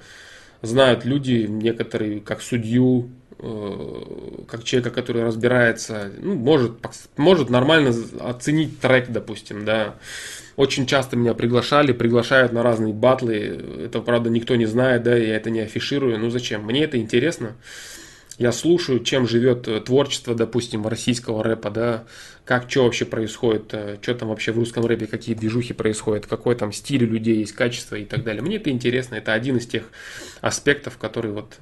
знают 0.63 1.05
люди, 1.05 1.47
некоторые, 1.49 2.21
как 2.21 2.41
судью, 2.43 3.11
э, 3.41 4.45
как 4.47 4.63
человека, 4.63 4.91
который 4.91 5.25
разбирается, 5.25 6.13
ну, 6.21 6.37
может, 6.37 6.75
может 7.17 7.51
нормально 7.51 7.93
оценить 8.21 8.79
трек, 8.79 9.09
допустим, 9.09 9.65
да. 9.65 9.97
Очень 10.55 10.87
часто 10.87 11.17
меня 11.17 11.35
приглашали, 11.35 11.91
приглашают 11.91 12.53
на 12.53 12.63
разные 12.63 12.95
батлы. 12.95 13.85
Это, 13.85 14.01
правда, 14.01 14.31
никто 14.31 14.55
не 14.55 14.67
знает, 14.67 15.03
да, 15.03 15.17
я 15.17 15.35
это 15.35 15.51
не 15.51 15.61
афиширую. 15.61 16.21
Ну, 16.21 16.31
зачем? 16.31 16.65
Мне 16.65 16.85
это 16.85 16.99
интересно 16.99 17.57
я 18.43 18.51
слушаю, 18.51 19.01
чем 19.01 19.29
живет 19.29 19.69
э, 19.69 19.81
творчество, 19.81 20.35
допустим, 20.35 20.87
российского 20.87 21.45
рэпа, 21.45 21.71
да, 21.71 22.05
как, 22.45 22.69
что 22.69 22.85
вообще 22.85 23.05
происходит, 23.05 23.73
э, 23.73 23.99
что 24.03 24.15
там 24.15 24.29
вообще 24.31 24.51
в 24.51 24.59
русском 24.59 24.85
рэпе, 24.85 25.07
какие 25.07 25.37
движухи 25.37 25.73
происходят, 25.73 26.27
какой 26.27 26.57
там 26.57 26.73
стиль 26.73 27.05
у 27.05 27.07
людей 27.07 27.39
есть, 27.39 27.53
качество 27.53 27.95
и 27.95 28.05
так 28.05 28.25
далее. 28.25 28.43
Мне 28.43 28.57
это 28.57 28.71
интересно, 28.71 29.15
это 29.15 29.33
один 29.33 29.59
из 29.59 29.67
тех 29.67 29.85
аспектов, 30.41 30.99
который 30.99 31.31
вот 31.31 31.59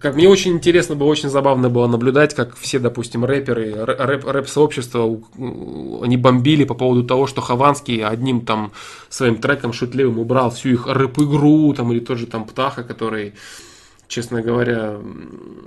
как 0.00 0.16
мне 0.16 0.28
очень 0.28 0.54
интересно 0.54 0.96
было, 0.96 1.06
очень 1.06 1.28
забавно 1.28 1.70
было 1.70 1.86
наблюдать, 1.86 2.34
как 2.34 2.56
все, 2.56 2.80
допустим, 2.80 3.24
рэперы, 3.24 3.72
рэп, 3.84 4.24
рэп-сообщества, 4.26 5.04
они 6.02 6.16
бомбили 6.16 6.64
по 6.64 6.74
поводу 6.74 7.04
того, 7.04 7.28
что 7.28 7.40
Хованский 7.40 8.04
одним 8.04 8.40
там 8.40 8.72
своим 9.08 9.36
треком 9.36 9.72
шутливым 9.72 10.18
убрал 10.18 10.50
всю 10.50 10.70
их 10.70 10.88
рэп-игру, 10.88 11.72
там, 11.74 11.92
или 11.92 12.00
тот 12.00 12.18
же 12.18 12.26
там 12.26 12.44
Птаха, 12.44 12.82
который 12.82 13.34
честно 14.12 14.42
говоря, 14.42 14.98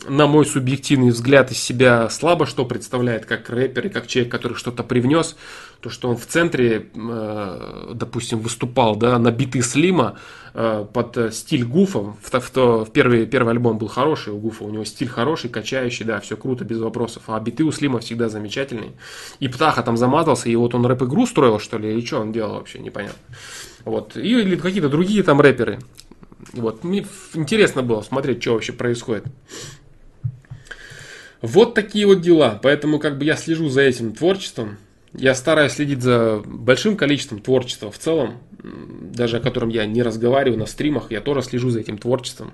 на 0.08 0.28
мой 0.28 0.46
субъективный 0.46 1.10
взгляд, 1.10 1.52
из 1.52 1.58
себя 1.58 2.08
слабо 2.10 2.46
что 2.46 2.64
представляет 2.64 3.26
как 3.26 3.50
рэпер 3.50 3.88
и 3.88 3.90
как 3.90 4.06
человек, 4.06 4.32
который 4.32 4.54
что-то 4.54 4.84
привнес. 4.84 5.36
То, 5.82 5.90
что 5.90 6.10
он 6.10 6.16
в 6.16 6.28
центре, 6.28 6.90
э, 6.94 7.92
допустим, 7.96 8.40
выступал 8.40 8.96
да, 8.96 9.18
на 9.18 9.32
биты 9.32 9.62
Слима 9.62 10.20
э, 10.54 10.86
под 10.94 11.34
стиль 11.34 11.66
Гуфа. 11.66 12.14
В, 12.22 12.32
в, 12.32 12.86
в 12.86 12.92
первый, 12.92 13.26
первый 13.26 13.52
альбом 13.52 13.80
был 13.80 13.88
хороший 13.88 14.32
у 14.34 14.38
Гуфа, 14.38 14.64
у 14.64 14.70
него 14.70 14.86
стиль 14.86 15.10
хороший, 15.10 15.50
качающий, 15.50 16.06
да, 16.06 16.20
все 16.20 16.38
круто, 16.38 16.64
без 16.64 16.80
вопросов. 16.80 17.24
А 17.28 17.40
биты 17.40 17.64
у 17.64 17.72
Слима 17.72 17.98
всегда 17.98 18.30
замечательные. 18.30 18.92
И 19.40 19.48
Птаха 19.48 19.82
там 19.82 19.98
замазался, 19.98 20.50
и 20.50 20.56
вот 20.56 20.76
он 20.76 20.86
рэп-игру 20.86 21.26
строил, 21.26 21.60
что 21.60 21.80
ли, 21.80 21.92
или 21.92 22.06
что 22.06 22.20
он 22.22 22.32
делал 22.32 22.54
вообще, 22.54 22.78
непонятно. 22.78 23.20
Вот. 23.86 24.16
Или 24.18 24.56
какие-то 24.56 24.90
другие 24.90 25.24
там 25.24 25.42
рэперы. 25.42 25.80
Вот, 26.56 26.84
мне 26.84 27.06
интересно 27.34 27.84
было 27.84 28.02
смотреть, 28.02 28.42
что 28.42 28.54
вообще 28.54 28.74
происходит. 28.74 29.26
Вот 31.42 31.74
такие 31.74 32.08
вот 32.08 32.22
дела. 32.22 32.60
Поэтому 32.64 32.98
как 32.98 33.18
бы 33.18 33.26
я 33.26 33.36
слежу 33.36 33.70
за 33.70 33.82
этим 33.82 34.14
творчеством. 34.14 34.78
Я 35.14 35.36
стараюсь 35.36 35.74
следить 35.74 36.02
за 36.02 36.42
большим 36.46 36.98
количеством 36.98 37.40
творчества 37.40 37.92
в 37.92 37.98
целом, 37.98 38.40
даже 38.62 39.38
о 39.38 39.40
котором 39.40 39.70
я 39.70 39.86
не 39.86 40.02
разговариваю 40.02 40.60
на 40.60 40.66
стримах, 40.66 41.12
я 41.12 41.22
тоже 41.22 41.42
слежу 41.42 41.70
за 41.70 41.80
этим 41.82 41.98
творчеством. 41.98 42.52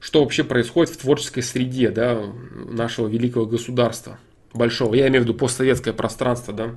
Что 0.00 0.22
вообще 0.22 0.44
происходит 0.44 0.94
в 0.94 0.98
творческой 0.98 1.42
среде 1.42 1.90
да, 1.90 2.22
нашего 2.70 3.08
великого 3.08 3.46
государства, 3.46 4.18
большого. 4.52 4.94
Я 4.94 5.08
имею 5.08 5.22
в 5.22 5.24
виду 5.26 5.34
постсоветское 5.34 5.92
пространство, 5.92 6.54
да. 6.54 6.76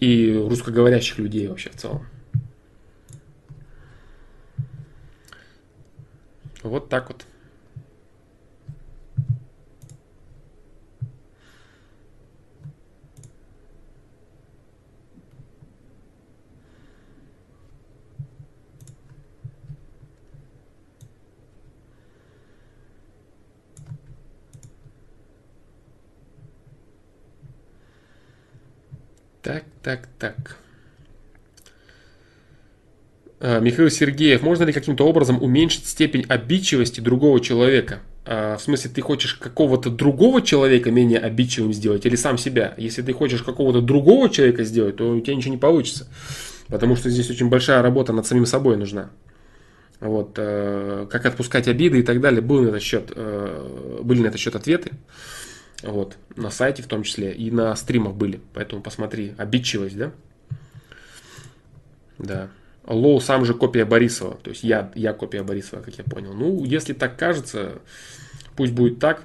И 0.00 0.32
русскоговорящих 0.32 1.18
людей 1.18 1.46
вообще 1.46 1.70
в 1.70 1.76
целом. 1.76 2.06
Вот 6.68 6.88
так 6.88 7.08
вот. 7.08 7.26
Так, 29.42 29.64
так, 29.80 30.08
так. 30.18 30.56
А, 33.38 33.55
Михаил 33.66 33.90
Сергеев, 33.90 34.42
можно 34.42 34.62
ли 34.62 34.72
каким-то 34.72 35.04
образом 35.04 35.42
уменьшить 35.42 35.88
степень 35.88 36.24
обидчивости 36.28 37.00
другого 37.00 37.40
человека? 37.40 37.98
А, 38.24 38.56
в 38.56 38.62
смысле, 38.62 38.92
ты 38.94 39.00
хочешь 39.00 39.34
какого-то 39.34 39.90
другого 39.90 40.40
человека 40.40 40.92
менее 40.92 41.18
обидчивым 41.18 41.72
сделать 41.72 42.06
или 42.06 42.14
сам 42.14 42.38
себя? 42.38 42.74
Если 42.76 43.02
ты 43.02 43.12
хочешь 43.12 43.42
какого-то 43.42 43.80
другого 43.80 44.30
человека 44.30 44.62
сделать, 44.62 44.94
то 44.94 45.10
у 45.10 45.20
тебя 45.20 45.34
ничего 45.34 45.50
не 45.50 45.58
получится. 45.58 46.06
Потому 46.68 46.94
что 46.94 47.10
здесь 47.10 47.28
очень 47.28 47.48
большая 47.48 47.82
работа 47.82 48.12
над 48.12 48.24
самим 48.24 48.46
собой 48.46 48.76
нужна. 48.76 49.10
Вот, 49.98 50.34
э, 50.36 51.08
как 51.10 51.26
отпускать 51.26 51.66
обиды 51.66 51.98
и 51.98 52.02
так 52.04 52.20
далее. 52.20 52.42
Был 52.42 52.62
на 52.62 52.68
этот 52.68 52.82
счет, 52.82 53.10
э, 53.16 54.00
были 54.00 54.20
на 54.20 54.28
этот 54.28 54.38
счет 54.38 54.54
ответы. 54.54 54.92
Вот, 55.82 56.16
на 56.36 56.50
сайте 56.50 56.84
в 56.84 56.86
том 56.86 57.02
числе 57.02 57.32
и 57.32 57.50
на 57.50 57.74
стримах 57.74 58.14
были. 58.14 58.38
Поэтому 58.54 58.80
посмотри, 58.80 59.34
обидчивость, 59.36 59.98
да? 59.98 60.12
Да. 62.18 62.48
Лоу 62.86 63.20
сам 63.20 63.44
же 63.44 63.54
копия 63.54 63.84
Борисова. 63.84 64.36
То 64.36 64.50
есть 64.50 64.62
я, 64.62 64.92
я 64.94 65.12
копия 65.12 65.42
Борисова, 65.42 65.82
как 65.82 65.98
я 65.98 66.04
понял. 66.04 66.32
Ну, 66.34 66.64
если 66.64 66.92
так 66.92 67.18
кажется, 67.18 67.80
пусть 68.56 68.72
будет 68.72 68.98
так. 68.98 69.24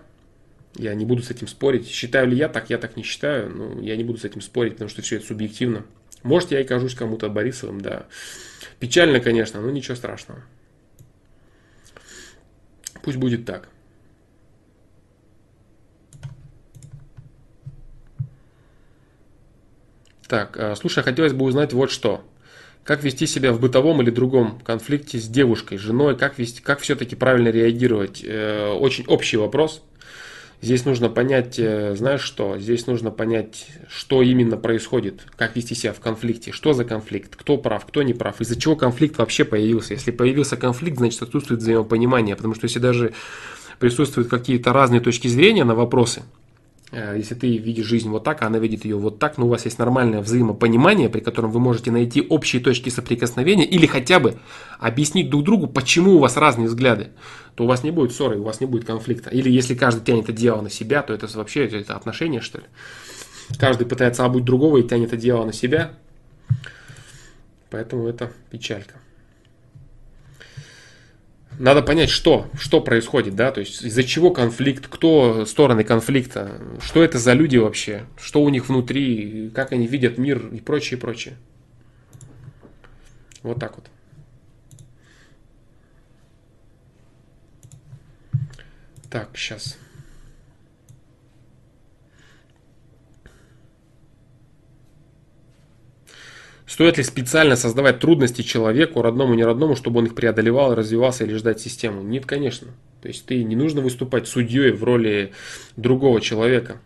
Я 0.76 0.94
не 0.96 1.06
буду 1.06 1.22
с 1.22 1.30
этим 1.30 1.48
спорить. 1.48 1.88
Считаю 1.88 2.28
ли 2.28 2.38
я 2.38 2.48
так, 2.50 2.70
я 2.70 2.78
так 2.78 2.96
не 2.96 3.04
считаю. 3.04 3.50
Но 3.50 3.82
я 3.82 3.96
не 3.96 4.04
буду 4.04 4.20
с 4.20 4.26
этим 4.26 4.42
спорить, 4.42 4.74
потому 4.74 4.90
что 4.90 5.02
все 5.02 5.18
это 5.18 5.28
субъективно. 5.28 5.86
Может, 6.24 6.52
я 6.52 6.62
и 6.62 6.64
кажусь 6.64 6.96
кому-то 6.96 7.30
Борисовым, 7.30 7.82
да. 7.82 8.06
Печально, 8.80 9.20
конечно, 9.20 9.62
но 9.62 9.70
ничего 9.70 9.96
страшного. 9.96 10.44
Пусть 13.04 13.18
будет 13.18 13.46
так. 13.46 13.70
Так, 20.28 20.58
а, 20.58 20.76
слушай, 20.76 21.04
хотелось 21.04 21.34
бы 21.34 21.46
узнать 21.46 21.74
вот 21.74 21.92
что. 21.92 22.24
Как 22.92 23.06
вести 23.06 23.26
себя 23.26 23.54
в 23.54 23.62
бытовом 23.62 24.02
или 24.02 24.10
другом 24.10 24.60
конфликте 24.66 25.18
с 25.18 25.26
девушкой, 25.26 25.78
женой, 25.78 26.18
как, 26.18 26.38
вести, 26.38 26.62
как 26.62 26.82
все-таки 26.82 27.16
правильно 27.16 27.48
реагировать? 27.48 28.22
Э, 28.22 28.74
очень 28.74 29.06
общий 29.08 29.38
вопрос. 29.38 29.82
Здесь 30.62 30.84
нужно 30.84 31.08
понять, 31.08 31.58
э, 31.58 31.96
знаешь 31.96 32.20
что, 32.20 32.60
здесь 32.60 32.88
нужно 32.88 33.10
понять, 33.10 33.68
что 33.88 34.22
именно 34.22 34.58
происходит, 34.58 35.22
как 35.38 35.56
вести 35.56 35.74
себя 35.74 35.94
в 35.94 36.02
конфликте, 36.02 36.52
что 36.52 36.74
за 36.74 36.84
конфликт, 36.84 37.38
кто 37.38 37.56
прав, 37.58 37.86
кто 37.86 38.04
не 38.04 38.14
прав, 38.14 38.42
из-за 38.42 38.60
чего 38.60 38.76
конфликт 38.76 39.18
вообще 39.20 39.46
появился. 39.46 39.94
Если 39.94 40.12
появился 40.12 40.58
конфликт, 40.58 40.98
значит 40.98 41.22
отсутствует 41.22 41.62
взаимопонимание, 41.62 42.36
потому 42.36 42.56
что 42.56 42.66
если 42.66 42.80
даже 42.80 43.14
присутствуют 43.80 44.28
какие-то 44.28 44.74
разные 44.74 45.00
точки 45.00 45.30
зрения 45.30 45.64
на 45.64 45.76
вопросы, 45.76 46.24
если 46.92 47.36
ты 47.36 47.58
видишь 47.58 47.86
жизнь 47.86 48.10
вот 48.10 48.24
так, 48.24 48.42
а 48.42 48.48
она 48.48 48.60
видит 48.60 48.84
ее 48.84 48.98
вот 48.98 49.18
так, 49.18 49.38
но 49.38 49.46
у 49.46 49.50
вас 49.50 49.66
есть 49.66 49.80
нормальное 49.80 50.22
взаимопонимание, 50.22 51.10
при 51.10 51.22
котором 51.22 51.52
вы 51.52 51.60
можете 51.60 51.90
найти 51.90 52.22
общие 52.22 52.62
точки 52.62 52.90
соприкосновения 52.90 53.66
или 53.66 53.86
хотя 53.86 54.20
бы 54.20 54.38
объяснить 54.80 55.30
друг 55.30 55.46
другу, 55.46 55.68
почему 55.68 56.16
у 56.16 56.20
вас 56.20 56.36
разные 56.36 56.68
взгляды, 56.68 57.12
то 57.56 57.64
у 57.64 57.68
вас 57.68 57.84
не 57.84 57.92
будет 57.92 58.12
ссоры, 58.12 58.40
у 58.40 58.44
вас 58.44 58.60
не 58.60 58.66
будет 58.66 58.86
конфликта. 58.86 59.30
Или 59.30 59.50
если 59.50 59.74
каждый 59.74 60.04
тянет 60.04 60.28
одеяло 60.28 60.62
на 60.62 60.70
себя, 60.70 61.02
то 61.02 61.14
это 61.14 61.28
вообще 61.38 61.66
это 61.66 61.96
отношения, 61.96 62.42
что 62.42 62.58
ли. 62.58 62.66
Каждый 63.58 63.88
пытается 63.88 64.26
обуть 64.26 64.44
другого 64.44 64.78
и 64.78 64.84
тянет 64.84 65.14
одеяло 65.14 65.46
на 65.46 65.54
себя. 65.54 65.94
Поэтому 67.70 68.08
это 68.08 68.32
печалька 68.50 68.96
надо 71.62 71.84
понять, 71.84 72.10
что, 72.10 72.50
что 72.60 72.82
происходит, 72.82 73.36
да, 73.36 73.52
то 73.52 73.60
есть 73.60 73.84
из-за 73.84 74.04
чего 74.04 74.32
конфликт, 74.32 74.88
кто 74.88 75.46
стороны 75.46 75.84
конфликта, 75.84 76.60
что 76.82 77.04
это 77.04 77.20
за 77.20 77.34
люди 77.34 77.58
вообще, 77.58 78.06
что 78.20 78.42
у 78.42 78.50
них 78.50 78.68
внутри, 78.68 79.52
как 79.54 79.72
они 79.72 79.86
видят 79.86 80.18
мир 80.18 80.48
и 80.48 80.60
прочее, 80.60 81.00
прочее. 81.00 81.36
Вот 83.44 83.60
так 83.60 83.76
вот. 83.76 83.90
Так, 89.10 89.30
сейчас. 89.36 89.78
Стоит 96.72 96.98
ли 96.98 97.04
специально 97.04 97.58
создавать 97.58 98.00
трудности 98.00 98.44
человеку, 98.44 99.02
родному, 99.02 99.34
не 99.34 99.44
родному, 99.44 99.76
чтобы 99.76 100.00
он 100.00 100.06
их 100.06 100.16
преодолевал, 100.16 100.74
развивался 100.74 101.26
или 101.26 101.34
ждать 101.34 101.60
систему? 101.60 102.02
Нет, 102.02 102.26
конечно. 102.26 102.70
То 103.02 103.10
есть 103.10 103.26
ты 103.26 103.44
не 103.44 103.58
нужно 103.58 103.82
выступать 103.82 104.26
судьей 104.26 104.72
в 104.72 104.82
роли 104.86 105.34
другого 105.76 106.22
человека. 106.22 106.78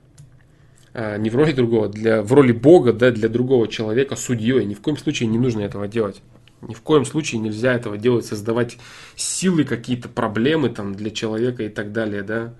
А, 0.95 1.17
не 1.17 1.29
в 1.29 1.35
роли 1.35 1.51
другого, 1.51 1.87
для, 1.87 2.23
в 2.23 2.33
роли 2.33 2.51
Бога, 2.51 2.93
да, 2.93 3.11
для 3.11 3.29
другого 3.29 3.67
человека 3.67 4.15
судьей. 4.15 4.65
Ни 4.65 4.73
в 4.73 4.81
коем 4.81 4.97
случае 4.97 5.29
не 5.29 5.37
нужно 5.37 5.61
этого 5.61 5.87
делать. 5.87 6.23
Ни 6.63 6.73
в 6.73 6.81
коем 6.81 7.05
случае 7.05 7.39
нельзя 7.39 7.71
этого 7.71 7.95
делать, 7.95 8.25
создавать 8.25 8.79
силы, 9.15 9.65
какие-то 9.65 10.09
проблемы 10.09 10.69
там 10.69 10.95
для 10.95 11.11
человека 11.11 11.61
и 11.61 11.69
так 11.69 11.91
далее, 11.91 12.23
да. 12.23 12.55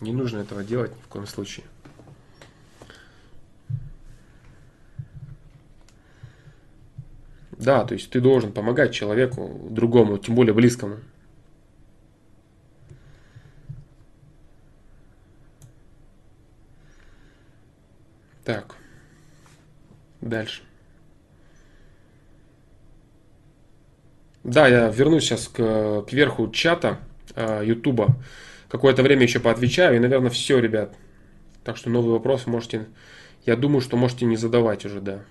Не 0.00 0.12
нужно 0.12 0.38
этого 0.38 0.62
делать 0.62 0.92
ни 0.92 1.02
в 1.02 1.08
коем 1.08 1.26
случае. 1.26 1.64
Да, 7.58 7.84
то 7.84 7.94
есть 7.94 8.10
ты 8.10 8.20
должен 8.20 8.52
помогать 8.52 8.92
человеку, 8.92 9.68
другому, 9.70 10.18
тем 10.18 10.34
более 10.34 10.54
близкому. 10.54 10.96
Так. 18.44 18.76
Дальше. 20.20 20.62
Да, 24.44 24.68
я 24.68 24.88
вернусь 24.88 25.24
сейчас 25.24 25.48
к, 25.48 26.02
к 26.02 26.12
верху 26.12 26.48
чата 26.52 27.00
э, 27.34 27.62
Ютуба. 27.64 28.14
Какое-то 28.68 29.02
время 29.02 29.22
еще 29.22 29.40
поотвечаю. 29.40 29.96
И, 29.96 29.98
наверное, 29.98 30.30
все, 30.30 30.60
ребят. 30.60 30.94
Так 31.64 31.76
что 31.76 31.90
новый 31.90 32.12
вопрос 32.12 32.46
можете... 32.46 32.86
Я 33.44 33.56
думаю, 33.56 33.80
что 33.80 33.96
можете 33.96 34.24
не 34.26 34.36
задавать 34.36 34.84
уже, 34.84 35.00
да. 35.00 35.24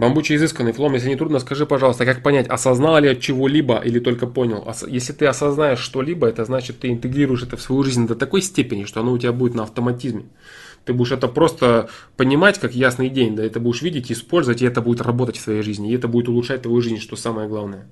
Бамбучий 0.00 0.36
изысканный 0.36 0.72
флом, 0.72 0.94
если 0.94 1.10
не 1.10 1.16
трудно, 1.16 1.40
скажи, 1.40 1.66
пожалуйста, 1.66 2.06
как 2.06 2.22
понять, 2.22 2.48
осознал 2.48 2.98
ли 3.00 3.08
от 3.08 3.20
чего-либо 3.20 3.80
или 3.80 3.98
только 3.98 4.26
понял? 4.26 4.66
Если 4.88 5.12
ты 5.12 5.26
осознаешь 5.26 5.78
что-либо, 5.78 6.26
это 6.26 6.46
значит, 6.46 6.78
ты 6.78 6.88
интегрируешь 6.88 7.42
это 7.42 7.58
в 7.58 7.60
свою 7.60 7.82
жизнь 7.82 8.06
до 8.06 8.14
такой 8.14 8.40
степени, 8.40 8.84
что 8.84 9.00
оно 9.00 9.12
у 9.12 9.18
тебя 9.18 9.32
будет 9.32 9.54
на 9.54 9.64
автоматизме. 9.64 10.24
Ты 10.86 10.94
будешь 10.94 11.12
это 11.12 11.28
просто 11.28 11.90
понимать 12.16 12.58
как 12.58 12.74
ясный 12.74 13.10
день, 13.10 13.36
да, 13.36 13.44
это 13.44 13.60
будешь 13.60 13.82
видеть, 13.82 14.10
использовать, 14.10 14.62
и 14.62 14.64
это 14.64 14.80
будет 14.80 15.02
работать 15.02 15.36
в 15.36 15.42
своей 15.42 15.60
жизни, 15.60 15.90
и 15.90 15.94
это 15.94 16.08
будет 16.08 16.30
улучшать 16.30 16.62
твою 16.62 16.80
жизнь, 16.80 16.98
что 16.98 17.16
самое 17.16 17.46
главное. 17.46 17.86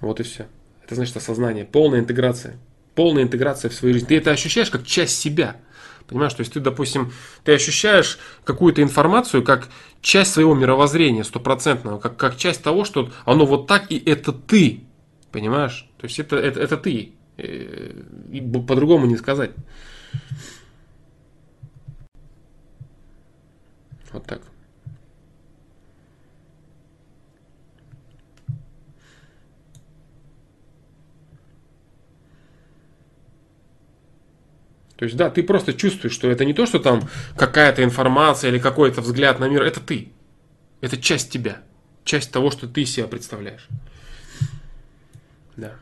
Вот 0.00 0.20
и 0.20 0.22
все. 0.22 0.46
Это 0.84 0.94
значит 0.94 1.16
осознание, 1.16 1.64
полная 1.64 1.98
интеграция. 1.98 2.60
Полная 2.94 3.24
интеграция 3.24 3.70
в 3.70 3.74
свою 3.74 3.92
жизнь. 3.92 4.06
Ты 4.06 4.18
это 4.18 4.30
ощущаешь 4.30 4.70
как 4.70 4.86
часть 4.86 5.18
себя. 5.18 5.56
Понимаешь, 6.08 6.34
то 6.34 6.40
есть 6.40 6.52
ты, 6.52 6.60
допустим, 6.60 7.12
ты 7.42 7.52
ощущаешь 7.52 8.18
какую-то 8.44 8.82
информацию 8.82 9.42
как 9.42 9.68
часть 10.00 10.32
своего 10.32 10.54
мировоззрения 10.54 11.24
стопроцентного, 11.24 11.98
как, 11.98 12.16
как 12.16 12.36
часть 12.36 12.62
того, 12.62 12.84
что 12.84 13.10
оно 13.24 13.44
вот 13.44 13.66
так, 13.66 13.90
и 13.90 13.98
это 13.98 14.32
ты. 14.32 14.84
Понимаешь? 15.32 15.88
То 15.98 16.06
есть 16.06 16.18
это, 16.20 16.36
это, 16.36 16.60
это 16.60 16.76
ты. 16.76 17.12
Э, 17.36 18.02
и 18.32 18.40
по-другому 18.40 19.06
не 19.06 19.16
сказать. 19.16 19.50
Вот 24.12 24.24
так. 24.26 24.40
То 34.96 35.04
есть, 35.04 35.16
да, 35.16 35.28
ты 35.30 35.42
просто 35.42 35.74
чувствуешь, 35.74 36.14
что 36.14 36.30
это 36.30 36.44
не 36.44 36.54
то, 36.54 36.64
что 36.64 36.78
там 36.78 37.08
какая-то 37.36 37.84
информация 37.84 38.50
или 38.50 38.58
какой-то 38.58 39.02
взгляд 39.02 39.38
на 39.38 39.48
мир, 39.48 39.62
это 39.62 39.80
ты. 39.80 40.12
Это 40.80 40.96
часть 40.96 41.30
тебя. 41.30 41.62
Часть 42.04 42.32
того, 42.32 42.50
что 42.50 42.66
ты 42.66 42.86
себя 42.86 43.06
представляешь. 43.06 43.68
Да. 45.56 45.74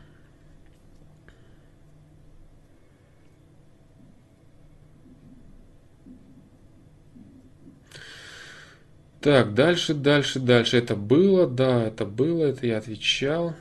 Так, 9.21 9.53
дальше, 9.53 9.93
дальше, 9.93 10.39
дальше. 10.39 10.77
Это 10.77 10.95
было, 10.95 11.47
да, 11.47 11.83
это 11.83 12.05
было, 12.05 12.45
это 12.45 12.67
я 12.67 12.77
отвечал. 12.77 13.55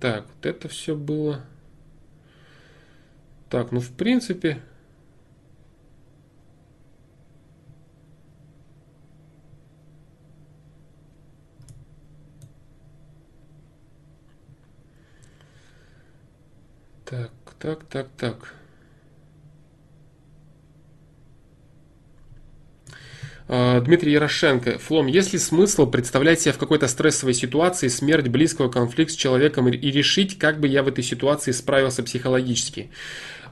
Так, 0.00 0.26
вот 0.26 0.46
это 0.46 0.68
все 0.68 0.94
было. 0.94 1.44
Так, 3.50 3.72
ну 3.72 3.80
в 3.80 3.90
принципе... 3.90 4.62
Так, 17.04 17.30
так, 17.58 17.84
так, 17.84 18.08
так. 18.18 18.54
А, 23.48 23.80
Дмитрий 23.80 24.12
Ярошенко. 24.12 24.78
Флом, 24.78 25.06
есть 25.06 25.32
ли 25.32 25.38
смысл 25.38 25.86
представлять 25.90 26.40
себя 26.40 26.52
в 26.52 26.58
какой-то 26.58 26.86
стрессовой 26.86 27.32
ситуации, 27.32 27.88
смерть 27.88 28.28
близкого, 28.28 28.68
конфликт 28.68 29.12
с 29.12 29.16
человеком 29.16 29.68
и 29.68 29.90
решить, 29.90 30.38
как 30.38 30.60
бы 30.60 30.68
я 30.68 30.82
в 30.82 30.88
этой 30.88 31.02
ситуации 31.02 31.52
справился 31.52 32.02
психологически? 32.02 32.90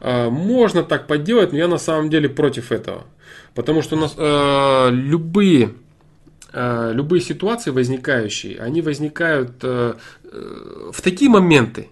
А, 0.00 0.30
можно 0.30 0.82
так 0.82 1.06
поделать, 1.06 1.52
но 1.52 1.58
я 1.58 1.68
на 1.68 1.78
самом 1.78 2.10
деле 2.10 2.28
против 2.28 2.72
этого. 2.72 3.04
Потому 3.54 3.82
что 3.82 3.96
у 3.96 3.98
нас 3.98 4.14
э, 4.16 4.90
любые, 4.90 5.74
э, 6.52 6.90
любые 6.92 7.20
ситуации 7.22 7.70
возникающие, 7.70 8.58
они 8.58 8.82
возникают 8.82 9.52
э, 9.62 9.94
э, 10.24 10.90
в 10.92 11.00
такие 11.00 11.30
моменты, 11.30 11.88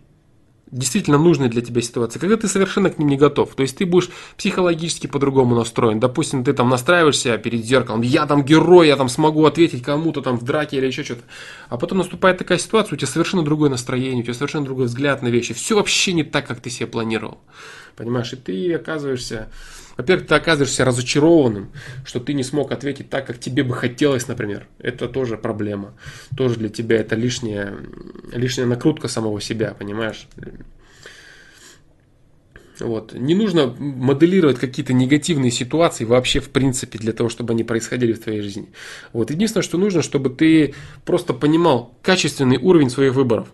действительно 0.71 1.19
нужные 1.19 1.51
для 1.51 1.63
тебя 1.63 1.81
ситуации, 1.83 2.19
когда 2.19 2.37
ты 2.37 2.49
совершенно 2.49 2.91
к 2.91 2.99
ним 2.99 3.09
не 3.09 3.17
готов. 3.17 3.55
То 3.55 3.63
есть 3.63 3.77
ты 3.77 3.87
будешь 3.87 4.11
психологически 4.37 5.07
по-другому 5.07 5.55
настроен. 5.55 6.01
Допустим, 6.01 6.45
ты 6.45 6.53
там 6.53 6.69
настраиваешься 6.69 7.37
перед 7.39 7.65
зеркалом, 7.65 8.03
я 8.03 8.27
там 8.27 8.45
герой, 8.45 8.89
я 8.89 8.97
там 8.97 9.09
смогу 9.09 9.45
ответить 9.45 9.83
кому-то 9.83 10.21
там 10.21 10.39
в 10.39 10.45
драке 10.45 10.79
или 10.79 10.87
еще 10.87 11.05
что-то. 11.05 11.23
А 11.69 11.77
потом 11.77 11.99
наступает 11.99 12.39
такая 12.39 12.59
ситуация, 12.59 12.95
у 12.95 12.99
тебя 12.99 13.09
совершенно 13.09 13.43
другое 13.43 13.71
настроение, 13.71 14.21
у 14.21 14.25
тебя 14.25 14.35
совершенно 14.35 14.65
другой 14.65 14.87
взгляд 14.87 15.23
на 15.23 15.29
вещи. 15.29 15.55
Все 15.55 15.77
вообще 15.77 16.13
не 16.13 16.25
так, 16.25 16.47
как 16.47 16.61
ты 16.61 16.71
себе 16.71 16.87
планировал. 16.87 17.41
Понимаешь, 17.97 18.33
и 18.33 18.37
ты 18.37 18.75
оказываешься, 18.75 19.49
во-первых, 19.97 20.27
ты 20.27 20.35
оказываешься 20.35 20.85
разочарованным, 20.85 21.71
что 22.05 22.21
ты 22.21 22.33
не 22.33 22.43
смог 22.43 22.73
ответить 22.73 23.11
так, 23.11 23.27
как 23.27 23.39
тебе 23.39 23.63
бы 23.63 23.75
хотелось, 23.75 24.29
например. 24.29 24.67
Это 24.79 25.09
тоже 25.09 25.37
проблема. 25.37 25.95
Тоже 26.37 26.57
для 26.57 26.69
тебя 26.69 26.97
это 26.97 27.15
лишняя, 27.15 27.77
лишняя 28.33 28.67
накрутка 28.67 29.09
самого 29.09 29.41
себя, 29.41 29.75
понимаешь? 29.79 30.29
Вот. 32.81 33.13
Не 33.15 33.35
нужно 33.35 33.69
моделировать 33.79 34.59
какие-то 34.59 34.93
негативные 34.93 35.53
ситуации 35.53 36.05
вообще 36.05 36.41
в 36.41 36.51
принципе 36.51 36.99
для 36.99 37.13
того, 37.13 37.29
чтобы 37.29 37.53
они 37.53 37.63
происходили 37.63 38.13
в 38.13 38.21
твоей 38.21 38.41
жизни. 38.41 38.73
Вот. 39.13 39.31
Единственное, 39.31 39.63
что 39.63 39.79
нужно, 39.79 40.03
чтобы 40.03 40.31
ты 40.31 40.75
просто 41.05 41.35
понимал 41.35 41.97
качественный 42.03 42.57
уровень 42.57 42.91
своих 42.91 43.15
выборов 43.15 43.49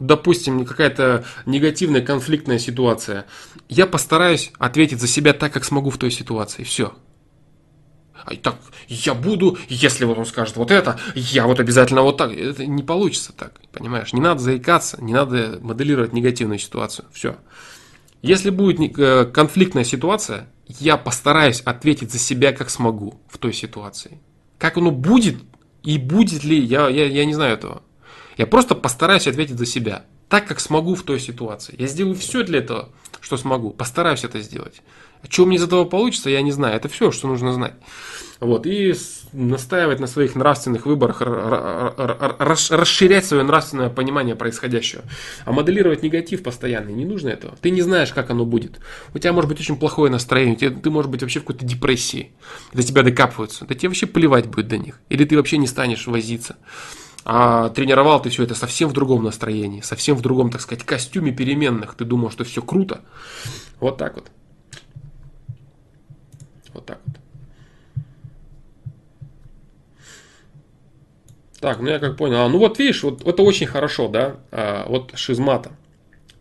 допустим, 0.00 0.64
какая-то 0.64 1.24
негативная 1.46 2.00
конфликтная 2.00 2.58
ситуация, 2.58 3.26
я 3.68 3.86
постараюсь 3.86 4.52
ответить 4.58 5.00
за 5.00 5.06
себя 5.06 5.32
так, 5.32 5.52
как 5.52 5.64
смогу 5.64 5.90
в 5.90 5.98
той 5.98 6.10
ситуации. 6.10 6.62
Все. 6.62 6.94
А 8.24 8.34
так, 8.36 8.56
я 8.88 9.14
буду, 9.14 9.56
если 9.68 10.04
вот 10.04 10.18
он 10.18 10.26
скажет 10.26 10.56
вот 10.56 10.70
это, 10.70 11.00
я 11.14 11.46
вот 11.46 11.60
обязательно 11.60 12.02
вот 12.02 12.18
так. 12.18 12.32
Это 12.32 12.66
не 12.66 12.82
получится 12.82 13.32
так, 13.32 13.60
понимаешь? 13.72 14.12
Не 14.12 14.20
надо 14.20 14.40
заикаться, 14.40 15.02
не 15.02 15.14
надо 15.14 15.58
моделировать 15.62 16.12
негативную 16.12 16.58
ситуацию. 16.58 17.06
Все. 17.12 17.36
Если 18.20 18.50
будет 18.50 18.98
э, 18.98 19.26
конфликтная 19.26 19.84
ситуация, 19.84 20.48
я 20.66 20.96
постараюсь 20.96 21.60
ответить 21.60 22.12
за 22.12 22.18
себя, 22.18 22.52
как 22.52 22.68
смогу 22.68 23.20
в 23.28 23.38
той 23.38 23.52
ситуации. 23.52 24.20
Как 24.58 24.76
оно 24.76 24.90
будет 24.90 25.36
и 25.82 25.96
будет 25.98 26.44
ли, 26.44 26.58
я, 26.58 26.88
я, 26.88 27.06
я 27.06 27.24
не 27.24 27.34
знаю 27.34 27.54
этого. 27.54 27.82
Я 28.38 28.46
просто 28.46 28.74
постараюсь 28.74 29.26
ответить 29.26 29.58
за 29.58 29.66
себя, 29.66 30.06
так 30.28 30.46
как 30.46 30.60
смогу 30.60 30.94
в 30.94 31.02
той 31.02 31.20
ситуации. 31.20 31.74
Я 31.76 31.88
сделаю 31.88 32.14
все 32.14 32.44
для 32.44 32.60
этого, 32.60 32.88
что 33.20 33.36
смогу. 33.36 33.70
Постараюсь 33.70 34.24
это 34.24 34.40
сделать. 34.40 34.80
А 35.22 35.26
что 35.28 35.44
мне 35.44 35.56
из 35.56 35.64
этого 35.64 35.84
получится, 35.84 36.30
я 36.30 36.40
не 36.40 36.52
знаю. 36.52 36.76
Это 36.76 36.88
все, 36.88 37.10
что 37.10 37.26
нужно 37.26 37.52
знать. 37.52 37.74
Вот. 38.38 38.64
И 38.66 38.94
настаивать 39.32 39.98
на 39.98 40.06
своих 40.06 40.36
нравственных 40.36 40.86
выборах, 40.86 41.20
расширять 41.20 43.26
свое 43.26 43.42
нравственное 43.42 43.90
понимание 43.90 44.36
происходящего. 44.36 45.02
А 45.44 45.50
моделировать 45.50 46.04
негатив 46.04 46.44
постоянно, 46.44 46.90
не 46.90 47.04
нужно 47.04 47.30
этого. 47.30 47.56
Ты 47.60 47.70
не 47.70 47.82
знаешь, 47.82 48.12
как 48.12 48.30
оно 48.30 48.44
будет. 48.44 48.78
У 49.14 49.18
тебя 49.18 49.32
может 49.32 49.50
быть 49.50 49.58
очень 49.58 49.76
плохое 49.76 50.12
настроение, 50.12 50.70
ты 50.70 50.90
может 50.90 51.10
быть 51.10 51.22
вообще 51.22 51.40
в 51.40 51.42
какой-то 51.42 51.66
депрессии, 51.66 52.30
до 52.72 52.84
тебя 52.84 53.02
докапываются. 53.02 53.64
Да 53.64 53.74
тебе 53.74 53.88
вообще 53.88 54.06
плевать 54.06 54.46
будет 54.46 54.68
до 54.68 54.78
них. 54.78 55.00
Или 55.08 55.24
ты 55.24 55.36
вообще 55.36 55.58
не 55.58 55.66
станешь 55.66 56.06
возиться. 56.06 56.54
А 57.30 57.68
тренировал 57.68 58.22
ты 58.22 58.30
все 58.30 58.44
это 58.44 58.54
совсем 58.54 58.88
в 58.88 58.94
другом 58.94 59.22
настроении, 59.22 59.82
совсем 59.82 60.16
в 60.16 60.22
другом, 60.22 60.50
так 60.50 60.62
сказать, 60.62 60.82
костюме 60.82 61.30
переменных. 61.30 61.94
Ты 61.94 62.06
думал, 62.06 62.30
что 62.30 62.42
все 62.42 62.62
круто. 62.62 63.02
Вот 63.80 63.98
так 63.98 64.14
вот. 64.14 64.30
Вот 66.72 66.86
так 66.86 66.98
вот. 67.04 67.16
Так, 71.60 71.80
ну 71.80 71.90
я 71.90 71.98
как 71.98 72.16
понял. 72.16 72.38
А, 72.38 72.48
ну 72.48 72.58
вот 72.58 72.78
видишь, 72.78 73.02
вот 73.02 73.26
это 73.26 73.42
очень 73.42 73.66
хорошо, 73.66 74.08
да, 74.08 74.36
а, 74.50 74.88
вот 74.88 75.12
шизмата. 75.14 75.72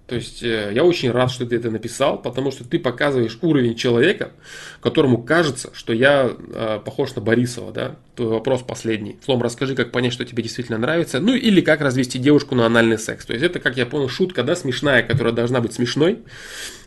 То 0.07 0.15
есть 0.15 0.41
э, 0.41 0.71
я 0.73 0.85
очень 0.85 1.11
рад, 1.11 1.29
что 1.29 1.45
ты 1.45 1.57
это 1.57 1.69
написал, 1.69 2.21
потому 2.21 2.49
что 2.49 2.63
ты 2.63 2.79
показываешь 2.79 3.37
уровень 3.41 3.75
человека, 3.75 4.31
которому 4.79 5.21
кажется, 5.21 5.69
что 5.73 5.91
я 5.91 6.31
э, 6.31 6.79
похож 6.83 7.13
на 7.15 7.21
Борисова, 7.21 7.73
да? 7.73 7.97
Твой 8.15 8.29
вопрос 8.29 8.61
последний. 8.61 9.17
Флом, 9.25 9.43
расскажи, 9.43 9.75
как 9.75 9.91
понять, 9.91 10.13
что 10.13 10.23
тебе 10.23 10.43
действительно 10.43 10.77
нравится. 10.77 11.19
Ну 11.19 11.33
или 11.35 11.59
как 11.59 11.81
развести 11.81 12.19
девушку 12.19 12.55
на 12.55 12.65
анальный 12.65 12.97
секс. 12.97 13.25
То 13.25 13.33
есть 13.33 13.43
это, 13.43 13.59
как 13.59 13.75
я 13.75 13.85
понял, 13.85 14.07
шутка, 14.07 14.43
да, 14.43 14.55
смешная, 14.55 15.03
которая 15.03 15.33
должна 15.33 15.59
быть 15.59 15.73
смешной. 15.73 16.19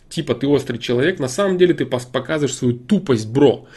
Типа 0.09 0.35
ты 0.35 0.47
острый 0.47 0.79
человек, 0.79 1.19
на 1.19 1.29
самом 1.29 1.59
деле 1.59 1.75
ты 1.75 1.85
показываешь 1.85 2.55
свою 2.55 2.75
тупость, 2.75 3.29
бро. 3.29 3.69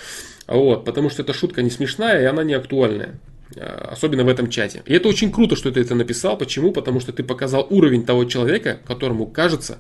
Вот, 0.48 0.86
потому 0.86 1.10
что 1.10 1.22
эта 1.22 1.34
шутка 1.34 1.62
не 1.62 1.70
смешная 1.70 2.22
и 2.22 2.26
она 2.26 2.44
не 2.44 2.54
актуальная. 2.54 3.20
Э, 3.56 3.90
особенно 3.92 4.24
в 4.24 4.28
этом 4.28 4.50
чате. 4.50 4.84
И 4.86 4.94
это 4.94 5.08
очень 5.08 5.32
круто, 5.32 5.56
что 5.56 5.72
ты 5.72 5.82
это 5.82 5.96
написал. 5.96 6.38
Почему? 6.38 6.72
Потому 6.72 7.00
что 7.00 7.12
ты 7.14 7.24
показал 7.24 7.68
уровень 7.70 8.06
того 8.06 8.26
человека, 8.26 8.80
которому 8.86 9.28
кажется, 9.28 9.80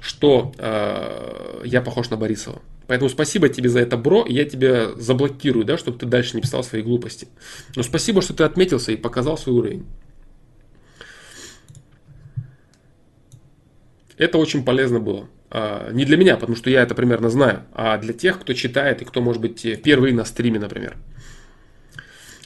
что 0.00 0.52
э, 0.58 1.62
я 1.64 1.80
похож 1.80 2.10
на 2.10 2.16
Борисова. 2.16 2.60
Поэтому 2.86 3.08
спасибо 3.08 3.48
тебе 3.48 3.68
за 3.68 3.80
это, 3.80 3.96
бро. 3.96 4.26
Я 4.28 4.44
тебя 4.44 4.94
заблокирую, 4.96 5.64
да, 5.64 5.78
чтобы 5.78 5.98
ты 5.98 6.06
дальше 6.06 6.36
не 6.36 6.42
писал 6.42 6.62
свои 6.62 6.82
глупости. 6.82 7.28
Но 7.76 7.82
спасибо, 7.82 8.20
что 8.20 8.34
ты 8.34 8.44
отметился 8.44 8.92
и 8.92 8.96
показал 8.96 9.38
свой 9.38 9.56
уровень. 9.56 9.86
Это 14.18 14.38
очень 14.38 14.64
полезно 14.64 15.00
было. 15.00 15.28
А, 15.50 15.90
не 15.92 16.04
для 16.04 16.16
меня, 16.16 16.36
потому 16.36 16.56
что 16.56 16.68
я 16.68 16.82
это 16.82 16.94
примерно 16.94 17.30
знаю, 17.30 17.62
а 17.72 17.96
для 17.98 18.12
тех, 18.12 18.38
кто 18.38 18.52
читает 18.52 19.02
и 19.02 19.04
кто, 19.04 19.20
может 19.22 19.40
быть, 19.40 19.60
впервые 19.60 20.14
на 20.14 20.24
стриме, 20.24 20.60
например. 20.60 20.96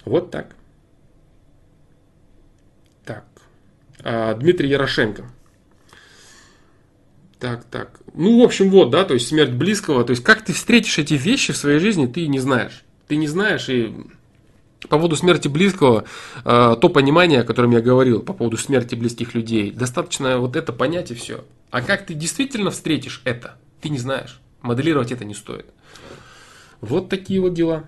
Вот 0.05 0.31
так. 0.31 0.55
А, 3.09 3.25
Дмитрий 4.03 4.69
Ярошенко. 4.69 5.31
Так, 7.39 7.65
так. 7.65 8.01
Ну, 8.15 8.41
в 8.41 8.45
общем, 8.45 8.71
вот, 8.71 8.91
да, 8.91 9.05
то 9.05 9.15
есть 9.15 9.29
смерть 9.29 9.53
близкого. 9.53 10.05
То 10.05 10.11
есть, 10.11 10.25
как 10.25 10.45
ты 10.45 10.53
встретишь 10.53 10.99
эти 10.99 11.15
вещи 11.15 11.53
в 11.53 11.57
своей 11.57 11.79
жизни, 11.79 12.07
ты 12.07 12.27
не 12.27 12.41
знаешь. 12.41 12.83
Ты 13.07 13.17
не 13.17 13.29
знаешь, 13.29 13.69
и 13.69 13.95
по 14.83 14.89
поводу 14.97 15.17
смерти 15.17 15.49
близкого, 15.49 16.05
а, 16.45 16.77
то 16.77 16.89
понимание, 16.89 17.41
о 17.41 17.45
котором 17.45 17.71
я 17.73 17.81
говорил, 17.81 18.21
по 18.21 18.33
поводу 18.33 18.57
смерти 18.57 18.95
близких 18.95 19.35
людей, 19.35 19.71
достаточно 19.71 20.39
вот 20.39 20.57
это 20.57 20.73
понять 20.73 21.11
и 21.11 21.15
все. 21.15 21.45
А 21.71 21.81
как 21.81 22.07
ты 22.07 22.15
действительно 22.15 22.71
встретишь 22.71 23.23
это, 23.25 23.57
ты 23.81 23.89
не 23.89 23.99
знаешь. 23.99 24.41
Моделировать 24.61 25.13
это 25.13 25.25
не 25.25 25.35
стоит. 25.35 25.67
Вот 26.81 27.09
такие 27.09 27.41
вот 27.41 27.55
дела. 27.55 27.85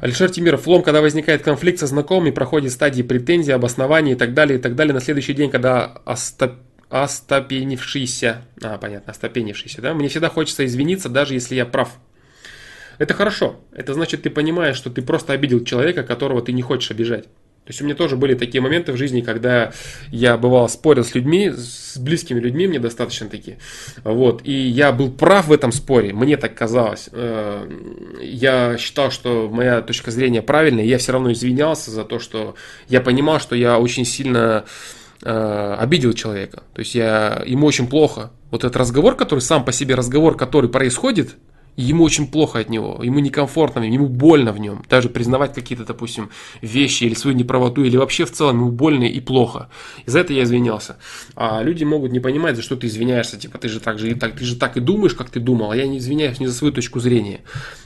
Алишер 0.00 0.30
Тимиров, 0.30 0.66
лом, 0.66 0.82
когда 0.82 1.00
возникает 1.00 1.42
конфликт 1.42 1.80
со 1.80 1.86
знакомыми, 1.88 2.30
проходит 2.30 2.70
стадии 2.72 3.02
претензий, 3.02 3.50
обоснования 3.50 4.12
и 4.12 4.16
так 4.16 4.32
далее, 4.32 4.58
и 4.58 4.62
так 4.62 4.76
далее. 4.76 4.94
На 4.94 5.00
следующий 5.00 5.34
день, 5.34 5.50
когда 5.50 5.86
остоп... 6.04 6.52
остопенившийся, 6.88 8.42
а, 8.62 8.78
понятно, 8.78 9.10
остопенившийся, 9.10 9.82
да, 9.82 9.94
мне 9.94 10.08
всегда 10.08 10.28
хочется 10.28 10.64
извиниться, 10.64 11.08
даже 11.08 11.34
если 11.34 11.56
я 11.56 11.66
прав. 11.66 11.98
Это 12.98 13.14
хорошо. 13.14 13.60
Это 13.72 13.94
значит, 13.94 14.22
ты 14.22 14.30
понимаешь, 14.30 14.76
что 14.76 14.90
ты 14.90 15.02
просто 15.02 15.32
обидел 15.32 15.64
человека, 15.64 16.04
которого 16.04 16.42
ты 16.42 16.52
не 16.52 16.62
хочешь 16.62 16.90
обижать. 16.92 17.26
То 17.68 17.72
есть 17.72 17.82
у 17.82 17.84
меня 17.84 17.94
тоже 17.94 18.16
были 18.16 18.32
такие 18.32 18.62
моменты 18.62 18.92
в 18.92 18.96
жизни, 18.96 19.20
когда 19.20 19.72
я 20.10 20.38
бывал 20.38 20.70
спорил 20.70 21.04
с 21.04 21.14
людьми, 21.14 21.50
с 21.50 21.98
близкими 21.98 22.40
людьми 22.40 22.66
мне 22.66 22.78
достаточно 22.78 23.28
такие. 23.28 23.58
Вот. 24.04 24.40
И 24.44 24.52
я 24.52 24.90
был 24.90 25.10
прав 25.12 25.48
в 25.48 25.52
этом 25.52 25.70
споре, 25.70 26.14
мне 26.14 26.38
так 26.38 26.54
казалось. 26.54 27.10
Э, 27.12 27.70
я 28.22 28.78
считал, 28.78 29.10
что 29.10 29.50
моя 29.52 29.82
точка 29.82 30.10
зрения 30.10 30.40
правильная, 30.40 30.84
я 30.84 30.96
все 30.96 31.12
равно 31.12 31.30
извинялся 31.30 31.90
за 31.90 32.04
то, 32.04 32.18
что 32.18 32.54
я 32.88 33.02
понимал, 33.02 33.38
что 33.38 33.54
я 33.54 33.78
очень 33.78 34.06
сильно 34.06 34.64
э, 35.22 35.76
обидел 35.78 36.14
человека. 36.14 36.62
То 36.72 36.80
есть 36.80 36.94
я, 36.94 37.42
ему 37.44 37.66
очень 37.66 37.86
плохо. 37.86 38.30
Вот 38.50 38.64
этот 38.64 38.76
разговор, 38.76 39.14
который 39.14 39.40
сам 39.40 39.62
по 39.62 39.72
себе 39.72 39.94
разговор, 39.94 40.38
который 40.38 40.70
происходит, 40.70 41.36
ему 41.82 42.04
очень 42.04 42.26
плохо 42.26 42.58
от 42.58 42.68
него, 42.68 43.00
ему 43.02 43.20
некомфортно, 43.20 43.80
ему 43.80 44.08
больно 44.08 44.52
в 44.52 44.58
нем. 44.58 44.84
Даже 44.88 45.08
признавать 45.08 45.54
какие-то, 45.54 45.84
допустим, 45.84 46.30
вещи 46.60 47.04
или 47.04 47.14
свою 47.14 47.36
неправоту, 47.36 47.84
или 47.84 47.96
вообще 47.96 48.24
в 48.24 48.32
целом 48.32 48.56
ему 48.56 48.70
больно 48.72 49.04
и 49.04 49.20
плохо. 49.20 49.70
И 50.04 50.10
за 50.10 50.20
это 50.20 50.32
я 50.32 50.42
извинялся. 50.42 50.96
А 51.36 51.62
люди 51.62 51.84
могут 51.84 52.10
не 52.12 52.20
понимать, 52.20 52.56
за 52.56 52.62
что 52.62 52.76
ты 52.76 52.88
извиняешься. 52.88 53.38
Типа, 53.38 53.58
ты 53.58 53.68
же 53.68 53.78
так 53.78 53.98
же 53.98 54.10
и 54.10 54.14
так, 54.14 54.36
ты 54.36 54.44
же 54.44 54.56
так 54.56 54.76
и 54.76 54.80
думаешь, 54.80 55.14
как 55.14 55.30
ты 55.30 55.38
думал, 55.38 55.70
а 55.70 55.76
я 55.76 55.86
не 55.86 55.98
извиняюсь 55.98 56.40
не 56.40 56.48
за 56.48 56.54
свою 56.54 56.72
точку 56.72 56.98
зрения. 56.98 57.40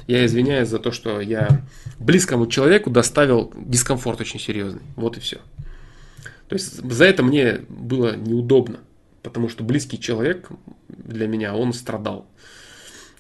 Я 0.07 0.25
извиняюсь 0.25 0.69
за 0.69 0.79
то, 0.79 0.91
что 0.91 1.21
я 1.21 1.63
близкому 1.99 2.47
человеку 2.47 2.89
доставил 2.89 3.53
дискомфорт 3.57 4.21
очень 4.21 4.41
серьезный. 4.41 4.83
Вот 4.97 5.19
и 5.19 5.21
все. 5.21 5.39
То 6.49 6.55
есть 6.55 6.83
за 6.83 7.05
это 7.05 7.23
мне 7.23 7.61
было 7.69 8.17
неудобно, 8.17 8.81
потому 9.23 9.49
что 9.49 9.65
близкий 9.65 9.99
человек 9.99 10.49
для 10.89 11.27
меня, 11.27 11.55
он 11.55 11.73
страдал. 11.73 12.27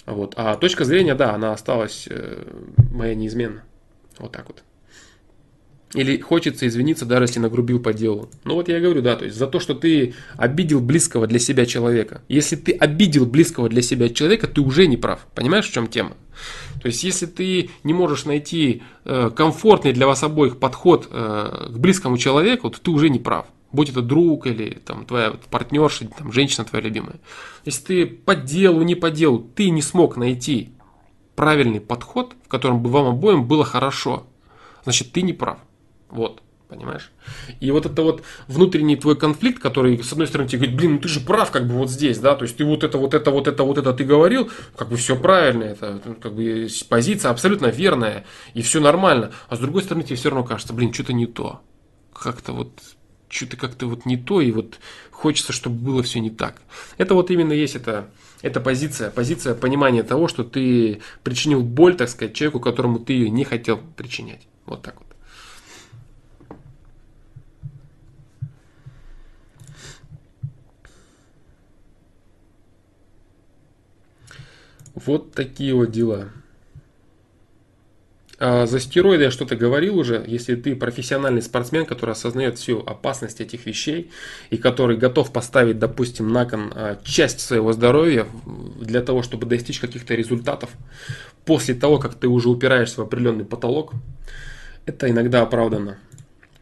Вот. 0.06 0.34
А 0.36 0.56
точка 0.56 0.84
зрения, 0.84 1.14
да, 1.14 1.34
она 1.34 1.52
осталась 1.52 2.06
э, 2.10 2.44
моя 2.92 3.14
неизменна. 3.14 3.62
Вот 4.18 4.32
так 4.32 4.46
вот. 4.48 4.62
Или 5.94 6.18
хочется 6.18 6.66
извиниться, 6.66 7.04
даже 7.04 7.24
если 7.24 7.38
нагрубил 7.38 7.78
по 7.78 7.92
делу. 7.92 8.30
Ну 8.44 8.54
вот 8.54 8.68
я 8.68 8.78
и 8.78 8.80
говорю, 8.80 9.02
да, 9.02 9.14
то 9.14 9.26
есть 9.26 9.36
за 9.36 9.46
то, 9.46 9.60
что 9.60 9.74
ты 9.74 10.14
обидел 10.36 10.80
близкого 10.80 11.26
для 11.26 11.38
себя 11.38 11.66
человека. 11.66 12.22
Если 12.28 12.56
ты 12.56 12.72
обидел 12.72 13.26
близкого 13.26 13.68
для 13.68 13.82
себя 13.82 14.08
человека, 14.08 14.46
ты 14.46 14.62
уже 14.62 14.86
не 14.86 14.96
прав. 14.96 15.26
Понимаешь, 15.34 15.68
в 15.68 15.72
чем 15.72 15.88
тема? 15.88 16.16
То 16.80 16.86
есть 16.86 17.04
если 17.04 17.26
ты 17.26 17.70
не 17.84 17.92
можешь 17.92 18.24
найти 18.24 18.82
э, 19.04 19.30
комфортный 19.36 19.92
для 19.92 20.06
вас 20.06 20.22
обоих 20.22 20.58
подход 20.58 21.08
э, 21.10 21.68
к 21.70 21.78
близкому 21.78 22.16
человеку, 22.16 22.70
то 22.70 22.80
ты 22.80 22.90
уже 22.90 23.10
не 23.10 23.18
прав 23.18 23.46
будь 23.72 23.90
это 23.90 24.02
друг 24.02 24.46
или 24.46 24.80
там, 24.84 25.04
твоя 25.06 25.34
партнерша, 25.50 26.06
там, 26.08 26.32
женщина 26.32 26.64
твоя 26.64 26.84
любимая. 26.84 27.16
Если 27.64 27.82
ты 27.84 28.06
по 28.06 28.34
делу, 28.34 28.82
не 28.82 28.94
по 28.94 29.10
делу, 29.10 29.38
ты 29.54 29.70
не 29.70 29.82
смог 29.82 30.16
найти 30.16 30.72
правильный 31.34 31.80
подход, 31.80 32.34
в 32.44 32.48
котором 32.48 32.82
бы 32.82 32.90
вам 32.90 33.06
обоим 33.06 33.46
было 33.46 33.64
хорошо, 33.64 34.26
значит, 34.84 35.12
ты 35.12 35.22
не 35.22 35.32
прав. 35.32 35.58
Вот. 36.10 36.42
Понимаешь? 36.72 37.12
И 37.60 37.70
вот 37.70 37.84
это 37.84 38.00
вот 38.00 38.22
внутренний 38.48 38.96
твой 38.96 39.14
конфликт, 39.14 39.60
который, 39.60 40.02
с 40.02 40.10
одной 40.10 40.26
стороны, 40.26 40.48
тебе 40.48 40.60
говорит, 40.60 40.76
блин, 40.76 40.92
ну 40.92 40.98
ты 41.00 41.08
же 41.08 41.20
прав, 41.20 41.50
как 41.50 41.66
бы 41.68 41.74
вот 41.74 41.90
здесь, 41.90 42.18
да, 42.18 42.34
то 42.34 42.44
есть 42.44 42.56
ты 42.56 42.64
вот 42.64 42.82
это, 42.82 42.96
вот 42.96 43.12
это, 43.12 43.30
вот 43.30 43.46
это, 43.46 43.62
вот 43.62 43.76
это 43.76 43.92
ты 43.92 44.04
говорил, 44.04 44.50
как 44.74 44.88
бы 44.88 44.96
все 44.96 45.14
правильно, 45.14 45.64
это 45.64 46.00
ну, 46.02 46.14
как 46.14 46.34
бы 46.34 46.66
позиция 46.88 47.30
абсолютно 47.30 47.66
верная, 47.66 48.24
и 48.54 48.62
все 48.62 48.80
нормально. 48.80 49.32
А 49.50 49.56
с 49.56 49.58
другой 49.58 49.82
стороны, 49.82 50.02
тебе 50.02 50.16
все 50.16 50.30
равно 50.30 50.44
кажется, 50.44 50.72
блин, 50.72 50.94
что-то 50.94 51.12
не 51.12 51.26
то. 51.26 51.60
Как-то 52.14 52.54
вот 52.54 52.70
что-то 53.32 53.56
как-то 53.56 53.86
вот 53.86 54.04
не 54.04 54.16
то, 54.16 54.40
и 54.40 54.52
вот 54.52 54.78
хочется, 55.10 55.52
чтобы 55.52 55.76
было 55.76 56.02
все 56.02 56.20
не 56.20 56.30
так. 56.30 56.60
Это 56.98 57.14
вот 57.14 57.30
именно 57.30 57.52
есть 57.52 57.74
это, 57.74 58.10
эта 58.42 58.60
позиция, 58.60 59.10
позиция 59.10 59.54
понимания 59.54 60.02
того, 60.02 60.28
что 60.28 60.44
ты 60.44 61.00
причинил 61.24 61.62
боль, 61.62 61.96
так 61.96 62.10
сказать, 62.10 62.34
человеку, 62.34 62.60
которому 62.60 62.98
ты 62.98 63.14
ее 63.14 63.30
не 63.30 63.44
хотел 63.44 63.80
причинять. 63.96 64.46
Вот 64.66 64.82
так 64.82 64.96
вот. 64.98 65.06
Вот 74.94 75.32
такие 75.32 75.74
вот 75.74 75.90
дела. 75.90 76.28
А, 78.44 78.66
за 78.66 78.80
стероиды 78.80 79.22
я 79.22 79.30
что-то 79.30 79.54
говорил 79.54 79.96
уже. 79.98 80.24
Если 80.26 80.56
ты 80.56 80.74
профессиональный 80.74 81.42
спортсмен, 81.42 81.86
который 81.86 82.10
осознает 82.10 82.58
всю 82.58 82.80
опасность 82.80 83.40
этих 83.40 83.66
вещей 83.66 84.10
и 84.50 84.56
который 84.56 84.96
готов 84.96 85.32
поставить, 85.32 85.78
допустим, 85.78 86.32
на 86.32 86.44
кон 86.44 86.72
а, 86.74 86.98
часть 87.04 87.38
своего 87.38 87.72
здоровья 87.72 88.26
для 88.80 89.00
того, 89.00 89.22
чтобы 89.22 89.46
достичь 89.46 89.78
каких-то 89.78 90.16
результатов 90.16 90.70
после 91.44 91.76
того, 91.76 91.98
как 91.98 92.16
ты 92.16 92.26
уже 92.26 92.48
упираешься 92.48 93.00
в 93.00 93.04
определенный 93.04 93.44
потолок, 93.44 93.92
это 94.86 95.08
иногда 95.08 95.42
оправдано. 95.42 95.98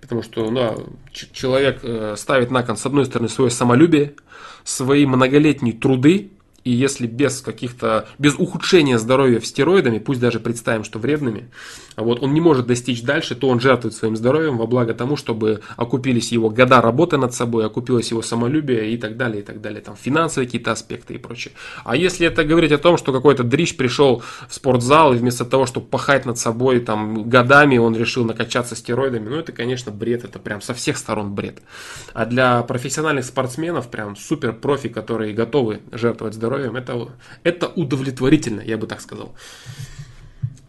Потому 0.03 0.23
что 0.23 0.51
ну, 0.51 0.87
человек 1.13 1.81
э, 1.83 2.15
ставит 2.19 2.51
на 2.51 2.63
кон, 2.63 2.77
с 2.77 2.85
одной 2.85 3.07
стороны, 3.07 3.31
свое 3.31 3.51
самолюбие, 3.51 4.17
свои 4.65 5.07
многолетние 5.07 5.73
труды, 5.73 6.31
и 6.65 6.71
если 6.71 7.07
без 7.07 7.41
каких-то, 7.41 8.09
без 8.19 8.35
ухудшения 8.35 8.99
здоровья 8.99 9.41
в 9.41 9.47
стероидами, 9.47 9.99
пусть 9.99 10.21
даже 10.21 10.41
представим, 10.41 10.85
что 10.85 10.99
вредными, 10.99 11.51
вот 11.97 12.23
он 12.23 12.35
не 12.35 12.41
может 12.41 12.67
достичь 12.67 13.03
дальше, 13.03 13.35
то 13.35 13.49
он 13.49 13.61
жертвует 13.61 13.95
своим 13.95 14.17
здоровьем 14.17 14.59
во 14.59 14.67
благо 14.67 14.95
тому, 14.95 15.17
чтобы 15.17 15.61
окупились 15.77 16.33
его 16.33 16.51
года 16.51 16.81
работы 16.81 17.17
над 17.17 17.35
собой, 17.35 17.67
окупилось 17.67 18.11
его 18.11 18.23
самолюбие 18.23 18.93
и 18.93 18.97
так 18.97 19.17
далее, 19.17 19.43
и 19.43 19.45
так 19.45 19.61
далее, 19.61 19.81
там 19.81 19.97
финансовые 19.97 20.47
какие-то 20.47 20.73
аспекты 20.73 21.15
и 21.15 21.19
прочее. 21.19 21.55
А 21.85 21.97
если 21.97 22.27
это 22.27 22.45
говорить 22.45 22.73
о 22.73 22.79
том, 22.79 22.97
что 22.97 23.13
какой-то 23.13 23.43
дрищ 23.43 23.77
пришел 23.77 24.23
в 24.49 24.55
спортзал 24.55 25.15
и 25.15 25.17
вместо 25.17 25.45
того, 25.45 25.67
чтобы 25.67 25.87
пахать 25.87 26.27
над 26.27 26.39
собой 26.39 26.81
там 26.81 27.29
годами, 27.29 27.79
он 27.79 27.97
решил 27.97 28.25
накачаться 28.25 28.77
стероидами, 28.77 29.29
ну 29.29 29.37
это, 29.37 29.53
конечно, 29.53 29.93
бред, 29.93 30.25
это 30.25 30.39
прям 30.39 30.61
со 30.61 30.75
всех 30.75 30.99
сторон 30.99 31.35
бред. 31.35 31.63
А 32.13 32.27
для 32.27 32.63
профессиональных 32.63 33.25
спортсменов, 33.25 33.89
прям 33.91 34.17
супер 34.17 34.53
профи, 34.53 34.89
которые 34.89 35.35
готовы 35.35 35.81
жертвовать 35.93 36.35
здоровьем, 36.35 36.50
это, 36.57 37.09
это 37.45 37.69
удовлетворительно, 37.69 38.61
я 38.61 38.77
бы 38.79 38.87
так 38.87 39.01
сказал. 39.01 39.35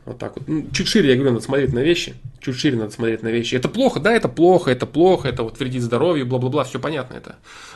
Вот 0.06 0.18
так 0.18 0.36
вот. 0.36 0.48
Ну, 0.48 0.66
чуть 0.74 0.88
шире, 0.88 1.10
я 1.10 1.16
говорю, 1.16 1.34
надо 1.34 1.46
смотреть 1.46 1.74
на 1.74 1.80
вещи. 1.80 2.16
Чуть 2.40 2.56
шире 2.56 2.78
надо 2.78 2.92
смотреть 2.92 3.22
на 3.22 3.30
вещи. 3.30 3.56
Это 3.56 3.70
плохо, 3.70 4.00
да, 4.00 4.12
это 4.12 4.28
плохо, 4.28 4.72
это 4.72 4.86
плохо, 4.86 5.30
это 5.30 5.44
вот 5.44 5.60
вредит 5.60 5.84
здоровью, 5.84 6.26
бла-бла-бла, 6.26 6.64
все 6.64 6.80
понятно 6.80 7.16
это. 7.16 7.36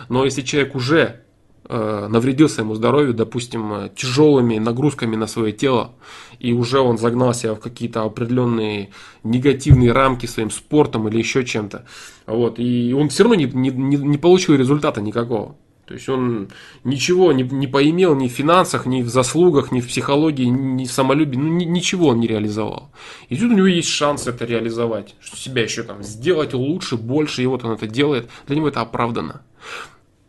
Но 0.09 0.25
если 0.25 0.41
человек 0.41 0.75
уже 0.75 1.21
э, 1.69 2.07
навредил 2.09 2.49
своему 2.49 2.73
здоровью, 2.73 3.13
допустим, 3.13 3.73
э, 3.73 3.89
тяжелыми 3.95 4.57
нагрузками 4.57 5.15
на 5.15 5.27
свое 5.27 5.51
тело, 5.53 5.93
и 6.39 6.51
уже 6.51 6.79
он 6.79 6.97
загнал 6.97 7.33
себя 7.33 7.53
в 7.53 7.59
какие-то 7.59 8.03
определенные 8.03 8.89
негативные 9.23 9.91
рамки 9.91 10.25
своим 10.25 10.49
спортом 10.49 11.07
или 11.07 11.19
еще 11.19 11.45
чем-то, 11.45 11.85
вот, 12.25 12.59
и 12.59 12.93
он 12.93 13.09
все 13.09 13.23
равно 13.23 13.35
не, 13.35 13.45
не, 13.45 13.69
не 13.69 14.17
получил 14.17 14.55
результата 14.55 14.99
никакого. 14.99 15.55
То 15.85 15.93
есть 15.93 16.09
он 16.09 16.49
ничего 16.83 17.31
не, 17.31 17.43
не 17.43 17.67
поимел 17.67 18.15
ни 18.15 18.27
в 18.27 18.31
финансах, 18.31 18.87
ни 18.87 19.03
в 19.03 19.09
заслугах, 19.09 19.71
ни 19.71 19.81
в 19.81 19.87
психологии, 19.87 20.45
ни 20.45 20.85
в 20.85 20.91
самолюбии, 20.91 21.37
ну, 21.37 21.47
ни, 21.47 21.65
ничего 21.65 22.07
он 22.07 22.19
не 22.19 22.27
реализовал. 22.27 22.91
И 23.29 23.37
тут 23.37 23.51
у 23.51 23.55
него 23.55 23.67
есть 23.67 23.89
шанс 23.89 24.25
это 24.25 24.45
реализовать, 24.45 25.13
что 25.21 25.37
себя 25.37 25.61
еще 25.61 25.83
там 25.83 26.01
сделать 26.01 26.53
лучше, 26.53 26.97
больше, 26.97 27.43
и 27.43 27.45
вот 27.45 27.63
он 27.63 27.73
это 27.73 27.85
делает, 27.85 28.29
для 28.47 28.55
него 28.55 28.67
это 28.67 28.81
оправдано. 28.81 29.43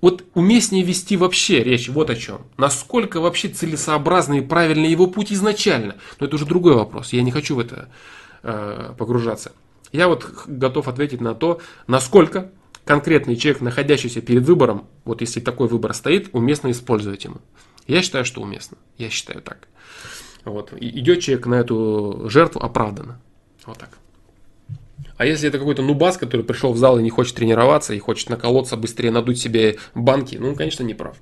Вот 0.02 0.25
уместнее 0.35 0.85
вести 0.85 1.17
вообще 1.17 1.65
речь 1.65 1.89
вот 1.89 2.10
о 2.10 2.17
чем. 2.17 2.43
Насколько 2.59 3.20
вообще 3.20 3.49
целесообразный 3.49 4.39
и 4.39 4.43
правильный 4.43 4.91
его 4.91 5.07
путь 5.07 5.33
изначально. 5.33 5.97
Но 6.20 6.26
это 6.26 6.36
уже 6.36 6.44
другой 6.44 6.75
вопрос, 6.75 7.15
я 7.15 7.23
не 7.23 7.31
хочу 7.31 7.57
в 7.57 7.60
это 7.60 7.89
э, 8.43 8.93
погружаться. 8.99 9.52
Я 9.91 10.09
вот 10.09 10.26
готов 10.47 10.89
ответить 10.89 11.23
на 11.23 11.35
то, 11.35 11.60
насколько 11.86 12.51
конкретный 12.87 13.37
человек, 13.37 13.61
находящийся 13.61 14.23
перед 14.23 14.45
выбором, 14.45 14.87
вот 15.05 15.21
если 15.21 15.41
такой 15.41 15.69
выбор 15.69 15.93
стоит, 15.93 16.31
уместно 16.33 16.71
использовать 16.71 17.25
ему. 17.25 17.39
Я 17.87 18.01
считаю, 18.01 18.25
что 18.25 18.41
уместно. 18.41 18.79
Я 18.97 19.11
считаю 19.11 19.43
так. 19.43 19.69
Вот. 20.45 20.73
Идет 20.81 21.21
человек 21.21 21.47
на 21.47 21.57
эту 21.57 22.31
жертву 22.31 22.63
оправданно. 22.63 23.21
Вот 23.67 23.79
так. 23.79 23.91
А 25.17 25.27
если 25.27 25.49
это 25.49 25.59
какой-то 25.59 25.83
нубас, 25.83 26.17
который 26.17 26.45
пришел 26.45 26.73
в 26.73 26.79
зал 26.79 26.99
и 26.99 27.03
не 27.03 27.11
хочет 27.11 27.35
тренироваться, 27.35 27.93
и 27.93 27.99
хочет 27.99 28.31
наколоться, 28.31 28.77
быстрее 28.77 29.11
надуть 29.11 29.39
себе 29.39 29.79
банки, 29.95 30.37
ну, 30.37 30.51
он, 30.51 30.55
конечно, 30.55 30.85
не 30.85 30.95
прав 30.95 31.17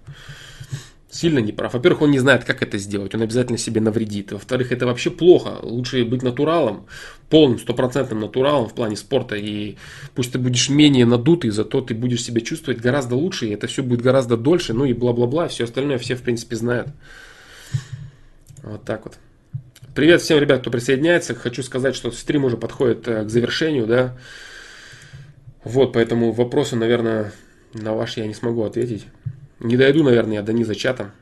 сильно 1.15 1.39
не 1.39 1.53
прав. 1.53 1.73
Во-первых, 1.73 2.03
он 2.03 2.11
не 2.11 2.19
знает, 2.19 2.45
как 2.45 2.63
это 2.63 2.77
сделать, 2.77 3.15
он 3.15 3.23
обязательно 3.23 3.57
себе 3.57 3.81
навредит. 3.81 4.33
Во-вторых, 4.33 4.73
это 4.73 4.85
вообще 4.87 5.11
плохо. 5.11 5.59
Лучше 5.63 6.05
быть 6.05 6.23
натуралом, 6.23 6.87
полным, 7.31 7.59
стопроцентным 7.59 8.21
натуралом 8.21 8.69
в 8.69 8.75
плане 8.75 8.97
спорта. 8.97 9.37
И 9.37 9.77
пусть 10.15 10.33
ты 10.33 10.39
будешь 10.39 10.69
менее 10.69 11.07
надутый, 11.07 11.51
зато 11.51 11.81
ты 11.81 11.95
будешь 11.95 12.25
себя 12.25 12.41
чувствовать 12.41 12.81
гораздо 12.81 13.15
лучше, 13.15 13.47
и 13.47 13.51
это 13.51 13.69
все 13.69 13.85
будет 13.85 14.03
гораздо 14.03 14.37
дольше, 14.37 14.75
ну 14.75 14.85
и 14.85 14.93
бла-бла-бла. 14.93 15.47
Все 15.47 15.65
остальное 15.65 15.99
все, 15.99 16.17
в 16.17 16.23
принципе, 16.23 16.57
знают. 16.57 16.89
Вот 18.63 18.85
так 18.85 19.05
вот. 19.05 19.15
Привет 19.95 20.21
всем, 20.21 20.41
ребят, 20.41 20.63
кто 20.63 20.73
присоединяется. 20.73 21.37
Хочу 21.37 21.63
сказать, 21.63 21.95
что 21.95 22.11
стрим 22.11 22.45
уже 22.45 22.57
подходит 22.57 23.07
э, 23.07 23.25
к 23.25 23.31
завершению, 23.31 23.87
да. 23.87 24.19
Вот, 25.63 25.93
поэтому 25.93 26.33
вопросы, 26.33 26.75
наверное, 26.75 27.33
на 27.73 27.95
ваши 27.95 28.19
я 28.19 28.27
не 28.27 28.35
смогу 28.35 28.65
ответить. 28.65 29.07
Не 29.65 29.79
дойду, 29.79 30.03
наверное, 30.03 30.35
я 30.35 30.43
до 30.43 30.53
низа 30.53 30.75
чата 30.75 31.13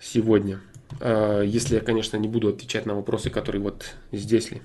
сегодня. 0.00 0.60
А, 1.00 1.42
если 1.42 1.76
я, 1.76 1.80
конечно, 1.80 2.16
не 2.16 2.26
буду 2.26 2.48
отвечать 2.48 2.86
на 2.86 2.94
вопросы, 2.96 3.30
которые 3.30 3.62
вот 3.62 3.94
здесь 4.10 4.50
ли. 4.50 4.62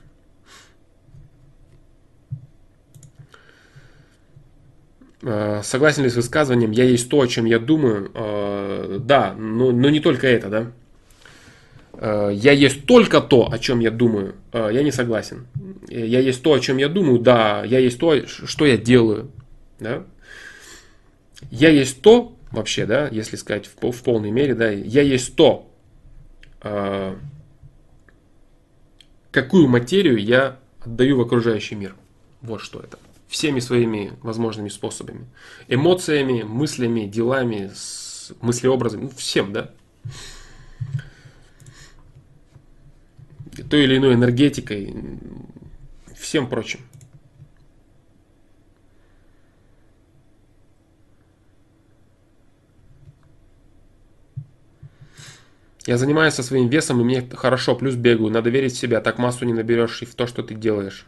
А, 5.22 5.62
согласен 5.62 6.02
ли 6.02 6.10
с 6.10 6.16
высказыванием 6.16 6.72
«я 6.72 6.86
есть 6.86 7.08
то, 7.08 7.22
о 7.22 7.28
чем 7.28 7.46
я 7.46 7.60
думаю»? 7.60 8.10
А, 8.16 8.98
да, 8.98 9.36
но, 9.36 9.72
но 9.72 9.92
не 9.92 10.00
только 10.00 10.26
это, 10.26 10.50
да. 10.50 10.72
Я 12.32 12.54
есть 12.54 12.88
только 12.88 13.22
то, 13.22 13.52
о 13.52 13.60
чем 13.60 13.80
я 13.80 13.92
думаю. 13.92 14.34
Я 14.54 14.82
не 14.82 14.92
согласен. 14.92 15.46
Я 15.88 16.20
есть 16.20 16.42
то, 16.42 16.54
о 16.54 16.60
чем 16.60 16.78
я 16.78 16.90
думаю. 16.90 17.20
Да, 17.20 17.64
я 17.64 17.78
есть 17.78 18.00
то, 18.00 18.26
что 18.26 18.66
я 18.66 18.78
делаю. 18.78 19.30
Да? 19.80 20.06
Я 21.52 21.70
есть 21.70 22.02
то, 22.02 22.38
вообще, 22.52 22.86
да, 22.86 23.08
если 23.08 23.36
сказать 23.36 23.68
в, 23.68 23.92
в 23.92 24.04
полной 24.04 24.32
мере, 24.32 24.56
да, 24.56 24.70
я 24.70 25.02
есть 25.02 25.36
то, 25.36 25.72
какую 29.32 29.68
материю 29.68 30.18
я 30.18 30.60
отдаю 30.84 31.18
в 31.18 31.22
окружающий 31.22 31.76
мир. 31.76 31.96
Вот 32.42 32.62
что 32.62 32.80
это 32.80 32.98
всеми 33.30 33.60
своими 33.60 34.14
возможными 34.22 34.70
способами. 34.70 35.26
Эмоциями, 35.68 36.44
мыслями, 36.44 37.06
делами, 37.06 37.72
мыслеобразами, 38.42 39.04
ну, 39.04 39.10
всем, 39.10 39.54
да. 39.54 39.72
Той 43.70 43.84
или 43.84 43.98
иной 43.98 44.16
энергетикой, 44.16 44.96
всем 46.18 46.50
прочим. 46.50 46.80
Я 55.86 55.98
занимаюсь 55.98 56.34
со 56.34 56.44
своим 56.44 56.68
весом, 56.68 57.02
и 57.02 57.04
мне 57.04 57.28
хорошо, 57.34 57.76
плюс 57.76 57.96
бегаю. 57.96 58.32
Надо 58.32 58.50
верить 58.50 58.74
в 58.74 58.78
себя, 58.78 59.02
так 59.02 59.18
массу 59.18 59.46
не 59.46 59.54
наберешь 59.54 60.02
и 60.02 60.06
в 60.06 60.14
то, 60.16 60.28
что 60.28 60.44
ты 60.44 60.54
делаешь. 60.54 61.06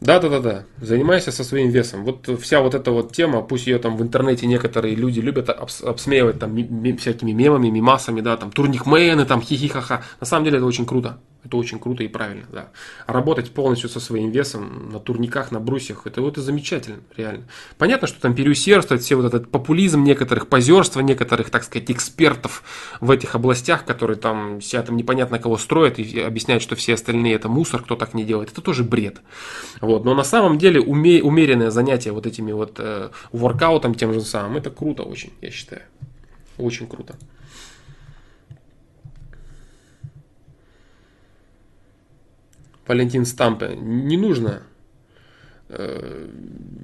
Да, 0.00 0.20
да, 0.20 0.28
да, 0.28 0.40
да. 0.40 0.64
Занимайся 0.80 1.32
со 1.32 1.42
своим 1.42 1.70
весом. 1.70 2.04
Вот 2.04 2.28
вся 2.40 2.60
вот 2.60 2.74
эта 2.74 2.90
вот 2.90 3.12
тема, 3.12 3.40
пусть 3.42 3.66
ее 3.66 3.78
там 3.78 3.96
в 3.96 4.02
интернете 4.02 4.46
некоторые 4.46 4.94
люди 4.94 5.20
любят 5.20 5.48
обсмеивать 5.48 6.38
там 6.38 6.54
всякими 6.98 7.32
мемами, 7.32 7.68
мимасами, 7.68 8.20
да, 8.20 8.36
там 8.36 8.50
турникмены, 8.50 9.24
там 9.24 9.40
хихихаха. 9.40 10.04
На 10.20 10.26
самом 10.26 10.44
деле 10.44 10.58
это 10.58 10.66
очень 10.66 10.86
круто. 10.86 11.18
Это 11.46 11.58
очень 11.58 11.78
круто 11.78 12.02
и 12.02 12.08
правильно, 12.08 12.44
да. 12.50 12.70
Работать 13.06 13.52
полностью 13.52 13.88
со 13.88 14.00
своим 14.00 14.30
весом 14.30 14.90
на 14.90 14.98
турниках, 14.98 15.52
на 15.52 15.60
брусьях, 15.60 16.04
это 16.04 16.20
вот 16.20 16.38
и 16.38 16.40
замечательно, 16.40 16.98
реально. 17.16 17.44
Понятно, 17.78 18.08
что 18.08 18.20
там 18.20 18.34
переусердствует 18.34 19.02
все 19.02 19.14
вот 19.14 19.26
этот 19.26 19.48
популизм 19.48 20.02
некоторых, 20.02 20.48
позерство 20.48 21.00
некоторых, 21.00 21.50
так 21.50 21.62
сказать, 21.62 21.88
экспертов 21.88 22.64
в 23.00 23.12
этих 23.12 23.36
областях, 23.36 23.84
которые 23.84 24.16
там 24.16 24.60
себя 24.60 24.82
там 24.82 24.96
непонятно 24.96 25.38
кого 25.38 25.56
строят 25.56 26.00
и 26.00 26.18
объясняют, 26.20 26.64
что 26.64 26.74
все 26.74 26.94
остальные 26.94 27.34
это 27.34 27.48
мусор, 27.48 27.82
кто 27.82 27.94
так 27.94 28.12
не 28.12 28.24
делает. 28.24 28.50
Это 28.50 28.60
тоже 28.60 28.82
бред. 28.82 29.20
Вот. 29.80 30.04
Но 30.04 30.14
на 30.14 30.24
самом 30.24 30.58
деле 30.58 30.80
уме, 30.80 31.22
умеренное 31.22 31.70
занятие 31.70 32.10
вот 32.10 32.26
этими 32.26 32.50
вот 32.50 32.74
э, 32.78 33.10
воркаутом 33.30 33.94
тем 33.94 34.12
же 34.12 34.20
самым, 34.20 34.56
это 34.56 34.70
круто 34.70 35.04
очень, 35.04 35.32
я 35.40 35.52
считаю. 35.52 35.82
Очень 36.58 36.88
круто. 36.88 37.14
Валентин 42.86 43.24
Стампе. 43.24 43.76
Не 43.76 44.16
нужно. 44.16 44.62
Э, 45.68 46.28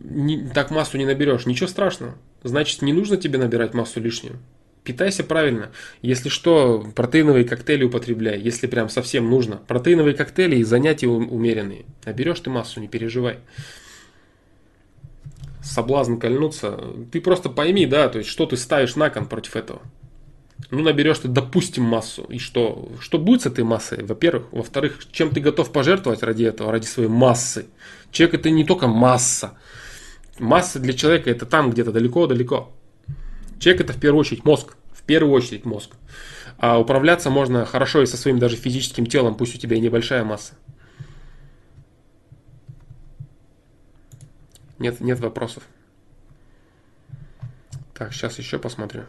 не, 0.04 0.48
так 0.48 0.70
массу 0.70 0.98
не 0.98 1.06
наберешь. 1.06 1.46
Ничего 1.46 1.68
страшного. 1.68 2.14
Значит, 2.42 2.82
не 2.82 2.92
нужно 2.92 3.16
тебе 3.16 3.38
набирать 3.38 3.74
массу 3.74 4.00
лишнюю. 4.00 4.38
Питайся 4.84 5.22
правильно. 5.22 5.70
Если 6.00 6.28
что, 6.28 6.84
протеиновые 6.96 7.44
коктейли 7.44 7.84
употребляй, 7.84 8.40
если 8.40 8.66
прям 8.66 8.88
совсем 8.88 9.30
нужно. 9.30 9.56
Протеиновые 9.68 10.14
коктейли 10.14 10.56
и 10.56 10.64
занятия 10.64 11.06
умеренные. 11.06 11.84
Наберешь 12.04 12.40
ты 12.40 12.50
массу, 12.50 12.80
не 12.80 12.88
переживай. 12.88 13.38
Соблазн 15.62 16.16
кольнуться. 16.16 16.80
Ты 17.12 17.20
просто 17.20 17.48
пойми, 17.48 17.86
да, 17.86 18.08
то 18.08 18.18
есть, 18.18 18.28
что 18.28 18.46
ты 18.46 18.56
ставишь 18.56 18.96
на 18.96 19.08
кон 19.10 19.26
против 19.26 19.54
этого 19.54 19.82
ну, 20.70 20.82
наберешь 20.82 21.18
ты, 21.18 21.28
допустим, 21.28 21.84
массу. 21.84 22.24
И 22.24 22.38
что? 22.38 22.92
Что 23.00 23.18
будет 23.18 23.42
с 23.42 23.46
этой 23.46 23.64
массой? 23.64 24.04
Во-первых. 24.04 24.46
Во-вторых, 24.52 24.98
чем 25.12 25.30
ты 25.30 25.40
готов 25.40 25.72
пожертвовать 25.72 26.22
ради 26.22 26.44
этого, 26.44 26.72
ради 26.72 26.86
своей 26.86 27.08
массы? 27.08 27.66
Человек 28.10 28.40
это 28.40 28.50
не 28.50 28.64
только 28.64 28.86
масса. 28.86 29.58
Масса 30.38 30.78
для 30.78 30.92
человека 30.92 31.30
это 31.30 31.46
там 31.46 31.70
где-то 31.70 31.92
далеко-далеко. 31.92 32.72
Человек 33.58 33.82
это 33.82 33.92
в 33.92 34.00
первую 34.00 34.20
очередь 34.20 34.44
мозг. 34.44 34.76
В 34.92 35.02
первую 35.02 35.34
очередь 35.34 35.64
мозг. 35.64 35.90
А 36.58 36.78
управляться 36.78 37.28
можно 37.28 37.64
хорошо 37.64 38.02
и 38.02 38.06
со 38.06 38.16
своим 38.16 38.38
даже 38.38 38.56
физическим 38.56 39.06
телом, 39.06 39.34
пусть 39.34 39.54
у 39.54 39.58
тебя 39.58 39.76
и 39.76 39.80
небольшая 39.80 40.24
масса. 40.24 40.54
Нет, 44.78 45.00
нет 45.00 45.20
вопросов. 45.20 45.64
Так, 47.94 48.12
сейчас 48.12 48.38
еще 48.38 48.58
посмотрю. 48.58 49.04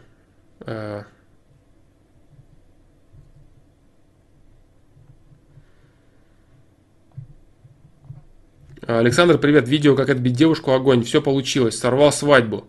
Александр, 8.86 9.38
привет. 9.38 9.68
Видео, 9.70 9.95
как 9.95 10.10
отбить 10.10 10.34
девушку, 10.34 10.72
огонь. 10.72 11.03
Все 11.03 11.22
получилось. 11.22 11.78
Сорвал 11.78 12.12
свадьбу. 12.12 12.66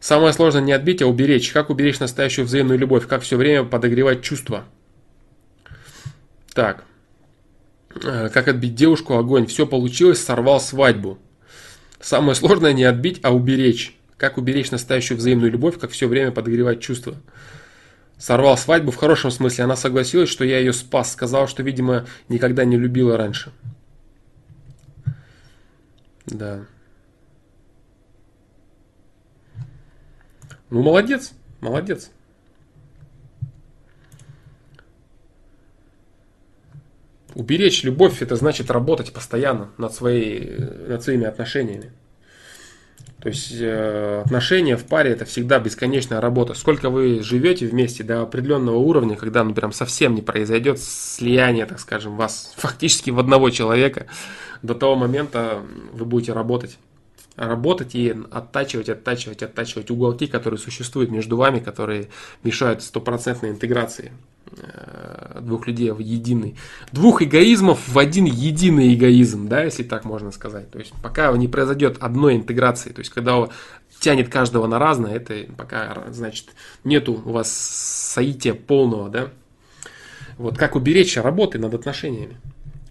Самое 0.00 0.32
сложное 0.32 0.62
не 0.62 0.72
отбить, 0.72 1.02
а 1.02 1.06
уберечь. 1.06 1.52
Как 1.52 1.70
уберечь 1.70 2.00
настоящую 2.00 2.46
взаимную 2.46 2.78
любовь? 2.78 3.06
Как 3.06 3.22
все 3.22 3.36
время 3.36 3.64
подогревать 3.64 4.22
чувства? 4.22 4.64
Так. 6.52 6.84
Э, 8.02 8.28
как 8.28 8.48
отбить 8.48 8.74
девушку, 8.74 9.16
огонь. 9.16 9.46
Все 9.46 9.66
получилось, 9.66 10.22
сорвал 10.22 10.60
свадьбу. 10.60 11.18
Самое 12.00 12.34
сложное 12.34 12.72
не 12.72 12.84
отбить, 12.84 13.20
а 13.22 13.32
уберечь. 13.32 13.96
Как 14.16 14.38
уберечь 14.38 14.70
настоящую 14.72 15.18
взаимную 15.18 15.52
любовь, 15.52 15.78
как 15.78 15.92
все 15.92 16.08
время 16.08 16.32
подогревать 16.32 16.80
чувства? 16.80 17.14
Сорвал 18.18 18.58
свадьбу 18.58 18.90
в 18.90 18.96
хорошем 18.96 19.30
смысле. 19.30 19.64
Она 19.64 19.76
согласилась, 19.76 20.28
что 20.28 20.44
я 20.44 20.58
ее 20.58 20.72
спас. 20.72 21.12
Сказал, 21.12 21.46
что, 21.46 21.62
видимо, 21.62 22.06
никогда 22.28 22.64
не 22.64 22.76
любила 22.76 23.16
раньше. 23.16 23.52
Да. 26.26 26.66
Ну, 30.70 30.82
молодец, 30.82 31.32
молодец. 31.60 32.10
Уберечь 37.34 37.84
любовь, 37.84 38.22
это 38.22 38.34
значит 38.36 38.70
работать 38.70 39.12
постоянно 39.12 39.70
над, 39.76 39.92
своей, 39.92 40.56
над 40.58 41.02
своими 41.02 41.26
отношениями. 41.26 41.92
То 43.20 43.28
есть 43.28 43.52
э, 43.58 44.22
отношения 44.24 44.76
в 44.76 44.84
паре 44.84 45.10
это 45.10 45.24
всегда 45.24 45.58
бесконечная 45.58 46.20
работа. 46.20 46.54
Сколько 46.54 46.90
вы 46.90 47.22
живете 47.22 47.66
вместе 47.66 48.04
до 48.04 48.22
определенного 48.22 48.76
уровня, 48.76 49.16
когда 49.16 49.42
ну 49.42 49.52
прям 49.52 49.72
совсем 49.72 50.14
не 50.14 50.22
произойдет 50.22 50.78
слияние, 50.78 51.66
так 51.66 51.80
скажем, 51.80 52.16
вас 52.16 52.54
фактически 52.56 53.10
в 53.10 53.18
одного 53.18 53.50
человека, 53.50 54.06
до 54.62 54.74
того 54.74 54.96
момента 54.96 55.62
вы 55.92 56.04
будете 56.04 56.32
работать. 56.32 56.78
Работать 57.36 57.94
и 57.94 58.14
оттачивать, 58.30 58.88
оттачивать, 58.88 59.42
оттачивать 59.42 59.90
уголки, 59.90 60.26
которые 60.26 60.58
существуют 60.58 61.10
между 61.10 61.36
вами, 61.36 61.60
которые 61.60 62.08
мешают 62.42 62.82
стопроцентной 62.82 63.50
интеграции 63.50 64.12
э, 64.56 65.40
двух 65.42 65.66
людей 65.66 65.90
в 65.90 65.98
единый. 65.98 66.56
Двух 66.92 67.20
эгоизмов 67.20 67.86
в 67.88 67.98
один 67.98 68.24
единый 68.24 68.94
эгоизм, 68.94 69.48
да, 69.48 69.64
если 69.64 69.82
так 69.82 70.06
можно 70.06 70.32
сказать. 70.32 70.70
То 70.70 70.78
есть 70.78 70.94
пока 71.02 71.30
не 71.36 71.46
произойдет 71.46 71.98
одной 72.00 72.36
интеграции, 72.36 72.90
то 72.90 73.00
есть 73.00 73.10
когда 73.10 73.46
тянет 74.00 74.30
каждого 74.30 74.66
на 74.66 74.78
разное, 74.78 75.14
это 75.14 75.46
пока, 75.56 76.04
значит, 76.10 76.46
нету 76.84 77.20
у 77.24 77.32
вас 77.32 77.52
соития 77.52 78.54
полного, 78.54 79.08
да. 79.10 79.28
Вот 80.38 80.56
как 80.56 80.76
уберечь 80.76 81.16
работы 81.16 81.58
над 81.58 81.74
отношениями. 81.74 82.36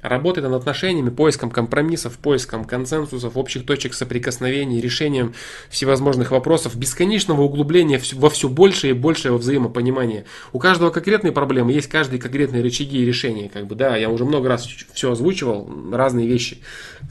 Работой 0.07 0.43
над 0.43 0.53
отношениями, 0.53 1.09
поиском 1.09 1.49
компромиссов, 1.49 2.19
поиском 2.19 2.63
консенсусов, 2.63 3.35
общих 3.35 3.65
точек 3.65 3.95
соприкосновений, 3.95 4.79
решением 4.79 5.33
всевозможных 5.69 6.29
вопросов, 6.29 6.75
бесконечного 6.75 7.41
углубления 7.41 7.99
во 8.13 8.29
все 8.29 8.47
большее 8.47 8.91
и 8.91 8.93
большее 8.93 9.35
взаимопонимание. 9.35 10.25
У 10.53 10.59
каждого 10.59 10.91
конкретные 10.91 11.31
проблемы, 11.31 11.71
есть 11.71 11.87
каждые 11.87 12.21
конкретные 12.21 12.61
рычаги 12.61 12.99
и 12.99 13.05
решения. 13.05 13.49
Как 13.49 13.65
бы, 13.65 13.73
да, 13.73 13.97
я 13.97 14.11
уже 14.11 14.25
много 14.25 14.47
раз 14.47 14.67
все 14.93 15.11
озвучивал, 15.11 15.67
разные 15.91 16.27
вещи. 16.27 16.59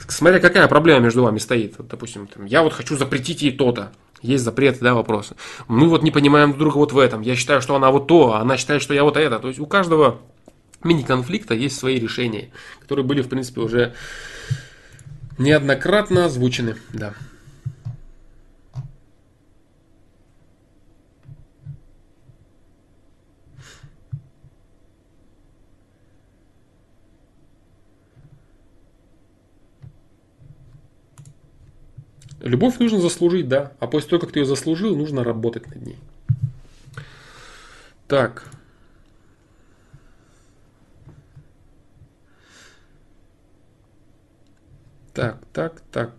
Смотря 0.08 0.38
какая 0.38 0.68
проблема 0.68 1.00
между 1.00 1.24
вами 1.24 1.38
стоит. 1.38 1.74
Вот, 1.78 1.88
допустим, 1.88 2.28
там, 2.28 2.44
я 2.44 2.62
вот 2.62 2.74
хочу 2.74 2.96
запретить 2.96 3.42
ей 3.42 3.50
то-то. 3.50 3.90
есть 4.22 4.44
запреты, 4.44 4.78
да, 4.82 4.94
вопросы. 4.94 5.34
Мы 5.66 5.88
вот 5.88 6.04
не 6.04 6.12
понимаем 6.12 6.50
друг 6.50 6.60
друга 6.60 6.76
вот 6.76 6.92
в 6.92 6.98
этом. 6.98 7.22
Я 7.22 7.34
считаю, 7.34 7.60
что 7.60 7.74
она 7.74 7.90
вот 7.90 8.06
то, 8.06 8.34
а 8.34 8.40
она 8.40 8.56
считает, 8.56 8.82
что 8.82 8.94
я 8.94 9.02
вот 9.02 9.16
это. 9.16 9.40
То 9.40 9.48
есть 9.48 9.58
у 9.58 9.66
каждого 9.66 10.20
мини-конфликта 10.84 11.54
есть 11.54 11.78
свои 11.78 11.98
решения, 11.98 12.50
которые 12.80 13.04
были, 13.04 13.22
в 13.22 13.28
принципе, 13.28 13.60
уже 13.60 13.94
неоднократно 15.38 16.26
озвучены. 16.26 16.76
Да. 16.92 17.14
Любовь 32.44 32.78
нужно 32.78 33.00
заслужить, 33.00 33.48
да. 33.48 33.72
А 33.80 33.86
после 33.86 34.10
того, 34.10 34.20
как 34.20 34.32
ты 34.32 34.40
ее 34.40 34.44
заслужил, 34.44 34.94
нужно 34.94 35.24
работать 35.24 35.66
над 35.66 35.86
ней. 35.86 35.98
Так. 38.06 38.53
Так, 45.14 45.38
так, 45.52 45.80
так. 45.92 46.10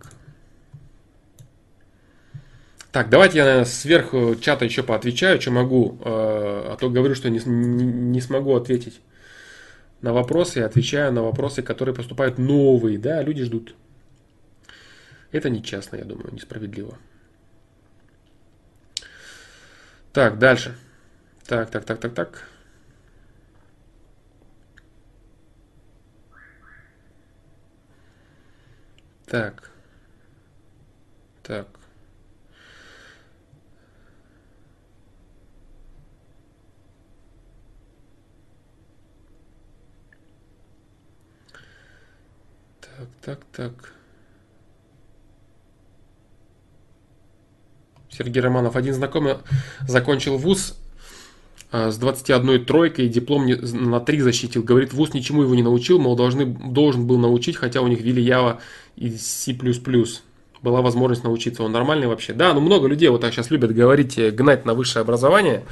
Так, 2.92 3.10
давайте 3.10 3.36
я, 3.36 3.44
наверное, 3.44 3.66
сверху 3.66 4.36
чата 4.36 4.64
еще 4.64 4.82
поотвечаю, 4.82 5.38
что 5.38 5.50
могу. 5.50 5.98
Э, 6.00 6.72
а 6.72 6.76
то 6.80 6.88
говорю, 6.88 7.14
что 7.14 7.28
не, 7.28 7.38
не, 7.44 7.84
не 7.84 8.20
смогу 8.22 8.56
ответить 8.56 9.02
на 10.00 10.14
вопросы. 10.14 10.60
Я 10.60 10.66
отвечаю 10.66 11.12
на 11.12 11.22
вопросы, 11.22 11.62
которые 11.62 11.94
поступают 11.94 12.38
новые. 12.38 12.96
Да, 12.96 13.20
люди 13.20 13.44
ждут. 13.44 13.74
Это 15.30 15.50
нечестно, 15.50 15.96
я 15.96 16.04
думаю, 16.04 16.32
несправедливо. 16.32 16.96
Так, 20.14 20.38
дальше. 20.38 20.74
Так, 21.46 21.70
так, 21.70 21.84
так, 21.84 22.00
так, 22.00 22.14
так. 22.14 22.48
Так. 29.26 29.70
Так. 31.42 31.66
Так, 42.80 43.08
так, 43.20 43.44
так. 43.52 43.92
Сергей 48.08 48.40
Романов. 48.40 48.76
Один 48.76 48.94
знакомый 48.94 49.38
закончил 49.88 50.38
вуз 50.38 50.78
с 51.72 51.96
21 51.96 52.64
тройкой, 52.64 53.08
диплом 53.08 53.46
на 53.46 54.00
3 54.00 54.20
защитил. 54.20 54.62
Говорит, 54.62 54.92
вуз 54.92 55.14
ничему 55.14 55.42
его 55.42 55.54
не 55.54 55.62
научил, 55.62 55.98
мол, 55.98 56.16
должны, 56.16 56.46
должен 56.46 57.06
был 57.06 57.18
научить, 57.18 57.56
хотя 57.56 57.80
у 57.80 57.88
них 57.88 58.00
ввели 58.00 58.24
Java 58.24 58.58
и 58.96 59.10
C++. 59.10 59.56
Была 60.62 60.80
возможность 60.80 61.22
научиться. 61.22 61.62
Он 61.62 61.72
нормальный 61.72 62.06
вообще? 62.06 62.32
Да, 62.32 62.54
ну 62.54 62.60
много 62.60 62.88
людей 62.88 63.08
вот 63.08 63.20
так 63.20 63.32
сейчас 63.32 63.50
любят 63.50 63.74
говорить, 63.74 64.18
э, 64.18 64.30
гнать 64.30 64.64
на 64.64 64.74
высшее 64.74 65.02
образование, 65.02 65.64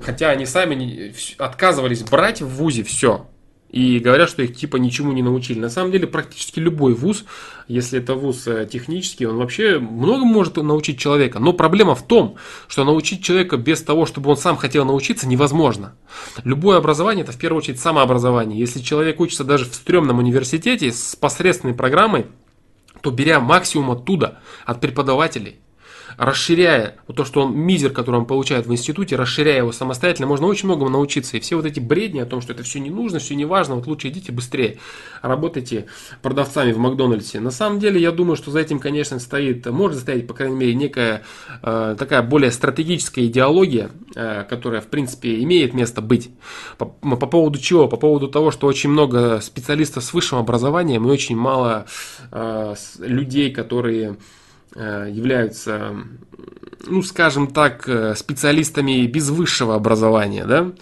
хотя 0.00 0.30
они 0.30 0.46
сами 0.46 1.14
отказывались 1.38 2.02
брать 2.02 2.42
в 2.42 2.48
вузе 2.48 2.82
все 2.82 3.26
и 3.72 3.98
говорят, 3.98 4.28
что 4.28 4.42
их 4.42 4.54
типа 4.54 4.76
ничему 4.76 5.12
не 5.12 5.22
научили. 5.22 5.58
На 5.58 5.70
самом 5.70 5.90
деле 5.90 6.06
практически 6.06 6.60
любой 6.60 6.92
вуз, 6.92 7.24
если 7.66 7.98
это 7.98 8.14
вуз 8.14 8.46
э, 8.46 8.68
технический, 8.70 9.26
он 9.26 9.38
вообще 9.38 9.78
много 9.78 10.26
может 10.26 10.56
научить 10.58 10.98
человека. 10.98 11.38
Но 11.38 11.54
проблема 11.54 11.94
в 11.94 12.06
том, 12.06 12.36
что 12.68 12.84
научить 12.84 13.24
человека 13.24 13.56
без 13.56 13.82
того, 13.82 14.04
чтобы 14.04 14.30
он 14.30 14.36
сам 14.36 14.58
хотел 14.58 14.84
научиться, 14.84 15.26
невозможно. 15.26 15.96
Любое 16.44 16.76
образование 16.76 17.24
это 17.24 17.32
в 17.32 17.38
первую 17.38 17.58
очередь 17.58 17.80
самообразование. 17.80 18.58
Если 18.60 18.80
человек 18.80 19.18
учится 19.20 19.42
даже 19.42 19.64
в 19.64 19.74
стрёмном 19.74 20.18
университете 20.18 20.92
с 20.92 21.16
посредственной 21.16 21.74
программой, 21.74 22.26
то 23.00 23.10
беря 23.10 23.40
максимум 23.40 23.90
оттуда, 23.90 24.40
от 24.66 24.80
преподавателей, 24.80 25.56
расширяя 26.16 26.96
вот 27.06 27.16
то, 27.16 27.24
что 27.24 27.42
он 27.42 27.56
мизер, 27.56 27.90
который 27.90 28.16
он 28.16 28.26
получает 28.26 28.66
в 28.66 28.72
институте, 28.72 29.16
расширяя 29.16 29.58
его 29.58 29.72
самостоятельно, 29.72 30.26
можно 30.26 30.46
очень 30.46 30.66
многому 30.66 30.90
научиться. 30.90 31.36
И 31.36 31.40
все 31.40 31.56
вот 31.56 31.66
эти 31.66 31.80
бредни 31.80 32.20
о 32.20 32.26
том, 32.26 32.40
что 32.40 32.52
это 32.52 32.62
все 32.62 32.80
не 32.80 32.90
нужно, 32.90 33.18
все 33.18 33.34
не 33.34 33.44
важно, 33.44 33.76
вот 33.76 33.86
лучше 33.86 34.08
идите 34.08 34.32
быстрее, 34.32 34.78
работайте 35.22 35.86
продавцами 36.22 36.72
в 36.72 36.78
Макдональдсе. 36.78 37.40
На 37.40 37.50
самом 37.50 37.78
деле, 37.78 38.00
я 38.00 38.12
думаю, 38.12 38.36
что 38.36 38.50
за 38.50 38.60
этим, 38.60 38.78
конечно, 38.78 39.18
стоит, 39.18 39.66
может 39.66 40.00
стоять, 40.00 40.26
по 40.26 40.34
крайней 40.34 40.56
мере, 40.56 40.74
некая 40.74 41.22
э, 41.62 41.96
такая 41.98 42.22
более 42.22 42.50
стратегическая 42.50 43.26
идеология, 43.26 43.90
э, 44.14 44.44
которая, 44.48 44.80
в 44.80 44.86
принципе, 44.86 45.42
имеет 45.42 45.74
место 45.74 46.02
быть. 46.02 46.30
По, 46.78 46.86
по 46.86 47.26
поводу 47.26 47.58
чего? 47.58 47.88
По 47.88 47.96
поводу 47.96 48.28
того, 48.28 48.50
что 48.50 48.66
очень 48.66 48.90
много 48.90 49.40
специалистов 49.40 50.04
с 50.04 50.12
высшим 50.12 50.38
образованием 50.38 51.06
и 51.06 51.10
очень 51.10 51.36
мало 51.36 51.86
э, 52.30 52.74
людей, 52.98 53.50
которые 53.50 54.16
являются, 54.74 55.94
ну, 56.86 57.02
скажем 57.02 57.48
так, 57.48 57.88
э, 57.88 58.14
специалистами 58.16 59.06
без 59.06 59.30
высшего 59.30 59.74
образования, 59.74 60.44
да, 60.44 60.72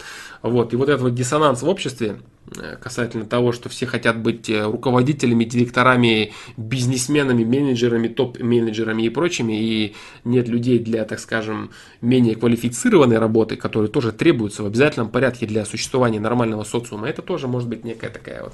вот, 0.41 0.73
и 0.73 0.75
вот 0.75 0.89
этот 0.89 1.01
вот 1.01 1.15
диссонанс 1.15 1.61
в 1.61 1.67
обществе 1.67 2.21
э, 2.57 2.77
касательно 2.81 3.25
того, 3.25 3.51
что 3.51 3.69
все 3.69 3.85
хотят 3.85 4.19
быть 4.19 4.49
руководителями, 4.49 5.43
директорами, 5.43 6.33
бизнесменами, 6.57 7.43
менеджерами, 7.43 8.07
топ-менеджерами 8.07 9.03
и 9.03 9.09
прочими, 9.09 9.53
и 9.53 9.95
нет 10.23 10.47
людей 10.47 10.79
для, 10.79 11.05
так 11.05 11.19
скажем, 11.19 11.71
менее 12.01 12.35
квалифицированной 12.35 13.19
работы, 13.19 13.55
которые 13.55 13.89
тоже 13.89 14.11
требуются 14.11 14.63
в 14.63 14.67
обязательном 14.67 15.09
порядке 15.09 15.45
для 15.45 15.65
существования 15.65 16.19
нормального 16.19 16.63
социума, 16.63 17.07
это 17.07 17.21
тоже 17.21 17.47
может 17.47 17.69
быть 17.69 17.83
некая 17.83 18.09
такая 18.09 18.43
вот 18.43 18.53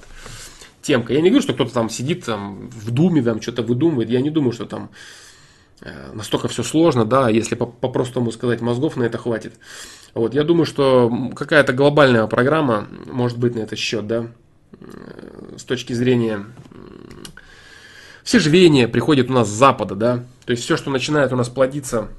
темка. 0.81 1.13
Я 1.13 1.21
не 1.21 1.29
говорю, 1.29 1.43
что 1.43 1.53
кто-то 1.53 1.73
там 1.73 1.89
сидит 1.89 2.25
там 2.25 2.69
в 2.69 2.91
думе, 2.91 3.21
там 3.21 3.41
что-то 3.41 3.61
выдумывает, 3.63 4.09
я 4.09 4.21
не 4.21 4.29
думаю, 4.29 4.51
что 4.51 4.65
там 4.65 4.89
Э, 4.89 4.91
настолько 6.13 6.47
все 6.47 6.63
сложно, 6.63 7.05
да, 7.05 7.29
если 7.29 7.55
по-простому 7.55 8.31
сказать, 8.31 8.61
мозгов 8.61 8.97
на 8.97 9.03
это 9.03 9.17
хватит. 9.17 9.53
Вот, 10.13 10.33
я 10.33 10.43
думаю, 10.43 10.65
что 10.65 11.31
какая-то 11.35 11.73
глобальная 11.73 12.25
программа 12.27 12.87
может 13.05 13.37
быть 13.37 13.55
на 13.55 13.59
этот 13.59 13.77
счет, 13.77 14.07
да, 14.07 14.27
с 15.55 15.63
точки 15.63 15.93
зрения 15.93 16.45
все 18.23 18.39
же 18.39 18.49
веяния 18.49 18.87
приходят 18.87 19.29
у 19.29 19.33
нас 19.33 19.47
с 19.47 19.51
запада, 19.51 19.95
да, 19.95 20.23
то 20.45 20.51
есть 20.51 20.63
все, 20.63 20.75
что 20.75 20.89
начинает 20.89 21.31
у 21.31 21.37
нас 21.37 21.47
плодиться 21.47 22.09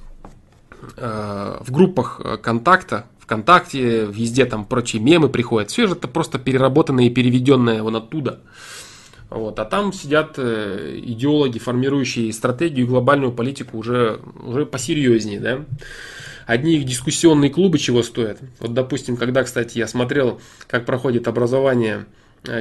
э, 0.96 1.58
в 1.60 1.70
группах 1.70 2.20
э, 2.24 2.36
контакта, 2.38 3.06
ВКонтакте, 3.20 4.06
везде 4.06 4.46
там 4.46 4.64
прочие 4.64 5.02
мемы 5.02 5.28
приходят, 5.28 5.70
все 5.70 5.86
же 5.86 5.94
это 5.94 6.08
просто 6.08 6.38
переработанное 6.38 7.04
и 7.04 7.10
переведенное 7.10 7.82
вон 7.82 7.96
оттуда. 7.96 8.40
Вот. 9.30 9.58
А 9.58 9.64
там 9.64 9.92
сидят 9.92 10.34
э, 10.38 11.00
идеологи, 11.02 11.58
формирующие 11.58 12.32
стратегию 12.32 12.86
и 12.86 12.88
глобальную 12.88 13.32
политику 13.32 13.78
уже, 13.78 14.20
уже 14.42 14.64
посерьезнее. 14.64 15.40
Да? 15.40 15.64
Одни 16.46 16.76
их 16.76 16.84
дискуссионные 16.84 17.50
клубы 17.50 17.78
чего 17.78 18.02
стоят. 18.02 18.38
Вот, 18.58 18.72
допустим, 18.72 19.16
когда, 19.18 19.42
кстати, 19.42 19.76
я 19.76 19.86
смотрел, 19.86 20.40
как 20.66 20.86
проходит 20.86 21.28
образование 21.28 22.06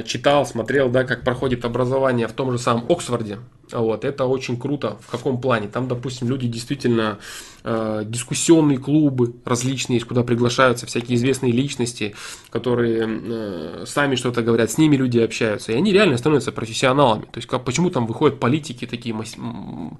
читал, 0.04 0.46
смотрел, 0.46 0.88
да, 0.90 1.04
как 1.04 1.24
проходит 1.24 1.64
образование 1.64 2.28
в 2.28 2.32
том 2.32 2.52
же 2.52 2.58
самом 2.58 2.84
Оксфорде. 2.88 3.38
Вот, 3.72 4.04
это 4.04 4.24
очень 4.24 4.58
круто. 4.58 4.96
В 5.00 5.10
каком 5.10 5.40
плане? 5.40 5.68
Там, 5.68 5.88
допустим, 5.88 6.28
люди 6.28 6.48
действительно 6.48 7.18
э, 7.64 8.02
дискуссионные 8.06 8.78
клубы 8.78 9.34
различные 9.44 10.00
куда 10.00 10.22
приглашаются 10.22 10.86
всякие 10.86 11.16
известные 11.16 11.52
личности, 11.52 12.14
которые 12.50 13.06
э, 13.06 13.84
сами 13.86 14.14
что-то 14.14 14.42
говорят, 14.42 14.70
с 14.70 14.78
ними 14.78 14.96
люди 14.96 15.18
общаются, 15.18 15.72
и 15.72 15.74
они 15.76 15.92
реально 15.92 16.16
становятся 16.16 16.50
профессионалами. 16.50 17.26
То 17.30 17.38
есть, 17.38 17.48
как, 17.48 17.64
почему 17.64 17.90
там 17.90 18.06
выходят 18.06 18.40
политики 18.40 18.86
такие 18.86 19.14
Э, 19.14 19.90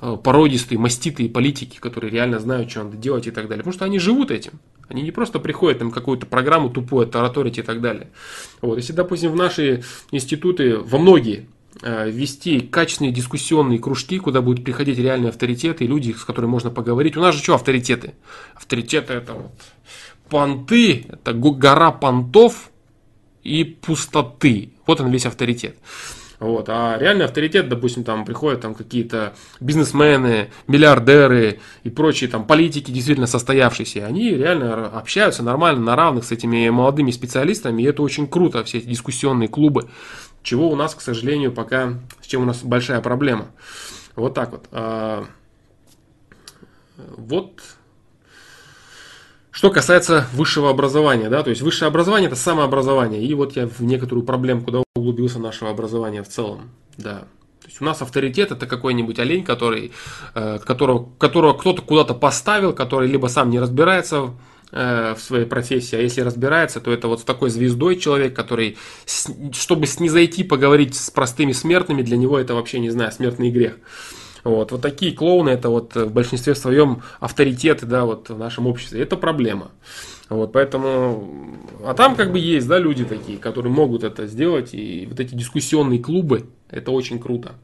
породистые, 0.00 0.78
маститые 0.78 1.28
политики, 1.28 1.78
которые 1.78 2.10
реально 2.10 2.38
знают, 2.38 2.70
что 2.70 2.84
надо 2.84 2.96
делать 2.96 3.26
и 3.26 3.30
так 3.30 3.48
далее. 3.48 3.62
Потому 3.62 3.74
что 3.74 3.84
они 3.84 3.98
живут 3.98 4.30
этим. 4.30 4.52
Они 4.88 5.02
не 5.02 5.10
просто 5.10 5.38
приходят 5.38 5.78
там 5.78 5.90
какую-то 5.90 6.26
программу 6.26 6.70
тупую 6.70 7.06
тараторить 7.06 7.58
и 7.58 7.62
так 7.62 7.80
далее. 7.80 8.10
Вот. 8.60 8.76
Если, 8.76 8.92
допустим, 8.92 9.32
в 9.32 9.36
наши 9.36 9.82
институты, 10.12 10.76
во 10.76 10.98
многие, 10.98 11.48
э, 11.82 12.10
ввести 12.10 12.60
качественные 12.60 13.12
дискуссионные 13.12 13.78
кружки, 13.78 14.18
куда 14.18 14.42
будут 14.42 14.64
приходить 14.64 14.98
реальные 14.98 15.30
авторитеты 15.30 15.84
и 15.84 15.88
люди, 15.88 16.12
с 16.12 16.24
которыми 16.24 16.50
можно 16.50 16.70
поговорить. 16.70 17.16
У 17.16 17.20
нас 17.20 17.34
же 17.34 17.42
что 17.42 17.54
авторитеты? 17.54 18.14
Авторитеты 18.54 19.14
это 19.14 19.34
вот 19.34 19.52
понты, 20.28 21.06
это 21.08 21.32
гора 21.32 21.90
понтов 21.92 22.70
и 23.42 23.64
пустоты. 23.64 24.72
Вот 24.86 25.00
он 25.00 25.10
весь 25.10 25.26
авторитет. 25.26 25.76
Вот. 26.38 26.68
А 26.68 26.98
реальный 26.98 27.24
авторитет, 27.24 27.68
допустим, 27.68 28.04
там 28.04 28.24
приходят 28.24 28.60
там 28.60 28.74
какие-то 28.74 29.34
бизнесмены, 29.60 30.50
миллиардеры 30.66 31.60
и 31.82 31.90
прочие 31.90 32.28
там 32.28 32.46
политики 32.46 32.90
действительно 32.90 33.26
состоявшиеся. 33.26 34.06
Они 34.06 34.30
реально 34.30 34.86
общаются 34.86 35.42
нормально, 35.42 35.80
на 35.80 35.96
равных 35.96 36.24
с 36.24 36.32
этими 36.32 36.68
молодыми 36.68 37.10
специалистами. 37.10 37.82
И 37.82 37.86
это 37.86 38.02
очень 38.02 38.26
круто, 38.26 38.64
все 38.64 38.78
эти 38.78 38.86
дискуссионные 38.86 39.48
клубы. 39.48 39.88
Чего 40.42 40.70
у 40.70 40.76
нас, 40.76 40.94
к 40.94 41.00
сожалению, 41.00 41.52
пока, 41.52 41.94
с 42.20 42.26
чем 42.26 42.42
у 42.42 42.44
нас 42.44 42.62
большая 42.62 43.00
проблема. 43.00 43.48
Вот 44.14 44.34
так 44.34 44.52
вот. 44.52 44.66
А, 44.72 45.26
Вот 47.16 47.60
что 49.56 49.70
касается 49.70 50.26
высшего 50.34 50.68
образования, 50.68 51.30
да, 51.30 51.42
то 51.42 51.48
есть 51.48 51.62
высшее 51.62 51.88
образование 51.88 52.26
это 52.26 52.36
самообразование. 52.36 53.24
И 53.24 53.32
вот 53.32 53.56
я 53.56 53.66
в 53.66 53.80
некоторую 53.80 54.22
проблемку 54.22 54.70
да, 54.70 54.82
углубился 54.94 55.38
нашего 55.38 55.70
образования 55.70 56.22
в 56.22 56.28
целом, 56.28 56.72
да. 56.98 57.20
То 57.62 57.68
есть 57.68 57.80
у 57.80 57.84
нас 57.86 58.02
авторитет 58.02 58.52
это 58.52 58.66
какой-нибудь 58.66 59.18
олень, 59.18 59.44
который, 59.44 59.92
э, 60.34 60.58
которого, 60.58 61.08
которого 61.16 61.54
кто-то 61.54 61.80
куда-то 61.80 62.12
поставил, 62.12 62.74
который 62.74 63.08
либо 63.08 63.28
сам 63.28 63.48
не 63.48 63.58
разбирается 63.58 64.34
э, 64.72 65.14
в 65.14 65.22
своей 65.22 65.46
профессии, 65.46 65.96
а 65.96 66.02
если 66.02 66.20
разбирается, 66.20 66.82
то 66.82 66.92
это 66.92 67.08
вот 67.08 67.20
с 67.20 67.24
такой 67.24 67.48
звездой 67.48 67.96
человек, 67.96 68.36
который, 68.36 68.76
чтобы 69.52 69.86
снизойти, 69.86 70.44
поговорить 70.44 70.94
с 70.96 71.10
простыми 71.10 71.52
смертными, 71.52 72.02
для 72.02 72.18
него 72.18 72.38
это 72.38 72.54
вообще, 72.54 72.78
не 72.78 72.90
знаю, 72.90 73.10
смертный 73.10 73.50
грех. 73.50 73.78
Вот, 74.46 74.70
вот 74.70 74.80
такие 74.80 75.10
клоуны, 75.10 75.50
это 75.50 75.70
вот 75.70 75.96
в 75.96 76.12
большинстве 76.12 76.54
своем 76.54 77.02
авторитеты, 77.18 77.84
да, 77.84 78.04
вот 78.04 78.28
в 78.28 78.38
нашем 78.38 78.68
обществе. 78.68 79.02
Это 79.02 79.16
проблема. 79.16 79.72
Вот, 80.28 80.52
поэтому, 80.52 81.58
а 81.84 81.94
там 81.94 82.14
как 82.14 82.30
бы 82.30 82.38
есть, 82.38 82.68
да, 82.68 82.78
люди 82.78 83.04
такие, 83.04 83.38
которые 83.38 83.72
могут 83.72 84.04
это 84.04 84.28
сделать, 84.28 84.72
и 84.72 85.04
вот 85.10 85.18
эти 85.18 85.34
дискуссионные 85.34 85.98
клубы, 85.98 86.46
это 86.70 86.92
очень 86.92 87.18
круто. 87.18 87.56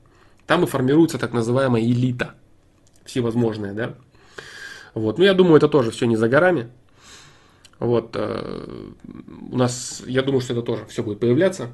Там 0.44 0.65
и 0.65 0.67
формируется 0.67 1.19
так 1.19 1.33
называемая 1.33 1.83
элита, 1.83 2.35
всевозможная, 3.05 3.75
да. 3.75 3.94
Вот, 4.94 5.19
ну 5.19 5.25
я 5.25 5.35
думаю, 5.35 5.59
это 5.59 5.69
тоже 5.69 5.93
все 5.93 6.07
не 6.07 6.17
за 6.17 6.28
горами. 6.28 6.69
Вот, 7.78 8.17
э, 8.17 8.91
у 9.52 9.57
нас, 9.57 10.02
я 10.05 10.23
думаю, 10.23 10.41
что 10.41 10.55
это 10.55 10.62
тоже 10.62 10.85
все 10.86 11.05
будет 11.05 11.20
появляться. 11.20 11.69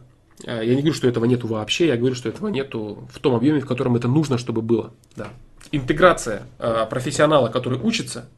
А, 0.46 0.62
я 0.62 0.74
не 0.74 0.82
говорю, 0.82 0.94
что 0.94 1.08
этого 1.08 1.24
нету 1.24 1.46
вообще, 1.46 1.88
я 1.88 1.96
говорю, 1.96 2.14
что 2.14 2.28
этого 2.28 2.48
нету 2.48 3.08
в 3.12 3.18
том 3.18 3.34
объеме, 3.34 3.60
в 3.60 3.66
котором 3.66 3.96
это 3.96 4.08
нужно, 4.08 4.38
чтобы 4.38 4.62
было. 4.62 4.92
Да. 5.16 5.28
Интеграция 5.72 6.42
а, 6.58 6.86
профессионала, 6.86 7.48
который 7.48 7.78
учится, 7.78 8.28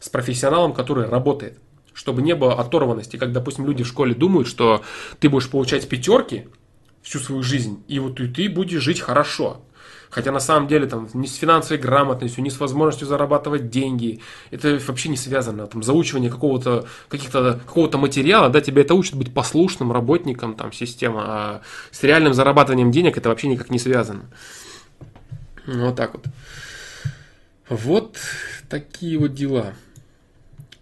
с 0.00 0.08
профессионалом, 0.08 0.72
который 0.72 1.08
работает. 1.08 1.58
Чтобы 1.92 2.22
не 2.22 2.34
было 2.34 2.54
оторванности, 2.54 3.16
как, 3.16 3.32
допустим, 3.32 3.66
люди 3.66 3.84
в 3.84 3.86
школе 3.86 4.14
думают, 4.14 4.48
что 4.48 4.82
ты 5.20 5.28
будешь 5.28 5.48
получать 5.48 5.88
пятерки 5.88 6.48
всю 7.02 7.20
свою 7.20 7.42
жизнь, 7.42 7.84
и 7.86 8.00
вот 8.00 8.18
и 8.18 8.26
ты 8.26 8.48
будешь 8.48 8.82
жить 8.82 9.00
хорошо. 9.00 9.60
Хотя 10.14 10.30
на 10.30 10.38
самом 10.38 10.68
деле 10.68 10.86
там 10.86 11.08
ни 11.12 11.26
с 11.26 11.34
финансовой 11.34 11.82
грамотностью, 11.82 12.44
ни 12.44 12.48
с 12.48 12.60
возможностью 12.60 13.08
зарабатывать 13.08 13.68
деньги, 13.68 14.20
это 14.52 14.78
вообще 14.86 15.08
не 15.08 15.16
связано. 15.16 15.66
Там 15.66 15.82
заучивание 15.82 16.30
какого-то, 16.30 16.86
каких-то, 17.08 17.58
какого-то 17.66 17.98
материала, 17.98 18.48
да, 18.48 18.60
тебя 18.60 18.82
это 18.82 18.94
учит 18.94 19.16
быть 19.16 19.34
послушным 19.34 19.90
работником 19.90 20.54
там 20.54 20.72
системы, 20.72 21.20
а 21.20 21.62
с 21.90 22.00
реальным 22.04 22.32
зарабатыванием 22.32 22.92
денег 22.92 23.18
это 23.18 23.28
вообще 23.28 23.48
никак 23.48 23.70
не 23.70 23.80
связано. 23.80 24.26
Вот 25.66 25.96
так 25.96 26.14
вот. 26.14 26.26
Вот 27.68 28.16
такие 28.68 29.18
вот 29.18 29.34
дела. 29.34 29.74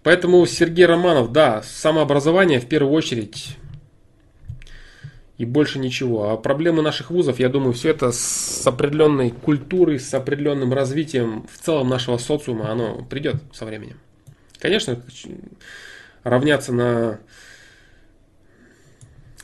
Поэтому 0.03 0.45
Сергей 0.45 0.85
Романов, 0.85 1.33
да, 1.33 1.63
самообразование 1.63 2.61
в 2.61 2.69
первую 2.69 2.93
очередь 2.93 3.57
и 5.43 5.45
больше 5.45 5.81
ничего. 5.81 6.31
А 6.31 6.37
проблемы 6.37 6.83
наших 6.83 7.11
вузов, 7.11 7.41
я 7.41 7.49
думаю, 7.49 7.73
все 7.73 7.91
это 7.91 8.13
с 8.13 8.65
определенной 8.65 9.31
культурой, 9.31 9.99
с 9.99 10.15
определенным 10.15 10.73
развитием 10.73 11.49
в 11.53 11.61
целом 11.61 11.89
нашего 11.89 12.17
социума, 12.17 12.71
оно 12.71 13.05
придет 13.05 13.43
со 13.53 13.65
временем. 13.65 13.99
Конечно, 14.61 15.03
равняться 16.23 16.73
на, 16.73 17.19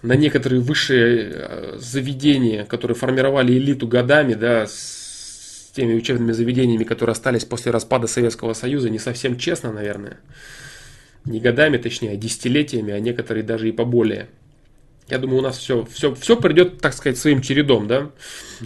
на 0.03 0.13
некоторые 0.13 0.61
высшие 0.61 1.33
э, 1.33 1.77
заведения, 1.79 2.65
которые 2.65 2.95
формировали 2.95 3.55
элиту 3.55 3.89
годами, 3.89 4.35
да, 4.35 4.67
с 4.69 5.73
теми 5.75 5.95
учебными 5.95 6.31
заведениями, 6.31 6.85
которые 6.85 7.15
остались 7.15 7.45
после 7.45 7.73
распада 7.73 8.07
Советского 8.07 8.53
Союза, 8.53 8.89
не 8.89 9.01
совсем 9.01 9.37
честно, 9.37 9.73
наверное. 9.73 10.19
Не 11.25 11.41
годами, 11.41 11.77
точнее, 11.77 12.13
а 12.13 12.17
десятилетиями, 12.17 12.93
а 12.93 13.01
некоторые 13.01 13.43
даже 13.43 13.69
и 13.69 13.73
поболее. 13.73 14.29
Я 15.09 15.19
думаю, 15.19 15.39
у 15.39 15.43
нас 15.43 15.57
все, 15.57 15.87
все, 15.91 16.15
все 16.15 16.37
придет, 16.37 16.81
так 16.81 16.93
сказать, 16.93 17.19
своим 17.19 17.41
чередом, 17.41 17.87
да. 17.87 18.11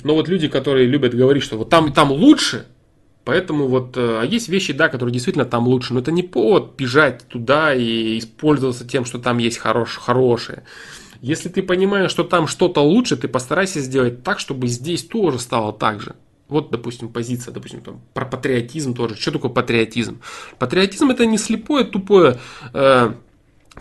Но 0.03 0.15
вот 0.15 0.29
люди, 0.29 0.49
которые 0.49 0.87
любят 0.87 1.15
говорить, 1.15 1.43
что 1.43 1.57
вот 1.57 1.71
там, 1.71 1.93
там 1.93 2.11
лучше, 2.11 2.67
поэтому 3.25 3.69
вот, 3.69 3.97
э, 3.97 4.21
а 4.21 4.25
есть 4.25 4.49
вещи, 4.49 4.73
да, 4.73 4.89
которые 4.89 5.12
действительно 5.12 5.45
там 5.45 5.69
лучше, 5.69 5.95
но 5.95 6.01
это 6.01 6.11
не 6.11 6.25
повод 6.25 6.75
бежать 6.77 7.23
туда 7.29 7.75
и 7.75 8.19
использоваться 8.19 8.87
тем, 8.87 9.05
что 9.05 9.19
там 9.19 9.39
есть 9.39 9.59
хорош, 9.59 9.99
хорошее. 9.99 10.65
Если 11.21 11.49
ты 11.49 11.62
понимаешь, 11.62 12.11
что 12.11 12.25
там 12.25 12.49
что-то 12.49 12.81
лучше, 12.81 13.17
ты 13.17 13.29
постарайся 13.29 13.79
сделать 13.81 14.25
так, 14.25 14.41
чтобы 14.41 14.67
здесь 14.67 15.05
тоже 15.05 15.39
стало 15.39 15.73
так 15.73 16.01
же. 16.01 16.17
Вот, 16.49 16.71
допустим, 16.71 17.09
позиция, 17.09 17.55
допустим, 17.55 17.81
там, 17.81 18.01
про 18.12 18.27
патриотизм 18.27 18.95
тоже. 18.95 19.15
Что 19.15 19.31
такое 19.31 19.51
патриотизм? 19.51 20.21
Патриотизм 20.59 21.09
это 21.09 21.25
не 21.25 21.39
слепое, 21.39 21.85
тупое 21.85 22.41
э, 22.75 23.15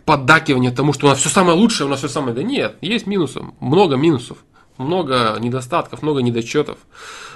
поддакивание 0.05 0.71
тому, 0.71 0.93
что 0.93 1.07
у 1.07 1.09
нас 1.09 1.19
все 1.19 1.29
самое 1.29 1.57
лучшее, 1.57 1.87
у 1.87 1.89
нас 1.89 1.99
все 1.99 2.09
самое... 2.09 2.33
Да 2.33 2.43
нет, 2.43 2.77
есть 2.81 3.07
минусы, 3.07 3.41
много 3.59 3.95
минусов, 3.95 4.37
много 4.77 5.37
недостатков, 5.39 6.01
много 6.01 6.21
недочетов, 6.21 6.77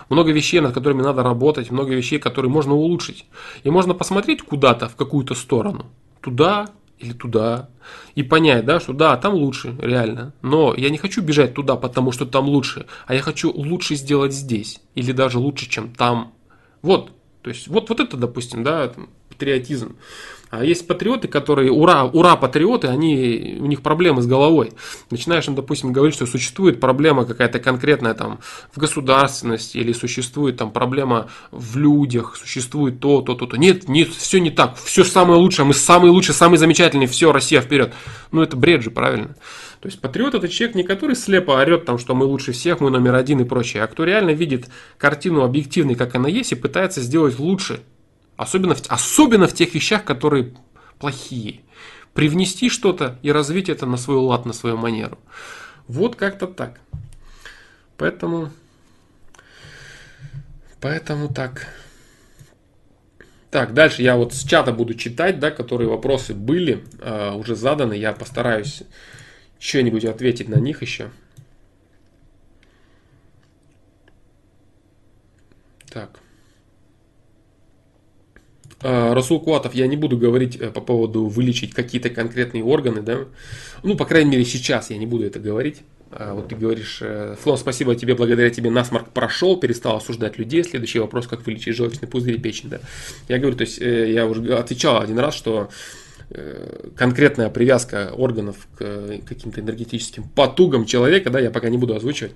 много 0.09 0.31
вещей, 0.31 0.59
над 0.59 0.73
которыми 0.73 1.01
надо 1.01 1.23
работать, 1.23 1.71
много 1.71 1.93
вещей, 1.93 2.19
которые 2.19 2.51
можно 2.51 2.73
улучшить. 2.73 3.25
И 3.63 3.69
можно 3.69 3.93
посмотреть 3.93 4.41
куда-то, 4.41 4.89
в 4.89 4.95
какую-то 4.95 5.35
сторону, 5.35 5.85
туда 6.21 6.67
или 6.97 7.11
туда, 7.11 7.69
и 8.15 8.23
понять, 8.23 8.65
да, 8.65 8.79
что 8.79 8.93
да, 8.93 9.17
там 9.17 9.33
лучше, 9.33 9.75
реально. 9.79 10.33
Но 10.41 10.73
я 10.75 10.89
не 10.89 10.97
хочу 10.97 11.21
бежать 11.21 11.53
туда, 11.53 11.75
потому 11.75 12.11
что 12.11 12.25
там 12.25 12.47
лучше, 12.47 12.85
а 13.05 13.13
я 13.13 13.21
хочу 13.21 13.51
лучше 13.51 13.95
сделать 13.95 14.33
здесь, 14.33 14.79
или 14.95 15.11
даже 15.11 15.37
лучше, 15.37 15.69
чем 15.69 15.93
там. 15.93 16.33
Вот, 16.81 17.11
то 17.41 17.49
есть, 17.49 17.67
вот, 17.67 17.89
вот 17.89 17.99
это, 17.99 18.15
допустим, 18.17 18.63
да, 18.63 18.91
патриотизм. 19.29 19.97
А 20.49 20.63
есть 20.63 20.87
патриоты, 20.87 21.27
которые, 21.27 21.71
ура, 21.71 22.05
ура, 22.05 22.35
патриоты, 22.35 22.87
они, 22.87 23.57
у 23.59 23.65
них 23.65 23.81
проблемы 23.81 24.21
с 24.21 24.27
головой. 24.27 24.73
Начинаешь 25.09 25.47
им, 25.47 25.55
допустим, 25.55 25.91
говорить, 25.91 26.15
что 26.15 26.25
существует 26.25 26.79
проблема 26.79 27.25
какая-то 27.25 27.59
конкретная 27.59 28.13
там 28.13 28.39
в 28.71 28.77
государственности, 28.77 29.77
или 29.77 29.91
существует 29.91 30.57
там 30.57 30.71
проблема 30.71 31.29
в 31.51 31.77
людях, 31.77 32.35
существует 32.35 32.99
то, 32.99 33.21
то, 33.21 33.33
то, 33.33 33.45
то. 33.45 33.57
Нет, 33.57 33.89
нет, 33.89 34.09
все 34.09 34.39
не 34.39 34.51
так, 34.51 34.77
все 34.77 35.03
самое 35.03 35.39
лучшее, 35.39 35.65
мы 35.65 35.73
самые 35.73 36.11
лучшие, 36.11 36.35
самые 36.35 36.59
замечательные, 36.59 37.07
все, 37.07 37.31
Россия 37.31 37.61
вперед. 37.61 37.93
Ну, 38.31 38.41
это 38.41 38.55
бред 38.55 38.83
же, 38.83 38.91
правильно? 38.91 39.35
То 39.81 39.87
есть 39.87 40.01
патриот 40.01 40.33
это 40.33 40.47
человек 40.47 40.75
не 40.75 40.83
который 40.83 41.15
слепо 41.15 41.59
орет 41.59 41.85
там, 41.85 41.97
что 41.97 42.15
мы 42.15 42.25
лучше 42.25 42.53
всех, 42.53 42.79
мы 42.79 42.89
номер 42.89 43.15
один 43.15 43.41
и 43.41 43.43
прочее, 43.43 43.83
а 43.83 43.87
кто 43.87 44.03
реально 44.03 44.31
видит 44.31 44.67
картину 44.97 45.43
объективной, 45.43 45.95
как 45.95 46.15
она 46.15 46.29
есть, 46.29 46.51
и 46.53 46.55
пытается 46.55 47.01
сделать 47.01 47.37
лучше, 47.37 47.81
Особенно 48.37 48.75
особенно 48.89 49.47
в 49.47 49.53
тех 49.53 49.73
вещах, 49.73 50.03
которые 50.03 50.53
плохие. 50.99 51.61
Привнести 52.13 52.69
что-то 52.69 53.19
и 53.21 53.31
развить 53.31 53.69
это 53.69 53.85
на 53.85 53.97
свой 53.97 54.17
лад, 54.17 54.45
на 54.45 54.53
свою 54.53 54.77
манеру. 54.77 55.17
Вот 55.87 56.15
как-то 56.15 56.47
так. 56.47 56.79
Поэтому, 57.97 58.51
поэтому 60.81 61.33
так. 61.33 61.67
Так, 63.51 63.73
дальше 63.73 64.01
я 64.01 64.17
вот 64.17 64.33
с 64.33 64.43
чата 64.43 64.73
буду 64.73 64.95
читать, 64.95 65.39
да, 65.39 65.49
которые 65.49 65.87
вопросы 65.87 66.33
были 66.33 66.83
э, 66.99 67.31
уже 67.31 67.55
заданы. 67.55 67.93
Я 67.93 68.11
постараюсь 68.11 68.83
что-нибудь 69.59 70.03
ответить 70.03 70.49
на 70.49 70.55
них 70.55 70.81
еще. 70.81 71.09
Так. 75.89 76.19
А, 78.81 79.13
Расул 79.13 79.39
Куатов, 79.39 79.73
я 79.73 79.87
не 79.87 79.95
буду 79.95 80.17
говорить 80.17 80.57
э, 80.57 80.69
по 80.69 80.81
поводу 80.81 81.25
вылечить 81.27 81.73
какие-то 81.73 82.09
конкретные 82.09 82.63
органы, 82.63 83.01
да. 83.01 83.19
Ну, 83.83 83.95
по 83.95 84.05
крайней 84.05 84.31
мере, 84.31 84.45
сейчас 84.45 84.89
я 84.89 84.97
не 84.97 85.07
буду 85.07 85.25
это 85.25 85.39
говорить. 85.39 85.81
А 86.11 86.33
вот 86.33 86.49
ты 86.49 86.55
говоришь, 86.55 86.99
э, 87.01 87.35
Фло, 87.41 87.55
спасибо 87.55 87.95
тебе, 87.95 88.15
благодаря 88.15 88.49
тебе 88.49 88.69
насморк 88.69 89.09
прошел, 89.09 89.57
перестал 89.57 89.97
осуждать 89.97 90.37
людей. 90.37 90.63
Следующий 90.63 90.99
вопрос, 90.99 91.27
как 91.27 91.45
вылечить 91.45 91.75
желчный 91.75 92.07
пузырь 92.07 92.35
и 92.35 92.39
печень, 92.39 92.69
да. 92.69 92.79
Я 93.27 93.39
говорю, 93.39 93.57
то 93.57 93.61
есть 93.61 93.81
э, 93.81 94.11
я 94.11 94.25
уже 94.25 94.55
отвечал 94.55 95.01
один 95.01 95.19
раз, 95.19 95.35
что 95.35 95.69
конкретная 96.95 97.51
привязка 97.51 98.11
органов 98.17 98.67
к 98.79 99.19
каким-то 99.27 99.61
энергетическим 99.61 100.23
потугам 100.23 100.87
человека, 100.87 101.29
да, 101.29 101.39
я 101.39 101.51
пока 101.51 101.69
не 101.69 101.77
буду 101.77 101.95
озвучивать. 101.95 102.33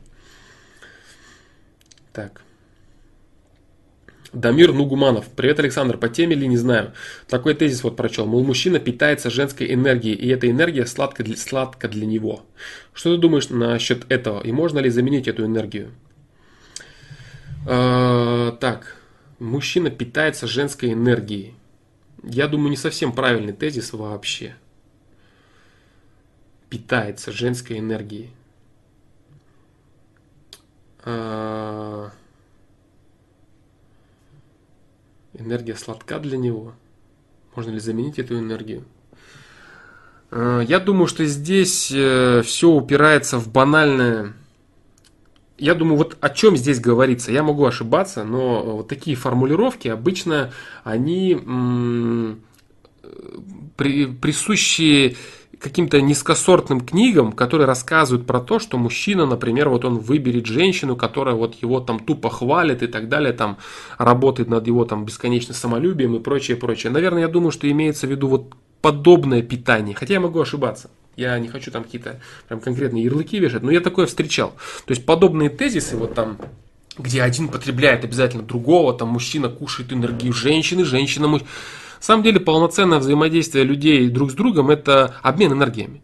Так. 2.13 2.43
Дамир 4.33 4.73
Нугуманов. 4.73 5.27
Привет, 5.35 5.59
Александр. 5.59 5.97
По 5.97 6.07
теме 6.07 6.35
ли, 6.35 6.47
не 6.47 6.57
знаю. 6.57 6.93
Такой 7.27 7.55
тезис 7.55 7.83
вот 7.83 7.95
прочел. 7.95 8.25
Мол, 8.27 8.43
мужчина 8.43 8.79
питается 8.79 9.29
женской 9.29 9.73
энергией, 9.73 10.15
и 10.15 10.27
эта 10.27 10.49
энергия 10.49 10.85
сладка 10.85 11.23
для, 11.23 11.35
сладка 11.35 11.87
для 11.87 12.05
него. 12.05 12.45
Что 12.93 13.15
ты 13.15 13.21
думаешь 13.21 13.49
насчет 13.49 14.09
этого? 14.11 14.41
И 14.41 14.51
можно 14.51 14.79
ли 14.79 14.89
заменить 14.89 15.27
эту 15.27 15.45
энергию? 15.45 15.91
Э, 17.65 18.51
так. 18.59 18.97
Мужчина 19.39 19.89
питается 19.89 20.47
женской 20.47 20.93
энергией. 20.93 21.55
Я 22.23 22.47
думаю, 22.47 22.69
не 22.69 22.77
совсем 22.77 23.13
правильный 23.13 23.53
тезис 23.53 23.93
вообще. 23.93 24.55
Питается 26.69 27.31
женской 27.31 27.79
энергией. 27.79 28.29
Э, 31.03 32.09
Энергия 35.39 35.75
сладка 35.75 36.19
для 36.19 36.37
него. 36.37 36.73
Можно 37.55 37.71
ли 37.71 37.79
заменить 37.79 38.19
эту 38.19 38.37
энергию? 38.37 38.83
Э, 40.31 40.61
я 40.67 40.79
думаю, 40.79 41.07
что 41.07 41.25
здесь 41.25 41.91
э, 41.93 42.41
все 42.43 42.69
упирается 42.69 43.37
в 43.37 43.49
банальное... 43.49 44.33
Я 45.57 45.75
думаю, 45.75 45.97
вот 45.97 46.17
о 46.21 46.29
чем 46.29 46.55
здесь 46.55 46.79
говорится. 46.79 47.31
Я 47.31 47.43
могу 47.43 47.65
ошибаться, 47.65 48.23
но 48.23 48.77
вот 48.77 48.87
такие 48.87 49.17
формулировки 49.17 49.89
обычно 49.89 50.53
они 50.85 51.35
при, 53.75 54.05
присущи 54.05 55.17
каким-то 55.59 56.01
низкосортным 56.01 56.81
книгам, 56.81 57.33
которые 57.33 57.67
рассказывают 57.67 58.25
про 58.25 58.39
то, 58.39 58.59
что 58.59 58.77
мужчина, 58.77 59.25
например, 59.25 59.69
вот 59.69 59.83
он 59.85 59.99
выберет 59.99 60.45
женщину, 60.45 60.95
которая 60.95 61.35
вот 61.35 61.55
его 61.61 61.81
там 61.81 61.99
тупо 61.99 62.29
хвалит 62.29 62.81
и 62.81 62.87
так 62.87 63.09
далее, 63.09 63.33
там 63.33 63.57
работает 63.97 64.49
над 64.49 64.65
его 64.67 64.85
там 64.85 65.05
бесконечным 65.05 65.55
самолюбием 65.55 66.15
и 66.15 66.19
прочее, 66.19 66.55
прочее. 66.55 66.91
Наверное, 66.91 67.23
я 67.23 67.27
думаю, 67.27 67.51
что 67.51 67.69
имеется 67.69 68.07
в 68.07 68.11
виду 68.11 68.27
вот 68.29 68.53
подобное 68.81 69.41
питание, 69.41 69.95
хотя 69.95 70.13
я 70.13 70.19
могу 70.19 70.39
ошибаться. 70.39 70.89
Я 71.17 71.37
не 71.37 71.49
хочу 71.49 71.69
там 71.69 71.83
какие-то 71.83 72.21
прям 72.47 72.61
конкретные 72.61 73.03
ярлыки 73.03 73.37
вешать, 73.39 73.61
но 73.61 73.71
я 73.71 73.81
такое 73.81 74.05
встречал. 74.05 74.53
То 74.85 74.93
есть 74.93 75.05
подобные 75.05 75.49
тезисы, 75.49 75.97
вот 75.97 76.13
там 76.13 76.37
где 76.97 77.21
один 77.21 77.47
потребляет 77.47 78.03
обязательно 78.03 78.43
другого, 78.43 78.93
там 78.93 79.09
мужчина 79.09 79.49
кушает 79.49 79.91
энергию 79.91 80.33
женщины, 80.33 80.85
женщина... 80.85 81.39
На 81.99 82.03
самом 82.03 82.23
деле 82.23 82.39
полноценное 82.39 82.99
взаимодействие 82.99 83.63
людей 83.63 84.09
друг 84.09 84.31
с 84.31 84.33
другом– 84.33 84.69
это 84.71 85.15
обмен 85.21 85.53
энергиями. 85.53 86.01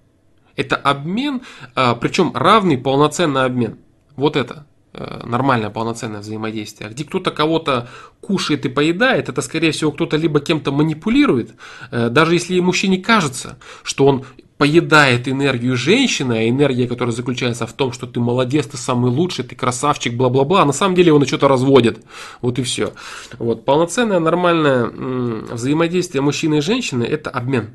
Это 0.55 0.75
обмен, 0.75 1.41
а, 1.73 1.95
причем 1.95 2.31
равный 2.33 2.77
полноценный 2.77 3.43
обмен. 3.43 3.79
Вот 4.15 4.37
это 4.37 4.65
Э, 4.97 5.25
нормальное 5.25 5.69
полноценное 5.69 6.21
взаимодействие. 6.21 6.89
Где 6.89 7.03
кто-то 7.03 7.29
кого-то 7.31 7.89
кушает 8.21 8.65
и 8.65 8.69
поедает, 8.69 9.27
это 9.27 9.41
скорее 9.41 9.71
всего 9.71 9.91
кто-то 9.91 10.15
либо 10.15 10.39
кем-то 10.39 10.71
манипулирует, 10.71 11.55
э, 11.91 12.07
даже 12.07 12.35
если 12.35 12.57
мужчине 12.61 12.99
кажется, 12.99 13.57
что 13.83 14.05
он 14.05 14.25
поедает 14.57 15.27
энергию 15.27 15.75
женщины, 15.75 16.33
а 16.33 16.49
энергия, 16.49 16.87
которая 16.87 17.13
заключается 17.13 17.67
в 17.67 17.73
том, 17.73 17.91
что 17.91 18.07
ты 18.07 18.19
молодец, 18.19 18.67
ты 18.67 18.77
самый 18.77 19.11
лучший, 19.11 19.43
ты 19.43 19.55
красавчик, 19.55 20.13
бла-бла-бла, 20.13 20.61
а 20.61 20.65
на 20.65 20.73
самом 20.73 20.95
деле 20.95 21.11
он 21.11 21.25
что-то 21.25 21.47
разводит. 21.47 21.99
Вот 22.41 22.57
и 22.57 22.63
все. 22.63 22.93
Вот. 23.37 23.65
Полноценное 23.65 24.19
нормальное 24.19 24.85
взаимодействие 24.85 26.21
мужчины 26.21 26.59
и 26.59 26.61
женщины– 26.61 27.03
это 27.05 27.29
обмен. 27.29 27.71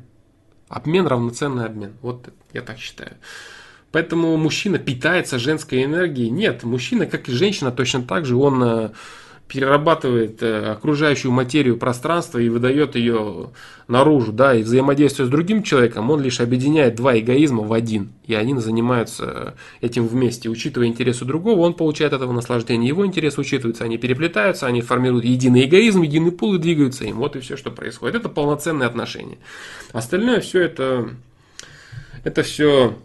Обмен, 0.69 1.05
равноценный 1.05 1.65
обмен. 1.65 1.93
Вот 2.01 2.29
я 2.53 2.61
так 2.61 2.79
считаю. 2.79 3.11
Поэтому 3.91 4.37
мужчина 4.37 4.79
питается 4.79 5.37
женской 5.37 5.83
энергией. 5.83 6.29
Нет, 6.29 6.63
мужчина, 6.63 7.05
как 7.05 7.27
и 7.27 7.31
женщина, 7.33 7.71
точно 7.71 8.01
так 8.03 8.25
же, 8.25 8.37
он 8.37 8.63
э, 8.63 8.89
перерабатывает 9.51 10.41
э, 10.41 10.71
окружающую 10.71 11.29
материю 11.29 11.75
пространства 11.75 12.39
и 12.39 12.47
выдает 12.47 12.95
ее 12.95 13.49
наружу, 13.89 14.31
да, 14.31 14.55
и 14.55 14.63
взаимодействуя 14.63 15.27
с 15.27 15.29
другим 15.29 15.61
человеком, 15.61 16.09
он 16.09 16.21
лишь 16.21 16.39
объединяет 16.39 16.95
два 16.95 17.19
эгоизма 17.19 17.63
в 17.63 17.73
один, 17.73 18.13
и 18.25 18.33
они 18.33 18.57
занимаются 18.59 19.55
этим 19.81 20.07
вместе. 20.07 20.47
Учитывая 20.47 20.87
интересы 20.87 21.25
другого, 21.25 21.59
он 21.59 21.73
получает 21.73 22.13
этого 22.13 22.31
наслаждение, 22.31 22.87
его 22.87 23.05
интересы 23.05 23.41
учитываются, 23.41 23.83
они 23.83 23.97
переплетаются, 23.97 24.67
они 24.67 24.81
формируют 24.81 25.25
единый 25.25 25.65
эгоизм, 25.65 26.01
единый 26.03 26.31
пул 26.31 26.55
и 26.55 26.57
двигаются 26.57 27.03
им. 27.03 27.17
Вот 27.17 27.35
и 27.35 27.41
все, 27.41 27.57
что 27.57 27.71
происходит. 27.71 28.15
Это 28.15 28.29
полноценные 28.29 28.87
отношения. 28.87 29.37
Остальное 29.91 30.39
все 30.39 30.61
это, 30.61 31.09
это 32.23 32.43
все 32.43 32.97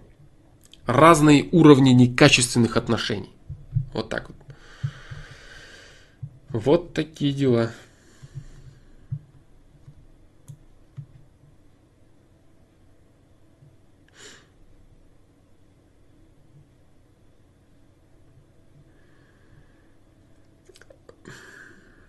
разные 0.87 1.49
уровни 1.51 1.91
некачественных 1.91 2.77
отношений. 2.77 3.31
Вот 3.93 4.11
так 4.11 4.29
вот. 4.29 4.46
Вот 6.51 6.95
такие 6.95 7.33
дела. 7.33 7.73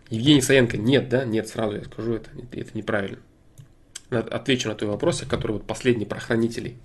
Евгений 0.09 0.41
Саенко, 0.41 0.77
нет, 0.77 1.09
да? 1.09 1.25
Нет, 1.25 1.49
сразу 1.49 1.75
я 1.75 1.83
скажу, 1.83 2.13
это, 2.13 2.29
это 2.53 2.77
неправильно. 2.77 3.19
Отвечу 4.09 4.69
на 4.69 4.75
твой 4.75 4.91
вопрос, 4.91 5.21
который 5.27 5.53
вот 5.53 5.67
последний 5.67 6.05
про 6.05 6.19
хранителей 6.19 6.77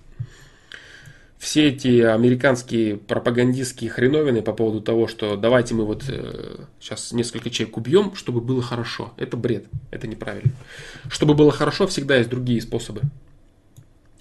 все 1.42 1.70
эти 1.70 2.02
американские 2.02 2.96
пропагандистские 2.96 3.90
хреновины 3.90 4.42
по 4.42 4.52
поводу 4.52 4.80
того, 4.80 5.08
что 5.08 5.36
давайте 5.36 5.74
мы 5.74 5.84
вот 5.84 6.04
э, 6.06 6.66
сейчас 6.78 7.10
несколько 7.10 7.50
человек 7.50 7.76
убьем, 7.76 8.14
чтобы 8.14 8.40
было 8.40 8.62
хорошо. 8.62 9.12
Это 9.16 9.36
бред, 9.36 9.64
это 9.90 10.06
неправильно. 10.06 10.52
Чтобы 11.10 11.34
было 11.34 11.50
хорошо, 11.50 11.88
всегда 11.88 12.14
есть 12.14 12.30
другие 12.30 12.62
способы. 12.62 13.00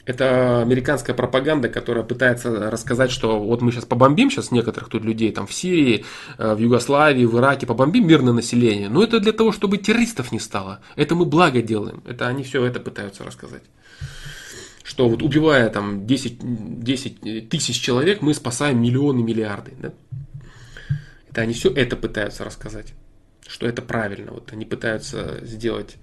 Это 0.03 0.63
американская 0.63 1.15
пропаганда, 1.15 1.69
которая 1.69 2.03
пытается 2.03 2.71
рассказать, 2.71 3.11
что 3.11 3.39
вот 3.39 3.61
мы 3.61 3.71
сейчас 3.71 3.85
побомбим 3.85 4.31
сейчас 4.31 4.49
некоторых 4.49 4.89
тут 4.89 5.05
людей 5.05 5.31
там 5.31 5.45
в 5.45 5.53
Сирии, 5.53 6.05
э, 6.39 6.55
в 6.55 6.57
Югославии, 6.57 7.25
в 7.25 7.37
Ираке, 7.37 7.67
побомбим 7.67 8.07
мирное 8.07 8.33
население. 8.33 8.89
Но 8.89 9.03
это 9.03 9.19
для 9.19 9.31
того, 9.31 9.51
чтобы 9.51 9.77
террористов 9.77 10.31
не 10.31 10.39
стало. 10.39 10.79
Это 10.95 11.13
мы 11.13 11.25
благо 11.25 11.61
делаем. 11.61 12.01
Это 12.07 12.27
они 12.27 12.43
все 12.43 12.65
это 12.65 12.79
пытаются 12.79 13.23
рассказать 13.23 13.61
что 14.91 15.07
вот 15.07 15.21
убивая 15.23 15.69
там 15.69 16.05
10, 16.05 16.83
10 16.83 17.47
тысяч 17.47 17.79
человек, 17.79 18.21
мы 18.21 18.33
спасаем 18.33 18.81
миллионы, 18.81 19.23
миллиарды. 19.23 19.71
Да? 19.79 19.93
Это 21.29 21.41
они 21.43 21.53
все 21.53 21.71
это 21.71 21.95
пытаются 21.95 22.43
рассказать, 22.43 22.93
что 23.47 23.67
это 23.67 23.81
правильно. 23.81 24.33
Вот 24.33 24.51
они 24.51 24.65
пытаются 24.65 25.39
сделать, 25.45 25.95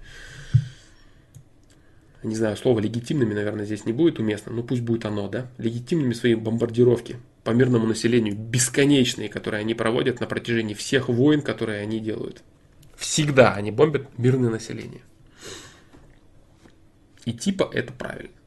не 2.23 2.35
знаю, 2.35 2.57
слово 2.57 2.79
легитимными, 2.79 3.35
наверное, 3.35 3.65
здесь 3.65 3.85
не 3.85 3.93
будет 3.93 4.17
уместно, 4.17 4.53
но 4.53 4.63
пусть 4.63 4.81
будет 4.81 5.05
оно, 5.05 5.27
да, 5.27 5.51
легитимными 5.59 6.13
свои 6.13 6.33
бомбардировки 6.33 7.17
по 7.43 7.51
мирному 7.51 7.85
населению, 7.85 8.35
бесконечные, 8.35 9.29
которые 9.29 9.61
они 9.61 9.75
проводят 9.75 10.19
на 10.19 10.25
протяжении 10.25 10.73
всех 10.73 11.09
войн, 11.09 11.43
которые 11.43 11.81
они 11.81 11.99
делают. 11.99 12.41
Всегда 12.97 13.53
они 13.53 13.69
бомбят 13.69 14.17
мирное 14.17 14.49
население. 14.49 15.03
И 17.25 17.33
типа 17.33 17.69
это 17.71 17.93
правильно. 17.93 18.38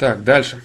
Так, 0.00 0.24
дальше. 0.24 0.62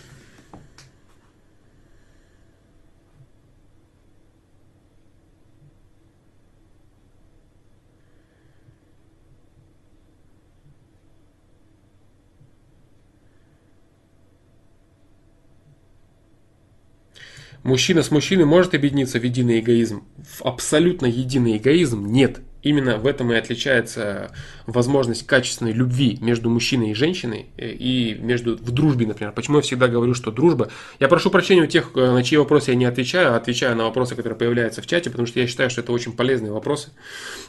Мужчина 17.61 18.03
с 18.03 18.11
мужчиной 18.11 18.45
может 18.45 18.73
объединиться 18.73 19.19
в 19.19 19.23
единый 19.23 19.59
эгоизм? 19.59 20.05
В 20.15 20.43
абсолютно 20.43 21.07
единый 21.07 21.57
эгоизм 21.57 22.05
нет. 22.05 22.39
Именно 22.65 22.97
в 22.97 23.05
этом 23.05 23.31
и 23.31 23.35
отличается 23.35 24.31
возможность 24.65 25.27
качественной 25.27 25.71
любви 25.71 26.17
между 26.19 26.49
мужчиной 26.49 26.89
и 26.89 26.93
женщиной 26.95 27.45
э, 27.57 27.69
и 27.69 28.15
между 28.15 28.55
в 28.55 28.71
дружбе, 28.71 29.05
например. 29.05 29.33
Почему 29.33 29.57
я 29.57 29.61
всегда 29.61 29.87
говорю, 29.87 30.15
что 30.15 30.31
дружба. 30.31 30.69
Я 30.99 31.07
прошу 31.07 31.29
прощения 31.29 31.61
у 31.61 31.67
тех, 31.67 31.91
э, 31.93 32.11
на 32.11 32.23
чьи 32.23 32.39
вопросы 32.39 32.71
я 32.71 32.75
не 32.75 32.85
отвечаю, 32.85 33.33
а 33.33 33.35
отвечаю 33.37 33.75
на 33.75 33.83
вопросы, 33.83 34.15
которые 34.15 34.35
появляются 34.35 34.81
в 34.81 34.87
чате, 34.87 35.11
потому 35.11 35.27
что 35.27 35.39
я 35.39 35.45
считаю, 35.45 35.69
что 35.69 35.81
это 35.81 35.91
очень 35.91 36.13
полезные 36.13 36.51
вопросы. 36.51 36.89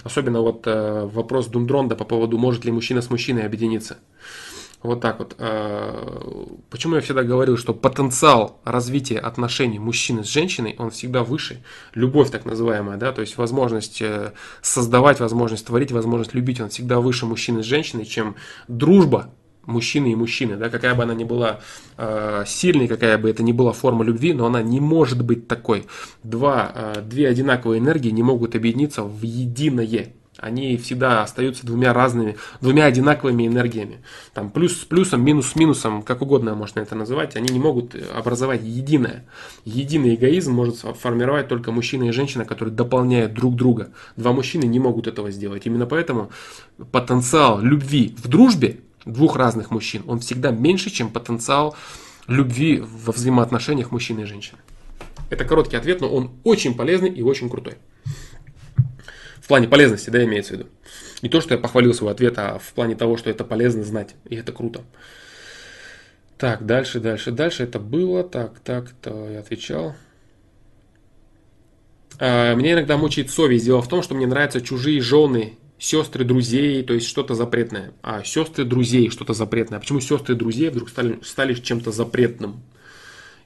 Особенно 0.04 0.42
вот 0.42 0.66
э, 0.66 1.08
вопрос 1.10 1.46
Дундронда 1.46 1.96
по 1.96 2.04
поводу, 2.04 2.36
может 2.36 2.66
ли 2.66 2.70
мужчина 2.70 3.00
с 3.00 3.08
мужчиной 3.08 3.46
объединиться. 3.46 3.96
Вот 4.86 5.00
так 5.00 5.18
вот. 5.18 5.34
А, 5.38 6.46
почему 6.70 6.94
я 6.94 7.00
всегда 7.00 7.24
говорил, 7.24 7.56
что 7.56 7.74
потенциал 7.74 8.60
развития 8.64 9.18
отношений 9.18 9.80
мужчины 9.80 10.22
с 10.22 10.28
женщиной, 10.28 10.76
он 10.78 10.90
всегда 10.90 11.24
выше. 11.24 11.62
Любовь 11.94 12.30
так 12.30 12.44
называемая, 12.44 12.96
да, 12.96 13.12
то 13.12 13.20
есть 13.20 13.36
возможность 13.36 14.00
э, 14.00 14.32
создавать, 14.62 15.18
возможность 15.18 15.66
творить, 15.66 15.90
возможность 15.90 16.34
любить, 16.34 16.60
он 16.60 16.68
всегда 16.68 17.00
выше 17.00 17.26
мужчины 17.26 17.64
с 17.64 17.66
женщиной, 17.66 18.04
чем 18.04 18.36
дружба 18.68 19.30
мужчины 19.64 20.12
и 20.12 20.14
мужчины, 20.14 20.56
да, 20.56 20.68
какая 20.70 20.94
бы 20.94 21.02
она 21.02 21.14
ни 21.14 21.24
была 21.24 21.58
э, 21.96 22.44
сильной, 22.46 22.86
какая 22.86 23.18
бы 23.18 23.28
это 23.28 23.42
ни 23.42 23.50
была 23.50 23.72
форма 23.72 24.04
любви, 24.04 24.32
но 24.32 24.46
она 24.46 24.62
не 24.62 24.78
может 24.78 25.24
быть 25.24 25.48
такой. 25.48 25.86
Два, 26.22 26.70
э, 26.72 27.02
две 27.02 27.28
одинаковые 27.28 27.80
энергии 27.80 28.10
не 28.10 28.22
могут 28.22 28.54
объединиться 28.54 29.02
в 29.02 29.22
единое 29.22 30.06
они 30.38 30.76
всегда 30.76 31.22
остаются 31.22 31.66
двумя 31.66 31.92
разными, 31.92 32.36
двумя 32.60 32.84
одинаковыми 32.84 33.46
энергиями. 33.46 33.98
Там 34.34 34.50
плюс 34.50 34.80
с 34.80 34.84
плюсом, 34.84 35.24
минус 35.24 35.48
с 35.48 35.56
минусом, 35.56 36.02
как 36.02 36.22
угодно 36.22 36.54
можно 36.54 36.80
это 36.80 36.94
называть, 36.94 37.36
они 37.36 37.52
не 37.52 37.58
могут 37.58 37.94
образовать 38.14 38.62
единое. 38.62 39.24
Единый 39.64 40.14
эгоизм 40.14 40.52
может 40.52 40.76
формировать 40.76 41.48
только 41.48 41.72
мужчина 41.72 42.04
и 42.04 42.10
женщина, 42.10 42.44
которые 42.44 42.74
дополняют 42.74 43.34
друг 43.34 43.56
друга. 43.56 43.90
Два 44.16 44.32
мужчины 44.32 44.64
не 44.64 44.78
могут 44.78 45.06
этого 45.06 45.30
сделать. 45.30 45.66
Именно 45.66 45.86
поэтому 45.86 46.30
потенциал 46.92 47.60
любви 47.60 48.14
в 48.22 48.28
дружбе 48.28 48.80
двух 49.06 49.36
разных 49.36 49.70
мужчин, 49.70 50.02
он 50.06 50.20
всегда 50.20 50.50
меньше, 50.50 50.90
чем 50.90 51.08
потенциал 51.08 51.76
любви 52.26 52.82
во 52.82 53.12
взаимоотношениях 53.12 53.90
мужчины 53.92 54.22
и 54.22 54.24
женщины. 54.24 54.58
Это 55.30 55.44
короткий 55.44 55.76
ответ, 55.76 56.00
но 56.00 56.08
он 56.08 56.32
очень 56.44 56.74
полезный 56.74 57.10
и 57.10 57.22
очень 57.22 57.48
крутой. 57.48 57.76
В 59.46 59.48
плане 59.48 59.68
полезности, 59.68 60.10
да, 60.10 60.24
имеется 60.24 60.54
в 60.54 60.58
виду. 60.58 60.68
Не 61.22 61.28
то, 61.28 61.40
что 61.40 61.54
я 61.54 61.60
похвалил 61.60 61.94
свой 61.94 62.10
ответ, 62.10 62.36
а 62.36 62.58
в 62.58 62.72
плане 62.72 62.96
того, 62.96 63.16
что 63.16 63.30
это 63.30 63.44
полезно 63.44 63.84
знать. 63.84 64.16
И 64.28 64.34
это 64.34 64.50
круто. 64.50 64.82
Так, 66.36 66.66
дальше, 66.66 66.98
дальше, 66.98 67.30
дальше. 67.30 67.62
Это 67.62 67.78
было. 67.78 68.24
Так, 68.24 68.58
так, 68.58 68.90
то 69.00 69.30
я 69.30 69.38
отвечал. 69.38 69.94
А, 72.18 72.56
меня 72.56 72.72
иногда 72.72 72.96
мучает 72.96 73.30
совесть. 73.30 73.64
Дело 73.64 73.82
в 73.82 73.88
том, 73.88 74.02
что 74.02 74.16
мне 74.16 74.26
нравятся 74.26 74.60
чужие 74.60 75.00
жены, 75.00 75.56
сестры 75.78 76.24
друзей, 76.24 76.82
то 76.82 76.92
есть 76.92 77.06
что-то 77.06 77.36
запретное. 77.36 77.92
А 78.02 78.24
сестры 78.24 78.64
друзей 78.64 79.10
что-то 79.10 79.32
запретное. 79.32 79.78
А 79.78 79.80
почему 79.80 80.00
сестры 80.00 80.34
друзей 80.34 80.70
вдруг 80.70 80.88
стали, 80.88 81.20
стали 81.22 81.54
чем-то 81.54 81.92
запретным? 81.92 82.64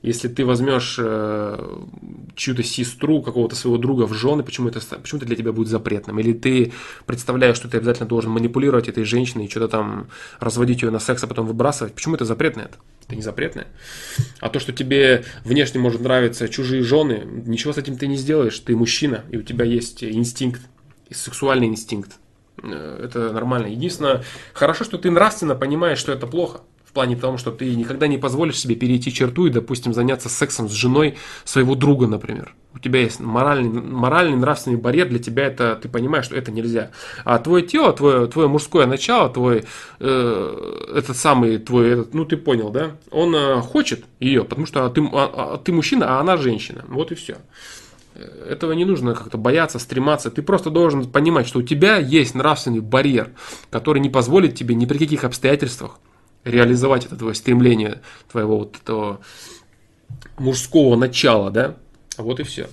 Если 0.02 0.28
ты 0.28 0.46
возьмешь 0.46 0.96
э, 0.98 1.78
чью-то 2.34 2.62
сестру, 2.62 3.22
какого-то 3.22 3.54
своего 3.54 3.76
друга 3.76 4.06
в 4.06 4.14
жены, 4.14 4.42
почему 4.42 4.68
это, 4.68 4.80
почему 4.80 5.18
это 5.18 5.26
для 5.26 5.36
тебя 5.36 5.52
будет 5.52 5.68
запретным? 5.68 6.18
Или 6.18 6.32
ты 6.32 6.72
представляешь, 7.04 7.56
что 7.56 7.68
ты 7.68 7.76
обязательно 7.76 8.08
должен 8.08 8.30
манипулировать 8.30 8.88
этой 8.88 9.04
женщиной 9.04 9.46
и 9.46 9.50
что-то 9.50 9.68
там 9.68 10.08
разводить 10.38 10.80
ее 10.80 10.90
на 10.90 11.00
секс, 11.00 11.22
а 11.22 11.26
потом 11.26 11.46
выбрасывать? 11.46 11.94
Почему 11.94 12.14
это 12.14 12.24
запретное? 12.24 12.70
Это, 13.06 13.14
не 13.14 13.20
запретное. 13.20 13.66
А 14.40 14.48
то, 14.48 14.58
что 14.58 14.72
тебе 14.72 15.24
внешне 15.44 15.80
может 15.80 16.00
нравиться 16.00 16.48
чужие 16.48 16.82
жены, 16.82 17.22
ничего 17.46 17.74
с 17.74 17.78
этим 17.78 17.98
ты 17.98 18.06
не 18.06 18.16
сделаешь. 18.16 18.58
Ты 18.58 18.76
мужчина, 18.76 19.24
и 19.30 19.36
у 19.36 19.42
тебя 19.42 19.66
есть 19.66 20.02
инстинкт, 20.02 20.62
сексуальный 21.10 21.66
инстинкт. 21.66 22.16
Э, 22.62 23.02
это 23.04 23.32
нормально. 23.32 23.66
Единственное, 23.66 24.22
хорошо, 24.54 24.84
что 24.84 24.98
ты 24.98 25.10
нравственно 25.10 25.54
понимаешь, 25.54 25.98
что 25.98 26.12
это 26.12 26.26
плохо. 26.26 26.62
В 26.90 26.92
плане 26.92 27.14
того, 27.14 27.38
что 27.38 27.52
ты 27.52 27.72
никогда 27.76 28.08
не 28.08 28.18
позволишь 28.18 28.58
себе 28.58 28.74
перейти 28.74 29.12
черту 29.12 29.46
и, 29.46 29.50
допустим, 29.50 29.94
заняться 29.94 30.28
сексом 30.28 30.68
с 30.68 30.72
женой 30.72 31.14
своего 31.44 31.76
друга, 31.76 32.08
например. 32.08 32.56
У 32.74 32.80
тебя 32.80 32.98
есть 32.98 33.20
моральный, 33.20 33.80
моральный 33.80 34.36
нравственный 34.36 34.76
барьер, 34.76 35.08
для 35.08 35.20
тебя 35.20 35.46
это, 35.46 35.78
ты 35.80 35.88
понимаешь, 35.88 36.24
что 36.24 36.34
это 36.34 36.50
нельзя. 36.50 36.90
А 37.24 37.38
твое 37.38 37.64
тело, 37.64 37.92
твое, 37.92 38.26
твое 38.26 38.48
мужское 38.48 38.86
начало, 38.86 39.30
твой, 39.30 39.66
э, 40.00 40.86
этот 40.96 41.16
самый, 41.16 41.58
твой, 41.58 41.90
этот, 41.90 42.12
ну 42.12 42.24
ты 42.24 42.36
понял, 42.36 42.70
да? 42.70 42.96
Он 43.12 43.32
э, 43.36 43.60
хочет 43.60 44.04
ее, 44.18 44.42
потому 44.42 44.66
что 44.66 44.88
ты, 44.88 45.00
а, 45.12 45.54
а, 45.54 45.58
ты 45.58 45.70
мужчина, 45.70 46.18
а 46.18 46.20
она 46.20 46.36
женщина. 46.36 46.84
Вот 46.88 47.12
и 47.12 47.14
все. 47.14 47.36
Этого 48.48 48.72
не 48.72 48.84
нужно 48.84 49.14
как-то 49.14 49.38
бояться, 49.38 49.78
стрематься. 49.78 50.28
Ты 50.32 50.42
просто 50.42 50.70
должен 50.70 51.08
понимать, 51.08 51.46
что 51.46 51.60
у 51.60 51.62
тебя 51.62 51.98
есть 51.98 52.34
нравственный 52.34 52.80
барьер, 52.80 53.30
который 53.70 54.00
не 54.00 54.10
позволит 54.10 54.56
тебе 54.56 54.74
ни 54.74 54.86
при 54.86 54.98
каких 54.98 55.22
обстоятельствах 55.22 56.00
реализовать 56.44 57.06
это 57.06 57.16
твое 57.16 57.34
стремление, 57.34 58.00
твоего 58.30 58.58
вот 58.58 58.76
этого 58.82 59.20
мужского 60.38 60.96
начала, 60.96 61.50
да, 61.50 61.76
вот 62.16 62.40
и 62.40 62.42
все. 62.42 62.68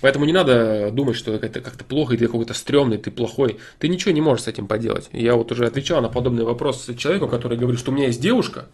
Поэтому 0.00 0.24
не 0.24 0.32
надо 0.32 0.90
думать, 0.92 1.16
что 1.16 1.32
это 1.32 1.60
как-то 1.60 1.84
плохо, 1.84 2.14
или 2.14 2.26
какой-то 2.26 2.54
стрёмный, 2.54 2.98
ты 2.98 3.10
плохой. 3.10 3.58
Ты 3.78 3.88
ничего 3.88 4.12
не 4.12 4.20
можешь 4.20 4.44
с 4.44 4.48
этим 4.48 4.66
поделать. 4.66 5.08
Я 5.12 5.34
вот 5.34 5.52
уже 5.52 5.66
отвечал 5.66 6.02
на 6.02 6.08
подобный 6.08 6.44
вопрос 6.44 6.88
человеку, 6.96 7.28
который 7.28 7.56
говорит, 7.56 7.80
что 7.80 7.90
у 7.90 7.94
меня 7.94 8.06
есть 8.06 8.20
девушка, 8.20 8.66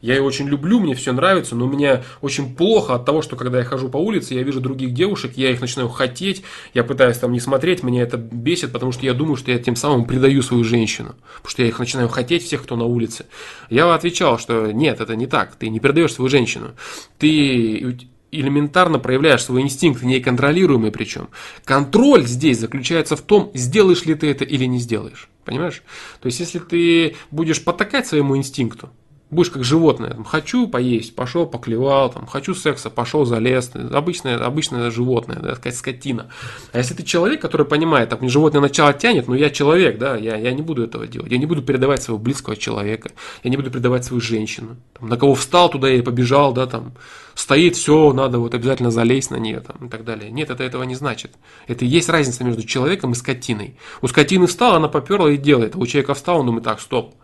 я 0.00 0.14
ее 0.14 0.22
очень 0.22 0.48
люблю, 0.48 0.80
мне 0.80 0.94
все 0.94 1.12
нравится, 1.12 1.54
но 1.54 1.66
мне 1.66 2.04
очень 2.20 2.54
плохо 2.54 2.94
от 2.94 3.04
того, 3.04 3.22
что 3.22 3.36
когда 3.36 3.58
я 3.58 3.64
хожу 3.64 3.88
по 3.88 3.98
улице, 3.98 4.34
я 4.34 4.42
вижу 4.42 4.60
других 4.60 4.92
девушек, 4.92 5.32
я 5.36 5.50
их 5.50 5.60
начинаю 5.60 5.88
хотеть, 5.88 6.42
я 6.74 6.84
пытаюсь 6.84 7.18
там 7.18 7.32
не 7.32 7.40
смотреть, 7.40 7.82
меня 7.82 8.02
это 8.02 8.16
бесит, 8.16 8.72
потому 8.72 8.92
что 8.92 9.04
я 9.04 9.14
думаю, 9.14 9.36
что 9.36 9.50
я 9.50 9.58
тем 9.58 9.76
самым 9.76 10.04
предаю 10.04 10.42
свою 10.42 10.64
женщину, 10.64 11.14
потому 11.36 11.50
что 11.50 11.62
я 11.62 11.68
их 11.68 11.78
начинаю 11.78 12.08
хотеть, 12.08 12.44
всех, 12.44 12.62
кто 12.62 12.76
на 12.76 12.84
улице. 12.84 13.26
Я 13.68 13.92
отвечал, 13.94 14.38
что 14.38 14.72
нет, 14.72 15.00
это 15.00 15.16
не 15.16 15.26
так, 15.26 15.56
ты 15.56 15.68
не 15.68 15.80
предаешь 15.80 16.14
свою 16.14 16.28
женщину, 16.28 16.72
ты 17.18 17.98
элементарно 18.32 18.98
проявляешь 18.98 19.44
свой 19.44 19.62
инстинкт, 19.62 20.02
неконтролируемый 20.02 20.92
причем. 20.92 21.28
Контроль 21.64 22.26
здесь 22.26 22.60
заключается 22.60 23.16
в 23.16 23.22
том, 23.22 23.50
сделаешь 23.54 24.04
ли 24.04 24.14
ты 24.14 24.30
это 24.30 24.44
или 24.44 24.64
не 24.64 24.78
сделаешь. 24.78 25.28
Понимаешь? 25.44 25.82
То 26.20 26.26
есть, 26.26 26.38
если 26.38 26.58
ты 26.58 27.16
будешь 27.30 27.64
потакать 27.64 28.06
своему 28.06 28.36
инстинкту, 28.36 28.90
будешь 29.30 29.50
как 29.50 29.64
животное. 29.64 30.10
Там, 30.10 30.24
хочу 30.24 30.66
поесть, 30.66 31.14
пошел 31.14 31.46
поклевал, 31.46 32.10
там, 32.10 32.26
хочу 32.26 32.54
секса, 32.54 32.90
пошел 32.90 33.24
залез. 33.24 33.70
Обычное, 33.74 34.36
обычное 34.36 34.90
животное, 34.90 35.38
да, 35.38 35.54
сказать, 35.54 35.78
скотина. 35.78 36.30
А 36.72 36.78
если 36.78 36.94
ты 36.94 37.02
человек, 37.02 37.40
который 37.40 37.66
понимает, 37.66 38.08
так, 38.08 38.20
мне 38.20 38.28
животное 38.28 38.60
начало 38.60 38.92
тянет, 38.92 39.28
но 39.28 39.34
я 39.34 39.50
человек, 39.50 39.98
да, 39.98 40.16
я, 40.16 40.36
я 40.36 40.52
не 40.52 40.62
буду 40.62 40.82
этого 40.82 41.06
делать. 41.06 41.30
Я 41.30 41.38
не 41.38 41.46
буду 41.46 41.62
передавать 41.62 42.02
своего 42.02 42.18
близкого 42.18 42.56
человека, 42.56 43.10
я 43.44 43.50
не 43.50 43.56
буду 43.56 43.70
передавать 43.70 44.04
свою 44.04 44.20
женщину. 44.20 44.76
Там, 44.98 45.08
на 45.08 45.16
кого 45.16 45.34
встал, 45.34 45.70
туда 45.70 45.90
и 45.90 46.02
побежал, 46.02 46.52
да, 46.52 46.66
там, 46.66 46.94
стоит, 47.34 47.76
все, 47.76 48.12
надо 48.12 48.38
вот 48.38 48.54
обязательно 48.54 48.90
залезть 48.90 49.30
на 49.30 49.36
нее, 49.36 49.60
там, 49.60 49.86
и 49.86 49.88
так 49.88 50.04
далее. 50.04 50.30
Нет, 50.30 50.50
это 50.50 50.64
этого 50.64 50.82
не 50.82 50.94
значит. 50.94 51.32
Это 51.68 51.84
и 51.84 51.88
есть 51.88 52.08
разница 52.08 52.44
между 52.44 52.62
человеком 52.62 53.12
и 53.12 53.14
скотиной. 53.14 53.76
У 54.02 54.08
скотины 54.08 54.46
встал, 54.46 54.74
она 54.74 54.88
поперла 54.88 55.30
и 55.30 55.36
делает, 55.36 55.76
а 55.76 55.78
у 55.78 55.86
человека 55.86 56.14
встал, 56.14 56.40
он 56.40 56.46
думает, 56.46 56.64
так, 56.64 56.80
стоп, 56.80 57.14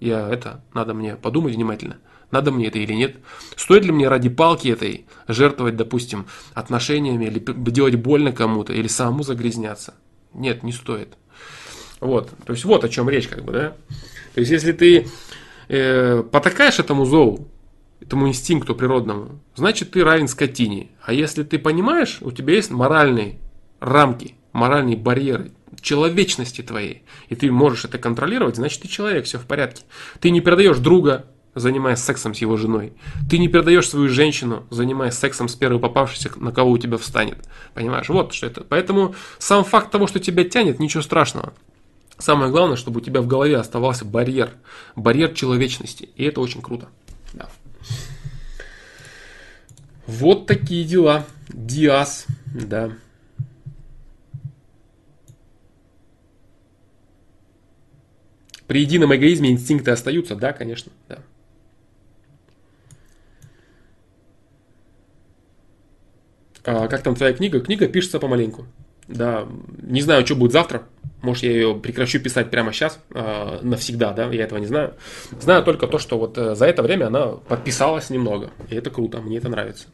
я 0.00 0.28
это, 0.28 0.64
надо 0.74 0.94
мне 0.94 1.16
подумать 1.16 1.54
внимательно, 1.54 1.98
надо 2.30 2.50
мне 2.50 2.68
это 2.68 2.78
или 2.78 2.92
нет. 2.92 3.16
Стоит 3.56 3.84
ли 3.84 3.92
мне 3.92 4.08
ради 4.08 4.28
палки 4.28 4.68
этой 4.68 5.06
жертвовать, 5.28 5.76
допустим, 5.76 6.26
отношениями 6.54 7.26
или 7.26 7.38
делать 7.70 7.96
больно 7.96 8.32
кому-то, 8.32 8.72
или 8.72 8.88
самому 8.88 9.22
загрязняться? 9.22 9.94
Нет, 10.32 10.62
не 10.62 10.72
стоит. 10.72 11.16
Вот, 12.00 12.30
то 12.46 12.52
есть 12.52 12.64
вот 12.64 12.84
о 12.84 12.88
чем 12.88 13.10
речь, 13.10 13.28
как 13.28 13.44
бы, 13.44 13.52
да. 13.52 13.76
То 14.34 14.40
есть 14.40 14.50
если 14.50 14.72
ты 14.72 15.08
э, 15.68 16.22
потакаешь 16.22 16.78
этому 16.78 17.04
зову, 17.04 17.48
этому 18.00 18.28
инстинкту 18.28 18.74
природному, 18.74 19.40
значит 19.54 19.90
ты 19.90 20.02
равен 20.02 20.26
скотине. 20.26 20.88
А 21.02 21.12
если 21.12 21.42
ты 21.42 21.58
понимаешь, 21.58 22.18
у 22.22 22.30
тебя 22.30 22.54
есть 22.54 22.70
моральные 22.70 23.38
рамки, 23.80 24.34
моральные 24.52 24.96
барьеры, 24.96 25.52
человечности 25.80 26.62
твоей, 26.62 27.02
и 27.28 27.34
ты 27.34 27.50
можешь 27.50 27.84
это 27.84 27.98
контролировать, 27.98 28.56
значит 28.56 28.82
ты 28.82 28.88
человек, 28.88 29.24
все 29.24 29.38
в 29.38 29.46
порядке. 29.46 29.82
Ты 30.20 30.30
не 30.30 30.40
передаешь 30.40 30.78
друга, 30.78 31.26
занимаясь 31.54 31.98
сексом 31.98 32.34
с 32.34 32.38
его 32.38 32.56
женой. 32.56 32.92
Ты 33.28 33.38
не 33.38 33.48
передаешь 33.48 33.88
свою 33.88 34.08
женщину, 34.08 34.66
занимаясь 34.70 35.14
сексом 35.14 35.48
с 35.48 35.54
первой 35.54 35.80
попавшейся, 35.80 36.30
на 36.36 36.52
кого 36.52 36.70
у 36.70 36.78
тебя 36.78 36.96
встанет. 36.98 37.38
Понимаешь? 37.74 38.08
Вот 38.08 38.32
что 38.32 38.46
это. 38.46 38.62
Поэтому 38.62 39.14
сам 39.38 39.64
факт 39.64 39.90
того, 39.90 40.06
что 40.06 40.20
тебя 40.20 40.44
тянет, 40.44 40.78
ничего 40.78 41.02
страшного. 41.02 41.52
Самое 42.18 42.50
главное, 42.50 42.76
чтобы 42.76 43.00
у 43.00 43.02
тебя 43.02 43.22
в 43.22 43.26
голове 43.26 43.56
оставался 43.56 44.04
барьер. 44.04 44.50
Барьер 44.94 45.32
человечности. 45.32 46.10
И 46.16 46.24
это 46.24 46.40
очень 46.40 46.60
круто. 46.60 46.88
Да. 47.32 47.48
Вот 50.06 50.46
такие 50.46 50.84
дела. 50.84 51.24
Диас. 51.48 52.26
Да. 52.46 52.90
При 58.70 58.82
едином 58.82 59.12
эгоизме 59.12 59.50
инстинкты 59.50 59.90
остаются, 59.90 60.36
да, 60.36 60.52
конечно, 60.52 60.92
да. 61.08 61.18
А 66.64 66.86
как 66.86 67.02
там 67.02 67.16
твоя 67.16 67.32
книга? 67.32 67.58
Книга 67.58 67.88
пишется 67.88 68.20
помаленьку. 68.20 68.66
Да, 69.08 69.48
не 69.82 70.02
знаю, 70.02 70.24
что 70.24 70.36
будет 70.36 70.52
завтра. 70.52 70.84
Может, 71.20 71.42
я 71.42 71.50
ее 71.50 71.74
прекращу 71.74 72.20
писать 72.20 72.52
прямо 72.52 72.72
сейчас, 72.72 73.00
э, 73.12 73.58
навсегда, 73.62 74.12
да, 74.12 74.26
я 74.30 74.44
этого 74.44 74.60
не 74.60 74.66
знаю. 74.66 74.94
Знаю 75.40 75.64
только 75.64 75.88
то, 75.88 75.98
что 75.98 76.16
вот 76.16 76.38
э, 76.38 76.54
за 76.54 76.66
это 76.66 76.84
время 76.84 77.06
она 77.06 77.26
подписалась 77.26 78.08
немного. 78.08 78.52
И 78.68 78.76
это 78.76 78.90
круто, 78.90 79.20
мне 79.20 79.38
это 79.38 79.48
нравится. 79.48 79.88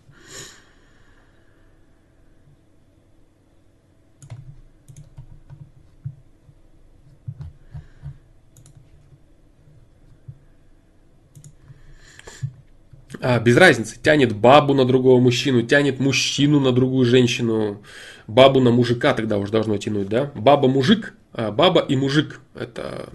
Без 13.45 13.57
разницы, 13.57 13.97
тянет 14.03 14.35
бабу 14.35 14.75
на 14.75 14.85
другого 14.85 15.21
мужчину, 15.21 15.63
тянет 15.63 16.01
мужчину 16.01 16.61
на 16.61 16.73
другую 16.73 17.07
женщину, 17.07 17.83
бабу 18.27 18.61
на 18.61 18.71
мужика 18.71 19.15
тогда 19.15 19.39
уже 19.39 19.53
должно 19.53 19.77
тянуть, 19.79 20.09
да? 20.09 20.33
Баба-мужик, 20.35 21.15
а 21.33 21.51
баба 21.51 21.81
и 21.81 21.97
мужик– 21.97 22.41
это 22.55 23.09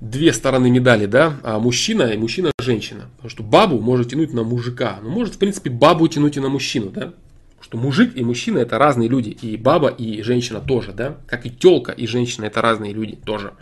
две 0.00 0.32
стороны 0.32 0.70
медали, 0.70 1.06
да? 1.06 1.36
А 1.42 1.58
мужчина 1.58 2.04
и 2.04 2.16
мужчина-женщина. 2.16 3.10
Потому 3.16 3.30
что 3.30 3.42
бабу 3.42 3.78
может 3.78 4.10
тянуть 4.10 4.32
на 4.32 4.42
мужика, 4.42 4.98
но 5.02 5.10
может, 5.10 5.34
в 5.34 5.38
принципе, 5.38 5.70
бабу 5.70 6.08
тянуть 6.08 6.36
и 6.36 6.40
на 6.40 6.48
мужчину, 6.48 6.90
да? 6.90 7.12
что 7.60 7.78
мужик 7.78 8.16
и 8.16 8.24
мужчина 8.24 8.58
это 8.58 8.78
разные 8.78 9.08
люди, 9.08 9.30
и 9.30 9.56
баба 9.56 9.88
и 9.88 10.22
женщина 10.22 10.60
тоже, 10.60 10.92
да, 10.92 11.18
как 11.26 11.46
и 11.46 11.50
телка 11.50 11.92
и 11.92 12.06
женщина 12.06 12.46
это 12.46 12.62
разные 12.62 12.92
люди 12.92 13.16
тоже. 13.16 13.52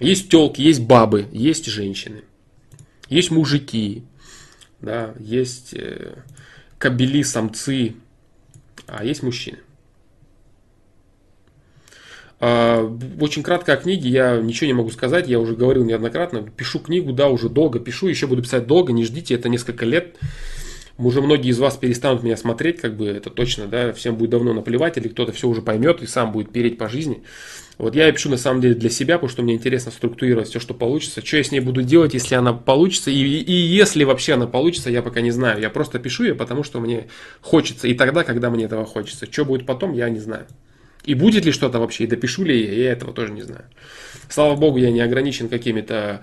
Есть 0.00 0.30
телки, 0.30 0.62
есть 0.62 0.82
бабы, 0.82 1.26
есть 1.32 1.66
женщины, 1.66 2.22
есть 3.10 3.30
мужики, 3.30 4.04
да, 4.80 5.14
есть 5.18 5.74
э, 5.74 6.14
кобели, 6.78 7.22
самцы, 7.22 7.94
а 8.86 9.04
есть 9.04 9.22
мужчины. 9.22 9.58
А, 12.40 12.84
очень 13.20 13.42
кратко 13.42 13.72
о 13.72 13.76
книге 13.76 14.08
я 14.08 14.36
ничего 14.36 14.68
не 14.68 14.72
могу 14.72 14.90
сказать, 14.90 15.26
я 15.26 15.40
уже 15.40 15.56
говорил 15.56 15.84
неоднократно. 15.84 16.42
Пишу 16.42 16.78
книгу, 16.78 17.12
да, 17.12 17.28
уже 17.28 17.48
долго 17.48 17.80
пишу, 17.80 18.06
еще 18.06 18.26
буду 18.26 18.42
писать 18.42 18.66
долго, 18.66 18.92
не 18.92 19.04
ждите, 19.04 19.34
это 19.34 19.48
несколько 19.48 19.84
лет. 19.84 20.16
Уже 20.98 21.20
многие 21.20 21.50
из 21.50 21.58
вас 21.58 21.76
перестанут 21.76 22.24
меня 22.24 22.36
смотреть, 22.36 22.80
как 22.80 22.96
бы 22.96 23.06
это 23.06 23.30
точно, 23.30 23.66
да, 23.66 23.92
всем 23.92 24.16
будет 24.16 24.30
давно 24.30 24.52
наплевать, 24.52 24.96
или 24.96 25.08
кто-то 25.08 25.32
все 25.32 25.48
уже 25.48 25.62
поймет 25.62 26.02
и 26.02 26.06
сам 26.06 26.32
будет 26.32 26.50
переть 26.52 26.78
по 26.78 26.88
жизни. 26.88 27.22
Вот 27.78 27.94
я 27.94 28.10
пишу 28.10 28.28
на 28.28 28.36
самом 28.36 28.60
деле 28.60 28.74
для 28.74 28.90
себя, 28.90 29.14
потому 29.14 29.30
что 29.30 29.42
мне 29.42 29.54
интересно 29.54 29.92
структурировать 29.92 30.48
все, 30.48 30.58
что 30.58 30.74
получится. 30.74 31.24
Что 31.24 31.36
я 31.36 31.44
с 31.44 31.52
ней 31.52 31.60
буду 31.60 31.82
делать, 31.82 32.12
если 32.12 32.34
она 32.34 32.52
получится, 32.52 33.10
и, 33.12 33.14
и 33.14 33.52
если 33.52 34.02
вообще 34.02 34.34
она 34.34 34.48
получится, 34.48 34.90
я 34.90 35.00
пока 35.00 35.20
не 35.20 35.30
знаю. 35.30 35.60
Я 35.60 35.70
просто 35.70 36.00
пишу 36.00 36.24
ее, 36.24 36.34
потому 36.34 36.64
что 36.64 36.80
мне 36.80 37.06
хочется, 37.40 37.86
и 37.86 37.94
тогда, 37.94 38.24
когда 38.24 38.50
мне 38.50 38.64
этого 38.64 38.84
хочется. 38.84 39.30
Что 39.30 39.44
будет 39.44 39.64
потом, 39.64 39.94
я 39.94 40.10
не 40.10 40.18
знаю. 40.18 40.46
И 41.04 41.14
будет 41.14 41.44
ли 41.44 41.52
что-то 41.52 41.78
вообще, 41.78 42.04
и 42.04 42.06
допишу 42.08 42.42
ли 42.42 42.60
я, 42.60 42.72
я 42.72 42.92
этого 42.92 43.12
тоже 43.12 43.32
не 43.32 43.42
знаю. 43.42 43.64
Слава 44.28 44.56
богу, 44.56 44.78
я 44.78 44.90
не 44.90 45.00
ограничен 45.00 45.48
какими-то 45.48 46.22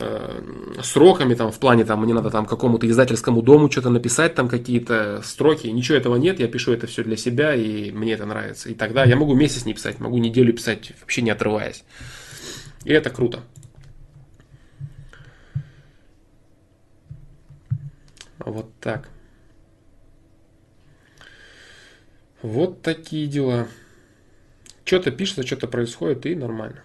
э, 0.00 0.82
сроками, 0.82 1.34
там, 1.34 1.50
в 1.50 1.58
плане, 1.58 1.84
там, 1.84 2.02
мне 2.02 2.14
надо 2.14 2.30
там 2.30 2.46
какому-то 2.46 2.88
издательскому 2.88 3.42
дому 3.42 3.70
что-то 3.70 3.90
написать, 3.90 4.34
там, 4.34 4.48
какие-то 4.48 5.20
строки, 5.24 5.66
ничего 5.66 5.98
этого 5.98 6.16
нет, 6.16 6.40
я 6.40 6.48
пишу 6.48 6.72
это 6.72 6.86
все 6.86 7.02
для 7.02 7.16
себя, 7.16 7.54
и 7.54 7.90
мне 7.90 8.12
это 8.12 8.26
нравится. 8.26 8.68
И 8.68 8.74
тогда 8.74 9.04
я 9.04 9.16
могу 9.16 9.34
месяц 9.34 9.66
не 9.66 9.74
писать, 9.74 10.00
могу 10.00 10.18
неделю 10.18 10.52
писать, 10.52 10.92
вообще 11.00 11.22
не 11.22 11.30
отрываясь. 11.30 11.84
И 12.84 12.92
это 12.92 13.10
круто. 13.10 13.40
Вот 18.38 18.72
так. 18.80 19.08
Вот 22.42 22.82
такие 22.82 23.26
дела. 23.26 23.68
Что-то 24.84 25.10
пишется, 25.10 25.46
что-то 25.46 25.66
происходит, 25.66 26.24
и 26.24 26.34
нормально. 26.34 26.82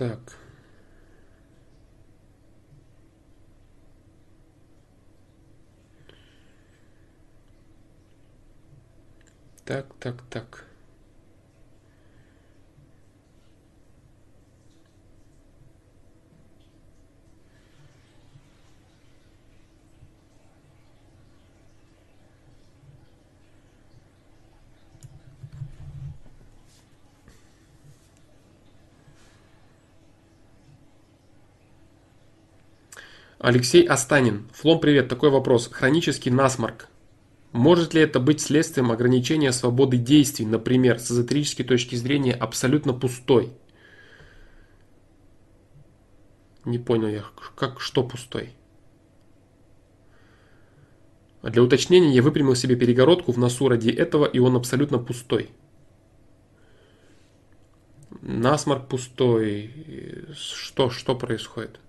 Так. 0.00 0.38
Так, 9.64 9.86
так, 9.98 10.22
так. 10.30 10.69
Алексей 33.42 33.86
Астанин. 33.86 34.46
Флом, 34.52 34.80
привет. 34.80 35.08
Такой 35.08 35.30
вопрос. 35.30 35.68
Хронический 35.72 36.30
насморк. 36.30 36.88
Может 37.52 37.94
ли 37.94 38.02
это 38.02 38.20
быть 38.20 38.42
следствием 38.42 38.92
ограничения 38.92 39.50
свободы 39.52 39.96
действий, 39.96 40.44
например, 40.44 40.98
с 40.98 41.10
эзотерической 41.10 41.64
точки 41.64 41.94
зрения 41.94 42.34
абсолютно 42.34 42.92
пустой? 42.92 43.50
Не 46.66 46.78
понял 46.78 47.08
я, 47.08 47.24
как 47.56 47.80
что 47.80 48.04
пустой? 48.04 48.52
Для 51.42 51.62
уточнения 51.62 52.14
я 52.14 52.20
выпрямил 52.20 52.54
себе 52.54 52.76
перегородку 52.76 53.32
в 53.32 53.38
носу 53.38 53.70
ради 53.70 53.88
этого, 53.88 54.26
и 54.26 54.38
он 54.38 54.54
абсолютно 54.54 54.98
пустой. 54.98 55.48
Насморк 58.20 58.86
пустой. 58.86 60.26
Что, 60.34 60.90
что 60.90 61.14
происходит? 61.16 61.80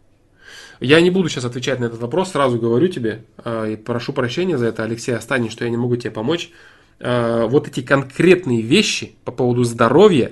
Я 0.80 1.00
не 1.02 1.10
буду 1.10 1.30
сейчас 1.30 1.46
отвечать 1.46 1.80
на 1.80 1.86
этот 1.86 2.00
вопрос, 2.00 2.32
сразу 2.32 2.60
говорю 2.60 2.88
тебе, 2.88 3.26
э, 3.44 3.74
и 3.74 3.76
прошу 3.76 4.14
прощения 4.14 4.58
за 4.58 4.68
это, 4.68 4.84
Алексей, 4.84 5.16
останься, 5.16 5.52
что 5.52 5.64
я 5.64 5.70
не 5.70 5.78
могу 5.78 5.96
тебе 5.96 6.12
помочь. 6.12 6.52
Э, 7.00 7.46
вот 7.48 7.68
эти 7.68 7.82
конкретные 7.82 8.62
вещи 8.62 9.16
по 9.24 9.32
поводу 9.32 9.64
здоровья, 9.64 10.32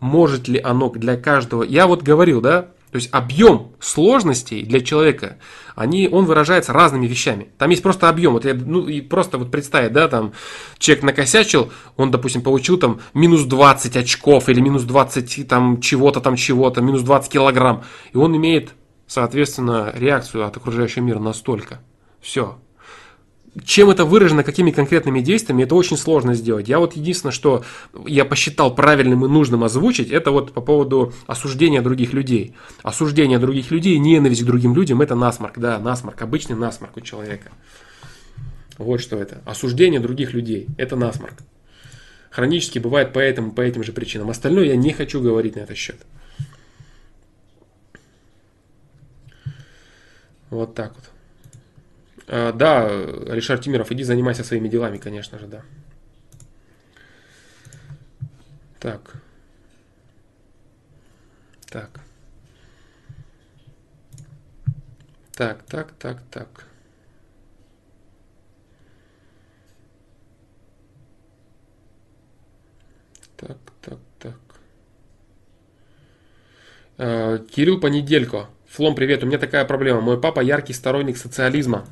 может 0.00 0.48
ли 0.48 0.60
оно 0.60 0.90
для 0.90 1.16
каждого... 1.16 1.62
Я 1.62 1.86
вот 1.86 2.02
говорил, 2.02 2.40
да, 2.40 2.70
то 2.90 2.96
есть 2.96 3.10
объем 3.12 3.72
сложностей 3.80 4.62
для 4.62 4.80
человека, 4.80 5.36
они, 5.76 6.08
он 6.10 6.24
выражается 6.24 6.72
разными 6.72 7.06
вещами. 7.06 7.48
Там 7.58 7.70
есть 7.70 7.82
просто 7.82 8.08
объем. 8.08 8.32
Вот 8.32 8.46
я, 8.46 8.54
ну, 8.54 8.88
и 8.88 9.02
просто 9.02 9.36
вот 9.36 9.50
представить, 9.50 9.92
да, 9.92 10.08
там 10.08 10.32
человек 10.78 11.04
накосячил, 11.04 11.70
он, 11.96 12.10
допустим, 12.10 12.40
получил 12.40 12.78
там 12.78 13.00
минус 13.12 13.42
20 13.42 13.96
очков 13.96 14.48
или 14.48 14.60
минус 14.60 14.84
20 14.84 15.46
там 15.46 15.80
чего-то 15.80 16.20
там 16.20 16.36
чего-то, 16.36 16.80
минус 16.80 17.02
20 17.02 17.30
килограмм. 17.30 17.84
И 18.12 18.16
он 18.16 18.34
имеет 18.36 18.70
соответственно, 19.08 19.92
реакцию 19.96 20.46
от 20.46 20.56
окружающего 20.56 21.02
мира 21.02 21.18
настолько. 21.18 21.80
Все. 22.20 22.58
Чем 23.64 23.90
это 23.90 24.04
выражено, 24.04 24.44
какими 24.44 24.70
конкретными 24.70 25.20
действиями, 25.20 25.64
это 25.64 25.74
очень 25.74 25.96
сложно 25.96 26.34
сделать. 26.34 26.68
Я 26.68 26.78
вот 26.78 26.94
единственное, 26.94 27.32
что 27.32 27.64
я 28.06 28.24
посчитал 28.24 28.74
правильным 28.74 29.24
и 29.24 29.28
нужным 29.28 29.64
озвучить, 29.64 30.10
это 30.10 30.30
вот 30.30 30.52
по 30.52 30.60
поводу 30.60 31.12
осуждения 31.26 31.80
других 31.80 32.12
людей. 32.12 32.54
Осуждение 32.82 33.38
других 33.38 33.70
людей, 33.70 33.98
ненависть 33.98 34.42
к 34.42 34.46
другим 34.46 34.74
людям, 34.74 35.00
это 35.00 35.16
насморк, 35.16 35.58
да, 35.58 35.78
насморк, 35.78 36.20
обычный 36.22 36.54
насморк 36.54 36.96
у 36.98 37.00
человека. 37.00 37.50
Вот 38.76 39.00
что 39.00 39.16
это. 39.16 39.42
Осуждение 39.44 39.98
других 39.98 40.34
людей, 40.34 40.68
это 40.76 40.94
насморк. 40.94 41.34
Хронически 42.30 42.78
бывает 42.78 43.12
по, 43.12 43.18
этому, 43.18 43.52
по 43.52 43.62
этим 43.62 43.82
же 43.82 43.92
причинам. 43.92 44.30
Остальное 44.30 44.66
я 44.66 44.76
не 44.76 44.92
хочу 44.92 45.20
говорить 45.20 45.56
на 45.56 45.60
этот 45.60 45.76
счет. 45.76 45.96
Вот 50.50 50.74
так 50.74 50.94
вот. 50.94 51.10
А, 52.26 52.52
да, 52.52 52.88
Ришар 52.88 53.58
Тимиров, 53.58 53.90
иди 53.92 54.02
занимайся 54.02 54.44
своими 54.44 54.68
делами, 54.68 54.98
конечно 54.98 55.38
же, 55.38 55.46
да. 55.46 55.62
Так. 58.80 59.14
Так. 61.70 62.00
Так, 65.34 65.62
так, 65.64 65.92
так, 65.98 66.22
так. 66.30 66.64
Так, 73.36 73.58
так, 73.80 73.98
так. 74.18 74.34
А, 76.98 77.38
Кирилл 77.38 77.80
Понеделько. 77.80 78.48
Флом, 78.68 78.94
привет, 78.94 79.22
у 79.22 79.26
меня 79.26 79.38
такая 79.38 79.64
проблема. 79.64 80.00
Мой 80.00 80.20
папа 80.20 80.40
яркий 80.40 80.74
сторонник 80.74 81.16
социализма. 81.16 81.86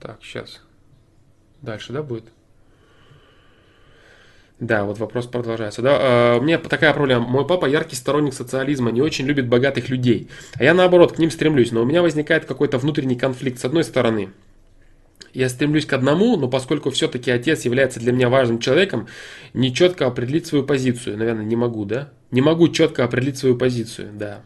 Так, 0.00 0.18
сейчас. 0.22 0.62
Дальше, 1.60 1.92
да, 1.92 2.02
будет? 2.02 2.24
Да, 4.58 4.84
вот 4.84 4.98
вопрос 4.98 5.26
продолжается. 5.26 5.82
Да, 5.82 6.34
э, 6.34 6.38
у 6.38 6.42
меня 6.42 6.56
такая 6.56 6.94
проблема. 6.94 7.26
Мой 7.26 7.46
папа 7.46 7.66
яркий 7.66 7.94
сторонник 7.94 8.32
социализма, 8.32 8.90
не 8.90 9.02
очень 9.02 9.26
любит 9.26 9.48
богатых 9.48 9.90
людей. 9.90 10.30
А 10.54 10.64
я 10.64 10.72
наоборот 10.72 11.12
к 11.12 11.18
ним 11.18 11.30
стремлюсь. 11.30 11.72
Но 11.72 11.82
у 11.82 11.84
меня 11.84 12.00
возникает 12.00 12.46
какой-то 12.46 12.78
внутренний 12.78 13.16
конфликт. 13.16 13.60
С 13.60 13.66
одной 13.66 13.84
стороны, 13.84 14.30
я 15.34 15.50
стремлюсь 15.50 15.84
к 15.84 15.92
одному, 15.92 16.38
но 16.38 16.48
поскольку 16.48 16.90
все-таки 16.90 17.30
отец 17.30 17.66
является 17.66 18.00
для 18.00 18.12
меня 18.12 18.30
важным 18.30 18.60
человеком, 18.60 19.08
не 19.52 19.74
четко 19.74 20.06
определить 20.06 20.46
свою 20.46 20.64
позицию. 20.64 21.18
Наверное, 21.18 21.44
не 21.44 21.56
могу, 21.56 21.84
да? 21.84 22.08
Не 22.30 22.40
могу 22.40 22.68
четко 22.68 23.04
определить 23.04 23.36
свою 23.36 23.58
позицию, 23.58 24.08
да. 24.14 24.40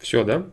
Все, 0.00 0.24
да? 0.24 0.46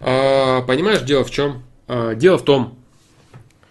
А, 0.00 0.62
понимаешь, 0.62 1.02
дело 1.02 1.24
в 1.24 1.30
чем? 1.30 1.64
А, 1.88 2.14
дело 2.14 2.38
в 2.38 2.44
том, 2.44 2.78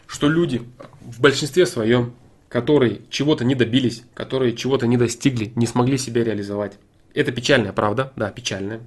что 0.08 0.28
люди 0.28 0.62
в 1.02 1.22
большинстве 1.22 1.66
своем, 1.66 2.14
которые 2.50 3.02
чего-то 3.10 3.46
не 3.46 3.56
добились, 3.56 4.04
которые 4.14 4.56
чего-то 4.56 4.88
не 4.88 4.98
достигли, 4.98 5.54
не 5.56 5.66
смогли 5.66 5.98
себя 5.98 6.24
реализовать. 6.26 6.78
Это 7.14 7.32
печальная 7.32 7.72
правда, 7.72 8.12
да, 8.18 8.30
печальная. 8.30 8.82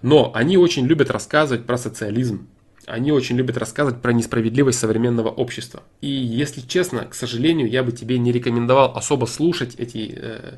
Но 0.00 0.30
они 0.34 0.56
очень 0.56 0.86
любят 0.86 1.10
рассказывать 1.10 1.66
про 1.66 1.76
социализм, 1.76 2.48
они 2.90 3.12
очень 3.12 3.36
любят 3.36 3.56
рассказывать 3.56 4.02
про 4.02 4.12
несправедливость 4.12 4.78
современного 4.78 5.28
общества. 5.28 5.82
И 6.00 6.08
если 6.08 6.60
честно, 6.60 7.06
к 7.06 7.14
сожалению, 7.14 7.68
я 7.68 7.82
бы 7.82 7.92
тебе 7.92 8.18
не 8.18 8.32
рекомендовал 8.32 8.96
особо 8.96 9.26
слушать 9.26 9.74
эти 9.76 10.14
э, 10.16 10.54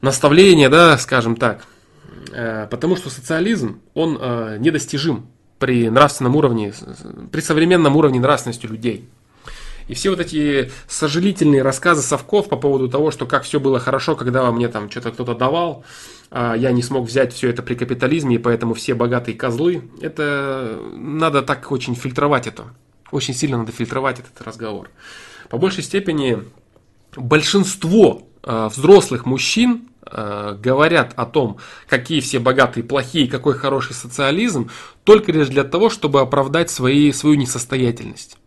наставления, 0.00 0.68
да, 0.68 0.96
скажем 0.98 1.36
так. 1.36 1.64
Э, 2.32 2.66
потому 2.70 2.96
что 2.96 3.10
социализм, 3.10 3.80
он 3.94 4.18
э, 4.20 4.56
недостижим 4.58 5.26
при 5.58 5.88
нравственном 5.88 6.36
уровне, 6.36 6.72
при 7.32 7.40
современном 7.40 7.96
уровне 7.96 8.20
нравственности 8.20 8.66
людей. 8.66 9.08
И 9.88 9.94
все 9.94 10.10
вот 10.10 10.20
эти 10.20 10.70
сожалительные 10.88 11.62
рассказы 11.62 12.02
совков 12.02 12.48
по 12.48 12.56
поводу 12.56 12.88
того, 12.88 13.10
что 13.10 13.24
как 13.24 13.44
все 13.44 13.60
было 13.60 13.78
хорошо, 13.78 14.16
когда 14.16 14.50
мне 14.50 14.68
там 14.68 14.90
что-то 14.90 15.12
кто-то 15.12 15.34
давал, 15.34 15.84
а 15.84 15.84
я 16.30 16.72
не 16.72 16.82
смог 16.82 17.06
взять 17.06 17.32
все 17.32 17.50
это 17.50 17.62
при 17.62 17.74
капитализме, 17.74 18.36
и 18.36 18.38
поэтому 18.38 18.74
все 18.74 18.94
богатые 18.94 19.36
козлы, 19.36 19.88
это 20.00 20.78
надо 20.94 21.42
так 21.42 21.70
очень 21.70 21.94
фильтровать 21.94 22.46
это. 22.46 22.64
Очень 23.12 23.34
сильно 23.34 23.58
надо 23.58 23.72
фильтровать 23.72 24.18
этот 24.18 24.40
разговор. 24.46 24.90
По 25.48 25.58
большей 25.58 25.82
степени 25.82 26.42
большинство 27.16 28.26
э, 28.42 28.68
взрослых 28.68 29.26
мужчин 29.26 29.88
э, 30.02 30.56
говорят 30.60 31.12
о 31.16 31.26
том, 31.26 31.58
какие 31.88 32.20
все 32.20 32.38
богатые 32.38 32.84
плохие, 32.84 33.28
какой 33.28 33.54
хороший 33.54 33.94
социализм, 33.94 34.70
только 35.04 35.32
лишь 35.32 35.48
для 35.48 35.64
того, 35.64 35.90
чтобы 35.90 36.20
оправдать 36.20 36.70
свои, 36.70 37.12
свою 37.12 37.36
несостоятельность. 37.36 38.38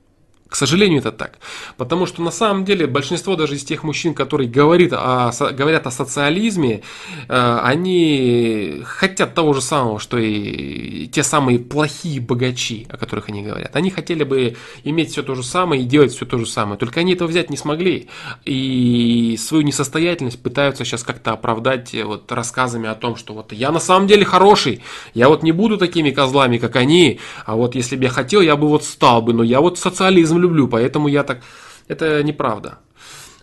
К 0.49 0.55
сожалению, 0.55 0.99
это 0.99 1.11
так. 1.11 1.37
Потому 1.77 2.07
что 2.07 2.23
на 2.23 2.31
самом 2.31 2.65
деле 2.65 2.87
большинство 2.87 3.35
даже 3.35 3.55
из 3.55 3.63
тех 3.63 3.83
мужчин, 3.83 4.15
которые 4.15 4.49
говорит 4.49 4.93
о, 4.93 5.31
говорят 5.51 5.85
о 5.85 5.91
социализме, 5.91 6.81
э, 7.27 7.59
они 7.63 8.81
хотят 8.83 9.35
того 9.35 9.53
же 9.53 9.61
самого, 9.61 9.99
что 9.99 10.17
и 10.17 11.07
те 11.07 11.21
самые 11.21 11.59
плохие 11.59 12.19
богачи, 12.19 12.87
о 12.89 12.97
которых 12.97 13.29
они 13.29 13.43
говорят. 13.43 13.75
Они 13.75 13.91
хотели 13.91 14.23
бы 14.23 14.55
иметь 14.83 15.11
все 15.11 15.21
то 15.21 15.35
же 15.35 15.43
самое 15.43 15.83
и 15.83 15.85
делать 15.85 16.13
все 16.13 16.25
то 16.25 16.39
же 16.39 16.47
самое. 16.47 16.79
Только 16.79 17.01
они 17.01 17.13
этого 17.13 17.27
взять 17.27 17.51
не 17.51 17.57
смогли. 17.57 18.09
И 18.43 19.37
свою 19.37 19.63
несостоятельность 19.63 20.41
пытаются 20.41 20.83
сейчас 20.83 21.03
как-то 21.03 21.31
оправдать 21.31 21.93
вот 22.03 22.31
рассказами 22.31 22.89
о 22.89 22.95
том, 22.95 23.17
что 23.17 23.35
вот 23.35 23.53
я 23.53 23.71
на 23.71 23.79
самом 23.79 24.07
деле 24.07 24.25
хороший, 24.25 24.81
я 25.13 25.29
вот 25.29 25.43
не 25.43 25.51
буду 25.51 25.77
такими 25.77 26.09
козлами, 26.09 26.57
как 26.57 26.75
они, 26.75 27.19
а 27.45 27.55
вот 27.55 27.75
если 27.75 27.95
бы 27.95 28.05
я 28.05 28.09
хотел, 28.09 28.41
я 28.41 28.55
бы 28.55 28.67
вот 28.67 28.83
стал 28.83 29.21
бы, 29.21 29.33
но 29.33 29.43
я 29.43 29.61
вот 29.61 29.77
социализм 29.77 30.38
люблю, 30.39 30.67
поэтому 30.67 31.07
я 31.07 31.23
так... 31.23 31.41
Это 31.87 32.23
неправда. 32.23 32.79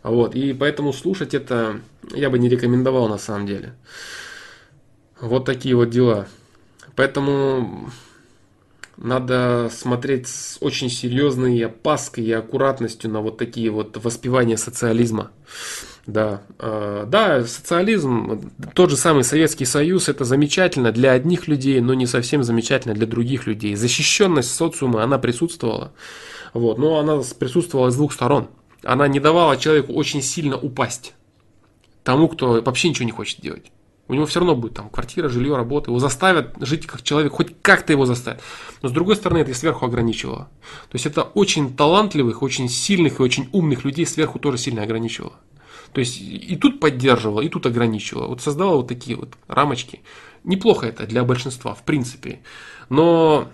Вот, 0.03 0.35
и 0.35 0.53
поэтому 0.53 0.93
слушать 0.93 1.35
это 1.35 1.81
я 2.15 2.31
бы 2.31 2.39
не 2.39 2.49
рекомендовал 2.49 3.09
на 3.09 3.19
самом 3.19 3.47
деле. 3.47 3.75
Вот 5.21 5.45
такие 5.45 5.75
вот 5.75 5.91
дела. 5.91 6.29
Поэтому 6.95 7.91
надо 8.97 9.71
смотреть 9.73 10.29
с 10.29 10.59
очень 10.61 10.89
серьезной 10.89 11.61
опаской 11.65 12.25
и 12.25 12.33
аккуратностью 12.33 13.11
на 13.11 13.21
вот 13.21 13.37
такие 13.37 13.71
вот 13.71 14.03
воспевания 14.03 14.57
социализма. 14.57 15.31
Да, 16.07 16.43
э, 16.61 17.05
да, 17.09 17.45
социализм, 17.45 18.53
тот 18.75 18.91
же 18.91 18.97
самый 18.97 19.25
Советский 19.25 19.65
Союз, 19.65 20.09
это 20.09 20.25
замечательно 20.25 20.93
для 20.93 21.11
одних 21.11 21.49
людей, 21.49 21.81
но 21.81 21.95
не 21.95 22.07
совсем 22.07 22.45
замечательно 22.45 22.95
для 22.95 23.07
других 23.07 23.47
людей. 23.49 23.75
Защищенность 23.75 24.55
социума, 24.55 25.03
она 25.03 25.19
присутствовала. 25.19 25.93
Вот. 26.57 26.79
Но 26.79 26.99
она 26.99 27.21
присутствовала 27.39 27.91
с 27.91 27.97
двух 27.97 28.13
сторон. 28.13 28.49
Она 28.83 29.09
не 29.09 29.21
давала 29.21 29.57
человеку 29.57 29.93
очень 29.93 30.23
сильно 30.23 30.57
упасть. 30.57 31.15
Тому, 32.03 32.29
кто 32.29 32.63
вообще 32.63 32.89
ничего 32.89 33.05
не 33.05 33.13
хочет 33.13 33.41
делать. 33.41 33.71
У 34.09 34.15
него 34.15 34.25
все 34.27 34.39
равно 34.39 34.55
будет 34.55 34.75
там 34.75 34.89
квартира, 34.89 35.29
жилье, 35.29 35.57
работа. 35.57 35.91
Его 35.91 35.99
заставят 35.99 36.55
жить 36.61 36.87
как 36.87 37.03
человек, 37.03 37.33
хоть 37.33 37.61
как-то 37.61 37.93
его 37.93 38.07
заставят. 38.07 38.41
Но 38.81 38.89
с 38.89 38.93
другой 38.93 39.17
стороны, 39.17 39.39
это 39.39 39.51
и 39.51 39.55
сверху 39.55 39.85
ограничивало. 39.85 40.49
То 40.89 40.95
есть 40.95 41.07
это 41.07 41.23
очень 41.23 41.77
талантливых, 41.77 42.43
очень 42.43 42.69
сильных 42.69 43.19
и 43.19 43.23
очень 43.23 43.49
умных 43.53 43.85
людей 43.85 44.07
сверху 44.07 44.39
тоже 44.39 44.59
сильно 44.59 44.83
ограничивало. 44.83 45.35
То 45.93 46.01
есть 46.01 46.21
и 46.21 46.57
тут 46.57 46.79
поддерживало, 46.79 47.41
и 47.41 47.49
тут 47.49 47.67
ограничивало. 47.67 48.29
Вот 48.29 48.41
создавало 48.41 48.77
вот 48.77 48.89
такие 48.89 49.17
вот 49.17 49.35
рамочки. 49.49 50.01
Неплохо 50.45 50.87
это 50.87 51.07
для 51.07 51.25
большинства, 51.25 51.75
в 51.75 51.83
принципе. 51.83 52.41
Но 52.89 53.49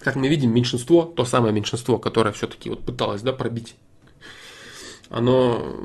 как 0.00 0.16
мы 0.16 0.28
видим, 0.28 0.52
меньшинство, 0.52 1.04
то 1.04 1.24
самое 1.24 1.52
меньшинство, 1.52 1.98
которое 1.98 2.32
все-таки 2.32 2.70
вот 2.70 2.80
пыталось 2.80 3.22
да, 3.22 3.32
пробить, 3.32 3.74
оно 5.08 5.76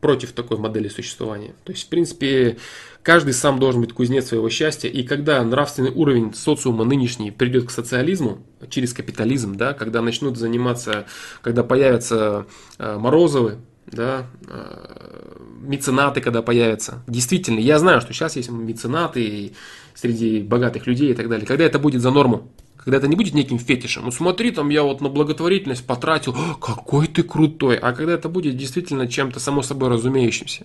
против 0.00 0.32
такой 0.32 0.58
модели 0.58 0.88
существования. 0.88 1.54
То 1.64 1.72
есть, 1.72 1.86
в 1.86 1.88
принципе, 1.88 2.58
каждый 3.02 3.34
сам 3.34 3.58
должен 3.58 3.80
быть 3.80 3.92
кузнец 3.92 4.26
своего 4.26 4.48
счастья. 4.48 4.88
И 4.88 5.02
когда 5.02 5.42
нравственный 5.42 5.90
уровень 5.90 6.34
социума 6.34 6.84
нынешний 6.84 7.30
придет 7.30 7.66
к 7.66 7.70
социализму, 7.70 8.38
через 8.70 8.92
капитализм, 8.92 9.56
да, 9.56 9.74
когда 9.74 10.00
начнут 10.00 10.36
заниматься, 10.36 11.06
когда 11.42 11.64
появятся 11.64 12.46
э, 12.78 12.96
Морозовы, 12.96 13.58
да, 13.86 14.26
э, 14.46 15.36
меценаты, 15.62 16.20
когда 16.20 16.42
появятся. 16.42 17.02
Действительно, 17.06 17.58
я 17.58 17.78
знаю, 17.78 18.00
что 18.00 18.12
сейчас 18.12 18.36
есть 18.36 18.50
меценаты 18.50 19.54
среди 19.94 20.40
богатых 20.40 20.86
людей 20.86 21.10
и 21.10 21.14
так 21.14 21.28
далее. 21.28 21.46
Когда 21.46 21.64
это 21.64 21.78
будет 21.78 22.02
за 22.02 22.10
норму? 22.10 22.48
Когда 22.88 22.96
это 22.96 23.08
не 23.08 23.16
будет 23.16 23.34
неким 23.34 23.58
фетишем, 23.58 24.06
ну 24.06 24.10
смотри, 24.10 24.50
там 24.50 24.70
я 24.70 24.82
вот 24.82 25.02
на 25.02 25.10
благотворительность 25.10 25.86
потратил, 25.86 26.34
какой 26.58 27.06
ты 27.06 27.22
крутой, 27.22 27.76
а 27.76 27.92
когда 27.92 28.14
это 28.14 28.30
будет 28.30 28.56
действительно 28.56 29.06
чем-то 29.06 29.40
само 29.40 29.60
собой 29.60 29.90
разумеющимся, 29.90 30.64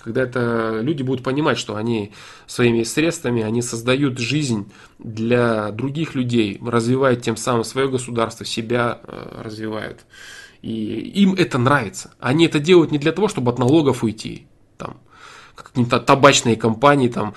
когда 0.00 0.22
это 0.22 0.78
люди 0.80 1.02
будут 1.02 1.24
понимать, 1.24 1.58
что 1.58 1.74
они 1.74 2.12
своими 2.46 2.84
средствами, 2.84 3.42
они 3.42 3.62
создают 3.62 4.20
жизнь 4.20 4.70
для 5.00 5.72
других 5.72 6.14
людей, 6.14 6.60
развивают 6.64 7.22
тем 7.22 7.36
самым 7.36 7.64
свое 7.64 7.88
государство, 7.88 8.46
себя 8.46 9.00
э, 9.02 9.42
развивают. 9.42 10.06
И 10.62 10.70
им 11.20 11.34
это 11.34 11.58
нравится. 11.58 12.14
Они 12.20 12.46
это 12.46 12.60
делают 12.60 12.92
не 12.92 12.98
для 12.98 13.10
того, 13.10 13.26
чтобы 13.26 13.50
от 13.50 13.58
налогов 13.58 14.04
уйти, 14.04 14.46
там, 14.78 14.98
какие-то 15.56 15.98
табачные 15.98 16.54
компании, 16.54 17.08
там, 17.08 17.34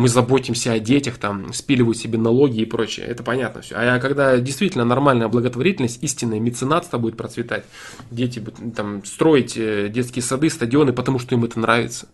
мы 0.00 0.08
заботимся 0.08 0.72
о 0.72 0.78
детях, 0.78 1.18
там, 1.18 1.52
спиливают 1.52 1.98
себе 1.98 2.18
налоги 2.18 2.60
и 2.60 2.64
прочее. 2.64 3.06
Это 3.06 3.22
понятно 3.22 3.60
все. 3.60 3.74
А 3.76 3.98
когда 3.98 4.38
действительно 4.38 4.84
нормальная 4.84 5.28
благотворительность, 5.28 6.02
истинное 6.02 6.40
меценатство 6.40 6.98
будет 6.98 7.16
процветать, 7.16 7.64
дети 8.10 8.38
будут 8.38 8.74
там, 8.74 9.04
строить 9.04 9.56
э, 9.56 9.88
детские 9.88 10.22
сады, 10.22 10.48
стадионы, 10.48 10.92
потому 10.92 11.18
что 11.18 11.34
им 11.34 11.44
это 11.44 11.60
нравится 11.60 12.08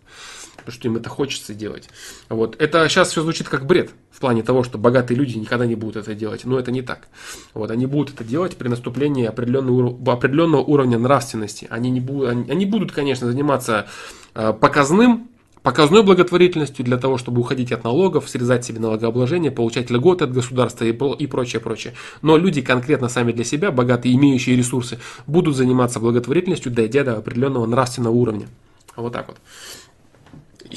потому 0.56 0.81
что 0.81 0.89
им 0.89 0.97
это 0.97 1.08
хочется 1.08 1.55
делать. 1.55 1.89
Вот. 2.28 2.60
Это 2.60 2.89
сейчас 2.89 3.10
все 3.10 3.23
звучит 3.23 3.48
как 3.48 3.66
бред 3.66 3.90
в 4.10 4.18
плане 4.18 4.42
того, 4.42 4.65
что 4.65 4.78
богатые 4.78 5.16
люди 5.16 5.39
никогда 5.39 5.65
не 5.65 5.76
будут 5.76 5.97
это 5.97 6.15
делать. 6.16 6.44
Но 6.44 6.58
это 6.58 6.73
не 6.73 6.82
так. 6.82 7.06
Вот. 7.55 7.70
Они 7.70 7.86
будут 7.86 8.15
это 8.15 8.24
делать 8.24 8.56
при 8.56 8.66
наступлении 8.66 9.26
определенного, 9.26 10.12
определенного 10.12 10.62
уровня 10.62 10.98
нравственности. 10.98 11.68
Они, 11.70 11.90
не 11.90 12.00
будут, 12.00 12.31
они, 12.31 12.50
они 12.50 12.66
будут, 12.66 12.90
конечно, 12.90 13.28
заниматься 13.28 13.86
э, 14.34 14.52
показным 14.55 15.28
показной 15.67 16.05
благотворительностью 16.05 16.85
для 16.85 16.97
того, 16.97 17.19
чтобы 17.19 17.41
уходить 17.41 17.73
от 17.73 17.83
налогов, 17.83 18.28
срезать 18.28 18.65
себе 18.65 18.78
налогообложение, 18.78 19.51
получать 19.51 19.91
льготы 19.91 20.23
от 20.23 20.33
государства 20.33 20.85
и, 20.85 20.93
и 20.93 21.27
прочее, 21.27 21.59
прочее. 21.59 21.95
Но 22.23 22.36
люди 22.36 22.62
конкретно 22.62 23.09
сами 23.09 23.33
для 23.33 23.43
себя, 23.43 23.73
богатые, 23.73 24.15
имеющие 24.15 24.55
ресурсы, 24.55 25.01
будут 25.27 25.57
заниматься 25.57 25.99
благотворительностью, 25.99 26.70
дойдя 26.70 27.03
до 27.03 27.17
определенного 27.17 27.67
нравственного 27.67 28.15
уровня. 28.15 28.47
Вот 28.95 29.12
так 29.12 29.27
вот. 29.27 29.39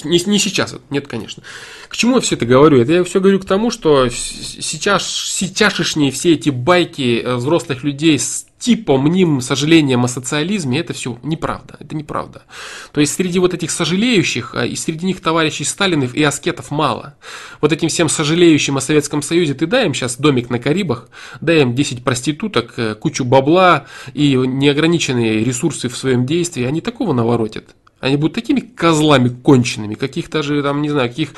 Не, 0.03 0.19
не 0.25 0.39
сейчас, 0.39 0.75
нет, 0.89 1.07
конечно. 1.07 1.43
К 1.87 1.95
чему 1.95 2.15
я 2.15 2.21
все 2.21 2.33
это 2.33 2.47
говорю? 2.47 2.81
Это 2.81 2.93
я 2.93 3.03
все 3.03 3.21
говорю 3.21 3.39
к 3.39 3.45
тому, 3.45 3.69
что 3.69 4.09
сейчас, 4.09 5.07
сейчасшние 5.07 6.09
все 6.09 6.33
эти 6.33 6.49
байки 6.49 7.21
э, 7.23 7.35
взрослых 7.35 7.83
людей 7.83 8.17
с 8.17 8.47
типа 8.59 8.97
мнимым 8.97 9.41
сожалением 9.41 10.03
о 10.03 10.07
социализме, 10.07 10.79
это 10.79 10.93
все 10.93 11.17
неправда. 11.23 11.77
Это 11.79 11.95
неправда. 11.95 12.43
То 12.91 12.99
есть 12.99 13.13
среди 13.13 13.39
вот 13.39 13.53
этих 13.53 13.71
сожалеющих, 13.71 14.53
а, 14.53 14.65
и 14.65 14.75
среди 14.75 15.05
них 15.05 15.21
товарищей 15.21 15.63
Сталинов 15.63 16.13
и 16.13 16.21
аскетов 16.23 16.69
мало. 16.69 17.15
Вот 17.61 17.71
этим 17.71 17.87
всем 17.87 18.09
сожалеющим 18.09 18.77
о 18.77 18.81
Советском 18.81 19.21
Союзе 19.21 19.53
ты 19.53 19.65
дай 19.65 19.85
им 19.85 19.93
сейчас 19.93 20.17
домик 20.17 20.49
на 20.49 20.59
Карибах, 20.59 21.09
дай 21.39 21.61
им 21.61 21.73
10 21.73 22.03
проституток, 22.03 22.73
э, 22.77 22.95
кучу 22.95 23.23
бабла 23.23 23.85
и 24.13 24.35
неограниченные 24.35 25.43
ресурсы 25.43 25.87
в 25.87 25.97
своем 25.97 26.25
действии, 26.25 26.63
они 26.65 26.81
такого 26.81 27.13
наворотят. 27.13 27.75
Они 28.01 28.17
будут 28.17 28.35
такими 28.35 28.59
козлами 28.59 29.29
конченными, 29.29 29.95
каких 29.95 30.29
даже, 30.29 30.61
там, 30.63 30.81
не 30.81 30.89
знаю, 30.89 31.09
каких 31.09 31.33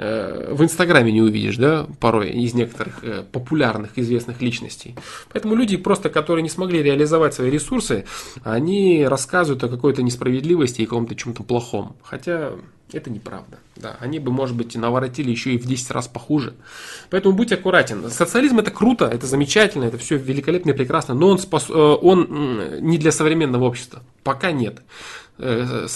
в 0.00 0.62
Инстаграме 0.62 1.12
не 1.12 1.20
увидишь, 1.20 1.58
да, 1.58 1.86
порой 1.98 2.30
из 2.30 2.54
некоторых 2.54 3.04
э, 3.04 3.22
популярных, 3.30 3.98
известных 3.98 4.40
личностей. 4.40 4.94
Поэтому 5.30 5.54
люди 5.54 5.76
просто, 5.76 6.08
которые 6.08 6.42
не 6.42 6.48
смогли 6.48 6.82
реализовать 6.82 7.34
свои 7.34 7.50
ресурсы, 7.50 8.06
они 8.42 9.04
рассказывают 9.06 9.62
о 9.62 9.68
какой-то 9.68 10.02
несправедливости 10.02 10.80
и 10.80 10.86
каком-то 10.86 11.14
чем-то 11.14 11.42
плохом. 11.42 11.96
Хотя 12.02 12.52
это 12.92 13.10
неправда. 13.10 13.58
Да, 13.76 13.96
они 14.00 14.20
бы, 14.20 14.32
может 14.32 14.56
быть, 14.56 14.74
наворотили 14.74 15.30
еще 15.30 15.52
и 15.52 15.58
в 15.58 15.66
10 15.66 15.90
раз 15.90 16.08
похуже. 16.08 16.54
Поэтому 17.10 17.34
будь 17.34 17.52
аккуратен. 17.52 18.10
Социализм 18.10 18.58
это 18.58 18.70
круто, 18.70 19.04
это 19.04 19.26
замечательно, 19.26 19.84
это 19.84 19.98
все 19.98 20.16
великолепно 20.16 20.70
и 20.70 20.74
прекрасно, 20.74 21.12
но 21.12 21.28
он, 21.28 21.38
спас, 21.38 21.66
э, 21.68 21.74
он 21.74 22.80
не 22.80 22.96
для 22.96 23.12
современного 23.12 23.64
общества. 23.64 24.02
Пока 24.24 24.50
нет. 24.50 24.80
К 25.36 25.88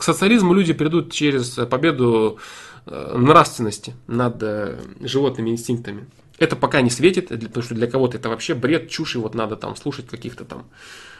социализму 0.00 0.54
люди 0.54 0.72
придут 0.72 1.12
через 1.12 1.50
победу 1.50 2.38
Э, 2.38 2.65
нравственности 2.86 3.94
над 4.06 4.42
э, 4.42 4.78
животными 5.00 5.50
инстинктами. 5.50 6.06
Это 6.38 6.54
пока 6.54 6.82
не 6.82 6.90
светит, 6.90 7.28
потому 7.28 7.62
что 7.62 7.74
для 7.74 7.86
кого-то 7.86 8.18
это 8.18 8.28
вообще 8.28 8.54
бред, 8.54 8.90
чушь, 8.90 9.16
и 9.16 9.18
вот 9.18 9.34
надо 9.34 9.56
там 9.56 9.74
слушать 9.74 10.06
каких-то 10.06 10.44
там 10.44 10.66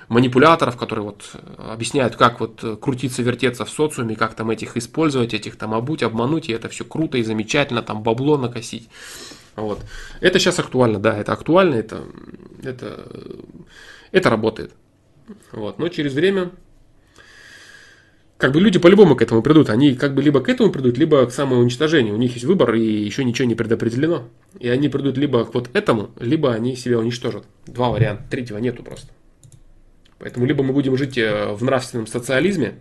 манипуляторов, 0.09 0.77
которые 0.77 1.05
вот 1.05 1.31
э, 1.35 1.73
объясняют, 1.73 2.17
как 2.17 2.41
вот 2.41 2.63
крутиться, 2.81 3.23
вертеться 3.23 3.65
в 3.65 3.71
социуме, 3.71 4.15
как 4.15 4.35
там 4.35 4.51
этих 4.51 4.77
использовать, 4.77 5.35
этих 5.35 5.57
там 5.57 5.75
обуть, 5.75 6.03
обмануть, 6.03 6.49
и 6.49 6.53
это 6.53 6.69
все 6.69 6.85
круто 6.85 7.19
и 7.19 7.23
замечательно, 7.23 7.83
там 7.83 8.03
бабло 8.03 8.39
накосить. 8.39 8.89
Вот. 9.57 9.81
Это 10.21 10.39
сейчас 10.39 10.59
актуально, 10.59 11.01
да, 11.01 11.17
это 11.17 11.33
актуально, 11.33 11.75
это, 11.75 12.05
это, 12.63 13.11
это 14.13 14.31
работает. 14.31 14.73
Вот. 15.51 15.79
Но 15.79 15.89
через 15.89 16.13
время 16.13 16.53
как 18.39 18.53
бы 18.53 18.61
люди 18.61 18.79
по-любому 18.79 19.17
к 19.17 19.23
этому 19.23 19.43
придут. 19.43 19.71
Они 19.71 19.95
как 19.95 20.15
бы 20.15 20.23
либо 20.23 20.41
к 20.41 20.49
этому 20.49 20.71
придут, 20.71 20.99
либо 20.99 21.25
к 21.27 21.33
самоуничтожению. 21.33 22.15
У 22.15 22.19
них 22.19 22.35
есть 22.35 22.45
выбор, 22.45 22.75
и 22.75 22.85
еще 22.85 23.25
ничего 23.25 23.49
не 23.49 23.55
предопределено. 23.55 24.25
И 24.59 24.69
они 24.69 24.89
придут 24.89 25.17
либо 25.17 25.45
к 25.45 25.55
вот 25.55 25.71
этому, 25.73 26.11
либо 26.19 26.53
они 26.53 26.77
себя 26.77 26.99
уничтожат. 26.99 27.45
Два 27.67 27.91
варианта, 27.91 28.25
третьего 28.31 28.59
нету 28.59 28.83
просто. 28.83 29.09
Поэтому 30.19 30.47
либо 30.47 30.63
мы 30.63 30.73
будем 30.73 30.97
жить 30.97 31.19
э, 31.19 31.53
в 31.53 31.63
нравственном 31.63 32.07
социализме, 32.07 32.79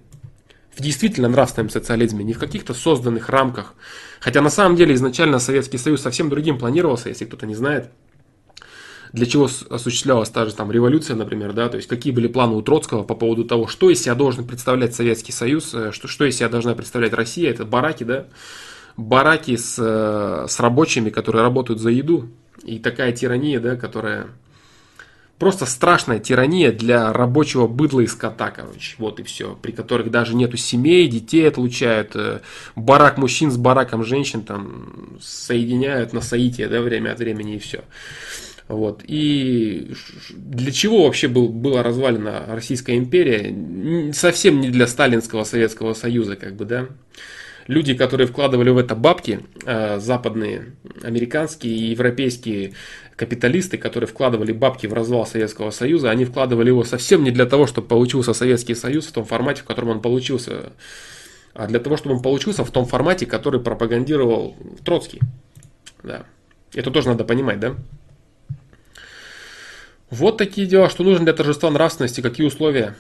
в 0.76 0.82
действительно 0.82 1.30
нравственном 1.30 1.70
социализме, 1.70 2.24
не 2.24 2.34
в 2.34 2.40
каких-то 2.40 2.74
созданных 2.74 3.30
рамках. 3.30 3.76
Хотя 4.20 4.42
на 4.42 4.50
самом 4.50 4.76
деле 4.76 4.94
изначально 4.96 5.40
Советский 5.40 5.78
Союз 5.78 6.02
совсем 6.02 6.30
другим 6.30 6.58
планировался, 6.58 7.10
если 7.10 7.26
кто-то 7.26 7.46
не 7.46 7.56
знает 7.56 7.90
для 9.16 9.26
чего 9.26 9.50
осуществлялась 9.70 10.30
та 10.30 10.46
же 10.46 10.54
там 10.54 10.72
революция, 10.72 11.16
например, 11.16 11.54
да, 11.54 11.70
то 11.70 11.78
есть 11.78 11.88
какие 11.88 12.12
были 12.12 12.28
планы 12.28 12.54
у 12.56 12.62
Троцкого 12.62 13.04
по 13.04 13.16
поводу 13.16 13.46
того, 13.46 13.68
что 13.68 13.90
из 13.90 14.02
себя 14.02 14.14
должен 14.14 14.46
представлять 14.46 14.94
Советский 14.94 15.32
Союз, 15.32 15.74
э, 15.74 15.92
что, 15.94 16.10
что 16.10 16.26
из 16.26 16.36
себя 16.36 16.50
должна 16.50 16.76
представлять 16.76 17.14
Россия, 17.14 17.50
это 17.50 17.64
бараки, 17.66 18.04
да, 18.04 18.26
бараки 18.98 19.56
с, 19.56 19.78
э, 19.80 20.48
с 20.50 20.60
рабочими, 20.60 21.10
которые 21.10 21.44
работают 21.44 21.80
за 21.80 21.92
еду, 21.92 22.28
и 22.64 22.78
такая 22.78 23.14
тирания, 23.14 23.62
да, 23.62 23.78
которая 23.78 24.28
просто 25.40 25.66
страшная 25.66 26.20
тирания 26.20 26.74
для 26.74 27.14
рабочего 27.14 27.68
быдла 27.68 28.02
и 28.02 28.08
скота, 28.08 28.52
короче, 28.52 28.96
вот 28.98 29.22
и 29.22 29.24
все, 29.24 29.58
при 29.62 29.72
которых 29.72 30.12
даже 30.12 30.36
нету 30.36 30.58
семей, 30.58 31.08
детей 31.08 31.48
отлучают, 31.48 32.18
э, 32.18 32.42
барак 32.76 33.18
мужчин 33.18 33.50
с 33.50 33.56
бараком 33.56 34.04
женщин 34.04 34.42
там 34.42 35.18
соединяют 35.22 36.12
на 36.12 36.20
соитие, 36.20 36.68
да, 36.68 36.82
время 36.82 37.12
от 37.14 37.20
времени 37.20 37.56
и 37.56 37.60
все. 37.60 37.86
Вот. 38.68 39.04
И 39.06 39.92
для 40.30 40.72
чего 40.72 41.06
вообще 41.06 41.28
был, 41.28 41.50
была 41.50 41.84
развалена 41.84 42.46
Российская 42.48 42.98
империя? 42.98 44.12
Совсем 44.14 44.60
не 44.60 44.70
для 44.70 44.88
Сталинского 44.88 45.44
Советского 45.44 45.94
Союза, 45.94 46.36
как 46.36 46.56
бы, 46.56 46.66
да. 46.66 46.88
Люди, 47.68 47.96
которые 47.96 48.28
вкладывали 48.28 48.70
в 48.70 48.78
это 48.78 48.96
бабки, 48.96 49.40
а, 49.66 50.00
западные, 50.00 50.76
американские 51.02 51.76
и 51.76 51.90
европейские 51.92 52.74
капиталисты, 53.16 53.78
которые 53.78 54.08
вкладывали 54.08 54.52
бабки 54.52 54.86
в 54.88 54.94
развал 54.94 55.26
Советского 55.26 55.72
Союза, 55.72 56.12
они 56.12 56.26
вкладывали 56.26 56.68
его 56.68 56.84
совсем 56.84 57.24
не 57.24 57.32
для 57.32 57.46
того, 57.46 57.66
чтобы 57.66 57.88
получился 57.88 58.34
Советский 58.34 58.76
Союз 58.76 59.08
в 59.08 59.12
том 59.12 59.26
формате, 59.26 59.62
в 59.62 59.66
котором 59.66 59.90
он 59.90 60.02
получился, 60.02 60.74
а 61.54 61.68
для 61.68 61.80
того, 61.80 61.98
чтобы 61.98 62.16
он 62.16 62.22
получился 62.22 62.64
в 62.64 62.72
том 62.72 62.86
формате, 62.86 63.26
который 63.26 63.60
пропагандировал 63.60 64.56
Троцкий. 64.84 65.22
Да. 66.04 66.26
Это 66.74 66.92
тоже 66.92 67.08
надо 67.08 67.24
понимать, 67.24 67.60
да? 67.60 67.76
Вот 70.10 70.38
такие 70.38 70.68
дела, 70.68 70.90
что 70.90 71.04
нужно 71.04 71.26
для 71.26 71.34
торжества 71.34 71.70
нравственности, 71.72 72.22
какие 72.22 72.46
условия. 72.46 72.96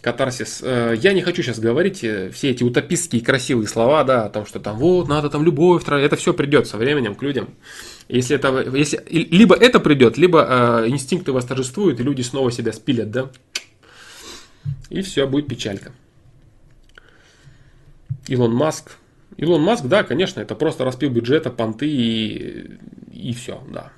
Катарсис. 0.00 0.60
Э, 0.62 0.94
я 1.00 1.12
не 1.12 1.22
хочу 1.22 1.42
сейчас 1.42 1.58
говорить 1.58 2.04
э, 2.04 2.30
все 2.30 2.50
эти 2.50 2.62
утопистские 2.62 3.22
красивые 3.22 3.66
слова, 3.66 4.04
да, 4.04 4.26
о 4.26 4.28
том, 4.28 4.46
что 4.46 4.60
там 4.60 4.76
вот, 4.76 5.08
надо 5.08 5.30
там 5.30 5.42
любовь, 5.42 5.82
это 5.86 6.16
все 6.16 6.32
придет 6.32 6.66
со 6.66 6.76
временем 6.76 7.14
к 7.14 7.22
людям. 7.22 7.48
Если 8.08 8.36
это, 8.36 8.60
если, 8.76 9.02
либо 9.08 9.56
это 9.56 9.80
придет, 9.80 10.16
либо 10.16 10.84
э, 10.84 10.88
инстинкты 10.88 11.32
восторжествуют, 11.32 11.98
и 11.98 12.04
люди 12.04 12.22
снова 12.22 12.52
себя 12.52 12.72
спилят, 12.72 13.10
да. 13.10 13.30
И 14.90 15.02
все, 15.02 15.26
будет 15.26 15.48
печалька. 15.48 15.92
Илон 18.28 18.54
Маск. 18.54 18.96
Илон 19.36 19.62
Маск, 19.62 19.86
да, 19.86 20.04
конечно, 20.04 20.40
это 20.40 20.54
просто 20.54 20.84
распил 20.84 21.10
бюджета, 21.10 21.50
понты 21.50 21.88
и, 21.88 22.78
и 23.12 23.32
все, 23.34 23.62
да. 23.72 23.92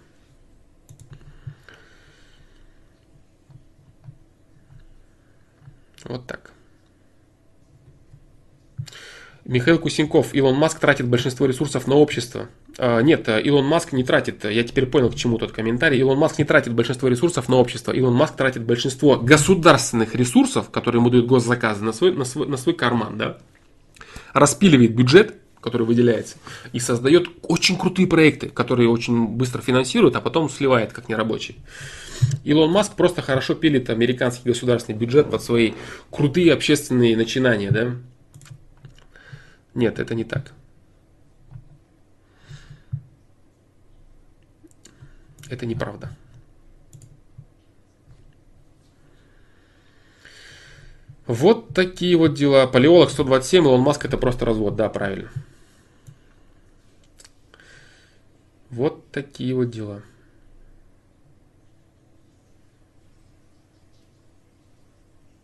Вот 6.09 6.27
так. 6.27 6.53
Михаил 9.45 9.79
Кусенков. 9.79 10.35
Илон 10.35 10.57
Маск 10.57 10.79
тратит 10.79 11.09
большинство 11.09 11.47
ресурсов 11.47 11.87
на 11.87 11.95
общество. 11.95 12.49
А, 12.77 13.01
нет, 13.01 13.29
Илон 13.29 13.67
Маск 13.67 13.93
не 13.93 14.05
тратит, 14.05 14.45
я 14.45 14.63
теперь 14.63 14.87
понял, 14.87 15.11
к 15.11 15.15
чему 15.15 15.39
тот 15.39 15.53
комментарий. 15.53 15.99
Илон 15.99 16.19
Маск 16.19 16.39
не 16.39 16.45
тратит 16.45 16.75
большинство 16.75 17.09
ресурсов 17.09 17.49
на 17.49 17.57
общество. 17.57 17.93
Илон 17.93 18.15
Маск 18.15 18.37
тратит 18.37 18.65
большинство 18.65 19.17
государственных 19.17 20.15
ресурсов, 20.15 20.71
которые 20.71 21.01
ему 21.01 21.09
дают 21.09 21.27
госзаказы, 21.27 21.83
на 21.83 21.93
свой, 21.93 22.13
на 22.13 22.25
свой, 22.25 22.47
на 22.47 22.59
свой 22.59 22.75
карман. 22.75 23.17
Да? 23.17 23.39
Распиливает 24.35 24.95
бюджет, 24.95 25.37
который 25.61 25.87
выделяется, 25.87 26.37
и 26.73 26.81
создает 26.81 27.29
очень 27.43 27.77
крутые 27.79 28.07
проекты, 28.07 28.49
которые 28.49 28.89
очень 28.89 29.27
быстро 29.27 29.61
финансируют, 29.61 30.17
а 30.17 30.21
потом 30.21 30.49
сливает 30.49 30.93
как 30.93 31.09
нерабочий. 31.09 31.57
Илон 32.45 32.71
Маск 32.71 32.95
просто 32.95 33.23
хорошо 33.23 33.55
пилит 33.55 33.91
американский 33.91 34.49
государственный 34.49 34.99
бюджет 34.99 35.31
под 35.31 35.43
свои 35.43 35.73
крутые 36.11 36.53
общественные 36.53 37.17
начинания, 37.17 37.71
да? 37.71 37.95
Нет, 39.75 39.99
это 39.99 40.15
не 40.15 40.25
так. 40.25 40.53
Это 45.49 45.65
неправда. 45.65 46.11
Вот 51.29 51.75
такие 51.75 52.17
вот 52.17 52.33
дела. 52.33 52.67
Палеолог 52.67 53.11
127, 53.11 53.63
Илон 53.63 53.83
Маск 53.83 54.07
это 54.07 54.17
просто 54.17 54.47
развод, 54.47 54.77
да, 54.77 54.89
правильно. 54.89 55.31
Вот 58.71 59.11
такие 59.11 59.55
вот 59.55 59.71
дела. 59.71 60.03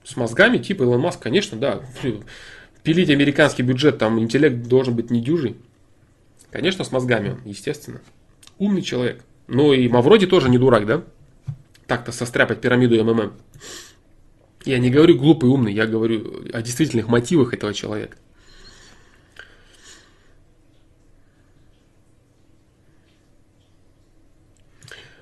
С 0.02 0.16
мозгами 0.16 0.56
типа 0.56 0.84
Илон 0.84 1.02
Маск, 1.02 1.20
конечно, 1.20 1.58
да. 1.58 1.82
Пилить 2.82 3.10
американский 3.10 3.62
бюджет, 3.62 3.98
там 3.98 4.18
интеллект 4.18 4.66
должен 4.66 4.96
быть 4.96 5.10
недюжий. 5.10 5.56
Конечно, 6.50 6.84
с 6.84 6.92
мозгами 6.92 7.32
он, 7.32 7.42
естественно. 7.44 8.00
Умный 8.58 8.82
человек. 8.82 9.22
Ну 9.48 9.74
и 9.74 9.86
Мавроди 9.88 10.26
тоже 10.26 10.48
не 10.48 10.56
дурак, 10.56 10.86
да? 10.86 11.02
Так-то 11.86 12.10
состряпать 12.10 12.62
пирамиду 12.62 13.02
МММ. 13.04 13.34
Я 14.64 14.78
не 14.78 14.90
говорю 14.90 15.18
глупый, 15.18 15.50
умный, 15.50 15.74
я 15.74 15.86
говорю 15.86 16.44
о 16.52 16.62
действительных 16.62 17.08
мотивах 17.08 17.52
этого 17.52 17.74
человека. 17.74 18.16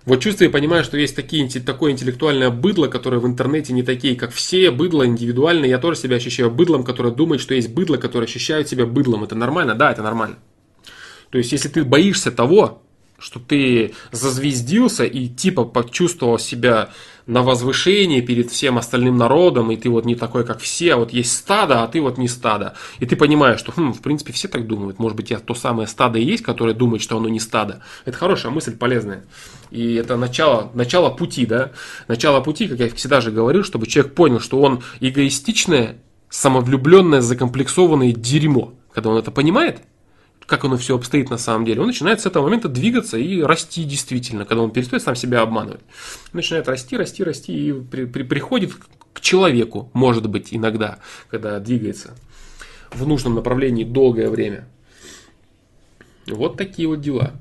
Вот 0.05 0.21
чувствую 0.21 0.49
и 0.49 0.53
понимаю, 0.53 0.83
что 0.83 0.97
есть 0.97 1.15
такие, 1.15 1.49
такое 1.61 1.93
интеллектуальное 1.93 2.51
быдло, 2.51 2.89
которое 2.89 3.19
в 3.19 3.27
интернете 3.27 3.73
не 3.73 3.85
такие, 3.85 4.17
как 4.17 4.33
все, 4.33 4.73
быдло 4.73 5.07
индивидуальное. 5.07 5.69
Я 5.69 5.79
тоже 5.79 6.01
себя 6.01 6.17
ощущаю 6.17 6.51
быдлом, 6.51 6.83
которое 6.83 7.15
думает, 7.15 7.41
что 7.41 7.55
есть 7.55 7.69
быдло, 7.69 7.99
которое 7.99 8.25
ощущает 8.25 8.69
себя 8.69 8.85
быдлом. 8.85 9.23
Это 9.23 9.37
нормально? 9.37 9.75
Да, 9.75 9.93
это 9.93 10.03
нормально. 10.03 10.39
То 11.31 11.39
есть, 11.39 11.53
если 11.53 11.69
ты 11.69 11.85
боишься 11.85 12.33
того, 12.33 12.83
что 13.23 13.39
ты 13.39 13.95
зазвездился 14.11 15.05
и 15.05 15.29
типа 15.29 15.65
почувствовал 15.65 16.39
себя 16.39 16.91
на 17.27 17.43
возвышении 17.43 18.21
перед 18.21 18.51
всем 18.51 18.79
остальным 18.79 19.17
народом, 19.17 19.71
и 19.71 19.77
ты 19.77 19.89
вот 19.89 20.05
не 20.05 20.15
такой, 20.15 20.45
как 20.45 20.61
все, 20.61 20.95
а 20.95 20.97
вот 20.97 21.13
есть 21.13 21.37
стадо, 21.37 21.83
а 21.83 21.89
ты 21.89 22.01
вот 22.01 22.19
не 22.19 22.29
стадо. 22.29 22.75
И 22.99 23.07
ты 23.07 23.17
понимаешь, 23.17 23.59
что, 23.59 23.73
хм, 23.73 23.93
в 23.93 24.01
принципе, 24.01 24.33
все 24.33 24.49
так 24.49 24.67
думают. 24.67 24.99
Может 24.99 25.17
быть, 25.17 25.31
я 25.31 25.39
то 25.39 25.55
самое 25.55 25.89
стадо 25.89 26.19
и 26.19 26.25
есть, 26.25 26.43
которое 26.43 26.75
думает, 26.75 27.03
что 27.03 27.17
оно 27.17 27.29
не 27.29 27.41
стадо. 27.41 27.83
Это 28.05 28.17
хорошая 28.17 28.53
мысль, 28.53 28.77
полезная. 28.77 29.25
И 29.71 29.95
это 29.95 30.17
начало, 30.17 30.71
начало 30.75 31.11
пути, 31.11 31.47
да. 31.47 31.73
Начало 32.09 32.41
пути, 32.41 32.69
как 32.69 32.79
я 32.79 32.89
всегда 32.91 33.21
же 33.21 33.31
говорю, 33.31 33.65
чтобы 33.65 33.87
человек 33.87 34.15
понял, 34.15 34.41
что 34.41 34.61
он 34.61 34.83
эгоистичное, 35.01 35.99
самовлюбленное, 36.29 37.21
закомплексованное 37.21 38.13
дерьмо. 38.13 38.75
Когда 38.93 39.11
он 39.11 39.19
это 39.19 39.31
понимает, 39.31 39.83
как 40.47 40.65
оно 40.65 40.77
все 40.77 40.97
обстоит 40.97 41.31
на 41.31 41.39
самом 41.39 41.65
деле, 41.65 41.81
он 41.81 41.87
начинает 41.87 42.21
с 42.21 42.27
этого 42.27 42.45
момента 42.45 42.69
двигаться 42.69 43.17
и 43.17 43.43
расти 43.43 43.85
действительно, 43.85 44.45
когда 44.45 44.63
он 44.63 44.71
перестает 44.71 45.03
сам 45.03 45.15
себя 45.15 45.43
обманывать. 45.43 45.81
Начинает 46.33 46.69
расти, 46.69 46.97
расти, 46.97 47.23
расти 47.23 47.69
и 47.69 47.73
при, 47.73 48.05
при, 48.05 48.23
приходит 48.23 48.73
к 49.13 49.21
человеку, 49.21 49.91
может 49.93 50.29
быть, 50.29 50.49
иногда, 50.51 50.99
когда 51.31 51.59
двигается 51.61 52.15
в 52.91 53.07
нужном 53.07 53.35
направлении 53.35 53.85
долгое 53.85 54.29
время. 54.29 54.69
Вот 56.27 56.57
такие 56.57 56.89
вот 56.89 57.01
дела. 57.01 57.33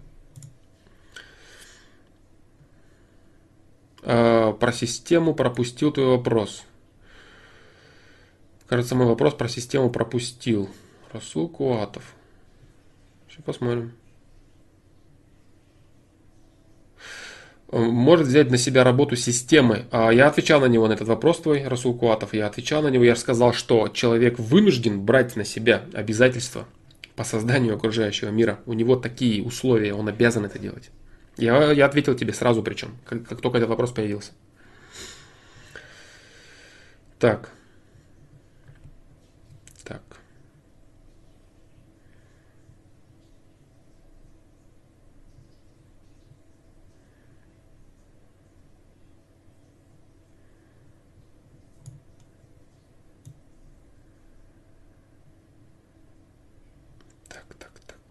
А, 4.03 4.53
про 4.53 4.71
систему 4.71 5.33
пропустил 5.33 5.91
твой 5.91 6.07
вопрос. 6.07 6.63
Кажется, 8.67 8.95
мой 8.95 9.07
вопрос 9.07 9.33
про 9.33 9.49
систему 9.49 9.89
пропустил. 9.89 10.69
Расул 11.11 11.49
Куатов. 11.49 12.03
Сейчас 13.31 13.45
посмотрим. 13.45 13.93
Может 17.71 18.27
взять 18.27 18.51
на 18.51 18.57
себя 18.57 18.83
работу 18.83 19.15
системы. 19.15 19.85
А 19.91 20.11
я 20.11 20.27
отвечал 20.27 20.59
на 20.59 20.65
него, 20.65 20.89
на 20.89 20.93
этот 20.93 21.07
вопрос 21.07 21.39
твой, 21.39 21.65
Расул 21.65 21.97
Куатов. 21.97 22.33
Я 22.33 22.47
отвечал 22.47 22.81
на 22.81 22.89
него. 22.89 23.05
Я 23.05 23.15
сказал, 23.15 23.53
что 23.53 23.87
человек 23.87 24.37
вынужден 24.37 24.99
брать 25.05 25.37
на 25.37 25.45
себя 25.45 25.85
обязательства 25.93 26.67
по 27.15 27.23
созданию 27.23 27.75
окружающего 27.75 28.29
мира. 28.29 28.59
У 28.65 28.73
него 28.73 28.97
такие 28.97 29.41
условия, 29.41 29.93
он 29.93 30.09
обязан 30.09 30.43
это 30.43 30.59
делать. 30.59 30.91
Я, 31.37 31.71
я 31.71 31.85
ответил 31.85 32.15
тебе 32.15 32.33
сразу 32.33 32.61
причем, 32.61 32.97
как, 33.05 33.25
как 33.25 33.39
только 33.39 33.59
этот 33.59 33.69
вопрос 33.69 33.91
появился. 33.91 34.31
Так. 37.17 37.51
Так, 57.31 57.55
так, 57.57 57.71
так. 57.87 58.01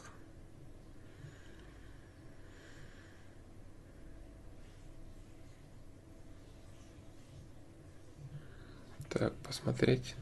Так, 9.20 9.34
посмотреть. 9.46 10.14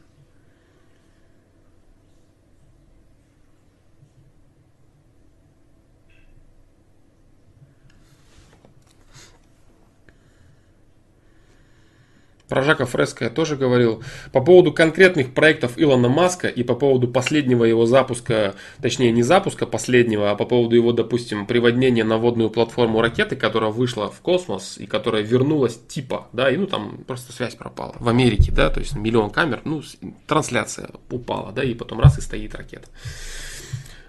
Про 12.49 12.63
Жака 12.63 12.85
Фреско 12.85 13.25
я 13.25 13.29
тоже 13.29 13.55
говорил. 13.55 14.03
По 14.31 14.41
поводу 14.41 14.73
конкретных 14.73 15.35
проектов 15.35 15.73
Илона 15.77 16.09
Маска 16.09 16.47
и 16.47 16.63
по 16.63 16.73
поводу 16.73 17.07
последнего 17.07 17.63
его 17.63 17.85
запуска, 17.85 18.55
точнее 18.81 19.11
не 19.11 19.21
запуска 19.21 19.67
последнего, 19.67 20.31
а 20.31 20.35
по 20.35 20.45
поводу 20.45 20.75
его, 20.75 20.91
допустим, 20.91 21.45
приводнения 21.45 22.03
на 22.03 22.17
водную 22.17 22.49
платформу 22.49 23.01
ракеты, 23.01 23.35
которая 23.35 23.69
вышла 23.69 24.09
в 24.09 24.19
космос 24.21 24.79
и 24.79 24.87
которая 24.87 25.21
вернулась 25.21 25.79
типа, 25.87 26.27
да, 26.33 26.49
и 26.49 26.57
ну 26.57 26.65
там 26.65 27.03
просто 27.05 27.31
связь 27.31 27.53
пропала. 27.53 27.95
В 27.99 28.09
Америке, 28.09 28.51
да, 28.51 28.71
то 28.71 28.79
есть 28.79 28.95
миллион 28.95 29.29
камер, 29.29 29.61
ну 29.63 29.83
трансляция 30.25 30.89
упала, 31.11 31.51
да, 31.51 31.63
и 31.63 31.75
потом 31.75 31.99
раз 31.99 32.17
и 32.17 32.21
стоит 32.21 32.55
ракета. 32.55 32.87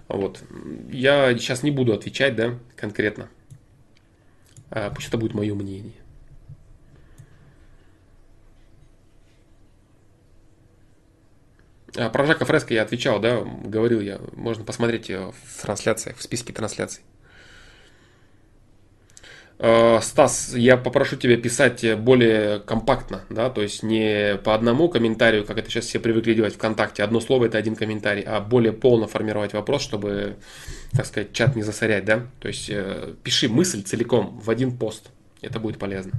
Вот. 0.09 0.43
Я 0.91 1.37
сейчас 1.39 1.63
не 1.63 1.71
буду 1.71 1.93
отвечать, 1.93 2.35
да, 2.37 2.55
конкретно. 2.75 3.29
А, 4.71 4.91
пусть 4.91 5.09
это 5.09 5.19
будет 5.19 5.35
мое 5.35 5.55
мнение. 5.55 6.00
Про 11.93 12.27
Жака 12.27 12.45
Фреско 12.45 12.75
я 12.75 12.83
отвечал, 12.83 13.21
да, 13.21 13.41
говорил 13.65 14.01
я. 14.01 14.21
Можно 14.33 14.65
посмотреть 14.65 15.11
в 15.11 15.63
трансляциях, 15.63 16.17
в 16.17 16.23
списке 16.23 16.53
трансляций. 16.53 17.03
А, 19.63 20.01
Стас, 20.01 20.55
я 20.55 20.79
попрошу 20.79 21.17
тебя 21.17 21.37
писать 21.37 21.85
более 21.99 22.61
компактно, 22.61 23.25
да, 23.29 23.51
то 23.51 23.61
есть 23.61 23.83
не 23.83 24.39
по 24.39 24.55
одному 24.55 24.89
комментарию, 24.89 25.45
как 25.45 25.59
это 25.59 25.69
сейчас 25.69 25.85
все 25.85 26.01
привыкли 26.01 26.33
делать 26.33 26.55
ВКонтакте, 26.55 27.03
одно 27.03 27.21
слово 27.21 27.45
это 27.45 27.59
один 27.59 27.77
комментарий, 27.77 28.23
а 28.23 28.41
более 28.41 28.73
полно 28.73 29.07
формировать 29.07 29.53
вопрос, 29.53 29.83
чтобы, 29.83 30.37
так 30.93 31.05
сказать, 31.05 31.35
чат 31.35 31.57
не 31.57 31.63
засорять, 31.63 32.07
да, 32.07 32.27
то 32.39 32.49
есть 32.49 32.71
э, 32.71 33.13
пиши 33.23 33.51
мысль 33.51 33.83
целиком 33.83 34.41
в 34.43 34.49
один 34.49 34.79
пост, 34.79 35.11
это 35.43 35.61
будет 35.61 35.79
полезно. 35.79 36.13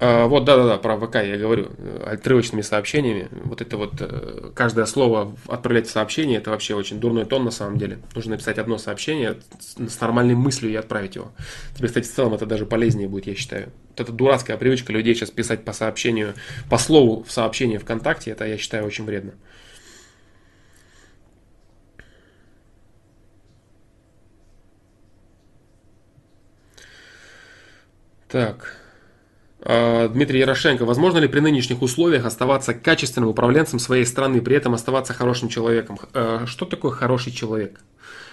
А, 0.00 0.26
вот, 0.26 0.44
да-да-да, 0.44 0.78
про 0.78 0.96
ВК 0.98 1.16
я 1.16 1.36
говорю, 1.36 1.70
отрывочными 2.04 2.62
сообщениями. 2.62 3.28
Вот 3.44 3.60
это 3.60 3.76
вот, 3.76 3.94
э, 4.00 4.50
каждое 4.54 4.86
слово 4.86 5.36
отправлять 5.46 5.86
в 5.86 5.90
сообщение, 5.90 6.38
это 6.38 6.50
вообще 6.50 6.74
очень 6.74 7.00
дурной 7.00 7.24
тон 7.24 7.44
на 7.44 7.50
самом 7.50 7.78
деле. 7.78 7.98
Нужно 8.14 8.32
написать 8.32 8.58
одно 8.58 8.78
сообщение 8.78 9.36
с 9.58 10.00
нормальной 10.00 10.34
мыслью 10.34 10.72
и 10.72 10.74
отправить 10.74 11.16
его. 11.16 11.32
Тебе, 11.76 11.88
кстати, 11.88 12.06
в 12.06 12.12
целом 12.12 12.34
это 12.34 12.46
даже 12.46 12.66
полезнее 12.66 13.08
будет, 13.08 13.26
я 13.26 13.34
считаю. 13.34 13.70
Вот 13.90 14.00
эта 14.00 14.12
дурацкая 14.12 14.56
привычка 14.56 14.92
людей 14.92 15.14
сейчас 15.14 15.30
писать 15.30 15.64
по 15.64 15.72
сообщению, 15.72 16.34
по 16.68 16.78
слову 16.78 17.22
в 17.22 17.30
сообщении 17.30 17.78
ВКонтакте, 17.78 18.30
это, 18.32 18.44
я 18.46 18.58
считаю, 18.58 18.84
очень 18.84 19.04
вредно. 19.04 19.32
Так. 28.28 28.83
А, 29.64 30.08
Дмитрий 30.08 30.40
Ярошенко, 30.40 30.84
возможно 30.84 31.18
ли 31.18 31.28
при 31.28 31.40
нынешних 31.40 31.80
условиях 31.80 32.26
оставаться 32.26 32.74
качественным 32.74 33.30
управленцем 33.30 33.78
своей 33.78 34.04
страны, 34.04 34.42
при 34.42 34.56
этом 34.56 34.74
оставаться 34.74 35.14
хорошим 35.14 35.48
человеком? 35.48 35.98
А, 36.12 36.44
что 36.46 36.66
такое 36.66 36.92
хороший 36.92 37.32
человек? 37.32 37.80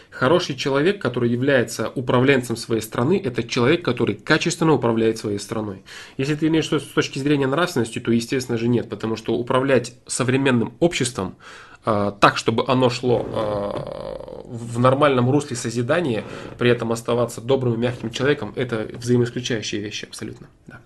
Хороший 0.10 0.56
человек, 0.56 1.02
который 1.02 1.30
является 1.30 1.88
управленцем 1.88 2.58
своей 2.58 2.82
страны, 2.82 3.22
это 3.24 3.44
человек, 3.44 3.84
который 3.86 4.16
качественно 4.16 4.74
управляет 4.74 5.18
своей 5.18 5.40
страной. 5.40 5.84
Если 6.18 6.36
ты 6.36 6.48
имеешь 6.48 6.66
что 6.66 6.82
с 6.82 6.84
точки 6.84 7.18
зрения 7.18 7.48
нравственности, 7.48 8.00
то, 8.00 8.12
естественно 8.12 8.58
же, 8.58 8.68
нет, 8.68 8.90
потому 8.90 9.16
что 9.16 9.36
управлять 9.36 9.94
современным 10.08 10.74
обществом 10.82 11.38
э, 11.86 12.12
так, 12.20 12.36
чтобы 12.36 12.66
оно 12.68 12.90
шло 12.90 13.26
э, 13.26 14.48
в 14.48 14.80
нормальном 14.80 15.32
русле 15.32 15.56
созидания, 15.56 16.26
при 16.60 16.70
этом 16.70 16.92
оставаться 16.92 17.40
добрым 17.40 17.76
и 17.76 17.78
мягким 17.78 18.12
человеком, 18.12 18.52
это 18.58 18.90
взаимоисключающие 18.94 19.80
вещи 19.80 20.04
абсолютно. 20.04 20.48
Да. 20.68 20.82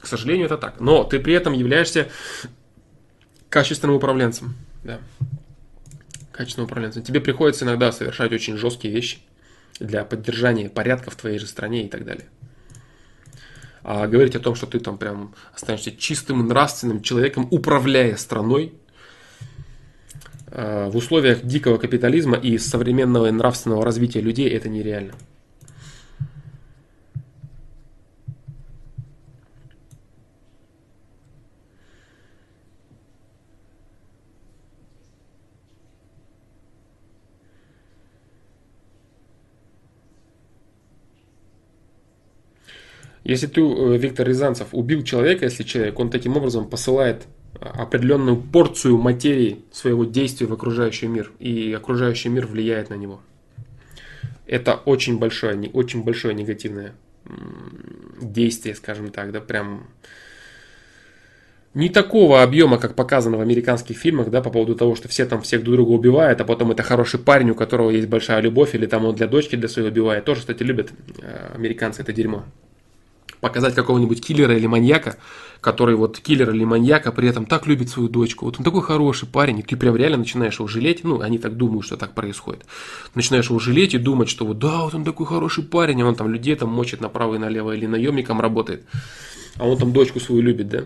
К 0.00 0.06
сожалению, 0.06 0.46
это 0.46 0.56
так. 0.56 0.80
Но 0.80 1.04
ты 1.04 1.18
при 1.18 1.34
этом 1.34 1.52
являешься 1.52 2.08
качественным 3.48 3.96
управленцем. 3.96 4.54
Да. 4.82 5.00
Качественным 6.32 6.66
управленцем. 6.66 7.02
Тебе 7.02 7.20
приходится 7.20 7.64
иногда 7.64 7.92
совершать 7.92 8.32
очень 8.32 8.56
жесткие 8.56 8.94
вещи 8.94 9.18
для 9.78 10.04
поддержания 10.04 10.68
порядка 10.68 11.10
в 11.10 11.16
твоей 11.16 11.38
же 11.38 11.46
стране 11.46 11.84
и 11.84 11.88
так 11.88 12.04
далее. 12.04 12.26
А 13.82 14.06
говорить 14.06 14.36
о 14.36 14.40
том, 14.40 14.54
что 14.54 14.66
ты 14.66 14.78
там 14.78 14.98
прям 14.98 15.34
останешься 15.54 15.90
чистым 15.90 16.46
нравственным 16.46 17.02
человеком, 17.02 17.48
управляя 17.50 18.16
страной, 18.16 18.74
а, 20.48 20.90
в 20.90 20.96
условиях 20.96 21.42
дикого 21.42 21.78
капитализма 21.78 22.36
и 22.36 22.58
современного 22.58 23.30
нравственного 23.30 23.84
развития 23.84 24.20
людей 24.20 24.48
это 24.50 24.68
нереально. 24.68 25.14
Если 43.30 43.46
ты, 43.46 43.60
э, 43.60 43.96
Виктор 43.96 44.26
Рязанцев, 44.26 44.70
убил 44.72 45.04
человека, 45.04 45.44
если 45.44 45.62
человек, 45.62 46.00
он 46.00 46.10
таким 46.10 46.36
образом 46.36 46.68
посылает 46.68 47.28
а, 47.60 47.82
определенную 47.84 48.36
порцию 48.36 48.98
материи 48.98 49.60
своего 49.70 50.04
действия 50.04 50.48
в 50.48 50.52
окружающий 50.52 51.06
мир, 51.06 51.30
и 51.38 51.72
окружающий 51.72 52.28
мир 52.28 52.48
влияет 52.48 52.90
на 52.90 52.94
него. 52.94 53.20
Это 54.46 54.74
очень 54.74 55.20
большое, 55.20 55.70
очень 55.72 56.02
большое 56.02 56.34
негативное 56.34 56.92
действие, 58.20 58.74
скажем 58.74 59.12
так, 59.12 59.30
да, 59.30 59.40
прям 59.40 59.86
не 61.72 61.88
такого 61.88 62.42
объема, 62.42 62.78
как 62.78 62.96
показано 62.96 63.36
в 63.36 63.42
американских 63.42 63.96
фильмах, 63.96 64.30
да, 64.30 64.42
по 64.42 64.50
поводу 64.50 64.74
того, 64.74 64.96
что 64.96 65.06
все 65.06 65.24
там 65.24 65.42
всех 65.42 65.62
друг 65.62 65.76
друга 65.76 65.90
убивают, 65.90 66.40
а 66.40 66.44
потом 66.44 66.72
это 66.72 66.82
хороший 66.82 67.20
парень, 67.20 67.50
у 67.50 67.54
которого 67.54 67.90
есть 67.90 68.08
большая 68.08 68.40
любовь, 68.40 68.74
или 68.74 68.86
там 68.86 69.04
он 69.04 69.14
для 69.14 69.28
дочки 69.28 69.54
для 69.54 69.68
своей 69.68 69.90
убивает. 69.90 70.24
Тоже, 70.24 70.40
кстати, 70.40 70.64
любят 70.64 70.90
э, 71.22 71.52
американцы 71.54 72.02
это 72.02 72.12
дерьмо 72.12 72.44
показать 73.40 73.74
какого-нибудь 73.74 74.24
киллера 74.24 74.56
или 74.56 74.66
маньяка, 74.66 75.16
который 75.60 75.94
вот 75.94 76.18
киллер 76.18 76.50
или 76.50 76.64
маньяка 76.64 77.12
при 77.12 77.28
этом 77.28 77.46
так 77.46 77.66
любит 77.66 77.90
свою 77.90 78.08
дочку. 78.08 78.44
Вот 78.44 78.58
он 78.58 78.64
такой 78.64 78.82
хороший 78.82 79.28
парень, 79.28 79.58
и 79.58 79.62
ты 79.62 79.76
прям 79.76 79.96
реально 79.96 80.18
начинаешь 80.18 80.58
его 80.58 80.68
жалеть. 80.68 81.04
Ну, 81.04 81.20
они 81.20 81.38
так 81.38 81.56
думают, 81.56 81.86
что 81.86 81.96
так 81.96 82.14
происходит. 82.14 82.64
Начинаешь 83.14 83.48
его 83.48 83.58
жалеть 83.58 83.94
и 83.94 83.98
думать, 83.98 84.28
что 84.28 84.46
вот 84.46 84.58
да, 84.58 84.84
вот 84.84 84.94
он 84.94 85.04
такой 85.04 85.26
хороший 85.26 85.64
парень, 85.64 86.02
а 86.02 86.06
он 86.06 86.14
там 86.14 86.28
людей 86.28 86.54
там 86.56 86.70
мочит 86.70 87.00
направо 87.00 87.34
и 87.34 87.38
налево 87.38 87.74
или 87.74 87.86
наемником 87.86 88.40
работает. 88.40 88.84
А 89.56 89.66
он 89.66 89.78
там 89.78 89.92
дочку 89.92 90.20
свою 90.20 90.42
любит, 90.42 90.68
да? 90.68 90.84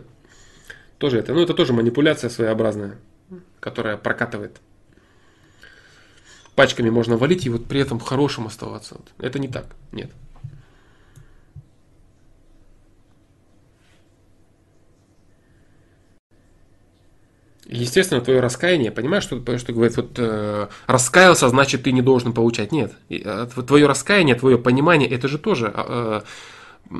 Тоже 0.99 1.19
это, 1.19 1.35
ну 1.35 1.41
это 1.41 1.55
тоже 1.55 1.73
манипуляция 1.73 2.31
своеобразная, 2.31 2.99
которая 3.61 3.97
прокатывает. 3.97 4.61
Пачками 6.55 6.89
можно 6.89 7.17
валить 7.17 7.47
и 7.47 7.51
вот 7.51 7.67
при 7.67 7.81
этом 7.81 7.99
хорошим 7.99 8.47
оставаться. 8.47 9.01
Это 9.19 9.41
не 9.41 9.49
так, 9.49 9.67
нет. 9.91 10.11
Естественно, 17.67 18.21
твое 18.21 18.41
раскаяние, 18.41 18.91
понимаешь, 18.91 19.23
что, 19.23 19.41
что 19.59 19.73
говорит, 19.73 19.97
вот 19.97 20.11
э, 20.19 20.67
раскаялся, 20.87 21.49
значит, 21.49 21.85
ты 21.85 21.93
не 21.93 22.03
должен 22.03 22.35
получать. 22.35 22.73
Нет, 22.73 22.93
э, 23.09 23.47
твое 23.67 23.87
раскаяние, 23.87 24.35
твое 24.35 24.59
понимание, 24.59 25.09
это 25.09 25.29
же 25.29 25.39
тоже, 25.39 25.73
э, 25.75 26.21
э, 26.91 26.97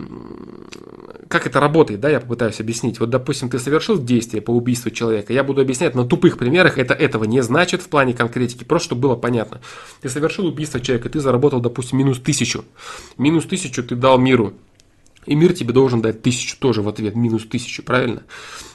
как 1.29 1.47
это 1.47 1.61
работает, 1.61 2.01
да, 2.01 2.09
я 2.09 2.19
попытаюсь 2.19 2.61
объяснить. 2.61 2.99
Вот, 2.99 3.11
допустим, 3.11 3.51
ты 3.51 3.59
совершил 3.59 4.03
действие 4.03 4.41
по 4.41 4.53
убийству 4.53 4.91
человека, 4.91 5.35
я 5.35 5.45
буду 5.45 5.61
объяснять 5.61 5.95
на 5.95 6.07
тупых 6.07 6.39
примерах, 6.39 6.79
это 6.79 6.95
этого 6.95 7.25
не 7.25 7.43
значит 7.43 7.83
в 7.83 7.89
плане 7.91 8.15
конкретики, 8.15 8.65
просто 8.65 8.87
чтобы 8.87 9.03
было 9.03 9.17
понятно. 9.17 9.61
Ты 10.01 10.09
совершил 10.09 10.47
убийство 10.47 10.81
человека, 10.81 11.11
ты 11.11 11.21
заработал, 11.21 11.61
допустим, 11.61 11.99
минус 11.99 12.19
тысячу. 12.21 12.65
Минус 13.19 13.45
тысячу 13.45 13.85
ты 13.85 13.97
дал 13.97 14.17
миру 14.17 14.55
И 15.27 15.35
мир 15.35 15.53
тебе 15.53 15.73
должен 15.73 16.03
дать 16.03 16.23
тысячу 16.23 16.57
тоже 16.59 16.83
в 16.83 16.89
ответ, 16.89 17.15
минус 17.15 17.45
тысячу, 17.45 17.83
правильно? 17.83 18.23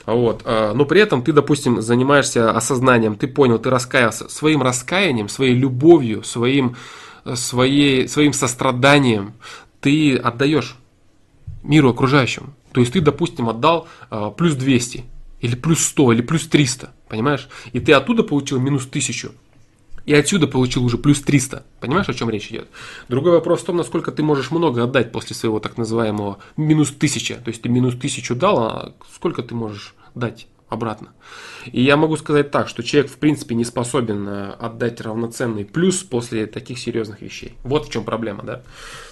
Вот. 0.05 0.41
А, 0.45 0.73
но 0.73 0.85
при 0.85 1.01
этом 1.01 1.21
ты, 1.21 1.31
допустим, 1.31 1.81
занимаешься 1.81 2.51
осознанием, 2.51 3.15
ты 3.15 3.27
понял, 3.27 3.59
ты 3.59 3.69
раскаялся. 3.69 4.29
Своим 4.29 4.61
раскаянием, 4.61 5.29
своей 5.29 5.53
любовью, 5.55 6.23
своим, 6.23 6.75
своей, 7.35 8.07
своим 8.07 8.33
состраданием 8.33 9.33
ты 9.81 10.15
отдаешь 10.15 10.75
миру 11.63 11.89
окружающему. 11.89 12.53
То 12.71 12.81
есть 12.81 12.93
ты, 12.93 13.01
допустим, 13.01 13.49
отдал 13.49 13.87
а, 14.09 14.31
плюс 14.31 14.55
200, 14.55 15.05
или 15.41 15.55
плюс 15.55 15.85
100, 15.85 16.13
или 16.13 16.21
плюс 16.21 16.47
300, 16.47 16.91
понимаешь? 17.07 17.49
И 17.73 17.79
ты 17.79 17.93
оттуда 17.93 18.23
получил 18.23 18.59
минус 18.59 18.85
1000. 18.85 19.31
И 20.09 20.13
отсюда 20.15 20.47
получил 20.47 20.83
уже 20.83 20.97
плюс 20.97 21.21
300. 21.21 21.63
Понимаешь, 21.79 22.09
о 22.09 22.15
чем 22.15 22.31
речь 22.31 22.47
идет? 22.47 22.67
Другой 23.09 23.33
вопрос 23.33 23.61
в 23.61 23.65
том, 23.65 23.77
насколько 23.77 24.11
ты 24.11 24.23
можешь 24.23 24.49
много 24.49 24.85
отдать 24.85 25.11
после 25.11 25.35
своего 25.35 25.59
так 25.59 25.77
называемого 25.77 26.39
минус 26.57 26.89
1000. 26.89 27.35
То 27.35 27.49
есть 27.49 27.61
ты 27.61 27.69
минус 27.69 27.93
1000 27.93 28.33
дал, 28.33 28.57
а 28.57 28.95
сколько 29.13 29.43
ты 29.43 29.53
можешь 29.53 29.93
дать? 30.15 30.47
обратно. 30.69 31.09
И 31.71 31.81
я 31.81 31.97
могу 31.97 32.15
сказать 32.15 32.51
так, 32.51 32.67
что 32.67 32.83
человек 32.83 33.11
в 33.11 33.17
принципе 33.17 33.55
не 33.55 33.65
способен 33.65 34.27
э, 34.27 34.51
отдать 34.51 35.01
равноценный 35.01 35.65
плюс 35.65 36.03
после 36.03 36.45
таких 36.45 36.77
серьезных 36.77 37.21
вещей. 37.21 37.57
Вот 37.63 37.88
в 37.88 37.91
чем 37.91 38.03
проблема, 38.03 38.43
да. 38.43 38.61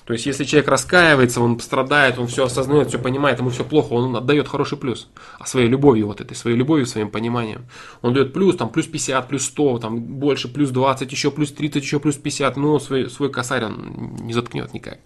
То 0.07 0.13
есть, 0.13 0.25
если 0.25 0.45
человек 0.45 0.69
раскаивается, 0.69 1.41
он 1.41 1.59
страдает, 1.59 2.17
он 2.17 2.27
все 2.27 2.45
осознает, 2.45 2.87
все 2.87 2.97
понимает, 2.97 3.39
ему 3.39 3.49
все 3.49 3.65
плохо, 3.65 3.91
он 3.91 4.15
отдает 4.15 4.47
хороший 4.47 4.77
плюс. 4.77 5.09
А 5.37 5.45
своей 5.45 5.67
любовью, 5.67 6.07
вот 6.07 6.21
этой 6.21 6.33
своей 6.33 6.55
любовью, 6.55 6.85
своим 6.85 7.11
пониманием. 7.11 7.65
Он 8.01 8.13
дает 8.13 8.31
плюс, 8.31 8.55
там, 8.55 8.69
плюс 8.69 8.87
50, 8.87 9.27
плюс 9.27 9.43
100, 9.43 9.79
там, 9.79 9.99
больше, 9.99 10.47
плюс 10.47 10.69
20, 10.69 11.11
еще 11.11 11.29
плюс 11.29 11.51
30, 11.51 11.83
еще 11.83 11.99
плюс 11.99 12.15
50, 12.15 12.55
но 12.55 12.79
свой, 12.79 13.09
свой 13.09 13.29
косарь 13.29 13.65
он 13.65 14.15
не 14.21 14.31
заткнет 14.31 14.73
никак. 14.73 14.99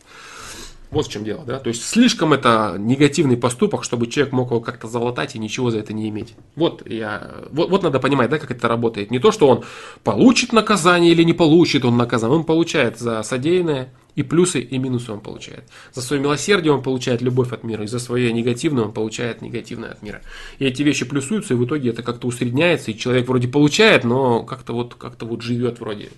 Вот 0.92 1.08
в 1.08 1.10
чем 1.10 1.24
дело, 1.24 1.44
да? 1.46 1.58
То 1.60 1.70
есть 1.70 1.86
слишком 1.88 2.34
это 2.34 2.76
негативный 2.78 3.38
поступок, 3.38 3.86
чтобы 3.86 4.08
человек 4.08 4.34
мог 4.34 4.52
его 4.52 4.60
как-то 4.60 4.88
залатать 4.88 5.36
и 5.36 5.40
ничего 5.40 5.72
за 5.72 5.80
это 5.80 5.94
не 5.94 6.10
иметь. 6.10 6.36
Вот 6.58 6.86
я, 6.86 7.32
вот, 7.50 7.70
вот 7.70 7.84
надо 7.84 8.00
понимать, 8.00 8.30
да, 8.30 8.38
как 8.38 8.52
это 8.52 8.68
работает. 8.68 9.10
Не 9.10 9.20
то, 9.20 9.32
что 9.32 9.48
он 9.48 9.64
получит 10.04 10.52
наказание 10.52 11.14
или 11.14 11.24
не 11.24 11.32
получит 11.32 11.86
он 11.86 11.96
наказание, 11.96 12.38
он 12.38 12.44
получает 12.44 13.00
за 13.00 13.24
содеянное 13.24 13.94
и 14.16 14.24
плюсы, 14.24 14.60
и 14.60 14.78
минусы 14.78 15.14
он 15.14 15.22
получает. 15.22 15.64
За 15.94 16.02
свое 16.02 16.22
милосердие 16.22 16.74
он 16.74 16.84
получает 16.84 17.22
любовь 17.22 17.54
от 17.54 17.64
мира, 17.64 17.86
и 17.86 17.88
за 17.88 18.00
свое 18.00 18.34
негативное 18.34 18.84
он 18.84 18.92
получает 18.92 19.42
негативное 19.42 19.92
от 19.92 20.02
мира. 20.02 20.22
И 20.60 20.66
эти 20.66 20.84
вещи 20.84 21.06
плюсуются, 21.06 21.54
и 21.54 21.58
в 21.58 21.66
итоге 21.66 21.92
это 21.92 22.04
как-то 22.04 22.28
усредняется, 22.28 22.92
и 22.92 22.98
человек 22.98 23.30
вроде 23.30 23.48
получает, 23.48 24.04
но 24.04 24.44
как-то 24.44 24.74
вот, 24.74 24.96
как-то 24.96 25.26
вот 25.26 25.42
живет 25.42 25.80
вроде. 25.80 26.10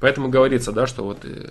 Поэтому 0.00 0.28
говорится, 0.28 0.72
да, 0.72 0.86
что 0.86 1.04
вот 1.04 1.18
э, 1.24 1.50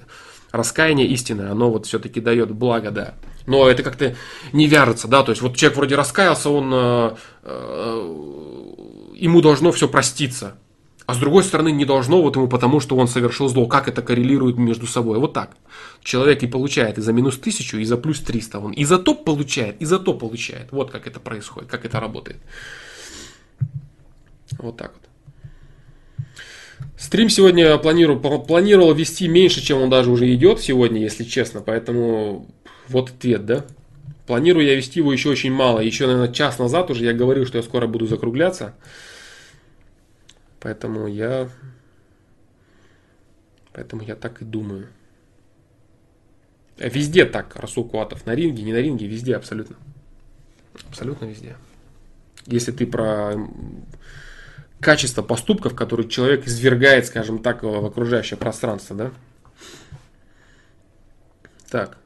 раскаяние 0.54 1.08
истинное, 1.08 1.52
оно 1.52 1.70
вот 1.70 1.88
все-таки 1.88 2.22
дает 2.22 2.52
благо, 2.52 2.92
да. 2.92 3.16
Но 3.48 3.68
это 3.68 3.84
как-то 3.84 4.16
не 4.54 4.68
вяжется, 4.68 5.10
да, 5.10 5.24
то 5.24 5.32
есть 5.32 5.42
вот 5.42 5.58
человек 5.58 5.78
вроде 5.78 5.96
раскаялся, 5.96 6.50
он, 6.50 6.72
э, 6.74 7.16
э, 7.42 9.14
ему 9.16 9.42
должно 9.42 9.72
все 9.74 9.90
проститься. 9.90 10.56
А 11.06 11.16
с 11.16 11.18
другой 11.18 11.44
стороны, 11.44 11.72
не 11.72 11.84
должно 11.84 12.22
вот 12.22 12.38
ему 12.38 12.48
потому, 12.48 12.80
что 12.80 12.96
он 12.96 13.10
совершил 13.10 13.50
зло. 13.50 13.66
Как 13.66 13.90
это 13.90 14.02
коррелирует 14.02 14.58
между 14.58 14.88
собой? 14.88 15.20
Вот 15.20 15.34
так. 15.34 15.58
Человек 16.02 16.44
и 16.44 16.48
получает 16.48 16.98
и 16.98 17.02
за 17.02 17.12
минус 17.12 17.38
тысячу, 17.38 17.78
и 17.78 17.84
за 17.84 17.98
плюс 17.98 18.22
300. 18.22 18.60
Он 18.60 18.72
и 18.72 18.86
за 18.86 19.00
то 19.00 19.14
получает, 19.14 19.82
и 19.82 19.86
за 19.86 20.00
то 20.00 20.14
получает. 20.14 20.72
Вот 20.72 20.92
как 20.92 21.06
это 21.06 21.20
происходит, 21.20 21.70
как 21.70 21.84
это 21.84 22.00
работает. 22.00 22.38
Вот 24.60 24.78
так 24.78 24.94
вот. 24.94 25.10
Стрим 26.98 27.30
сегодня 27.30 27.78
планирую, 27.78 28.20
планировал 28.20 28.94
вести 28.94 29.28
меньше, 29.28 29.62
чем 29.62 29.82
он 29.82 29.90
даже 29.90 30.12
уже 30.12 30.34
идет 30.34 30.60
сегодня, 30.60 31.02
если 31.02 31.24
честно. 31.24 31.62
Поэтому 31.62 32.48
вот 32.88 33.10
ответ, 33.10 33.46
да. 33.46 33.66
Планирую 34.26 34.66
я 34.66 34.76
вести 34.76 35.00
его 35.00 35.12
еще 35.12 35.30
очень 35.30 35.52
мало. 35.52 35.80
Еще, 35.80 36.08
наверное, 36.08 36.32
час 36.32 36.60
назад 36.60 36.90
уже 36.90 37.04
я 37.04 37.14
говорил, 37.14 37.46
что 37.46 37.58
я 37.58 37.64
скоро 37.64 37.88
буду 37.88 38.06
закругляться. 38.08 38.74
Поэтому 40.60 41.08
я... 41.08 41.50
Поэтому 43.74 44.04
я 44.04 44.16
так 44.16 44.42
и 44.42 44.46
думаю. 44.46 44.88
Везде 46.78 47.26
так, 47.26 47.56
Расул 47.56 47.84
Куатов. 47.84 48.26
На 48.26 48.34
ринге, 48.34 48.64
не 48.64 48.72
на 48.72 48.78
ринге, 48.78 49.08
везде 49.08 49.36
абсолютно. 49.36 49.76
Абсолютно 50.88 51.26
везде. 51.26 51.58
Если 52.46 52.72
ты 52.72 52.86
про 52.86 53.36
качество 54.84 55.24
поступков, 55.24 55.74
которые 55.74 56.08
человек 56.08 56.46
извергает, 56.46 57.08
скажем 57.08 57.40
так, 57.40 57.64
в 57.64 57.86
окружающее 57.86 58.38
пространство, 58.38 58.96
да? 58.96 59.12
Так. 61.72 61.98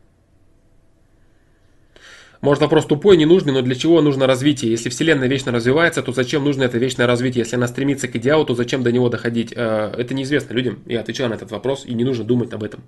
Может 2.39 2.61
вопрос 2.61 2.85
тупой, 2.85 3.17
ненужный, 3.17 3.51
но 3.51 3.61
для 3.61 3.75
чего 3.75 3.99
нужно 4.01 4.27
развитие? 4.27 4.71
Если 4.71 4.89
Вселенная 4.89 5.27
вечно 5.27 5.51
развивается, 5.51 6.03
то 6.03 6.13
зачем 6.13 6.43
нужно 6.43 6.63
это 6.63 6.77
вечное 6.77 7.07
развитие? 7.07 7.43
Если 7.43 7.55
она 7.55 7.67
стремится 7.67 8.07
к 8.07 8.15
идеалу, 8.15 8.45
то 8.45 8.53
зачем 8.53 8.83
до 8.83 8.91
него 8.91 9.09
доходить? 9.09 9.51
Э, 9.55 9.91
это 9.97 10.13
неизвестно 10.13 10.53
людям. 10.53 10.79
Я 10.85 11.01
отвечаю 11.01 11.31
на 11.31 11.33
этот 11.33 11.51
вопрос, 11.51 11.83
и 11.85 11.93
не 11.93 12.03
нужно 12.03 12.23
думать 12.23 12.53
об 12.53 12.63
этом. 12.63 12.83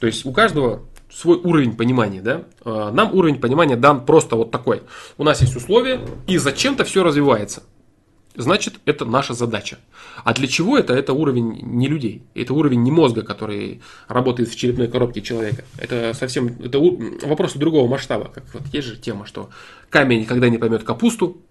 То 0.00 0.06
есть 0.06 0.24
у 0.24 0.32
каждого 0.32 0.82
свой 1.12 1.36
уровень 1.36 1.76
понимания, 1.76 2.22
да? 2.22 2.44
Э, 2.64 2.90
нам 2.92 3.14
уровень 3.14 3.38
понимания 3.38 3.76
дан 3.76 4.06
просто 4.06 4.34
вот 4.34 4.50
такой. 4.50 4.82
У 5.18 5.24
нас 5.24 5.42
есть 5.42 5.54
условия, 5.54 6.00
и 6.26 6.38
зачем-то 6.38 6.84
все 6.84 7.04
развивается 7.04 7.62
значит, 8.34 8.74
это 8.84 9.04
наша 9.04 9.34
задача. 9.34 9.78
А 10.24 10.34
для 10.34 10.46
чего 10.46 10.78
это? 10.78 10.94
Это 10.94 11.12
уровень 11.12 11.60
не 11.62 11.88
людей. 11.88 12.22
Это 12.34 12.54
уровень 12.54 12.82
не 12.82 12.90
мозга, 12.90 13.22
который 13.22 13.80
работает 14.08 14.48
в 14.48 14.56
черепной 14.56 14.88
коробке 14.88 15.22
человека. 15.22 15.64
Это 15.78 16.12
совсем 16.14 16.48
это 16.62 16.78
вопросы 17.26 17.58
другого 17.58 17.88
масштаба. 17.88 18.30
Как 18.34 18.44
вот 18.52 18.62
есть 18.72 18.88
же 18.88 18.96
тема, 18.96 19.26
что 19.26 19.50
камень 19.88 20.20
никогда 20.20 20.48
не 20.48 20.58
поймет 20.58 20.84
капусту, 20.84 21.42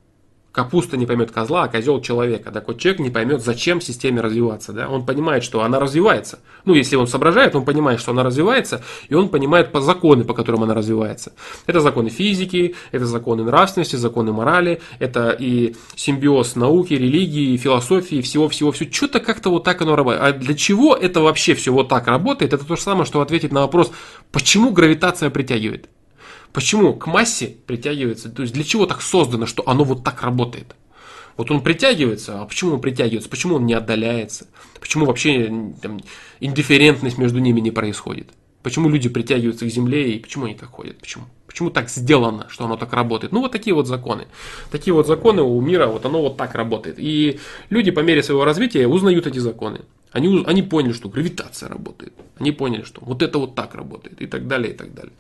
Капуста 0.52 0.98
не 0.98 1.06
поймет 1.06 1.32
козла, 1.32 1.64
а 1.64 1.68
козел 1.68 2.02
человека. 2.02 2.52
Так 2.52 2.68
вот, 2.68 2.80
человек 2.80 3.00
не 3.00 3.12
поймет, 3.12 3.44
зачем 3.44 3.82
системе 3.82 4.22
развиваться. 4.22 4.74
Да? 4.74 4.90
Он 4.90 5.06
понимает, 5.06 5.44
что 5.44 5.62
она 5.62 5.80
развивается. 5.80 6.40
Ну, 6.66 6.74
если 6.74 6.96
он 6.96 7.08
соображает, 7.08 7.56
он 7.56 7.66
понимает, 7.66 8.00
что 8.00 8.12
она 8.12 8.24
развивается, 8.24 8.84
и 9.10 9.14
он 9.14 9.30
понимает 9.30 9.72
по 9.72 9.80
законы, 9.80 10.24
по 10.24 10.34
которым 10.34 10.64
она 10.64 10.74
развивается. 10.74 11.34
Это 11.68 11.82
законы 11.82 12.10
физики, 12.10 12.76
это 12.92 13.06
законы 13.06 13.44
нравственности, 13.44 13.96
законы 13.96 14.34
морали, 14.34 14.82
это 14.98 15.30
и 15.30 15.76
симбиоз 15.96 16.56
науки, 16.56 16.94
религии, 16.94 17.56
философии, 17.58 18.22
всего-всего. 18.22 18.72
Все 18.72 18.90
что-то 18.92 19.20
как-то 19.20 19.52
вот 19.52 19.64
так 19.64 19.82
оно 19.84 19.96
работает. 19.96 20.24
А 20.24 20.34
для 20.34 20.56
чего 20.56 20.96
это 20.96 21.22
вообще 21.22 21.54
все 21.54 21.72
вот 21.72 21.90
так 21.90 22.08
работает? 22.08 22.54
Это 22.54 22.66
то 22.66 22.76
же 22.76 22.82
самое, 22.82 23.06
что 23.06 23.22
ответить 23.22 23.52
на 23.52 23.62
вопрос, 23.62 23.92
почему 24.32 24.72
гравитация 24.72 25.30
притягивает. 25.30 25.90
Почему 26.60 26.94
к 26.94 27.08
массе 27.08 27.56
притягивается? 27.68 28.30
То 28.30 28.42
есть 28.42 28.54
для 28.54 28.66
чего 28.66 28.86
так 28.86 29.02
создано, 29.02 29.46
что 29.46 29.64
оно 29.66 29.86
вот 29.86 30.04
так 30.04 30.22
работает? 30.24 30.76
Вот 31.38 31.50
он 31.52 31.64
притягивается, 31.64 32.42
а 32.42 32.46
почему 32.46 32.74
он 32.74 32.82
притягивается? 32.82 33.30
Почему 33.30 33.56
он 33.56 33.66
не 33.66 33.74
отдаляется? 33.74 34.46
Почему 34.82 35.06
вообще 35.06 35.46
там, 35.82 36.02
индифферентность 36.42 37.18
между 37.18 37.40
ними 37.40 37.62
не 37.62 37.72
происходит? 37.72 38.32
Почему 38.62 38.90
люди 38.90 39.08
притягиваются 39.08 39.66
к 39.66 39.70
Земле 39.70 40.16
и 40.16 40.20
почему 40.20 40.48
они 40.48 40.56
так 40.56 40.68
ходят? 40.68 41.00
Почему? 41.00 41.28
Почему 41.48 41.70
так 41.70 41.90
сделано, 41.90 42.48
что 42.50 42.66
оно 42.66 42.76
так 42.76 42.92
работает? 42.92 43.32
Ну, 43.32 43.40
вот 43.40 43.54
такие 43.54 43.74
вот 43.74 43.88
законы. 43.88 44.28
Такие 44.70 44.94
вот 44.94 45.08
законы 45.08 45.42
у 45.42 45.62
мира, 45.62 45.88
вот 45.88 46.06
оно 46.06 46.22
вот 46.22 46.36
так 46.36 46.56
работает. 46.56 46.98
И 47.00 47.40
люди 47.70 47.90
по 47.92 48.02
мере 48.02 48.22
своего 48.22 48.44
развития 48.44 48.86
узнают 48.86 49.28
эти 49.28 49.40
законы. 49.40 49.84
Они, 50.12 50.44
они 50.46 50.62
поняли, 50.62 50.92
что 50.92 51.08
гравитация 51.08 51.70
работает. 51.70 52.12
Они 52.38 52.52
поняли, 52.52 52.84
что 52.84 53.00
вот 53.00 53.22
это 53.22 53.40
вот 53.40 53.56
так 53.56 53.76
работает 53.76 54.22
и 54.22 54.28
так 54.28 54.46
далее, 54.48 54.74
и 54.74 54.76
так 54.76 54.94
далее. 54.94 55.14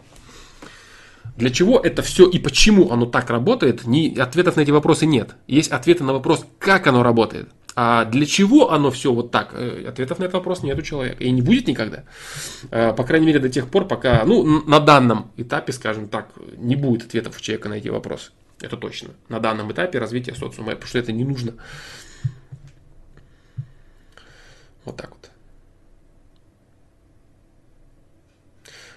Для 1.39 1.49
чего 1.49 1.79
это 1.79 2.01
все 2.01 2.27
и 2.27 2.37
почему 2.37 2.91
оно 2.91 3.05
так 3.05 3.29
работает, 3.29 3.87
ни, 3.87 4.19
ответов 4.19 4.57
на 4.57 4.61
эти 4.61 4.71
вопросы 4.71 5.05
нет. 5.05 5.35
Есть 5.47 5.71
ответы 5.71 6.03
на 6.03 6.11
вопрос, 6.11 6.45
как 6.59 6.85
оно 6.85 7.01
работает. 7.01 7.47
А 7.75 8.03
для 8.03 8.25
чего 8.25 8.73
оно 8.73 8.91
все 8.91 9.13
вот 9.13 9.31
так? 9.31 9.51
Э, 9.53 9.85
ответов 9.87 10.19
на 10.19 10.25
этот 10.25 10.33
вопрос 10.33 10.63
нет 10.63 10.77
у 10.77 10.81
человека. 10.81 11.23
И 11.23 11.31
не 11.31 11.41
будет 11.41 11.65
никогда. 11.69 12.03
Э, 12.71 12.91
по 12.91 13.05
крайней 13.05 13.27
мере, 13.27 13.39
до 13.39 13.47
тех 13.47 13.69
пор, 13.69 13.87
пока, 13.87 14.25
ну, 14.25 14.43
на 14.43 14.81
данном 14.81 15.31
этапе, 15.37 15.71
скажем 15.71 16.09
так, 16.09 16.27
не 16.57 16.75
будет 16.75 17.05
ответов 17.05 17.37
у 17.37 17.39
человека 17.39 17.69
на 17.69 17.75
эти 17.75 17.87
вопросы. 17.87 18.31
Это 18.59 18.75
точно. 18.75 19.11
На 19.29 19.39
данном 19.39 19.71
этапе 19.71 19.97
развития 19.97 20.35
социума. 20.35 20.71
Потому 20.71 20.87
что 20.89 20.99
это 20.99 21.13
не 21.13 21.23
нужно. 21.23 21.53
Вот 24.83 24.97
так 24.97 25.11
вот. 25.11 25.28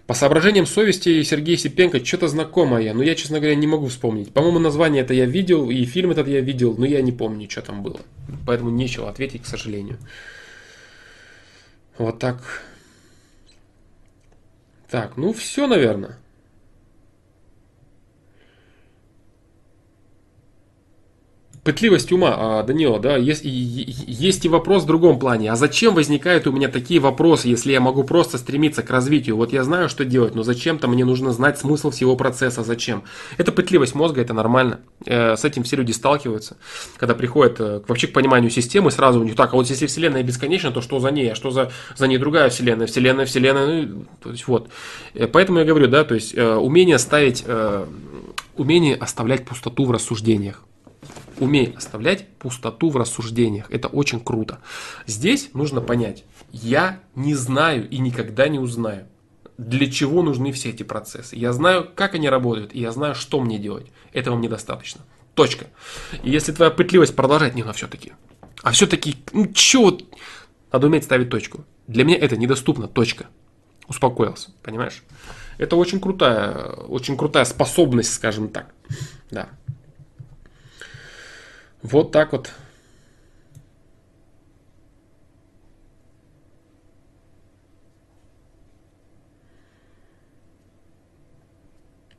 По 0.07 0.15
соображениям 0.15 0.67
совести 0.67 1.23
Сергей 1.23 1.57
Сипенко 1.57 2.05
что-то 2.05 2.29
знакомое, 2.29 2.93
но 2.93 3.03
я, 3.03 3.15
честно 3.15 3.39
говоря, 3.39 3.55
не 3.55 3.67
могу 3.67 3.87
вспомнить. 3.87 4.33
По-моему, 4.33 4.59
название 4.59 5.03
это 5.03 5.15
я 5.15 5.27
видел, 5.27 5.71
и 5.71 5.85
фильм 5.85 6.11
этот 6.11 6.27
я 6.27 6.41
видел, 6.41 6.75
но 6.77 6.85
я 6.85 7.01
не 7.03 7.13
помню, 7.13 7.49
что 7.49 7.63
там 7.63 7.83
было. 7.83 8.01
Поэтому 8.47 8.71
нечего 8.71 9.09
ответить, 9.09 9.43
к 9.43 9.47
сожалению. 9.47 9.99
Вот 11.99 12.19
так. 12.19 12.63
Так, 14.91 15.17
ну 15.17 15.33
все, 15.33 15.67
наверное. 15.67 16.19
Пытливость 21.65 22.11
ума, 22.11 22.35
а, 22.37 22.63
Данила, 22.65 22.99
да, 22.99 23.17
есть, 23.17 23.43
есть 23.45 24.45
и 24.45 24.49
вопрос 24.49 24.83
в 24.83 24.87
другом 24.87 25.21
плане. 25.21 25.53
А 25.53 25.55
зачем 25.55 25.95
возникают 25.95 26.49
у 26.49 26.53
меня 26.53 26.67
такие 26.67 26.99
вопросы, 26.99 27.47
если 27.47 27.71
я 27.71 27.81
могу 27.81 28.03
просто 28.03 28.37
стремиться 28.37 28.83
к 28.83 28.91
развитию? 28.91 29.37
Вот 29.37 29.53
я 29.53 29.63
знаю, 29.63 29.89
что 29.89 30.05
делать, 30.05 30.35
но 30.35 30.43
зачем-то 30.43 30.89
мне 30.89 31.05
нужно 31.05 31.31
знать 31.31 31.61
смысл 31.61 31.91
всего 31.91 32.17
процесса, 32.17 32.65
зачем? 32.65 33.05
Это 33.39 33.53
пытливость 33.53 33.95
мозга, 33.95 34.21
это 34.21 34.35
нормально. 34.35 34.81
Э, 35.07 35.37
с 35.37 35.45
этим 35.45 35.63
все 35.63 35.77
люди 35.77 35.93
сталкиваются, 35.93 36.57
когда 36.97 37.15
приходят 37.15 37.61
э, 37.61 37.81
вообще 37.87 38.09
к 38.09 38.13
пониманию 38.13 38.51
системы, 38.51 38.91
сразу 38.91 39.21
у 39.21 39.23
них 39.23 39.37
так, 39.37 39.53
а 39.53 39.57
вот 39.57 39.71
если 39.71 39.87
Вселенная 39.87 40.25
бесконечна, 40.25 40.73
то 40.73 40.81
что 40.81 40.99
за 40.99 41.13
ней, 41.13 41.31
а 41.31 41.37
что 41.37 41.53
за, 41.53 41.71
за 41.95 42.09
ней 42.09 42.19
другая 42.19 42.51
Вселенная, 42.51 42.89
Вселенная, 42.89 43.25
Вселенная, 43.25 43.87
ну, 43.87 44.05
то 44.21 44.31
есть 44.31 44.49
вот. 44.49 44.69
Э, 45.15 45.29
поэтому 45.29 45.61
я 45.61 45.65
говорю, 45.65 45.87
да, 45.87 46.03
то 46.03 46.17
есть 46.17 46.37
умение 46.37 46.99
ставить, 46.99 47.45
умение 48.57 48.97
оставлять 48.97 49.45
пустоту 49.45 49.85
в 49.85 49.93
рассуждениях 49.93 50.65
умей 51.39 51.75
оставлять 51.77 52.29
пустоту 52.39 52.91
в 52.91 52.97
рассуждениях. 52.97 53.71
Это 53.71 53.89
очень 53.89 54.21
круто. 54.21 54.61
Здесь 55.07 55.51
нужно 55.55 55.81
понять, 55.81 56.25
я 56.51 57.01
не 57.15 57.35
знаю 57.35 57.89
и 57.89 57.99
никогда 57.99 58.49
не 58.49 58.59
узнаю, 58.59 59.07
для 59.59 59.91
чего 59.91 60.23
нужны 60.23 60.53
все 60.53 60.71
эти 60.71 60.83
процессы. 60.83 61.37
Я 61.37 61.53
знаю, 61.53 61.89
как 61.95 62.15
они 62.15 62.29
работают, 62.29 62.75
и 62.75 62.81
я 62.81 62.93
знаю, 62.93 63.15
что 63.15 63.41
мне 63.41 63.59
делать. 63.59 63.87
Этого 64.13 64.37
мне 64.37 64.49
достаточно. 64.49 65.03
Точка. 65.35 65.67
И 66.23 66.31
если 66.31 66.53
твоя 66.53 66.71
пытливость 66.71 67.17
продолжать, 67.17 67.55
не, 67.55 67.63
на 67.63 67.73
все-таки. 67.73 68.13
А 68.63 68.71
все-таки, 68.73 69.17
ну 69.33 69.47
чё, 69.47 69.99
надо 70.73 70.87
уметь 70.87 71.05
ставить 71.05 71.31
точку. 71.31 71.65
Для 71.87 72.05
меня 72.05 72.19
это 72.19 72.37
недоступно, 72.37 72.87
точка. 72.87 73.27
Успокоился, 73.89 74.51
понимаешь? 74.63 75.03
Это 75.59 75.77
очень 75.77 76.01
крутая, 76.01 76.65
очень 76.89 77.17
крутая 77.17 77.45
способность, 77.45 78.13
скажем 78.13 78.49
так. 78.49 78.75
Да. 79.31 79.49
Вот 81.83 82.13
так 82.13 82.33
вот. 82.33 82.53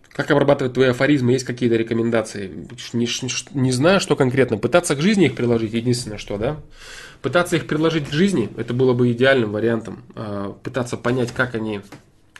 Как 0.09 0.29
обрабатывать 0.29 0.73
твои 0.73 0.89
афоризмы? 0.89 1.31
Есть 1.31 1.45
какие-то 1.45 1.75
рекомендации? 1.75 2.67
Не, 2.93 3.07
не, 3.59 3.71
знаю, 3.71 3.99
что 3.99 4.15
конкретно. 4.15 4.59
Пытаться 4.59 4.95
к 4.95 5.01
жизни 5.01 5.25
их 5.25 5.35
приложить, 5.35 5.73
единственное, 5.73 6.19
что, 6.19 6.37
да? 6.37 6.61
Пытаться 7.23 7.55
их 7.55 7.65
приложить 7.65 8.09
к 8.09 8.11
жизни, 8.11 8.49
это 8.55 8.75
было 8.75 8.93
бы 8.93 9.11
идеальным 9.11 9.53
вариантом. 9.53 10.03
А, 10.13 10.51
пытаться 10.61 10.97
понять, 10.97 11.31
как 11.31 11.55
они, 11.55 11.81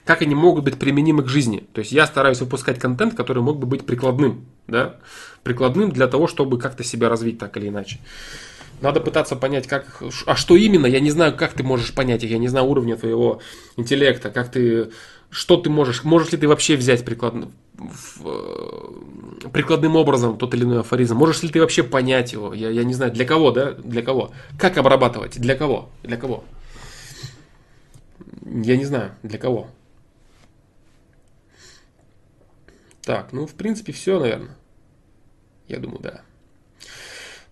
как 0.05 0.21
они 0.21 0.35
могут 0.35 0.65
быть 0.65 0.77
применимы 0.77 1.23
к 1.23 1.27
жизни. 1.27 1.63
То 1.73 1.79
есть 1.79 1.91
я 1.91 2.05
стараюсь 2.05 2.39
выпускать 2.39 2.79
контент, 2.79 3.15
который 3.15 3.41
мог 3.41 3.57
бы 3.57 3.67
быть 3.67 3.85
прикладным, 3.85 4.45
да? 4.67 4.95
прикладным 5.43 5.91
для 5.91 6.07
того, 6.07 6.27
чтобы 6.27 6.57
как-то 6.59 6.83
себя 6.83 7.09
развить 7.09 7.37
так 7.37 7.55
или 7.57 7.69
иначе. 7.69 7.99
Надо 8.81 8.99
пытаться 8.99 9.35
понять, 9.35 9.67
как, 9.67 10.01
а 10.25 10.35
что 10.35 10.57
именно, 10.57 10.85
я 10.87 10.99
не 10.99 11.09
знаю, 11.09 11.35
как 11.37 11.53
ты 11.53 11.63
можешь 11.63 11.93
понять 11.93 12.23
их, 12.23 12.31
я 12.31 12.37
не 12.37 12.49
знаю 12.49 12.65
уровня 12.65 12.97
твоего 12.97 13.39
интеллекта, 13.77 14.29
как 14.29 14.51
ты, 14.51 14.89
что 15.29 15.55
ты 15.55 15.69
можешь, 15.69 16.03
можешь 16.03 16.33
ли 16.33 16.37
ты 16.37 16.49
вообще 16.49 16.75
взять 16.75 17.05
прикладно, 17.05 17.49
прикладным 19.53 19.95
образом 19.95 20.37
тот 20.37 20.53
или 20.53 20.63
иной 20.63 20.81
афоризм, 20.81 21.15
можешь 21.15 21.43
ли 21.43 21.49
ты 21.49 21.61
вообще 21.61 21.83
понять 21.83 22.33
его, 22.33 22.53
я, 22.53 22.69
я 22.69 22.83
не 22.83 22.93
знаю, 22.93 23.13
для 23.13 23.23
кого, 23.23 23.51
да, 23.51 23.71
для 23.71 24.01
кого, 24.01 24.31
как 24.59 24.77
обрабатывать, 24.77 25.39
для 25.39 25.55
кого, 25.55 25.89
для 26.01 26.17
кого, 26.17 26.43
я 28.45 28.75
не 28.75 28.85
знаю, 28.85 29.11
для 29.23 29.37
кого. 29.37 29.69
Так, 33.05 33.33
ну, 33.33 33.45
в 33.45 33.53
принципе, 33.53 33.91
все, 33.91 34.19
наверное. 34.19 34.55
Я 35.67 35.79
думаю, 35.79 35.99
да. 35.99 36.21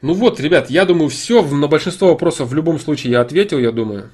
Ну 0.02 0.14
вот, 0.14 0.40
ребят, 0.40 0.70
я 0.70 0.86
думаю, 0.86 1.10
все. 1.10 1.44
На 1.44 1.68
большинство 1.68 2.10
вопросов 2.10 2.50
в 2.50 2.54
любом 2.54 2.80
случае 2.80 3.12
я 3.12 3.22
ответил, 3.22 3.60
я 3.60 3.72
думаю. 3.72 4.10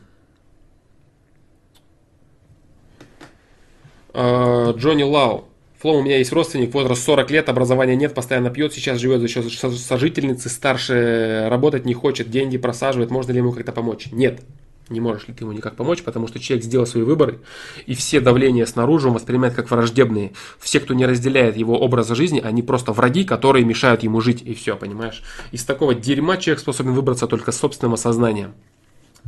А, 4.13 4.73
Джонни 4.73 5.03
Лау. 5.03 5.47
Флоу, 5.79 5.99
у 5.99 6.03
меня 6.03 6.17
есть 6.17 6.31
родственник, 6.31 6.73
возраст 6.73 7.03
40 7.03 7.29
лет, 7.29 7.49
образования 7.49 7.95
нет, 7.95 8.15
постоянно 8.15 8.49
пьет, 8.49 8.73
сейчас 8.73 8.97
живет 8.97 9.21
за 9.21 9.27
счет 9.27 9.45
сожительницы, 9.51 10.49
старше 10.49 11.45
работать 11.51 11.85
не 11.85 11.93
хочет, 11.93 12.31
деньги 12.31 12.57
просаживает, 12.57 13.11
можно 13.11 13.31
ли 13.31 13.37
ему 13.37 13.51
как-то 13.51 13.71
помочь? 13.71 14.07
Нет 14.11 14.41
не 14.89 14.99
можешь 14.99 15.27
ли 15.27 15.33
ты 15.33 15.43
ему 15.43 15.53
никак 15.53 15.75
помочь, 15.75 16.03
потому 16.03 16.27
что 16.27 16.39
человек 16.39 16.65
сделал 16.65 16.85
свои 16.85 17.03
выборы, 17.03 17.39
и 17.85 17.93
все 17.93 18.19
давления 18.19 18.65
снаружи 18.65 19.07
он 19.07 19.13
воспринимает 19.13 19.53
как 19.53 19.69
враждебные. 19.69 20.33
Все, 20.59 20.79
кто 20.79 20.93
не 20.93 21.05
разделяет 21.05 21.57
его 21.57 21.77
образа 21.79 22.15
жизни, 22.15 22.39
они 22.39 22.63
просто 22.63 22.91
враги, 22.91 23.23
которые 23.23 23.65
мешают 23.65 24.03
ему 24.03 24.21
жить, 24.21 24.41
и 24.41 24.53
все, 24.53 24.75
понимаешь? 24.75 25.23
Из 25.51 25.63
такого 25.63 25.93
дерьма 25.93 26.37
человек 26.37 26.61
способен 26.61 26.93
выбраться 26.93 27.27
только 27.27 27.51
собственным 27.51 27.93
осознанием, 27.93 28.53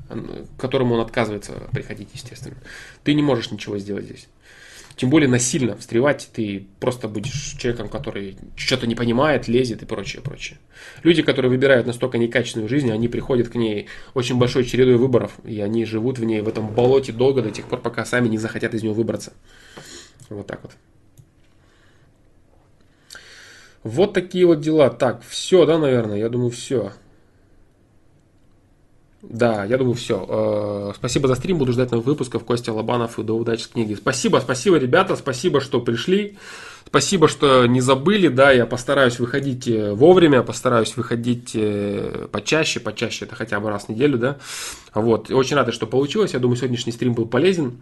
к 0.08 0.62
которому 0.62 0.96
он 0.96 1.02
отказывается 1.02 1.54
приходить, 1.72 2.10
естественно. 2.14 2.58
Ты 3.04 3.14
не 3.14 3.22
можешь 3.22 3.52
ничего 3.52 3.78
сделать 3.78 4.06
здесь. 4.06 4.28
Тем 5.00 5.10
более 5.10 5.30
насильно 5.30 5.78
встревать, 5.78 6.30
ты 6.34 6.68
просто 6.82 7.08
будешь 7.08 7.56
человеком, 7.58 7.88
который 7.88 8.36
что-то 8.58 8.86
не 8.86 8.95
понимает, 8.95 9.48
лезет 9.48 9.82
и 9.82 9.86
прочее, 9.86 10.22
прочее. 10.22 10.60
Люди, 11.03 11.22
которые 11.22 11.50
выбирают 11.50 11.88
настолько 11.88 12.18
некачественную 12.18 12.68
жизнь, 12.68 12.92
они 12.92 13.08
приходят 13.08 13.48
к 13.48 13.56
ней 13.56 13.88
очень 14.14 14.38
большой 14.38 14.66
чередой 14.66 14.98
выборов, 14.98 15.40
и 15.45 15.61
они 15.61 15.86
живут 15.86 16.19
в 16.19 16.26
ней, 16.26 16.42
в 16.42 16.50
этом 16.50 16.68
болоте 16.68 17.14
долго 17.14 17.42
до 17.42 17.50
тех 17.50 17.66
пор, 17.68 17.80
пока 17.80 18.03
сами 18.03 18.28
не 18.28 18.38
захотят 18.38 18.74
из 18.74 18.84
него 18.84 18.94
выбраться. 18.94 19.32
Вот 20.28 20.48
так 20.48 20.64
вот. 20.64 20.74
Вот 23.84 24.14
такие 24.14 24.45
вот 24.45 24.60
дела. 24.60 24.90
Так, 24.90 25.24
все, 25.26 25.66
да, 25.66 25.78
наверное? 25.78 26.18
Я 26.18 26.28
думаю, 26.28 26.52
все. 26.52 26.92
Да, 29.22 29.65
я 29.65 29.77
думаю, 29.77 29.95
все. 29.95 30.25
Э, 30.27 30.93
спасибо 30.95 31.27
за 31.27 31.35
стрим, 31.35 31.57
буду 31.57 31.73
ждать 31.73 31.91
новых 31.91 32.07
выпусков. 32.07 32.45
Костя 32.45 32.72
Лобанов 32.72 33.19
и 33.19 33.23
до 33.23 33.33
удачи 33.33 33.64
с 33.64 33.67
книги. 33.67 33.93
Спасибо, 33.93 34.38
спасибо, 34.38 34.77
ребята, 34.77 35.17
спасибо, 35.17 35.59
что 35.59 35.81
пришли. 35.81 36.38
Спасибо, 36.85 37.27
что 37.27 37.65
не 37.67 37.81
забыли, 37.81 38.30
да, 38.30 38.51
я 38.51 38.65
постараюсь 38.65 39.19
выходить 39.19 39.67
э, 39.67 39.93
вовремя, 39.93 40.41
постараюсь 40.41 40.95
выходить 40.95 41.51
э, 41.53 42.27
почаще, 42.31 42.80
почаще, 42.80 43.25
это 43.25 43.35
хотя 43.35 43.59
бы 43.59 43.69
раз 43.69 43.85
в 43.85 43.89
неделю, 43.89 44.17
да. 44.17 44.38
Вот, 44.93 45.30
очень 45.30 45.57
рад, 45.57 45.72
что 45.73 45.85
получилось, 45.85 46.33
я 46.33 46.39
думаю, 46.39 46.56
сегодняшний 46.57 46.93
стрим 46.93 47.14
был 47.14 47.27
полезен. 47.27 47.77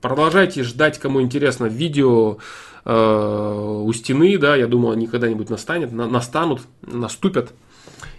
Продолжайте 0.00 0.64
ждать, 0.64 0.98
кому 0.98 1.20
интересно, 1.20 1.66
видео 1.66 2.38
у 2.84 3.92
стены, 3.92 4.38
да, 4.38 4.56
я 4.56 4.66
думаю, 4.66 4.94
они 4.94 5.06
когда-нибудь 5.06 5.50
настанет, 5.50 5.92
настанут, 5.92 6.62
наступят. 6.82 7.52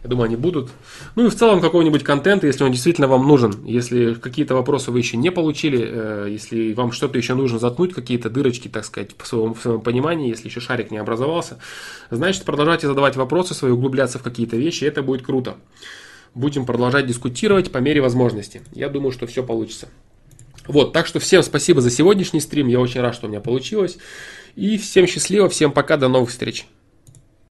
Я 0.04 0.10
думаю, 0.10 0.26
они 0.26 0.36
будут. 0.36 0.72
Ну 1.16 1.28
и 1.28 1.30
в 1.30 1.36
целом 1.36 1.62
какого-нибудь 1.62 2.04
контента, 2.04 2.48
если 2.48 2.64
он 2.64 2.72
действительно 2.72 3.08
вам 3.08 3.28
нужен. 3.28 3.64
Если 3.66 4.16
какие-то 4.16 4.56
вопросы 4.56 4.90
вы 4.90 4.98
еще 4.98 5.16
не 5.16 5.32
получили, 5.32 5.80
э, 5.82 6.28
если 6.32 6.74
вам 6.74 6.92
что-то 6.92 7.20
еще 7.20 7.36
нужно 7.36 7.60
заткнуть, 7.60 7.94
какие-то 7.94 8.32
дырочки, 8.32 8.68
так 8.68 8.84
сказать, 8.84 9.14
по 9.16 9.26
своему, 9.26 9.54
в 9.54 9.62
своем 9.62 9.82
понимании, 9.82 10.30
если 10.30 10.48
еще 10.48 10.60
шарик 10.60 10.90
не 10.90 10.98
образовался, 10.98 11.60
значит 12.10 12.46
продолжайте 12.46 12.88
задавать 12.88 13.16
вопросы 13.16 13.54
свои, 13.54 13.72
углубляться 13.72 14.18
в 14.18 14.24
какие-то 14.24 14.58
вещи, 14.58 14.86
это 14.86 15.04
будет 15.04 15.22
круто. 15.22 15.58
Будем 16.34 16.66
продолжать 16.66 17.06
дискутировать 17.06 17.72
по 17.72 17.78
мере 17.78 18.02
возможности. 18.02 18.62
Я 18.72 18.90
думаю, 18.90 19.12
что 19.12 19.28
все 19.28 19.44
получится. 19.44 19.88
Вот, 20.68 20.94
так 20.94 21.06
что 21.06 21.20
всем 21.20 21.44
спасибо 21.44 21.82
за 21.82 21.92
сегодняшний 21.92 22.40
стрим. 22.40 22.68
Я 22.68 22.80
очень 22.80 23.02
рад, 23.02 23.14
что 23.14 23.28
у 23.28 23.30
меня 23.30 23.42
получилось. 23.42 23.98
И 24.56 24.78
всем 24.78 25.06
счастливо, 25.06 25.48
всем 25.50 25.72
пока, 25.72 25.98
до 25.98 26.08
новых 26.08 26.30
встреч. 26.30 26.66